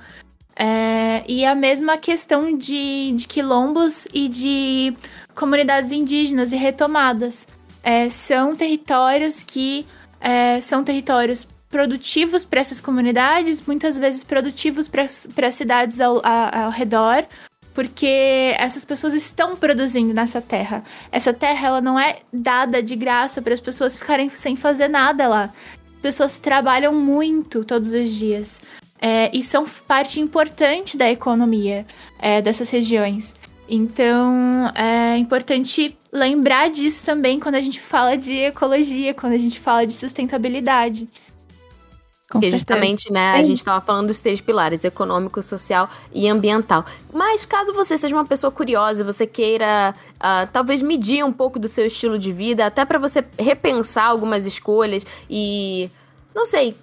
É, 0.57 1.23
e 1.29 1.45
a 1.45 1.55
mesma 1.55 1.97
questão 1.97 2.57
de, 2.57 3.12
de 3.12 3.29
quilombos 3.29 4.09
e 4.12 4.29
de 4.29 4.93
comunidades 5.35 5.93
indígenas 5.93 6.51
e 6.51 6.57
retomadas. 6.57 7.47
É, 7.81 8.11
são 8.11 8.57
territórios 8.57 9.45
que 9.45 9.87
é, 10.20 10.61
são 10.61 10.83
territórios 10.83 11.47
produtivos 11.70 12.45
para 12.45 12.61
essas 12.61 12.81
comunidades, 12.81 13.62
muitas 13.65 13.97
vezes 13.97 14.25
produtivos 14.25 14.89
para 14.89 15.05
as 15.05 15.55
cidades 15.55 16.01
ao, 16.01 16.16
ao, 16.27 16.65
ao 16.65 16.70
redor, 16.70 17.25
porque 17.79 18.57
essas 18.59 18.85
pessoas 18.85 19.15
estão 19.15 19.55
produzindo 19.55 20.13
nessa 20.13 20.41
terra. 20.41 20.83
Essa 21.13 21.33
terra 21.33 21.69
ela 21.69 21.81
não 21.81 21.97
é 21.97 22.17
dada 22.33 22.83
de 22.83 22.97
graça 22.97 23.41
para 23.41 23.55
as 23.55 23.61
pessoas 23.61 23.97
ficarem 23.97 24.29
sem 24.31 24.57
fazer 24.57 24.89
nada 24.89 25.29
lá. 25.29 25.45
As 25.95 26.03
pessoas 26.03 26.41
trabalham 26.41 26.93
muito 26.93 27.65
todos 27.65 27.93
os 27.93 28.13
dias 28.13 28.61
é, 29.01 29.31
e 29.33 29.45
são 29.45 29.65
parte 29.87 30.19
importante 30.19 30.99
da 30.99 31.09
economia 31.09 31.87
é, 32.19 32.43
dessas 32.43 32.69
regiões. 32.69 33.37
Então 33.69 34.73
é 34.75 35.17
importante 35.17 35.97
lembrar 36.13 36.71
disso 36.71 37.07
também 37.07 37.39
quando 37.39 37.55
a 37.55 37.61
gente 37.61 37.81
fala 37.81 38.17
de 38.17 38.39
ecologia, 38.39 39.15
quando 39.15 39.35
a 39.35 39.39
gente 39.39 39.61
fala 39.61 39.87
de 39.87 39.93
sustentabilidade. 39.93 41.09
Com 42.31 42.41
Porque 42.41 42.51
justamente, 42.53 43.11
né, 43.11 43.33
a 43.33 43.43
gente 43.43 43.57
estava 43.57 43.81
falando 43.81 44.09
dos 44.09 44.21
três 44.21 44.39
pilares, 44.39 44.85
econômico, 44.85 45.41
social 45.41 45.89
e 46.13 46.29
ambiental. 46.29 46.85
Mas 47.11 47.47
caso 47.47 47.73
você 47.73 47.97
seja 47.97 48.15
uma 48.15 48.27
pessoa 48.27 48.51
curiosa, 48.51 49.03
você 49.03 49.27
queira 49.27 49.95
uh, 50.17 50.47
talvez 50.53 50.83
medir 50.83 51.25
um 51.25 51.33
pouco 51.33 51.59
do 51.59 51.69
seu 51.69 51.87
estilo 51.87 52.19
de 52.19 52.31
vida, 52.31 52.67
até 52.67 52.85
para 52.85 52.99
você 52.99 53.25
repensar 53.39 54.05
algumas 54.05 54.47
escolhas 54.47 55.07
e, 55.29 55.91
não 56.35 56.45
sei, 56.45 56.77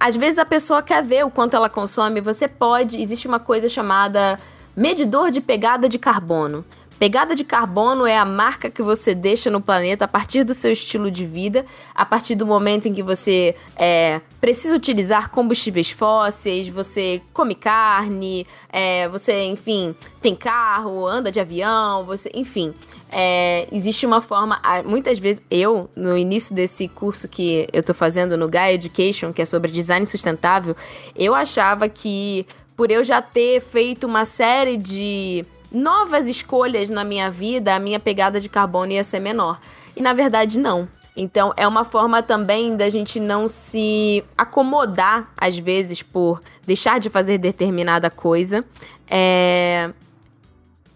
às 0.00 0.16
vezes 0.16 0.38
a 0.38 0.46
pessoa 0.46 0.82
quer 0.82 1.02
ver 1.02 1.22
o 1.26 1.30
quanto 1.30 1.54
ela 1.54 1.68
consome, 1.68 2.22
você 2.22 2.48
pode, 2.48 2.98
existe 2.98 3.28
uma 3.28 3.38
coisa 3.38 3.68
chamada 3.68 4.40
medidor 4.74 5.30
de 5.30 5.42
pegada 5.42 5.86
de 5.86 5.98
carbono. 5.98 6.64
Pegada 6.98 7.32
de 7.36 7.44
carbono 7.44 8.04
é 8.04 8.18
a 8.18 8.24
marca 8.24 8.68
que 8.68 8.82
você 8.82 9.14
deixa 9.14 9.48
no 9.48 9.60
planeta 9.60 10.04
a 10.04 10.08
partir 10.08 10.42
do 10.42 10.52
seu 10.52 10.72
estilo 10.72 11.12
de 11.12 11.24
vida, 11.24 11.64
a 11.94 12.04
partir 12.04 12.34
do 12.34 12.44
momento 12.44 12.88
em 12.88 12.92
que 12.92 13.04
você 13.04 13.54
é, 13.76 14.20
precisa 14.40 14.74
utilizar 14.74 15.30
combustíveis 15.30 15.92
fósseis, 15.92 16.66
você 16.68 17.22
come 17.32 17.54
carne, 17.54 18.44
é, 18.68 19.08
você, 19.08 19.44
enfim, 19.44 19.94
tem 20.20 20.34
carro, 20.34 21.06
anda 21.06 21.30
de 21.30 21.38
avião, 21.38 22.04
você, 22.04 22.32
enfim. 22.34 22.74
É, 23.10 23.68
existe 23.70 24.04
uma 24.04 24.20
forma, 24.20 24.60
muitas 24.84 25.20
vezes, 25.20 25.40
eu, 25.48 25.88
no 25.94 26.18
início 26.18 26.52
desse 26.52 26.88
curso 26.88 27.28
que 27.28 27.68
eu 27.72 27.82
tô 27.82 27.94
fazendo 27.94 28.36
no 28.36 28.48
Gaia 28.48 28.74
Education, 28.74 29.32
que 29.32 29.40
é 29.40 29.44
sobre 29.44 29.70
design 29.70 30.04
sustentável, 30.04 30.76
eu 31.14 31.32
achava 31.32 31.88
que 31.88 32.44
por 32.76 32.90
eu 32.90 33.02
já 33.04 33.22
ter 33.22 33.60
feito 33.60 34.04
uma 34.04 34.24
série 34.24 34.76
de 34.76 35.44
novas 35.70 36.28
escolhas 36.28 36.90
na 36.90 37.04
minha 37.04 37.30
vida, 37.30 37.74
a 37.74 37.78
minha 37.78 38.00
pegada 38.00 38.40
de 38.40 38.48
carbono 38.48 38.92
ia 38.92 39.04
ser 39.04 39.20
menor. 39.20 39.60
E 39.96 40.00
na 40.00 40.12
verdade, 40.12 40.58
não. 40.58 40.88
Então, 41.16 41.52
é 41.56 41.66
uma 41.66 41.84
forma 41.84 42.22
também 42.22 42.76
da 42.76 42.88
gente 42.88 43.18
não 43.18 43.48
se 43.48 44.24
acomodar, 44.36 45.28
às 45.36 45.58
vezes, 45.58 46.00
por 46.00 46.40
deixar 46.64 47.00
de 47.00 47.10
fazer 47.10 47.38
determinada 47.38 48.08
coisa. 48.08 48.64
É 49.10 49.90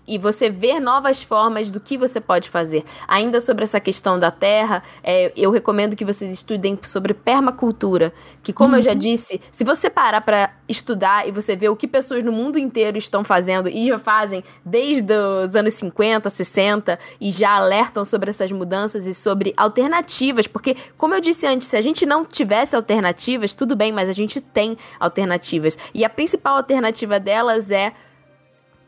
e 0.07 0.19
você 0.19 0.51
ver 0.51 0.81
novas 0.81 1.23
formas 1.23 1.71
do 1.71 1.81
que 1.81 1.97
você 1.97 2.21
pode 2.21 2.49
fazer. 2.49 2.85
Ainda 3.07 3.41
sobre 3.41 3.65
essa 3.65 3.81
questão 3.81 4.19
da 4.19 4.31
terra, 4.31 4.83
é, 5.03 5.33
eu 5.37 5.51
recomendo 5.51 5.95
que 5.95 6.05
vocês 6.05 6.33
estudem 6.33 6.79
sobre 6.83 7.15
permacultura, 7.15 8.13
que 8.43 8.53
como 8.53 8.73
uhum. 8.73 8.79
eu 8.79 8.83
já 8.83 8.93
uhum. 8.93 8.99
disse, 8.99 9.41
se 9.51 9.65
você 9.65 9.89
parar 9.89 10.21
para 10.21 10.53
estudar 10.69 11.29
e 11.29 11.33
você 11.33 11.55
ver 11.55 11.69
o 11.69 11.77
que 11.77 11.87
pessoas 11.87 12.23
no 12.23 12.33
mundo 12.33 12.59
inteiro 12.59 12.99
estão 12.99 13.23
fazendo 13.23 13.69
e 13.69 13.87
já 13.87 13.99
fazem 13.99 14.43
desde 14.65 15.15
os 15.17 15.55
anos 15.55 15.75
50, 15.75 16.29
60 16.29 16.99
e 17.21 17.31
já 17.31 17.51
alertam 17.51 18.05
sobre 18.05 18.31
essas 18.31 18.51
mudanças 18.51 19.07
e 19.07 19.15
sobre 19.15 19.53
alternativas, 19.57 20.47
porque 20.47 20.77
como 20.97 21.15
eu 21.15 21.21
disse 21.21 21.47
antes, 21.47 21.69
se 21.69 21.77
a 21.77 21.83
gente 21.83 22.05
não 22.05 22.25
tivesse 22.25 22.75
alternativas, 22.75 23.55
tudo 23.55 23.77
bem, 23.77 23.93
mas 23.93 24.09
a 24.09 24.13
gente 24.13 24.41
tem 24.41 24.77
alternativas. 24.99 25.79
E 25.95 26.05
a 26.05 26.11
principal 26.11 26.57
alternativa 26.57 27.21
delas 27.21 27.71
é 27.71 27.93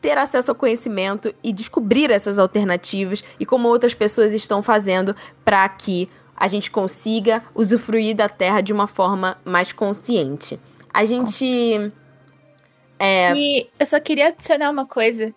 ter 0.05 0.19
acesso 0.19 0.51
ao 0.51 0.55
conhecimento 0.55 1.33
e 1.43 1.51
descobrir 1.51 2.11
essas 2.11 2.37
alternativas 2.37 3.23
e 3.39 3.45
como 3.45 3.67
outras 3.67 3.95
pessoas 3.95 4.33
estão 4.33 4.61
fazendo 4.61 5.15
para 5.43 5.67
que 5.67 6.07
a 6.37 6.47
gente 6.47 6.69
consiga 6.69 7.41
usufruir 7.55 8.15
da 8.15 8.29
terra 8.29 8.61
de 8.61 8.71
uma 8.71 8.85
forma 8.85 9.35
mais 9.43 9.73
consciente. 9.73 10.59
A 10.93 11.05
gente. 11.05 11.91
É... 12.99 13.35
E 13.35 13.67
eu 13.79 13.85
só 13.87 13.99
queria 13.99 14.27
adicionar 14.27 14.69
uma 14.69 14.85
coisa. 14.85 15.33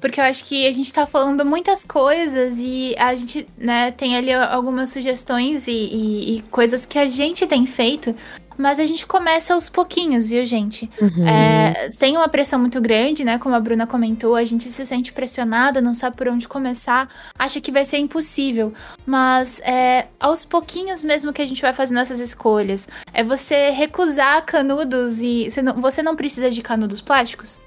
Porque 0.00 0.18
eu 0.18 0.24
acho 0.24 0.44
que 0.46 0.66
a 0.66 0.72
gente 0.72 0.90
tá 0.90 1.04
falando 1.04 1.44
muitas 1.44 1.84
coisas 1.84 2.54
e 2.56 2.94
a 2.96 3.14
gente, 3.14 3.46
né, 3.58 3.90
tem 3.90 4.16
ali 4.16 4.32
algumas 4.32 4.88
sugestões 4.88 5.66
e, 5.66 5.72
e, 5.72 6.36
e 6.36 6.42
coisas 6.42 6.86
que 6.86 6.98
a 6.98 7.08
gente 7.08 7.46
tem 7.46 7.66
feito 7.66 8.14
mas 8.58 8.80
a 8.80 8.84
gente 8.84 9.06
começa 9.06 9.54
aos 9.54 9.68
pouquinhos, 9.68 10.28
viu, 10.28 10.44
gente? 10.44 10.90
Uhum. 11.00 11.26
É, 11.26 11.90
tem 11.98 12.16
uma 12.16 12.28
pressão 12.28 12.58
muito 12.58 12.80
grande, 12.80 13.24
né? 13.24 13.38
Como 13.38 13.54
a 13.54 13.60
Bruna 13.60 13.86
comentou, 13.86 14.34
a 14.34 14.42
gente 14.42 14.64
se 14.64 14.84
sente 14.84 15.12
pressionada, 15.12 15.80
não 15.80 15.94
sabe 15.94 16.16
por 16.16 16.28
onde 16.28 16.48
começar, 16.48 17.08
acha 17.38 17.60
que 17.60 17.70
vai 17.70 17.84
ser 17.84 17.98
impossível. 17.98 18.74
Mas 19.06 19.60
é 19.60 20.08
aos 20.18 20.44
pouquinhos 20.44 21.04
mesmo 21.04 21.32
que 21.32 21.40
a 21.40 21.46
gente 21.46 21.62
vai 21.62 21.72
fazendo 21.72 22.00
essas 22.00 22.18
escolhas. 22.18 22.88
É 23.14 23.22
você 23.22 23.70
recusar 23.70 24.44
canudos 24.44 25.22
e. 25.22 25.48
Você 25.48 25.62
não, 25.62 25.74
você 25.74 26.02
não 26.02 26.16
precisa 26.16 26.50
de 26.50 26.60
canudos 26.60 27.00
plásticos? 27.00 27.60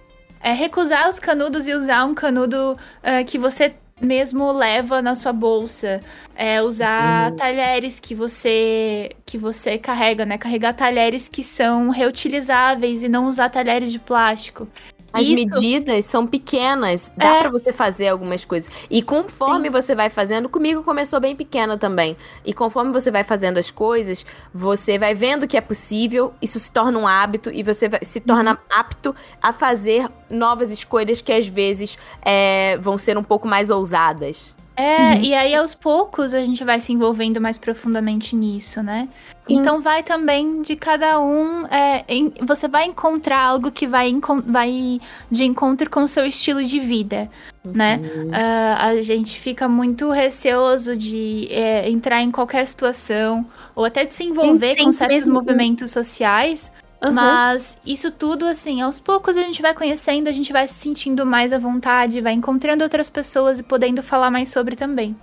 É 0.43 0.53
recusar 0.53 1.07
os 1.07 1.19
canudos 1.19 1.67
e 1.67 1.73
usar 1.73 2.03
um 2.03 2.15
canudo 2.15 2.73
uh, 2.73 3.25
que 3.25 3.37
você 3.37 3.75
mesmo 4.01 4.51
leva 4.51 5.01
na 5.01 5.15
sua 5.15 5.31
bolsa. 5.31 6.01
É 6.35 6.61
usar 6.61 7.31
uhum. 7.31 7.37
talheres 7.37 7.99
que 7.99 8.15
você 8.15 9.11
que 9.25 9.37
você 9.37 9.77
carrega, 9.77 10.25
né? 10.25 10.37
Carregar 10.37 10.73
talheres 10.73 11.27
que 11.27 11.43
são 11.43 11.89
reutilizáveis 11.89 13.03
e 13.03 13.09
não 13.09 13.25
usar 13.25 13.49
talheres 13.49 13.91
de 13.91 13.99
plástico. 13.99 14.67
As 15.13 15.27
Isso. 15.27 15.31
medidas 15.33 16.05
são 16.05 16.25
pequenas, 16.25 17.11
dá 17.17 17.35
é. 17.35 17.39
para 17.41 17.49
você 17.49 17.73
fazer 17.73 18.07
algumas 18.07 18.45
coisas. 18.45 18.71
E 18.89 19.01
conforme 19.01 19.67
Sim. 19.67 19.71
você 19.71 19.95
vai 19.95 20.09
fazendo, 20.09 20.47
comigo 20.47 20.83
começou 20.83 21.19
bem 21.19 21.35
pequeno 21.35 21.77
também. 21.77 22.15
E 22.45 22.53
conforme 22.53 22.91
você 22.91 23.11
vai 23.11 23.23
fazendo 23.23 23.57
as 23.57 23.69
coisas, 23.69 24.25
você 24.53 24.97
vai 24.97 25.13
vendo 25.13 25.47
que 25.47 25.57
é 25.57 25.61
possível, 25.61 26.33
isso 26.41 26.59
se 26.59 26.71
torna 26.71 26.97
um 26.97 27.07
hábito 27.07 27.51
e 27.51 27.61
você 27.61 27.89
se 28.01 28.21
torna 28.21 28.51
uhum. 28.51 28.57
apto 28.69 29.15
a 29.41 29.51
fazer 29.51 30.09
novas 30.29 30.71
escolhas 30.71 31.19
que 31.19 31.33
às 31.33 31.47
vezes 31.47 31.97
é, 32.21 32.77
vão 32.77 32.97
ser 32.97 33.17
um 33.17 33.23
pouco 33.23 33.47
mais 33.47 33.69
ousadas. 33.69 34.55
É, 34.75 35.13
uhum. 35.13 35.21
e 35.21 35.33
aí 35.33 35.53
aos 35.53 35.75
poucos 35.75 36.33
a 36.33 36.39
gente 36.39 36.63
vai 36.63 36.79
se 36.79 36.93
envolvendo 36.93 37.41
mais 37.41 37.57
profundamente 37.57 38.35
nisso, 38.35 38.81
né? 38.81 39.09
Sim. 39.45 39.55
Então 39.57 39.79
vai 39.79 40.01
também 40.01 40.61
de 40.61 40.75
cada 40.75 41.19
um. 41.19 41.65
É, 41.67 42.05
em, 42.07 42.31
você 42.41 42.67
vai 42.67 42.85
encontrar 42.85 43.39
algo 43.39 43.71
que 43.71 43.85
vai, 43.85 44.13
vai 44.45 45.01
de 45.29 45.43
encontro 45.43 45.89
com 45.89 46.03
o 46.03 46.07
seu 46.07 46.25
estilo 46.25 46.63
de 46.63 46.79
vida, 46.79 47.29
né? 47.63 47.99
uhum. 48.01 48.25
né? 48.25 48.37
Uh, 48.37 48.85
a 48.85 49.01
gente 49.01 49.37
fica 49.37 49.67
muito 49.67 50.09
receoso 50.09 50.95
de 50.95 51.47
é, 51.51 51.89
entrar 51.89 52.21
em 52.21 52.31
qualquer 52.31 52.65
situação 52.65 53.45
ou 53.75 53.83
até 53.83 54.05
de 54.05 54.13
se 54.13 54.23
envolver 54.23 54.75
sim, 54.75 54.85
com 54.85 54.91
certos 54.91 55.17
mesmo. 55.17 55.33
movimentos 55.33 55.91
sociais 55.91 56.71
Uhum. 57.03 57.11
Mas 57.11 57.77
isso 57.85 58.11
tudo, 58.11 58.45
assim, 58.45 58.81
aos 58.81 58.99
poucos 58.99 59.35
a 59.35 59.41
gente 59.41 59.61
vai 59.61 59.73
conhecendo, 59.73 60.27
a 60.27 60.31
gente 60.31 60.53
vai 60.53 60.67
se 60.67 60.75
sentindo 60.75 61.25
mais 61.25 61.51
à 61.51 61.57
vontade, 61.57 62.21
vai 62.21 62.33
encontrando 62.33 62.83
outras 62.83 63.09
pessoas 63.09 63.59
e 63.59 63.63
podendo 63.63 64.03
falar 64.03 64.29
mais 64.29 64.49
sobre 64.49 64.75
também. 64.75 65.15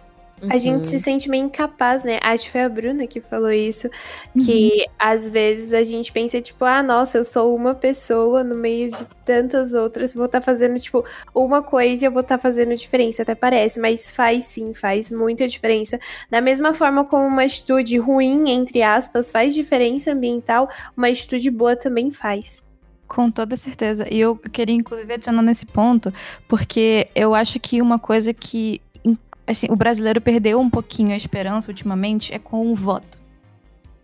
Uhum. 0.42 0.48
A 0.52 0.58
gente 0.58 0.86
se 0.86 0.98
sente 0.98 1.28
meio 1.28 1.44
incapaz, 1.44 2.04
né? 2.04 2.18
Acho 2.22 2.44
que 2.44 2.50
foi 2.52 2.62
a 2.62 2.68
Bruna 2.68 3.06
que 3.06 3.20
falou 3.20 3.50
isso. 3.50 3.88
Que 4.34 4.84
uhum. 4.86 4.92
às 4.98 5.28
vezes 5.28 5.72
a 5.72 5.82
gente 5.82 6.12
pensa, 6.12 6.40
tipo, 6.40 6.64
ah, 6.64 6.82
nossa, 6.82 7.18
eu 7.18 7.24
sou 7.24 7.54
uma 7.54 7.74
pessoa 7.74 8.44
no 8.44 8.54
meio 8.54 8.90
de 8.90 9.04
tantas 9.24 9.74
outras, 9.74 10.14
vou 10.14 10.26
estar 10.26 10.40
tá 10.40 10.44
fazendo, 10.44 10.78
tipo, 10.78 11.04
uma 11.34 11.62
coisa 11.62 12.04
e 12.04 12.06
eu 12.06 12.12
vou 12.12 12.22
estar 12.22 12.36
tá 12.36 12.42
fazendo 12.42 12.74
diferença, 12.76 13.22
até 13.22 13.34
parece, 13.34 13.78
mas 13.78 14.10
faz 14.10 14.44
sim, 14.44 14.72
faz 14.72 15.10
muita 15.10 15.46
diferença. 15.46 15.98
Da 16.30 16.40
mesma 16.40 16.72
forma 16.72 17.04
como 17.04 17.26
uma 17.26 17.42
atitude 17.42 17.98
ruim, 17.98 18.50
entre 18.50 18.82
aspas, 18.82 19.30
faz 19.30 19.54
diferença 19.54 20.12
ambiental, 20.12 20.68
uma 20.96 21.08
atitude 21.08 21.50
boa 21.50 21.76
também 21.76 22.10
faz. 22.10 22.62
Com 23.08 23.30
toda 23.30 23.56
certeza. 23.56 24.06
E 24.10 24.20
eu 24.20 24.36
queria, 24.36 24.74
inclusive, 24.74 25.14
adicionar 25.14 25.40
nesse 25.40 25.64
ponto, 25.64 26.12
porque 26.46 27.08
eu 27.14 27.34
acho 27.34 27.58
que 27.58 27.80
uma 27.80 27.98
coisa 27.98 28.34
que 28.34 28.82
assim, 29.52 29.66
o 29.70 29.76
brasileiro 29.76 30.20
perdeu 30.20 30.60
um 30.60 30.68
pouquinho 30.68 31.12
a 31.12 31.16
esperança 31.16 31.70
ultimamente 31.70 32.32
é 32.34 32.38
com 32.38 32.70
o 32.70 32.74
voto. 32.74 33.18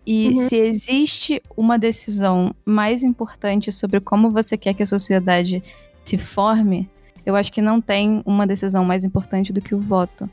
E 0.05 0.27
uhum. 0.27 0.33
se 0.33 0.55
existe 0.55 1.41
uma 1.57 1.79
decisão 1.79 2.53
mais 2.63 3.03
importante 3.03 3.71
sobre 3.71 3.99
como 3.99 4.29
você 4.29 4.57
quer 4.57 4.73
que 4.73 4.83
a 4.83 4.85
sociedade 4.85 5.63
se 6.03 6.17
forme, 6.17 6.89
eu 7.25 7.35
acho 7.35 7.51
que 7.51 7.61
não 7.61 7.81
tem 7.81 8.21
uma 8.25 8.45
decisão 8.45 8.85
mais 8.85 9.03
importante 9.03 9.51
do 9.51 9.61
que 9.61 9.73
o 9.73 9.79
voto. 9.79 10.29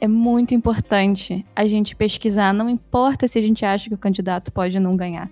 é 0.00 0.08
muito 0.08 0.54
importante 0.54 1.44
a 1.56 1.66
gente 1.66 1.96
pesquisar, 1.96 2.52
não 2.52 2.68
importa 2.68 3.26
se 3.26 3.38
a 3.38 3.42
gente 3.42 3.64
acha 3.64 3.88
que 3.88 3.94
o 3.94 3.98
candidato 3.98 4.52
pode 4.52 4.78
não 4.78 4.96
ganhar. 4.96 5.30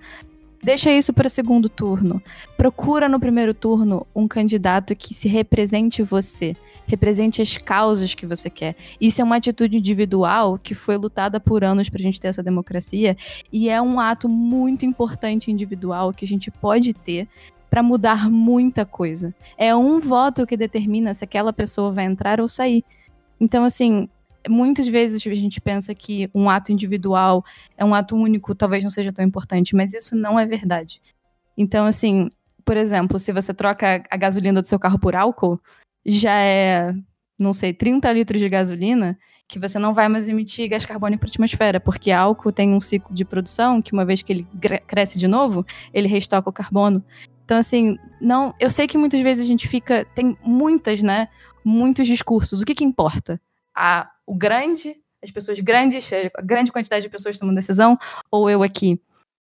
Deixa 0.63 0.91
isso 0.91 1.13
para 1.13 1.29
segundo 1.29 1.69
turno. 1.69 2.23
Procura 2.57 3.09
no 3.09 3.19
primeiro 3.19 3.53
turno 3.53 4.07
um 4.15 4.29
candidato 4.29 4.95
que 4.95 5.13
se 5.13 5.29
represente 5.29 6.03
você, 6.03 6.57
represente 6.87 7.41
as 7.41 7.57
causas 7.57 8.15
que 8.15 8.27
você 8.27 8.51
quer. 8.51 8.77
Isso 9.01 9.21
é 9.21 9.25
uma 9.25 9.37
atitude 9.37 9.79
individual 9.79 10.59
que 10.59 10.75
foi 10.75 10.97
lutada 10.97 11.41
por 11.41 11.65
anos 11.65 11.89
para 11.89 11.99
a 11.99 12.03
gente 12.03 12.21
ter 12.21 12.29
essa 12.29 12.43
democracia 12.43 13.17
e 13.53 13.69
é 13.69 13.81
um 13.81 13.99
ato 14.01 14.29
muito 14.29 14.85
importante 14.85 15.51
individual 15.51 16.13
que 16.13 16.25
a 16.25 16.29
gente 16.29 16.51
pode 16.51 16.93
ter 16.93 17.29
para 17.71 17.83
mudar 17.83 18.31
muita 18.31 18.85
coisa. 18.85 19.35
É 19.57 19.75
um 19.75 19.99
voto 19.99 20.47
que 20.47 20.57
determina 20.57 21.15
se 21.15 21.25
aquela 21.25 21.53
pessoa 21.53 21.91
vai 21.91 22.05
entrar 22.05 22.41
ou 22.41 22.47
sair. 22.47 22.85
Então, 23.41 23.65
assim, 23.65 24.09
muitas 24.49 24.87
vezes 24.87 25.27
a 25.27 25.35
gente 25.35 25.61
pensa 25.61 25.95
que 25.95 26.29
um 26.35 26.51
ato 26.51 26.71
individual 26.71 27.45
é 27.77 27.85
um 27.85 27.95
ato 27.95 28.15
único, 28.15 28.55
talvez 28.55 28.85
não 28.85 28.91
seja 28.91 29.13
tão 29.13 29.25
importante, 29.25 29.75
mas 29.75 29.95
isso 29.95 30.15
não 30.15 30.39
é 30.39 30.45
verdade. 30.45 31.01
Então, 31.57 31.87
assim, 31.87 32.29
por 32.65 32.77
exemplo, 32.77 33.19
se 33.19 33.33
você 33.33 33.53
troca 33.53 34.05
a 34.11 34.17
gasolina 34.17 34.61
do 34.61 34.67
seu 34.67 34.79
carro 34.79 34.99
por 34.99 35.17
álcool, 35.17 35.61
já 36.05 36.35
é, 36.39 36.95
não 37.39 37.53
sei, 37.53 37.73
30 37.73 38.13
litros 38.13 38.41
de 38.41 38.49
gasolina 38.49 39.19
que 39.49 39.59
você 39.59 39.79
não 39.79 39.93
vai 39.93 40.09
mais 40.09 40.29
emitir 40.29 40.69
gás 40.69 40.87
carbônico 40.87 41.21
para 41.21 41.29
a 41.29 41.33
atmosfera, 41.33 41.79
porque 41.79 42.11
álcool 42.11 42.53
tem 42.53 42.73
um 42.73 42.81
ciclo 42.81 43.15
de 43.15 43.25
produção 43.25 43.83
que 43.83 43.93
uma 43.93 44.05
vez 44.05 44.23
que 44.23 44.33
ele 44.33 44.47
cresce 44.87 45.19
de 45.19 45.29
novo, 45.29 45.67
ele 45.93 46.09
restoca 46.09 46.49
o 46.49 46.53
carbono. 46.53 47.05
Então, 47.45 47.59
assim, 47.59 47.99
não, 48.19 48.55
eu 48.59 48.71
sei 48.71 48.87
que 48.87 48.97
muitas 48.97 49.21
vezes 49.21 49.45
a 49.45 49.47
gente 49.47 49.69
fica, 49.69 50.07
tem 50.15 50.39
muitas, 50.43 51.03
né, 51.03 51.29
muitos 51.63 52.07
discursos. 52.07 52.63
O 52.63 52.65
que 52.65 52.75
que 52.75 52.85
importa? 52.85 53.39
A 53.77 54.11
o 54.27 54.35
grande, 54.35 54.97
as 55.23 55.31
pessoas 55.31 55.61
grandes, 55.61 56.11
a 56.35 56.41
grande 56.41 56.73
quantidade 56.73 57.03
de 57.03 57.11
pessoas 57.11 57.39
tomando 57.39 57.57
decisão, 57.57 57.99
ou 58.31 58.49
eu 58.49 58.63
aqui? 58.63 58.99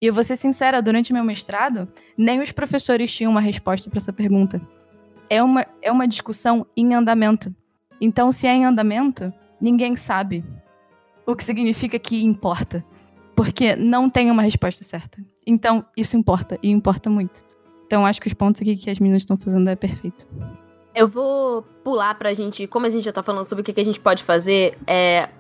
E 0.01 0.07
eu 0.07 0.13
vou 0.13 0.25
ser 0.25 0.37
sincera, 0.37 0.83
durante 0.83 1.13
meu 1.13 1.23
mestrado, 1.23 1.89
nem 2.19 2.41
os 2.41 2.51
professores 2.51 3.15
tinham 3.15 3.31
uma 3.31 3.41
resposta 3.41 3.89
para 3.89 3.99
essa 3.99 4.13
pergunta. 4.13 4.61
É 5.33 5.43
uma, 5.43 5.67
é 5.81 5.91
uma 5.91 6.07
discussão 6.07 6.67
em 6.77 6.93
andamento. 6.93 7.55
Então, 7.99 8.31
se 8.31 8.47
é 8.47 8.55
em 8.55 8.67
andamento, 8.67 9.33
ninguém 9.59 9.97
sabe. 9.97 10.45
O 11.27 11.35
que 11.35 11.43
significa 11.43 11.99
que 11.99 12.23
importa. 12.23 12.85
Porque 13.35 13.75
não 13.75 14.11
tem 14.11 14.31
uma 14.31 14.43
resposta 14.43 14.85
certa. 14.85 15.25
Então, 15.47 15.87
isso 15.97 16.19
importa, 16.19 16.59
e 16.63 16.69
importa 16.69 17.09
muito. 17.09 17.43
Então, 17.87 18.05
acho 18.05 18.21
que 18.21 18.29
os 18.29 18.35
pontos 18.35 18.61
aqui 18.61 18.77
que 18.77 18.91
as 18.91 18.99
meninas 18.99 19.23
estão 19.23 19.39
fazendo 19.39 19.71
é 19.71 19.75
perfeito. 19.75 20.29
Eu 20.95 21.09
vou 21.09 21.63
pular 21.83 22.15
pra 22.17 22.35
gente, 22.35 22.67
como 22.67 22.85
a 22.85 22.91
gente 22.91 23.05
já 23.05 23.13
tá 23.13 23.23
falando 23.23 23.47
sobre 23.47 23.63
o 23.63 23.65
que, 23.65 23.81
a 23.81 23.85
gente 23.87 24.01
pode 24.01 24.23
fazer, 24.23 24.77
é, 24.87 25.31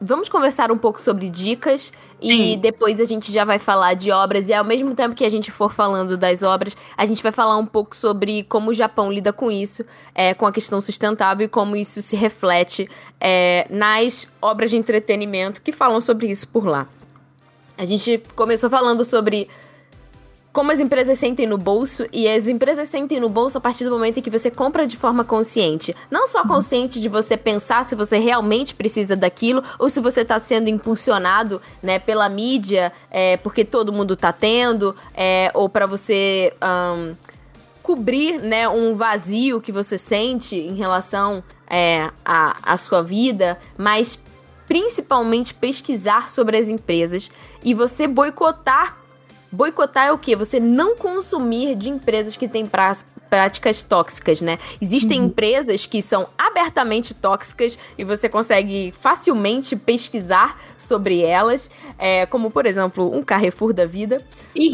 vamos 0.00 0.28
conversar 0.28 0.70
um 0.70 0.78
pouco 0.78 1.00
sobre 1.00 1.28
dicas 1.28 1.92
e 2.20 2.28
Sim. 2.28 2.58
depois 2.58 3.00
a 3.00 3.04
gente 3.04 3.30
já 3.32 3.44
vai 3.44 3.58
falar 3.58 3.94
de 3.94 4.10
obras. 4.10 4.48
E 4.48 4.52
ao 4.52 4.64
mesmo 4.64 4.94
tempo 4.94 5.14
que 5.14 5.24
a 5.24 5.30
gente 5.30 5.50
for 5.50 5.72
falando 5.72 6.16
das 6.16 6.42
obras, 6.42 6.76
a 6.96 7.06
gente 7.06 7.22
vai 7.22 7.32
falar 7.32 7.56
um 7.56 7.66
pouco 7.66 7.96
sobre 7.96 8.44
como 8.44 8.70
o 8.70 8.74
Japão 8.74 9.12
lida 9.12 9.32
com 9.32 9.50
isso, 9.50 9.84
é, 10.14 10.34
com 10.34 10.46
a 10.46 10.52
questão 10.52 10.80
sustentável 10.80 11.46
e 11.46 11.48
como 11.48 11.76
isso 11.76 12.02
se 12.02 12.16
reflete 12.16 12.88
é, 13.20 13.66
nas 13.70 14.28
obras 14.40 14.70
de 14.70 14.76
entretenimento 14.76 15.62
que 15.62 15.72
falam 15.72 16.00
sobre 16.00 16.28
isso 16.28 16.48
por 16.48 16.66
lá. 16.66 16.86
A 17.76 17.84
gente 17.84 18.22
começou 18.36 18.70
falando 18.70 19.04
sobre 19.04 19.48
como 20.54 20.70
as 20.70 20.78
empresas 20.78 21.18
sentem 21.18 21.48
no 21.48 21.58
bolso, 21.58 22.06
e 22.12 22.28
as 22.28 22.46
empresas 22.46 22.88
sentem 22.88 23.18
no 23.18 23.28
bolso 23.28 23.58
a 23.58 23.60
partir 23.60 23.82
do 23.82 23.90
momento 23.90 24.18
em 24.18 24.22
que 24.22 24.30
você 24.30 24.52
compra 24.52 24.86
de 24.86 24.96
forma 24.96 25.24
consciente. 25.24 25.94
Não 26.08 26.28
só 26.28 26.46
consciente 26.46 27.00
de 27.00 27.08
você 27.08 27.36
pensar 27.36 27.84
se 27.84 27.96
você 27.96 28.18
realmente 28.18 28.72
precisa 28.72 29.16
daquilo, 29.16 29.64
ou 29.80 29.90
se 29.90 29.98
você 29.98 30.20
está 30.20 30.38
sendo 30.38 30.70
impulsionado 30.70 31.60
né, 31.82 31.98
pela 31.98 32.28
mídia, 32.28 32.92
é, 33.10 33.36
porque 33.38 33.64
todo 33.64 33.92
mundo 33.92 34.14
está 34.14 34.32
tendo, 34.32 34.94
é, 35.12 35.50
ou 35.52 35.68
para 35.68 35.86
você. 35.86 36.54
Um, 36.62 37.14
cobrir 37.82 38.40
né, 38.40 38.66
um 38.66 38.94
vazio 38.94 39.60
que 39.60 39.70
você 39.70 39.98
sente 39.98 40.56
em 40.56 40.74
relação 40.74 41.44
é, 41.68 42.10
à, 42.24 42.72
à 42.72 42.78
sua 42.78 43.02
vida, 43.02 43.58
mas 43.76 44.18
principalmente 44.66 45.52
pesquisar 45.52 46.30
sobre 46.30 46.56
as 46.56 46.70
empresas 46.70 47.30
e 47.62 47.74
você 47.74 48.06
boicotar 48.06 49.03
Boicotar 49.54 50.08
é 50.08 50.12
o 50.12 50.18
quê? 50.18 50.34
Você 50.34 50.58
não 50.58 50.96
consumir 50.96 51.76
de 51.76 51.88
empresas 51.88 52.36
que 52.36 52.48
têm 52.48 52.66
práticas 53.34 53.82
tóxicas, 53.82 54.40
né? 54.40 54.60
Existem 54.80 55.18
uhum. 55.18 55.26
empresas 55.26 55.86
que 55.86 56.00
são 56.00 56.28
abertamente 56.38 57.12
tóxicas 57.12 57.76
e 57.98 58.04
você 58.04 58.28
consegue 58.28 58.94
facilmente 59.00 59.74
pesquisar 59.74 60.56
sobre 60.78 61.20
elas, 61.20 61.68
é, 61.98 62.26
como 62.26 62.48
por 62.48 62.64
exemplo 62.64 63.10
um 63.12 63.24
Carrefour 63.24 63.72
da 63.72 63.86
vida. 63.86 64.24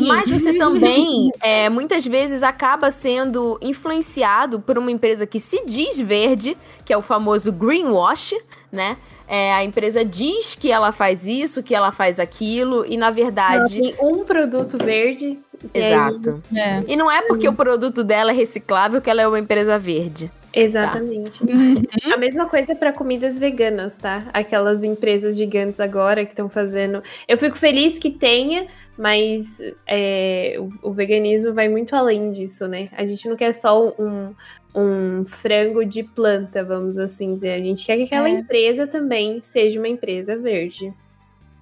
Mas 0.06 0.28
você 0.28 0.52
também, 0.52 1.30
é, 1.40 1.70
muitas 1.70 2.06
vezes, 2.06 2.42
acaba 2.42 2.90
sendo 2.90 3.58
influenciado 3.62 4.60
por 4.60 4.76
uma 4.76 4.90
empresa 4.90 5.26
que 5.26 5.40
se 5.40 5.64
diz 5.64 5.98
verde, 5.98 6.54
que 6.84 6.92
é 6.92 6.98
o 6.98 7.00
famoso 7.00 7.50
greenwash, 7.50 8.34
né? 8.70 8.98
É, 9.26 9.54
a 9.54 9.64
empresa 9.64 10.04
diz 10.04 10.54
que 10.54 10.70
ela 10.70 10.92
faz 10.92 11.26
isso, 11.26 11.62
que 11.62 11.74
ela 11.74 11.92
faz 11.92 12.20
aquilo, 12.20 12.84
e 12.84 12.98
na 12.98 13.10
verdade. 13.10 13.78
Ela 13.78 13.96
tem 13.96 14.06
um 14.06 14.22
produto 14.22 14.76
verde. 14.76 15.38
Exato. 15.74 16.42
É. 16.54 16.82
E 16.86 16.96
não 16.96 17.10
é 17.10 17.22
porque 17.22 17.46
uhum. 17.46 17.54
o 17.54 17.56
produto 17.56 18.02
dela 18.02 18.30
é 18.30 18.34
reciclável 18.34 19.00
que 19.00 19.10
ela 19.10 19.22
é 19.22 19.28
uma 19.28 19.38
empresa 19.38 19.78
verde. 19.78 20.30
Exatamente. 20.52 21.44
Tá. 21.46 21.52
Uhum. 21.52 21.84
A 22.12 22.16
mesma 22.16 22.46
coisa 22.46 22.74
para 22.74 22.92
comidas 22.92 23.38
veganas, 23.38 23.96
tá? 23.96 24.26
Aquelas 24.32 24.82
empresas 24.82 25.36
gigantes 25.36 25.80
agora 25.80 26.24
que 26.24 26.32
estão 26.32 26.48
fazendo. 26.48 27.02
Eu 27.28 27.38
fico 27.38 27.56
feliz 27.56 27.98
que 27.98 28.10
tenha, 28.10 28.66
mas 28.98 29.60
é, 29.86 30.56
o, 30.58 30.90
o, 30.90 30.92
veganismo 30.92 31.52
vai 31.52 31.68
muito 31.68 31.94
além 31.94 32.32
disso, 32.32 32.66
né? 32.66 32.88
A 32.92 33.06
gente 33.06 33.28
não 33.28 33.36
quer 33.36 33.52
só 33.52 33.88
um, 33.98 34.34
um 34.74 35.24
frango 35.24 35.84
de 35.84 36.02
planta, 36.02 36.64
vamos 36.64 36.98
assim 36.98 37.34
dizer. 37.34 37.52
A 37.52 37.58
gente 37.58 37.86
quer 37.86 37.96
que 37.96 38.04
aquela 38.04 38.28
é. 38.28 38.32
empresa 38.32 38.86
também 38.86 39.40
seja 39.40 39.78
uma 39.78 39.88
empresa 39.88 40.36
verde. 40.36 40.92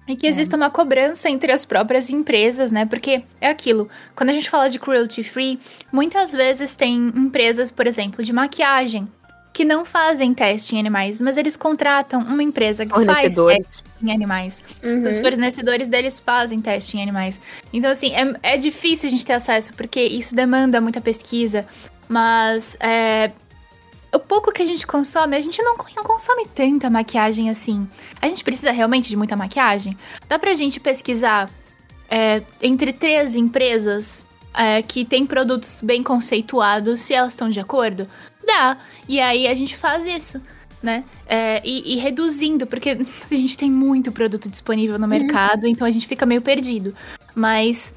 E 0.09 0.15
que 0.15 0.25
exista 0.25 0.55
é. 0.55 0.57
uma 0.57 0.71
cobrança 0.71 1.29
entre 1.29 1.51
as 1.51 1.63
próprias 1.63 2.09
empresas, 2.09 2.71
né? 2.71 2.83
Porque 2.83 3.21
é 3.39 3.47
aquilo. 3.47 3.87
Quando 4.15 4.31
a 4.31 4.33
gente 4.33 4.49
fala 4.49 4.67
de 4.67 4.79
cruelty 4.79 5.23
free, 5.23 5.59
muitas 5.91 6.31
vezes 6.31 6.75
tem 6.75 7.13
empresas, 7.15 7.69
por 7.69 7.85
exemplo, 7.85 8.23
de 8.23 8.33
maquiagem, 8.33 9.07
que 9.53 9.63
não 9.63 9.85
fazem 9.85 10.33
teste 10.33 10.75
em 10.75 10.79
animais, 10.79 11.21
mas 11.21 11.37
eles 11.37 11.55
contratam 11.55 12.21
uma 12.21 12.41
empresa 12.41 12.87
que 12.87 13.05
faz 13.05 13.35
teste 13.35 13.83
em 14.01 14.11
animais. 14.11 14.63
Uhum. 14.81 15.07
Os 15.07 15.19
fornecedores 15.19 15.87
deles 15.87 16.19
fazem 16.19 16.59
teste 16.59 16.97
em 16.97 17.03
animais. 17.03 17.39
Então, 17.71 17.91
assim, 17.91 18.11
é, 18.15 18.53
é 18.53 18.57
difícil 18.57 19.07
a 19.07 19.11
gente 19.11 19.25
ter 19.25 19.33
acesso, 19.33 19.73
porque 19.75 20.01
isso 20.01 20.33
demanda 20.33 20.81
muita 20.81 20.99
pesquisa. 20.99 21.67
Mas 22.07 22.75
é, 22.79 23.31
o 24.11 24.19
pouco 24.19 24.51
que 24.51 24.61
a 24.61 24.65
gente 24.65 24.85
consome, 24.87 25.35
a 25.35 25.39
gente 25.39 25.61
não, 25.61 25.77
consome 25.77 26.47
tanta 26.47 26.89
maquiagem 26.89 27.49
assim. 27.49 27.87
A 28.21 28.27
gente 28.27 28.43
precisa 28.43 28.71
realmente 28.71 29.09
de 29.09 29.17
muita 29.17 29.35
maquiagem? 29.35 29.97
Dá 30.27 30.39
pra 30.39 30.53
gente 30.53 30.79
pesquisar 30.79 31.49
é, 32.09 32.41
entre 32.61 32.91
três 32.91 33.35
empresas 33.35 34.25
é, 34.53 34.81
que 34.81 35.05
têm 35.05 35.25
produtos 35.25 35.81
bem 35.81 36.01
conceituados, 36.01 37.01
se 37.01 37.13
elas 37.13 37.33
estão 37.33 37.49
de 37.49 37.59
acordo? 37.59 38.07
Dá. 38.45 38.77
E 39.07 39.19
aí 39.19 39.47
a 39.47 39.53
gente 39.53 39.75
faz 39.75 40.07
isso. 40.07 40.41
Né? 40.81 41.03
É, 41.27 41.61
e, 41.61 41.95
e, 41.95 41.97
reduzindo, 41.97 42.65
porque 42.65 42.91
a 43.29 43.35
gente 43.35 43.57
tem 43.57 43.69
muito 43.69 44.13
produto 44.13 44.47
disponível 44.47 44.97
no 44.97 45.03
uhum. 45.03 45.09
mercado, 45.09 45.67
então 45.67 45.85
a 45.85 45.91
gente 45.91 46.07
fica 46.07 46.25
meio 46.25 46.41
perdido. 46.41 46.95
Mas 47.35 47.93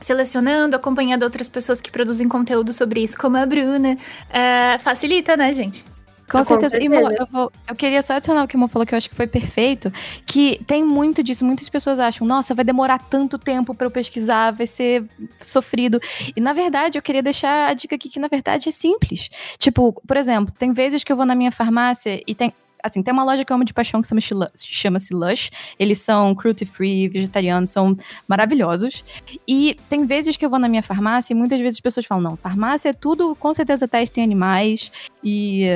selecionando, 0.00 0.74
acompanhando 0.74 1.22
outras 1.22 1.48
pessoas 1.48 1.80
que 1.80 1.90
produzem 1.90 2.28
conteúdo 2.28 2.72
sobre 2.72 3.02
isso, 3.02 3.16
como 3.18 3.36
a 3.36 3.46
Bruna. 3.46 3.96
É, 4.30 4.78
facilita, 4.78 5.36
né, 5.36 5.52
gente? 5.52 5.84
Com, 6.30 6.38
Com 6.38 6.44
certeza. 6.44 6.70
certeza. 6.70 6.94
E, 6.94 7.02
Mo, 7.02 7.10
eu, 7.10 7.26
vou, 7.26 7.52
eu, 7.68 7.74
queria 7.74 8.00
só 8.00 8.14
adicionar 8.14 8.44
o 8.44 8.48
que 8.48 8.54
o 8.54 8.58
Mo 8.58 8.68
falou, 8.68 8.86
que 8.86 8.94
eu 8.94 8.96
acho 8.96 9.10
que 9.10 9.16
foi 9.16 9.26
perfeito, 9.26 9.92
que 10.24 10.62
tem 10.64 10.84
muito 10.84 11.24
disso. 11.24 11.44
Muitas 11.44 11.68
pessoas 11.68 11.98
acham, 11.98 12.24
nossa, 12.24 12.54
vai 12.54 12.64
demorar 12.64 13.00
tanto 13.00 13.36
tempo 13.36 13.74
para 13.74 13.88
eu 13.88 13.90
pesquisar, 13.90 14.52
vai 14.52 14.66
ser 14.66 15.04
sofrido. 15.42 16.00
E, 16.36 16.40
na 16.40 16.52
verdade, 16.52 16.96
eu 16.96 17.02
queria 17.02 17.22
deixar 17.22 17.68
a 17.68 17.74
dica 17.74 17.96
aqui 17.96 18.08
que, 18.08 18.20
na 18.20 18.28
verdade, 18.28 18.68
é 18.68 18.72
simples. 18.72 19.28
Tipo, 19.58 19.92
por 20.06 20.16
exemplo, 20.16 20.54
tem 20.56 20.72
vezes 20.72 21.02
que 21.02 21.10
eu 21.10 21.16
vou 21.16 21.26
na 21.26 21.34
minha 21.34 21.50
farmácia 21.50 22.22
e 22.24 22.34
tem 22.34 22.54
assim, 22.82 23.02
tem 23.02 23.12
uma 23.12 23.24
loja 23.24 23.44
que 23.44 23.52
eu 23.52 23.54
amo 23.54 23.64
de 23.64 23.72
paixão 23.72 24.02
que 24.02 24.08
chama-se 24.56 25.14
Lush. 25.14 25.50
Eles 25.78 25.98
são 25.98 26.34
cruelty 26.34 26.64
free, 26.64 27.08
vegetarianos, 27.08 27.70
são 27.70 27.96
maravilhosos. 28.28 29.04
E 29.46 29.76
tem 29.88 30.04
vezes 30.04 30.36
que 30.36 30.44
eu 30.44 30.50
vou 30.50 30.58
na 30.58 30.68
minha 30.68 30.82
farmácia 30.82 31.32
e 31.32 31.36
muitas 31.36 31.60
vezes 31.60 31.76
as 31.76 31.80
pessoas 31.80 32.06
falam: 32.06 32.30
não, 32.30 32.36
farmácia 32.36 32.90
é 32.90 32.92
tudo, 32.92 33.34
com 33.36 33.52
certeza 33.54 33.88
teste 33.88 34.20
em 34.20 34.24
animais 34.24 34.90
e 35.22 35.66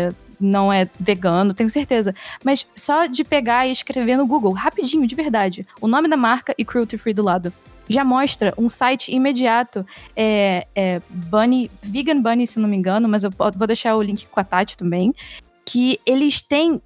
não 0.41 0.73
é 0.73 0.89
vegano, 0.99 1.55
tenho 1.55 1.71
certeza. 1.71 2.15
Mas 2.45 2.67
só 2.75 3.07
de 3.07 3.25
pegar 3.25 3.67
e 3.67 3.73
escrever 3.73 4.17
no 4.17 4.27
Google, 4.27 4.53
rapidinho, 4.53 5.07
de 5.07 5.15
verdade, 5.15 5.67
o 5.81 5.87
nome 5.87 6.09
da 6.09 6.17
marca 6.17 6.55
e 6.59 6.65
cruelty 6.65 6.99
free 6.99 7.15
do 7.15 7.23
lado 7.23 7.53
já 7.89 8.05
mostra 8.05 8.55
um 8.57 8.69
site 8.69 9.13
imediato, 9.13 9.87
é, 10.17 10.67
é 10.75 11.03
Bunny, 11.09 11.71
Vegan 11.83 12.21
Bunny, 12.21 12.47
se 12.47 12.59
não 12.59 12.69
me 12.69 12.77
engano, 12.77 13.09
mas 13.09 13.25
eu 13.25 13.31
vou 13.31 13.67
deixar 13.67 13.95
o 13.97 14.03
link 14.03 14.27
com 14.27 14.41
a 14.41 14.45
Tati 14.45 14.77
também, 14.77 15.15
que 15.65 16.01
eles 16.07 16.41
têm 16.41 16.81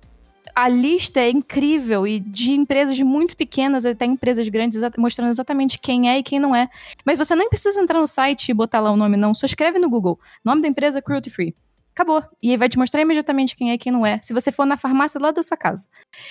a 0.54 0.68
lista 0.68 1.20
é 1.20 1.30
incrível 1.30 2.06
e 2.06 2.20
de 2.20 2.52
empresas 2.52 2.98
muito 3.00 3.36
pequenas 3.36 3.84
até 3.86 4.04
empresas 4.04 4.48
grandes 4.48 4.80
mostrando 4.96 5.30
exatamente 5.30 5.78
quem 5.78 6.08
é 6.08 6.18
e 6.18 6.22
quem 6.22 6.38
não 6.38 6.54
é. 6.54 6.68
Mas 7.04 7.18
você 7.18 7.34
nem 7.34 7.48
precisa 7.48 7.80
entrar 7.80 8.00
no 8.00 8.06
site 8.06 8.50
e 8.50 8.54
botar 8.54 8.80
lá 8.80 8.90
o 8.90 8.96
nome, 8.96 9.16
não. 9.16 9.34
Só 9.34 9.46
escreve 9.46 9.78
no 9.78 9.88
Google. 9.88 10.18
Nome 10.44 10.62
da 10.62 10.68
empresa 10.68 11.02
Cruelty 11.02 11.30
Free. 11.30 11.54
Acabou. 11.92 12.22
E 12.42 12.50
aí 12.50 12.56
vai 12.56 12.68
te 12.68 12.78
mostrar 12.78 13.00
imediatamente 13.00 13.56
quem 13.56 13.70
é 13.70 13.74
e 13.74 13.78
quem 13.78 13.90
não 13.90 14.06
é. 14.06 14.20
Se 14.22 14.32
você 14.32 14.52
for 14.52 14.64
na 14.64 14.76
farmácia 14.76 15.20
lá 15.20 15.32
da 15.32 15.42
sua 15.42 15.56
casa. 15.56 15.88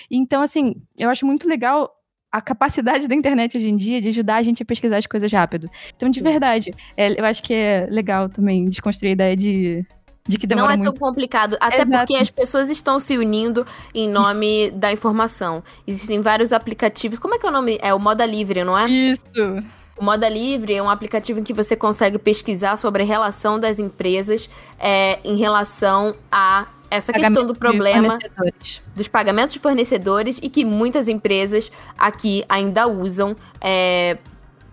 Então, 0.10 0.42
assim, 0.42 0.76
eu 0.98 1.10
acho 1.10 1.26
muito 1.26 1.48
legal 1.48 1.94
a 2.32 2.42
capacidade 2.42 3.08
da 3.08 3.16
internet 3.16 3.58
hoje 3.58 3.70
em 3.70 3.76
dia 3.76 4.00
de 4.00 4.10
ajudar 4.10 4.38
a 4.38 4.42
gente 4.42 4.62
a 4.64 4.66
pesquisar 4.66 4.98
as 4.98 5.06
coisas 5.06 5.32
rápido. 5.32 5.70
Então, 5.96 6.10
de 6.10 6.22
verdade, 6.22 6.72
é, 6.96 7.20
eu 7.20 7.26
acho 7.26 7.42
que 7.42 7.54
é 7.54 7.88
legal 7.90 8.30
também 8.30 8.66
desconstruir 8.66 9.10
a 9.10 9.14
ideia 9.14 9.36
de, 9.36 9.86
de 10.28 10.38
que 10.38 10.46
demora 10.46 10.68
Não 10.68 10.74
é 10.74 10.78
muito. 10.78 10.94
tão 10.94 11.08
complicado, 11.08 11.58
até 11.60 11.82
Exato. 11.82 12.00
porque 12.00 12.16
as 12.16 12.30
pessoas 12.30 12.70
estão 12.70 13.00
se 13.00 13.18
unindo 13.18 13.66
em 13.94 14.10
nome 14.10 14.72
da 14.72 14.92
informação. 14.92 15.64
Existem 15.86 16.22
vários 16.22 16.52
aplicativos. 16.52 17.20
Como 17.20 17.36
é 17.36 17.40
que 17.40 17.46
é 17.46 17.50
o 17.50 17.52
nome? 17.52 17.78
É 17.82 17.94
o 17.94 18.00
Moda 18.00 18.26
Livre, 18.26 18.64
não 18.64 18.78
é? 18.78 18.86
Isso. 18.90 19.22
O 19.98 20.04
Moda 20.04 20.30
Livre 20.30 20.76
é 20.76 20.84
um 20.84 20.90
aplicativo 20.90 21.40
em 21.40 21.44
que 21.44 21.54
você 21.54 21.76
consegue 21.76 22.20
pesquisar 22.20 22.78
sobre 22.78 23.02
a 23.02 23.06
relação 23.06 23.60
das 23.60 23.80
empresas 23.80 24.50
é, 24.80 25.20
em 25.24 25.38
relação 25.38 26.16
a 26.32 26.68
essa 26.90 27.12
questão 27.12 27.46
do 27.46 27.54
problema 27.54 28.18
dos 28.96 29.08
pagamentos 29.08 29.54
de 29.54 29.60
fornecedores 29.60 30.40
e 30.42 30.50
que 30.50 30.64
muitas 30.64 31.10
empresas 31.10 31.72
aqui 31.98 32.46
ainda 32.48 32.88
usam 32.88 33.36
é, 33.60 34.18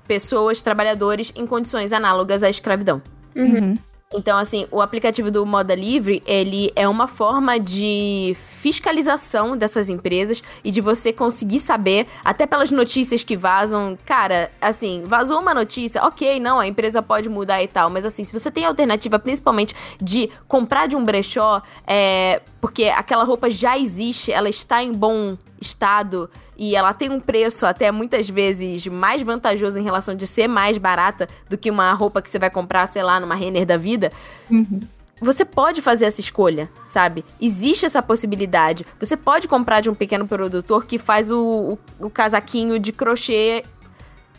pessoas, 0.07 0.61
trabalhadores 0.61 1.33
em 1.35 1.47
condições 1.47 1.93
análogas 1.93 2.43
à 2.43 2.51
escravidão. 2.51 3.03
Uhum. 3.35 3.75
Então, 4.15 4.39
assim, 4.39 4.67
o 4.71 4.81
aplicativo 4.81 5.31
do 5.31 5.45
Moda 5.45 5.75
Livre, 5.75 6.23
ele 6.25 6.73
é 6.77 6.89
uma 6.89 7.09
forma 7.09 7.59
de 7.59 8.37
fiscalização 8.37 9.57
dessas 9.57 9.91
empresas 9.91 10.43
e 10.63 10.71
de 10.71 10.81
você 10.81 11.13
conseguir 11.13 11.61
saber, 11.61 12.07
até 12.25 12.47
pelas 12.47 12.71
notícias 12.71 13.25
que 13.25 13.37
vazam, 13.37 13.99
cara, 14.07 14.51
assim, 14.61 15.03
vazou 15.05 15.41
uma 15.41 15.53
notícia, 15.53 16.03
ok, 16.05 16.39
não, 16.39 16.61
a 16.61 16.67
empresa 16.67 17.03
pode 17.03 17.29
mudar 17.29 17.63
e 17.63 17.67
tal, 17.67 17.91
mas 17.91 18.07
assim, 18.07 18.25
se 18.25 18.33
você 18.33 18.51
tem 18.51 18.65
a 18.65 18.69
alternativa, 18.69 19.19
principalmente 19.19 19.75
de 20.01 20.31
comprar 20.47 20.87
de 20.87 20.95
um 20.95 21.05
brechó, 21.05 21.61
é, 21.87 22.41
porque 22.61 22.85
aquela 22.85 23.25
roupa 23.25 23.51
já 23.51 23.77
existe, 23.77 24.31
ela 24.31 24.49
está 24.49 24.83
em 24.83 24.93
bom 24.93 25.37
estado 25.65 26.31
e 26.57 26.77
ela 26.77 26.95
tem 26.95 27.11
um 27.11 27.21
preço 27.21 27.67
até 27.67 27.91
muitas 27.91 28.29
vezes 28.29 28.87
mais 28.87 29.23
vantajoso 29.23 29.79
em 29.79 29.83
relação 29.83 30.15
de 30.15 30.27
ser 30.27 30.49
mais 30.49 30.79
barata 30.79 31.29
do 31.49 31.59
que 31.59 31.71
uma 31.71 31.93
roupa 31.93 32.23
que 32.23 32.31
você 32.31 32.39
vai 32.39 32.51
comprar, 32.51 32.87
sei 32.87 33.03
lá, 33.03 33.19
numa 33.19 33.35
Renner 33.35 33.67
da 33.67 33.77
vida. 33.77 34.13
Uhum. 34.51 34.81
Você 35.21 35.45
pode 35.45 35.81
fazer 35.81 36.07
essa 36.07 36.21
escolha, 36.21 36.69
sabe? 36.85 37.25
Existe 37.41 37.87
essa 37.87 38.03
possibilidade. 38.03 38.85
Você 39.01 39.17
pode 39.17 39.49
comprar 39.49 39.81
de 39.81 39.89
um 39.89 39.95
pequeno 39.95 40.27
produtor 40.27 40.85
que 40.85 40.99
faz 40.99 41.31
o, 41.31 41.79
o, 42.01 42.07
o 42.07 42.11
casaquinho 42.11 42.79
de 42.79 42.93
crochê 42.93 43.65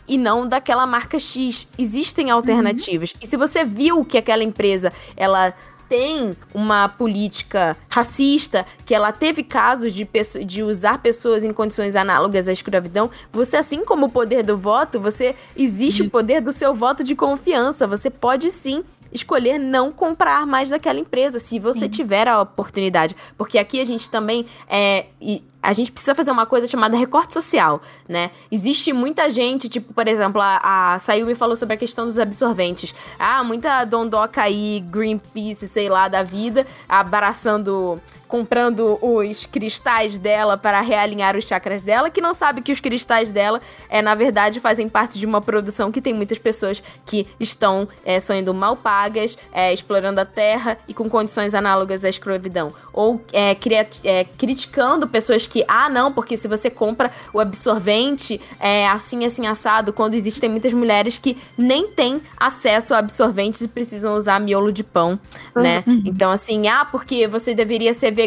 e 0.06 0.16
não 0.16 0.46
daquela 0.46 0.86
marca 0.86 1.18
X. 1.18 1.66
Existem 1.78 2.30
alternativas. 2.30 3.12
E 3.20 3.26
se 3.26 3.36
você 3.36 3.64
viu 3.64 4.04
que 4.04 4.18
aquela 4.18 4.44
empresa, 4.44 4.92
ela 5.16 5.54
tem 5.88 6.36
uma 6.52 6.88
política 6.88 7.76
racista, 7.88 8.66
que 8.84 8.94
ela 8.94 9.12
teve 9.12 9.42
casos 9.42 9.92
de, 9.92 10.08
de 10.44 10.62
usar 10.62 10.98
pessoas 10.98 11.44
em 11.44 11.52
condições 11.52 11.96
análogas 11.96 12.48
à 12.48 12.52
escravidão, 12.52 13.10
você, 13.32 13.56
assim 13.56 13.84
como 13.84 14.06
o 14.06 14.10
poder 14.10 14.42
do 14.42 14.56
voto, 14.56 15.00
você 15.00 15.34
existe 15.56 16.02
o 16.02 16.10
poder 16.10 16.40
do 16.40 16.52
seu 16.52 16.74
voto 16.74 17.02
de 17.02 17.14
confiança. 17.14 17.86
Você 17.86 18.10
pode 18.10 18.50
sim 18.50 18.84
escolher 19.16 19.58
não 19.58 19.90
comprar 19.90 20.46
mais 20.46 20.70
daquela 20.70 21.00
empresa, 21.00 21.38
se 21.38 21.58
você 21.58 21.80
Sim. 21.80 21.88
tiver 21.88 22.28
a 22.28 22.40
oportunidade. 22.40 23.16
Porque 23.36 23.58
aqui 23.58 23.80
a 23.80 23.84
gente 23.84 24.08
também 24.10 24.46
é. 24.68 25.06
e 25.20 25.42
a 25.62 25.72
gente 25.72 25.90
precisa 25.90 26.14
fazer 26.14 26.30
uma 26.30 26.46
coisa 26.46 26.64
chamada 26.64 26.96
recorte 26.96 27.32
social, 27.32 27.82
né? 28.08 28.30
Existe 28.52 28.92
muita 28.92 29.28
gente, 29.28 29.68
tipo, 29.68 29.92
por 29.92 30.06
exemplo, 30.06 30.40
a, 30.40 30.94
a 30.94 30.98
Sayumi 31.00 31.34
falou 31.34 31.56
sobre 31.56 31.74
a 31.74 31.76
questão 31.76 32.06
dos 32.06 32.20
absorventes. 32.20 32.94
Ah, 33.18 33.42
muita 33.42 33.84
dondoca 33.84 34.42
aí, 34.42 34.84
Greenpeace, 34.88 35.66
sei 35.66 35.88
lá, 35.88 36.06
da 36.06 36.22
vida, 36.22 36.64
abraçando, 36.88 38.00
comprando 38.28 38.98
os 39.02 39.46
cristais 39.46 40.18
dela 40.18 40.56
para 40.56 40.80
realinhar 40.80 41.36
os 41.36 41.44
chakras 41.44 41.82
dela, 41.82 42.10
que 42.10 42.20
não 42.20 42.34
sabe 42.34 42.60
que 42.60 42.72
os 42.72 42.80
cristais 42.80 43.30
dela, 43.32 43.60
é, 43.88 44.02
na 44.02 44.14
verdade, 44.14 44.60
fazem 44.60 44.88
parte 44.88 45.18
de 45.18 45.26
uma 45.26 45.40
produção 45.40 45.92
que 45.92 46.00
tem 46.00 46.12
muitas 46.14 46.38
pessoas 46.38 46.82
que 47.04 47.26
estão 47.38 47.88
é, 48.04 48.18
sendo 48.20 48.52
mal 48.52 48.76
pagas, 48.76 49.38
é, 49.52 49.72
explorando 49.72 50.20
a 50.20 50.24
terra 50.24 50.78
e 50.88 50.94
com 50.94 51.08
condições 51.08 51.54
análogas 51.54 52.04
à 52.04 52.08
escravidão. 52.08 52.72
Ou 52.92 53.20
é, 53.32 53.54
cria- 53.54 53.88
é, 54.02 54.24
criticando 54.36 55.06
pessoas 55.06 55.46
que, 55.46 55.64
ah, 55.68 55.88
não, 55.88 56.12
porque 56.12 56.36
se 56.36 56.48
você 56.48 56.68
compra 56.70 57.10
o 57.32 57.40
absorvente 57.40 58.40
é 58.58 58.86
assim, 58.88 59.24
assim, 59.24 59.46
assado, 59.46 59.92
quando 59.92 60.14
existem 60.14 60.48
muitas 60.48 60.72
mulheres 60.72 61.18
que 61.18 61.36
nem 61.56 61.88
têm 61.88 62.20
acesso 62.36 62.94
a 62.94 62.98
absorventes 62.98 63.60
e 63.60 63.68
precisam 63.68 64.14
usar 64.16 64.40
miolo 64.40 64.72
de 64.72 64.82
pão, 64.82 65.18
né? 65.54 65.84
Então, 66.04 66.30
assim, 66.30 66.68
ah, 66.68 66.84
porque 66.84 67.26
você 67.28 67.54
deveria 67.54 67.92
ser 67.94 68.10
vegano 68.12 68.25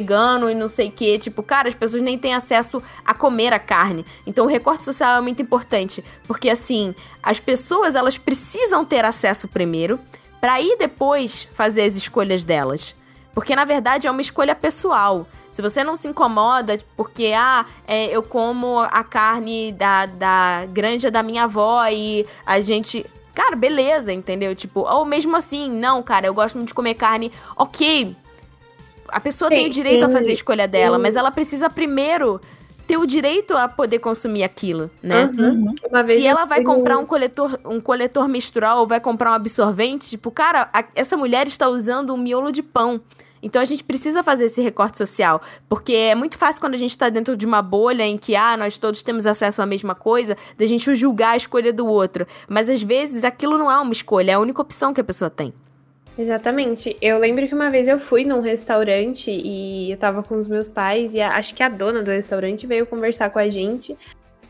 e 0.49 0.55
não 0.55 0.67
sei 0.67 0.89
o 0.89 0.91
quê. 0.91 1.17
Tipo, 1.17 1.41
cara, 1.41 1.67
as 1.67 1.75
pessoas 1.75 2.01
nem 2.01 2.17
têm 2.17 2.33
acesso 2.33 2.81
a 3.05 3.13
comer 3.13 3.53
a 3.53 3.59
carne. 3.59 4.05
Então, 4.25 4.45
o 4.45 4.49
recorte 4.49 4.85
social 4.85 5.17
é 5.17 5.21
muito 5.21 5.41
importante, 5.41 6.03
porque, 6.27 6.49
assim, 6.49 6.93
as 7.21 7.39
pessoas, 7.39 7.95
elas 7.95 8.17
precisam 8.17 8.85
ter 8.85 9.03
acesso 9.05 9.47
primeiro, 9.47 9.99
para 10.39 10.53
aí 10.53 10.75
depois 10.77 11.47
fazer 11.53 11.83
as 11.83 11.95
escolhas 11.95 12.43
delas. 12.43 12.95
Porque, 13.33 13.55
na 13.55 13.65
verdade, 13.65 14.07
é 14.07 14.11
uma 14.11 14.21
escolha 14.21 14.55
pessoal. 14.55 15.27
Se 15.51 15.61
você 15.61 15.83
não 15.83 15.95
se 15.95 16.07
incomoda 16.07 16.79
porque, 16.95 17.33
ah, 17.35 17.65
é, 17.87 18.05
eu 18.05 18.21
como 18.21 18.79
a 18.79 19.03
carne 19.03 19.71
da, 19.71 20.05
da 20.05 20.65
granja 20.67 21.09
da 21.09 21.23
minha 21.23 21.43
avó 21.43 21.85
e 21.87 22.25
a 22.45 22.61
gente. 22.61 23.05
Cara, 23.33 23.55
beleza, 23.55 24.11
entendeu? 24.11 24.53
Tipo, 24.53 24.81
ou 24.81 25.05
mesmo 25.05 25.35
assim, 25.35 25.71
não, 25.71 26.03
cara, 26.03 26.27
eu 26.27 26.33
gosto 26.33 26.55
muito 26.55 26.69
de 26.69 26.73
comer 26.73 26.95
carne. 26.95 27.31
Ok. 27.55 28.15
A 29.11 29.19
pessoa 29.19 29.49
tem 29.49 29.61
o 29.61 29.63
Sim, 29.65 29.69
direito 29.69 30.05
a 30.05 30.09
fazer 30.09 30.29
a 30.29 30.33
escolha 30.33 30.67
dela, 30.67 30.97
mas 30.97 31.15
ela 31.15 31.31
precisa 31.31 31.69
primeiro 31.69 32.39
ter 32.87 32.97
o 32.97 33.05
direito 33.05 33.55
a 33.55 33.67
poder 33.67 33.99
consumir 33.99 34.43
aquilo, 34.43 34.89
né? 35.01 35.29
Uhum. 35.37 35.75
Uma 35.89 36.01
vez 36.01 36.19
Se 36.19 36.25
ela 36.25 36.45
vai 36.45 36.63
comprar 36.63 36.97
um 36.97 37.05
coletor, 37.05 37.59
um 37.63 37.79
coletor 37.79 38.27
menstrual 38.27 38.79
ou 38.79 38.87
vai 38.87 38.99
comprar 38.99 39.29
um 39.31 39.35
absorvente, 39.35 40.09
tipo, 40.09 40.31
cara, 40.31 40.67
a- 40.73 40.83
essa 40.95 41.15
mulher 41.15 41.47
está 41.47 41.69
usando 41.69 42.13
um 42.13 42.17
miolo 42.17 42.51
de 42.51 42.63
pão. 42.63 42.99
Então 43.43 43.61
a 43.61 43.65
gente 43.65 43.83
precisa 43.83 44.21
fazer 44.23 44.45
esse 44.45 44.59
recorte 44.59 44.97
social, 44.97 45.39
porque 45.69 45.93
é 45.93 46.15
muito 46.15 46.37
fácil 46.37 46.59
quando 46.59 46.73
a 46.73 46.77
gente 46.77 46.89
está 46.89 47.07
dentro 47.09 47.37
de 47.37 47.45
uma 47.45 47.61
bolha 47.61 48.03
em 48.03 48.17
que 48.17 48.35
ah, 48.35 48.57
nós 48.57 48.77
todos 48.77 49.01
temos 49.03 49.25
acesso 49.27 49.61
à 49.61 49.65
mesma 49.65 49.95
coisa, 49.95 50.35
da 50.57 50.65
gente 50.65 50.93
julgar 50.95 51.33
a 51.33 51.37
escolha 51.37 51.71
do 51.71 51.85
outro. 51.87 52.25
Mas 52.49 52.69
às 52.69 52.81
vezes 52.81 53.23
aquilo 53.23 53.57
não 53.57 53.71
é 53.71 53.77
uma 53.79 53.93
escolha, 53.93 54.31
é 54.31 54.33
a 54.33 54.39
única 54.39 54.61
opção 54.61 54.93
que 54.93 54.99
a 54.99 55.03
pessoa 55.03 55.29
tem. 55.29 55.53
Exatamente. 56.19 56.97
Eu 57.01 57.17
lembro 57.17 57.47
que 57.47 57.55
uma 57.55 57.69
vez 57.71 57.87
eu 57.87 57.97
fui 57.97 58.25
num 58.25 58.41
restaurante 58.41 59.31
e 59.31 59.89
eu 59.89 59.95
tava 59.97 60.21
com 60.21 60.35
os 60.35 60.49
meus 60.49 60.69
pais 60.69 61.13
e 61.13 61.21
a- 61.21 61.35
acho 61.37 61.55
que 61.55 61.63
a 61.63 61.69
dona 61.69 62.03
do 62.03 62.11
restaurante 62.11 62.67
veio 62.67 62.85
conversar 62.85 63.29
com 63.29 63.39
a 63.39 63.47
gente. 63.47 63.97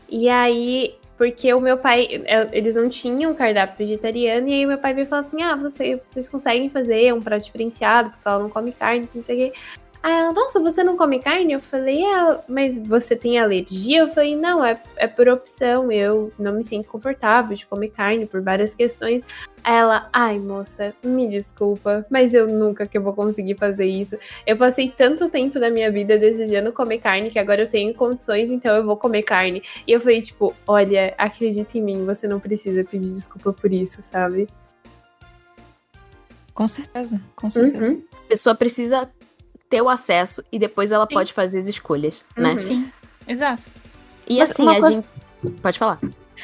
E 0.08 0.28
aí, 0.28 0.96
porque 1.16 1.54
o 1.54 1.60
meu 1.60 1.78
pai, 1.78 2.08
é, 2.24 2.48
eles 2.50 2.74
não 2.74 2.88
tinham 2.88 3.32
cardápio 3.34 3.86
vegetariano, 3.86 4.48
e 4.48 4.52
aí 4.54 4.66
meu 4.66 4.78
pai 4.78 4.92
veio 4.94 5.06
falar 5.06 5.20
assim: 5.22 5.42
ah, 5.42 5.54
você- 5.54 6.00
vocês 6.04 6.28
conseguem 6.28 6.68
fazer 6.68 7.14
um 7.14 7.20
prato 7.22 7.44
diferenciado, 7.44 8.10
porque 8.10 8.26
ela 8.26 8.40
não 8.40 8.50
come 8.50 8.72
carne, 8.72 9.08
não 9.14 9.22
sei 9.22 9.36
o 9.36 9.38
quê. 9.52 9.58
Aí 10.02 10.14
ela, 10.14 10.32
nossa, 10.32 10.58
você 10.60 10.82
não 10.82 10.96
come 10.96 11.18
carne? 11.18 11.52
Eu 11.52 11.60
falei, 11.60 12.02
é, 12.02 12.40
mas 12.48 12.78
você 12.78 13.14
tem 13.14 13.38
alergia? 13.38 14.00
Eu 14.00 14.08
falei, 14.08 14.34
não, 14.34 14.64
é, 14.64 14.80
é 14.96 15.06
por 15.06 15.28
opção, 15.28 15.92
eu 15.92 16.32
não 16.38 16.54
me 16.54 16.64
sinto 16.64 16.88
confortável 16.88 17.54
de 17.54 17.66
comer 17.66 17.90
carne 17.90 18.24
por 18.24 18.40
várias 18.40 18.74
questões. 18.74 19.22
Aí 19.62 19.74
ela, 19.74 20.08
ai 20.10 20.38
moça, 20.38 20.94
me 21.04 21.28
desculpa, 21.28 22.06
mas 22.08 22.32
eu 22.32 22.48
nunca 22.48 22.86
que 22.86 22.96
eu 22.96 23.02
vou 23.02 23.12
conseguir 23.12 23.56
fazer 23.56 23.84
isso. 23.84 24.16
Eu 24.46 24.56
passei 24.56 24.88
tanto 24.88 25.28
tempo 25.28 25.60
da 25.60 25.68
minha 25.68 25.92
vida 25.92 26.18
desejando 26.18 26.72
comer 26.72 26.98
carne 26.98 27.30
que 27.30 27.38
agora 27.38 27.62
eu 27.62 27.68
tenho 27.68 27.92
condições, 27.92 28.50
então 28.50 28.74
eu 28.74 28.84
vou 28.84 28.96
comer 28.96 29.22
carne. 29.22 29.62
E 29.86 29.92
eu 29.92 30.00
falei, 30.00 30.22
tipo, 30.22 30.54
olha, 30.66 31.14
acredita 31.18 31.76
em 31.76 31.82
mim, 31.82 32.06
você 32.06 32.26
não 32.26 32.40
precisa 32.40 32.82
pedir 32.84 33.12
desculpa 33.12 33.52
por 33.52 33.70
isso, 33.70 34.02
sabe? 34.02 34.48
Com 36.54 36.66
certeza, 36.66 37.20
com 37.36 37.50
certeza. 37.50 37.84
Uhum. 37.84 38.02
A 38.12 38.28
pessoa 38.28 38.54
precisa 38.54 39.10
ter 39.70 39.80
o 39.80 39.88
acesso 39.88 40.44
e 40.52 40.58
depois 40.58 40.90
ela 40.92 41.06
Sim. 41.08 41.14
pode 41.14 41.32
fazer 41.32 41.60
as 41.60 41.66
escolhas, 41.68 42.22
né? 42.36 42.52
Uhum. 42.54 42.60
Sim, 42.60 42.92
exato. 43.26 43.62
E 44.28 44.38
Mas 44.38 44.50
assim, 44.50 44.68
a 44.68 44.80
coisa- 44.80 44.92
gente. 44.92 45.06
Pode 45.62 45.78
falar. 45.78 45.98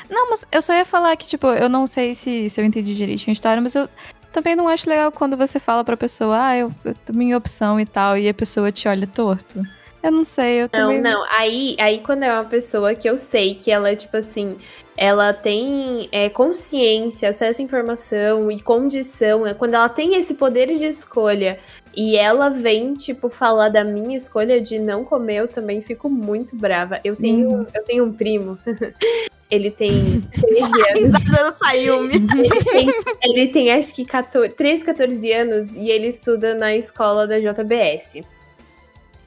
Não, 0.09 0.31
mas 0.31 0.47
eu 0.51 0.63
só 0.63 0.73
ia 0.73 0.85
falar 0.85 1.15
que, 1.17 1.27
tipo, 1.27 1.47
eu 1.49 1.69
não 1.69 1.87
sei 1.87 2.15
se, 2.15 2.49
se 2.49 2.61
eu 2.61 2.65
entendi 2.65 2.95
direitinho 2.95 3.31
a 3.31 3.33
história, 3.33 3.61
mas 3.61 3.75
eu 3.75 3.89
também 4.33 4.55
não 4.57 4.69
acho 4.69 4.89
legal 4.89 5.11
quando 5.13 5.37
você 5.37 5.59
fala 5.59 5.83
pra 5.85 5.97
pessoa, 5.97 6.39
ah, 6.49 6.57
eu, 6.57 6.73
eu 6.85 6.95
minha 7.13 7.37
opção 7.37 7.79
e 7.81 7.85
tal, 7.87 8.17
e 8.17 8.29
a 8.29 8.35
pessoa 8.35 8.71
te 8.73 8.87
olha 8.89 9.07
torto. 9.07 9.63
Eu 10.07 10.13
não 10.13 10.25
sei, 10.25 10.63
eu 10.63 10.71
Não, 10.73 10.89
também. 10.89 11.01
não. 11.01 11.25
Aí, 11.31 11.77
aí 11.81 11.99
quando 11.99 12.23
é 12.23 12.33
uma 12.33 12.45
pessoa 12.45 12.95
que 12.95 13.11
eu 13.11 13.19
sei 13.19 13.57
que 13.57 13.73
ela 13.73 13.91
é 13.91 13.97
tipo 13.97 14.17
assim, 14.17 14.57
ela 14.97 15.33
tem 15.33 16.09
é, 16.13 16.29
consciência, 16.29 17.29
acesso 17.29 17.61
à 17.61 17.65
informação 17.65 18.51
e 18.51 18.61
condição, 18.61 19.47
é 19.47 19.53
quando 19.53 19.75
ela 19.75 19.89
tem 19.89 20.15
esse 20.15 20.35
poder 20.35 20.69
de 20.69 20.87
escolha 20.87 21.59
e 21.95 22.17
ela 22.17 22.51
vem, 22.51 22.95
tipo, 22.95 23.29
falar 23.29 23.69
da 23.69 23.83
minha 23.83 24.17
escolha 24.17 24.61
de 24.61 24.79
não 24.79 25.05
comer, 25.05 25.37
eu 25.39 25.49
também 25.49 25.83
fico 25.83 26.09
muito 26.09 26.55
brava. 26.55 27.01
Eu 27.03 27.17
tenho, 27.17 27.67
eu 27.75 27.85
tenho 27.85 28.05
um 28.05 28.13
primo. 28.13 28.57
Ele 29.51 29.71
tem 29.71 30.21
13 30.41 30.63
anos. 30.63 31.55
Sayumi. 31.59 32.15
Ele 32.35 32.65
tem, 32.65 32.89
ele 33.23 33.49
tem 33.49 33.73
acho 33.73 33.95
que 33.95 34.05
14, 34.05 34.51
13, 34.55 34.85
14 34.85 35.33
anos 35.33 35.73
e 35.73 35.89
ele 35.89 36.09
estuda 36.09 36.53
na 36.53 36.75
escola 36.75 37.29
da 37.29 37.39
JBS. 37.39 38.23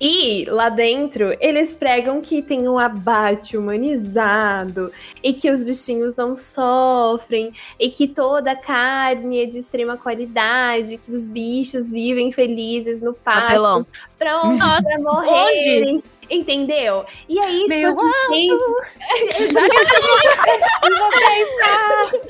E 0.02 0.46
lá 0.48 0.70
dentro, 0.70 1.36
eles 1.42 1.76
pregam 1.76 2.22
que 2.22 2.42
tem 2.42 2.70
um 2.70 2.80
abate 2.80 3.58
humanizado 3.58 4.92
e 5.22 5.34
que 5.34 5.52
os 5.52 5.62
bichinhos 5.62 6.16
não 6.16 6.38
sofrem 6.38 7.52
e 7.78 7.90
que 7.90 8.08
toda 8.08 8.52
a 8.52 8.56
carne 8.56 9.44
é 9.44 9.46
de 9.46 9.58
extrema 9.58 9.98
qualidade, 9.98 10.98
que 10.98 11.12
os 11.12 11.28
bichos 11.28 11.92
vivem 11.92 12.32
felizes 12.32 13.02
no 13.02 13.14
pasto, 13.14 13.42
Papelão. 13.48 13.86
prontos 14.18 14.84
pra 14.84 15.00
morrerem. 15.00 16.02
Entendeu? 16.30 17.06
E 17.28 17.40
aí, 17.40 17.66
Meu 17.68 17.92
tipo 17.92 18.06
assim, 18.06 18.50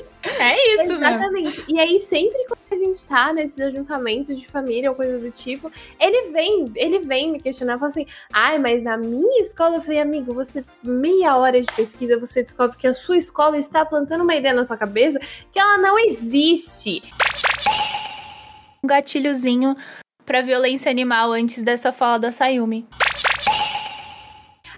É 0.22 0.74
isso, 0.74 0.86
meu. 0.86 0.96
Exatamente. 0.98 1.64
E 1.68 1.78
aí, 1.78 1.98
sempre 2.00 2.44
quando 2.46 2.60
a 2.72 2.76
gente 2.76 3.04
tá 3.04 3.32
nesses 3.32 3.58
ajuntamentos 3.60 4.38
de 4.38 4.46
família 4.46 4.90
ou 4.90 4.96
coisa 4.96 5.18
do 5.18 5.30
tipo, 5.30 5.72
ele 5.98 6.30
vem, 6.30 6.70
ele 6.76 6.98
vem 7.00 7.32
me 7.32 7.40
questionar, 7.40 7.78
fala 7.78 7.90
assim, 7.90 8.06
ai, 8.32 8.58
mas 8.58 8.82
na 8.82 8.96
minha 8.96 9.40
escola, 9.40 9.76
eu 9.76 9.82
falei, 9.82 10.00
amigo, 10.00 10.34
você, 10.34 10.64
meia 10.82 11.36
hora 11.36 11.60
de 11.60 11.72
pesquisa, 11.72 12.18
você 12.18 12.42
descobre 12.42 12.76
que 12.76 12.86
a 12.86 12.94
sua 12.94 13.16
escola 13.16 13.56
está 13.56 13.84
plantando 13.84 14.22
uma 14.22 14.34
ideia 14.34 14.54
na 14.54 14.64
sua 14.64 14.76
cabeça 14.76 15.18
que 15.52 15.58
ela 15.58 15.78
não 15.78 15.98
existe. 15.98 17.02
Um 18.82 18.86
gatilhozinho 18.86 19.76
pra 20.26 20.42
violência 20.42 20.90
animal 20.90 21.32
antes 21.32 21.62
dessa 21.62 21.92
fala 21.92 22.18
da 22.18 22.30
Sayumi. 22.30 22.86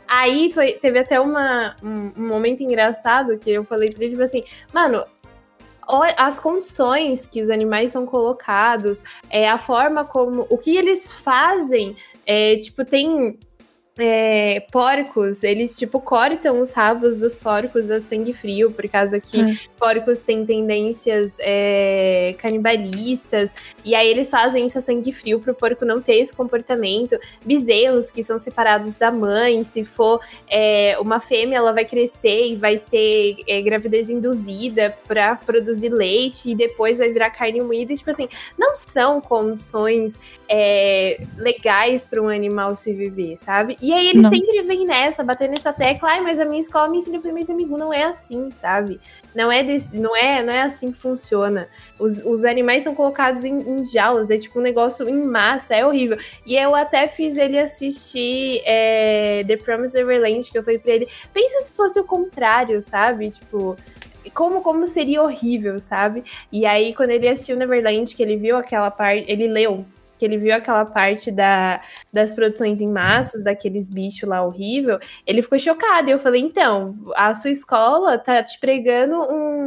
Aí 0.09 0.51
foi, 0.51 0.75
teve 0.75 0.99
até 0.99 1.19
uma, 1.19 1.75
um, 1.83 2.13
um 2.23 2.29
momento 2.29 2.63
engraçado 2.63 3.39
que 3.39 3.51
eu 3.51 3.65
falei 3.65 3.89
pra 3.89 4.05
ele, 4.05 4.13
tipo 4.13 4.23
assim, 4.23 4.43
mano, 4.73 5.05
as 6.17 6.39
condições 6.39 7.27
que 7.27 7.43
os 7.43 7.51
animais 7.51 7.91
são 7.93 8.07
colocados, 8.07 9.03
é, 9.29 9.49
a 9.49 9.59
forma 9.59 10.05
como. 10.05 10.47
O 10.49 10.57
que 10.57 10.77
eles 10.77 11.13
fazem, 11.13 11.97
é, 12.27 12.57
tipo, 12.57 12.85
tem. 12.85 13.39
É, 13.99 14.61
porcos, 14.73 15.43
eles 15.43 15.77
tipo 15.77 16.01
cortam 16.01 16.61
os 16.61 16.73
rabos 16.73 17.21
dos 17.21 17.35
porcos 17.35 17.91
a 17.91 18.01
sangue 18.01 18.33
frio, 18.33 18.71
por 18.71 18.89
causa 18.89 19.21
que 19.21 19.43
Hum. 19.43 19.57
porcos 19.79 20.23
têm 20.23 20.47
tendências 20.47 21.35
é, 21.39 22.35
canibalistas, 22.39 23.51
e 23.85 23.95
aí 23.95 24.09
eles 24.09 24.31
fazem 24.31 24.67
isso 24.67 24.79
a 24.79 24.83
sangue 24.83 25.13
frio 25.13 25.41
pro 25.41 25.55
porco 25.55 25.85
não 25.85 26.01
ter 26.01 26.17
esse 26.17 26.33
comportamento. 26.33 27.19
Bezerros 27.45 28.11
que 28.11 28.23
são 28.23 28.39
separados 28.39 28.95
da 28.95 29.11
mãe, 29.11 29.63
se 29.65 29.85
for 29.85 30.21
é, 30.49 30.97
uma 30.99 31.21
fêmea, 31.21 31.59
ela 31.59 31.73
vai 31.73 31.85
crescer 31.85 32.47
e 32.47 32.57
vai 32.57 32.79
ter 32.79 33.37
é, 33.47 33.61
gravidez 33.61 34.09
induzida 34.09 34.97
para 35.07 35.37
produzir 35.37 35.91
leite 35.91 36.51
e 36.51 36.55
depois 36.55 36.99
vai 36.99 37.11
virar 37.11 37.31
carne 37.31 37.61
moída. 37.61 37.93
E, 37.93 37.97
tipo 37.97 38.11
assim, 38.11 38.29
não 38.57 38.75
são 38.75 39.21
condições 39.21 40.19
é, 40.49 41.21
legais 41.37 42.05
para 42.05 42.23
um 42.23 42.29
animal 42.29 42.75
se 42.77 42.93
viver, 42.93 43.37
sabe? 43.39 43.77
E 43.83 43.93
aí 43.93 44.07
ele 44.11 44.21
Não. 44.21 44.31
sempre 44.31 44.63
vem 44.63 44.87
nessa, 44.87 45.25
batendo 45.25 45.51
nessa 45.51 45.73
tecla, 45.73 46.11
ai, 46.11 46.21
mas 46.21 46.39
a 46.39 46.45
minha 46.45 46.61
escola 46.61 46.89
me 46.89 46.99
ensina, 46.99 47.21
mas 47.33 47.51
amigo, 47.51 47.77
não 47.77 47.93
é 47.93 48.05
assim, 48.05 48.49
sabe? 48.53 49.01
Não 49.35 49.51
é, 49.51 49.65
desse, 49.65 49.99
não 49.99 50.15
é, 50.15 50.41
não 50.41 50.53
é 50.53 50.63
assim 50.63 50.93
que 50.93 50.99
funciona. 50.99 51.67
Os, 51.99 52.25
os 52.25 52.45
animais 52.45 52.85
são 52.85 52.95
colocados 52.95 53.45
em, 53.45 53.59
em 53.59 53.85
jaulas, 53.85 54.31
é 54.31 54.39
tipo 54.39 54.61
um 54.61 54.63
negócio 54.63 55.09
em 55.09 55.25
massa, 55.25 55.75
é 55.75 55.85
horrível. 55.85 56.17
E 56.47 56.55
eu 56.55 56.77
até 56.77 57.09
fiz 57.09 57.37
ele 57.37 57.59
assistir 57.59 58.63
é, 58.65 59.43
The 59.49 59.57
Promised 59.57 59.99
Neverland, 59.99 60.49
que 60.49 60.57
eu 60.57 60.63
falei 60.63 60.79
pra 60.79 60.93
ele, 60.93 61.09
pensa 61.35 61.63
se 61.63 61.73
fosse 61.73 61.99
o 61.99 62.05
contrário, 62.05 62.81
sabe? 62.81 63.31
Tipo, 63.31 63.77
como, 64.33 64.63
como 64.63 64.87
seria 64.87 65.21
horrível, 65.25 65.81
sabe? 65.81 66.23
E 66.53 66.65
aí, 66.65 66.95
quando 66.95 67.11
ele 67.11 67.29
assistiu 67.29 67.57
Neverland, 67.57 68.15
que 68.15 68.23
ele 68.23 68.37
viu 68.37 68.57
aquela 68.57 68.93
parte, 68.93 69.25
ele 69.29 69.49
leu, 69.49 69.85
que 70.23 70.27
ele 70.27 70.39
viu 70.39 70.55
aquela 70.55 70.85
parte 70.85 71.33
da, 71.33 71.81
das 72.13 72.33
produções 72.33 72.81
em 72.81 72.87
massas, 72.87 73.43
daqueles 73.43 73.91
bichos 73.91 74.29
lá 74.29 74.41
horrível, 74.45 75.01
ele 75.27 75.43
ficou 75.43 75.59
chocado. 75.59 76.09
E 76.09 76.13
eu 76.13 76.19
falei, 76.21 76.41
então, 76.41 76.97
a 77.17 77.35
sua 77.35 77.51
escola 77.51 78.17
tá 78.19 78.41
te 78.41 78.61
pregando 78.61 79.17
um, 79.17 79.67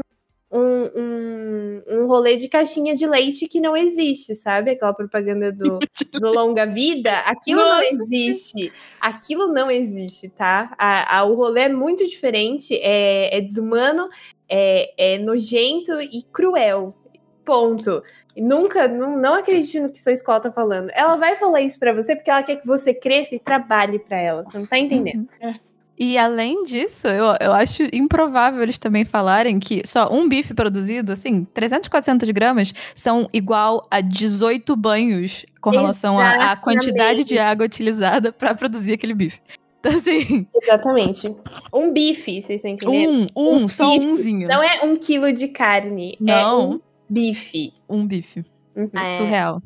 um, 0.50 0.90
um, 0.96 1.82
um 1.90 2.08
rolê 2.08 2.38
de 2.38 2.48
caixinha 2.48 2.96
de 2.96 3.06
leite 3.06 3.50
que 3.50 3.60
não 3.60 3.76
existe, 3.76 4.34
sabe? 4.34 4.72
Aquela 4.72 4.94
propaganda 4.94 5.52
do, 5.52 5.78
do 6.14 6.32
longa 6.32 6.66
vida, 6.66 7.12
aquilo 7.26 7.60
não 7.60 7.82
existe. 7.84 8.72
Aquilo 9.02 9.48
não 9.48 9.70
existe, 9.70 10.30
tá? 10.30 10.74
A, 10.78 11.18
a- 11.18 11.26
o 11.26 11.36
rolê 11.36 11.64
é 11.64 11.70
muito 11.70 12.06
diferente, 12.06 12.74
é, 12.82 13.38
é 13.38 13.42
desumano, 13.42 14.08
é, 14.48 15.16
é 15.16 15.18
nojento 15.18 16.00
e 16.00 16.24
cruel. 16.32 16.96
Ponto. 17.44 18.02
Nunca, 18.38 18.88
não, 18.88 19.18
não 19.18 19.36
acredite 19.36 19.80
no 19.80 19.90
que 19.90 19.98
sua 20.00 20.12
escola 20.12 20.40
tá 20.40 20.52
falando. 20.52 20.90
Ela 20.94 21.16
vai 21.16 21.36
falar 21.36 21.62
isso 21.62 21.80
pra 21.80 21.94
você 21.94 22.16
porque 22.16 22.30
ela 22.30 22.44
quer 22.44 22.58
que 22.58 22.68
você 22.68 22.94
cresça 22.94 23.36
e 23.36 23.40
trabalhe 23.40 24.00
pra 24.00 24.18
ela. 24.18 24.44
Você 24.44 24.58
não 24.58 24.66
tá 24.66 24.78
entendendo? 24.78 25.28
E 25.98 26.18
além 26.18 26.64
disso, 26.64 27.08
eu, 27.08 27.26
eu 27.40 27.54
acho 27.54 27.84
improvável 27.94 28.62
eles 28.62 28.78
também 28.78 29.06
falarem 29.06 29.60
que 29.62 29.82
só 29.86 30.10
um 30.12 30.28
bife 30.28 30.54
produzido, 30.54 31.14
assim, 31.14 31.46
300, 31.54 31.88
400 31.88 32.30
gramas, 32.32 32.74
são 32.94 33.30
igual 33.32 33.88
a 33.90 34.02
18 34.02 34.76
banhos 34.76 35.46
com 35.62 35.70
relação 35.70 36.20
à 36.20 36.58
quantidade 36.58 37.24
de 37.24 37.40
água 37.40 37.66
utilizada 37.66 38.34
pra 38.34 38.54
produzir 38.54 38.92
aquele 38.94 39.14
bife. 39.14 39.40
Então, 39.86 39.98
assim, 40.00 40.48
Exatamente. 40.64 41.36
Um 41.72 41.94
bife, 41.94 42.42
vocês 42.42 42.66
estão 42.66 42.72
entendendo? 42.72 43.28
um, 43.36 43.50
um, 43.50 43.56
Um 43.64 43.70
só 43.70 43.88
bife. 43.88 44.00
umzinho. 44.06 44.48
Não 44.48 44.64
é 44.64 44.82
um 44.84 44.98
quilo 44.98 45.32
de 45.32 45.48
carne. 45.48 46.14
É 46.20 46.24
Não. 46.24 46.72
um 46.72 46.82
bife. 47.10 47.74
Um 47.90 48.06
bife. 48.06 48.46
Uhum. 48.76 48.90
É. 48.94 49.12
Surreal. 49.12 49.62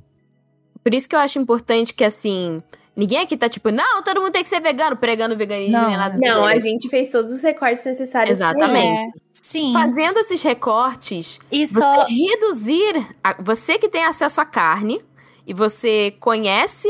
Por 0.84 0.94
isso 0.94 1.08
que 1.10 1.16
eu 1.16 1.20
acho 1.20 1.38
importante 1.40 1.94
que, 1.94 2.04
assim, 2.04 2.64
ninguém 2.96 3.20
aqui 3.20 3.36
tá 3.36 3.50
tipo, 3.50 3.70
não, 3.72 4.02
todo 4.02 4.22
mundo 4.22 4.32
tem 4.32 4.44
que 4.44 4.50
ser 4.50 4.60
vegano, 4.62 4.96
pregando 4.96 5.36
veganismo, 5.36 5.74
Não, 5.74 5.92
nada 5.92 6.18
Não, 6.18 6.44
a 6.44 6.58
gente 6.60 6.88
fez 6.90 7.12
todos 7.12 7.32
os 7.34 7.42
recortes 7.42 7.86
necessários. 7.86 8.38
Exatamente. 8.38 9.10
É, 9.18 9.20
sim. 9.34 9.74
Fazendo 9.74 10.18
esses 10.20 10.42
recortes, 10.42 11.40
E 11.52 11.68
você 11.68 11.80
só. 11.82 12.06
reduzir. 12.06 13.16
a- 13.24 13.36
você 13.42 13.78
que 13.78 13.90
tem 13.90 14.04
acesso 14.06 14.40
à 14.42 14.46
carne 14.46 15.02
e 15.46 15.54
você 15.54 16.12
conhece 16.20 16.88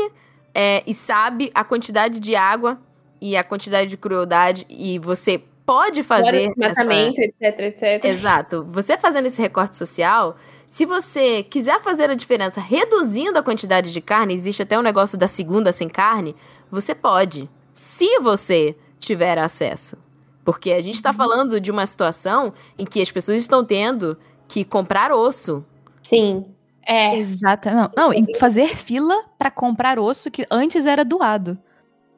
é, 0.54 0.82
e 0.86 0.94
sabe 0.94 1.50
a 1.54 1.64
quantidade 1.64 2.20
de 2.20 2.34
água 2.36 2.78
e 3.20 3.36
a 3.36 3.44
quantidade 3.44 3.90
de 3.90 3.96
crueldade 3.96 4.66
e 4.68 4.98
você 4.98 5.42
pode 5.70 6.02
fazer. 6.02 6.48
do 6.48 6.54
desmatamento, 6.54 7.20
etc, 7.20 7.60
etc. 7.60 8.04
Exato. 8.04 8.66
Você 8.70 8.96
fazendo 8.96 9.26
esse 9.26 9.40
recorte 9.40 9.76
social, 9.76 10.36
se 10.66 10.84
você 10.84 11.44
quiser 11.44 11.80
fazer 11.80 12.10
a 12.10 12.14
diferença 12.14 12.60
reduzindo 12.60 13.38
a 13.38 13.42
quantidade 13.42 13.92
de 13.92 14.00
carne, 14.00 14.34
existe 14.34 14.62
até 14.62 14.76
um 14.76 14.82
negócio 14.82 15.16
da 15.16 15.28
segunda 15.28 15.70
sem 15.70 15.88
carne, 15.88 16.34
você 16.68 16.92
pode. 16.92 17.48
Se 17.72 18.18
você 18.18 18.74
tiver 18.98 19.38
acesso. 19.38 19.96
Porque 20.44 20.72
a 20.72 20.80
gente 20.80 20.96
está 20.96 21.12
falando 21.12 21.60
de 21.60 21.70
uma 21.70 21.86
situação 21.86 22.52
em 22.76 22.84
que 22.84 23.00
as 23.00 23.12
pessoas 23.12 23.38
estão 23.38 23.64
tendo 23.64 24.18
que 24.48 24.64
comprar 24.64 25.12
osso. 25.12 25.64
Sim. 26.02 26.46
É. 26.84 27.16
Exato. 27.16 27.70
Não, 27.70 27.90
não, 27.96 28.12
e 28.12 28.36
fazer 28.36 28.74
fila 28.76 29.22
pra 29.38 29.52
comprar 29.52 30.00
osso 30.00 30.32
que 30.32 30.44
antes 30.50 30.84
era 30.84 31.04
doado. 31.04 31.56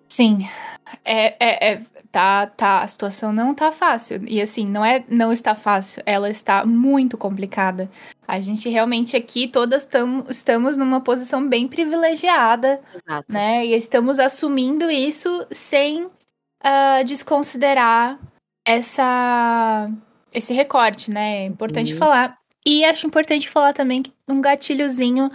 Sim. 0.08 0.48
É, 1.05 1.35
é, 1.39 1.73
é, 1.73 1.81
tá, 2.10 2.47
tá, 2.47 2.82
a 2.82 2.86
situação 2.89 3.32
não 3.32 3.55
tá 3.55 3.73
fácil. 3.73 4.20
E 4.27 4.40
assim, 4.40 4.66
não 4.66 4.85
é 4.85 5.05
não 5.09 5.32
está 5.32 5.55
fácil, 5.55 6.02
ela 6.06 6.28
está 6.31 6.64
muito 6.64 7.16
complicada. 7.19 7.90
A 8.27 8.40
gente 8.40 8.69
realmente 8.69 9.16
aqui 9.16 9.47
todas 9.48 9.85
tam, 9.85 10.24
estamos 10.28 10.77
numa 10.77 11.01
posição 11.01 11.47
bem 11.48 11.69
privilegiada, 11.69 12.81
Exato. 12.94 13.27
né? 13.32 13.66
E 13.66 13.74
estamos 13.77 14.19
assumindo 14.19 14.90
isso 14.90 15.47
sem 15.51 16.09
ah, 16.62 17.02
desconsiderar 17.05 18.19
essa 18.64 19.90
esse 20.32 20.55
recorte, 20.55 21.10
né? 21.10 21.43
É 21.43 21.44
importante 21.47 21.93
Uhum. 21.93 21.98
falar. 21.98 22.35
E 22.64 22.85
acho 22.85 23.06
importante 23.06 23.48
falar 23.51 23.73
também 23.74 24.02
que 24.02 24.12
um 24.28 24.40
gatilhozinho 24.40 25.31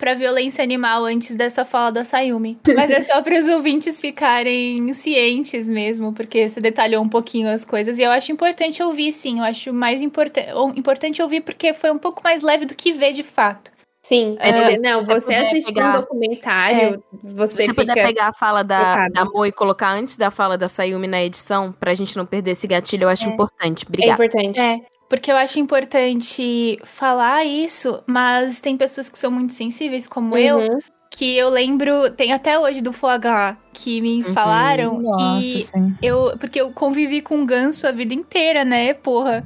pra 0.00 0.14
violência 0.14 0.64
animal 0.64 1.04
antes 1.04 1.36
dessa 1.36 1.64
fala 1.64 1.92
da 1.92 2.02
Sayumi. 2.02 2.58
Mas 2.74 2.90
é 2.90 3.00
só 3.02 3.20
para 3.22 3.38
os 3.38 3.46
ouvintes 3.46 4.00
ficarem 4.00 4.92
cientes 4.94 5.68
mesmo, 5.68 6.12
porque 6.12 6.50
você 6.50 6.60
detalhou 6.60 7.02
um 7.04 7.08
pouquinho 7.08 7.48
as 7.48 7.64
coisas. 7.64 7.98
E 7.98 8.02
eu 8.02 8.10
acho 8.10 8.32
importante 8.32 8.82
ouvir, 8.82 9.12
sim. 9.12 9.38
Eu 9.38 9.44
acho 9.44 9.72
mais 9.72 10.02
importa 10.02 10.40
importante 10.74 11.22
ouvir 11.22 11.42
porque 11.42 11.72
foi 11.74 11.90
um 11.92 11.98
pouco 11.98 12.20
mais 12.24 12.42
leve 12.42 12.64
do 12.64 12.74
que 12.74 12.90
ver 12.92 13.12
de 13.12 13.22
fato. 13.22 13.70
Sim, 14.02 14.36
É, 14.40 14.48
é, 14.48 14.80
não, 14.80 14.98
você 15.00 15.12
você 15.20 15.34
assistindo 15.34 15.74
pegar- 15.74 15.98
um 15.98 16.00
documentário, 16.00 17.04
você, 17.22 17.52
Se 17.52 17.56
você 17.58 17.62
fica... 17.68 17.74
puder 17.74 17.94
pegar 18.06 18.28
a 18.28 18.32
fala 18.32 18.62
da, 18.64 19.06
da 19.08 19.26
Mo 19.26 19.44
e 19.44 19.52
colocar 19.52 19.90
antes 19.92 20.16
da 20.16 20.30
fala 20.30 20.56
da 20.56 20.66
Sayumi 20.68 21.06
na 21.06 21.22
edição, 21.22 21.70
pra 21.70 21.94
gente 21.94 22.16
não 22.16 22.24
perder 22.24 22.52
esse 22.52 22.66
gatilho, 22.66 23.04
eu 23.04 23.08
acho 23.10 23.28
É. 23.28 23.32
importante. 23.32 23.84
É 23.84 23.88
Obrigada. 23.88 24.24
importante. 24.24 24.58
É, 24.58 24.80
porque 25.10 25.30
eu 25.30 25.36
acho 25.36 25.58
importante 25.58 26.78
falar 26.84 27.44
isso, 27.44 28.00
mas 28.06 28.60
tem 28.60 28.76
pessoas 28.76 29.10
que 29.10 29.18
são 29.18 29.30
muito 29.30 29.52
sensíveis, 29.52 30.06
como 30.06 30.38
eu, 30.38 30.58
Uhum. 30.60 30.78
que 31.10 31.36
eu 31.36 31.48
lembro, 31.50 32.12
tem 32.12 32.32
até 32.32 32.56
hoje 32.56 32.80
do 32.80 32.92
foie 32.92 33.18
gras, 33.18 33.56
que 33.72 34.00
me 34.00 34.22
Uhum. 34.22 34.32
falaram, 34.32 35.00
Nossa, 35.02 35.58
e 35.58 35.60
sim. 35.62 35.96
eu, 36.00 36.36
porque 36.38 36.60
eu 36.60 36.70
convivi 36.72 37.20
com 37.20 37.44
ganso 37.44 37.88
a 37.88 37.90
vida 37.90 38.14
inteira, 38.14 38.64
né, 38.64 38.94
porra. 38.94 39.44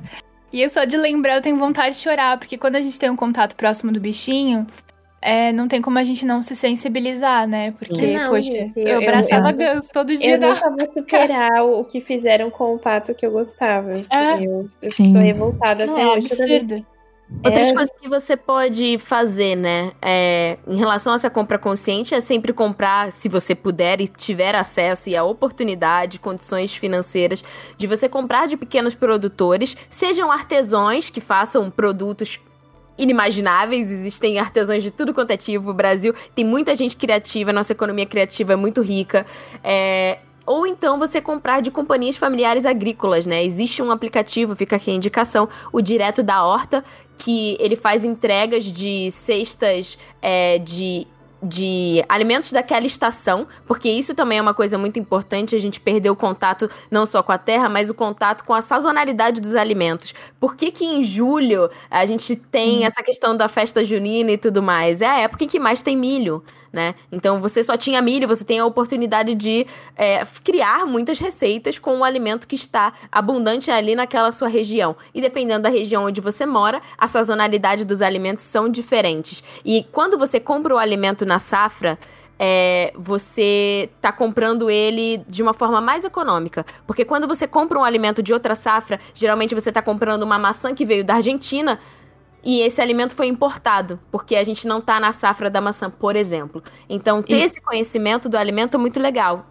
E 0.53 0.61
eu 0.61 0.69
só 0.69 0.85
de 0.85 0.99
lembrar 0.99 1.37
eu 1.37 1.41
tenho 1.43 1.57
vontade 1.59 1.97
de 1.97 2.03
chorar, 2.03 2.39
porque 2.39 2.59
quando 2.59 2.77
a 2.77 2.81
gente 2.83 3.01
tem 3.01 3.09
um 3.09 3.17
contato 3.17 3.57
próximo 3.57 3.91
do 3.91 3.99
bichinho, 3.99 4.67
é, 5.25 5.53
não 5.53 5.67
tem 5.67 5.81
como 5.81 5.99
a 5.99 6.05
gente 6.05 6.25
não 6.27 6.43
se 6.43 6.55
sensibilizar, 6.55 7.49
né? 7.49 7.73
Porque, 7.79 8.15
Não, 8.17 8.31
poxa, 8.31 8.43
gente, 8.53 8.79
eu, 8.79 8.87
eu- 8.87 8.99
abraçava 9.09 9.51
eu- 9.51 9.57
ganso 9.57 9.91
todo 9.93 10.17
dia. 10.17 10.35
Eu 10.35 10.39
na- 10.39 10.55
nunca 10.55 10.71
vou 10.71 10.93
superar 10.93 11.65
o 11.65 11.85
que 11.85 12.01
fizeram 12.01 12.51
com 12.51 12.75
o 12.75 12.79
pato 12.79 13.15
que 13.15 13.25
eu 13.27 13.31
gostava. 13.33 13.91
É. 14.11 14.45
Eu, 14.47 14.69
eu 14.83 14.91
sou 14.93 15.07
revoltada 15.21 15.87
Não, 15.87 15.95
até 15.95 16.03
é 16.03 16.07
hoje. 16.09 16.27
absurdo. 16.33 16.87
Outras 17.43 17.71
É. 17.71 17.73
coisas 17.73 17.91
que 17.99 18.07
você 18.09 18.37
pode 18.37 18.99
fazer, 18.99 19.57
né? 19.57 19.93
É, 20.01 20.59
em 20.69 20.77
relação 20.77 21.15
a 21.15 21.17
essa 21.17 21.31
compra 21.31 21.59
consciente, 21.59 22.15
é 22.15 22.21
sempre 22.21 22.53
comprar, 22.53 23.11
se 23.11 23.29
você 23.31 23.55
puder 23.55 24.01
e 24.03 24.07
tiver 24.07 24.55
acesso 24.55 25.09
e 25.09 25.17
a 25.17 25.25
oportunidade, 25.25 26.21
condições 26.21 26.75
financeiras, 26.75 27.43
de 27.79 27.87
você 27.87 28.11
comprar 28.11 28.47
de 28.47 28.59
pequenos 28.59 28.95
produtores, 28.95 29.75
sejam 29.89 30.31
artesãos 30.31 31.09
que 31.09 31.21
façam 31.21 31.71
produtos 31.71 32.39
inimagináveis, 32.97 33.91
existem 33.91 34.39
artesãos 34.39 34.83
de 34.83 34.91
tudo 34.91 35.13
quanto 35.13 35.31
é 35.31 35.37
tipo. 35.37 35.71
O 35.71 35.75
Brasil 35.75 36.15
tem 36.35 36.45
muita 36.45 36.75
gente 36.75 36.97
criativa, 36.97 37.53
nossa 37.53 37.73
economia 37.73 38.07
criativa 38.07 38.53
é 38.53 38.57
muito 38.57 38.81
rica. 38.83 39.27
É, 39.63 40.19
ou 40.47 40.67
então 40.67 40.99
você 40.99 41.21
comprar 41.21 41.61
de 41.61 41.71
companhias 41.71 42.17
familiares 42.17 42.67
agrícolas, 42.67 43.25
né? 43.25 43.43
Existe 43.45 43.83
um 43.83 43.91
aplicativo, 43.91 44.55
fica 44.55 44.77
aqui 44.77 44.91
a 44.91 44.95
indicação, 44.95 45.49
o 45.73 45.81
Direto 45.81 46.23
da 46.23 46.45
Horta, 46.45 46.85
que 47.17 47.57
ele 47.59 47.77
faz 47.77 48.05
entregas 48.05 48.65
de 48.65 49.11
cestas 49.11 49.99
é, 50.21 50.59
de 50.59 51.07
de 51.45 52.03
alimentos 52.09 52.51
daquela 52.51 52.87
estação, 52.87 53.47
porque 53.67 53.89
isso 53.89 54.15
também 54.15 54.39
é 54.39 54.43
uma 54.43 54.55
coisa 54.55 54.79
muito 54.79 54.99
importante, 54.99 55.55
a 55.55 55.59
gente 55.61 55.79
perdeu 55.81 56.15
o 56.15 56.17
contato 56.17 56.71
não 56.91 57.05
só 57.05 57.23
com 57.23 57.33
a 57.33 57.39
terra, 57.39 57.69
mas 57.69 57.91
o 57.91 57.95
contato 57.95 58.45
com 58.45 58.55
a 58.55 58.63
sazonalidade 58.63 59.41
dos 59.41 59.55
alimentos. 59.55 60.15
Por 60.41 60.57
que 60.57 60.71
que 60.71 60.85
em 60.85 61.03
julho 61.03 61.71
a 61.91 62.07
gente 62.07 62.35
tem 62.37 62.85
essa 62.85 63.03
questão 63.03 63.37
da 63.37 63.49
festa 63.49 63.85
junina 63.85 64.33
e 64.33 64.39
tudo 64.39 64.63
mais? 64.63 65.03
É 65.03 65.07
a 65.07 65.19
época 65.21 65.45
em 65.45 65.49
que 65.49 65.61
mais 65.61 65.83
tem 65.83 65.97
milho, 65.97 66.43
né? 66.75 66.97
Então 67.13 67.41
você 67.41 67.63
só 67.63 67.77
tinha 67.77 68.03
milho, 68.03 68.27
você 68.27 68.45
tem 68.45 68.59
a 68.59 68.67
oportunidade 68.67 69.33
de 69.37 69.65
é, 69.97 70.27
criar 70.43 70.85
muitas 70.85 71.21
receitas 71.21 71.79
com 71.79 72.01
o 72.01 72.05
alimento 72.05 72.49
que 72.49 72.57
está 72.57 72.93
abundante 73.13 73.71
ali 73.71 73.95
naquela 73.95 74.33
sua 74.33 74.49
região. 74.49 74.97
E 75.15 75.21
dependendo 75.21 75.63
da 75.63 75.69
região 75.69 76.05
onde 76.05 76.21
você 76.21 76.45
mora, 76.45 76.83
a 76.99 77.07
sazonalidade 77.07 77.85
dos 77.85 78.03
alimentos 78.03 78.43
são 78.43 78.69
diferentes. 78.69 79.45
E 79.65 79.87
quando 79.93 80.19
você 80.19 80.41
compra 80.41 80.75
o 80.75 80.79
alimento 80.79 81.25
na 81.25 81.39
safra, 81.39 81.97
é, 82.37 82.93
você 82.97 83.89
tá 84.01 84.11
comprando 84.11 84.69
ele 84.69 85.19
de 85.29 85.45
uma 85.45 85.55
forma 85.55 85.81
mais 85.81 86.05
econômica. 86.05 86.67
Porque 86.89 87.05
quando 87.05 87.29
você 87.29 87.47
compra 87.47 87.79
um 87.79 87.85
alimento 87.85 88.21
de 88.21 88.33
outra 88.33 88.57
safra, 88.57 88.99
geralmente 89.15 89.55
você 89.55 89.71
tá 89.71 89.81
comprando 89.81 90.25
uma 90.25 90.41
maçã 90.41 90.75
que 90.75 90.85
veio 90.85 91.05
da 91.05 91.15
Argentina 91.15 91.79
e 92.45 92.61
esse 92.61 92.81
alimento 92.81 93.15
foi 93.15 93.27
importado, 93.27 93.99
porque 94.11 94.37
a 94.37 94.45
gente 94.45 94.67
não 94.67 94.81
tá 94.81 95.01
na 95.01 95.13
safra 95.13 95.49
da 95.51 95.61
maçã, 95.61 95.91
por 95.91 96.15
exemplo. 96.17 96.63
Então, 96.89 97.23
ter 97.23 97.39
E- 97.39 97.43
esse 97.43 97.61
conhecimento 97.61 98.29
do 98.29 98.37
alimento 98.37 98.77
é 98.77 98.79
muito 98.79 99.01
legal. 99.01 99.47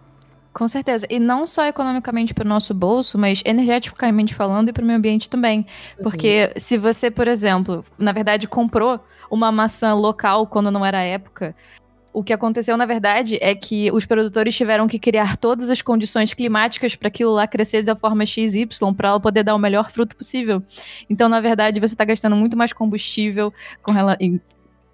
Com 0.52 0.68
certeza. 0.68 1.04
E 1.10 1.18
não 1.18 1.48
só 1.48 1.64
economicamente 1.64 2.32
para 2.32 2.44
o 2.44 2.48
nosso 2.48 2.72
bolso, 2.72 3.18
mas 3.18 3.42
energeticamente 3.44 4.32
falando 4.32 4.68
e 4.68 4.72
para 4.72 4.84
o 4.84 4.86
meio 4.86 4.98
ambiente 4.98 5.28
também. 5.28 5.66
Porque 6.00 6.52
se 6.56 6.78
você, 6.78 7.10
por 7.10 7.26
exemplo, 7.26 7.84
na 7.98 8.12
verdade 8.12 8.46
comprou 8.46 9.00
uma 9.28 9.50
maçã 9.50 9.94
local 9.94 10.46
quando 10.46 10.70
não 10.70 10.86
era 10.86 11.00
época, 11.02 11.56
o 12.14 12.22
que 12.22 12.32
aconteceu, 12.32 12.76
na 12.76 12.86
verdade, 12.86 13.36
é 13.40 13.54
que 13.54 13.90
os 13.92 14.06
produtores 14.06 14.56
tiveram 14.56 14.86
que 14.86 14.98
criar 14.98 15.36
todas 15.36 15.68
as 15.68 15.82
condições 15.82 16.32
climáticas 16.32 16.94
para 16.94 17.08
aquilo 17.08 17.32
lá 17.32 17.46
crescer 17.46 17.82
da 17.82 17.96
forma 17.96 18.24
XY, 18.24 18.66
para 18.96 19.08
ela 19.08 19.20
poder 19.20 19.42
dar 19.42 19.54
o 19.54 19.58
melhor 19.58 19.90
fruto 19.90 20.16
possível. 20.16 20.62
Então, 21.10 21.28
na 21.28 21.40
verdade, 21.40 21.80
você 21.80 21.94
está 21.94 22.04
gastando 22.04 22.36
muito 22.36 22.56
mais 22.56 22.72
combustível 22.72 23.52
com 23.82 23.92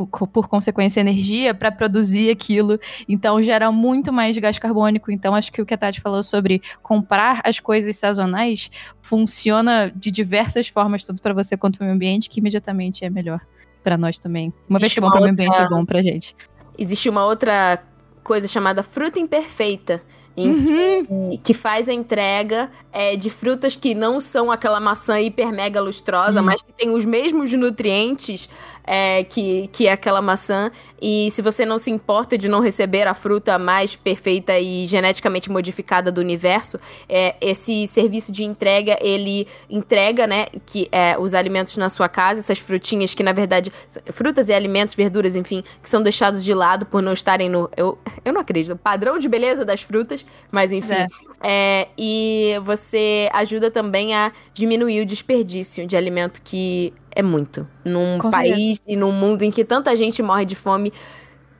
co- 0.06 0.26
por 0.26 0.48
consequência, 0.48 1.00
energia 1.00 1.54
para 1.54 1.70
produzir 1.70 2.30
aquilo. 2.30 2.78
Então 3.08 3.42
gera 3.42 3.70
muito 3.70 4.12
mais 4.12 4.36
gás 4.38 4.58
carbônico. 4.58 5.10
Então 5.10 5.34
acho 5.34 5.52
que 5.52 5.60
o 5.60 5.66
que 5.66 5.74
a 5.74 5.78
Tati 5.78 6.00
falou 6.00 6.22
sobre 6.22 6.62
comprar 6.82 7.40
as 7.44 7.60
coisas 7.60 7.96
sazonais 7.96 8.70
funciona 9.02 9.92
de 9.94 10.10
diversas 10.10 10.68
formas, 10.68 11.04
tanto 11.04 11.20
para 11.20 11.34
você 11.34 11.56
quanto 11.56 11.78
para 11.78 11.84
o 11.84 11.86
meio 11.88 11.96
ambiente, 11.96 12.30
que 12.30 12.40
imediatamente 12.40 13.04
é 13.04 13.10
melhor 13.10 13.40
para 13.82 13.96
nós 13.96 14.18
também. 14.18 14.52
Uma 14.68 14.78
vez 14.78 14.92
Existe 14.92 14.94
que 14.94 14.98
é 15.00 15.02
bom 15.02 15.10
para 15.10 15.20
o 15.20 15.22
meio 15.22 15.32
ambiente, 15.32 15.58
é 15.58 15.68
bom 15.68 15.84
pra 15.84 16.02
gente. 16.02 16.36
Existe 16.80 17.10
uma 17.10 17.26
outra 17.26 17.80
coisa 18.24 18.48
chamada 18.48 18.82
fruta 18.82 19.20
imperfeita. 19.20 20.02
Uhum. 20.36 21.36
que, 21.42 21.52
faz 21.52 21.86
a 21.86 21.92
entrega 21.92 22.70
é, 22.90 23.14
de 23.14 23.28
frutas 23.28 23.76
que 23.76 23.94
não 23.94 24.20
são 24.20 24.50
aquela 24.50 24.80
maçã 24.80 25.20
hiper 25.20 25.52
mega 25.52 25.82
lustrosa, 25.82 26.36
Isso. 26.36 26.42
mas 26.42 26.62
que 26.62 26.72
tem 26.72 26.88
os 26.88 27.04
mesmos 27.04 27.52
nutrientes 27.52 28.48
é, 28.84 29.24
que, 29.24 29.68
que 29.72 29.88
aquela 29.88 30.20
maçã. 30.20 30.70
E 31.00 31.30
se 31.30 31.40
você 31.40 31.64
não 31.64 31.78
se 31.78 31.90
importa 31.90 32.36
de 32.36 32.48
não 32.48 32.60
receber 32.60 33.06
a 33.06 33.14
fruta 33.14 33.58
mais 33.58 33.96
perfeita 33.96 34.58
e 34.58 34.84
geneticamente 34.86 35.50
modificada 35.50 36.12
do 36.12 36.20
universo, 36.20 36.78
é, 37.08 37.34
esse 37.40 37.86
serviço 37.86 38.30
de 38.30 38.44
entrega, 38.44 38.98
ele 39.00 39.46
entrega, 39.68 40.26
né, 40.26 40.46
que 40.66 40.88
é, 40.92 41.16
os 41.18 41.34
alimentos 41.34 41.76
na 41.76 41.88
sua 41.88 42.08
casa, 42.08 42.40
essas 42.40 42.58
frutinhas 42.58 43.14
que, 43.14 43.22
na 43.22 43.32
verdade, 43.32 43.72
frutas 44.12 44.48
e 44.48 44.52
alimentos, 44.52 44.94
verduras, 44.94 45.36
enfim, 45.36 45.62
que 45.82 45.88
são 45.88 46.02
deixados 46.02 46.44
de 46.44 46.52
lado 46.52 46.84
por 46.86 47.02
não 47.02 47.12
estarem 47.12 47.48
no. 47.48 47.70
Eu, 47.76 47.98
eu 48.24 48.32
não 48.32 48.40
acredito. 48.40 48.76
Padrão 48.76 49.18
de 49.18 49.28
beleza 49.28 49.64
das 49.64 49.82
frutas, 49.82 50.24
mas 50.50 50.72
enfim. 50.72 50.92
É. 50.92 51.08
É, 51.42 51.88
e 51.96 52.54
você 52.64 53.28
ajuda 53.32 53.70
também 53.70 54.14
a 54.14 54.32
diminuir 54.52 55.00
o 55.00 55.06
desperdício 55.06 55.86
de 55.86 55.96
alimento 55.96 56.42
que 56.42 56.92
é 57.14 57.22
muito. 57.22 57.66
Num 57.84 58.18
Com 58.18 58.30
país 58.30 58.80
e 58.86 58.96
num 58.96 59.12
mundo 59.12 59.42
em 59.42 59.50
que 59.50 59.64
tanta 59.64 59.94
gente 59.96 60.22
morre 60.22 60.44
de 60.44 60.54
fome, 60.54 60.92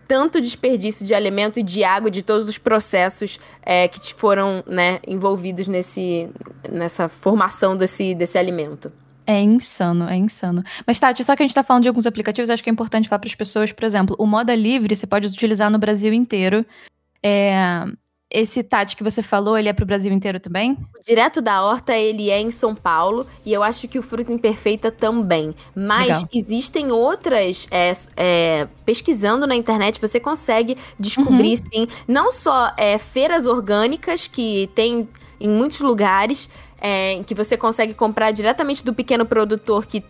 tanto 0.06 0.40
desperdício 0.40 1.06
de 1.06 1.14
alimento 1.14 1.60
e 1.60 1.62
de 1.62 1.85
água, 1.85 2.10
de 2.10 2.22
todos 2.22 2.48
os 2.48 2.59
processos 2.59 3.39
é, 3.62 3.86
que 3.86 4.01
te 4.01 4.14
foram 4.14 4.62
né, 4.66 4.98
envolvidos 5.06 5.68
nesse, 5.68 6.28
nessa 6.68 7.09
formação 7.09 7.77
desse, 7.77 8.14
desse 8.14 8.36
alimento. 8.36 8.93
É 9.27 9.40
insano, 9.40 10.09
é 10.09 10.16
insano. 10.16 10.64
Mas, 10.85 10.98
Tati, 10.98 11.22
só 11.24 11.36
que 11.36 11.43
a 11.43 11.47
gente 11.47 11.55
tá 11.55 11.62
falando 11.62 11.85
de 11.85 11.89
alguns 11.89 12.06
aplicativos, 12.06 12.51
acho 12.51 12.64
que 12.64 12.68
é 12.68 12.72
importante 12.72 13.09
falar 13.09 13.20
para 13.20 13.28
as 13.28 13.35
pessoas, 13.36 13.70
por 13.70 13.85
exemplo, 13.85 14.16
o 14.18 14.27
Moda 14.27 14.52
Livre 14.55 14.97
você 14.97 15.06
pode 15.06 15.28
utilizar 15.28 15.70
no 15.70 15.78
Brasil 15.78 16.12
inteiro. 16.12 16.66
É, 17.22 17.85
Esse 18.31 18.62
Tati 18.62 18.97
que 18.97 19.02
você 19.02 19.23
falou, 19.23 19.59
ele 19.59 19.69
é 19.69 19.73
pro 19.73 19.85
Brasil 19.85 20.12
inteiro 20.12 20.39
também? 20.39 20.78
O 20.97 21.02
Direto 21.02 21.43
da 21.43 21.65
Horta, 21.65 21.97
ele 21.97 22.31
é 22.31 22.40
em 22.40 22.52
São 22.52 22.77
Paulo, 22.77 23.27
e 23.44 23.52
eu 23.52 23.61
acho 23.61 23.89
que 23.89 23.98
o 23.98 24.02
Fruta 24.02 24.32
Imperfeita 24.32 24.89
também. 24.89 25.52
Mas 25.74 26.07
Legal. 26.07 26.28
existem 26.32 26.93
outras, 26.93 27.66
é, 27.73 27.93
é, 28.16 28.69
pesquisando 28.85 29.48
na 29.48 29.57
internet, 29.57 30.01
você 30.01 30.20
consegue 30.20 30.77
descobrir, 30.97 31.57
sim, 31.57 31.89
não 32.07 32.31
só 32.31 32.73
é, 32.77 32.98
feiras 32.98 33.48
orgânicas, 33.48 34.28
que 34.28 34.70
tem 34.77 35.09
em 35.40 35.48
muitos 35.48 35.81
lugares, 35.81 36.48
é, 36.81 37.15
em 37.15 37.24
que 37.24 37.35
você 37.35 37.57
consegue 37.57 37.94
comprar 37.94 38.31
diretamente 38.31 38.85
do 38.85 38.94
pequeno 38.94 39.27
produtor 39.27 39.86
que 39.86 40.05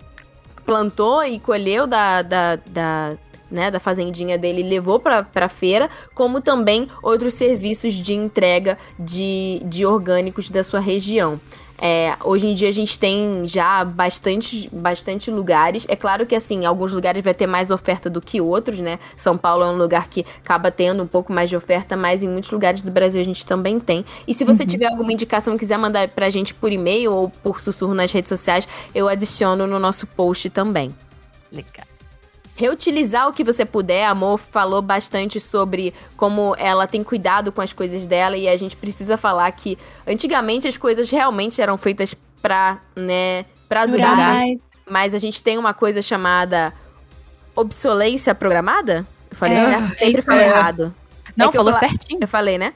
plantou 0.66 1.24
e 1.24 1.40
colheu 1.40 1.86
da, 1.86 2.20
da, 2.20 2.56
da, 2.56 3.16
né, 3.50 3.70
da 3.70 3.80
fazendinha 3.80 4.38
dele 4.38 4.62
levou 4.62 4.98
pra, 5.00 5.22
pra 5.22 5.48
feira, 5.48 5.88
como 6.14 6.40
também 6.40 6.88
outros 7.02 7.34
serviços 7.34 7.94
de 7.94 8.14
entrega 8.14 8.78
de, 8.98 9.60
de 9.64 9.84
orgânicos 9.84 10.50
da 10.50 10.62
sua 10.62 10.80
região. 10.80 11.40
É, 11.82 12.14
hoje 12.22 12.46
em 12.46 12.52
dia 12.52 12.68
a 12.68 12.72
gente 12.72 12.98
tem 12.98 13.46
já 13.46 13.82
bastante, 13.86 14.68
bastante 14.70 15.30
lugares. 15.30 15.86
É 15.88 15.96
claro 15.96 16.26
que 16.26 16.34
assim, 16.34 16.66
alguns 16.66 16.92
lugares 16.92 17.24
vai 17.24 17.32
ter 17.32 17.46
mais 17.46 17.70
oferta 17.70 18.10
do 18.10 18.20
que 18.20 18.38
outros, 18.38 18.78
né? 18.80 18.98
São 19.16 19.34
Paulo 19.38 19.64
é 19.64 19.66
um 19.66 19.78
lugar 19.78 20.06
que 20.08 20.26
acaba 20.44 20.70
tendo 20.70 21.02
um 21.02 21.06
pouco 21.06 21.32
mais 21.32 21.48
de 21.48 21.56
oferta, 21.56 21.96
mas 21.96 22.22
em 22.22 22.28
muitos 22.28 22.50
lugares 22.50 22.82
do 22.82 22.90
Brasil 22.90 23.18
a 23.18 23.24
gente 23.24 23.46
também 23.46 23.80
tem. 23.80 24.04
E 24.28 24.34
se 24.34 24.44
você 24.44 24.64
Uhum. 24.64 24.68
tiver 24.68 24.88
alguma 24.88 25.10
indicação 25.10 25.54
e 25.54 25.58
quiser 25.58 25.78
mandar 25.78 26.06
pra 26.08 26.28
gente 26.28 26.52
por 26.52 26.70
e-mail 26.70 27.14
ou 27.14 27.30
por 27.42 27.58
sussurro 27.58 27.94
nas 27.94 28.12
redes 28.12 28.28
sociais, 28.28 28.68
eu 28.94 29.08
adiciono 29.08 29.66
no 29.66 29.78
nosso 29.78 30.06
post 30.06 30.50
também. 30.50 30.94
Legal. 31.50 31.89
Reutilizar 32.60 33.26
o 33.26 33.32
que 33.32 33.42
você 33.42 33.64
puder. 33.64 34.04
A 34.04 34.10
Amor 34.10 34.36
falou 34.38 34.82
bastante 34.82 35.40
sobre 35.40 35.94
como 36.16 36.54
ela 36.58 36.86
tem 36.86 37.02
cuidado 37.02 37.50
com 37.50 37.62
as 37.62 37.72
coisas 37.72 38.04
dela 38.04 38.36
e 38.36 38.46
a 38.48 38.56
gente 38.56 38.76
precisa 38.76 39.16
falar 39.16 39.50
que 39.52 39.78
antigamente 40.06 40.68
as 40.68 40.76
coisas 40.76 41.08
realmente 41.10 41.62
eram 41.62 41.78
feitas 41.78 42.14
pra, 42.42 42.78
né, 42.94 43.46
pra 43.68 43.86
durar. 43.86 44.16
Mais. 44.16 44.60
Mas 44.88 45.14
a 45.14 45.18
gente 45.18 45.42
tem 45.42 45.56
uma 45.56 45.72
coisa 45.72 46.02
chamada 46.02 46.72
obsolência 47.56 48.34
programada? 48.34 49.06
Eu 49.30 49.36
falei 49.36 49.56
É, 49.56 49.64
certo? 49.70 49.90
é 49.90 49.94
Sempre 49.94 50.22
falei 50.22 50.44
mesmo. 50.46 50.58
errado. 50.60 50.94
Não, 51.36 51.48
É 51.48 51.52
falou 51.52 51.72
fala- 51.72 51.88
certinho. 51.88 52.20
Eu 52.22 52.28
falei, 52.28 52.58
né? 52.58 52.74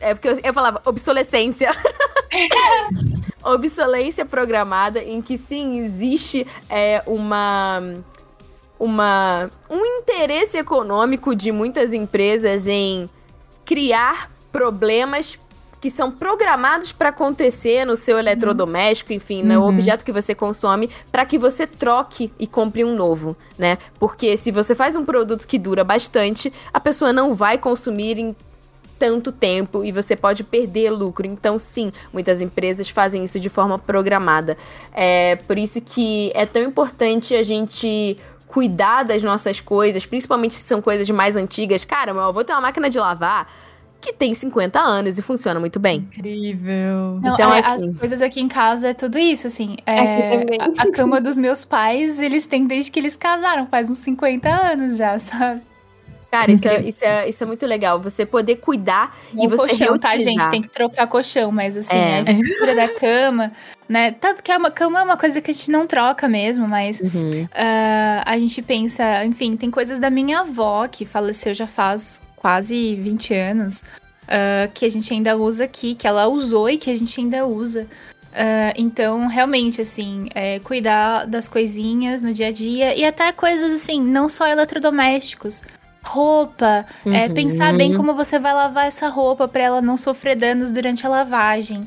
É 0.00 0.14
porque 0.14 0.28
eu, 0.28 0.40
eu 0.42 0.52
falava 0.52 0.82
obsolescência. 0.84 1.70
obsolência 3.44 4.24
programada, 4.24 5.02
em 5.02 5.20
que 5.22 5.36
sim, 5.36 5.80
existe 5.80 6.46
é, 6.68 7.02
uma, 7.06 7.82
uma, 8.82 9.48
um 9.70 9.84
interesse 10.00 10.58
econômico 10.58 11.36
de 11.36 11.52
muitas 11.52 11.92
empresas 11.92 12.66
em 12.66 13.08
criar 13.64 14.28
problemas 14.50 15.38
que 15.80 15.88
são 15.88 16.10
programados 16.10 16.90
para 16.90 17.10
acontecer 17.10 17.84
no 17.84 17.96
seu 17.96 18.18
eletrodoméstico, 18.18 19.12
enfim, 19.12 19.42
no 19.44 19.60
Uhum. 19.60 19.68
objeto 19.68 20.04
que 20.04 20.10
você 20.12 20.34
consome, 20.34 20.90
para 21.12 21.24
que 21.24 21.38
você 21.38 21.64
troque 21.64 22.32
e 22.38 22.46
compre 22.46 22.84
um 22.84 22.94
novo, 22.94 23.36
né? 23.56 23.78
Porque 24.00 24.36
se 24.36 24.50
você 24.50 24.74
faz 24.74 24.96
um 24.96 25.04
produto 25.04 25.46
que 25.46 25.58
dura 25.60 25.84
bastante, 25.84 26.52
a 26.72 26.80
pessoa 26.80 27.12
não 27.12 27.36
vai 27.36 27.58
consumir 27.58 28.18
em 28.18 28.34
tanto 28.98 29.32
tempo 29.32 29.84
e 29.84 29.90
você 29.90 30.14
pode 30.14 30.44
perder 30.44 30.90
lucro. 30.90 31.26
Então, 31.26 31.58
sim, 31.58 31.92
muitas 32.12 32.40
empresas 32.40 32.88
fazem 32.88 33.24
isso 33.24 33.40
de 33.40 33.48
forma 33.48 33.76
programada. 33.76 34.56
É 34.92 35.34
por 35.34 35.58
isso 35.58 35.80
que 35.80 36.30
é 36.34 36.46
tão 36.46 36.62
importante 36.62 37.34
a 37.34 37.42
gente 37.42 38.16
cuidar 38.52 39.02
das 39.02 39.22
nossas 39.22 39.60
coisas, 39.62 40.04
principalmente 40.04 40.52
se 40.54 40.64
são 40.66 40.82
coisas 40.82 41.08
mais 41.08 41.36
antigas. 41.36 41.84
Cara, 41.86 42.12
meu 42.12 42.24
avô 42.24 42.44
tem 42.44 42.54
uma 42.54 42.60
máquina 42.60 42.90
de 42.90 42.98
lavar 42.98 43.50
que 43.98 44.12
tem 44.12 44.34
50 44.34 44.78
anos 44.80 45.16
e 45.16 45.22
funciona 45.22 45.58
muito 45.58 45.78
bem. 45.80 46.06
Incrível. 46.16 47.18
Não, 47.22 47.34
Então, 47.34 47.54
é, 47.54 47.60
assim- 47.60 47.90
as 47.90 47.96
coisas 47.98 48.20
aqui 48.20 48.40
em 48.40 48.48
casa 48.48 48.88
é 48.88 48.94
tudo 48.94 49.16
isso, 49.18 49.46
assim. 49.46 49.76
É, 49.86 50.38
também. 50.40 50.58
a, 50.60 50.82
a 50.82 50.90
cama 50.92 51.20
dos 51.20 51.38
meus 51.38 51.64
pais, 51.64 52.20
eles 52.20 52.46
têm 52.46 52.66
desde 52.66 52.90
que 52.90 52.98
eles 53.00 53.16
casaram, 53.16 53.66
faz 53.68 53.88
uns 53.88 53.98
50 53.98 54.48
anos 54.50 54.96
já, 54.96 55.18
sabe? 55.18 55.62
Cara, 56.30 56.50
isso 56.50 56.66
é, 56.66 56.80
isso, 56.80 57.04
é, 57.04 57.28
isso 57.28 57.44
é 57.44 57.46
muito 57.46 57.64
legal. 57.66 58.00
Você 58.00 58.24
poder 58.26 58.56
cuidar 58.56 59.14
Não 59.34 59.44
e 59.44 59.48
você 59.48 59.68
colchão, 59.68 59.98
tá, 59.98 60.08
reutilizar. 60.10 60.44
gente? 60.44 60.50
Tem 60.50 60.62
que 60.62 60.68
trocar 60.70 61.06
colchão, 61.06 61.52
mas 61.52 61.76
assim, 61.76 61.94
É. 61.94 62.16
a 62.16 62.18
estrutura 62.20 62.74
da 62.74 62.88
cama, 62.88 63.52
né? 63.92 64.10
Tanto 64.12 64.42
que 64.42 64.50
a 64.50 64.70
cama 64.70 65.00
é 65.00 65.02
uma 65.02 65.16
coisa 65.18 65.40
que 65.42 65.50
a 65.50 65.54
gente 65.54 65.70
não 65.70 65.86
troca 65.86 66.26
mesmo, 66.28 66.66
mas 66.68 67.00
Uhum. 67.00 67.46
ah, 67.54 68.22
a 68.24 68.38
gente 68.38 68.62
pensa, 68.62 69.24
enfim, 69.24 69.56
tem 69.56 69.70
coisas 69.70 69.98
da 70.00 70.08
minha 70.08 70.40
avó 70.40 70.88
que 70.88 71.04
faleceu 71.04 71.52
já 71.52 71.66
faz 71.66 72.20
quase 72.34 72.96
20 72.96 73.34
anos, 73.34 73.84
ah, 74.26 74.68
que 74.72 74.86
a 74.86 74.88
gente 74.88 75.12
ainda 75.12 75.36
usa 75.36 75.64
aqui, 75.64 75.94
que 75.94 76.06
ela 76.06 76.26
usou 76.26 76.70
e 76.70 76.78
que 76.78 76.90
a 76.90 76.96
gente 76.96 77.20
ainda 77.20 77.46
usa. 77.46 77.86
Ah, 78.34 78.72
então, 78.76 79.26
realmente, 79.26 79.82
assim, 79.82 80.28
é, 80.34 80.58
cuidar 80.60 81.26
das 81.26 81.46
coisinhas 81.48 82.22
no 82.22 82.32
dia 82.32 82.48
a 82.48 82.52
dia 82.52 82.96
e 82.96 83.04
até 83.04 83.30
coisas 83.30 83.70
assim, 83.72 84.00
não 84.02 84.26
só 84.28 84.46
eletrodomésticos. 84.48 85.62
Roupa, 86.04 86.84
é, 87.06 87.26
Uhum. 87.28 87.34
pensar 87.34 87.72
bem 87.76 87.94
como 87.94 88.12
você 88.14 88.38
vai 88.38 88.52
lavar 88.52 88.86
essa 88.86 89.08
roupa 89.08 89.46
para 89.46 89.62
ela 89.62 89.80
não 89.80 89.96
sofrer 89.96 90.34
danos 90.34 90.70
durante 90.72 91.06
a 91.06 91.10
lavagem. 91.10 91.86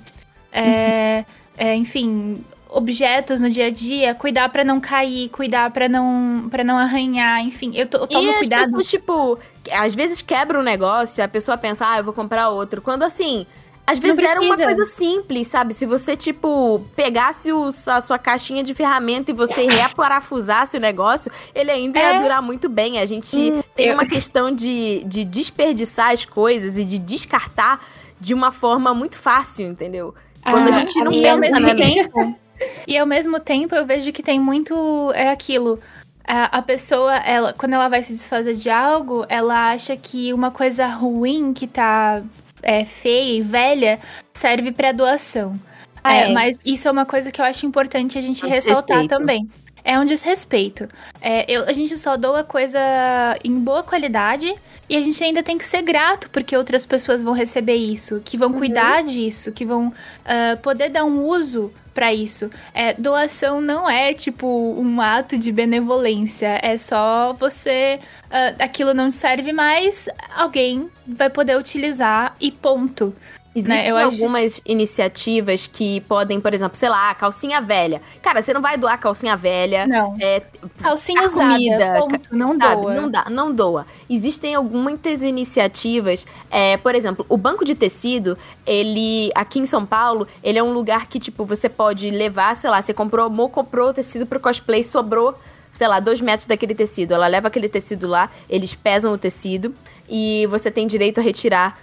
É, 0.54 1.26
é, 1.58 1.76
enfim, 1.76 2.44
objetos 2.70 3.40
no 3.42 3.50
dia 3.50 3.68
a 3.68 3.70
dia, 3.70 4.14
cuidar 4.14 4.50
para 4.50 4.64
não 4.64 4.80
cair, 4.82 5.30
cuidar 5.30 5.72
para 5.72 5.88
não 5.88 6.48
para 6.50 6.64
não 6.64 6.78
arranhar, 6.78 7.40
enfim, 7.42 7.72
eu, 7.76 7.88
to, 7.88 7.98
eu 7.98 8.08
tomo 8.08 8.28
e 8.28 8.30
as 8.32 8.38
cuidado. 8.40 8.64
pessoas, 8.64 8.88
tipo, 8.90 9.40
às 9.72 9.96
vezes 9.96 10.22
quebra 10.22 10.60
um 10.60 10.64
negócio 10.64 11.24
a 11.24 11.28
pessoa 11.28 11.58
pensa, 11.58 11.86
ah, 11.90 11.98
eu 12.00 12.04
vou 12.04 12.14
comprar 12.14 12.50
outro. 12.50 12.82
Quando 12.82 13.04
assim. 13.04 13.46
Às 13.88 14.00
vezes 14.00 14.18
era 14.18 14.42
uma 14.42 14.58
coisa 14.58 14.84
simples, 14.84 15.48
sabe? 15.48 15.72
Se 15.76 15.86
você, 15.86 16.16
tipo, 16.18 16.82
pegasse 16.96 17.52
o- 17.54 17.70
a 17.86 18.02
sua 18.02 18.18
caixinha 18.18 18.64
de 18.64 18.74
ferramenta 18.74 19.30
e 19.30 19.34
você 19.36 19.68
reaparafusasse 19.68 20.76
o 20.76 20.80
negócio, 20.80 21.32
ele 21.54 21.70
ainda 21.70 22.00
ia 22.00 22.16
É. 22.16 22.20
durar 22.20 22.42
muito 22.42 22.68
bem. 22.68 22.98
A 22.98 23.06
gente 23.06 23.54
tem 23.76 23.90
eu- 23.90 23.94
uma 23.94 24.08
questão 24.08 24.50
de, 24.52 25.04
de 25.06 25.24
desperdiçar 25.24 26.12
as 26.14 26.26
coisas 26.26 26.80
e 26.80 26.84
de 26.84 26.98
descartar 26.98 27.80
de 28.20 28.34
uma 28.34 28.52
forma 28.52 28.92
muito 28.92 29.20
fácil, 29.20 29.68
entendeu? 29.68 30.16
Quando 30.46 30.68
a 30.68 30.70
Ah, 30.70 30.72
gente 30.80 31.00
não 31.04 31.12
e 31.12 31.28
ao 31.28 31.40
pensa, 31.40 31.60
mesmo 31.60 31.76
né? 31.76 31.76
tempo, 31.76 32.36
e 32.88 32.98
ao 32.98 33.06
mesmo 33.08 33.40
tempo 33.40 33.76
eu 33.76 33.86
vejo 33.86 34.12
que 34.12 34.22
tem 34.24 34.40
muito 34.40 35.12
é 35.14 35.30
aquilo. 35.30 35.80
A, 36.28 36.58
a 36.58 36.62
pessoa, 36.62 37.16
ela, 37.18 37.54
quando 37.54 37.74
ela 37.74 37.88
vai 37.88 38.04
se 38.04 38.14
desfazer 38.14 38.56
de 38.56 38.70
algo, 38.70 39.26
ela 39.30 39.72
acha 39.72 39.96
que 39.96 40.34
uma 40.34 40.50
coisa 40.52 40.88
ruim 40.88 41.54
que 41.54 41.68
tá 41.68 42.24
é, 42.64 42.84
feia 42.86 43.38
e 43.38 43.42
velha 43.42 44.00
serve 44.36 44.72
pra 44.72 44.92
doação. 44.92 45.60
Ah, 46.04 46.16
É, 46.16 46.22
é. 46.30 46.34
Mas 46.34 46.58
isso 46.66 46.88
é 46.88 46.92
uma 46.92 47.06
coisa 47.06 47.32
que 47.32 47.40
eu 47.42 47.46
acho 47.46 47.66
importante 47.66 48.18
a 48.18 48.22
gente 48.22 48.46
Um 48.46 48.50
ressaltar 48.50 48.98
desrespeito. 49.02 49.10
também. 49.10 49.50
É 49.86 50.00
um 50.00 50.04
desrespeito. 50.06 50.88
É, 51.22 51.46
eu- 51.50 51.64
a 51.66 51.72
gente 51.72 51.96
só 51.96 52.18
doa 52.18 52.44
coisa 52.44 52.80
em 53.44 53.54
boa 53.60 53.84
qualidade 53.84 54.52
e 54.90 54.98
a 54.98 55.02
gente 55.02 55.24
ainda 55.24 55.44
tem 55.44 55.58
que 55.60 55.66
ser 55.66 55.84
grato 55.84 56.28
porque 56.32 56.58
outras 56.58 56.86
pessoas 56.88 57.22
vão 57.22 57.34
receber 57.34 57.76
isso, 57.76 58.20
que 58.26 58.36
vão 58.36 58.52
cuidar 58.52 59.04
disso, 59.04 59.52
que 59.52 59.64
vão 59.64 59.94
ah, 60.26 60.58
poder 60.62 60.90
dar 60.90 61.06
um 61.06 61.22
uso 61.24 61.72
pra 61.94 62.12
isso. 62.14 62.50
É, 62.74 62.94
doação 62.96 63.62
não 63.62 63.88
é 63.90 64.12
tipo 64.14 64.48
um 64.48 65.00
ato 65.00 65.38
de 65.38 65.52
benevolência, 65.52 66.60
é 66.64 66.78
só 66.78 67.34
você. 67.40 68.00
ah, 68.32 68.54
aquilo 68.60 68.92
não 68.94 69.12
serve 69.12 69.54
mais, 69.54 70.10
alguém 70.36 70.90
vai 71.08 71.30
poder 71.30 71.58
utilizar 71.60 72.36
e 72.42 72.52
ponto. 72.52 73.14
Existem 73.56 73.84
Né, 73.86 73.90
eu 73.90 73.96
acho- 73.96 74.22
algumas 74.22 74.62
iniciativas 74.66 75.66
que 75.66 76.02
podem, 76.02 76.42
por 76.42 76.54
exemplo, 76.54 76.78
sei 76.78 76.90
lá, 76.90 77.16
calcinha 77.16 77.62
velha. 77.62 78.02
Cara, 78.22 78.42
você 78.42 78.54
não 78.54 78.62
vai 78.62 78.78
doar 78.78 79.00
calcinha 79.00 79.38
velha. 79.38 79.88
Não. 79.88 80.16
É, 80.20 80.42
Calcinha 80.82 81.24
usada, 81.24 81.54
comida, 81.54 81.96
ponto, 82.00 82.20
não 82.32 82.58
sabe? 82.60 82.82
doa. 82.82 82.94
Não 82.94 83.10
dá, 83.10 83.26
não 83.30 83.52
doa. 83.54 83.86
Existem 84.10 84.58
muitas 84.62 85.24
iniciativas, 85.24 86.26
é, 86.52 86.76
por 86.78 86.94
exemplo, 86.96 87.26
o 87.30 87.38
banco 87.38 87.64
de 87.64 87.74
tecido, 87.76 88.38
ele 88.66 89.32
aqui 89.34 89.60
em 89.60 89.66
São 89.66 89.86
Paulo, 89.86 90.28
ele 90.44 90.60
é 90.60 90.64
um 90.64 90.74
lugar 90.74 91.08
que 91.08 91.18
tipo 91.20 91.46
você 91.46 91.70
pode 91.70 92.10
levar, 92.12 92.56
sei 92.56 92.70
lá, 92.70 92.82
você 92.82 92.94
comprou, 92.94 93.30
Mo 93.30 93.48
comprou 93.48 93.90
o 93.90 93.94
tecido 93.94 94.26
pro 94.26 94.40
cosplay, 94.40 94.84
sobrou 94.84 95.34
sei 95.72 95.90
lá, 95.90 96.00
dois 96.00 96.22
metros 96.22 96.46
daquele 96.48 96.74
tecido. 96.74 97.14
Ela 97.14 97.28
leva 97.28 97.50
aquele 97.50 97.68
tecido 97.68 98.08
lá, 98.08 98.30
eles 98.50 98.74
pesam 98.74 99.12
o 99.12 99.18
tecido 99.18 99.76
e 100.10 100.48
você 100.50 100.72
tem 100.72 100.88
direito 100.88 101.20
a 101.20 101.22
retirar 101.22 101.78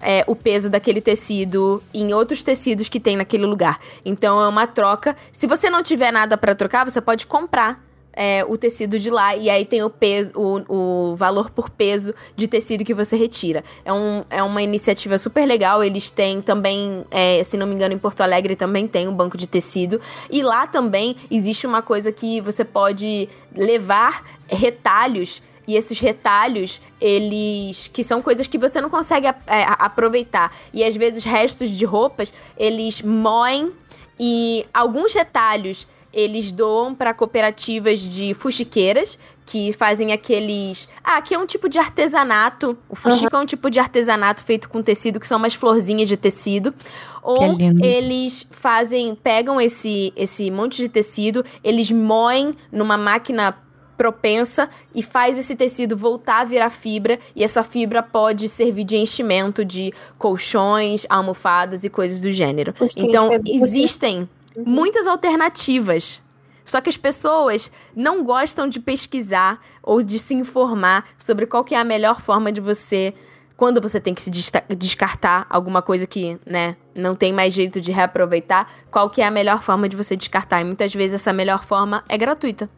é, 0.00 0.24
o 0.26 0.34
peso 0.34 0.70
daquele 0.70 1.00
tecido 1.00 1.82
em 1.92 2.12
outros 2.12 2.42
tecidos 2.42 2.88
que 2.88 2.98
tem 2.98 3.16
naquele 3.16 3.46
lugar. 3.46 3.78
Então 4.04 4.40
é 4.40 4.48
uma 4.48 4.66
troca. 4.66 5.16
Se 5.30 5.46
você 5.46 5.68
não 5.68 5.82
tiver 5.82 6.10
nada 6.10 6.36
pra 6.36 6.54
trocar, 6.54 6.88
você 6.88 7.00
pode 7.00 7.26
comprar 7.26 7.82
é, 8.12 8.44
o 8.46 8.56
tecido 8.56 8.98
de 8.98 9.10
lá 9.10 9.36
e 9.36 9.48
aí 9.48 9.64
tem 9.64 9.82
o 9.82 9.90
peso, 9.90 10.32
o, 10.34 11.10
o 11.12 11.16
valor 11.16 11.50
por 11.50 11.70
peso 11.70 12.14
de 12.36 12.48
tecido 12.48 12.84
que 12.84 12.94
você 12.94 13.16
retira. 13.16 13.64
É, 13.84 13.92
um, 13.92 14.24
é 14.30 14.42
uma 14.42 14.62
iniciativa 14.62 15.16
super 15.18 15.46
legal. 15.46 15.82
Eles 15.82 16.10
têm 16.10 16.40
também, 16.40 17.04
é, 17.10 17.42
se 17.44 17.56
não 17.56 17.66
me 17.66 17.74
engano, 17.74 17.94
em 17.94 17.98
Porto 17.98 18.20
Alegre 18.20 18.56
também 18.56 18.86
tem 18.88 19.08
um 19.08 19.14
banco 19.14 19.36
de 19.36 19.46
tecido. 19.46 20.00
E 20.30 20.42
lá 20.42 20.66
também 20.66 21.16
existe 21.30 21.66
uma 21.66 21.82
coisa 21.82 22.10
que 22.10 22.40
você 22.40 22.64
pode 22.64 23.28
levar 23.54 24.24
retalhos 24.48 25.42
e 25.70 25.76
esses 25.76 26.00
retalhos, 26.00 26.80
eles. 27.00 27.88
que 27.92 28.02
são 28.02 28.20
coisas 28.20 28.48
que 28.48 28.58
você 28.58 28.80
não 28.80 28.90
consegue 28.90 29.28
é, 29.28 29.34
aproveitar. 29.78 30.52
E 30.72 30.82
às 30.82 30.96
vezes 30.96 31.22
restos 31.22 31.70
de 31.70 31.84
roupas, 31.84 32.32
eles 32.56 33.00
moem 33.00 33.72
e 34.18 34.66
alguns 34.74 35.14
retalhos 35.14 35.86
eles 36.12 36.50
doam 36.50 36.92
para 36.92 37.14
cooperativas 37.14 38.00
de 38.00 38.34
fuxiqueiras 38.34 39.16
que 39.46 39.72
fazem 39.72 40.12
aqueles. 40.12 40.88
Ah, 41.04 41.18
aqui 41.18 41.34
é 41.34 41.38
um 41.38 41.46
tipo 41.46 41.68
de 41.68 41.78
artesanato. 41.78 42.76
O 42.88 42.96
fuxico 42.96 43.34
é 43.34 43.38
um 43.38 43.46
tipo 43.46 43.70
de 43.70 43.78
artesanato 43.78 44.42
feito 44.42 44.68
com 44.68 44.82
tecido, 44.82 45.20
que 45.20 45.28
são 45.28 45.38
umas 45.38 45.54
florzinhas 45.54 46.08
de 46.08 46.16
tecido. 46.16 46.74
Ou 47.22 47.42
é 47.42 47.48
lindo. 47.48 47.84
eles 47.84 48.44
fazem. 48.50 49.14
pegam 49.14 49.60
esse, 49.60 50.12
esse 50.16 50.50
monte 50.50 50.78
de 50.78 50.88
tecido, 50.88 51.44
eles 51.62 51.92
moem 51.92 52.56
numa 52.72 52.96
máquina 52.96 53.56
propensa 54.00 54.70
e 54.94 55.02
faz 55.02 55.36
esse 55.36 55.54
tecido 55.54 55.94
voltar 55.94 56.40
a 56.40 56.44
virar 56.44 56.70
fibra 56.70 57.18
e 57.36 57.44
essa 57.44 57.62
fibra 57.62 58.02
pode 58.02 58.48
servir 58.48 58.84
de 58.84 58.96
enchimento 58.96 59.62
de 59.62 59.92
colchões, 60.16 61.04
almofadas 61.06 61.84
e 61.84 61.90
coisas 61.90 62.18
do 62.18 62.32
gênero. 62.32 62.72
Ursinhos 62.80 63.10
Então, 63.10 63.28
pelúcios. 63.28 63.60
existem 63.62 64.26
muitas 64.56 65.06
alternativas. 65.06 66.22
Só 66.64 66.80
que 66.80 66.88
as 66.88 66.96
pessoas 66.96 67.70
não 67.94 68.24
gostam 68.24 68.66
de 68.66 68.80
pesquisar 68.80 69.60
ou 69.82 70.00
de 70.00 70.18
se 70.18 70.32
informar 70.32 71.04
sobre 71.18 71.44
qual 71.44 71.62
que 71.62 71.74
é 71.74 71.78
a 71.78 71.84
melhor 71.84 72.22
forma 72.22 72.50
de 72.50 72.62
você 72.62 73.12
quando 73.54 73.82
você 73.82 74.00
tem 74.00 74.14
que 74.14 74.22
se 74.22 74.30
descartar 74.78 75.46
alguma 75.50 75.82
coisa 75.82 76.06
que, 76.06 76.38
né, 76.46 76.74
não 76.94 77.14
tem 77.14 77.34
mais 77.34 77.52
jeito 77.52 77.82
de 77.82 77.92
reaproveitar, 77.92 78.66
qual 78.90 79.10
que 79.10 79.20
é 79.20 79.26
a 79.26 79.30
melhor 79.30 79.62
forma 79.62 79.86
de 79.86 79.94
você 79.94 80.16
descartar? 80.16 80.62
E 80.62 80.64
muitas 80.64 80.94
vezes 80.94 81.16
essa 81.16 81.34
melhor 81.34 81.62
forma 81.64 82.02
é 82.08 82.16
gratuita. 82.16 82.70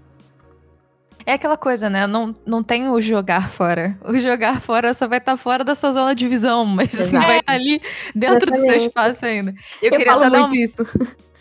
É 1.25 1.35
aquela 1.35 1.57
coisa, 1.57 1.89
né? 1.89 2.07
Não, 2.07 2.35
não 2.45 2.63
tem 2.63 2.89
o 2.89 3.01
jogar 3.01 3.51
fora. 3.51 3.99
O 4.05 4.17
jogar 4.17 4.61
fora 4.61 4.93
só 4.95 5.07
vai 5.07 5.19
estar 5.19 5.37
fora 5.37 5.65
da 5.65 5.75
sua 5.75 5.93
zona 5.93 6.15
de 6.15 6.27
visão, 6.27 6.65
mas 6.65 6.95
assim, 7.01 7.19
vai 7.19 7.39
estar 7.39 7.53
ali 7.53 7.81
dentro 8.15 8.51
do 8.51 8.61
seu 8.61 8.77
espaço 8.77 9.27
ainda. 9.27 9.53
Eu, 9.81 9.91
Eu, 9.91 9.99
queria 9.99 10.07
falo 10.07 10.25
só 10.25 10.31
muito 10.31 10.53
um... 10.53 10.59
isso. 10.59 10.83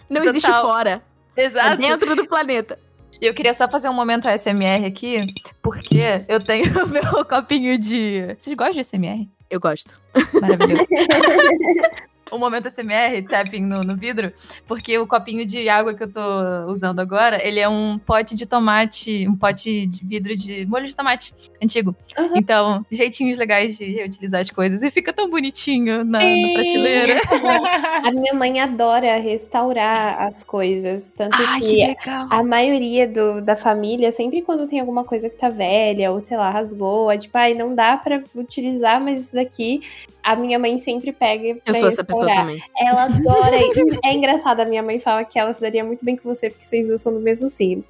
Não 0.10 0.18
Total. 0.18 0.30
existe 0.30 0.52
fora. 0.52 1.02
É 1.36 1.46
Exato. 1.46 1.78
dentro 1.78 2.16
do 2.16 2.28
planeta. 2.28 2.78
E 3.22 3.26
eu 3.26 3.34
queria 3.34 3.54
só 3.54 3.68
fazer 3.68 3.88
um 3.88 3.94
momento 3.94 4.28
ASMR 4.28 4.86
aqui, 4.86 5.18
Porque 5.62 6.00
eu 6.28 6.44
tenho 6.44 6.66
o 6.84 6.88
meu 6.88 7.24
copinho 7.26 7.78
de. 7.78 8.36
Vocês 8.38 8.56
gostam 8.56 8.82
de 8.82 8.84
SMR? 8.84 9.30
Eu 9.50 9.60
gosto. 9.60 10.02
Maravilhoso. 10.42 10.88
o 12.32 12.38
momento 12.38 12.70
SMR, 12.70 13.22
tapping 13.24 13.62
no, 13.62 13.82
no, 13.82 13.96
vidro, 13.96 14.32
porque 14.66 14.98
o 14.98 15.06
copinho 15.06 15.46
de 15.46 15.68
água 15.68 15.94
que 15.94 16.04
eu 16.04 16.12
tô 16.12 16.22
usando 16.68 17.00
agora, 17.00 17.46
ele 17.46 17.60
é 17.60 17.68
um 17.68 18.00
pote 18.00 18.36
de 18.36 18.46
tomate, 18.46 19.28
um 19.28 19.36
pote 19.36 19.86
de 19.86 20.06
vidro 20.06 20.36
de 20.36 20.66
molho 20.66 20.88
de 20.88 20.96
tomate 20.96 21.34
antigo. 21.62 21.96
Uhum. 22.18 22.32
Então, 22.36 22.86
jeitinhos 22.90 23.38
legais 23.38 23.78
de 23.78 23.86
reutilizar 23.86 24.40
as 24.40 24.50
coisas. 24.50 24.82
E 24.82 24.90
fica 24.90 25.12
tão 25.12 25.30
bonitinho 25.30 26.06
na, 26.06 26.20
na 26.20 26.54
prateleira. 26.54 27.22
a 28.04 28.12
minha 28.12 28.34
mãe 28.34 28.60
adora 28.60 29.18
restaurar 29.18 30.22
as 30.22 30.44
coisas. 30.44 31.12
Tanto 31.12 31.38
Ai, 31.38 31.60
que, 31.60 31.96
que 31.96 32.10
a 32.10 32.42
maioria 32.44 33.08
do, 33.08 33.42
da 33.42 33.56
família, 33.56 34.12
sempre 34.12 34.42
quando 34.42 34.68
tem 34.68 34.80
alguma 34.80 35.04
coisa 35.04 35.30
que 35.30 35.36
tá 35.36 35.50
velha, 35.50 36.12
ou 36.12 36.22
sei 36.22 36.38
lá, 36.38 36.50
rasgou, 36.50 37.12
é 37.12 37.18
tipo, 37.18 37.38
ai, 37.38 37.54
não 37.54 37.76
dá 37.76 37.98
para 37.98 38.24
utilizar, 38.36 39.02
mas 39.02 39.22
isso 39.22 39.36
daqui 39.36 39.82
a 40.24 40.36
minha 40.36 40.60
mãe 40.60 40.78
sempre 40.78 41.12
pega. 41.12 41.58
Eu 41.66 41.76
sou 41.76 41.88
essa 41.88 42.04
pessoa 42.04 42.21
também. 42.28 42.64
Ela 42.78 43.04
adora. 43.04 43.56
é 44.04 44.14
engraçado, 44.14 44.60
a 44.62 44.66
minha 44.66 44.84
mãe 44.84 45.00
fala 45.00 45.24
que 45.24 45.38
ela 45.38 45.54
se 45.54 45.62
daria 45.62 45.84
muito 45.84 46.04
bem 46.04 46.16
com 46.16 46.34
você, 46.34 46.50
porque 46.50 46.66
vocês 46.66 46.88
duas 46.88 47.02
são 47.02 47.14
do 47.14 47.20
mesmo 47.20 47.50
signo. 47.50 47.84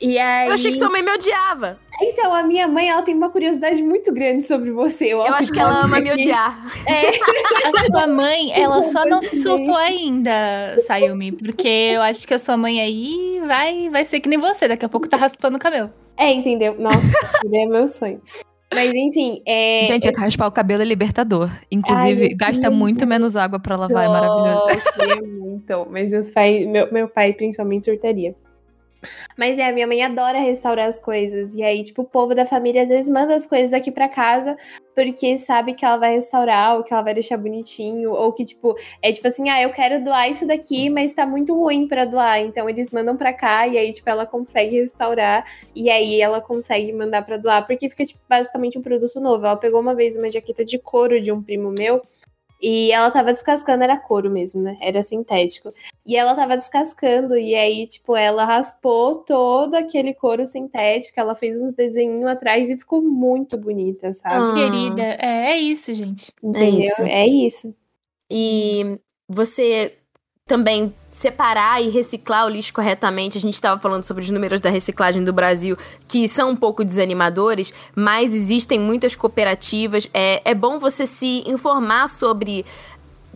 E 0.00 0.18
aí... 0.18 0.48
Eu 0.48 0.54
achei 0.54 0.70
que 0.72 0.78
sua 0.78 0.90
mãe 0.90 1.02
me 1.02 1.12
odiava. 1.12 1.78
Então, 2.02 2.34
a 2.34 2.42
minha 2.42 2.66
mãe, 2.66 2.88
ela 2.88 3.02
tem 3.02 3.14
uma 3.14 3.28
curiosidade 3.28 3.82
muito 3.82 4.12
grande 4.12 4.46
sobre 4.46 4.70
você. 4.70 5.06
Eu, 5.06 5.18
eu 5.18 5.34
acho 5.34 5.52
que 5.52 5.58
ela 5.58 5.84
ama 5.84 6.00
me 6.00 6.10
odiar. 6.10 6.66
É. 6.86 7.10
A 7.68 7.86
sua 7.86 8.06
mãe, 8.06 8.52
ela 8.52 8.82
só 8.82 9.04
não 9.04 9.22
se 9.22 9.36
soltou 9.42 9.76
ainda, 9.76 10.76
Sayumi, 10.86 11.32
porque 11.32 11.68
eu 11.68 12.02
acho 12.02 12.26
que 12.26 12.34
a 12.34 12.38
sua 12.38 12.56
mãe 12.56 12.80
aí 12.80 13.40
vai, 13.46 13.88
vai 13.90 14.04
ser 14.04 14.20
que 14.20 14.28
nem 14.28 14.38
você, 14.38 14.66
daqui 14.66 14.84
a 14.84 14.88
pouco 14.88 15.08
tá 15.08 15.16
raspando 15.16 15.56
o 15.56 15.60
cabelo. 15.60 15.90
É, 16.16 16.32
entendeu? 16.32 16.76
Nossa, 16.78 16.98
é 17.52 17.66
meu 17.66 17.88
sonho. 17.88 18.20
Mas 18.72 18.94
enfim, 18.94 19.42
é. 19.46 19.84
Gente, 19.84 20.06
é 20.06 20.12
raspar 20.16 20.46
o 20.46 20.52
cabelo 20.52 20.82
é 20.82 20.84
libertador. 20.84 21.50
Inclusive, 21.70 22.22
Ai, 22.22 22.34
gasta 22.34 22.70
muito 22.70 23.06
menos 23.06 23.34
água 23.34 23.58
para 23.58 23.76
lavar, 23.76 24.04
é 24.04 24.08
maravilhoso. 24.08 24.68
Eu 24.98 25.26
muito. 25.26 25.88
Mas 25.90 26.12
meus 26.12 26.30
pai, 26.30 26.64
meu, 26.66 26.92
meu 26.92 27.08
pai 27.08 27.32
principalmente 27.32 27.86
surtaria. 27.86 28.34
Mas 29.36 29.58
é, 29.58 29.68
a 29.68 29.72
minha 29.72 29.86
mãe 29.86 30.02
adora 30.02 30.38
restaurar 30.38 30.86
as 30.86 31.00
coisas. 31.00 31.54
E 31.54 31.62
aí, 31.62 31.82
tipo, 31.82 32.02
o 32.02 32.04
povo 32.04 32.34
da 32.34 32.44
família 32.46 32.82
às 32.82 32.88
vezes 32.88 33.10
manda 33.10 33.34
as 33.34 33.46
coisas 33.46 33.72
aqui 33.72 33.90
para 33.90 34.08
casa 34.08 34.56
porque 34.94 35.38
sabe 35.38 35.72
que 35.74 35.84
ela 35.84 35.96
vai 35.96 36.14
restaurar 36.14 36.76
ou 36.76 36.84
que 36.84 36.92
ela 36.92 37.02
vai 37.02 37.14
deixar 37.14 37.36
bonitinho. 37.36 38.12
Ou 38.12 38.32
que, 38.32 38.44
tipo, 38.44 38.76
é 39.00 39.10
tipo 39.10 39.26
assim, 39.26 39.48
ah, 39.48 39.62
eu 39.62 39.70
quero 39.70 40.04
doar 40.04 40.28
isso 40.30 40.46
daqui, 40.46 40.90
mas 40.90 41.14
tá 41.14 41.26
muito 41.26 41.54
ruim 41.54 41.88
para 41.88 42.04
doar. 42.04 42.40
Então 42.40 42.68
eles 42.68 42.90
mandam 42.90 43.16
pra 43.16 43.32
cá 43.32 43.66
e 43.66 43.78
aí, 43.78 43.92
tipo, 43.92 44.10
ela 44.10 44.26
consegue 44.26 44.78
restaurar. 44.78 45.44
E 45.74 45.88
aí 45.88 46.20
ela 46.20 46.40
consegue 46.40 46.92
mandar 46.92 47.22
pra 47.24 47.36
doar. 47.36 47.66
Porque 47.66 47.88
fica, 47.88 48.04
tipo, 48.04 48.20
basicamente 48.28 48.78
um 48.78 48.82
produto 48.82 49.20
novo. 49.20 49.46
Ela 49.46 49.56
pegou 49.56 49.80
uma 49.80 49.94
vez 49.94 50.16
uma 50.16 50.28
jaqueta 50.28 50.64
de 50.64 50.78
couro 50.78 51.20
de 51.20 51.32
um 51.32 51.42
primo 51.42 51.70
meu. 51.70 52.02
E 52.60 52.92
ela 52.92 53.10
tava 53.10 53.32
descascando, 53.32 53.82
era 53.82 53.96
couro 53.96 54.30
mesmo, 54.30 54.60
né? 54.60 54.76
Era 54.80 55.02
sintético. 55.02 55.72
E 56.04 56.16
ela 56.16 56.34
tava 56.34 56.56
descascando, 56.56 57.36
e 57.36 57.54
aí, 57.54 57.86
tipo, 57.86 58.14
ela 58.14 58.44
raspou 58.44 59.16
todo 59.16 59.74
aquele 59.74 60.12
couro 60.12 60.44
sintético, 60.44 61.18
ela 61.18 61.34
fez 61.34 61.60
uns 61.60 61.72
desenhinhos 61.72 62.30
atrás 62.30 62.68
e 62.68 62.76
ficou 62.76 63.00
muito 63.00 63.56
bonita, 63.56 64.12
sabe? 64.12 64.34
Ah. 64.34 64.54
Querida, 64.54 65.02
é, 65.02 65.52
é 65.52 65.56
isso, 65.56 65.94
gente. 65.94 66.32
Entendeu? 66.42 66.68
É 66.68 66.78
isso. 66.78 67.02
É 67.02 67.26
isso. 67.26 67.74
E 68.30 69.00
você 69.28 69.96
também 70.46 70.94
separar 71.20 71.82
e 71.82 71.90
reciclar 71.90 72.46
o 72.46 72.48
lixo 72.48 72.72
corretamente. 72.72 73.36
A 73.36 73.40
gente 73.40 73.52
estava 73.52 73.78
falando 73.78 74.04
sobre 74.04 74.22
os 74.22 74.30
números 74.30 74.58
da 74.58 74.70
reciclagem 74.70 75.22
do 75.22 75.34
Brasil, 75.34 75.76
que 76.08 76.26
são 76.26 76.48
um 76.48 76.56
pouco 76.56 76.82
desanimadores, 76.82 77.74
mas 77.94 78.34
existem 78.34 78.78
muitas 78.78 79.14
cooperativas. 79.14 80.08
É, 80.14 80.40
é 80.50 80.54
bom 80.54 80.78
você 80.78 81.04
se 81.04 81.44
informar 81.46 82.08
sobre 82.08 82.64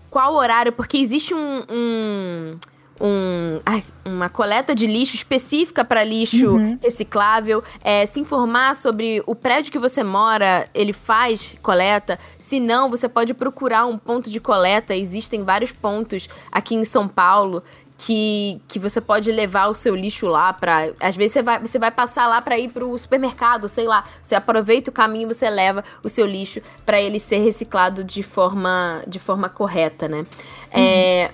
qual 0.08 0.34
horário, 0.34 0.72
porque 0.72 0.96
existe 0.96 1.34
um, 1.34 1.62
um 1.68 2.56
um, 3.00 3.60
uma 4.04 4.28
coleta 4.28 4.74
de 4.74 4.86
lixo 4.86 5.16
específica 5.16 5.84
para 5.84 6.04
lixo 6.04 6.52
uhum. 6.52 6.78
reciclável, 6.82 7.62
é, 7.82 8.06
se 8.06 8.20
informar 8.20 8.76
sobre 8.76 9.22
o 9.26 9.34
prédio 9.34 9.72
que 9.72 9.78
você 9.78 10.02
mora, 10.02 10.68
ele 10.74 10.92
faz 10.92 11.56
coleta. 11.62 12.18
Se 12.38 12.60
não, 12.60 12.88
você 12.88 13.08
pode 13.08 13.34
procurar 13.34 13.86
um 13.86 13.98
ponto 13.98 14.30
de 14.30 14.40
coleta. 14.40 14.94
Existem 14.94 15.42
vários 15.42 15.72
pontos 15.72 16.28
aqui 16.52 16.74
em 16.74 16.84
São 16.84 17.08
Paulo 17.08 17.62
que, 17.96 18.60
que 18.66 18.78
você 18.78 19.00
pode 19.00 19.30
levar 19.30 19.68
o 19.68 19.74
seu 19.74 19.94
lixo 19.94 20.26
lá 20.26 20.52
para 20.52 20.92
às 21.00 21.16
vezes 21.16 21.32
você 21.32 21.42
vai, 21.42 21.60
você 21.60 21.78
vai 21.78 21.90
passar 21.90 22.26
lá 22.26 22.42
para 22.42 22.58
ir 22.58 22.68
pro 22.70 22.96
supermercado, 22.98 23.68
sei 23.68 23.86
lá, 23.86 24.04
você 24.20 24.34
aproveita 24.34 24.90
o 24.90 24.92
caminho, 24.92 25.28
você 25.28 25.48
leva 25.48 25.84
o 26.02 26.08
seu 26.08 26.26
lixo 26.26 26.60
para 26.84 27.00
ele 27.00 27.20
ser 27.20 27.38
reciclado 27.38 28.02
de 28.02 28.22
forma 28.22 29.02
de 29.06 29.18
forma 29.18 29.48
correta, 29.48 30.08
né? 30.08 30.18
Uhum. 30.18 30.26
É, 30.72 31.30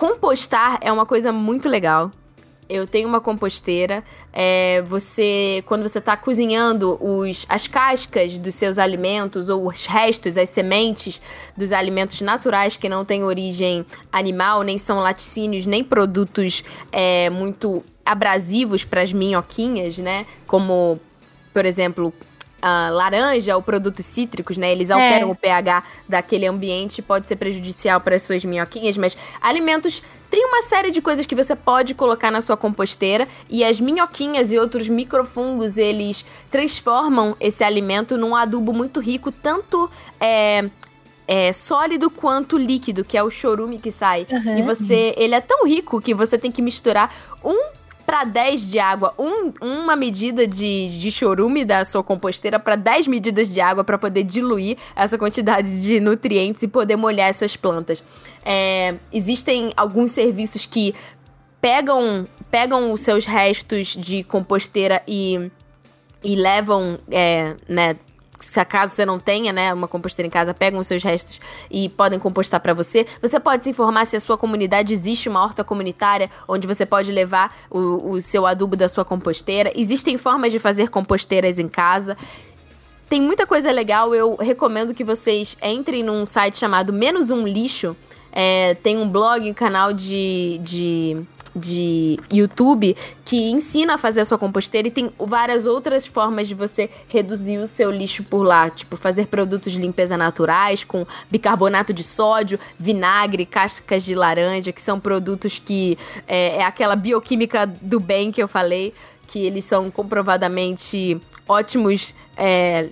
compostar 0.00 0.78
é 0.80 0.90
uma 0.90 1.04
coisa 1.04 1.30
muito 1.30 1.68
legal. 1.68 2.10
Eu 2.66 2.86
tenho 2.86 3.06
uma 3.06 3.20
composteira. 3.20 4.02
É, 4.32 4.80
você, 4.86 5.62
quando 5.66 5.82
você 5.82 5.98
está 5.98 6.16
cozinhando 6.16 6.96
os, 7.04 7.44
as 7.50 7.68
cascas 7.68 8.38
dos 8.38 8.54
seus 8.54 8.78
alimentos 8.78 9.50
ou 9.50 9.68
os 9.68 9.84
restos, 9.84 10.38
as 10.38 10.48
sementes 10.48 11.20
dos 11.54 11.70
alimentos 11.70 12.22
naturais 12.22 12.78
que 12.78 12.88
não 12.88 13.04
têm 13.04 13.24
origem 13.24 13.84
animal, 14.10 14.62
nem 14.62 14.78
são 14.78 15.00
laticínios, 15.00 15.66
nem 15.66 15.84
produtos 15.84 16.64
é, 16.90 17.28
muito 17.28 17.84
abrasivos 18.02 18.84
para 18.84 19.02
as 19.02 19.12
minhoquinhas, 19.12 19.98
né? 19.98 20.24
Como, 20.46 20.98
por 21.52 21.66
exemplo, 21.66 22.14
uh, 22.62 22.94
laranja 22.94 23.56
ou 23.56 23.62
produtos 23.62 24.06
cítricos, 24.06 24.56
né? 24.56 24.70
Eles 24.70 24.90
alteram 24.90 25.28
é. 25.28 25.32
o 25.32 25.34
pH 25.34 25.82
daquele 26.08 26.46
ambiente, 26.46 27.02
pode 27.02 27.26
ser 27.26 27.36
prejudicial 27.36 28.00
para 28.00 28.16
as 28.16 28.22
suas 28.22 28.44
minhoquinhas, 28.44 28.96
mas 28.96 29.16
alimentos 29.40 30.02
tem 30.30 30.46
uma 30.46 30.62
série 30.62 30.92
de 30.92 31.02
coisas 31.02 31.26
que 31.26 31.34
você 31.34 31.56
pode 31.56 31.92
colocar 31.92 32.30
na 32.30 32.40
sua 32.40 32.56
composteira 32.56 33.26
e 33.48 33.64
as 33.64 33.80
minhoquinhas 33.80 34.52
e 34.52 34.58
outros 34.58 34.88
microfungos, 34.88 35.76
eles 35.76 36.24
transformam 36.50 37.36
esse 37.40 37.64
alimento 37.64 38.16
num 38.16 38.36
adubo 38.36 38.72
muito 38.72 39.00
rico, 39.00 39.32
tanto 39.32 39.90
é, 40.20 40.70
é, 41.26 41.52
sólido 41.52 42.08
quanto 42.10 42.56
líquido, 42.56 43.04
que 43.04 43.16
é 43.16 43.22
o 43.22 43.30
chorume 43.30 43.80
que 43.80 43.90
sai. 43.90 44.26
Uhum. 44.30 44.58
E 44.58 44.62
você, 44.62 45.14
ele 45.16 45.34
é 45.34 45.40
tão 45.40 45.66
rico 45.66 46.00
que 46.00 46.14
você 46.14 46.38
tem 46.38 46.52
que 46.52 46.62
misturar 46.62 47.12
um 47.44 47.79
para 48.10 48.24
10 48.24 48.68
de 48.68 48.80
água, 48.80 49.14
um, 49.16 49.52
uma 49.62 49.94
medida 49.94 50.44
de, 50.44 50.88
de 50.98 51.12
chorume 51.12 51.64
da 51.64 51.84
sua 51.84 52.02
composteira 52.02 52.58
para 52.58 52.74
10 52.74 53.06
medidas 53.06 53.54
de 53.54 53.60
água 53.60 53.84
para 53.84 53.96
poder 53.96 54.24
diluir 54.24 54.76
essa 54.96 55.16
quantidade 55.16 55.80
de 55.80 56.00
nutrientes 56.00 56.60
e 56.64 56.66
poder 56.66 56.96
molhar 56.96 57.30
as 57.30 57.36
suas 57.36 57.54
plantas. 57.54 58.02
É, 58.44 58.96
existem 59.12 59.72
alguns 59.76 60.10
serviços 60.10 60.66
que 60.66 60.92
pegam, 61.60 62.26
pegam 62.50 62.92
os 62.92 63.00
seus 63.00 63.24
restos 63.24 63.94
de 63.94 64.24
composteira 64.24 65.00
e, 65.06 65.48
e 66.24 66.34
levam, 66.34 66.98
é, 67.12 67.54
né, 67.68 67.94
se 68.40 68.58
acaso 68.58 68.94
você 68.94 69.04
não 69.04 69.18
tenha, 69.18 69.52
né, 69.52 69.72
uma 69.72 69.86
composteira 69.86 70.26
em 70.26 70.30
casa, 70.30 70.52
pegam 70.54 70.80
os 70.80 70.86
seus 70.86 71.02
restos 71.02 71.40
e 71.70 71.88
podem 71.90 72.18
compostar 72.18 72.60
para 72.60 72.74
você. 72.74 73.06
Você 73.20 73.38
pode 73.38 73.64
se 73.64 73.70
informar 73.70 74.06
se 74.06 74.16
a 74.16 74.20
sua 74.20 74.36
comunidade 74.36 74.92
existe 74.92 75.28
uma 75.28 75.42
horta 75.42 75.62
comunitária 75.62 76.30
onde 76.48 76.66
você 76.66 76.84
pode 76.84 77.12
levar 77.12 77.54
o, 77.70 78.12
o 78.12 78.20
seu 78.20 78.46
adubo 78.46 78.76
da 78.76 78.88
sua 78.88 79.04
composteira. 79.04 79.72
Existem 79.74 80.16
formas 80.16 80.52
de 80.52 80.58
fazer 80.58 80.88
composteiras 80.88 81.58
em 81.58 81.68
casa. 81.68 82.16
Tem 83.08 83.20
muita 83.20 83.46
coisa 83.46 83.70
legal, 83.72 84.14
eu 84.14 84.36
recomendo 84.36 84.94
que 84.94 85.02
vocês 85.02 85.56
entrem 85.62 86.02
num 86.02 86.24
site 86.24 86.56
chamado 86.56 86.92
Menos 86.92 87.30
Um 87.30 87.46
Lixo. 87.46 87.96
É, 88.32 88.74
tem 88.74 88.96
um 88.96 89.08
blog, 89.08 89.50
um 89.50 89.54
canal 89.54 89.92
de, 89.92 90.60
de 90.62 91.26
de 91.54 92.18
YouTube 92.32 92.96
que 93.24 93.50
ensina 93.50 93.94
a 93.94 93.98
fazer 93.98 94.20
a 94.20 94.24
sua 94.24 94.38
composteira 94.38 94.88
e 94.88 94.90
tem 94.90 95.10
várias 95.18 95.66
outras 95.66 96.06
formas 96.06 96.48
de 96.48 96.54
você 96.54 96.88
reduzir 97.08 97.58
o 97.58 97.66
seu 97.66 97.90
lixo 97.90 98.22
por 98.24 98.42
lá, 98.42 98.70
tipo 98.70 98.96
fazer 98.96 99.26
produtos 99.26 99.72
de 99.72 99.78
limpeza 99.80 100.16
naturais 100.16 100.84
com 100.84 101.06
bicarbonato 101.30 101.92
de 101.92 102.02
sódio, 102.02 102.58
vinagre, 102.78 103.44
cascas 103.44 104.04
de 104.04 104.14
laranja, 104.14 104.72
que 104.72 104.82
são 104.82 105.00
produtos 105.00 105.58
que 105.58 105.98
é, 106.26 106.56
é 106.56 106.64
aquela 106.64 106.96
bioquímica 106.96 107.66
do 107.66 107.98
bem 107.98 108.30
que 108.30 108.42
eu 108.42 108.48
falei, 108.48 108.94
que 109.26 109.40
eles 109.40 109.64
são 109.64 109.90
comprovadamente 109.90 111.20
ótimos 111.48 112.14
é, 112.36 112.88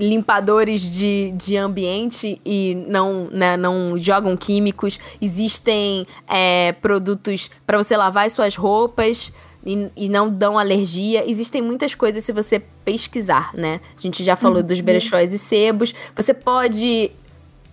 limpadores 0.00 0.80
de, 0.80 1.32
de 1.32 1.56
ambiente 1.56 2.40
e 2.44 2.74
não, 2.88 3.28
né, 3.30 3.56
não 3.56 3.98
jogam 3.98 4.36
químicos. 4.36 4.98
Existem 5.20 6.06
é, 6.26 6.72
produtos 6.72 7.50
para 7.66 7.76
você 7.76 7.96
lavar 7.96 8.26
as 8.26 8.32
suas 8.32 8.56
roupas 8.56 9.30
e, 9.64 9.90
e, 9.94 10.08
não 10.08 10.30
dão 10.30 10.58
alergia. 10.58 11.28
Existem 11.28 11.60
muitas 11.60 11.94
coisas 11.94 12.24
se 12.24 12.32
você 12.32 12.58
pesquisar, 12.82 13.52
né? 13.54 13.80
A 13.96 14.00
gente 14.00 14.24
já 14.24 14.34
falou 14.34 14.58
uhum. 14.58 14.66
dos 14.66 14.80
brechóis 14.80 15.34
e 15.34 15.38
sebos. 15.38 15.94
Você 16.16 16.32
pode 16.32 17.12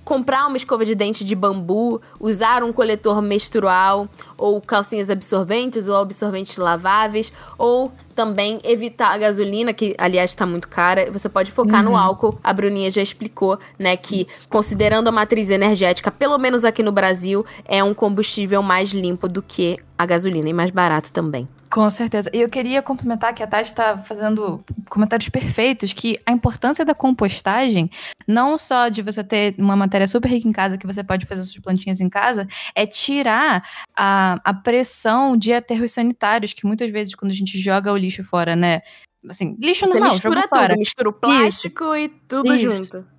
comprar 0.08 0.48
uma 0.48 0.56
escova 0.56 0.86
de 0.86 0.96
dente 0.96 1.26
de 1.26 1.36
bambu, 1.36 2.02
usar 2.18 2.64
um 2.64 2.72
coletor 2.72 3.22
menstrual, 3.22 4.08
ou 4.38 4.62
calcinhas 4.62 5.10
absorventes, 5.10 5.90
ou 5.90 5.98
absorventes 5.98 6.58
laváveis, 6.58 7.34
ou 7.58 7.92
também 8.16 8.62
evitar 8.64 9.12
a 9.12 9.18
gasolina, 9.18 9.74
que 9.74 9.94
aliás 9.98 10.32
está 10.32 10.46
muito 10.46 10.70
cara. 10.70 11.12
Você 11.12 11.28
pode 11.28 11.52
focar 11.52 11.84
uhum. 11.84 11.92
no 11.92 11.98
álcool. 11.98 12.40
A 12.42 12.54
Bruninha 12.54 12.90
já 12.90 13.02
explicou, 13.02 13.60
né, 13.78 13.98
que 13.98 14.26
considerando 14.50 15.10
a 15.10 15.12
matriz 15.12 15.50
energética, 15.50 16.10
pelo 16.10 16.38
menos 16.38 16.64
aqui 16.64 16.82
no 16.82 16.94
Brasil, 16.94 17.46
é 17.66 17.84
um 17.84 17.94
combustível 17.94 18.64
mais 18.64 18.92
limpo 18.92 19.28
do 19.28 19.42
que 19.42 19.78
a 19.98 20.06
gasolina 20.06 20.48
e 20.48 20.54
mais 20.54 20.72
barato 20.72 21.12
também. 21.12 21.50
Com 21.70 21.90
certeza. 21.90 22.30
E 22.34 22.40
eu 22.40 22.50
queria 22.50 22.82
complementar 22.82 23.34
que 23.34 23.44
a 23.44 23.48
Tati 23.48 23.70
está 23.70 23.98
fazendo 23.98 24.64
comentários 24.90 25.30
perfeitos, 25.30 25.94
que 25.94 26.20
a 26.26 26.32
importância 26.32 26.86
da 26.86 26.96
compostagem, 26.96 27.90
não 28.28 28.58
só 28.58 28.88
de 28.88 29.02
você 29.02 29.24
ter 29.24 29.56
uma 29.58 29.76
matéria 29.76 30.08
super 30.08 30.30
rica 30.30 30.48
em 30.48 30.52
casa, 30.52 30.78
que 30.78 30.88
você 30.88 31.04
pode 31.04 31.26
fazer 31.26 31.44
suas 31.44 31.62
plantinhas 31.62 32.00
em 32.00 32.10
casa, 32.10 32.48
é 32.74 32.86
tirar 32.86 33.68
a, 33.96 34.40
a 34.44 34.54
pressão 34.54 35.36
de 35.36 35.54
aterros 35.54 35.92
sanitários, 35.92 36.54
que 36.54 36.66
muitas 36.66 36.90
vezes 36.90 37.16
quando 37.16 37.32
a 37.32 37.36
gente 37.36 37.60
joga 37.60 37.92
o 37.92 37.98
lixo 37.98 38.24
fora, 38.24 38.56
né? 38.56 38.82
Assim, 39.30 39.58
lixo 39.60 39.86
você 39.86 39.94
normal, 39.94 40.12
mistura 40.12 40.36
joga 40.36 40.48
tudo, 40.48 40.60
fora. 40.60 40.76
mistura 40.78 41.10
o 41.10 41.14
plástico 41.14 41.84
Isso. 41.96 41.98
e 41.98 42.10
tudo 42.28 42.56
Isso. 42.56 42.84
junto 42.84 43.17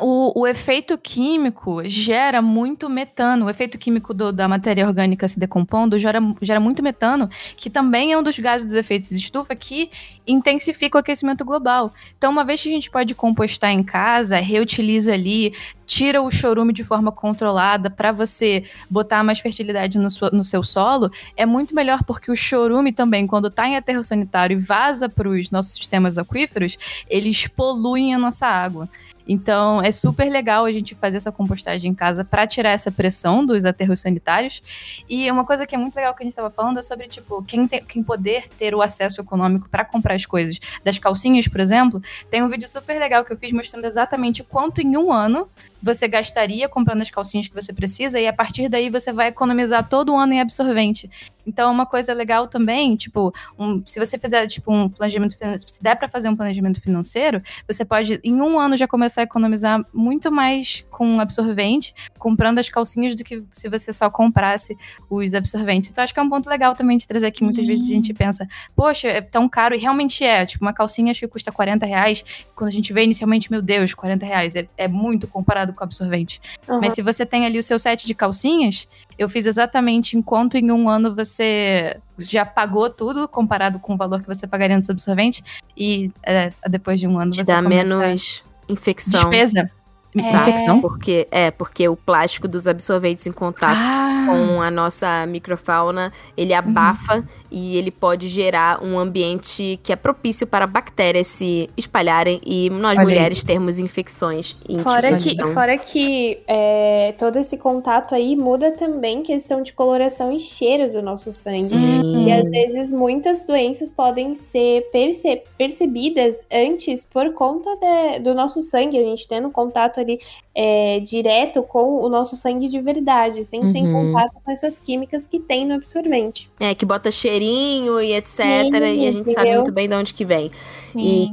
o, 0.00 0.40
o 0.40 0.46
efeito 0.46 0.96
químico 0.96 1.82
gera 1.84 2.40
muito 2.40 2.88
metano. 2.88 3.46
O 3.46 3.50
efeito 3.50 3.78
químico 3.78 4.14
do, 4.14 4.32
da 4.32 4.48
matéria 4.48 4.86
orgânica 4.86 5.28
se 5.28 5.38
decompondo 5.38 5.98
gera, 5.98 6.20
gera 6.40 6.60
muito 6.60 6.82
metano, 6.82 7.28
que 7.56 7.68
também 7.68 8.12
é 8.12 8.18
um 8.18 8.22
dos 8.22 8.38
gases 8.38 8.66
dos 8.66 8.74
efeitos 8.74 9.10
de 9.10 9.16
estufa 9.16 9.54
que 9.54 9.90
intensifica 10.26 10.96
o 10.96 11.00
aquecimento 11.00 11.44
global. 11.44 11.92
Então, 12.16 12.30
uma 12.30 12.44
vez 12.44 12.62
que 12.62 12.68
a 12.68 12.72
gente 12.72 12.90
pode 12.90 13.14
compostar 13.14 13.70
em 13.70 13.82
casa, 13.82 14.38
reutiliza 14.38 15.12
ali, 15.12 15.52
tira 15.84 16.22
o 16.22 16.30
chorume 16.30 16.72
de 16.72 16.84
forma 16.84 17.10
controlada 17.10 17.90
para 17.90 18.12
você 18.12 18.64
botar 18.88 19.22
mais 19.24 19.40
fertilidade 19.40 19.98
no, 19.98 20.08
sua, 20.08 20.30
no, 20.30 20.44
seu 20.44 20.62
solo, 20.62 21.10
é 21.36 21.44
muito 21.44 21.74
melhor 21.74 22.02
porque 22.04 22.30
o 22.30 22.36
chorume 22.36 22.92
também, 22.92 23.26
quando 23.26 23.48
está 23.48 23.68
em 23.68 23.76
aterro 23.76 24.02
sanitário 24.02 24.56
e 24.56 24.60
vaza 24.60 25.08
para 25.08 25.28
os 25.28 25.50
nossos 25.50 25.74
sistemas 25.74 26.16
aquíferos, 26.18 26.78
eles 27.10 27.46
poluem 27.46 28.14
a 28.14 28.18
nossa 28.18 28.46
água. 28.46 28.88
Então, 29.26 29.82
é 29.82 29.92
super 29.92 30.30
legal 30.30 30.64
a 30.64 30.72
gente 30.72 30.94
fazer 30.94 31.16
essa 31.16 31.32
compostagem 31.32 31.90
em 31.90 31.94
casa 31.94 32.24
para 32.24 32.46
tirar 32.46 32.70
essa 32.70 32.90
pressão 32.90 33.44
dos 33.44 33.64
aterros 33.64 34.00
sanitários. 34.00 34.62
E 35.08 35.30
uma 35.30 35.44
coisa 35.44 35.66
que 35.66 35.74
é 35.74 35.78
muito 35.78 35.94
legal 35.94 36.14
que 36.14 36.22
a 36.22 36.24
gente 36.24 36.32
estava 36.32 36.50
falando 36.50 36.78
é 36.78 36.82
sobre, 36.82 37.06
tipo, 37.08 37.42
quem, 37.42 37.66
tem, 37.66 37.82
quem 37.84 38.02
poder 38.02 38.48
ter 38.58 38.74
o 38.74 38.82
acesso 38.82 39.20
econômico 39.20 39.68
para 39.68 39.84
comprar 39.84 40.14
as 40.14 40.26
coisas. 40.26 40.58
Das 40.84 40.98
calcinhas, 40.98 41.46
por 41.48 41.60
exemplo, 41.60 42.02
tem 42.30 42.42
um 42.42 42.48
vídeo 42.48 42.68
super 42.68 42.98
legal 42.98 43.24
que 43.24 43.32
eu 43.32 43.36
fiz 43.36 43.52
mostrando 43.52 43.84
exatamente 43.84 44.42
quanto 44.42 44.80
em 44.80 44.96
um 44.96 45.12
ano 45.12 45.48
você 45.82 46.06
gastaria 46.06 46.68
comprando 46.68 47.02
as 47.02 47.10
calcinhas 47.10 47.48
que 47.48 47.54
você 47.54 47.72
precisa 47.72 48.20
e 48.20 48.26
a 48.26 48.32
partir 48.32 48.68
daí 48.68 48.88
você 48.88 49.12
vai 49.12 49.28
economizar 49.28 49.88
todo 49.88 50.12
o 50.12 50.16
ano 50.16 50.32
em 50.32 50.40
absorvente. 50.40 51.10
Então, 51.46 51.72
uma 51.72 51.84
coisa 51.84 52.12
legal 52.12 52.46
também, 52.46 52.94
tipo, 52.96 53.34
um, 53.58 53.82
se 53.84 53.98
você 53.98 54.16
fizer 54.16 54.46
tipo 54.46 54.72
um 54.72 54.88
planejamento, 54.88 55.34
se 55.66 55.82
der 55.82 55.96
para 55.96 56.08
fazer 56.08 56.28
um 56.28 56.36
planejamento 56.36 56.80
financeiro, 56.80 57.42
você 57.66 57.84
pode 57.84 58.20
em 58.22 58.40
um 58.40 58.58
ano 58.58 58.76
já 58.76 58.86
começar 58.86 59.22
a 59.22 59.24
economizar 59.24 59.84
muito 59.92 60.30
mais 60.30 60.84
com 60.90 61.20
absorvente, 61.20 61.94
comprando 62.18 62.58
as 62.58 62.68
calcinhas 62.68 63.16
do 63.16 63.24
que 63.24 63.42
se 63.50 63.68
você 63.68 63.92
só 63.92 64.08
comprasse 64.08 64.76
os 65.10 65.34
absorventes. 65.34 65.90
Então, 65.90 66.04
acho 66.04 66.14
que 66.14 66.20
é 66.20 66.22
um 66.22 66.30
ponto 66.30 66.48
legal 66.48 66.74
também 66.74 66.96
de 66.96 67.06
trazer 67.06 67.26
aqui. 67.26 67.42
Muitas 67.42 67.66
vezes 67.66 67.86
a 67.86 67.94
gente 67.94 68.14
pensa, 68.14 68.48
poxa, 68.76 69.08
é 69.08 69.20
tão 69.20 69.48
caro 69.48 69.74
e 69.74 69.78
realmente 69.78 70.24
é. 70.24 70.46
Tipo, 70.46 70.64
uma 70.64 70.72
calcinha 70.72 71.10
acho 71.10 71.20
que 71.20 71.28
custa 71.28 71.50
40 71.50 71.84
reais. 71.86 72.24
Quando 72.54 72.68
a 72.68 72.72
gente 72.72 72.92
vê 72.92 73.02
inicialmente, 73.02 73.50
meu 73.50 73.60
Deus, 73.60 73.94
40 73.94 74.24
reais 74.24 74.54
é, 74.54 74.68
é 74.76 74.86
muito 74.86 75.26
comparado 75.26 75.71
com 75.72 75.84
absorvente. 75.84 76.40
Uhum. 76.68 76.80
Mas 76.80 76.94
se 76.94 77.02
você 77.02 77.24
tem 77.24 77.46
ali 77.46 77.58
o 77.58 77.62
seu 77.62 77.78
set 77.78 78.06
de 78.06 78.14
calcinhas, 78.14 78.88
eu 79.18 79.28
fiz 79.28 79.46
exatamente 79.46 80.16
enquanto 80.16 80.56
em 80.56 80.70
um 80.70 80.88
ano 80.88 81.14
você 81.14 81.96
já 82.18 82.44
pagou 82.44 82.88
tudo 82.90 83.28
comparado 83.28 83.78
com 83.78 83.94
o 83.94 83.96
valor 83.96 84.20
que 84.20 84.28
você 84.28 84.46
pagaria 84.46 84.76
no 84.76 84.82
seu 84.82 84.92
absorvente 84.92 85.42
e 85.76 86.10
é, 86.22 86.52
depois 86.68 87.00
de 87.00 87.06
um 87.06 87.18
ano 87.18 87.32
Te 87.32 87.44
você 87.44 87.52
dá 87.52 87.62
menos 87.62 88.42
infecção. 88.68 89.30
Despesa. 89.30 89.70
É. 90.16 90.20
Infecção? 90.20 90.80
Porque, 90.80 91.26
é, 91.30 91.50
porque 91.50 91.88
o 91.88 91.96
plástico 91.96 92.46
dos 92.46 92.66
absorventes 92.66 93.26
em 93.26 93.32
contato 93.32 93.78
ah. 93.78 94.26
com 94.26 94.60
a 94.60 94.70
nossa 94.70 95.26
microfauna, 95.26 96.12
ele 96.36 96.52
abafa 96.52 97.16
uhum. 97.16 97.24
E 97.52 97.76
ele 97.76 97.90
pode 97.90 98.28
gerar 98.28 98.82
um 98.82 98.98
ambiente 98.98 99.78
que 99.82 99.92
é 99.92 99.96
propício 99.96 100.46
para 100.46 100.66
bactérias 100.66 101.26
se 101.26 101.68
espalharem 101.76 102.40
e 102.44 102.70
nós 102.70 102.98
Olha 102.98 103.02
mulheres 103.02 103.40
aí. 103.40 103.44
termos 103.44 103.78
infecções 103.78 104.56
íntimas. 104.66 104.82
Fora 104.82 105.18
que, 105.18 105.32
então... 105.32 105.52
fora 105.52 105.76
que 105.76 106.40
é, 106.48 107.14
todo 107.18 107.38
esse 107.38 107.58
contato 107.58 108.14
aí 108.14 108.34
muda 108.34 108.72
também 108.72 109.22
questão 109.22 109.62
de 109.62 109.72
coloração 109.74 110.32
e 110.32 110.40
cheiro 110.40 110.90
do 110.90 111.02
nosso 111.02 111.30
sangue. 111.30 111.60
Sim. 111.60 112.26
E 112.26 112.32
às 112.32 112.48
vezes 112.50 112.90
muitas 112.90 113.44
doenças 113.44 113.92
podem 113.92 114.34
ser 114.34 114.88
perce 114.90 115.42
percebidas 115.58 116.46
antes 116.50 117.04
por 117.04 117.34
conta 117.34 117.70
de, 117.76 118.20
do 118.20 118.34
nosso 118.34 118.62
sangue, 118.62 118.98
a 118.98 119.02
gente 119.02 119.28
tendo 119.28 119.50
contato 119.50 120.00
ali 120.00 120.18
é, 120.54 121.00
direto 121.00 121.62
com 121.62 122.02
o 122.02 122.08
nosso 122.08 122.36
sangue 122.36 122.68
de 122.68 122.80
verdade, 122.80 123.44
sem 123.44 123.60
uhum. 123.60 123.68
ser 123.68 123.78
em 123.78 123.92
contato 123.92 124.34
com 124.44 124.50
essas 124.50 124.78
químicas 124.78 125.26
que 125.26 125.38
tem 125.38 125.66
no 125.66 125.74
absorvente. 125.74 126.50
É, 126.60 126.74
que 126.74 126.84
bota 126.84 127.10
cheirinho 127.10 128.00
e 128.00 128.12
etc. 128.14 128.36
Sim, 128.36 128.70
e 128.72 128.76
a 128.76 129.12
gente 129.12 129.20
entendeu? 129.20 129.34
sabe 129.34 129.54
muito 129.54 129.72
bem 129.72 129.88
de 129.88 129.94
onde 129.94 130.14
que 130.14 130.24
vem. 130.24 130.50
E 130.94 131.32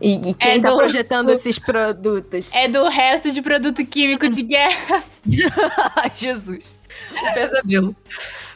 e, 0.00 0.30
e, 0.30 0.34
quem 0.34 0.52
é 0.52 0.60
tá 0.60 0.70
do, 0.70 0.76
projetando 0.76 1.26
do, 1.26 1.32
esses 1.32 1.58
produtos? 1.58 2.52
É 2.52 2.66
do 2.66 2.88
resto 2.88 3.30
de 3.30 3.40
produto 3.40 3.84
químico 3.86 4.28
de 4.28 4.42
guerra. 4.44 5.04
Jesus. 6.14 6.64
O 7.10 7.34
pesadelo. 7.34 7.96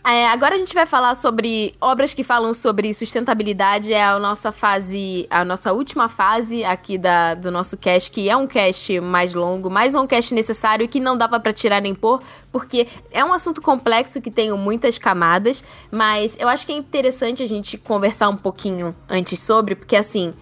É, 0.09 0.29
agora 0.29 0.55
a 0.55 0.59
gente 0.59 0.73
vai 0.73 0.87
falar 0.87 1.17
sobre 1.17 1.75
obras 1.81 2.15
que 2.15 2.23
falam 2.23 2.55
sobre 2.55 2.95
sustentabilidade. 2.95 3.93
É 3.93 4.05
a 4.05 4.17
nossa 4.21 4.53
fase, 4.53 5.27
a 5.29 5.45
nossa 5.45 5.73
última 5.73 6.09
fase 6.09 6.63
aqui 6.63 6.97
da, 6.97 7.35
do 7.35 7.51
nosso 7.51 7.77
cast, 7.77 8.09
que 8.13 8.31
é 8.31 8.37
um 8.37 8.47
cast 8.47 9.01
mais 9.01 9.35
longo, 9.35 9.69
mais 9.69 9.97
um 9.97 10.07
cast 10.07 10.33
necessário 10.33 10.87
que 10.87 11.01
não 11.01 11.19
dava 11.19 11.41
para 11.41 11.53
tirar 11.53 11.83
nem 11.83 11.93
pôr, 11.93 12.23
porque 12.53 12.87
é 13.11 13.25
um 13.25 13.33
assunto 13.33 13.61
complexo 13.61 14.21
que 14.21 14.31
tem 14.31 14.53
muitas 14.53 14.97
camadas, 14.97 15.65
mas 15.91 16.37
eu 16.39 16.49
acho 16.49 16.65
que 16.65 16.73
é 16.73 16.77
interessante 16.77 17.43
a 17.43 17.47
gente 17.47 17.77
conversar 17.77 18.29
um 18.29 18.37
pouquinho 18.37 18.95
antes 19.09 19.41
sobre, 19.41 19.75
porque 19.75 19.97
assim. 19.97 20.33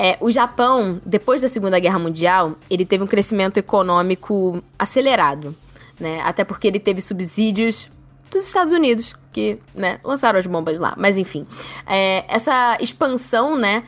É, 0.00 0.16
o 0.20 0.30
Japão, 0.30 1.00
depois 1.04 1.42
da 1.42 1.48
Segunda 1.48 1.76
Guerra 1.80 1.98
Mundial, 1.98 2.54
ele 2.70 2.86
teve 2.86 3.02
um 3.02 3.06
crescimento 3.06 3.56
econômico 3.56 4.62
acelerado, 4.78 5.56
né? 5.98 6.20
Até 6.20 6.44
porque 6.44 6.68
ele 6.68 6.78
teve 6.78 7.00
subsídios 7.00 7.90
dos 8.30 8.44
Estados 8.44 8.72
Unidos, 8.72 9.14
que, 9.32 9.58
né, 9.74 10.00
lançaram 10.04 10.38
as 10.38 10.46
bombas 10.46 10.78
lá. 10.78 10.94
Mas 10.96 11.16
enfim, 11.16 11.46
é, 11.86 12.24
essa 12.28 12.76
expansão, 12.80 13.56
né, 13.56 13.84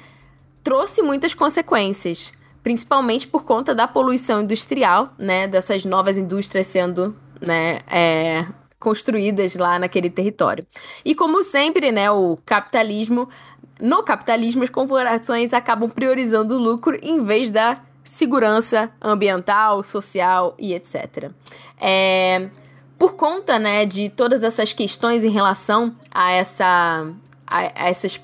trouxe 0.62 1.02
muitas 1.02 1.34
consequências, 1.34 2.32
principalmente 2.62 3.26
por 3.26 3.44
conta 3.44 3.74
da 3.74 3.88
poluição 3.88 4.42
industrial, 4.42 5.12
né, 5.18 5.46
dessas 5.46 5.84
novas 5.84 6.16
indústrias 6.16 6.66
sendo, 6.66 7.16
né, 7.40 7.80
é, 7.88 8.46
construídas 8.78 9.56
lá 9.56 9.78
naquele 9.78 10.10
território. 10.10 10.66
E 11.04 11.14
como 11.14 11.42
sempre, 11.42 11.92
né, 11.92 12.10
o 12.10 12.38
capitalismo, 12.44 13.28
no 13.80 14.02
capitalismo 14.02 14.62
as 14.62 14.70
corporações 14.70 15.52
acabam 15.52 15.88
priorizando 15.88 16.56
o 16.56 16.58
lucro 16.58 16.98
em 17.02 17.22
vez 17.22 17.50
da 17.50 17.80
segurança 18.02 18.90
ambiental, 19.00 19.84
social 19.84 20.54
e 20.58 20.74
etc. 20.74 21.30
É, 21.78 22.50
por 23.00 23.14
conta, 23.14 23.58
né, 23.58 23.86
de 23.86 24.10
todas 24.10 24.44
essas 24.44 24.74
questões 24.74 25.24
em 25.24 25.30
relação 25.30 25.96
a 26.10 26.32
essa 26.32 27.10
a, 27.46 27.58
a 27.58 27.88
essas 27.88 28.20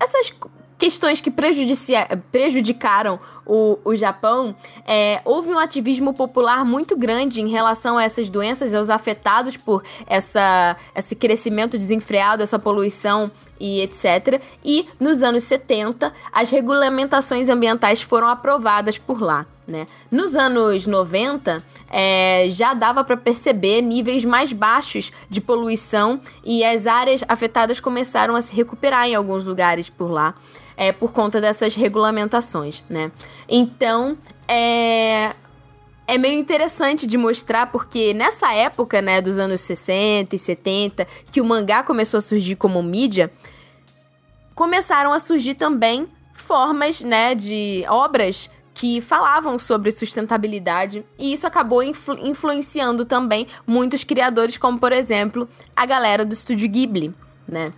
essas 0.00 0.32
questões 0.78 1.20
que 1.20 1.30
prejudicaram 1.30 3.18
o, 3.46 3.78
o 3.84 3.96
Japão, 3.96 4.54
é, 4.84 5.20
houve 5.24 5.48
um 5.48 5.58
ativismo 5.58 6.12
popular 6.12 6.64
muito 6.64 6.96
grande 6.96 7.40
em 7.40 7.48
relação 7.48 7.96
a 7.96 8.04
essas 8.04 8.28
doenças 8.28 8.74
aos 8.74 8.90
afetados 8.90 9.56
por 9.56 9.82
essa, 10.06 10.76
esse 10.94 11.14
crescimento 11.14 11.78
desenfreado, 11.78 12.42
essa 12.42 12.58
poluição 12.58 13.30
e 13.58 13.80
etc. 13.80 14.40
E 14.64 14.88
nos 14.98 15.22
anos 15.22 15.44
70, 15.44 16.12
as 16.32 16.50
regulamentações 16.50 17.48
ambientais 17.48 18.02
foram 18.02 18.28
aprovadas 18.28 18.98
por 18.98 19.20
lá. 19.20 19.46
Né? 19.66 19.86
Nos 20.10 20.36
anos 20.36 20.86
90, 20.86 21.62
é, 21.90 22.46
já 22.48 22.72
dava 22.72 23.02
para 23.02 23.16
perceber 23.16 23.80
níveis 23.82 24.24
mais 24.24 24.52
baixos 24.52 25.10
de 25.28 25.40
poluição 25.40 26.20
e 26.44 26.64
as 26.64 26.86
áreas 26.86 27.24
afetadas 27.26 27.80
começaram 27.80 28.36
a 28.36 28.40
se 28.40 28.54
recuperar 28.54 29.08
em 29.08 29.16
alguns 29.16 29.44
lugares 29.44 29.88
por 29.88 30.08
lá, 30.08 30.34
é, 30.76 30.92
por 30.92 31.12
conta 31.12 31.40
dessas 31.40 31.74
regulamentações. 31.74 32.84
Né? 32.88 33.10
Então, 33.48 34.16
é, 34.48 35.34
é 36.06 36.18
meio 36.18 36.38
interessante 36.38 37.06
de 37.06 37.16
mostrar, 37.16 37.66
porque 37.66 38.14
nessa 38.14 38.52
época, 38.52 39.02
né, 39.02 39.20
dos 39.20 39.38
anos 39.38 39.60
60 39.60 40.34
e 40.34 40.38
70, 40.38 41.06
que 41.30 41.40
o 41.40 41.44
mangá 41.44 41.82
começou 41.82 42.18
a 42.18 42.22
surgir 42.22 42.56
como 42.56 42.82
mídia, 42.82 43.32
começaram 44.54 45.12
a 45.12 45.18
surgir 45.18 45.54
também 45.54 46.08
formas, 46.34 47.00
né, 47.00 47.34
de 47.34 47.84
obras 47.88 48.50
que 48.72 49.00
falavam 49.00 49.58
sobre 49.58 49.90
sustentabilidade 49.90 51.02
e 51.18 51.32
isso 51.32 51.46
acabou 51.46 51.82
influ 51.82 52.14
influenciando 52.18 53.06
também 53.06 53.46
muitos 53.66 54.04
criadores, 54.04 54.58
como 54.58 54.78
por 54.78 54.92
exemplo 54.92 55.48
a 55.74 55.86
galera 55.86 56.26
do 56.26 56.34
estúdio 56.34 56.68
Ghibli, 56.68 57.14
né? 57.48 57.72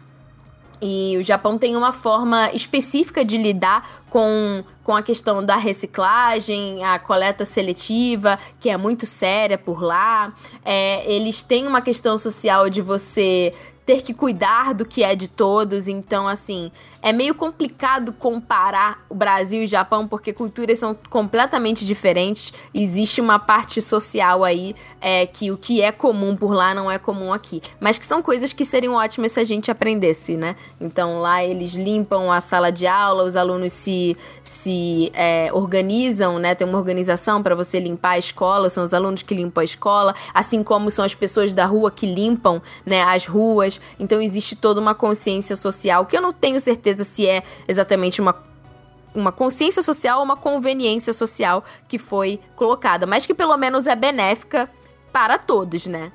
E 0.81 1.17
o 1.19 1.23
Japão 1.23 1.59
tem 1.59 1.77
uma 1.77 1.93
forma 1.93 2.53
específica 2.53 3.25
de 3.25 3.37
lidar 3.37 4.05
com, 4.09 4.63
com 4.85 4.95
a 4.95 5.03
questão 5.03 5.45
da 5.45 5.57
reciclagem, 5.57 6.85
a 6.85 6.99
coleta 6.99 7.45
seletiva, 7.45 8.39
que 8.61 8.71
é 8.71 8.77
muito 8.77 9.05
séria 9.05 9.59
por 9.59 9.83
lá. 9.83 10.33
É, 10.65 11.11
eles 11.13 11.43
têm 11.43 11.67
uma 11.67 11.83
questão 11.83 12.17
social 12.17 12.71
de 12.71 12.81
você 12.81 13.53
ter 13.85 14.03
que 14.03 14.13
cuidar 14.13 14.75
do 14.75 14.85
que 14.85 15.03
é 15.03 15.17
de 15.17 15.29
todos. 15.29 15.89
Então, 15.89 16.29
assim, 16.29 16.71
é 17.01 17.13
meio 17.13 17.35
complicado 17.35 18.13
comparar 18.13 19.05
o 19.09 19.15
Brasil 19.15 19.63
e 19.63 19.65
o 19.65 19.69
Japão, 19.69 20.07
porque 20.07 20.33
culturas 20.33 20.79
são 20.79 20.97
completamente 21.09 21.87
diferentes. 21.87 22.53
Existe 22.75 23.21
uma 23.21 23.39
parte 23.39 23.81
social 23.81 24.43
aí 24.43 24.75
é, 25.01 25.27
que 25.27 25.51
o 25.51 25.57
que 25.57 25.81
é 25.81 25.93
comum 25.93 26.37
por 26.37 26.53
lá 26.53 26.75
não 26.75 26.91
é 26.91 26.99
comum 26.99 27.33
aqui. 27.33 27.63
Mas 27.79 27.99
que 27.99 28.07
são 28.07 28.21
coisas 28.21 28.53
que 28.53 28.65
seriam 28.65 28.95
ótimas 28.95 29.33
se 29.33 29.41
a 29.41 29.45
gente 29.45 29.71
aprendesse, 29.71 30.37
né? 30.37 30.57
Então, 30.81 31.21
lá 31.21 31.43
eles 31.45 31.75
limpam 31.75 32.33
a 32.33 32.41
sala 32.41 32.71
de 32.71 32.87
aula, 32.87 33.25
os 33.25 33.37
alunos 33.37 33.73
se, 33.73 34.17
se 34.43 35.11
é, 35.15 35.51
organizam, 35.53 36.39
né? 36.39 36.55
Tem 36.55 36.67
uma 36.67 36.79
organização 36.79 37.43
para 37.43 37.55
você 37.55 37.79
limpar 37.79 38.13
a 38.13 38.19
escola, 38.19 38.69
são 38.71 38.83
os 38.83 38.93
alunos 38.93 39.23
que 39.23 39.35
limpam 39.35 39.61
a 39.61 39.65
escola, 39.65 40.15
assim 40.35 40.63
como 40.65 40.91
são 40.91 41.05
as 41.05 41.15
pessoas 41.15 41.53
da 41.53 41.65
rua 41.65 41.91
que 41.91 42.07
limpam 42.07 42.61
né, 42.85 43.03
as 43.03 43.27
ruas. 43.27 43.81
Então, 44.01 44.21
existe 44.21 44.57
toda 44.57 44.81
uma 44.81 44.95
consciência 44.95 45.55
social 45.55 46.05
que 46.05 46.17
eu 46.17 46.21
não 46.21 46.33
tenho 46.33 46.59
certeza 46.59 46.88
certeza 46.89 47.05
se 47.05 47.27
é 47.27 47.43
exatamente 47.67 48.21
uma 48.21 48.49
uma 49.15 49.33
consciência 49.33 49.83
social 49.83 50.19
ou 50.19 50.25
uma 50.25 50.37
conveniência 50.37 51.13
social 51.15 51.65
que 51.89 51.99
foi 51.99 52.39
colocada, 52.55 53.07
mas 53.07 53.25
que 53.25 53.33
pelo 53.33 53.57
menos 53.57 53.87
é 53.87 53.97
benéfica 53.97 54.71
para 55.11 55.39
todos, 55.39 55.87
né? 55.87 56.13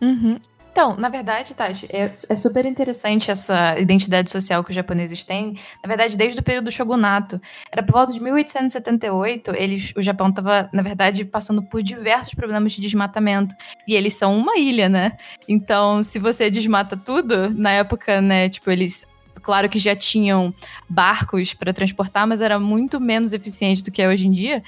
Uhum. 0.00 0.38
Então, 0.70 0.94
na 0.96 1.08
verdade, 1.08 1.54
Tati, 1.54 1.86
é, 1.90 2.10
é, 2.28 2.36
super 2.36 2.64
interessante 2.64 3.30
essa 3.30 3.78
identidade 3.78 4.30
social 4.30 4.62
que 4.62 4.70
os 4.70 4.76
japoneses 4.76 5.24
têm. 5.24 5.58
Na 5.82 5.88
verdade, 5.88 6.16
desde 6.16 6.38
o 6.38 6.42
período 6.42 6.66
do 6.66 6.70
shogunato. 6.70 7.40
Era 7.72 7.82
por 7.82 7.92
volta 7.92 8.12
de 8.12 8.20
1878, 8.20 9.52
eles, 9.56 9.92
o 9.96 10.02
Japão 10.02 10.28
estava, 10.28 10.68
na 10.72 10.82
verdade, 10.82 11.24
passando 11.24 11.62
por 11.62 11.82
diversos 11.82 12.34
problemas 12.34 12.74
de 12.74 12.80
desmatamento. 12.80 13.54
E 13.88 13.94
eles 13.94 14.14
são 14.14 14.36
uma 14.36 14.56
ilha, 14.58 14.88
né? 14.88 15.16
Então, 15.48 16.02
se 16.02 16.18
você 16.18 16.48
desmata 16.48 16.96
tudo, 16.96 17.50
na 17.50 17.72
época, 17.72 18.20
né, 18.20 18.48
tipo, 18.48 18.70
eles 18.70 19.06
Claro 19.46 19.68
que 19.68 19.78
já 19.78 19.94
tinham 19.94 20.52
barcos 20.88 21.54
para 21.54 21.72
transportar, 21.72 22.26
mas 22.26 22.40
era 22.40 22.58
muito 22.58 23.00
menos 23.00 23.32
eficiente 23.32 23.80
do 23.80 23.92
que 23.92 24.02
é 24.02 24.08
hoje 24.08 24.26
em 24.26 24.32
dia. 24.32 24.60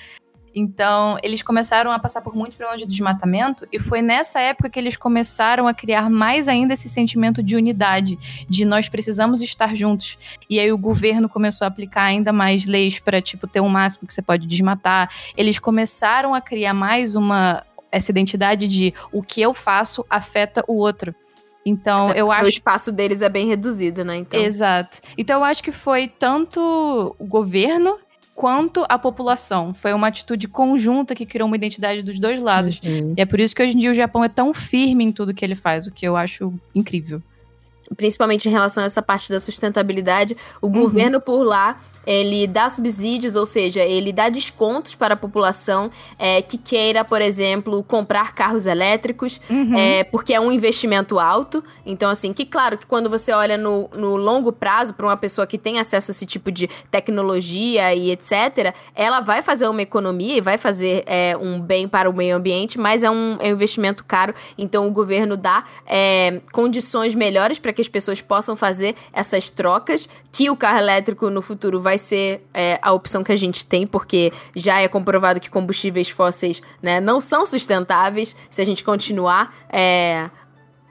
Então, 0.55 1.19
eles 1.21 1.43
começaram 1.43 1.91
a 1.91 1.99
passar 1.99 2.21
por 2.21 2.33
muitos 2.33 2.57
problemas 2.57 2.83
de 2.83 2.87
desmatamento, 2.87 3.67
e 3.73 3.81
foi 3.81 4.01
nessa 4.01 4.39
época 4.39 4.71
que 4.71 4.79
eles 4.79 4.97
começaram 4.97 5.67
a 5.67 5.75
criar 5.75 6.09
mais 6.09 6.47
ainda 6.47 6.75
esse 6.75 6.89
sentimento 6.89 7.43
de 7.43 7.57
unidade, 7.57 8.17
de 8.49 8.65
nós 8.65 8.89
precisamos 8.89 9.43
estar 9.43 9.75
juntos. 9.75 10.17
E 10.49 10.61
aí 10.61 10.71
o 10.71 10.79
governo 10.79 11.29
começou 11.29 11.65
a 11.65 11.69
aplicar 11.69 12.05
ainda 12.05 12.33
mais 12.33 12.65
leis 12.65 13.01
para 13.01 13.21
tipo 13.21 13.49
ter 13.49 13.61
um 13.61 13.69
máximo 13.69 14.07
que 14.07 14.15
você 14.15 14.23
pode 14.23 14.47
desmatar. 14.47 15.11
Eles 15.37 15.59
começaram 15.59 16.37
a 16.37 16.41
criar 16.41 16.73
mais 16.73 17.17
uma 17.17 17.65
essa 17.91 18.13
identidade 18.13 18.69
de 18.69 18.95
o 19.11 19.25
que 19.25 19.41
eu 19.41 19.53
faço 19.53 20.07
afeta 20.09 20.63
o 20.69 20.75
outro. 20.75 21.13
Então, 21.65 22.11
eu 22.13 22.33
acho. 22.33 22.47
O 22.47 22.49
espaço 22.49 22.91
deles 22.91 23.21
é 23.21 23.29
bem 23.29 23.47
reduzido, 23.47 24.05
né? 24.05 24.17
Então... 24.17 24.41
Exato. 24.41 25.01
Então, 25.17 25.41
eu 25.41 25.45
acho 25.45 25.63
que 25.63 25.73
foi 25.73 26.09
tanto 26.09 27.15
o 27.19 27.25
governo 27.27 27.99
quanto 28.35 28.87
a 28.89 28.97
população. 28.97 29.75
Foi 29.75 29.93
uma 29.93 30.07
atitude 30.07 30.47
conjunta 30.47 31.13
que 31.13 31.27
criou 31.27 31.49
uma 31.49 31.57
identidade 31.57 32.03
dos 32.03 32.21
dois 32.21 32.41
lados. 32.41 32.81
Uhum. 32.85 33.15
E 33.17 33.21
é 33.21 33.27
por 33.27 33.41
isso 33.41 33.55
que 33.55 33.61
hoje 33.61 33.75
em 33.75 33.79
dia 33.81 33.91
o 33.91 33.95
Japão 33.95 34.23
é 34.23 34.29
tão 34.29 34.55
firme 34.55 35.03
em 35.03 35.11
tudo 35.11 35.35
que 35.35 35.45
ele 35.45 35.57
faz, 35.57 35.89
o 35.89 35.91
que 35.91 36.07
eu 36.07 36.17
acho 36.17 36.55
incrível. 36.73 37.21
Principalmente 37.97 38.49
em 38.49 38.53
relação 38.53 38.85
a 38.85 38.87
essa 38.87 39.03
parte 39.03 39.29
da 39.29 39.41
sustentabilidade, 39.41 40.37
o 40.63 40.67
uhum. 40.67 40.73
governo 40.73 41.21
por 41.21 41.43
lá 41.43 41.81
ele 42.09 42.47
dá 42.47 42.71
subsídios, 42.71 43.37
ou 43.37 43.45
seja, 43.45 43.83
ele 43.83 44.15
dá 44.15 44.31
descontos 44.31 44.95
para 44.95 45.13
a 45.13 45.17
população 45.17 45.91
é, 46.19 46.41
que 46.41 46.57
queira, 46.57 47.05
por 47.05 47.21
exemplo, 47.21 47.85
comprar 47.85 48.35
carros 48.35 48.65
elétricos, 48.65 49.39
uhum. 49.51 49.77
é, 49.77 50.05
porque 50.05 50.33
é 50.33 50.41
um 50.41 50.51
investimento 50.51 51.19
alto. 51.19 51.63
Então, 51.85 52.09
assim, 52.09 52.33
que 52.33 52.47
claro 52.47 52.79
que 52.79 52.87
quando 52.87 53.11
você 53.11 53.31
olha 53.31 53.59
no, 53.59 53.91
no 53.95 54.17
longo 54.17 54.51
prazo 54.51 54.95
para 54.95 55.05
uma 55.05 55.19
pessoa 55.19 55.47
que 55.47 55.59
tem 55.59 55.79
acesso 55.79 56.11
a 56.11 56.13
esse 56.13 56.25
tipo 56.25 56.51
de 56.51 56.67
tecnologia 56.91 57.95
e 57.95 58.11
etc., 58.11 58.75
ela 58.95 59.21
vai 59.21 59.43
fazer 59.43 59.69
uma 59.69 59.83
economia 59.83 60.39
e 60.39 60.41
vai 60.41 60.57
fazer 60.57 61.05
é, 61.05 61.37
um 61.37 61.61
bem 61.61 61.87
para 61.87 62.09
o 62.09 62.13
meio 62.15 62.37
ambiente, 62.37 62.79
mas 62.79 63.03
é 63.03 63.11
um, 63.11 63.37
é 63.39 63.49
um 63.49 63.53
investimento 63.53 64.03
caro. 64.03 64.35
Então, 64.57 64.89
o 64.89 64.91
governo 64.91 65.37
dá 65.37 65.63
é, 65.85 66.41
condições 66.53 67.15
melhores 67.15 67.59
para 67.59 67.71
que 67.71 67.83
as 67.83 67.89
pessoas 67.89 68.23
possam 68.23 68.57
fazer 68.57 68.95
essas 69.13 69.51
trocas, 69.51 70.09
que 70.33 70.49
o 70.49 70.57
carro 70.57 70.79
elétrico 70.79 71.29
no 71.29 71.43
futuro 71.43 71.79
vai 71.79 71.98
vai 71.99 72.07
ser 72.07 72.47
é, 72.55 72.79
a 72.81 72.93
opção 72.93 73.25
que 73.25 73.33
a 73.33 73.37
gente 73.37 73.67
tem, 73.67 73.87
porque 73.87 74.33
já 74.55 74.81
é 74.81 74.87
comprovado 74.87 75.41
que 75.41 75.51
combustíveis 75.51 76.09
fósseis 76.09 76.63
né, 76.81 77.01
não 77.01 77.21
são 77.21 77.45
sustentáveis 77.45 78.37
se 78.49 78.63
a 78.63 78.65
gente 78.65 78.85
continuar 78.85 79.53
é, 79.69 80.31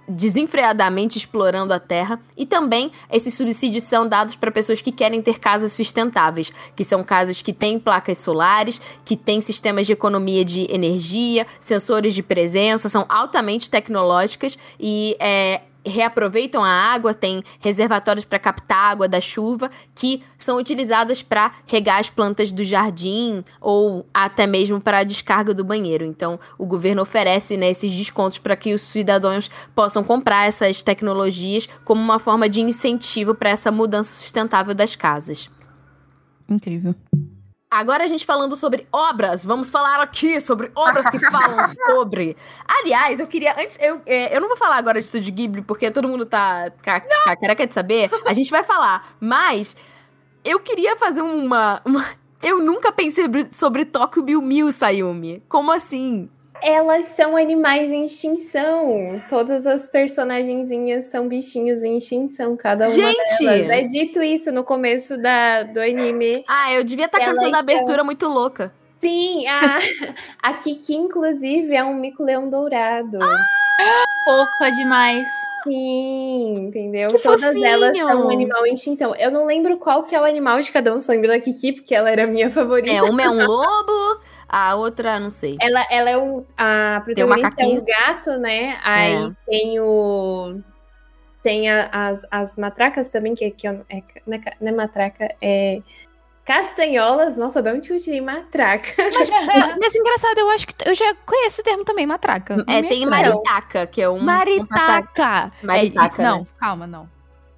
desenfreadamente 0.08 1.18
explorando 1.18 1.74
a 1.74 1.80
terra. 1.80 2.20
E 2.36 2.46
também 2.46 2.92
esses 3.12 3.34
subsídios 3.34 3.84
são 3.84 4.08
dados 4.08 4.36
para 4.36 4.52
pessoas 4.52 4.82
que 4.82 4.92
querem 4.92 5.22
ter 5.22 5.40
casas 5.40 5.72
sustentáveis, 5.72 6.52
que 6.76 6.84
são 6.84 7.04
casas 7.04 7.42
que 7.42 7.54
têm 7.54 7.80
placas 7.80 8.18
solares, 8.18 8.82
que 9.06 9.16
têm 9.16 9.40
sistemas 9.40 9.88
de 9.88 9.94
economia 9.94 10.44
de 10.44 10.68
energia, 10.70 11.48
sensores 11.60 12.14
de 12.14 12.22
presença, 12.22 12.90
são 12.90 13.06
altamente 13.08 13.70
tecnológicas 13.70 14.58
e 14.80 15.16
é, 15.20 15.62
reaproveitam 15.88 16.64
a 16.64 16.70
água, 16.70 17.14
tem 17.14 17.44
reservatórios 17.60 18.26
para 18.26 18.40
captar 18.40 18.92
água 18.92 19.08
da 19.08 19.22
chuva 19.22 19.70
que 19.96 20.24
são 20.38 20.58
utilizadas 20.58 21.22
para 21.22 21.52
regar 21.66 22.00
as 22.00 22.10
plantas 22.10 22.52
do 22.52 22.64
jardim 22.64 23.44
ou 23.60 24.06
até 24.14 24.46
mesmo 24.46 24.80
para 24.80 25.00
a 25.00 25.04
descarga 25.04 25.54
do 25.54 25.64
banheiro. 25.64 26.06
Então, 26.06 26.40
o 26.58 26.66
governo 26.66 27.02
oferece 27.02 27.58
né, 27.58 27.70
esses 27.70 27.94
descontos 27.94 28.38
para 28.38 28.56
que 28.56 28.74
os 28.74 28.82
cidadãos 28.82 29.50
possam 29.76 30.04
comprar 30.04 30.48
essas 30.48 30.82
tecnologias 30.82 31.68
como 31.84 32.02
uma 32.02 32.20
forma 32.20 32.48
de 32.48 32.62
incentivo 32.62 33.34
para 33.34 33.50
essa 33.50 33.72
mudança 33.72 34.16
sustentável 34.16 34.74
das 34.74 34.96
casas. 34.96 35.50
Incrível. 36.50 36.96
Agora 37.70 38.06
a 38.06 38.08
gente 38.08 38.26
falando 38.26 38.56
sobre 38.56 38.88
obras, 38.94 39.44
vamos 39.44 39.70
falar 39.70 40.00
aqui 40.02 40.40
sobre 40.40 40.72
obras 40.74 41.06
que 41.10 41.20
falam 41.20 41.66
sobre. 41.86 42.38
Aliás, 42.66 43.20
eu 43.20 43.28
queria. 43.28 43.54
Antes, 43.60 43.78
eu, 43.82 44.02
é, 44.06 44.36
eu 44.36 44.40
não 44.40 44.48
vou 44.48 44.56
falar 44.56 44.78
agora 44.78 45.00
de 45.00 45.06
Estúdio 45.06 45.34
Ghibli, 45.34 45.62
porque 45.62 45.92
todo 45.92 46.08
mundo 46.08 46.26
tá, 46.26 46.72
tá, 46.82 47.02
tá 47.02 47.36
careca 47.36 47.68
de 47.68 47.74
saber. 47.74 48.10
A 48.26 48.34
gente 48.34 48.50
vai 48.50 48.64
falar. 48.64 49.14
Mas 49.20 49.76
eu 50.46 50.62
queria 50.62 50.96
fazer 50.96 51.22
uma. 51.22 51.82
uma 51.84 52.06
eu 52.42 52.60
nunca 52.64 52.90
pensei 52.90 53.26
sobre, 53.26 53.48
sobre 53.52 53.84
Tokyo 53.84 54.24
Bill 54.24 54.42
Mil, 54.42 54.72
Sayumi. 54.72 55.44
Como 55.50 55.70
assim? 55.70 56.30
Elas 56.68 57.06
são 57.06 57.38
animais 57.38 57.94
em 57.94 58.04
extinção. 58.04 59.22
Todas 59.30 59.66
as 59.66 59.88
personagenzinhas 59.88 61.06
são 61.06 61.26
bichinhos 61.26 61.82
em 61.82 61.98
extinção, 61.98 62.58
cada 62.58 62.88
uma 62.88 62.94
Gente! 62.94 63.46
delas. 63.46 63.70
É 63.70 63.84
dito 63.84 64.22
isso 64.22 64.52
no 64.52 64.66
começo 64.66 65.18
da, 65.18 65.64
do 65.64 65.80
anime. 65.80 66.44
Ah, 66.46 66.74
eu 66.74 66.84
devia 66.84 67.06
estar 67.06 67.20
tá 67.20 67.26
cantando 67.26 67.56
a 67.56 67.60
abertura 67.60 68.04
muito 68.04 68.28
louca. 68.28 68.74
Sim, 69.00 69.48
a, 69.48 69.80
a 70.44 70.54
Kiki, 70.56 70.94
inclusive, 70.94 71.74
é 71.74 71.86
um 71.86 71.94
mico-leão 71.94 72.50
dourado. 72.50 73.18
Ah! 73.24 74.04
Fofa 74.26 74.70
demais. 74.72 75.26
Sim, 75.68 76.56
entendeu? 76.68 77.08
Que 77.10 77.20
Todas 77.20 77.44
fofinho. 77.46 77.66
elas 77.66 77.98
são 77.98 78.28
um 78.28 78.30
animal 78.30 78.66
em 78.66 78.74
extinção. 78.74 79.16
Eu 79.16 79.30
não 79.32 79.46
lembro 79.46 79.78
qual 79.78 80.04
que 80.04 80.16
é 80.16 80.20
o 80.22 80.24
animal 80.24 80.62
de 80.62 80.72
cada 80.72 80.94
um, 80.96 81.02
só 81.02 81.12
lembro 81.12 81.28
da 81.28 81.40
Kiki, 81.40 81.74
porque 81.74 81.94
ela 81.94 82.10
era 82.10 82.24
a 82.24 82.28
minha 82.28 82.50
favorita. 82.52 82.92
É, 82.92 83.02
uma 83.02 83.22
é 83.22 83.30
um 83.30 83.38
lobo, 83.46 84.22
a 84.48 84.76
outra, 84.76 85.20
não 85.20 85.30
sei. 85.30 85.58
Ela, 85.62 85.86
ela 85.90 86.10
é 86.10 86.18
um. 86.18 86.44
A 86.58 87.02
protagonista 87.04 87.64
é 87.64 87.68
um 87.68 87.84
gato, 87.86 88.32
né? 88.40 88.78
Aí 88.84 89.14
É. 89.14 89.32
tem 89.46 89.80
o. 89.80 90.60
Tem 91.44 91.70
a- 91.70 91.90
as, 91.92 92.26
as 92.32 92.56
matracas 92.58 93.10
também, 93.10 93.34
que, 93.34 93.50
que 93.52 93.68
é, 93.68 93.72
é- 93.90 94.04
não, 94.26 94.36
é, 94.38 94.42
não 94.60 94.68
é 94.68 94.72
matraca, 94.72 95.34
é. 95.42 95.82
Castanholas. 96.48 97.36
Nossa, 97.38 97.62
de 97.62 97.72
onde 97.72 97.92
eu 97.92 98.00
tirei 98.00 98.22
matraca? 98.22 98.90
Mas, 99.14 99.30
mas 99.82 99.96
engraçado, 99.96 100.38
eu 100.40 100.50
acho 100.52 100.66
que 100.68 100.74
eu 100.90 100.96
já 100.96 101.14
conheço 101.26 101.48
esse 101.48 101.64
termo 101.64 101.84
também, 101.84 102.06
matraca. 102.08 102.64
É, 102.68 102.82
me 102.82 102.88
tem 102.88 103.04
estranho. 103.04 103.10
maritaca, 103.10 103.86
que 103.86 104.02
é 104.02 104.10
um. 104.10 104.16
um 104.16 104.26
passarinho. 104.26 104.68
Maritaca! 104.70 105.52
Maritaca, 105.62 106.22
É, 106.22 106.26
né? 106.26 106.32
não, 106.32 106.48
calma, 106.58 106.88
não. 106.88 107.10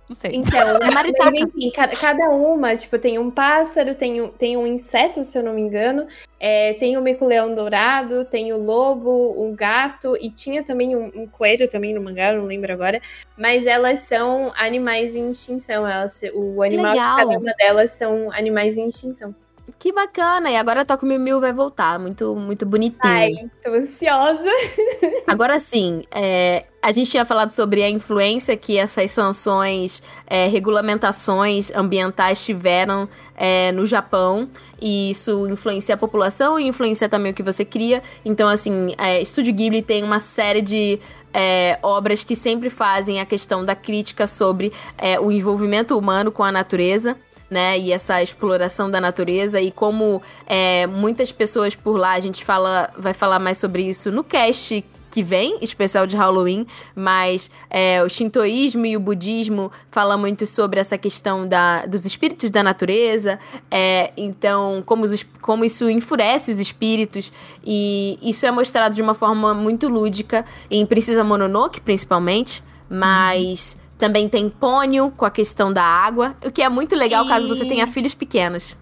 Não 0.09 0.15
sei. 0.15 0.31
Então, 0.33 0.59
É 0.81 0.89
maritaca. 0.91 1.31
mas 1.31 1.41
enfim, 1.41 1.71
cada, 1.71 1.95
cada 1.95 2.29
uma, 2.31 2.75
tipo, 2.75 2.97
tem 2.97 3.19
um 3.19 3.29
pássaro, 3.29 3.93
tem 3.93 4.19
um, 4.21 4.29
tem 4.29 4.57
um 4.57 4.65
inseto, 4.65 5.23
se 5.23 5.37
eu 5.37 5.43
não 5.43 5.53
me 5.53 5.61
engano, 5.61 6.07
é, 6.39 6.73
tem 6.73 6.97
o 6.97 7.01
mico-leão 7.01 7.53
dourado, 7.53 8.25
tem 8.25 8.51
o 8.51 8.57
lobo, 8.57 9.35
um 9.37 9.55
gato, 9.55 10.17
e 10.19 10.31
tinha 10.31 10.63
também 10.63 10.95
um, 10.95 11.11
um 11.13 11.27
coelho 11.27 11.69
também 11.69 11.93
no 11.93 12.01
mangá, 12.01 12.33
não 12.33 12.45
lembro 12.45 12.73
agora, 12.73 12.99
mas 13.37 13.67
elas 13.67 13.99
são 13.99 14.51
animais 14.55 15.15
em 15.15 15.29
extinção, 15.31 15.87
elas, 15.87 16.21
o 16.33 16.63
animal 16.63 16.93
Legal. 16.93 17.15
de 17.15 17.23
cada 17.23 17.39
uma 17.39 17.53
delas 17.53 17.91
são 17.91 18.31
animais 18.31 18.77
em 18.77 18.89
extinção. 18.89 19.35
Que 19.77 19.91
bacana! 19.91 20.49
E 20.49 20.55
agora 20.55 20.81
a 20.81 20.85
Toca 20.85 21.05
Mil 21.05 21.19
Mil 21.19 21.39
vai 21.39 21.53
voltar. 21.53 21.99
Muito, 21.99 22.35
muito 22.35 22.65
bonitinho. 22.65 22.99
Ai, 23.03 23.33
tô 23.63 23.71
ansiosa. 23.71 24.49
Agora 25.27 25.59
sim, 25.59 26.03
é, 26.11 26.65
a 26.81 26.91
gente 26.91 27.11
tinha 27.11 27.25
falado 27.25 27.51
sobre 27.51 27.83
a 27.83 27.89
influência 27.89 28.55
que 28.55 28.77
essas 28.77 29.11
sanções, 29.11 30.01
é, 30.25 30.47
regulamentações 30.47 31.71
ambientais 31.75 32.43
tiveram 32.43 33.07
é, 33.35 33.71
no 33.71 33.85
Japão. 33.85 34.49
E 34.81 35.11
isso 35.11 35.47
influencia 35.47 35.95
a 35.95 35.97
população 35.97 36.59
e 36.59 36.67
influencia 36.67 37.09
também 37.09 37.31
o 37.31 37.35
que 37.35 37.43
você 37.43 37.65
cria. 37.65 38.01
Então, 38.23 38.47
assim, 38.47 38.93
é, 38.97 39.21
Estúdio 39.21 39.53
Ghibli 39.53 39.81
tem 39.81 40.03
uma 40.03 40.19
série 40.19 40.61
de 40.61 40.99
é, 41.33 41.77
obras 41.83 42.23
que 42.23 42.35
sempre 42.35 42.69
fazem 42.69 43.19
a 43.19 43.25
questão 43.25 43.63
da 43.65 43.75
crítica 43.75 44.25
sobre 44.25 44.71
é, 44.97 45.19
o 45.19 45.31
envolvimento 45.31 45.97
humano 45.97 46.31
com 46.31 46.43
a 46.43 46.51
natureza 46.51 47.17
né? 47.49 47.77
E 47.77 47.91
essa 47.91 48.21
exploração 48.21 48.89
da 48.89 49.01
natureza 49.01 49.59
e 49.59 49.71
como 49.71 50.21
é, 50.45 50.85
muitas 50.87 51.31
pessoas 51.31 51.75
por 51.75 51.97
lá, 51.97 52.13
a 52.13 52.19
gente 52.19 52.45
fala, 52.45 52.89
vai 52.97 53.13
falar 53.13 53.39
mais 53.39 53.57
sobre 53.57 53.83
isso 53.83 54.11
no 54.11 54.23
cast 54.23 54.83
que 55.09 55.23
vem, 55.23 55.57
especial 55.61 56.05
de 56.05 56.15
Halloween, 56.15 56.65
mas 56.95 57.49
é, 57.69 58.03
o 58.03 58.09
shintoísmo 58.09 58.85
e 58.85 58.95
o 58.95 58.99
budismo 58.99 59.71
falam 59.89 60.19
muito 60.19 60.45
sobre 60.45 60.79
essa 60.79 60.97
questão 60.97 61.47
da, 61.47 61.85
dos 61.85 62.05
espíritos 62.05 62.49
da 62.49 62.61
natureza, 62.61 63.39
é, 63.71 64.11
então 64.15 64.83
como, 64.85 65.05
os, 65.05 65.25
como 65.41 65.65
isso 65.65 65.89
enfurece 65.89 66.51
os 66.51 66.59
espíritos, 66.59 67.31
e 67.65 68.19
isso 68.21 68.45
é 68.45 68.51
mostrado 68.51 68.93
de 68.95 69.01
uma 69.01 69.13
forma 69.13 69.53
muito 69.53 69.87
lúdica 69.87 70.45
em 70.69 70.85
Princesa 70.85 71.23
Mononoke, 71.23 71.81
principalmente, 71.81 72.63
mas... 72.89 73.73
Uhum 73.73 73.88
também 73.99 74.29
tem 74.29 74.49
pônio 74.49 75.11
com 75.15 75.25
a 75.25 75.29
questão 75.29 75.71
da 75.71 75.83
água, 75.83 76.35
o 76.43 76.49
que 76.49 76.63
é 76.63 76.69
muito 76.69 76.95
legal 76.95 77.25
e... 77.25 77.27
caso 77.27 77.47
você 77.47 77.65
tenha 77.65 77.85
filhos 77.85 78.15
pequenos. 78.15 78.75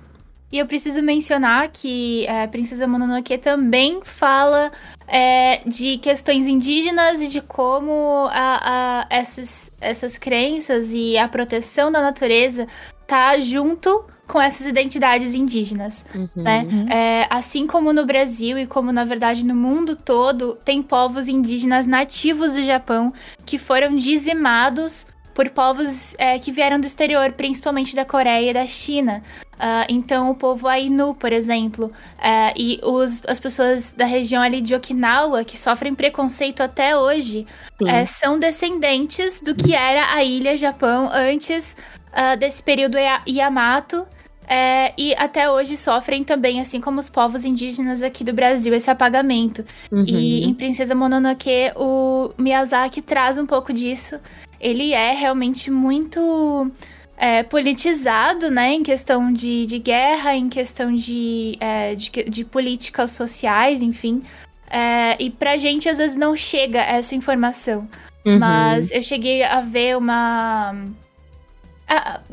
E 0.49 0.59
eu 0.59 0.65
preciso 0.65 1.01
mencionar 1.01 1.67
que 1.67 2.25
a 2.27 2.43
é, 2.43 2.47
Princesa 2.47 2.87
Mononoke 2.87 3.37
também 3.37 3.99
fala 4.01 4.71
é, 5.05 5.61
de 5.65 5.97
questões 5.97 6.47
indígenas 6.47 7.19
e 7.19 7.27
de 7.27 7.41
como 7.41 8.29
a, 8.31 9.01
a, 9.01 9.07
essas, 9.09 9.73
essas 9.81 10.17
crenças 10.17 10.93
e 10.93 11.17
a 11.17 11.27
proteção 11.27 11.91
da 11.91 12.01
natureza 12.01 12.65
tá 13.07 13.39
junto 13.39 14.05
com 14.27 14.41
essas 14.41 14.67
identidades 14.67 15.33
indígenas, 15.33 16.05
uhum. 16.13 16.29
né? 16.35 16.67
É, 16.89 17.27
assim 17.29 17.65
como 17.65 17.93
no 17.93 18.05
Brasil 18.05 18.59
e 18.59 18.67
como 18.67 18.91
na 18.91 19.05
verdade 19.05 19.45
no 19.45 19.55
mundo 19.55 19.95
todo, 19.95 20.57
tem 20.65 20.83
povos 20.83 21.29
indígenas 21.29 21.87
nativos 21.87 22.53
do 22.53 22.63
Japão 22.63 23.13
que 23.45 23.57
foram 23.57 23.95
dizimados 23.95 25.07
por 25.33 25.49
povos 25.51 26.15
é, 26.17 26.39
que 26.39 26.51
vieram 26.51 26.79
do 26.79 26.87
exterior, 26.87 27.31
principalmente 27.31 27.95
da 27.95 28.03
Coreia 28.03 28.49
e 28.49 28.53
da 28.53 28.65
China. 28.65 29.23
Uh, 29.53 29.85
então, 29.87 30.31
o 30.31 30.35
povo 30.35 30.67
Ainu, 30.67 31.13
por 31.13 31.31
exemplo, 31.31 31.91
uh, 32.17 32.53
e 32.55 32.79
os, 32.83 33.23
as 33.27 33.39
pessoas 33.39 33.91
da 33.91 34.05
região 34.05 34.41
ali 34.41 34.61
de 34.61 34.73
Okinawa, 34.73 35.43
que 35.43 35.57
sofrem 35.57 35.93
preconceito 35.93 36.61
até 36.61 36.97
hoje, 36.97 37.45
uh, 37.81 38.07
são 38.07 38.39
descendentes 38.39 39.41
do 39.41 39.53
que 39.53 39.75
era 39.75 40.11
a 40.13 40.23
ilha 40.23 40.57
Japão 40.57 41.09
antes 41.11 41.75
uh, 42.17 42.37
desse 42.37 42.63
período 42.63 42.97
Yamato 43.27 44.05
é, 44.47 44.93
e 44.97 45.13
até 45.15 45.51
hoje 45.51 45.75
sofrem 45.75 46.23
também, 46.23 46.61
assim 46.61 46.79
como 46.79 46.99
os 46.99 47.09
povos 47.09 47.43
indígenas 47.43 48.01
aqui 48.01 48.23
do 48.23 48.31
Brasil, 48.31 48.73
esse 48.73 48.89
apagamento. 48.89 49.65
Uhum. 49.91 50.05
E 50.07 50.45
em 50.45 50.53
Princesa 50.53 50.95
Mononoke, 50.95 51.73
o 51.75 52.29
Miyazaki 52.37 53.01
traz 53.01 53.37
um 53.37 53.45
pouco 53.45 53.73
disso. 53.73 54.17
Ele 54.59 54.93
é 54.93 55.11
realmente 55.11 55.69
muito 55.69 56.71
é, 57.17 57.43
politizado, 57.43 58.49
né, 58.49 58.73
em 58.73 58.83
questão 58.83 59.33
de, 59.33 59.65
de 59.65 59.79
guerra, 59.79 60.33
em 60.33 60.47
questão 60.47 60.95
de, 60.95 61.57
é, 61.59 61.93
de, 61.93 62.09
de, 62.09 62.45
políticas 62.45 63.11
sociais, 63.11 63.81
enfim. 63.81 64.23
É, 64.69 65.21
e 65.21 65.29
pra 65.29 65.57
gente, 65.57 65.89
às 65.89 65.97
vezes, 65.97 66.15
não 66.15 66.37
chega 66.37 66.79
essa 66.79 67.15
informação. 67.15 67.87
Uhum. 68.25 68.39
Mas 68.39 68.89
eu 68.91 69.03
cheguei 69.03 69.43
a 69.43 69.59
ver 69.59 69.97
uma. 69.97 70.73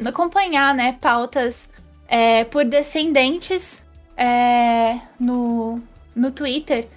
Acompanhar, 0.07 0.75
né, 0.75 0.97
pautas 1.01 1.71
é, 2.09 2.45
por 2.45 2.65
descendentes 2.65 3.83
é, 4.17 4.99
no, 5.19 5.81
no 6.15 6.31
Twitter. 6.31 6.89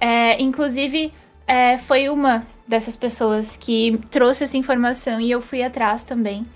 É, 0.00 0.40
inclusive, 0.40 1.12
é, 1.46 1.78
foi 1.78 2.08
uma 2.08 2.40
dessas 2.66 2.96
pessoas 2.96 3.56
que 3.56 4.00
trouxe 4.10 4.44
essa 4.44 4.56
informação 4.56 5.20
e 5.20 5.30
eu 5.30 5.40
fui 5.40 5.62
atrás 5.62 6.04
também. 6.04 6.46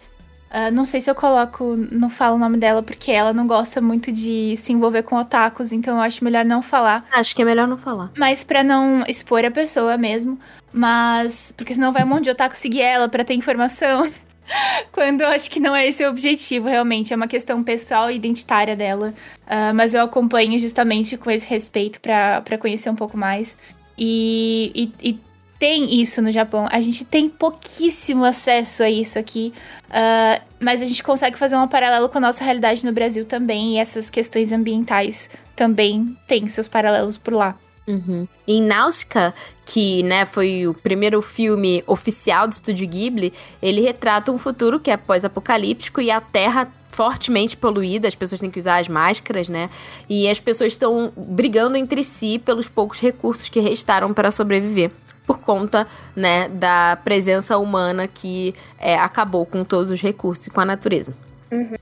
Uh, 0.49 0.73
não 0.73 0.87
sei 0.87 0.99
se 0.99 1.11
eu 1.11 1.15
coloco, 1.15 1.77
não 1.93 2.09
falo 2.09 2.37
o 2.37 2.39
nome 2.39 2.57
dela 2.57 2.83
porque 2.83 3.13
ela 3.13 3.35
não 3.35 3.47
gosta 3.47 3.83
muito 3.83 4.11
de 4.11 4.57
se 4.57 4.73
envolver 4.73 5.03
com 5.03 5.17
otakus, 5.17 5.73
então 5.73 5.97
eu 5.97 6.01
acho 6.01 6.25
melhor 6.25 6.43
não 6.43 6.63
falar. 6.63 7.07
Acho 7.13 7.37
que 7.37 7.43
é 7.43 7.45
melhor 7.45 7.69
não 7.69 7.77
falar. 7.77 8.11
Mas 8.17 8.45
para 8.45 8.65
não 8.65 9.05
expor 9.07 9.45
a 9.45 9.51
pessoa 9.51 9.99
mesmo, 9.99 10.39
mas 10.73 11.53
porque 11.55 11.75
senão 11.75 11.93
vai 11.93 12.03
um 12.03 12.07
monte 12.07 12.25
de 12.25 12.31
otaku 12.31 12.57
seguir 12.57 12.81
ela 12.81 13.11
para 13.11 13.25
ter 13.25 13.35
informação. 13.35 14.11
Quando 14.93 15.23
eu 15.23 15.29
acho 15.29 15.51
que 15.51 15.61
não 15.61 15.75
é 15.75 15.87
esse 15.87 16.05
o 16.05 16.09
objetivo, 16.09 16.69
realmente. 16.69 17.13
É 17.13 17.17
uma 17.17 17.29
questão 17.29 17.63
pessoal 17.63 18.11
e 18.11 18.17
identitária 18.17 18.75
dela. 18.75 19.15
Uh, 19.47 19.75
mas 19.75 19.95
eu 19.95 20.03
acompanho 20.03 20.59
justamente 20.59 21.17
com 21.17 21.31
esse 21.31 21.49
respeito 21.49 22.01
para 22.01 22.59
conhecer 22.59 22.91
um 22.91 22.97
pouco 22.97 23.17
mais. 23.17 23.57
E, 23.97 24.73
e, 24.75 25.11
e, 25.11 25.29
tem 25.59 26.01
isso 26.01 26.23
no 26.23 26.31
Japão. 26.31 26.69
A 26.71 26.81
gente 26.81 27.05
tem 27.05 27.29
pouquíssimo 27.29 28.25
acesso 28.25 28.85
a 28.85 28.91
isso 28.91 29.19
aqui. 29.19 29.53
Uh, 29.89 30.43
mas 30.61 30.81
a 30.81 30.85
gente 30.85 31.03
consegue 31.03 31.37
fazer 31.37 31.57
um 31.57 31.67
paralelo 31.67 32.09
com 32.09 32.19
a 32.19 32.21
nossa 32.21 32.45
realidade 32.45 32.85
no 32.85 32.93
Brasil 32.93 33.25
também. 33.25 33.75
E 33.75 33.79
essas 33.79 34.09
questões 34.09 34.53
ambientais 34.53 35.29
também 35.57 36.17
têm 36.27 36.49
seus 36.49 36.69
paralelos 36.69 37.17
por 37.17 37.35
lá. 37.35 37.57
Uhum. 37.89 38.29
Em 38.47 38.63
Náusica, 38.63 39.35
que 39.65 40.03
né, 40.03 40.27
foi 40.27 40.67
o 40.67 40.75
primeiro 40.75 41.23
filme 41.23 41.83
oficial 41.87 42.47
do 42.47 42.53
Estúdio 42.53 42.87
Ghibli, 42.87 43.33
ele 43.63 43.81
retrata 43.81 44.31
um 44.31 44.37
futuro 44.37 44.79
que 44.79 44.91
é 44.91 44.97
pós-apocalíptico 44.97 46.03
e 46.03 46.11
a 46.11 46.21
Terra 46.21 46.71
fortemente 46.91 47.57
poluída, 47.57 48.07
as 48.07 48.15
pessoas 48.15 48.41
têm 48.41 48.51
que 48.51 48.59
usar 48.59 48.79
as 48.79 48.89
máscaras, 48.89 49.49
né? 49.49 49.71
E 50.09 50.29
as 50.29 50.39
pessoas 50.39 50.73
estão 50.73 51.13
brigando 51.17 51.77
entre 51.77 52.05
si 52.05 52.39
pelos 52.39 52.69
poucos 52.69 53.01
recursos 53.01 53.49
que 53.49 53.61
restaram 53.61 54.13
para 54.13 54.31
sobreviver 54.31 54.91
por 55.27 55.39
conta 55.39 55.87
né, 56.17 56.49
da 56.49 56.99
presença 57.05 57.57
humana 57.59 58.09
que 58.09 58.55
é, 58.79 58.99
acabou 58.99 59.45
com 59.45 59.63
todos 59.63 59.91
os 59.91 60.01
recursos 60.01 60.47
e 60.47 60.51
com 60.51 60.61
a 60.61 60.65
natureza. 60.65 61.15
Uhum. 61.53 61.77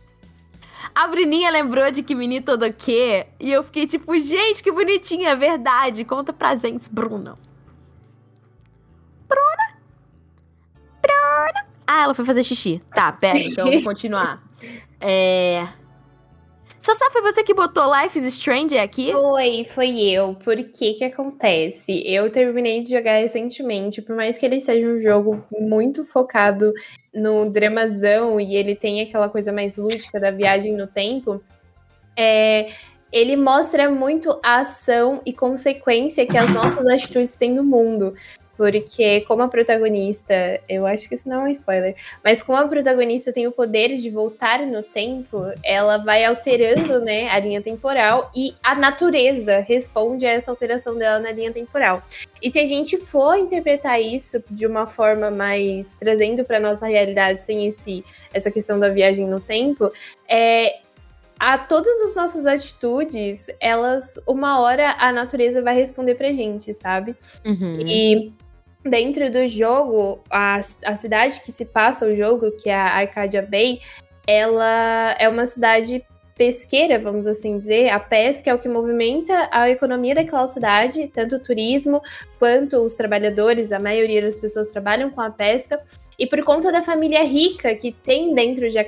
A 0.96 1.06
Bruninha 1.08 1.50
lembrou 1.50 1.90
de 1.90 2.02
Kimi 2.02 2.40
todo 2.40 2.72
que 2.72 3.26
e 3.38 3.52
eu 3.52 3.62
fiquei 3.62 3.86
tipo, 3.86 4.18
gente, 4.18 4.62
que 4.62 4.72
bonitinha, 4.72 5.28
é 5.28 5.36
verdade. 5.36 6.06
Conta 6.06 6.32
pra 6.32 6.56
gente, 6.56 6.88
Bruno. 6.88 7.38
Bruna? 9.28 9.78
Bruna? 11.02 11.66
Ah, 11.86 12.04
ela 12.04 12.14
foi 12.14 12.24
fazer 12.24 12.42
xixi. 12.42 12.80
Tá, 12.94 13.12
pera, 13.12 13.38
então 13.38 13.70
vou 13.70 13.82
continuar. 13.84 14.42
É... 14.98 15.68
Sassá, 16.78 17.10
foi 17.10 17.20
você 17.20 17.42
que 17.42 17.52
botou 17.52 17.94
Life 17.94 18.18
is 18.18 18.24
Strange 18.24 18.78
aqui? 18.78 19.12
Foi, 19.12 19.64
foi 19.64 20.00
eu. 20.00 20.34
Por 20.36 20.56
que 20.56 20.94
que 20.94 21.04
acontece? 21.04 22.02
Eu 22.06 22.32
terminei 22.32 22.80
de 22.80 22.92
jogar 22.92 23.20
recentemente, 23.20 24.00
por 24.00 24.16
mais 24.16 24.38
que 24.38 24.46
ele 24.46 24.60
seja 24.60 24.86
um 24.86 24.98
jogo 24.98 25.44
muito 25.60 26.06
focado 26.06 26.72
no 27.16 27.50
dramazão 27.50 28.38
e 28.38 28.54
ele 28.54 28.76
tem 28.76 29.00
aquela 29.00 29.28
coisa 29.28 29.50
mais 29.50 29.78
lúdica 29.78 30.20
da 30.20 30.30
viagem 30.30 30.74
no 30.74 30.86
tempo, 30.86 31.42
é, 32.16 32.68
ele 33.10 33.36
mostra 33.36 33.90
muito 33.90 34.38
a 34.44 34.60
ação 34.60 35.22
e 35.24 35.32
consequência 35.32 36.26
que 36.26 36.36
as 36.36 36.50
nossas 36.50 36.86
atitudes 36.86 37.36
têm 37.36 37.52
no 37.52 37.64
mundo. 37.64 38.14
Porque, 38.56 39.20
como 39.22 39.42
a 39.42 39.48
protagonista, 39.48 40.60
eu 40.68 40.86
acho 40.86 41.08
que 41.08 41.14
isso 41.14 41.28
não 41.28 41.42
é 41.42 41.44
um 41.44 41.48
spoiler, 41.48 41.94
mas 42.24 42.42
como 42.42 42.58
a 42.58 42.66
protagonista 42.66 43.32
tem 43.32 43.46
o 43.46 43.52
poder 43.52 43.96
de 43.96 44.10
voltar 44.10 44.60
no 44.60 44.82
tempo, 44.82 45.44
ela 45.62 45.98
vai 45.98 46.24
alterando 46.24 47.00
né, 47.00 47.28
a 47.28 47.38
linha 47.38 47.60
temporal 47.60 48.30
e 48.34 48.54
a 48.62 48.74
natureza 48.74 49.58
responde 49.58 50.26
a 50.26 50.30
essa 50.30 50.50
alteração 50.50 50.96
dela 50.96 51.18
na 51.18 51.32
linha 51.32 51.52
temporal. 51.52 52.02
E 52.42 52.50
se 52.50 52.58
a 52.58 52.66
gente 52.66 52.96
for 52.96 53.36
interpretar 53.36 54.00
isso 54.00 54.42
de 54.50 54.66
uma 54.66 54.86
forma 54.86 55.30
mais 55.30 55.94
trazendo 55.96 56.44
para 56.44 56.58
nossa 56.58 56.86
realidade, 56.86 57.44
sem 57.44 57.66
esse, 57.66 58.04
essa 58.32 58.50
questão 58.50 58.78
da 58.78 58.88
viagem 58.88 59.26
no 59.26 59.40
tempo, 59.40 59.90
é, 60.28 60.80
a 61.38 61.58
todas 61.58 62.00
as 62.00 62.14
nossas 62.14 62.46
atitudes, 62.46 63.46
elas, 63.60 64.18
uma 64.26 64.60
hora 64.60 64.96
a 64.98 65.12
natureza 65.12 65.60
vai 65.62 65.74
responder 65.74 66.14
pra 66.14 66.32
gente, 66.32 66.72
sabe? 66.72 67.14
Uhum. 67.44 67.80
E 67.80 68.32
dentro 68.88 69.30
do 69.30 69.46
jogo, 69.46 70.20
a, 70.30 70.60
a 70.84 70.96
cidade 70.96 71.40
que 71.40 71.52
se 71.52 71.64
passa 71.64 72.06
o 72.06 72.16
jogo, 72.16 72.52
que 72.52 72.70
é 72.70 72.74
a 72.74 72.98
Arcadia 72.98 73.42
Bay, 73.42 73.80
ela 74.26 75.14
é 75.18 75.28
uma 75.28 75.46
cidade 75.46 76.04
pesqueira, 76.36 76.98
vamos 76.98 77.26
assim 77.26 77.58
dizer. 77.58 77.88
A 77.88 77.98
pesca 77.98 78.50
é 78.50 78.54
o 78.54 78.58
que 78.58 78.68
movimenta 78.68 79.48
a 79.50 79.70
economia 79.70 80.14
daquela 80.14 80.46
cidade, 80.46 81.08
tanto 81.08 81.36
o 81.36 81.40
turismo 81.40 82.02
quanto 82.38 82.78
os 82.78 82.94
trabalhadores, 82.94 83.72
a 83.72 83.78
maioria 83.78 84.22
das 84.22 84.36
pessoas 84.36 84.68
trabalham 84.68 85.10
com 85.10 85.20
a 85.20 85.30
pesca. 85.30 85.80
E 86.18 86.26
por 86.26 86.42
conta 86.44 86.72
da 86.72 86.82
família 86.82 87.22
rica 87.24 87.74
que 87.74 87.92
tem 87.92 88.34
dentro 88.34 88.68
de 88.68 88.78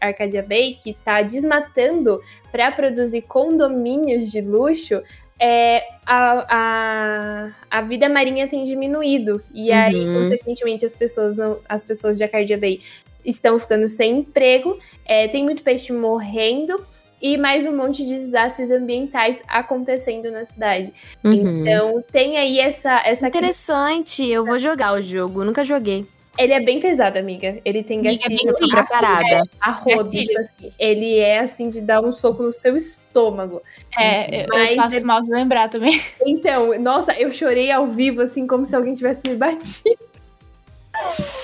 Arcadia 0.00 0.42
Bay, 0.42 0.76
que 0.82 0.90
está 0.90 1.22
desmatando 1.22 2.20
para 2.52 2.70
produzir 2.72 3.22
condomínios 3.22 4.30
de 4.30 4.42
luxo, 4.42 5.02
é, 5.38 5.82
a, 6.06 6.46
a, 6.48 7.50
a 7.70 7.80
vida 7.82 8.08
marinha 8.08 8.48
tem 8.48 8.64
diminuído. 8.64 9.42
E 9.52 9.70
uhum. 9.70 9.76
aí, 9.76 10.04
consequentemente, 10.18 10.84
as 10.84 10.94
pessoas, 10.94 11.36
não, 11.36 11.58
as 11.68 11.82
pessoas 11.82 12.16
de 12.16 12.24
Arcadia 12.24 12.58
Bay 12.58 12.80
estão 13.24 13.58
ficando 13.58 13.88
sem 13.88 14.18
emprego, 14.18 14.78
é, 15.04 15.28
tem 15.28 15.42
muito 15.42 15.62
peixe 15.62 15.92
morrendo 15.92 16.84
e 17.20 17.38
mais 17.38 17.64
um 17.64 17.74
monte 17.74 18.04
de 18.04 18.16
desastres 18.16 18.70
ambientais 18.70 19.38
acontecendo 19.48 20.30
na 20.30 20.44
cidade. 20.44 20.92
Uhum. 21.24 21.32
Então 21.32 22.04
tem 22.12 22.36
aí 22.36 22.58
essa 22.58 23.00
essa 23.04 23.28
interessante. 23.28 24.28
Eu 24.28 24.44
vou 24.44 24.58
jogar 24.58 24.92
o 24.92 25.00
jogo. 25.00 25.42
Nunca 25.42 25.64
joguei. 25.64 26.06
Ele 26.36 26.52
é 26.52 26.60
bem 26.60 26.80
pesado, 26.80 27.18
amiga. 27.18 27.58
Ele 27.64 27.82
tem 27.82 28.02
gatilho. 28.02 28.50
É 28.50 28.52
preparada. 28.52 29.36
É, 29.36 29.42
a 29.60 29.70
rodo, 29.70 30.10
tipo 30.10 30.36
assim. 30.36 30.72
Ele 30.78 31.18
é 31.18 31.40
assim 31.40 31.68
de 31.68 31.80
dar 31.80 32.00
um 32.02 32.12
soco 32.12 32.42
no 32.42 32.52
seu 32.52 32.76
estômago. 32.76 33.62
É, 33.96 34.46
Mas 34.48 34.70
eu 34.70 34.76
passo 34.76 34.96
é... 34.96 35.00
mal 35.00 35.22
de 35.22 35.30
lembrar 35.30 35.68
também. 35.68 36.00
Então, 36.26 36.78
nossa, 36.80 37.12
eu 37.12 37.30
chorei 37.30 37.70
ao 37.70 37.86
vivo, 37.86 38.22
assim, 38.22 38.46
como 38.46 38.66
se 38.66 38.74
alguém 38.74 38.94
tivesse 38.94 39.22
me 39.28 39.36
batido. 39.36 39.96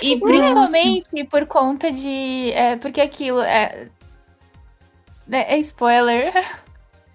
E 0.02 0.19
principalmente 0.19 1.25
por 1.31 1.47
conta 1.47 1.91
de. 1.91 2.52
É, 2.52 2.77
porque 2.77 3.01
aquilo. 3.01 3.41
É, 3.41 3.89
né, 5.27 5.47
é 5.49 5.59
spoiler. 5.59 6.33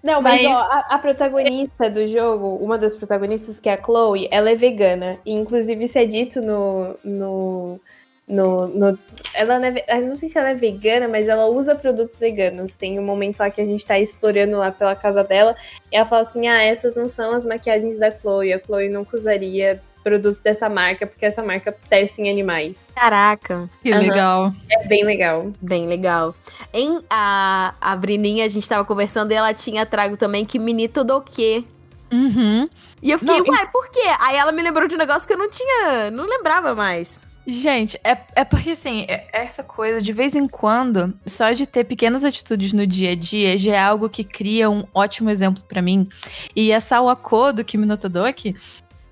Não, 0.06 0.22
mas, 0.22 0.40
mas... 0.40 0.56
Ó, 0.56 0.60
a, 0.60 0.78
a, 0.90 0.98
protagonista 1.00 1.90
do 1.90 2.06
jogo, 2.06 2.64
uma 2.64 2.78
das 2.78 2.94
protagonistas, 2.94 3.58
que 3.58 3.68
é 3.68 3.74
a 3.74 3.82
Chloe, 3.82 4.28
ela 4.30 4.48
é 4.48 4.54
vegana. 4.54 5.18
E 5.26 5.32
inclusive 5.32 5.84
isso 5.84 5.98
é 5.98 6.06
dito 6.06 6.40
no. 6.40 6.96
no, 7.02 7.80
no, 8.28 8.68
no 8.68 8.98
ela 9.34 9.58
não, 9.58 9.66
é, 9.66 10.00
não 10.00 10.14
sei 10.14 10.28
se 10.28 10.38
ela 10.38 10.50
é 10.50 10.54
vegana, 10.54 11.08
mas 11.08 11.26
ela 11.26 11.46
usa 11.46 11.74
produtos 11.74 12.20
veganos. 12.20 12.76
Tem 12.76 13.00
um 13.00 13.04
momento 13.04 13.40
lá 13.40 13.50
que 13.50 13.60
a 13.60 13.66
gente 13.66 13.84
tá 13.84 13.98
explorando 13.98 14.56
lá 14.56 14.70
pela 14.70 14.94
casa 14.94 15.24
dela. 15.24 15.56
E 15.90 15.96
ela 15.96 16.06
fala 16.06 16.22
assim: 16.22 16.46
ah, 16.46 16.62
essas 16.62 16.94
não 16.94 17.08
são 17.08 17.32
as 17.32 17.44
maquiagens 17.44 17.98
da 17.98 18.12
Chloe. 18.12 18.52
A 18.52 18.60
Chloe 18.60 18.88
nunca 18.88 19.16
usaria 19.16 19.82
produtos 20.06 20.38
dessa 20.38 20.68
marca, 20.68 21.04
porque 21.04 21.26
essa 21.26 21.42
marca 21.42 21.72
testa 21.72 22.22
em 22.22 22.30
animais. 22.30 22.92
Caraca. 22.94 23.68
Que 23.82 23.92
uhum. 23.92 23.98
legal. 23.98 24.52
É 24.70 24.86
bem 24.86 25.04
legal. 25.04 25.52
Bem 25.60 25.88
legal. 25.88 26.32
Em 26.72 27.00
a, 27.10 27.74
a 27.80 27.96
Brininha, 27.96 28.44
a 28.44 28.48
gente 28.48 28.68
tava 28.68 28.84
conversando 28.84 29.32
e 29.32 29.34
ela 29.34 29.52
tinha 29.52 29.84
trago 29.84 30.16
também 30.16 30.44
que 30.44 30.60
Minito 30.60 31.02
do 31.02 31.20
quê? 31.20 31.64
Uhum. 32.12 32.68
E 33.02 33.10
eu 33.10 33.18
fiquei, 33.18 33.38
não, 33.38 33.46
uai, 33.46 33.68
por 33.72 33.90
quê? 33.90 34.04
Aí 34.20 34.36
ela 34.36 34.52
me 34.52 34.62
lembrou 34.62 34.86
de 34.86 34.94
um 34.94 34.98
negócio 34.98 35.26
que 35.26 35.34
eu 35.34 35.38
não 35.38 35.50
tinha, 35.50 36.08
não 36.12 36.24
lembrava 36.24 36.72
mais. 36.72 37.20
Gente, 37.44 37.98
é, 38.04 38.16
é 38.36 38.44
porque 38.44 38.70
assim, 38.70 39.06
é, 39.08 39.26
essa 39.32 39.64
coisa, 39.64 40.00
de 40.00 40.12
vez 40.12 40.36
em 40.36 40.46
quando, 40.46 41.12
só 41.26 41.50
de 41.50 41.66
ter 41.66 41.82
pequenas 41.82 42.22
atitudes 42.22 42.72
no 42.72 42.86
dia 42.86 43.10
a 43.10 43.16
dia 43.16 43.58
já 43.58 43.74
é 43.74 43.80
algo 43.80 44.08
que 44.08 44.22
cria 44.22 44.70
um 44.70 44.84
ótimo 44.94 45.30
exemplo 45.30 45.64
para 45.64 45.82
mim. 45.82 46.08
E 46.54 46.70
essa 46.70 47.02
Wako 47.02 47.54
do 47.54 47.64
Kimi 47.64 47.86
no 47.86 47.98
Todoki, 47.98 48.54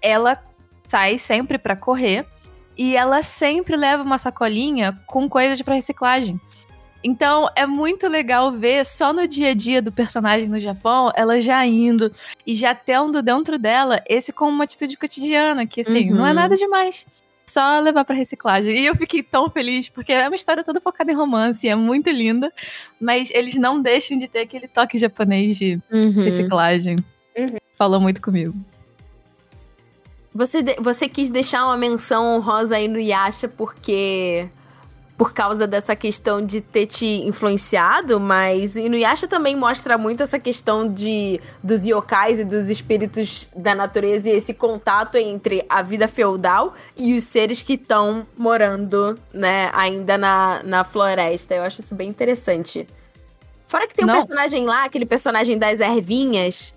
ela 0.01 0.41
sai 0.89 1.19
sempre 1.19 1.59
para 1.59 1.77
correr 1.77 2.27
e 2.77 2.97
ela 2.97 3.23
sempre 3.23 3.77
leva 3.77 4.03
uma 4.03 4.19
sacolinha 4.19 4.99
com 5.07 5.29
coisas 5.29 5.61
para 5.63 5.75
reciclagem. 5.75 6.41
Então 7.03 7.51
é 7.55 7.67
muito 7.67 8.09
legal 8.09 8.51
ver 8.51 8.85
só 8.87 9.13
no 9.13 9.29
dia 9.29 9.51
a 9.51 9.55
dia 9.55 9.83
do 9.83 9.93
personagem 9.93 10.49
no 10.49 10.59
Japão, 10.59 11.13
ela 11.15 11.39
já 11.39 11.65
indo 11.67 12.11
e 12.47 12.55
já 12.55 12.75
tendo 12.75 13.21
dentro 13.21 13.59
dela 13.59 14.03
esse 14.09 14.33
como 14.33 14.51
uma 14.51 14.65
atitude 14.65 14.97
cotidiana, 14.97 15.67
que 15.67 15.83
assim, 15.83 16.11
uhum. 16.11 16.17
não 16.17 16.27
é 16.27 16.31
uhum. 16.31 16.35
nada 16.35 16.57
demais. 16.57 17.07
Só 17.47 17.79
levar 17.79 18.07
para 18.07 18.17
reciclagem. 18.17 18.75
E 18.75 18.87
eu 18.87 18.97
fiquei 18.97 19.23
tão 19.23 19.51
feliz, 19.51 19.91
porque 19.91 20.13
é 20.13 20.27
uma 20.27 20.35
história 20.35 20.65
toda 20.65 20.81
focada 20.81 21.13
em 21.13 21.15
romance, 21.15 21.69
é 21.69 21.75
muito 21.75 22.09
linda, 22.09 22.51
mas 22.99 23.31
eles 23.31 23.55
não 23.55 23.83
deixam 23.83 24.19
de 24.19 24.27
ter 24.27 24.41
aquele 24.41 24.67
toque 24.67 24.99
japonês 24.99 25.59
de 25.59 25.79
uhum. 25.93 26.25
reciclagem. 26.25 26.97
Uhum. 27.37 27.59
Falou 27.77 28.01
muito 28.01 28.23
comigo. 28.23 28.55
Você, 30.35 30.63
de, 30.63 30.75
você 30.81 31.09
quis 31.09 31.31
deixar 31.31 31.65
uma 31.65 31.77
menção 31.77 32.37
honrosa 32.37 32.77
aí 32.77 32.89
no 32.89 32.99
Yasha 32.99 33.49
porque 33.49 34.49
por 35.17 35.33
causa 35.33 35.67
dessa 35.67 35.95
questão 35.95 36.45
de 36.45 36.61
ter 36.61 36.87
te 36.87 37.07
influenciado, 37.07 38.19
mas 38.19 38.75
Inuyasha 38.75 39.29
também 39.29 39.55
mostra 39.55 39.97
muito 39.97 40.25
essa 40.25 40.41
questão 40.41 40.93
de 40.93 41.41
dos 41.63 41.87
yokais 41.87 42.41
e 42.41 42.45
dos 42.45 42.69
espíritos 42.69 43.49
da 43.55 43.75
natureza 43.75 44.29
e 44.29 44.33
esse 44.33 44.53
contato 44.53 45.17
entre 45.17 45.65
a 45.69 45.83
vida 45.83 46.09
feudal 46.09 46.75
e 46.97 47.17
os 47.17 47.23
seres 47.25 47.63
que 47.63 47.75
estão 47.75 48.27
morando, 48.37 49.17
né, 49.33 49.71
ainda 49.73 50.19
na, 50.19 50.63
na 50.65 50.83
floresta. 50.83 51.55
Eu 51.55 51.63
acho 51.63 51.81
isso 51.81 51.95
bem 51.95 52.09
interessante. 52.09 52.87
Fora 53.69 53.87
que 53.87 53.95
tem 53.95 54.05
um 54.05 54.09
Não. 54.09 54.15
personagem 54.15 54.65
lá, 54.65 54.85
aquele 54.85 55.07
personagem 55.07 55.59
das 55.59 55.79
ervinhas, 55.79 56.75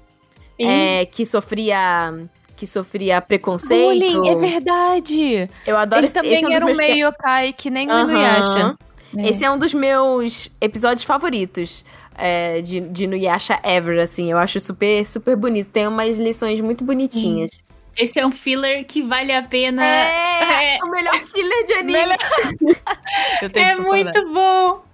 é, 0.59 1.05
que 1.05 1.25
sofria 1.25 2.13
que 2.57 2.67
sofria 2.67 3.21
preconceito. 3.21 3.85
Bullying, 3.85 4.27
é 4.27 4.35
verdade. 4.35 5.49
Eu 5.65 5.77
adoro 5.77 5.99
Ele 5.99 6.07
esse, 6.07 6.13
também 6.15 6.33
esse 6.33 6.43
é 6.45 6.49
um 6.49 6.51
era 6.51 6.65
um 6.65 6.75
meio 6.75 7.07
yokai, 7.07 7.53
que 7.53 7.69
nem 7.69 7.89
uhum. 7.89 7.95
o 7.95 8.09
Inuyasha. 8.09 8.77
É. 9.17 9.29
Esse 9.29 9.45
é 9.45 9.51
um 9.51 9.57
dos 9.57 9.73
meus 9.73 10.51
episódios 10.59 11.03
favoritos 11.03 11.85
é, 12.17 12.61
de, 12.61 12.81
de 12.81 13.03
Inuyasha 13.05 13.59
ever, 13.63 14.01
assim. 14.01 14.31
Eu 14.31 14.37
acho 14.37 14.59
super, 14.59 15.05
super 15.05 15.35
bonito. 15.37 15.69
Tem 15.69 15.87
umas 15.87 16.17
lições 16.17 16.59
muito 16.59 16.83
bonitinhas. 16.83 17.51
Hum. 17.53 17.67
Esse 17.95 18.19
é 18.19 18.25
um 18.25 18.31
filler 18.31 18.85
que 18.85 19.01
vale 19.01 19.31
a 19.31 19.41
pena. 19.41 19.83
É, 19.83 20.75
é. 20.75 20.79
o 20.83 20.89
melhor 20.89 21.19
filler 21.25 21.63
de 21.65 21.73
anime. 21.73 22.17
É 23.53 23.75
muito 23.75 24.33
bom. 24.33 24.86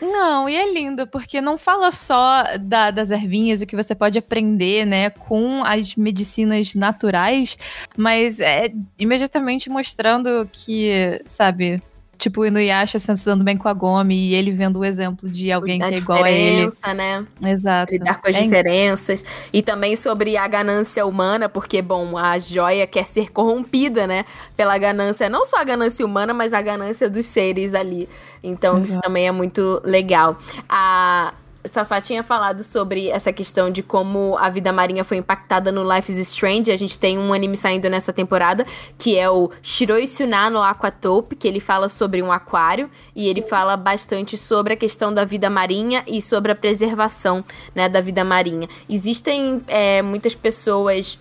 Não, 0.00 0.48
e 0.48 0.56
é 0.56 0.72
lindo, 0.72 1.06
porque 1.06 1.40
não 1.40 1.56
fala 1.56 1.92
só 1.92 2.44
da, 2.58 2.90
das 2.90 3.10
ervinhas, 3.10 3.60
o 3.60 3.66
que 3.66 3.76
você 3.76 3.94
pode 3.94 4.18
aprender, 4.18 4.84
né, 4.84 5.10
com 5.10 5.62
as 5.64 5.94
medicinas 5.94 6.74
naturais, 6.74 7.56
mas 7.96 8.40
é 8.40 8.72
imediatamente 8.98 9.70
mostrando 9.70 10.48
que, 10.52 11.20
sabe, 11.24 11.80
Tipo, 12.22 12.42
o 12.42 12.46
Inuyasha 12.46 13.00
se 13.00 13.12
dando 13.24 13.42
bem 13.42 13.56
com 13.56 13.66
a 13.66 13.72
Gomi 13.72 14.28
e 14.28 14.34
ele 14.34 14.52
vendo 14.52 14.78
o 14.78 14.84
exemplo 14.84 15.28
de 15.28 15.50
alguém 15.50 15.82
a 15.82 15.88
que 15.88 15.94
é 15.94 15.98
igual 15.98 16.22
a 16.22 16.30
ele. 16.30 16.70
né? 16.94 17.26
Exato. 17.42 17.92
Lidar 17.92 18.20
com 18.20 18.28
as 18.30 18.36
é 18.36 18.42
diferenças. 18.42 19.24
E 19.52 19.60
também 19.60 19.96
sobre 19.96 20.36
a 20.36 20.46
ganância 20.46 21.04
humana, 21.04 21.48
porque, 21.48 21.82
bom, 21.82 22.16
a 22.16 22.38
joia 22.38 22.86
quer 22.86 23.06
ser 23.06 23.32
corrompida, 23.32 24.06
né? 24.06 24.24
Pela 24.56 24.78
ganância, 24.78 25.28
não 25.28 25.44
só 25.44 25.56
a 25.56 25.64
ganância 25.64 26.06
humana, 26.06 26.32
mas 26.32 26.54
a 26.54 26.62
ganância 26.62 27.10
dos 27.10 27.26
seres 27.26 27.74
ali. 27.74 28.08
Então, 28.40 28.74
Exato. 28.74 28.88
isso 28.92 29.00
também 29.00 29.26
é 29.26 29.32
muito 29.32 29.82
legal. 29.84 30.38
A, 30.68 31.34
Sassá 31.64 32.00
tinha 32.00 32.22
falado 32.22 32.64
sobre 32.64 33.08
essa 33.08 33.32
questão 33.32 33.70
de 33.70 33.82
como 33.82 34.36
a 34.38 34.48
vida 34.48 34.72
marinha 34.72 35.04
foi 35.04 35.18
impactada 35.18 35.70
no 35.70 35.82
Life 35.90 36.10
is 36.10 36.18
Strange. 36.18 36.72
A 36.72 36.76
gente 36.76 36.98
tem 36.98 37.18
um 37.18 37.32
anime 37.32 37.56
saindo 37.56 37.88
nessa 37.88 38.12
temporada, 38.12 38.66
que 38.98 39.16
é 39.16 39.30
o 39.30 39.50
Shiroi 39.62 40.06
Suna 40.06 40.50
no 40.50 40.60
Aquatope, 40.60 41.36
que 41.36 41.46
ele 41.46 41.60
fala 41.60 41.88
sobre 41.88 42.22
um 42.22 42.32
aquário 42.32 42.90
e 43.14 43.28
ele 43.28 43.42
fala 43.42 43.76
bastante 43.76 44.36
sobre 44.36 44.74
a 44.74 44.76
questão 44.76 45.14
da 45.14 45.24
vida 45.24 45.48
marinha 45.48 46.02
e 46.06 46.20
sobre 46.20 46.50
a 46.50 46.54
preservação 46.54 47.44
né, 47.74 47.88
da 47.88 48.00
vida 48.00 48.24
marinha. 48.24 48.68
Existem 48.88 49.62
é, 49.68 50.02
muitas 50.02 50.34
pessoas 50.34 51.18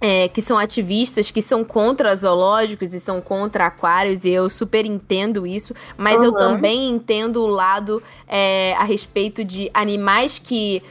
é, 0.00 0.28
que 0.28 0.42
são 0.42 0.58
ativistas, 0.58 1.30
que 1.30 1.40
são 1.40 1.64
contra 1.64 2.14
zoológicos 2.14 2.92
e 2.92 3.00
são 3.00 3.20
contra 3.20 3.66
aquários, 3.66 4.24
e 4.24 4.30
eu 4.30 4.48
super 4.50 4.84
entendo 4.84 5.46
isso, 5.46 5.74
mas 5.96 6.18
uhum. 6.18 6.24
eu 6.24 6.32
também 6.32 6.88
entendo 6.90 7.42
o 7.42 7.46
lado 7.46 8.02
é, 8.26 8.74
a 8.74 8.84
respeito 8.84 9.44
de 9.44 9.70
animais 9.72 10.38
que 10.38 10.82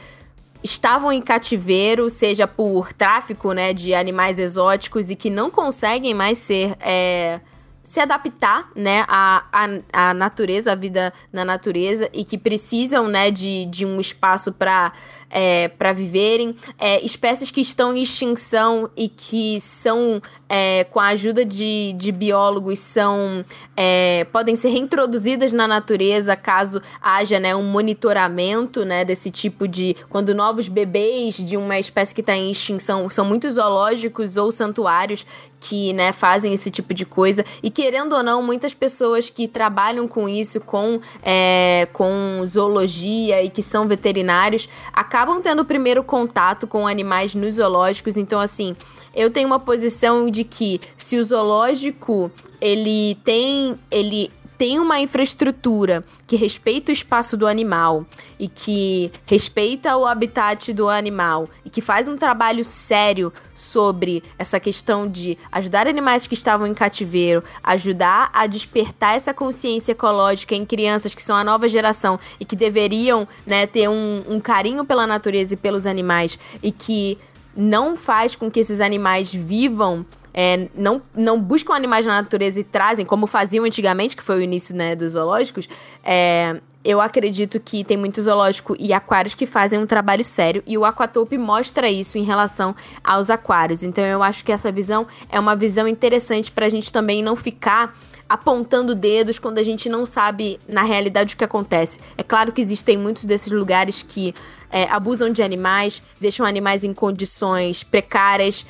estavam 0.62 1.12
em 1.12 1.22
cativeiro, 1.22 2.10
seja 2.10 2.46
por 2.46 2.92
tráfico 2.92 3.52
né, 3.52 3.72
de 3.72 3.94
animais 3.94 4.38
exóticos 4.38 5.10
e 5.10 5.16
que 5.16 5.30
não 5.30 5.50
conseguem 5.50 6.12
mais 6.12 6.38
ser. 6.38 6.76
É, 6.80 7.40
se 7.84 8.00
adaptar, 8.00 8.68
né, 8.74 9.04
à, 9.06 9.44
à, 9.52 10.08
à 10.08 10.12
natureza, 10.12 10.72
à 10.72 10.74
vida 10.74 11.12
na 11.32 11.44
natureza, 11.44 12.10
e 12.12 12.24
que 12.24 12.36
precisam, 12.36 13.06
né, 13.06 13.30
de, 13.30 13.64
de 13.66 13.86
um 13.86 14.00
espaço 14.00 14.52
para 14.52 14.92
é, 15.30 15.68
para 15.68 15.92
viverem, 15.92 16.54
é, 16.78 17.04
espécies 17.04 17.50
que 17.50 17.60
estão 17.60 17.94
em 17.94 18.02
extinção 18.02 18.88
e 18.96 19.08
que 19.08 19.60
são, 19.60 20.20
é, 20.48 20.84
com 20.84 21.00
a 21.00 21.08
ajuda 21.08 21.44
de, 21.44 21.94
de 21.96 22.12
biólogos, 22.12 22.78
são 22.78 23.44
é, 23.76 24.24
podem 24.32 24.56
ser 24.56 24.70
reintroduzidas 24.70 25.52
na 25.52 25.66
natureza 25.68 26.36
caso 26.36 26.80
haja 27.00 27.38
né, 27.38 27.54
um 27.54 27.64
monitoramento 27.64 28.84
né, 28.84 29.04
desse 29.04 29.30
tipo 29.30 29.66
de. 29.68 29.96
Quando 30.08 30.34
novos 30.34 30.68
bebês 30.68 31.36
de 31.36 31.56
uma 31.56 31.78
espécie 31.78 32.14
que 32.14 32.20
está 32.20 32.36
em 32.36 32.50
extinção 32.50 33.08
são 33.10 33.24
muitos 33.24 33.54
zoológicos 33.54 34.36
ou 34.36 34.50
santuários 34.50 35.26
que 35.68 35.92
né, 35.92 36.12
fazem 36.12 36.54
esse 36.54 36.70
tipo 36.70 36.94
de 36.94 37.04
coisa. 37.04 37.44
E 37.60 37.70
querendo 37.70 38.14
ou 38.14 38.22
não, 38.22 38.40
muitas 38.40 38.72
pessoas 38.72 39.28
que 39.28 39.48
trabalham 39.48 40.06
com 40.06 40.28
isso, 40.28 40.60
com, 40.60 41.00
é, 41.22 41.88
com 41.92 42.44
zoologia 42.46 43.42
e 43.42 43.50
que 43.50 43.62
são 43.62 43.88
veterinários, 43.88 44.68
acabam 44.92 45.40
tendo 45.42 45.64
primeiro 45.64 46.04
contato 46.04 46.68
com 46.68 46.86
animais 46.86 47.34
nos 47.34 47.54
zoológicos. 47.54 48.16
Então, 48.16 48.38
assim, 48.38 48.76
eu 49.14 49.28
tenho 49.28 49.48
uma 49.48 49.58
posição 49.58 50.30
de 50.30 50.44
que 50.44 50.80
se 50.96 51.16
o 51.16 51.24
zoológico 51.24 52.30
ele 52.60 53.16
tem 53.24 53.76
ele 53.90 54.30
tem 54.58 54.78
uma 54.78 55.00
infraestrutura 55.00 56.04
que 56.26 56.36
respeita 56.36 56.90
o 56.90 56.92
espaço 56.92 57.36
do 57.36 57.46
animal 57.46 58.04
e 58.38 58.48
que 58.48 59.12
respeita 59.26 59.96
o 59.96 60.06
habitat 60.06 60.72
do 60.72 60.88
animal 60.88 61.48
e 61.64 61.70
que 61.70 61.80
faz 61.80 62.08
um 62.08 62.16
trabalho 62.16 62.64
sério 62.64 63.32
sobre 63.54 64.22
essa 64.38 64.58
questão 64.58 65.08
de 65.08 65.38
ajudar 65.52 65.86
animais 65.86 66.26
que 66.26 66.34
estavam 66.34 66.66
em 66.66 66.74
cativeiro, 66.74 67.44
ajudar 67.62 68.30
a 68.32 68.46
despertar 68.46 69.16
essa 69.16 69.32
consciência 69.32 69.92
ecológica 69.92 70.54
em 70.54 70.64
crianças 70.64 71.14
que 71.14 71.22
são 71.22 71.36
a 71.36 71.44
nova 71.44 71.68
geração 71.68 72.18
e 72.40 72.44
que 72.44 72.56
deveriam 72.56 73.28
né, 73.46 73.66
ter 73.66 73.88
um, 73.88 74.24
um 74.28 74.40
carinho 74.40 74.84
pela 74.84 75.06
natureza 75.06 75.54
e 75.54 75.56
pelos 75.56 75.86
animais 75.86 76.38
e 76.62 76.72
que 76.72 77.18
não 77.56 77.96
faz 77.96 78.36
com 78.36 78.50
que 78.50 78.60
esses 78.60 78.80
animais 78.80 79.32
vivam 79.32 80.04
é, 80.38 80.68
não, 80.74 81.00
não 81.14 81.40
buscam 81.40 81.72
animais 81.74 82.04
na 82.04 82.20
natureza 82.20 82.60
e 82.60 82.64
trazem, 82.64 83.06
como 83.06 83.26
faziam 83.26 83.64
antigamente, 83.64 84.14
que 84.14 84.22
foi 84.22 84.36
o 84.36 84.42
início 84.42 84.76
né, 84.76 84.94
dos 84.94 85.12
zoológicos, 85.12 85.66
é, 86.04 86.60
eu 86.84 87.00
acredito 87.00 87.58
que 87.58 87.82
tem 87.82 87.96
muito 87.96 88.20
zoológico 88.20 88.76
e 88.78 88.92
aquários 88.92 89.34
que 89.34 89.46
fazem 89.46 89.78
um 89.78 89.86
trabalho 89.86 90.22
sério 90.22 90.62
e 90.66 90.76
o 90.76 90.84
Aquatope 90.84 91.38
mostra 91.38 91.90
isso 91.90 92.18
em 92.18 92.22
relação 92.22 92.76
aos 93.02 93.30
aquários. 93.30 93.82
Então 93.82 94.04
eu 94.04 94.22
acho 94.22 94.44
que 94.44 94.52
essa 94.52 94.70
visão 94.70 95.06
é 95.30 95.40
uma 95.40 95.56
visão 95.56 95.88
interessante 95.88 96.52
para 96.52 96.66
a 96.66 96.68
gente 96.68 96.92
também 96.92 97.22
não 97.22 97.34
ficar 97.34 97.98
apontando 98.28 98.94
dedos 98.94 99.38
quando 99.38 99.58
a 99.58 99.62
gente 99.62 99.88
não 99.88 100.04
sabe 100.04 100.60
na 100.68 100.82
realidade 100.82 101.34
o 101.34 101.38
que 101.38 101.44
acontece. 101.44 101.98
É 102.16 102.22
claro 102.22 102.52
que 102.52 102.60
existem 102.60 102.96
muitos 102.96 103.24
desses 103.24 103.50
lugares 103.50 104.02
que 104.02 104.34
é, 104.70 104.84
abusam 104.84 105.30
de 105.30 105.42
animais, 105.42 106.02
deixam 106.20 106.44
animais 106.44 106.84
em 106.84 106.92
condições 106.92 107.82
precárias, 107.82 108.66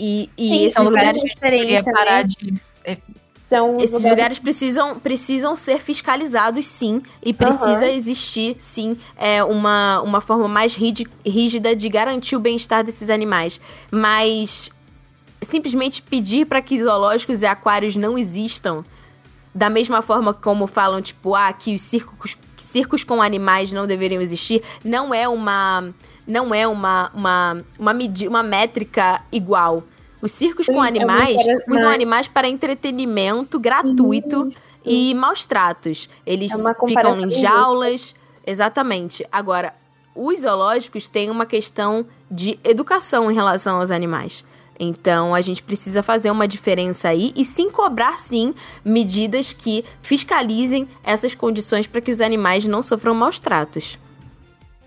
e, 0.00 0.30
e 0.38 0.48
Sim, 0.48 0.60
esses 0.62 0.72
são 0.72 0.84
lugares. 0.84 1.22
diferença, 1.22 1.92
parar 1.92 2.18
né? 2.18 2.24
de. 2.24 2.54
é, 2.84 2.96
São 3.48 3.76
Esses 3.76 3.92
lugares 3.92 4.10
lugares 4.10 4.38
precisam, 4.38 4.98
precisam 4.98 5.56
ser 5.56 5.80
fiscalizados, 5.80 6.66
sim, 6.66 7.02
e 7.22 7.34
precisa 7.34 7.84
Aham. 7.84 7.90
existir, 7.92 8.56
sim, 8.58 8.96
é, 9.16 9.42
uma, 9.44 10.00
uma 10.02 10.20
forma 10.20 10.46
mais 10.48 10.74
rígi- 10.74 11.06
rígida 11.26 11.74
de 11.76 11.88
garantir 11.88 12.36
o 12.36 12.40
bem-estar 12.40 12.82
desses 12.84 13.10
animais. 13.10 13.60
Mas 13.90 14.70
simplesmente 15.42 16.00
pedir 16.00 16.46
para 16.46 16.62
que 16.62 16.80
zoológicos 16.80 17.42
e 17.42 17.46
aquários 17.46 17.96
não 17.96 18.16
existam, 18.16 18.84
da 19.54 19.68
mesma 19.68 20.00
forma 20.00 20.32
como 20.32 20.66
falam, 20.66 21.02
tipo, 21.02 21.34
ah, 21.34 21.52
que 21.52 21.74
os 21.74 21.82
circos, 21.82 22.38
circos 22.56 23.02
com 23.02 23.20
animais 23.20 23.72
não 23.72 23.84
deveriam 23.86 24.22
existir, 24.22 24.62
não 24.84 25.12
é 25.12 25.28
uma. 25.28 25.92
Não 26.26 26.54
é 26.54 26.68
uma, 26.68 27.10
uma, 27.12 27.64
uma, 27.76 27.96
uma 28.28 28.42
métrica 28.44 29.20
igual. 29.32 29.82
Os 30.22 30.32
circos 30.32 30.66
Sim, 30.66 30.74
com 30.74 30.84
é 30.84 30.88
animais 30.88 31.36
parece- 31.36 31.64
usam 31.68 31.84
mas- 31.88 31.94
animais 31.94 32.28
para 32.28 32.48
entretenimento 32.48 33.58
gratuito 33.58 34.48
Isso. 34.48 34.82
e 34.84 35.14
maus 35.14 35.46
tratos. 35.46 36.08
Eles 36.26 36.52
É 36.52 36.74
ficam 36.74 37.20
em 37.26 37.30
jaulas. 37.30 38.14
Exatamente. 38.46 39.26
Agora, 39.32 39.74
os 40.14 40.40
zoológicos 40.40 41.08
têm 41.08 41.30
uma 41.30 41.46
questão 41.46 42.04
de 42.30 42.58
educação 42.64 43.30
em 43.30 43.34
relação 43.34 43.76
aos 43.80 43.90
animais. 43.90 44.44
Então, 44.82 45.34
a 45.34 45.40
gente 45.42 45.62
precisa 45.62 46.02
fazer 46.02 46.30
uma 46.30 46.48
diferença 46.48 47.08
aí 47.08 47.32
e 47.36 47.44
sim 47.44 47.70
cobrar, 47.70 48.18
sim, 48.18 48.54
medidas 48.82 49.52
que 49.52 49.84
fiscalizem 50.00 50.88
essas 51.04 51.34
condições 51.34 51.86
para 51.86 52.00
que 52.00 52.10
os 52.10 52.20
animais 52.20 52.66
não 52.66 52.82
sofram 52.82 53.14
maus 53.14 53.38
tratos. 53.38 53.98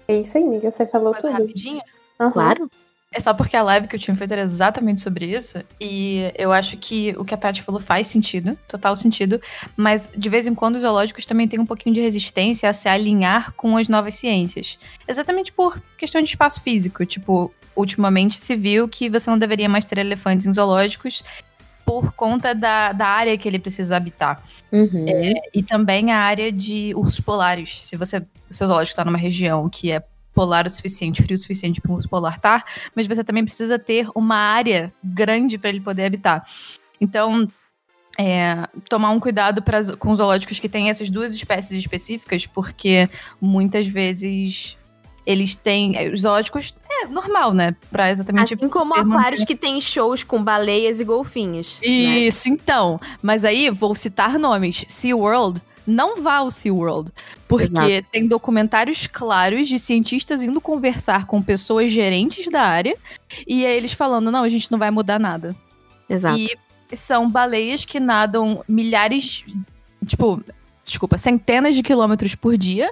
É 0.07 0.19
isso 0.19 0.35
aí, 0.37 0.43
amiga. 0.43 0.71
Você 0.71 0.85
falou 0.87 1.11
coisa 1.13 1.27
tudo. 1.29 1.39
rapidinho. 1.39 1.81
Aham. 2.19 2.31
Claro. 2.31 2.69
É 3.13 3.19
só 3.19 3.33
porque 3.33 3.55
a 3.55 3.61
live 3.61 3.87
que 3.87 3.95
eu 3.95 3.99
tinha 3.99 4.17
feito 4.17 4.33
era 4.33 4.41
exatamente 4.41 4.99
sobre 4.99 5.25
isso. 5.25 5.63
E 5.79 6.31
eu 6.35 6.51
acho 6.51 6.75
que 6.77 7.13
o 7.17 7.23
que 7.23 7.33
a 7.33 7.37
Tati 7.37 7.61
falou 7.61 7.79
faz 7.79 8.07
sentido, 8.07 8.57
total 8.67 8.95
sentido. 8.95 9.39
Mas 9.77 10.09
de 10.17 10.29
vez 10.29 10.47
em 10.47 10.55
quando 10.55 10.75
os 10.75 10.81
zoológicos 10.81 11.25
também 11.25 11.47
têm 11.47 11.59
um 11.59 11.65
pouquinho 11.65 11.93
de 11.93 12.01
resistência 12.01 12.67
a 12.67 12.73
se 12.73 12.89
alinhar 12.89 13.53
com 13.53 13.77
as 13.77 13.87
novas 13.87 14.15
ciências. 14.15 14.79
Exatamente 15.07 15.51
por 15.51 15.79
questão 15.97 16.21
de 16.21 16.29
espaço 16.29 16.59
físico. 16.61 17.05
Tipo, 17.05 17.53
ultimamente 17.75 18.37
se 18.37 18.55
viu 18.55 18.87
que 18.87 19.09
você 19.09 19.29
não 19.29 19.37
deveria 19.37 19.69
mais 19.69 19.85
ter 19.85 19.99
elefantes 19.99 20.47
em 20.47 20.51
zoológicos 20.51 21.23
por 21.85 22.13
conta 22.13 22.55
da, 22.55 22.93
da 22.93 23.07
área 23.07 23.37
que 23.37 23.47
ele 23.47 23.59
precisa 23.59 23.95
habitar. 23.95 24.41
Uhum. 24.71 25.05
E 25.53 25.61
também 25.61 26.11
a 26.11 26.17
área 26.17 26.51
de 26.51 26.93
ursos 26.95 27.19
polares. 27.19 27.83
Se 27.83 27.95
você, 27.95 28.17
o 28.49 28.53
seu 28.53 28.67
zoológico 28.67 28.93
está 28.93 29.05
numa 29.05 29.17
região 29.17 29.69
que 29.69 29.91
é 29.91 30.01
polar 30.33 30.65
o 30.65 30.69
suficiente, 30.69 31.21
frio 31.21 31.35
o 31.35 31.37
suficiente 31.37 31.79
para 31.79 31.91
um 31.91 31.95
urso 31.95 32.09
polar 32.09 32.35
estar, 32.35 32.63
mas 32.95 33.07
você 33.07 33.23
também 33.23 33.43
precisa 33.45 33.77
ter 33.77 34.07
uma 34.15 34.35
área 34.35 34.93
grande 35.03 35.57
para 35.57 35.69
ele 35.69 35.79
poder 35.81 36.05
habitar. 36.05 36.45
Então, 36.99 37.47
é, 38.17 38.67
tomar 38.89 39.09
um 39.11 39.19
cuidado 39.19 39.61
pra, 39.61 39.79
com 39.97 40.11
os 40.11 40.17
zoológicos 40.17 40.59
que 40.59 40.69
têm 40.69 40.89
essas 40.89 41.09
duas 41.09 41.33
espécies 41.33 41.71
específicas, 41.77 42.45
porque 42.45 43.09
muitas 43.41 43.87
vezes 43.87 44.77
eles 45.25 45.55
têm. 45.55 45.97
é, 45.97 46.09
Os 46.09 46.21
zoológicos 46.21 46.75
é 46.89 47.07
normal, 47.07 47.53
né? 47.53 47.75
Pra 47.89 48.11
exatamente 48.11 48.53
Assim 48.53 48.69
como 48.69 48.93
aquários 48.93 49.43
que 49.45 49.55
têm 49.55 49.79
shows 49.81 50.23
com 50.23 50.43
baleias 50.43 50.99
e 50.99 51.03
golfinhos. 51.03 51.79
né? 51.81 51.87
Isso, 51.87 52.49
então. 52.49 52.99
Mas 53.21 53.43
aí, 53.45 53.69
vou 53.69 53.95
citar 53.95 54.37
nomes. 54.37 54.85
SeaWorld, 54.87 55.61
não 55.85 56.21
vá 56.21 56.35
ao 56.35 56.51
SeaWorld. 56.51 57.11
Porque 57.47 57.65
Exato. 57.65 58.07
tem 58.11 58.27
documentários 58.27 59.07
claros 59.07 59.67
de 59.67 59.77
cientistas 59.79 60.43
indo 60.43 60.59
conversar 60.61 61.25
com 61.25 61.41
pessoas 61.41 61.91
gerentes 61.91 62.47
da 62.49 62.61
área. 62.61 62.95
E 63.47 63.65
aí 63.65 63.75
eles 63.75 63.93
falando, 63.93 64.31
não, 64.31 64.43
a 64.43 64.49
gente 64.49 64.71
não 64.71 64.79
vai 64.79 64.91
mudar 64.91 65.19
nada. 65.19 65.55
Exato. 66.09 66.39
E 66.39 66.97
são 66.97 67.29
baleias 67.29 67.85
que 67.85 67.99
nadam 67.99 68.63
milhares, 68.67 69.43
tipo, 70.05 70.43
desculpa, 70.83 71.17
centenas 71.17 71.75
de 71.75 71.83
quilômetros 71.83 72.35
por 72.35 72.57
dia. 72.57 72.91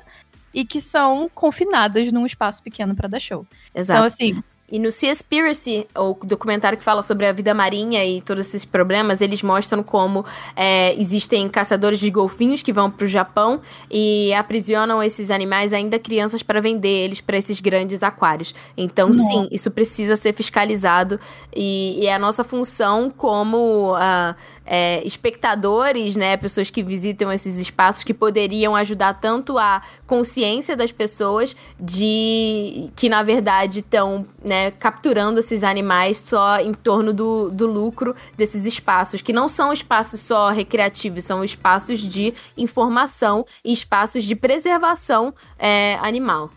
E 0.53 0.65
que 0.65 0.81
são 0.81 1.31
confinadas 1.33 2.11
num 2.11 2.25
espaço 2.25 2.61
pequeno 2.61 2.93
pra 2.93 3.07
dar 3.07 3.21
show. 3.21 3.47
Exato. 3.73 3.99
Então, 3.99 4.05
assim, 4.05 4.43
E 4.71 4.79
no 4.79 4.91
Seaspiracy, 4.91 5.85
o 5.95 6.15
documentário 6.25 6.77
que 6.77 6.83
fala 6.83 7.03
sobre 7.03 7.27
a 7.27 7.33
vida 7.33 7.53
marinha 7.53 8.05
e 8.05 8.21
todos 8.21 8.47
esses 8.47 8.63
problemas, 8.63 9.19
eles 9.19 9.43
mostram 9.43 9.83
como 9.83 10.25
é, 10.55 10.95
existem 10.99 11.49
caçadores 11.49 11.99
de 11.99 12.09
golfinhos 12.09 12.63
que 12.63 12.71
vão 12.71 12.89
pro 12.89 13.05
Japão 13.05 13.61
e 13.89 14.33
aprisionam 14.33 15.03
esses 15.03 15.29
animais, 15.29 15.73
ainda 15.73 15.99
crianças, 15.99 16.41
para 16.41 16.61
vender 16.61 17.03
eles 17.03 17.19
para 17.19 17.37
esses 17.37 17.59
grandes 17.59 18.01
aquários. 18.01 18.55
Então, 18.77 19.09
Nossa. 19.09 19.21
sim, 19.21 19.49
isso 19.51 19.69
precisa 19.69 20.15
ser 20.15 20.33
fiscalizado 20.33 21.19
e, 21.53 21.99
e 22.01 22.07
é 22.07 22.13
a 22.13 22.19
nossa 22.19 22.43
função 22.43 23.09
como 23.09 23.93
ah, 23.97 24.35
é, 24.65 25.05
espectadores, 25.05 26.15
né, 26.15 26.37
pessoas 26.37 26.69
que 26.69 26.83
visitam 26.83 27.31
esses 27.31 27.59
espaços 27.59 28.03
que 28.03 28.13
poderiam 28.13 28.75
ajudar 28.75 29.15
tanto 29.15 29.57
a 29.57 29.81
consciência 30.05 30.75
das 30.75 30.91
pessoas 30.91 31.55
de 31.79 32.89
que 32.95 33.09
na 33.09 33.23
verdade 33.23 33.79
estão 33.79 34.25
né, 34.43 34.71
capturando 34.71 35.39
esses 35.39 35.63
animais 35.63 36.17
só 36.17 36.59
em 36.59 36.73
torno 36.73 37.13
do, 37.13 37.49
do 37.49 37.65
lucro 37.65 38.15
desses 38.37 38.65
espaços, 38.65 39.21
que 39.21 39.33
não 39.33 39.49
são 39.49 39.73
espaços 39.73 40.19
só 40.19 40.49
recreativos, 40.49 41.23
são 41.23 41.43
espaços 41.43 41.99
de 41.99 42.33
informação 42.57 43.45
e 43.63 43.73
espaços 43.73 44.23
de 44.23 44.35
preservação 44.35 45.33
é, 45.57 45.97
animal. 46.01 46.49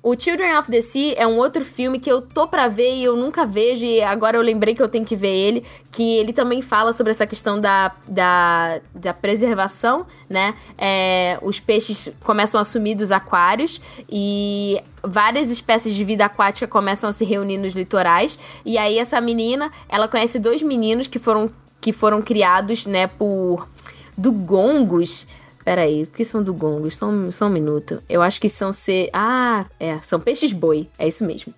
O 0.00 0.14
Children 0.18 0.56
of 0.56 0.70
the 0.70 0.80
Sea 0.80 1.14
é 1.16 1.26
um 1.26 1.36
outro 1.38 1.64
filme 1.64 1.98
que 1.98 2.10
eu 2.10 2.22
tô 2.22 2.46
pra 2.46 2.68
ver 2.68 2.94
e 2.94 3.02
eu 3.02 3.16
nunca 3.16 3.44
vejo, 3.44 3.84
e 3.84 4.00
agora 4.00 4.36
eu 4.36 4.42
lembrei 4.42 4.72
que 4.72 4.80
eu 4.80 4.88
tenho 4.88 5.04
que 5.04 5.16
ver 5.16 5.34
ele, 5.34 5.64
que 5.90 6.16
ele 6.18 6.32
também 6.32 6.62
fala 6.62 6.92
sobre 6.92 7.10
essa 7.10 7.26
questão 7.26 7.60
da, 7.60 7.92
da, 8.06 8.80
da 8.94 9.12
preservação, 9.12 10.06
né? 10.30 10.54
É, 10.78 11.36
os 11.42 11.58
peixes 11.58 12.10
começam 12.22 12.60
a 12.60 12.64
sumir 12.64 12.94
dos 12.94 13.10
aquários 13.10 13.80
e 14.08 14.80
várias 15.02 15.50
espécies 15.50 15.96
de 15.96 16.04
vida 16.04 16.24
aquática 16.24 16.68
começam 16.68 17.10
a 17.10 17.12
se 17.12 17.24
reunir 17.24 17.58
nos 17.58 17.74
litorais. 17.74 18.38
E 18.64 18.78
aí 18.78 18.98
essa 18.98 19.20
menina, 19.20 19.68
ela 19.88 20.06
conhece 20.06 20.38
dois 20.38 20.62
meninos 20.62 21.08
que 21.08 21.18
foram, 21.18 21.50
que 21.80 21.92
foram 21.92 22.22
criados, 22.22 22.86
né, 22.86 23.08
por 23.08 23.68
dugongos. 24.16 25.26
Peraí, 25.68 26.04
o 26.04 26.06
que 26.06 26.24
são 26.24 26.42
dugongos? 26.42 26.96
Só 26.96 27.08
um, 27.08 27.30
só 27.30 27.44
um 27.44 27.50
minuto. 27.50 28.02
Eu 28.08 28.22
acho 28.22 28.40
que 28.40 28.48
são 28.48 28.72
ser. 28.72 29.10
Ah, 29.12 29.66
é. 29.78 30.00
São 30.00 30.18
peixes-boi. 30.18 30.88
É 30.98 31.06
isso 31.06 31.26
mesmo. 31.26 31.52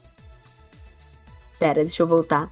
Pera, 1.60 1.84
deixa 1.84 2.02
eu 2.02 2.08
voltar. 2.08 2.50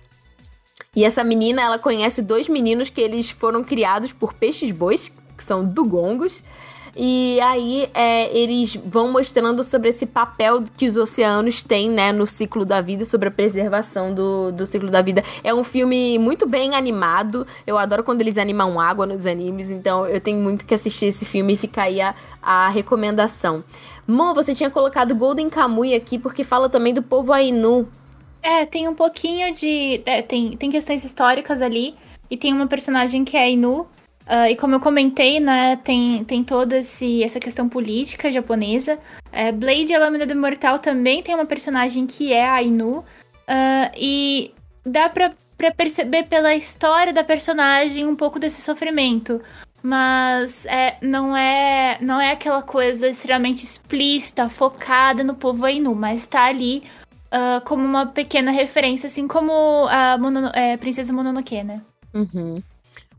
E 0.94 1.02
essa 1.02 1.24
menina, 1.24 1.60
ela 1.60 1.76
conhece 1.76 2.22
dois 2.22 2.48
meninos 2.48 2.90
que 2.90 3.00
eles 3.00 3.28
foram 3.28 3.64
criados 3.64 4.12
por 4.12 4.34
peixes-bois, 4.34 5.12
que 5.36 5.42
são 5.42 5.64
dugongos. 5.64 6.44
E 7.01 7.41
aí 7.41 7.89
é, 7.94 8.36
eles 8.36 8.75
vão 8.75 9.12
mostrando 9.12 9.62
sobre 9.62 9.89
esse 9.89 10.05
papel 10.05 10.65
que 10.77 10.89
os 10.89 10.97
oceanos 10.97 11.62
têm, 11.62 11.89
né, 11.89 12.10
no 12.10 12.27
ciclo 12.27 12.65
da 12.65 12.81
vida, 12.81 13.05
sobre 13.05 13.28
a 13.28 13.31
preservação 13.31 14.12
do, 14.12 14.51
do 14.51 14.67
ciclo 14.67 14.91
da 14.91 15.01
vida. 15.01 15.23
É 15.44 15.55
um 15.55 15.62
filme 15.62 16.18
muito 16.18 16.44
bem 16.49 16.75
animado. 16.75 17.47
Eu 17.65 17.78
adoro 17.78 18.02
quando 18.02 18.20
eles 18.20 18.36
animam 18.36 18.81
água 18.81 19.07
nos 19.07 19.27
animes, 19.27 19.70
então 19.70 20.07
eu 20.07 20.20
tenho 20.20 20.41
muito 20.43 20.67
que 20.67 20.75
assistir 20.75 21.07
esse 21.07 21.25
filme 21.25 21.55
e 21.55 21.57
fica 21.57 21.83
aí 21.83 22.01
a, 22.01 22.17
a 22.43 22.68
recomendação. 22.68 23.62
Mo, 24.05 24.35
você 24.35 24.52
tinha 24.52 24.68
colocado 24.68 25.15
Golden 25.15 25.49
Kamuy 25.49 25.94
aqui 25.94 26.18
porque 26.18 26.43
fala 26.43 26.68
também 26.68 26.93
do 26.93 27.02
povo 27.02 27.33
Ainu. 27.33 27.89
É, 28.43 28.67
tem 28.67 28.89
um 28.89 28.94
pouquinho 28.94 29.52
de. 29.55 30.02
É, 30.05 30.20
tem, 30.20 30.57
tem 30.57 30.68
questões 30.68 31.05
históricas 31.05 31.62
ali. 31.62 31.94
E 32.28 32.36
tem 32.36 32.52
uma 32.52 32.67
personagem 32.67 33.25
que 33.25 33.36
é 33.36 33.44
Ainu. 33.44 33.86
Uh, 34.28 34.50
e 34.50 34.57
como 34.57 34.74
eu 34.74 34.81
comentei, 34.81 35.40
né, 35.40 35.76
tem, 35.82 36.23
tem 36.23 36.44
toda 36.44 36.76
essa 36.76 37.40
questão 37.40 37.66
política 37.66 38.31
japonesa. 38.31 38.98
É, 39.32 39.50
Blade, 39.50 39.94
a 39.94 39.98
Lâmina 39.98 40.26
do 40.26 40.34
Imortal, 40.34 40.78
também 40.78 41.23
tem 41.23 41.34
uma 41.34 41.47
personagem 41.47 42.07
que 42.07 42.31
é 42.31 42.47
Ainu. 42.47 42.98
Uh, 42.98 43.90
e 43.97 44.52
dá 44.84 45.08
pra, 45.08 45.31
pra 45.57 45.70
perceber 45.73 46.24
pela 46.24 46.55
história 46.55 47.10
da 47.10 47.24
personagem 47.24 48.07
um 48.07 48.15
pouco 48.15 48.39
desse 48.39 48.60
sofrimento. 48.60 49.40
Mas 49.82 50.66
é, 50.66 50.97
não 51.00 51.34
é 51.36 51.97
não 52.00 52.20
é 52.20 52.32
aquela 52.32 52.62
coisa 52.62 53.08
extremamente 53.08 53.65
explícita, 53.65 54.48
focada 54.48 55.23
no 55.24 55.34
povo 55.34 55.65
Ainu, 55.65 55.94
mas 55.94 56.26
tá 56.26 56.44
ali 56.44 56.82
uh, 57.32 57.65
como 57.65 57.84
uma 57.84 58.05
pequena 58.05 58.50
referência, 58.50 59.07
assim 59.07 59.26
como 59.26 59.86
a 59.89 60.18
é, 60.52 60.76
Princesa 60.76 61.12
Mononoke, 61.12 61.62
né? 61.62 61.81
Uhum. 62.12 62.60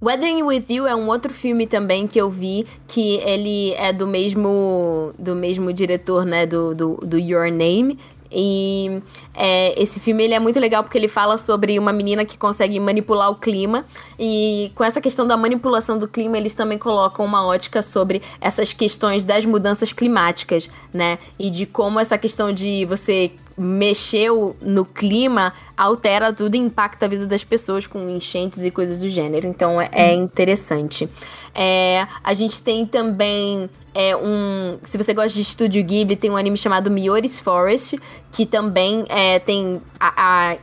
Weathering 0.01 0.43
With 0.43 0.65
You 0.69 0.87
é 0.87 0.95
um 0.95 1.07
outro 1.07 1.33
filme 1.33 1.67
também 1.67 2.07
que 2.07 2.17
eu 2.17 2.29
vi, 2.29 2.65
que 2.87 3.17
ele 3.17 3.73
é 3.73 3.91
do 3.91 4.07
mesmo 4.07 5.11
do 5.19 5.35
mesmo 5.35 5.73
diretor, 5.73 6.25
né, 6.25 6.45
do, 6.45 6.73
do, 6.73 6.95
do 6.97 7.17
Your 7.17 7.51
Name, 7.51 7.97
e 8.31 9.01
é, 9.33 9.81
esse 9.81 9.99
filme 9.99 10.23
ele 10.23 10.33
é 10.33 10.39
muito 10.39 10.59
legal 10.59 10.83
porque 10.83 10.97
ele 10.97 11.07
fala 11.07 11.37
sobre 11.37 11.79
uma 11.79 11.91
menina 11.91 12.23
que 12.23 12.37
consegue 12.37 12.79
manipular 12.79 13.31
o 13.31 13.35
clima. 13.35 13.83
E 14.19 14.71
com 14.75 14.83
essa 14.83 15.01
questão 15.01 15.25
da 15.25 15.35
manipulação 15.35 15.97
do 15.97 16.07
clima, 16.07 16.37
eles 16.37 16.53
também 16.53 16.77
colocam 16.77 17.25
uma 17.25 17.45
ótica 17.45 17.81
sobre 17.81 18.21
essas 18.39 18.73
questões 18.73 19.23
das 19.23 19.45
mudanças 19.45 19.91
climáticas, 19.91 20.69
né? 20.93 21.17
E 21.37 21.49
de 21.49 21.65
como 21.65 21.99
essa 21.99 22.17
questão 22.17 22.53
de 22.53 22.85
você 22.85 23.31
mexeu 23.59 24.55
no 24.61 24.85
clima 24.85 25.53
altera 25.75 26.31
tudo 26.31 26.55
e 26.55 26.57
impacta 26.57 27.05
a 27.05 27.09
vida 27.09 27.27
das 27.27 27.43
pessoas 27.43 27.85
com 27.85 28.09
enchentes 28.09 28.63
e 28.63 28.71
coisas 28.71 28.99
do 28.99 29.09
gênero. 29.09 29.47
Então 29.47 29.79
é, 29.79 29.89
é 29.91 30.13
interessante. 30.13 31.09
É, 31.53 32.07
a 32.23 32.33
gente 32.33 32.61
tem 32.61 32.85
também 32.85 33.69
é, 33.93 34.15
um. 34.15 34.79
Se 34.83 34.97
você 34.97 35.13
gosta 35.13 35.33
de 35.33 35.41
Estúdio 35.41 35.83
Ghibli, 35.83 36.15
tem 36.15 36.31
um 36.31 36.37
anime 36.37 36.57
chamado 36.57 36.89
Miori's 36.89 37.39
Forest, 37.39 37.99
que 38.31 38.45
também 38.45 39.03
é, 39.09 39.39
tem 39.39 39.81
a, 39.99 40.53
a 40.53 40.57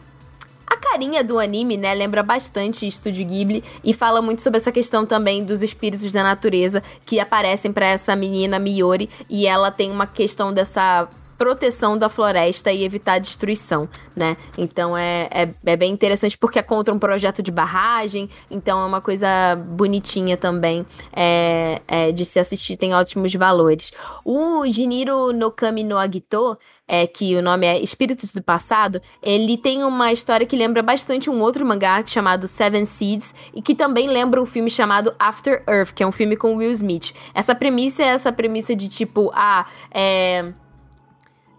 a 0.69 0.77
carinha 0.77 1.23
do 1.23 1.39
anime, 1.39 1.77
né, 1.77 1.95
lembra 1.95 2.25
bastante 2.25 2.89
Estúdio 2.89 3.25
Ghibli 3.25 3.63
e 3.85 3.95
fala 3.95 4.21
muito 4.21 4.43
sobre 4.43 4.59
essa 4.59 4.73
questão 4.73 5.07
também 5.07 5.45
dos 5.45 5.63
espíritos 5.63 6.13
da 6.13 6.25
natureza 6.25 6.83
que 7.05 7.21
aparecem 7.21 7.73
para 7.73 7.87
essa 7.87 8.17
menina 8.17 8.59
Miori 8.59 9.09
e 9.31 9.47
ela 9.47 9.71
tem 9.71 9.93
uma 9.93 10.09
questão 10.09 10.53
dessa 10.53 11.09
proteção 11.37 11.99
da 11.99 12.09
floresta 12.09 12.73
e 12.73 12.85
evitar 12.85 13.15
a 13.15 13.19
destruição, 13.19 13.89
né? 14.15 14.37
Então 14.57 14.97
é, 14.97 15.29
é, 15.31 15.55
é, 15.65 15.77
bem 15.77 15.93
interessante 15.93 16.37
porque 16.37 16.59
é 16.59 16.63
contra 16.63 16.93
um 16.93 16.99
projeto 16.99 17.43
de 17.43 17.51
barragem, 17.51 18.29
então 18.51 18.81
é 18.81 18.85
uma 18.85 19.01
coisa 19.01 19.29
bonitinha 19.57 20.37
também 20.37 20.87
é, 21.13 21.81
é 21.87 22.13
de 22.13 22.25
se 22.25 22.39
assistir, 22.39 22.77
tem 22.77 22.95
ótimos 22.95 23.35
valores. 23.35 23.93
O 24.25 24.67
Jiniro 24.67 25.33
no 25.33 25.51
Kami 25.51 25.85
no 25.85 25.97
Agito, 25.97 26.59
é, 26.89 27.07
que 27.07 27.37
o 27.37 27.43
nome 27.43 27.67
é 27.67 27.81
Espíritos 27.81 28.33
do 28.33 28.43
Passado, 28.43 29.01
ele 29.23 29.57
tem 29.57 29.83
uma 29.83 30.13
história 30.13 30.47
que 30.47 30.57
lembra 30.57 30.83
bastante 30.83 31.29
um 31.29 31.41
outro 31.41 31.67
mangá 31.67 32.03
chamado 32.07 32.47
Seven 32.47 32.85
Seeds 32.85 33.35
e 33.55 33.61
que 33.61 33.75
também 33.75 34.09
lembra 34.09 34.41
um 34.41 34.47
filme 34.47 34.71
chamado 34.71 35.15
After 35.19 35.63
Earth, 35.69 35.93
que 35.93 36.03
é 36.03 36.07
um 36.07 36.13
filme 36.13 36.37
com 36.37 36.57
Will 36.57 36.73
Smith. 36.73 37.13
Essa 37.35 37.55
premissa 37.55 38.03
é 38.03 38.07
essa 38.07 38.33
premissa 38.33 38.75
de 38.75 38.89
tipo, 38.89 39.31
ah, 39.35 39.67
é 39.91 40.53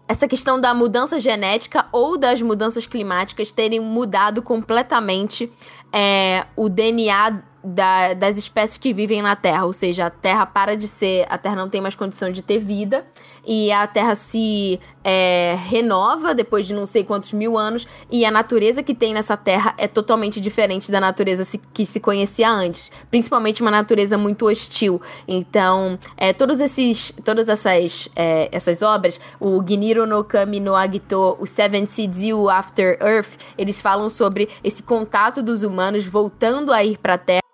essa 0.08 0.26
questão 0.26 0.58
da 0.58 0.72
mudança 0.72 1.20
genética 1.20 1.86
ou 1.92 2.16
das 2.16 2.40
mudanças 2.40 2.86
climáticas 2.86 3.52
terem 3.52 3.78
mudado 3.78 4.40
completamente 4.40 5.52
é, 5.92 6.46
o 6.56 6.68
DNA 6.70 7.42
da, 7.62 8.14
das 8.14 8.38
espécies 8.38 8.78
que 8.78 8.94
vivem 8.94 9.20
na 9.20 9.36
Terra, 9.36 9.66
ou 9.66 9.72
seja, 9.72 10.06
a 10.06 10.10
Terra 10.10 10.46
para 10.46 10.76
de 10.76 10.88
ser, 10.88 11.26
a 11.28 11.36
Terra 11.36 11.56
não 11.56 11.68
tem 11.68 11.80
mais 11.80 11.94
condição 11.94 12.32
de 12.32 12.40
ter 12.40 12.58
vida 12.58 13.06
e 13.48 13.72
a 13.72 13.86
Terra 13.86 14.14
se 14.14 14.78
é, 15.02 15.56
renova 15.68 16.34
depois 16.34 16.66
de 16.66 16.74
não 16.74 16.84
sei 16.84 17.02
quantos 17.02 17.32
mil 17.32 17.56
anos. 17.56 17.88
E 18.10 18.26
a 18.26 18.30
natureza 18.30 18.82
que 18.82 18.94
tem 18.94 19.14
nessa 19.14 19.38
Terra 19.38 19.74
é 19.78 19.88
totalmente 19.88 20.38
diferente 20.38 20.92
da 20.92 21.00
natureza 21.00 21.44
se, 21.44 21.56
que 21.72 21.86
se 21.86 21.98
conhecia 21.98 22.50
antes, 22.50 22.92
principalmente 23.10 23.62
uma 23.62 23.70
natureza 23.70 24.18
muito 24.18 24.44
hostil. 24.46 25.00
Então, 25.26 25.98
é, 26.14 26.34
todos 26.34 26.60
esses, 26.60 27.10
todas 27.24 27.48
essas, 27.48 28.10
é, 28.14 28.50
essas 28.52 28.82
obras, 28.82 29.18
o 29.40 29.66
Giniro 29.66 30.06
no 30.06 30.22
Kami 30.22 30.60
no 30.60 30.74
Agito, 30.74 31.38
o 31.40 31.46
Seven 31.46 31.86
Seeds 31.86 32.24
e 32.24 32.34
o 32.34 32.50
After 32.50 32.98
Earth, 33.00 33.40
eles 33.56 33.80
falam 33.80 34.10
sobre 34.10 34.50
esse 34.62 34.82
contato 34.82 35.42
dos 35.42 35.62
humanos 35.62 36.04
voltando 36.04 36.70
a 36.70 36.84
ir 36.84 36.98
para 36.98 37.14
a 37.14 37.18
Terra 37.18 37.48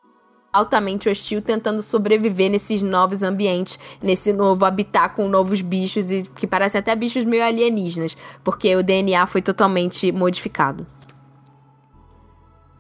altamente 0.55 1.09
hostil, 1.09 1.43
tentando 1.43 1.83
sobreviver 1.83 2.49
nesses 2.49 2.81
novos 2.81 3.25
ambientes, 3.25 3.77
nesse 4.01 4.33
novo 4.33 4.65
habitat 4.65 5.17
com 5.17 5.29
novos 5.29 5.61
bichos 5.61 6.13
e 6.13 6.23
que 6.37 6.47
parecem 6.47 6.79
até 6.79 6.95
bichos 6.95 7.25
meio 7.25 7.43
alienígenas, 7.43 8.17
porque 8.45 8.75
o 8.77 8.83
DNA 8.83 9.27
foi 9.27 9.43
totalmente 9.43 10.13
modificado. 10.13 10.87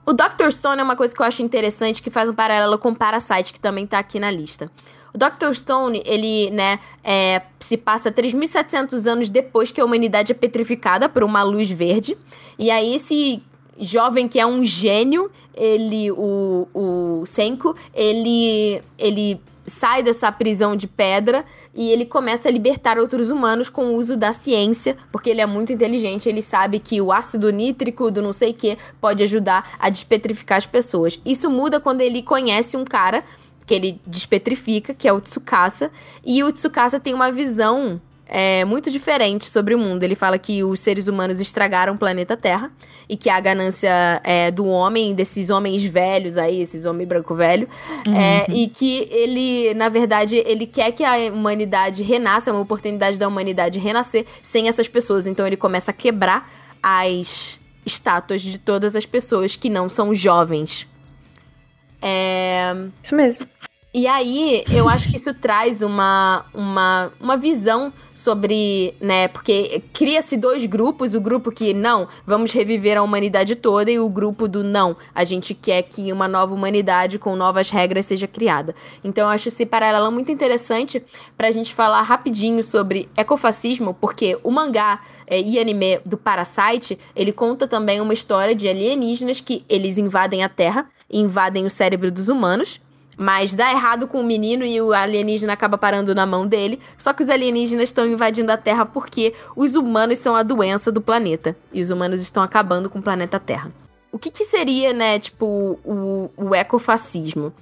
O 0.07 0.13
Dr. 0.13 0.51
Stone 0.51 0.81
é 0.81 0.85
uma 0.85 0.97
coisa 0.97 1.15
que 1.15 1.21
eu 1.21 1.27
acho 1.27 1.43
interessante, 1.43 2.01
que 2.01 2.11
faz 2.11 2.29
um 2.29 2.35
paralelo 2.35 2.79
com 2.79 2.95
Parasite, 2.95 3.53
que 3.53 3.59
também 3.59 3.87
tá 3.87 3.99
aqui 3.99 4.21
na 4.21 4.31
lista. 4.31 4.71
O 5.15 5.19
Dr. 5.19 5.55
Stone, 5.55 6.03
ele, 6.05 6.51
né, 6.51 6.79
é, 7.03 7.43
se 7.59 7.77
passa 7.77 8.13
3.700 8.13 9.07
anos 9.07 9.31
depois 9.31 9.71
que 9.71 9.81
a 9.81 9.85
humanidade 9.85 10.31
é 10.31 10.35
petrificada 10.35 11.09
por 11.09 11.25
uma 11.25 11.43
luz 11.43 11.71
verde. 11.71 12.17
E 12.59 12.71
aí 12.71 12.95
esse 12.95 13.43
jovem 13.79 14.29
que 14.29 14.39
é 14.39 14.47
um 14.47 14.65
gênio, 14.65 15.31
ele, 15.57 16.11
o, 16.11 16.69
o 16.75 17.27
Senko, 17.27 17.77
ele, 17.95 18.83
ele 18.99 19.41
sai 19.67 20.03
dessa 20.03 20.31
prisão 20.31 20.77
de 20.77 20.87
pedra 20.87 21.45
e 21.75 21.91
ele 21.91 22.05
começa 22.05 22.49
a 22.49 22.53
libertar 22.53 22.99
outros 22.99 23.31
humanos 23.31 23.69
com 23.69 23.87
o 23.87 23.97
uso 23.97 24.17
da 24.17 24.33
ciência, 24.33 24.97
porque 25.11 25.31
ele 25.31 25.41
é 25.41 25.47
muito 25.47 25.73
inteligente, 25.73 26.29
ele 26.29 26.43
sabe 26.43 26.79
que 26.79 27.01
o 27.01 27.11
ácido 27.11 27.51
nítrico 27.51 28.11
do 28.11 28.23
não 28.23 28.33
sei 28.33 28.53
que 28.53 28.79
pode 29.01 29.23
ajudar 29.23 29.77
a 29.79 29.91
despetrificar 29.91 30.59
as 30.59 30.67
pessoas. 30.67 31.21
Isso 31.25 31.51
muda 31.51 31.81
quando 31.81 32.01
ele 32.01 32.23
conhece 32.23 32.77
um 32.77 32.85
cara 32.85 33.25
que 33.67 33.75
ele 33.75 34.01
despetrifica, 34.07 34.93
que 34.93 35.09
é 35.09 35.13
o 35.13 35.21
Tsukasa, 35.21 35.91
e 36.25 36.45
o 36.45 36.53
Tsukasa 36.53 37.01
tem 37.01 37.15
uma 37.15 37.33
visão 37.33 38.01
é, 38.27 38.65
muito 38.65 38.91
diferente 38.91 39.45
sobre 39.47 39.75
o 39.75 39.79
mundo. 39.79 40.03
Ele 40.03 40.15
fala 40.15 40.39
que 40.39 40.65
os 40.65 40.81
seres 40.81 41.09
humanos 41.09 41.41
estragaram 41.41 41.95
o 41.95 41.99
planeta 41.99 42.37
Terra 42.37 42.71
e 43.09 43.17
que 43.17 43.29
a 43.29 43.39
ganância 43.39 44.21
é, 44.25 44.51
do 44.51 44.67
homem, 44.67 45.15
desses 45.15 45.51
homens 45.51 45.85
velhos 45.85 46.37
aí, 46.37 46.61
esses 46.61 46.87
homens 46.87 47.07
branco 47.07 47.35
velho, 47.35 47.69
é, 48.07 48.09
uhum. 48.09 48.17
é, 48.17 48.47
e 48.49 48.69
que 48.69 49.09
ele, 49.11 49.75
na 49.75 49.89
verdade, 49.89 50.37
ele 50.37 50.67
quer 50.67 50.93
que 50.93 51.05
a 51.05 51.17
humanidade 51.33 52.03
renasça, 52.03 52.51
é 52.51 52.53
uma 52.53 52.63
oportunidade 52.63 53.19
da 53.19 53.29
humanidade 53.29 53.79
renascer 53.79 54.25
sem 54.43 54.69
essas 54.69 54.89
pessoas. 54.89 55.27
Então 55.27 55.47
ele 55.47 55.57
começa 55.57 55.91
a 55.91 55.95
quebrar 55.95 56.51
as 56.83 57.59
estátuas 57.85 58.41
de 58.41 58.59
todas 58.59 58.97
as 58.97 59.05
pessoas 59.05 59.57
que 59.57 59.69
não 59.69 59.89
são 59.89 60.15
jovens. 60.15 60.87
É... 62.01 62.75
Isso 63.03 63.15
mesmo. 63.15 63.47
E 63.97 64.09
aí, 64.09 64.65
eu 64.73 64.89
acho 64.89 65.09
que 65.09 65.19
isso 65.19 65.33
traz 65.33 65.81
uma, 65.81 66.45
uma, 66.53 67.13
uma 67.21 67.37
visão 67.37 67.93
sobre, 68.13 68.93
né, 69.01 69.29
porque 69.29 69.85
cria-se 69.93 70.37
dois 70.37 70.67
grupos, 70.67 71.15
o 71.15 71.21
grupo 71.21 71.53
que 71.53 71.73
não, 71.73 72.09
vamos 72.27 72.53
reviver 72.53 72.99
a 72.99 73.03
humanidade 73.05 73.55
toda 73.55 73.93
e 73.93 74.01
o 74.01 74.11
grupo 74.11 74.49
do 74.49 74.65
não, 74.65 74.97
a 75.15 75.23
gente 75.23 75.55
quer 75.55 75.81
que 75.83 76.13
uma 76.13 76.27
nova 76.27 76.53
humanidade 76.53 77.21
com 77.21 77.37
novas 77.37 77.71
regras 77.71 78.07
seja 78.07 78.27
criada. 78.27 78.75
Então 79.05 79.29
eu 79.29 79.31
acho 79.31 79.47
esse 79.47 79.65
paralelo 79.65 80.11
muito 80.11 80.33
interessante 80.33 81.01
pra 81.37 81.53
gente 81.53 81.73
falar 81.73 82.03
rapidinho 82.03 82.65
sobre 82.65 83.09
ecofascismo, 83.17 83.95
porque 84.01 84.37
o 84.43 84.51
mangá 84.51 85.03
é, 85.25 85.41
e 85.41 85.57
anime 85.57 86.01
do 86.05 86.19
Parasite, 86.19 86.99
ele 87.15 87.31
conta 87.31 87.69
também 87.69 88.01
uma 88.01 88.13
história 88.13 88.57
de 88.57 88.69
alienígenas 88.69 89.41
que 89.41 89.65
eles 89.69 89.99
invadem 89.99 90.43
a 90.43 90.49
Terra, 90.49 90.91
invadem 91.09 91.65
o 91.65 91.71
cérebro 91.71 92.11
dos 92.11 92.29
humanos, 92.29 92.81
mas 93.17 93.55
dá 93.55 93.71
errado 93.71 94.07
com 94.07 94.21
o 94.21 94.25
menino 94.25 94.65
e 94.65 94.81
o 94.81 94.93
alienígena 94.93 95.53
acaba 95.53 95.79
parando 95.79 96.15
na 96.15 96.27
mão 96.27 96.47
dele. 96.47 96.81
Só 96.97 97.13
que 97.13 97.23
os 97.23 97.31
alienígenas 97.31 97.89
estão 97.89 98.07
invadindo 98.07 98.51
a 98.51 98.57
Terra 98.57 98.85
porque 98.85 99.35
os 99.57 99.75
humanos 99.75 100.19
são 100.19 100.35
a 100.35 100.43
doença 100.43 100.91
do 100.91 101.01
planeta. 101.01 101.57
E 101.73 101.81
os 101.81 101.91
humanos 101.91 102.23
estão 102.23 102.43
acabando 102.43 102.91
com 102.91 102.99
o 102.99 103.03
planeta 103.03 103.39
Terra. 103.39 103.71
O 104.11 104.19
que, 104.19 104.31
que 104.31 104.45
seria, 104.45 104.93
né, 104.93 105.19
tipo, 105.19 105.79
o, 105.85 106.31
o 106.37 106.55
ecofascismo? 106.55 107.53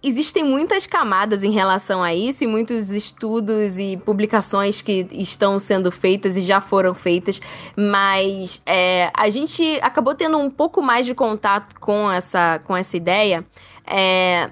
Existem 0.00 0.44
muitas 0.44 0.86
camadas 0.86 1.42
em 1.42 1.50
relação 1.50 2.04
a 2.04 2.14
isso 2.14 2.44
e 2.44 2.46
muitos 2.46 2.90
estudos 2.90 3.80
e 3.80 3.96
publicações 3.96 4.80
que 4.80 5.08
estão 5.10 5.58
sendo 5.58 5.90
feitas 5.90 6.36
e 6.36 6.42
já 6.42 6.60
foram 6.60 6.94
feitas, 6.94 7.40
mas 7.76 8.62
é, 8.64 9.10
a 9.12 9.28
gente 9.28 9.80
acabou 9.82 10.14
tendo 10.14 10.38
um 10.38 10.48
pouco 10.48 10.80
mais 10.80 11.04
de 11.04 11.16
contato 11.16 11.78
com 11.80 12.08
essa, 12.10 12.60
com 12.60 12.76
essa 12.76 12.96
ideia 12.96 13.44
é, 13.84 14.50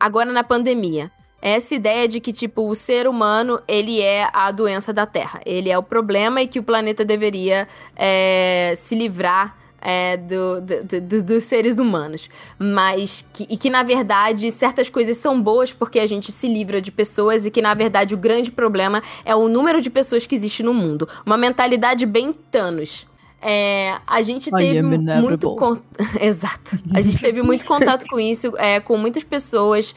agora 0.00 0.32
na 0.32 0.42
pandemia. 0.42 1.10
essa 1.42 1.74
ideia 1.74 2.06
de 2.06 2.20
que, 2.20 2.34
tipo, 2.34 2.68
o 2.68 2.74
ser 2.74 3.06
humano, 3.06 3.62
ele 3.66 4.02
é 4.02 4.28
a 4.30 4.50
doença 4.50 4.92
da 4.92 5.06
Terra. 5.06 5.40
Ele 5.46 5.70
é 5.70 5.78
o 5.78 5.82
problema 5.82 6.42
e 6.42 6.46
que 6.46 6.58
o 6.58 6.62
planeta 6.62 7.02
deveria 7.02 7.66
é, 7.96 8.74
se 8.76 8.94
livrar 8.94 9.56
é, 9.80 10.18
do, 10.18 10.60
do, 10.60 11.00
do, 11.00 11.22
dos 11.24 11.44
seres 11.44 11.78
humanos. 11.78 12.28
Mas 12.58 13.24
que, 13.32 13.46
e 13.48 13.56
que, 13.56 13.70
na 13.70 13.82
verdade, 13.82 14.50
certas 14.50 14.90
coisas 14.90 15.16
são 15.16 15.40
boas 15.40 15.72
porque 15.72 15.98
a 15.98 16.06
gente 16.06 16.30
se 16.30 16.46
livra 16.46 16.80
de 16.80 16.92
pessoas 16.92 17.46
e 17.46 17.50
que, 17.50 17.62
na 17.62 17.72
verdade, 17.72 18.14
o 18.14 18.18
grande 18.18 18.50
problema 18.50 19.02
é 19.24 19.34
o 19.34 19.48
número 19.48 19.80
de 19.80 19.88
pessoas 19.88 20.26
que 20.26 20.34
existe 20.34 20.62
no 20.62 20.74
mundo. 20.74 21.08
Uma 21.24 21.38
mentalidade 21.38 22.04
bem 22.04 22.32
Thanos. 22.32 23.06
É, 23.42 23.98
a 24.06 24.20
gente 24.22 24.50
teve 24.50 24.82
muito. 24.82 25.54
Con... 25.56 25.78
Exato. 26.20 26.78
A 26.92 27.00
gente 27.00 27.18
teve 27.18 27.42
muito 27.42 27.64
contato 27.64 28.04
com 28.06 28.20
isso, 28.20 28.52
é, 28.58 28.80
com 28.80 28.96
muitas 28.96 29.24
pessoas. 29.24 29.94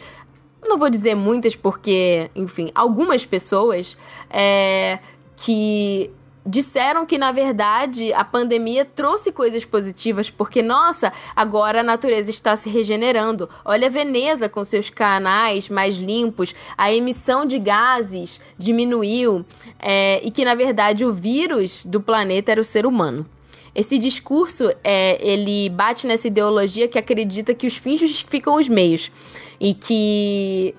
Não 0.63 0.77
vou 0.77 0.89
dizer 0.89 1.13
muitas, 1.13 1.55
porque, 1.55 2.29
enfim, 2.33 2.71
algumas 2.73 3.25
pessoas 3.25 3.97
é, 4.29 4.99
que 5.35 6.09
disseram 6.45 7.05
que, 7.05 7.17
na 7.17 7.31
verdade, 7.31 8.13
a 8.13 8.23
pandemia 8.23 8.85
trouxe 8.85 9.31
coisas 9.31 9.63
positivas, 9.63 10.29
porque, 10.29 10.61
nossa, 10.61 11.11
agora 11.35 11.79
a 11.79 11.83
natureza 11.83 12.29
está 12.29 12.55
se 12.55 12.69
regenerando. 12.69 13.49
Olha 13.63 13.89
Veneza 13.89 14.49
com 14.49 14.63
seus 14.63 14.89
canais 14.89 15.69
mais 15.69 15.97
limpos, 15.97 16.53
a 16.77 16.91
emissão 16.91 17.45
de 17.45 17.59
gases 17.59 18.41
diminuiu, 18.57 19.45
é, 19.79 20.21
e 20.23 20.31
que, 20.31 20.43
na 20.43 20.55
verdade, 20.55 21.05
o 21.05 21.13
vírus 21.13 21.85
do 21.85 22.01
planeta 22.01 22.51
era 22.51 22.61
o 22.61 22.65
ser 22.65 22.85
humano. 22.85 23.25
Esse 23.75 23.97
discurso, 23.97 24.71
é, 24.83 25.17
ele 25.19 25.67
bate 25.69 26.05
nessa 26.05 26.27
ideologia 26.27 26.87
que 26.87 26.99
acredita 26.99 27.55
que 27.55 27.65
os 27.65 27.75
fins 27.75 27.99
justificam 27.99 28.55
os 28.55 28.69
meios. 28.69 29.11
E 29.59 29.73
que 29.73 30.75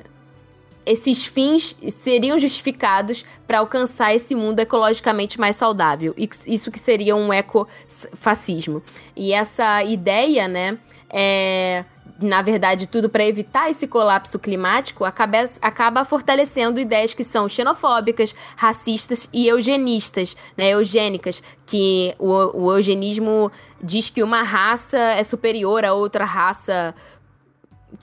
esses 0.87 1.25
fins 1.25 1.77
seriam 1.89 2.39
justificados 2.39 3.25
para 3.47 3.59
alcançar 3.59 4.15
esse 4.15 4.35
mundo 4.35 4.61
ecologicamente 4.61 5.39
mais 5.41 5.57
saudável. 5.57 6.15
Isso 6.17 6.71
que 6.71 6.79
seria 6.79 7.17
um 7.17 7.33
ecofascismo. 7.33 8.83
E 9.17 9.33
essa 9.33 9.83
ideia, 9.83 10.47
né, 10.47 10.79
é, 11.11 11.85
na 12.21 12.43
verdade, 12.43 12.87
tudo 12.87 13.09
para 13.09 13.25
evitar 13.25 13.71
esse 13.71 13.87
colapso 13.87 14.39
climático, 14.39 15.05
acaba, 15.05 15.45
acaba 15.61 16.05
fortalecendo 16.05 16.79
ideias 16.79 17.15
que 17.15 17.25
são 17.25 17.49
xenofóbicas, 17.49 18.35
racistas 18.57 19.29
e 19.33 19.49
eugenistas, 19.49 20.37
né, 20.57 20.71
eugênicas, 20.71 21.43
que 21.67 22.15
o, 22.19 22.65
o 22.65 22.73
eugenismo 22.73 23.51
diz 23.83 24.11
que 24.11 24.23
uma 24.23 24.43
raça 24.43 24.99
é 24.99 25.25
superior 25.25 25.85
a 25.85 25.95
outra 25.95 26.25
raça 26.25 26.95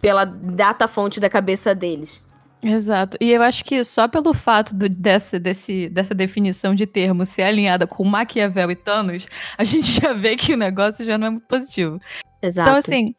pela 0.01 0.25
data 0.25 0.87
fonte 0.87 1.19
da 1.19 1.29
cabeça 1.29 1.75
deles. 1.75 2.21
Exato. 2.63 3.17
E 3.19 3.31
eu 3.31 3.41
acho 3.41 3.65
que 3.65 3.83
só 3.83 4.07
pelo 4.07 4.33
fato 4.33 4.75
do, 4.75 4.87
dessa, 4.87 5.39
desse, 5.39 5.89
dessa 5.89 6.13
definição 6.13 6.75
de 6.75 6.85
termo 6.85 7.25
ser 7.25 7.43
alinhada 7.43 7.87
com 7.87 8.03
Maquiavel 8.03 8.71
e 8.71 8.75
Thanos, 8.75 9.27
a 9.57 9.63
gente 9.65 9.91
já 9.91 10.13
vê 10.13 10.35
que 10.35 10.53
o 10.53 10.57
negócio 10.57 11.03
já 11.05 11.17
não 11.17 11.27
é 11.27 11.29
muito 11.31 11.47
positivo. 11.47 11.99
Exato. 12.41 12.69
Então, 12.69 12.77
assim, 12.77 13.15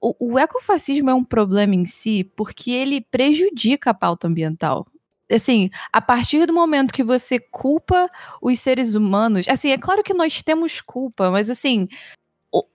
o, 0.00 0.32
o 0.32 0.38
ecofascismo 0.38 1.10
é 1.10 1.14
um 1.14 1.24
problema 1.24 1.74
em 1.74 1.86
si 1.86 2.24
porque 2.36 2.70
ele 2.70 3.00
prejudica 3.00 3.90
a 3.90 3.94
pauta 3.94 4.28
ambiental 4.28 4.86
assim, 5.30 5.70
a 5.92 6.00
partir 6.00 6.46
do 6.46 6.52
momento 6.52 6.92
que 6.92 7.02
você 7.02 7.38
culpa 7.38 8.10
os 8.40 8.60
seres 8.60 8.94
humanos, 8.94 9.48
assim, 9.48 9.70
é 9.70 9.78
claro 9.78 10.02
que 10.02 10.14
nós 10.14 10.42
temos 10.42 10.80
culpa, 10.80 11.30
mas 11.30 11.48
assim, 11.48 11.88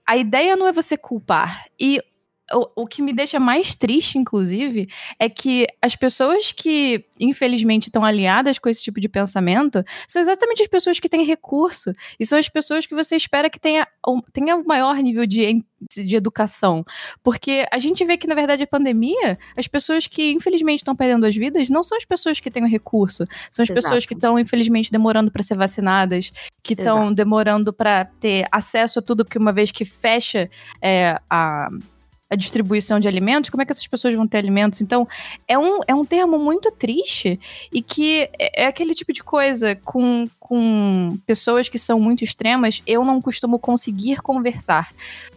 a 0.06 0.16
ideia 0.16 0.56
não 0.56 0.66
é 0.66 0.72
você 0.72 0.96
culpar. 0.96 1.66
E 1.78 2.02
o, 2.52 2.82
o 2.82 2.86
que 2.86 3.02
me 3.02 3.12
deixa 3.12 3.38
mais 3.38 3.76
triste, 3.76 4.18
inclusive, 4.18 4.88
é 5.18 5.28
que 5.28 5.66
as 5.80 5.94
pessoas 5.96 6.52
que, 6.52 7.04
infelizmente, 7.18 7.84
estão 7.84 8.04
aliadas 8.04 8.58
com 8.58 8.68
esse 8.68 8.82
tipo 8.82 9.00
de 9.00 9.08
pensamento 9.08 9.84
são 10.08 10.20
exatamente 10.20 10.62
as 10.62 10.68
pessoas 10.68 10.98
que 10.98 11.08
têm 11.08 11.24
recurso. 11.24 11.94
E 12.18 12.26
são 12.26 12.38
as 12.38 12.48
pessoas 12.48 12.86
que 12.86 12.94
você 12.94 13.16
espera 13.16 13.48
que 13.48 13.60
tenha, 13.60 13.86
tenha 14.32 14.56
um 14.56 14.64
maior 14.64 14.96
nível 14.96 15.26
de, 15.26 15.64
de 15.94 16.16
educação. 16.16 16.84
Porque 17.22 17.66
a 17.70 17.78
gente 17.78 18.04
vê 18.04 18.16
que, 18.16 18.26
na 18.26 18.34
verdade, 18.34 18.62
a 18.62 18.66
pandemia, 18.66 19.38
as 19.56 19.66
pessoas 19.66 20.06
que, 20.06 20.32
infelizmente, 20.32 20.78
estão 20.78 20.96
perdendo 20.96 21.26
as 21.26 21.36
vidas 21.36 21.70
não 21.70 21.82
são 21.82 21.96
as 21.96 22.04
pessoas 22.04 22.40
que 22.40 22.50
têm 22.50 22.64
o 22.64 22.68
recurso. 22.68 23.24
São 23.50 23.62
as 23.62 23.70
Exato. 23.70 23.82
pessoas 23.82 24.06
que 24.06 24.14
estão, 24.14 24.38
infelizmente, 24.38 24.90
demorando 24.90 25.30
para 25.30 25.42
ser 25.42 25.56
vacinadas, 25.56 26.32
que 26.62 26.74
estão 26.74 27.12
demorando 27.12 27.72
para 27.72 28.04
ter 28.04 28.46
acesso 28.50 28.98
a 28.98 29.02
tudo, 29.02 29.24
porque 29.24 29.38
uma 29.38 29.52
vez 29.52 29.70
que 29.70 29.84
fecha 29.84 30.50
é, 30.82 31.20
a 31.28 31.68
a 32.30 32.36
distribuição 32.36 33.00
de 33.00 33.08
alimentos, 33.08 33.50
como 33.50 33.60
é 33.62 33.66
que 33.66 33.72
essas 33.72 33.86
pessoas 33.88 34.14
vão 34.14 34.26
ter 34.26 34.38
alimentos? 34.38 34.80
Então, 34.80 35.06
é 35.48 35.58
um, 35.58 35.80
é 35.86 35.94
um 35.94 36.04
termo 36.04 36.38
muito 36.38 36.70
triste 36.70 37.40
e 37.72 37.82
que 37.82 38.30
é, 38.38 38.62
é 38.62 38.66
aquele 38.66 38.94
tipo 38.94 39.12
de 39.12 39.22
coisa 39.22 39.74
com, 39.74 40.26
com 40.38 41.18
pessoas 41.26 41.68
que 41.68 41.78
são 41.78 41.98
muito 41.98 42.22
extremas, 42.22 42.80
eu 42.86 43.04
não 43.04 43.20
costumo 43.20 43.58
conseguir 43.58 44.22
conversar. 44.22 44.92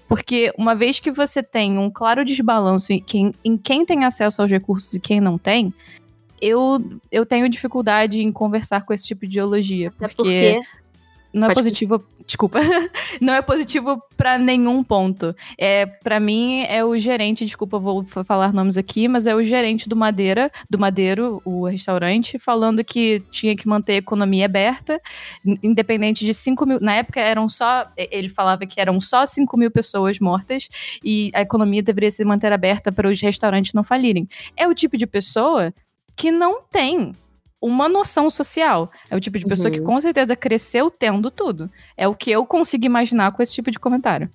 Porque 0.08 0.54
uma 0.56 0.76
vez 0.76 1.00
que 1.00 1.12
você 1.12 1.42
tem 1.42 1.80
um 1.80 1.90
claro 1.90 2.24
desbalanço 2.24 2.94
em 2.94 3.02
quem, 3.02 3.34
em 3.44 3.58
quem 3.58 3.84
tem 3.84 4.06
acesso 4.06 4.42
aos 4.42 4.52
recursos 4.52 4.94
e 4.94 5.00
quem 5.00 5.20
não 5.20 5.40
tem, 5.40 5.74
eu, 6.40 6.80
eu 7.12 7.26
tenho 7.26 7.50
dificuldade 7.50 8.22
em 8.22 8.32
conversar 8.32 8.86
com 8.86 8.94
esse 8.94 9.08
tipo 9.08 9.22
de 9.22 9.38
ideologia. 9.38 9.92
Porque, 9.98 10.14
porque 10.16 10.62
não 11.40 11.50
é 11.50 11.54
positivo 11.54 12.04
Desculpa. 12.26 12.60
Não 13.20 13.34
é 13.34 13.42
positivo 13.42 14.02
para 14.16 14.38
nenhum 14.38 14.84
ponto. 14.84 15.36
É, 15.58 15.86
para 15.86 16.20
mim 16.20 16.62
é 16.62 16.84
o 16.84 16.98
gerente, 16.98 17.46
desculpa, 17.46 17.78
vou 17.78 18.04
falar 18.04 18.54
nomes 18.54 18.78
aqui, 18.78 19.08
mas 19.08 19.28
é 19.28 19.36
o 19.36 19.44
gerente 19.44 19.88
do 19.90 19.96
Madeira, 19.96 20.52
do 20.70 20.80
Madeiro, 20.80 21.42
o 21.46 21.68
restaurante, 21.68 22.40
falando 22.40 22.84
que 22.84 23.22
tinha 23.32 23.56
que 23.56 23.68
manter 23.68 23.94
a 23.94 23.98
economia 23.98 24.46
aberta, 24.46 25.02
independente 25.62 26.26
de 26.26 26.34
5 26.34 26.66
mil. 26.66 26.80
Na 26.80 26.96
época 26.96 27.20
eram 27.20 27.48
só. 27.50 27.86
Ele 27.98 28.30
falava 28.30 28.66
que 28.66 28.80
eram 28.80 29.00
só 29.02 29.26
5 29.26 29.58
mil 29.58 29.72
pessoas 29.72 30.20
mortas 30.20 30.70
e 31.04 31.30
a 31.34 31.42
economia 31.42 31.84
deveria 31.84 32.12
se 32.12 32.24
manter 32.24 32.52
aberta 32.54 32.92
para 32.92 33.10
os 33.10 33.20
restaurantes 33.22 33.74
não 33.74 33.84
falirem. 33.84 34.28
É 34.56 34.68
o 34.68 34.74
tipo 34.74 34.98
de 34.98 35.06
pessoa 35.06 35.74
que 36.16 36.32
não 36.32 36.62
tem 36.64 37.14
uma 37.64 37.88
noção 37.88 38.30
social. 38.30 38.92
É 39.10 39.16
o 39.16 39.22
tipo 39.22 39.40
de 39.40 39.46
pessoa 39.46 39.70
uhum. 39.70 39.76
que 39.76 39.82
com 39.82 40.02
certeza 40.02 40.36
cresceu 40.36 40.92
tendo 40.92 41.32
tudo. 41.32 41.72
É 41.96 42.06
o 42.06 42.14
que 42.14 42.30
eu 42.30 42.46
consigo 42.46 42.86
imaginar 42.86 43.32
com 43.32 43.42
esse 43.42 43.54
tipo 43.54 43.72
de 43.72 43.80
comentário. 43.80 44.30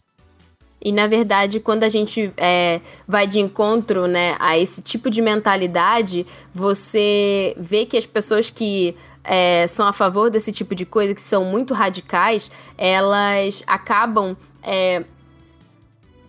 E 0.83 0.91
na 0.91 1.07
verdade, 1.07 1.61
quando 1.61 1.85
a 1.85 1.89
gente 1.91 2.33
é, 2.39 2.81
vai 3.07 3.27
de 3.27 3.39
encontro 3.39 4.07
né, 4.07 4.35
a 4.39 4.57
esse 4.57 4.81
tipo 4.81 5.11
de 5.11 5.21
mentalidade, 5.21 6.25
você 6.55 7.55
vê 7.59 7.85
que 7.85 7.99
as 7.99 8.07
pessoas 8.07 8.49
que 8.49 8.97
é, 9.23 9.67
são 9.67 9.87
a 9.87 9.93
favor 9.93 10.31
desse 10.31 10.51
tipo 10.51 10.75
de 10.75 10.87
coisa, 10.87 11.15
que 11.15 11.21
são 11.21 11.45
muito 11.45 11.75
radicais, 11.75 12.51
elas 12.79 13.63
acabam 13.67 14.35
é, 14.63 15.05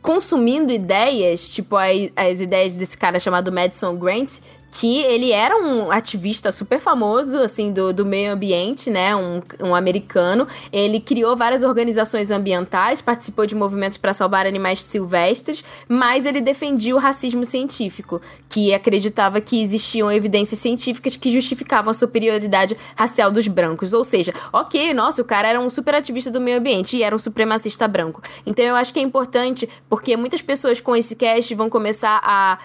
consumindo 0.01 0.73
ideias, 0.73 1.47
tipo 1.47 1.77
as, 1.77 2.09
as 2.15 2.41
ideias 2.41 2.75
desse 2.75 2.97
cara 2.97 3.19
chamado 3.19 3.51
Madison 3.51 3.95
Grant, 3.95 4.39
que 4.71 5.01
ele 5.01 5.31
era 5.31 5.55
um 5.57 5.91
ativista 5.91 6.51
super 6.51 6.79
famoso, 6.79 7.37
assim, 7.37 7.71
do, 7.71 7.93
do 7.93 8.05
meio 8.05 8.33
ambiente, 8.33 8.89
né? 8.89 9.15
Um, 9.15 9.41
um 9.59 9.75
americano. 9.75 10.47
Ele 10.71 10.99
criou 10.99 11.35
várias 11.35 11.63
organizações 11.63 12.31
ambientais, 12.31 13.01
participou 13.01 13.45
de 13.45 13.55
movimentos 13.55 13.97
para 13.97 14.13
salvar 14.13 14.45
animais 14.45 14.81
silvestres, 14.81 15.63
mas 15.87 16.25
ele 16.25 16.41
defendia 16.41 16.95
o 16.95 16.99
racismo 16.99 17.43
científico, 17.45 18.21
que 18.47 18.73
acreditava 18.73 19.41
que 19.41 19.61
existiam 19.61 20.11
evidências 20.11 20.59
científicas 20.59 21.15
que 21.15 21.31
justificavam 21.31 21.91
a 21.91 21.93
superioridade 21.93 22.77
racial 22.95 23.31
dos 23.31 23.47
brancos. 23.47 23.93
Ou 23.93 24.03
seja, 24.03 24.33
ok, 24.53 24.93
nossa, 24.93 25.21
o 25.21 25.25
cara 25.25 25.47
era 25.47 25.59
um 25.59 25.69
super 25.69 25.95
ativista 25.95 26.29
do 26.31 26.39
meio 26.39 26.57
ambiente 26.57 26.97
e 26.97 27.03
era 27.03 27.15
um 27.15 27.19
supremacista 27.19 27.87
branco. 27.87 28.21
Então 28.45 28.65
eu 28.65 28.75
acho 28.75 28.93
que 28.93 28.99
é 28.99 29.03
importante, 29.03 29.67
porque 29.89 30.15
muitas 30.15 30.41
pessoas 30.41 30.79
com 30.79 30.95
esse 30.95 31.15
cast 31.15 31.53
vão 31.55 31.69
começar 31.69 32.21
a 32.23 32.59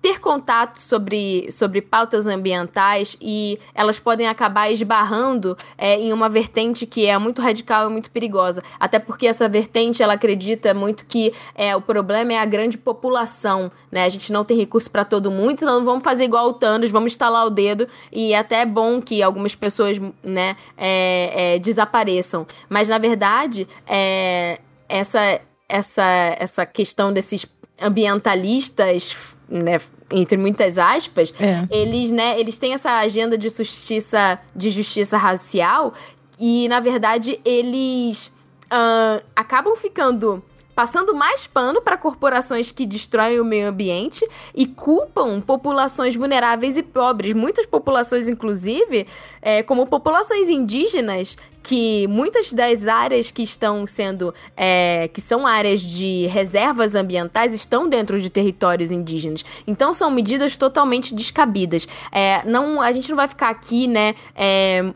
ter 0.00 0.18
contato 0.18 0.80
sobre, 0.80 1.50
sobre 1.52 1.82
pautas 1.82 2.26
ambientais 2.26 3.16
e 3.20 3.58
elas 3.74 3.98
podem 3.98 4.26
acabar 4.26 4.70
esbarrando 4.70 5.56
é, 5.76 5.96
em 5.98 6.12
uma 6.12 6.28
vertente 6.28 6.86
que 6.86 7.06
é 7.06 7.18
muito 7.18 7.42
radical 7.42 7.88
e 7.88 7.92
muito 7.92 8.10
perigosa. 8.10 8.62
Até 8.78 8.98
porque 8.98 9.26
essa 9.26 9.48
vertente 9.48 10.02
ela 10.02 10.14
acredita 10.14 10.72
muito 10.72 11.04
que 11.04 11.32
é, 11.54 11.76
o 11.76 11.82
problema 11.82 12.32
é 12.32 12.38
a 12.38 12.44
grande 12.46 12.78
população, 12.78 13.70
né? 13.90 14.04
A 14.04 14.08
gente 14.08 14.32
não 14.32 14.44
tem 14.44 14.56
recurso 14.56 14.90
para 14.90 15.04
todo 15.04 15.30
mundo, 15.30 15.52
então 15.52 15.84
vamos 15.84 16.02
fazer 16.02 16.24
igual 16.24 16.48
o 16.48 16.52
Thanos, 16.54 16.90
vamos 16.90 17.12
instalar 17.12 17.46
o 17.46 17.50
dedo 17.50 17.86
e 18.10 18.32
é 18.32 18.38
até 18.38 18.60
é 18.60 18.66
bom 18.66 19.00
que 19.00 19.22
algumas 19.22 19.54
pessoas 19.54 19.98
né, 20.22 20.56
é, 20.76 21.54
é, 21.54 21.58
desapareçam. 21.58 22.46
Mas 22.68 22.88
na 22.88 22.98
verdade, 22.98 23.66
é, 23.86 24.60
essa, 24.88 25.40
essa, 25.68 26.36
essa 26.38 26.66
questão 26.66 27.12
desses 27.12 27.46
ambientalistas 27.80 29.34
né, 29.50 29.80
entre 30.10 30.36
muitas 30.36 30.78
aspas, 30.78 31.34
é. 31.40 31.66
eles, 31.70 32.10
né, 32.10 32.38
eles 32.38 32.56
têm 32.56 32.72
essa 32.72 32.98
agenda 32.98 33.36
de 33.36 33.48
justiça, 33.48 34.38
de 34.54 34.70
justiça 34.70 35.18
racial 35.18 35.92
e, 36.38 36.68
na 36.68 36.80
verdade, 36.80 37.40
eles 37.44 38.32
uh, 38.66 39.22
acabam 39.34 39.76
ficando 39.76 40.42
passando 40.80 41.14
mais 41.14 41.46
pano 41.46 41.82
para 41.82 41.94
corporações 41.98 42.72
que 42.72 42.86
destroem 42.86 43.38
o 43.38 43.44
meio 43.44 43.68
ambiente 43.68 44.26
e 44.54 44.64
culpam 44.64 45.38
populações 45.38 46.16
vulneráveis 46.16 46.74
e 46.74 46.82
pobres. 46.82 47.34
Muitas 47.34 47.66
populações, 47.66 48.30
inclusive, 48.30 49.06
é, 49.42 49.62
como 49.62 49.86
populações 49.86 50.48
indígenas, 50.48 51.36
que 51.62 52.06
muitas 52.06 52.50
das 52.50 52.88
áreas 52.88 53.30
que 53.30 53.42
estão 53.42 53.86
sendo, 53.86 54.32
é, 54.56 55.08
que 55.08 55.20
são 55.20 55.46
áreas 55.46 55.82
de 55.82 56.26
reservas 56.28 56.94
ambientais, 56.94 57.52
estão 57.52 57.86
dentro 57.86 58.18
de 58.18 58.30
territórios 58.30 58.90
indígenas. 58.90 59.44
Então 59.66 59.92
são 59.92 60.10
medidas 60.10 60.56
totalmente 60.56 61.14
descabidas. 61.14 61.86
É, 62.10 62.42
não, 62.46 62.80
a 62.80 62.90
gente 62.90 63.10
não 63.10 63.16
vai 63.16 63.28
ficar 63.28 63.50
aqui, 63.50 63.86
né, 63.86 64.14
é, 64.34 64.94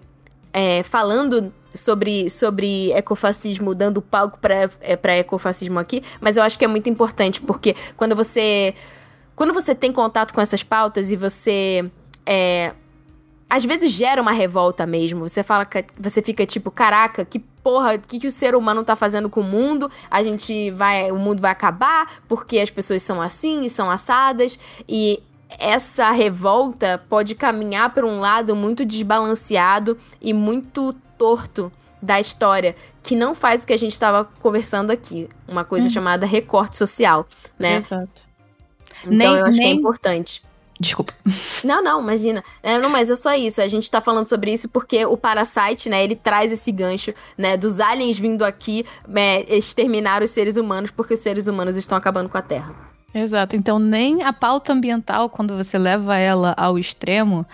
é 0.51 0.83
falando 0.83 1.53
sobre, 1.75 2.31
sobre 2.31 2.93
ecofascismo, 2.93 3.75
dando 3.75 4.01
palco 4.01 4.39
para 4.39 4.71
é, 4.81 5.19
ecofascismo 5.19 5.79
aqui, 5.79 6.03
mas 6.21 6.37
eu 6.37 6.43
acho 6.43 6.59
que 6.59 6.65
é 6.65 6.69
muito 6.69 6.89
importante, 6.89 7.41
porque 7.41 7.75
quando 7.97 8.15
você. 8.15 8.75
Quando 9.37 9.53
você 9.53 9.75
tem 9.75 9.93
contato 9.93 10.33
com 10.33 10.41
essas 10.41 10.63
pautas 10.63 11.11
e 11.11 11.17
você. 11.17 11.91
É, 12.25 12.73
às 13.49 13.65
vezes 13.65 13.93
gera 13.93 14.21
uma 14.21 14.33
revolta 14.33 14.87
mesmo. 14.87 15.29
Você 15.29 15.43
fala 15.43 15.65
que 15.65 15.85
você 15.99 16.23
fica 16.23 16.47
tipo, 16.47 16.71
caraca, 16.71 17.25
que 17.25 17.39
porra, 17.39 17.95
o 17.95 17.99
que, 18.01 18.19
que 18.19 18.27
o 18.27 18.31
ser 18.31 18.55
humano 18.55 18.85
tá 18.85 18.97
fazendo 18.97 19.31
com 19.31 19.41
o 19.41 19.45
mundo? 19.45 19.91
A 20.11 20.23
gente 20.23 20.71
vai, 20.71 21.11
o 21.11 21.17
mundo 21.17 21.41
vai 21.41 21.51
acabar 21.51 22.21
porque 22.29 22.59
as 22.59 22.71
pessoas 22.71 23.03
são 23.03 23.23
assim 23.23 23.63
e 23.63 23.71
são 23.71 23.91
assadas 23.91 24.59
e 24.89 25.23
essa 25.59 26.11
revolta 26.11 27.03
pode 27.09 27.35
caminhar 27.35 27.93
para 27.93 28.07
um 28.07 28.21
lado 28.21 28.55
muito 28.55 28.85
desbalanceado 28.85 29.99
e 30.21 30.33
muito 30.33 30.93
torto 31.17 31.71
da 32.01 32.21
história, 32.21 32.77
que 33.03 33.17
não 33.17 33.35
faz 33.35 33.63
o 33.63 33.67
que 33.67 33.73
a 33.73 33.79
gente 33.79 33.93
estava 33.93 34.25
conversando 34.41 34.91
aqui, 34.91 35.29
uma 35.49 35.65
coisa 35.65 35.87
uhum. 35.87 35.93
chamada 35.93 36.27
recorte 36.27 36.77
social, 36.77 37.27
né? 37.59 37.77
Exato. 37.77 38.23
Então 39.03 39.17
nem, 39.17 39.27
eu 39.27 39.45
acho 39.45 39.59
nem... 39.59 39.69
que 39.69 39.73
é 39.73 39.81
importante. 39.81 40.43
Desculpa. 40.79 41.15
Não, 41.63 41.83
não, 41.83 42.01
imagina. 42.01 42.43
É, 42.63 42.77
não, 42.79 42.91
mas 42.91 43.09
é 43.11 43.15
só 43.15 43.33
isso. 43.35 43.63
A 43.63 43.67
gente 43.67 43.91
tá 43.91 44.01
falando 44.01 44.27
sobre 44.27 44.53
isso 44.53 44.69
porque 44.69 45.07
o 45.07 45.17
Parasite, 45.17 45.89
né, 45.89 46.03
ele 46.03 46.17
traz 46.17 46.53
esse 46.53 46.71
gancho, 46.73 47.15
né, 47.39 47.57
dos 47.57 47.81
aliens 47.81 48.19
vindo 48.19 48.45
aqui 48.45 48.85
é, 49.15 49.57
exterminar 49.57 50.23
os 50.23 50.31
seres 50.31 50.57
humanos 50.57 50.91
porque 50.91 51.15
os 51.15 51.21
seres 51.21 51.47
humanos 51.47 51.77
estão 51.77 51.97
acabando 51.97 52.29
com 52.29 52.37
a 52.37 52.43
Terra. 52.43 52.75
Exato. 53.15 53.55
Então, 53.55 53.79
nem 53.79 54.25
a 54.25 54.33
pauta 54.33 54.73
ambiental, 54.73 55.31
quando 55.31 55.57
você 55.57 55.79
leva 55.79 56.17
ela 56.17 56.53
ao 56.57 56.77
extremo, 56.77 57.47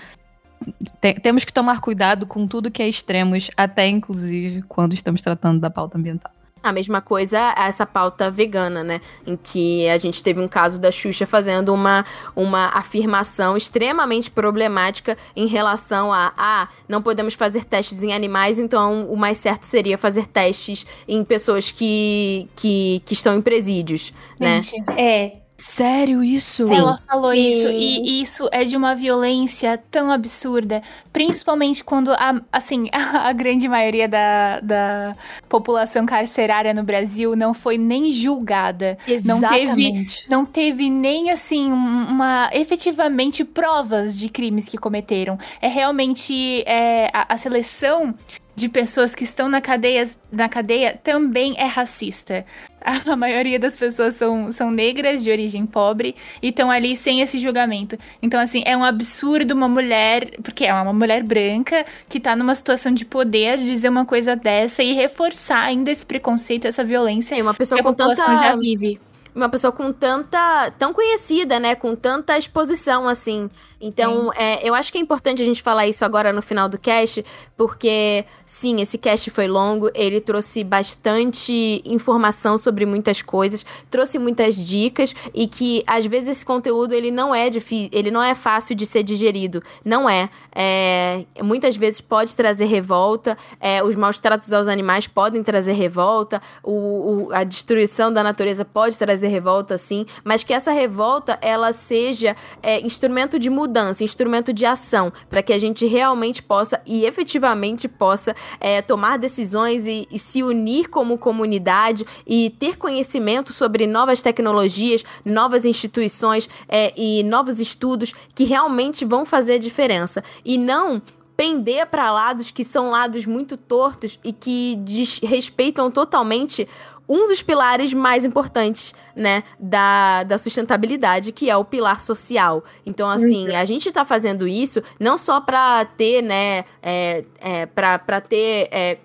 tem, 1.00 1.14
temos 1.14 1.44
que 1.44 1.52
tomar 1.52 1.80
cuidado 1.80 2.26
com 2.26 2.46
tudo 2.46 2.70
que 2.70 2.82
é 2.82 2.88
extremos, 2.88 3.50
até 3.56 3.86
inclusive 3.86 4.62
quando 4.62 4.94
estamos 4.94 5.20
tratando 5.20 5.60
da 5.60 5.68
pauta 5.68 5.98
ambiental. 5.98 6.32
A 6.62 6.72
mesma 6.72 7.00
coisa 7.00 7.54
essa 7.56 7.86
pauta 7.86 8.30
vegana, 8.30 8.84
né? 8.84 9.00
Em 9.26 9.34
que 9.34 9.88
a 9.88 9.96
gente 9.96 10.22
teve 10.22 10.40
um 10.40 10.48
caso 10.48 10.78
da 10.78 10.92
Xuxa 10.92 11.26
fazendo 11.26 11.72
uma, 11.72 12.04
uma 12.36 12.66
afirmação 12.74 13.56
extremamente 13.56 14.30
problemática 14.30 15.16
em 15.34 15.46
relação 15.46 16.12
a 16.12 16.34
ah, 16.36 16.68
não 16.86 17.00
podemos 17.00 17.32
fazer 17.32 17.64
testes 17.64 18.02
em 18.02 18.12
animais, 18.12 18.58
então 18.58 19.10
o 19.10 19.16
mais 19.16 19.38
certo 19.38 19.64
seria 19.64 19.96
fazer 19.96 20.26
testes 20.26 20.86
em 21.08 21.24
pessoas 21.24 21.72
que, 21.72 22.46
que, 22.54 23.00
que 23.06 23.14
estão 23.14 23.34
em 23.34 23.40
presídios, 23.40 24.12
né? 24.38 24.60
gente, 24.60 24.80
né? 24.80 24.94
É, 24.98 25.39
Sério 25.60 26.24
isso? 26.24 26.66
Sim. 26.66 26.78
Ela 26.78 26.98
falou 27.06 27.32
Sim. 27.32 27.50
isso. 27.50 27.68
E 27.68 28.22
isso 28.22 28.48
é 28.50 28.64
de 28.64 28.74
uma 28.78 28.94
violência 28.94 29.78
tão 29.90 30.10
absurda. 30.10 30.82
Principalmente 31.12 31.84
quando, 31.84 32.12
a, 32.12 32.40
assim, 32.50 32.88
a, 32.92 33.30
grande 33.34 33.68
maioria 33.68 34.08
da, 34.08 34.60
da 34.60 35.14
população 35.50 36.06
carcerária 36.06 36.72
no 36.72 36.82
Brasil 36.82 37.36
não 37.36 37.52
foi 37.52 37.76
nem 37.76 38.10
julgada. 38.10 38.96
Exatamente. 39.06 39.66
Não 39.66 39.74
teve, 39.76 40.06
não 40.30 40.46
teve 40.46 40.88
nem, 40.88 41.30
assim, 41.30 41.70
uma 41.70 42.48
efetivamente 42.54 43.44
provas 43.44 44.18
de 44.18 44.30
crimes 44.30 44.66
que 44.66 44.78
cometeram. 44.78 45.38
É 45.60 45.68
realmente 45.68 46.62
é, 46.66 47.10
a, 47.12 47.34
a 47.34 47.36
seleção 47.36 48.14
de 48.60 48.68
pessoas 48.68 49.14
que 49.14 49.24
estão 49.24 49.48
na 49.48 49.60
cadeia, 49.60 50.08
na 50.30 50.48
cadeia 50.48 51.00
também 51.02 51.54
é 51.56 51.64
racista. 51.64 52.44
A 52.80 53.16
maioria 53.16 53.58
das 53.58 53.74
pessoas 53.76 54.14
são, 54.14 54.52
são 54.52 54.70
negras, 54.70 55.24
de 55.24 55.30
origem 55.30 55.64
pobre, 55.64 56.14
e 56.42 56.48
estão 56.48 56.70
ali 56.70 56.94
sem 56.94 57.22
esse 57.22 57.38
julgamento. 57.38 57.98
Então, 58.22 58.38
assim, 58.38 58.62
é 58.66 58.76
um 58.76 58.84
absurdo 58.84 59.54
uma 59.54 59.68
mulher, 59.68 60.38
porque 60.42 60.66
é 60.66 60.74
uma 60.74 60.92
mulher 60.92 61.22
branca, 61.22 61.86
que 62.08 62.20
tá 62.20 62.36
numa 62.36 62.54
situação 62.54 62.92
de 62.92 63.04
poder, 63.04 63.58
dizer 63.58 63.88
uma 63.88 64.04
coisa 64.04 64.36
dessa 64.36 64.82
e 64.82 64.92
reforçar 64.92 65.62
ainda 65.62 65.90
esse 65.90 66.04
preconceito, 66.04 66.66
essa 66.66 66.84
violência. 66.84 67.34
É 67.34 67.42
uma 67.42 67.54
pessoa 67.54 67.80
que 67.80 67.88
a 67.88 67.90
com 67.90 67.94
tanta 67.94 68.36
já 68.36 68.54
vive 68.56 69.00
uma 69.34 69.48
pessoa 69.48 69.72
com 69.72 69.92
tanta. 69.92 70.70
tão 70.72 70.92
conhecida, 70.92 71.58
né? 71.60 71.74
Com 71.74 71.94
tanta 71.94 72.36
exposição, 72.36 73.08
assim. 73.08 73.48
Então, 73.80 74.30
é, 74.34 74.68
eu 74.68 74.74
acho 74.74 74.92
que 74.92 74.98
é 74.98 75.00
importante 75.00 75.40
a 75.40 75.44
gente 75.44 75.62
falar 75.62 75.86
isso 75.86 76.04
agora 76.04 76.34
no 76.34 76.42
final 76.42 76.68
do 76.68 76.78
cast, 76.78 77.24
porque, 77.56 78.26
sim, 78.44 78.78
esse 78.80 78.98
cast 78.98 79.30
foi 79.30 79.48
longo, 79.48 79.90
ele 79.94 80.20
trouxe 80.20 80.62
bastante 80.62 81.80
informação 81.86 82.58
sobre 82.58 82.84
muitas 82.84 83.22
coisas, 83.22 83.64
trouxe 83.90 84.18
muitas 84.18 84.54
dicas 84.54 85.14
e 85.32 85.46
que, 85.48 85.82
às 85.86 86.04
vezes, 86.04 86.28
esse 86.28 86.44
conteúdo 86.44 86.92
ele 86.92 87.10
não 87.10 87.34
é 87.34 87.48
difícil, 87.48 87.88
ele 87.92 88.10
não 88.10 88.22
é 88.22 88.34
fácil 88.34 88.74
de 88.74 88.84
ser 88.84 89.02
digerido. 89.02 89.62
Não 89.82 90.08
é. 90.08 90.28
é 90.54 91.24
muitas 91.42 91.74
vezes 91.74 92.02
pode 92.02 92.36
trazer 92.36 92.66
revolta, 92.66 93.38
é, 93.58 93.82
os 93.82 93.94
maus 93.94 94.18
tratos 94.20 94.52
aos 94.52 94.68
animais 94.68 95.06
podem 95.06 95.42
trazer 95.42 95.72
revolta, 95.72 96.42
o, 96.62 97.28
o, 97.28 97.32
a 97.32 97.44
destruição 97.44 98.12
da 98.12 98.22
natureza 98.22 98.62
pode 98.62 98.98
trazer 98.98 99.28
revolta, 99.28 99.78
sim, 99.78 100.04
mas 100.22 100.44
que 100.44 100.52
essa 100.52 100.70
revolta 100.70 101.38
ela 101.40 101.72
seja 101.72 102.36
é, 102.62 102.78
instrumento 102.80 103.38
de 103.38 103.48
mudança 103.48 103.69
mudança, 103.70 104.02
instrumento 104.02 104.52
de 104.52 104.66
ação, 104.66 105.12
para 105.28 105.42
que 105.42 105.52
a 105.52 105.58
gente 105.58 105.86
realmente 105.86 106.42
possa 106.42 106.80
e 106.84 107.04
efetivamente 107.04 107.86
possa 107.86 108.34
é, 108.58 108.82
tomar 108.82 109.16
decisões 109.16 109.86
e, 109.86 110.08
e 110.10 110.18
se 110.18 110.42
unir 110.42 110.88
como 110.88 111.16
comunidade 111.16 112.04
e 112.26 112.50
ter 112.58 112.76
conhecimento 112.76 113.52
sobre 113.52 113.86
novas 113.86 114.20
tecnologias, 114.20 115.04
novas 115.24 115.64
instituições 115.64 116.48
é, 116.68 116.92
e 116.96 117.22
novos 117.22 117.60
estudos 117.60 118.12
que 118.34 118.42
realmente 118.42 119.04
vão 119.04 119.24
fazer 119.24 119.60
diferença. 119.60 120.22
E 120.44 120.58
não 120.58 121.00
pender 121.36 121.86
para 121.86 122.10
lados 122.10 122.50
que 122.50 122.64
são 122.64 122.90
lados 122.90 123.24
muito 123.24 123.56
tortos 123.56 124.18
e 124.24 124.32
que 124.32 124.76
desrespeitam 124.84 125.90
totalmente 125.90 126.68
um 127.10 127.26
dos 127.26 127.42
pilares 127.42 127.92
mais 127.92 128.24
importantes, 128.24 128.94
né, 129.16 129.42
da, 129.58 130.22
da 130.22 130.38
sustentabilidade, 130.38 131.32
que 131.32 131.50
é 131.50 131.56
o 131.56 131.64
pilar 131.64 132.00
social. 132.00 132.62
Então, 132.86 133.10
assim, 133.10 133.52
a 133.52 133.64
gente 133.64 133.88
está 133.88 134.04
fazendo 134.04 134.46
isso 134.46 134.80
não 135.00 135.18
só 135.18 135.40
para 135.40 135.84
ter, 135.84 136.22
né, 136.22 136.64
é, 136.80 137.24
é, 137.40 137.66
para 137.66 138.20
ter 138.20 138.68
é, 138.70 138.98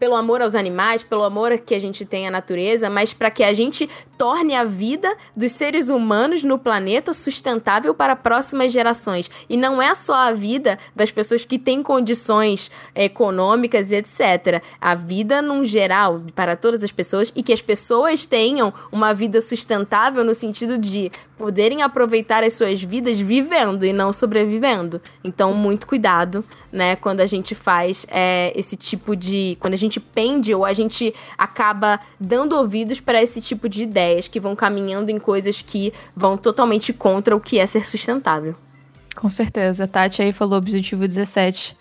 pelo 0.00 0.16
amor 0.16 0.40
aos 0.40 0.54
animais, 0.54 1.04
pelo 1.04 1.22
amor 1.22 1.56
que 1.58 1.74
a 1.74 1.78
gente 1.78 2.06
tem 2.06 2.26
à 2.26 2.30
natureza, 2.30 2.88
mas 2.88 3.12
para 3.12 3.30
que 3.30 3.44
a 3.44 3.52
gente 3.52 3.88
torne 4.16 4.54
a 4.54 4.64
vida 4.64 5.14
dos 5.36 5.52
seres 5.52 5.90
humanos 5.90 6.42
no 6.42 6.58
planeta 6.58 7.12
sustentável 7.12 7.94
para 7.94 8.16
próximas 8.16 8.72
gerações. 8.72 9.30
E 9.48 9.58
não 9.58 9.80
é 9.80 9.94
só 9.94 10.14
a 10.14 10.32
vida 10.32 10.78
das 10.96 11.10
pessoas 11.10 11.44
que 11.44 11.58
têm 11.58 11.82
condições 11.82 12.70
econômicas 12.94 13.92
e 13.92 13.96
etc. 13.96 14.62
A 14.80 14.94
vida 14.94 15.42
num 15.42 15.66
geral 15.66 16.22
para 16.34 16.56
todas 16.56 16.82
as 16.82 16.90
pessoas 16.90 17.30
e 17.36 17.42
que 17.42 17.52
as 17.52 17.60
pessoas 17.60 18.24
tenham 18.24 18.72
uma 18.90 19.12
vida 19.12 19.42
sustentável 19.42 20.24
no 20.24 20.34
sentido 20.34 20.78
de 20.78 21.12
poderem 21.40 21.80
aproveitar 21.80 22.44
as 22.44 22.52
suas 22.52 22.82
vidas 22.82 23.18
vivendo 23.18 23.86
e 23.86 23.94
não 23.94 24.12
sobrevivendo. 24.12 25.00
Então, 25.24 25.54
muito 25.54 25.86
cuidado, 25.86 26.44
né, 26.70 26.96
quando 26.96 27.20
a 27.20 27.26
gente 27.26 27.54
faz 27.54 28.06
é, 28.10 28.52
esse 28.54 28.76
tipo 28.76 29.16
de. 29.16 29.56
Quando 29.58 29.72
a 29.72 29.78
gente 29.78 29.98
pende 29.98 30.54
ou 30.54 30.66
a 30.66 30.74
gente 30.74 31.14
acaba 31.38 31.98
dando 32.20 32.58
ouvidos 32.58 33.00
para 33.00 33.22
esse 33.22 33.40
tipo 33.40 33.70
de 33.70 33.84
ideias 33.84 34.28
que 34.28 34.38
vão 34.38 34.54
caminhando 34.54 35.10
em 35.10 35.18
coisas 35.18 35.62
que 35.62 35.94
vão 36.14 36.36
totalmente 36.36 36.92
contra 36.92 37.34
o 37.34 37.40
que 37.40 37.58
é 37.58 37.64
ser 37.64 37.86
sustentável. 37.86 38.54
Com 39.16 39.30
certeza. 39.30 39.84
A 39.84 39.88
Tati 39.88 40.20
aí 40.20 40.34
falou 40.34 40.58
objetivo 40.58 41.08
17. 41.08 41.74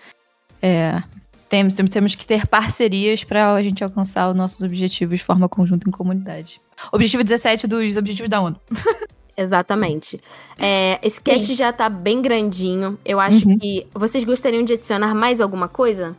É, 0.61 1.03
temos, 1.49 1.73
temos 1.73 2.15
que 2.15 2.25
ter 2.25 2.47
parcerias 2.47 3.25
para 3.25 3.53
a 3.53 3.61
gente 3.61 3.83
alcançar 3.83 4.29
os 4.29 4.35
nossos 4.37 4.61
objetivos 4.61 5.19
de 5.19 5.25
forma 5.25 5.49
conjunta 5.49 5.85
em 5.85 5.91
comunidade. 5.91 6.61
Objetivo 6.93 7.25
17 7.25 7.67
dos 7.67 7.97
objetivos 7.97 8.29
da 8.29 8.39
ONU. 8.39 8.57
Exatamente. 9.39 10.19
É, 10.57 10.99
esse 11.01 11.21
cast 11.21 11.47
Sim. 11.47 11.55
já 11.55 11.71
tá 11.71 11.87
bem 11.87 12.21
grandinho. 12.21 12.99
Eu 13.05 13.21
acho 13.21 13.47
uhum. 13.47 13.57
que. 13.57 13.87
Vocês 13.93 14.25
gostariam 14.25 14.65
de 14.65 14.73
adicionar 14.73 15.15
mais 15.15 15.39
alguma 15.39 15.69
coisa? 15.69 16.13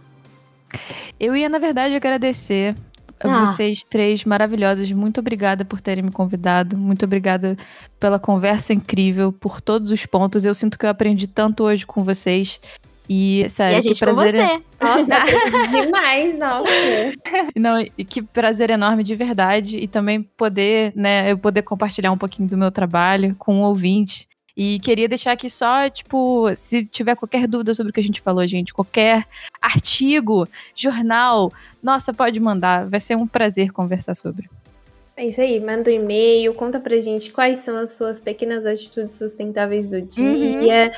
Eu 1.19 1.37
ia, 1.37 1.47
na 1.47 1.59
verdade, 1.59 1.95
agradecer 1.95 2.75
a 3.23 3.29
ah. 3.29 3.45
vocês 3.45 3.85
três 3.85 4.25
maravilhosas. 4.25 4.91
Muito 4.91 5.21
obrigada 5.21 5.67
por 5.67 5.83
terem 5.83 6.03
me 6.03 6.11
convidado. 6.11 6.79
Muito 6.79 7.05
obrigada 7.05 7.59
pela 7.99 8.19
conversa 8.19 8.73
incrível, 8.73 9.31
por 9.31 9.61
todos 9.61 9.93
os 9.93 10.07
pontos. 10.07 10.47
Eu 10.47 10.55
sinto 10.55 10.79
que 10.79 10.87
eu 10.87 10.91
aprendi 10.91 11.27
tanto 11.27 11.65
hoje 11.65 11.85
com 11.85 12.03
vocês. 12.03 12.59
E, 13.13 13.51
sério, 13.51 13.75
e 13.75 13.79
a 13.79 13.81
gente 13.81 13.99
que 13.99 14.07
com 14.07 14.15
prazer 14.15 14.41
você. 14.41 14.63
Nossa, 14.81 15.25
demais, 15.85 16.39
nossa. 16.39 16.71
Não, 17.57 17.81
e 17.81 18.05
que 18.05 18.23
prazer 18.23 18.71
enorme 18.71 19.03
de 19.03 19.17
verdade. 19.17 19.79
E 19.79 19.89
também 19.89 20.23
poder, 20.23 20.93
né, 20.95 21.33
eu 21.33 21.37
poder 21.37 21.63
compartilhar 21.63 22.13
um 22.13 22.17
pouquinho 22.17 22.49
do 22.49 22.57
meu 22.57 22.71
trabalho 22.71 23.35
com 23.37 23.63
o 23.63 23.65
ouvinte. 23.65 24.29
E 24.57 24.79
queria 24.79 25.09
deixar 25.09 25.33
aqui 25.33 25.51
só, 25.51 25.91
tipo, 25.91 26.55
se 26.55 26.85
tiver 26.85 27.17
qualquer 27.17 27.49
dúvida 27.49 27.75
sobre 27.75 27.91
o 27.91 27.93
que 27.93 27.99
a 27.99 28.03
gente 28.03 28.21
falou, 28.21 28.47
gente, 28.47 28.73
qualquer 28.73 29.27
artigo, 29.61 30.47
jornal, 30.73 31.53
nossa, 31.83 32.15
pode 32.15 32.39
mandar. 32.39 32.89
Vai 32.89 33.01
ser 33.01 33.17
um 33.17 33.27
prazer 33.27 33.73
conversar 33.73 34.15
sobre. 34.15 34.49
É 35.17 35.27
isso 35.27 35.41
aí, 35.41 35.61
manda 35.61 35.91
um 35.91 35.93
e-mail, 35.93 36.55
conta 36.55 36.81
pra 36.81 36.99
gente 37.01 37.31
quais 37.31 37.59
são 37.59 37.77
as 37.77 37.91
suas 37.91 38.21
pequenas 38.21 38.65
atitudes 38.65 39.19
sustentáveis 39.19 39.91
do 39.91 40.01
dia. 40.01 40.93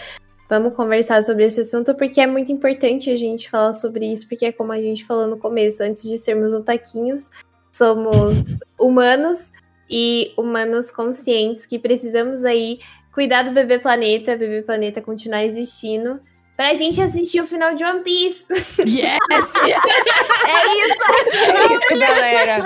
Vamos 0.52 0.74
conversar 0.74 1.22
sobre 1.22 1.46
esse 1.46 1.62
assunto, 1.62 1.94
porque 1.94 2.20
é 2.20 2.26
muito 2.26 2.52
importante 2.52 3.08
a 3.08 3.16
gente 3.16 3.48
falar 3.48 3.72
sobre 3.72 4.12
isso, 4.12 4.28
porque 4.28 4.44
é 4.44 4.52
como 4.52 4.70
a 4.70 4.78
gente 4.78 5.02
falou 5.02 5.26
no 5.26 5.38
começo, 5.38 5.82
antes 5.82 6.02
de 6.02 6.18
sermos 6.18 6.52
otaquinhos, 6.52 7.30
somos 7.72 8.36
humanos 8.78 9.46
e 9.88 10.30
humanos 10.36 10.90
conscientes 10.90 11.64
que 11.64 11.78
precisamos 11.78 12.44
aí 12.44 12.80
cuidar 13.14 13.44
do 13.44 13.52
bebê 13.52 13.78
planeta, 13.78 14.36
bebê 14.36 14.60
planeta 14.60 15.00
continuar 15.00 15.42
existindo. 15.42 16.20
Pra 16.54 16.74
gente 16.74 17.00
assistir 17.00 17.40
o 17.40 17.46
final 17.46 17.74
de 17.74 17.82
One 17.82 18.02
Piece. 18.02 18.44
Yes! 18.80 19.54
É 20.44 20.64
isso! 20.80 21.04
É 21.32 21.74
isso, 21.74 21.98
galera. 21.98 22.64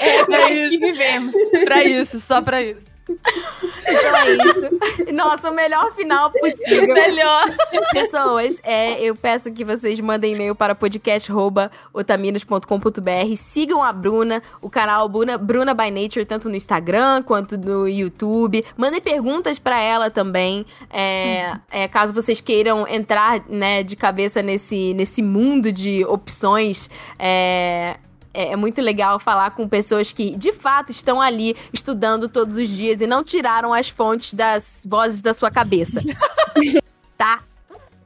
É 0.00 0.24
pra 0.24 0.50
isso 0.50 0.70
que 0.70 0.78
vivemos. 0.78 1.34
pra 1.64 1.84
isso, 1.84 2.18
só 2.18 2.42
pra 2.42 2.60
isso. 2.60 2.87
Então 3.08 4.16
é 4.16 4.32
isso. 4.32 4.68
Nossa, 5.14 5.50
o 5.50 5.54
melhor 5.54 5.92
final 5.94 6.30
possível. 6.30 6.94
Melhor. 6.94 7.56
Pessoas, 7.92 8.60
é, 8.62 9.02
eu 9.02 9.16
peço 9.16 9.50
que 9.52 9.64
vocês 9.64 9.98
mandem 10.00 10.34
e-mail 10.34 10.54
para 10.54 10.74
podcast.otaminas.com.br. 10.74 13.36
Sigam 13.36 13.82
a 13.82 13.90
Bruna, 13.92 14.42
o 14.60 14.68
canal 14.68 15.08
Bruna, 15.08 15.38
Bruna 15.38 15.72
by 15.74 15.90
Nature, 15.90 16.26
tanto 16.26 16.48
no 16.48 16.56
Instagram 16.56 17.22
quanto 17.22 17.56
no 17.56 17.88
YouTube. 17.88 18.64
Mandem 18.76 19.00
perguntas 19.00 19.58
para 19.58 19.80
ela 19.80 20.10
também. 20.10 20.66
É, 20.90 21.56
é, 21.70 21.88
caso 21.88 22.12
vocês 22.12 22.40
queiram 22.40 22.86
entrar 22.86 23.42
né, 23.48 23.82
de 23.82 23.96
cabeça 23.96 24.42
nesse, 24.42 24.92
nesse 24.94 25.22
mundo 25.22 25.72
de 25.72 26.04
opções. 26.04 26.90
É, 28.38 28.52
é, 28.52 28.56
muito 28.56 28.80
legal 28.80 29.18
falar 29.18 29.50
com 29.50 29.68
pessoas 29.68 30.12
que, 30.12 30.36
de 30.36 30.52
fato, 30.52 30.92
estão 30.92 31.20
ali 31.20 31.56
estudando 31.72 32.28
todos 32.28 32.56
os 32.56 32.68
dias 32.68 33.00
e 33.00 33.06
não 33.06 33.24
tiraram 33.24 33.74
as 33.74 33.88
fontes 33.88 34.32
das 34.32 34.86
vozes 34.88 35.20
da 35.20 35.34
sua 35.34 35.50
cabeça. 35.50 36.00
tá? 37.18 37.42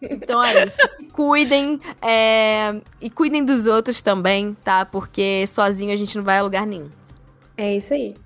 Então 0.00 0.42
é 0.42 0.64
isso. 0.64 0.76
Se 0.96 1.04
cuidem 1.08 1.78
é, 2.00 2.80
e 2.98 3.10
cuidem 3.10 3.44
dos 3.44 3.66
outros 3.66 4.00
também, 4.00 4.56
tá? 4.64 4.86
Porque 4.86 5.46
sozinho 5.46 5.92
a 5.92 5.96
gente 5.96 6.16
não 6.16 6.24
vai 6.24 6.38
a 6.38 6.42
lugar 6.42 6.66
nenhum. 6.66 6.90
É 7.54 7.76
isso 7.76 7.92
aí. 7.92 8.16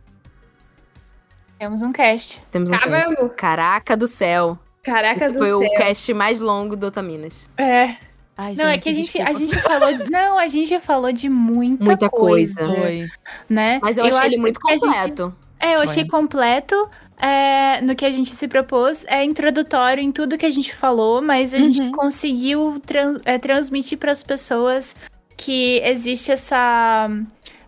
Temos 1.59 1.83
um 1.83 1.91
cast. 1.91 2.41
Temos 2.53 2.71
um 2.71 2.79
cast. 2.79 2.89
Acabamos. 2.89 3.33
Caraca 3.37 3.97
do 3.97 4.07
céu. 4.07 4.57
Caraca 4.81 5.25
Esse 5.25 5.33
do 5.33 5.39
foi 5.39 5.49
céu. 5.49 5.59
o 5.59 5.75
cast 5.75 6.15
mais 6.15 6.39
longo 6.39 6.77
do 6.77 6.87
Otaminas. 6.87 7.51
É. 7.59 7.97
Ai, 8.39 8.55
Não, 8.55 8.67
é 8.69 8.77
que 8.77 8.89
a 8.89 8.93
gente, 8.93 9.21
a 9.21 9.33
gente 9.33 9.57
falou 9.63 9.93
de, 9.95 10.11
Não, 10.11 10.39
a 10.39 10.47
gente 10.49 10.79
falou 10.81 11.11
de 11.13 11.29
muita, 11.29 11.85
Muita 11.85 12.11
coisa. 12.11 12.67
Foi. 12.67 13.09
né? 13.49 13.79
Mas 13.83 13.97
eu, 13.97 14.05
achei 14.05 14.19
acho 14.19 14.27
ele 14.29 14.37
muito 14.39 14.61
a 14.67 14.73
gente- 14.73 14.81
completo. 14.83 15.35
É, 15.59 15.73
eu 15.75 15.79
Foi. 15.79 15.87
achei 15.87 16.07
completo 16.07 16.91
é, 17.19 17.81
no 17.81 17.95
que 17.95 18.05
a 18.05 18.11
gente 18.11 18.29
se 18.31 18.47
propôs. 18.47 19.07
É 19.09 19.25
introdutório 19.25 20.03
em 20.03 20.13
tudo 20.13 20.37
que 20.37 20.45
a 20.45 20.51
gente 20.51 20.75
falou, 20.75 21.23
mas 21.23 21.55
a 21.55 21.59
gente 21.59 21.81
Uhum. 21.81 21.93
conseguiu 21.93 22.79
tran- 22.85 23.19
é, 23.25 23.39
transmitir 23.39 23.97
para 23.97 24.13
as 24.13 24.23
pessoas 24.23 24.95
que 25.37 25.81
existe 25.83 26.31
essa. 26.31 27.09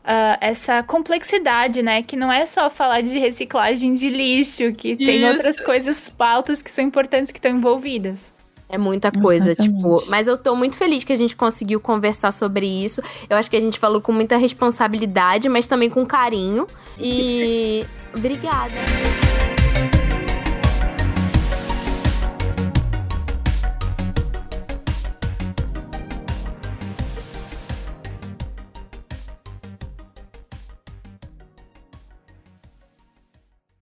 ah, 0.04 0.38
essa 0.40 0.82
complexidade, 0.82 1.82
né? 1.82 2.02
Que 2.02 2.16
não 2.16 2.30
é 2.32 2.44
só 2.46 2.68
falar 2.70 3.02
de 3.02 3.18
reciclagem 3.18 3.94
de 3.94 4.08
lixo, 4.10 4.72
que 4.72 4.96
tem 4.96 5.18
Isso. 5.22 5.28
outras 5.32 5.60
coisas, 5.60 6.08
pautas 6.10 6.62
que 6.62 6.70
são 6.70 6.84
importantes 6.84 7.30
que 7.32 7.38
estão 7.38 7.50
envolvidas. 7.50 8.32
É 8.68 8.76
muita 8.76 9.10
coisa, 9.10 9.50
Exatamente. 9.50 9.76
tipo. 9.76 10.04
Mas 10.08 10.28
eu 10.28 10.36
tô 10.36 10.54
muito 10.54 10.76
feliz 10.76 11.02
que 11.02 11.12
a 11.12 11.16
gente 11.16 11.34
conseguiu 11.34 11.80
conversar 11.80 12.32
sobre 12.32 12.66
isso. 12.66 13.00
Eu 13.28 13.36
acho 13.36 13.50
que 13.50 13.56
a 13.56 13.60
gente 13.60 13.78
falou 13.78 14.00
com 14.00 14.12
muita 14.12 14.36
responsabilidade, 14.36 15.48
mas 15.48 15.66
também 15.66 15.88
com 15.88 16.04
carinho. 16.04 16.66
E. 16.98 17.84
Obrigada. 18.14 18.74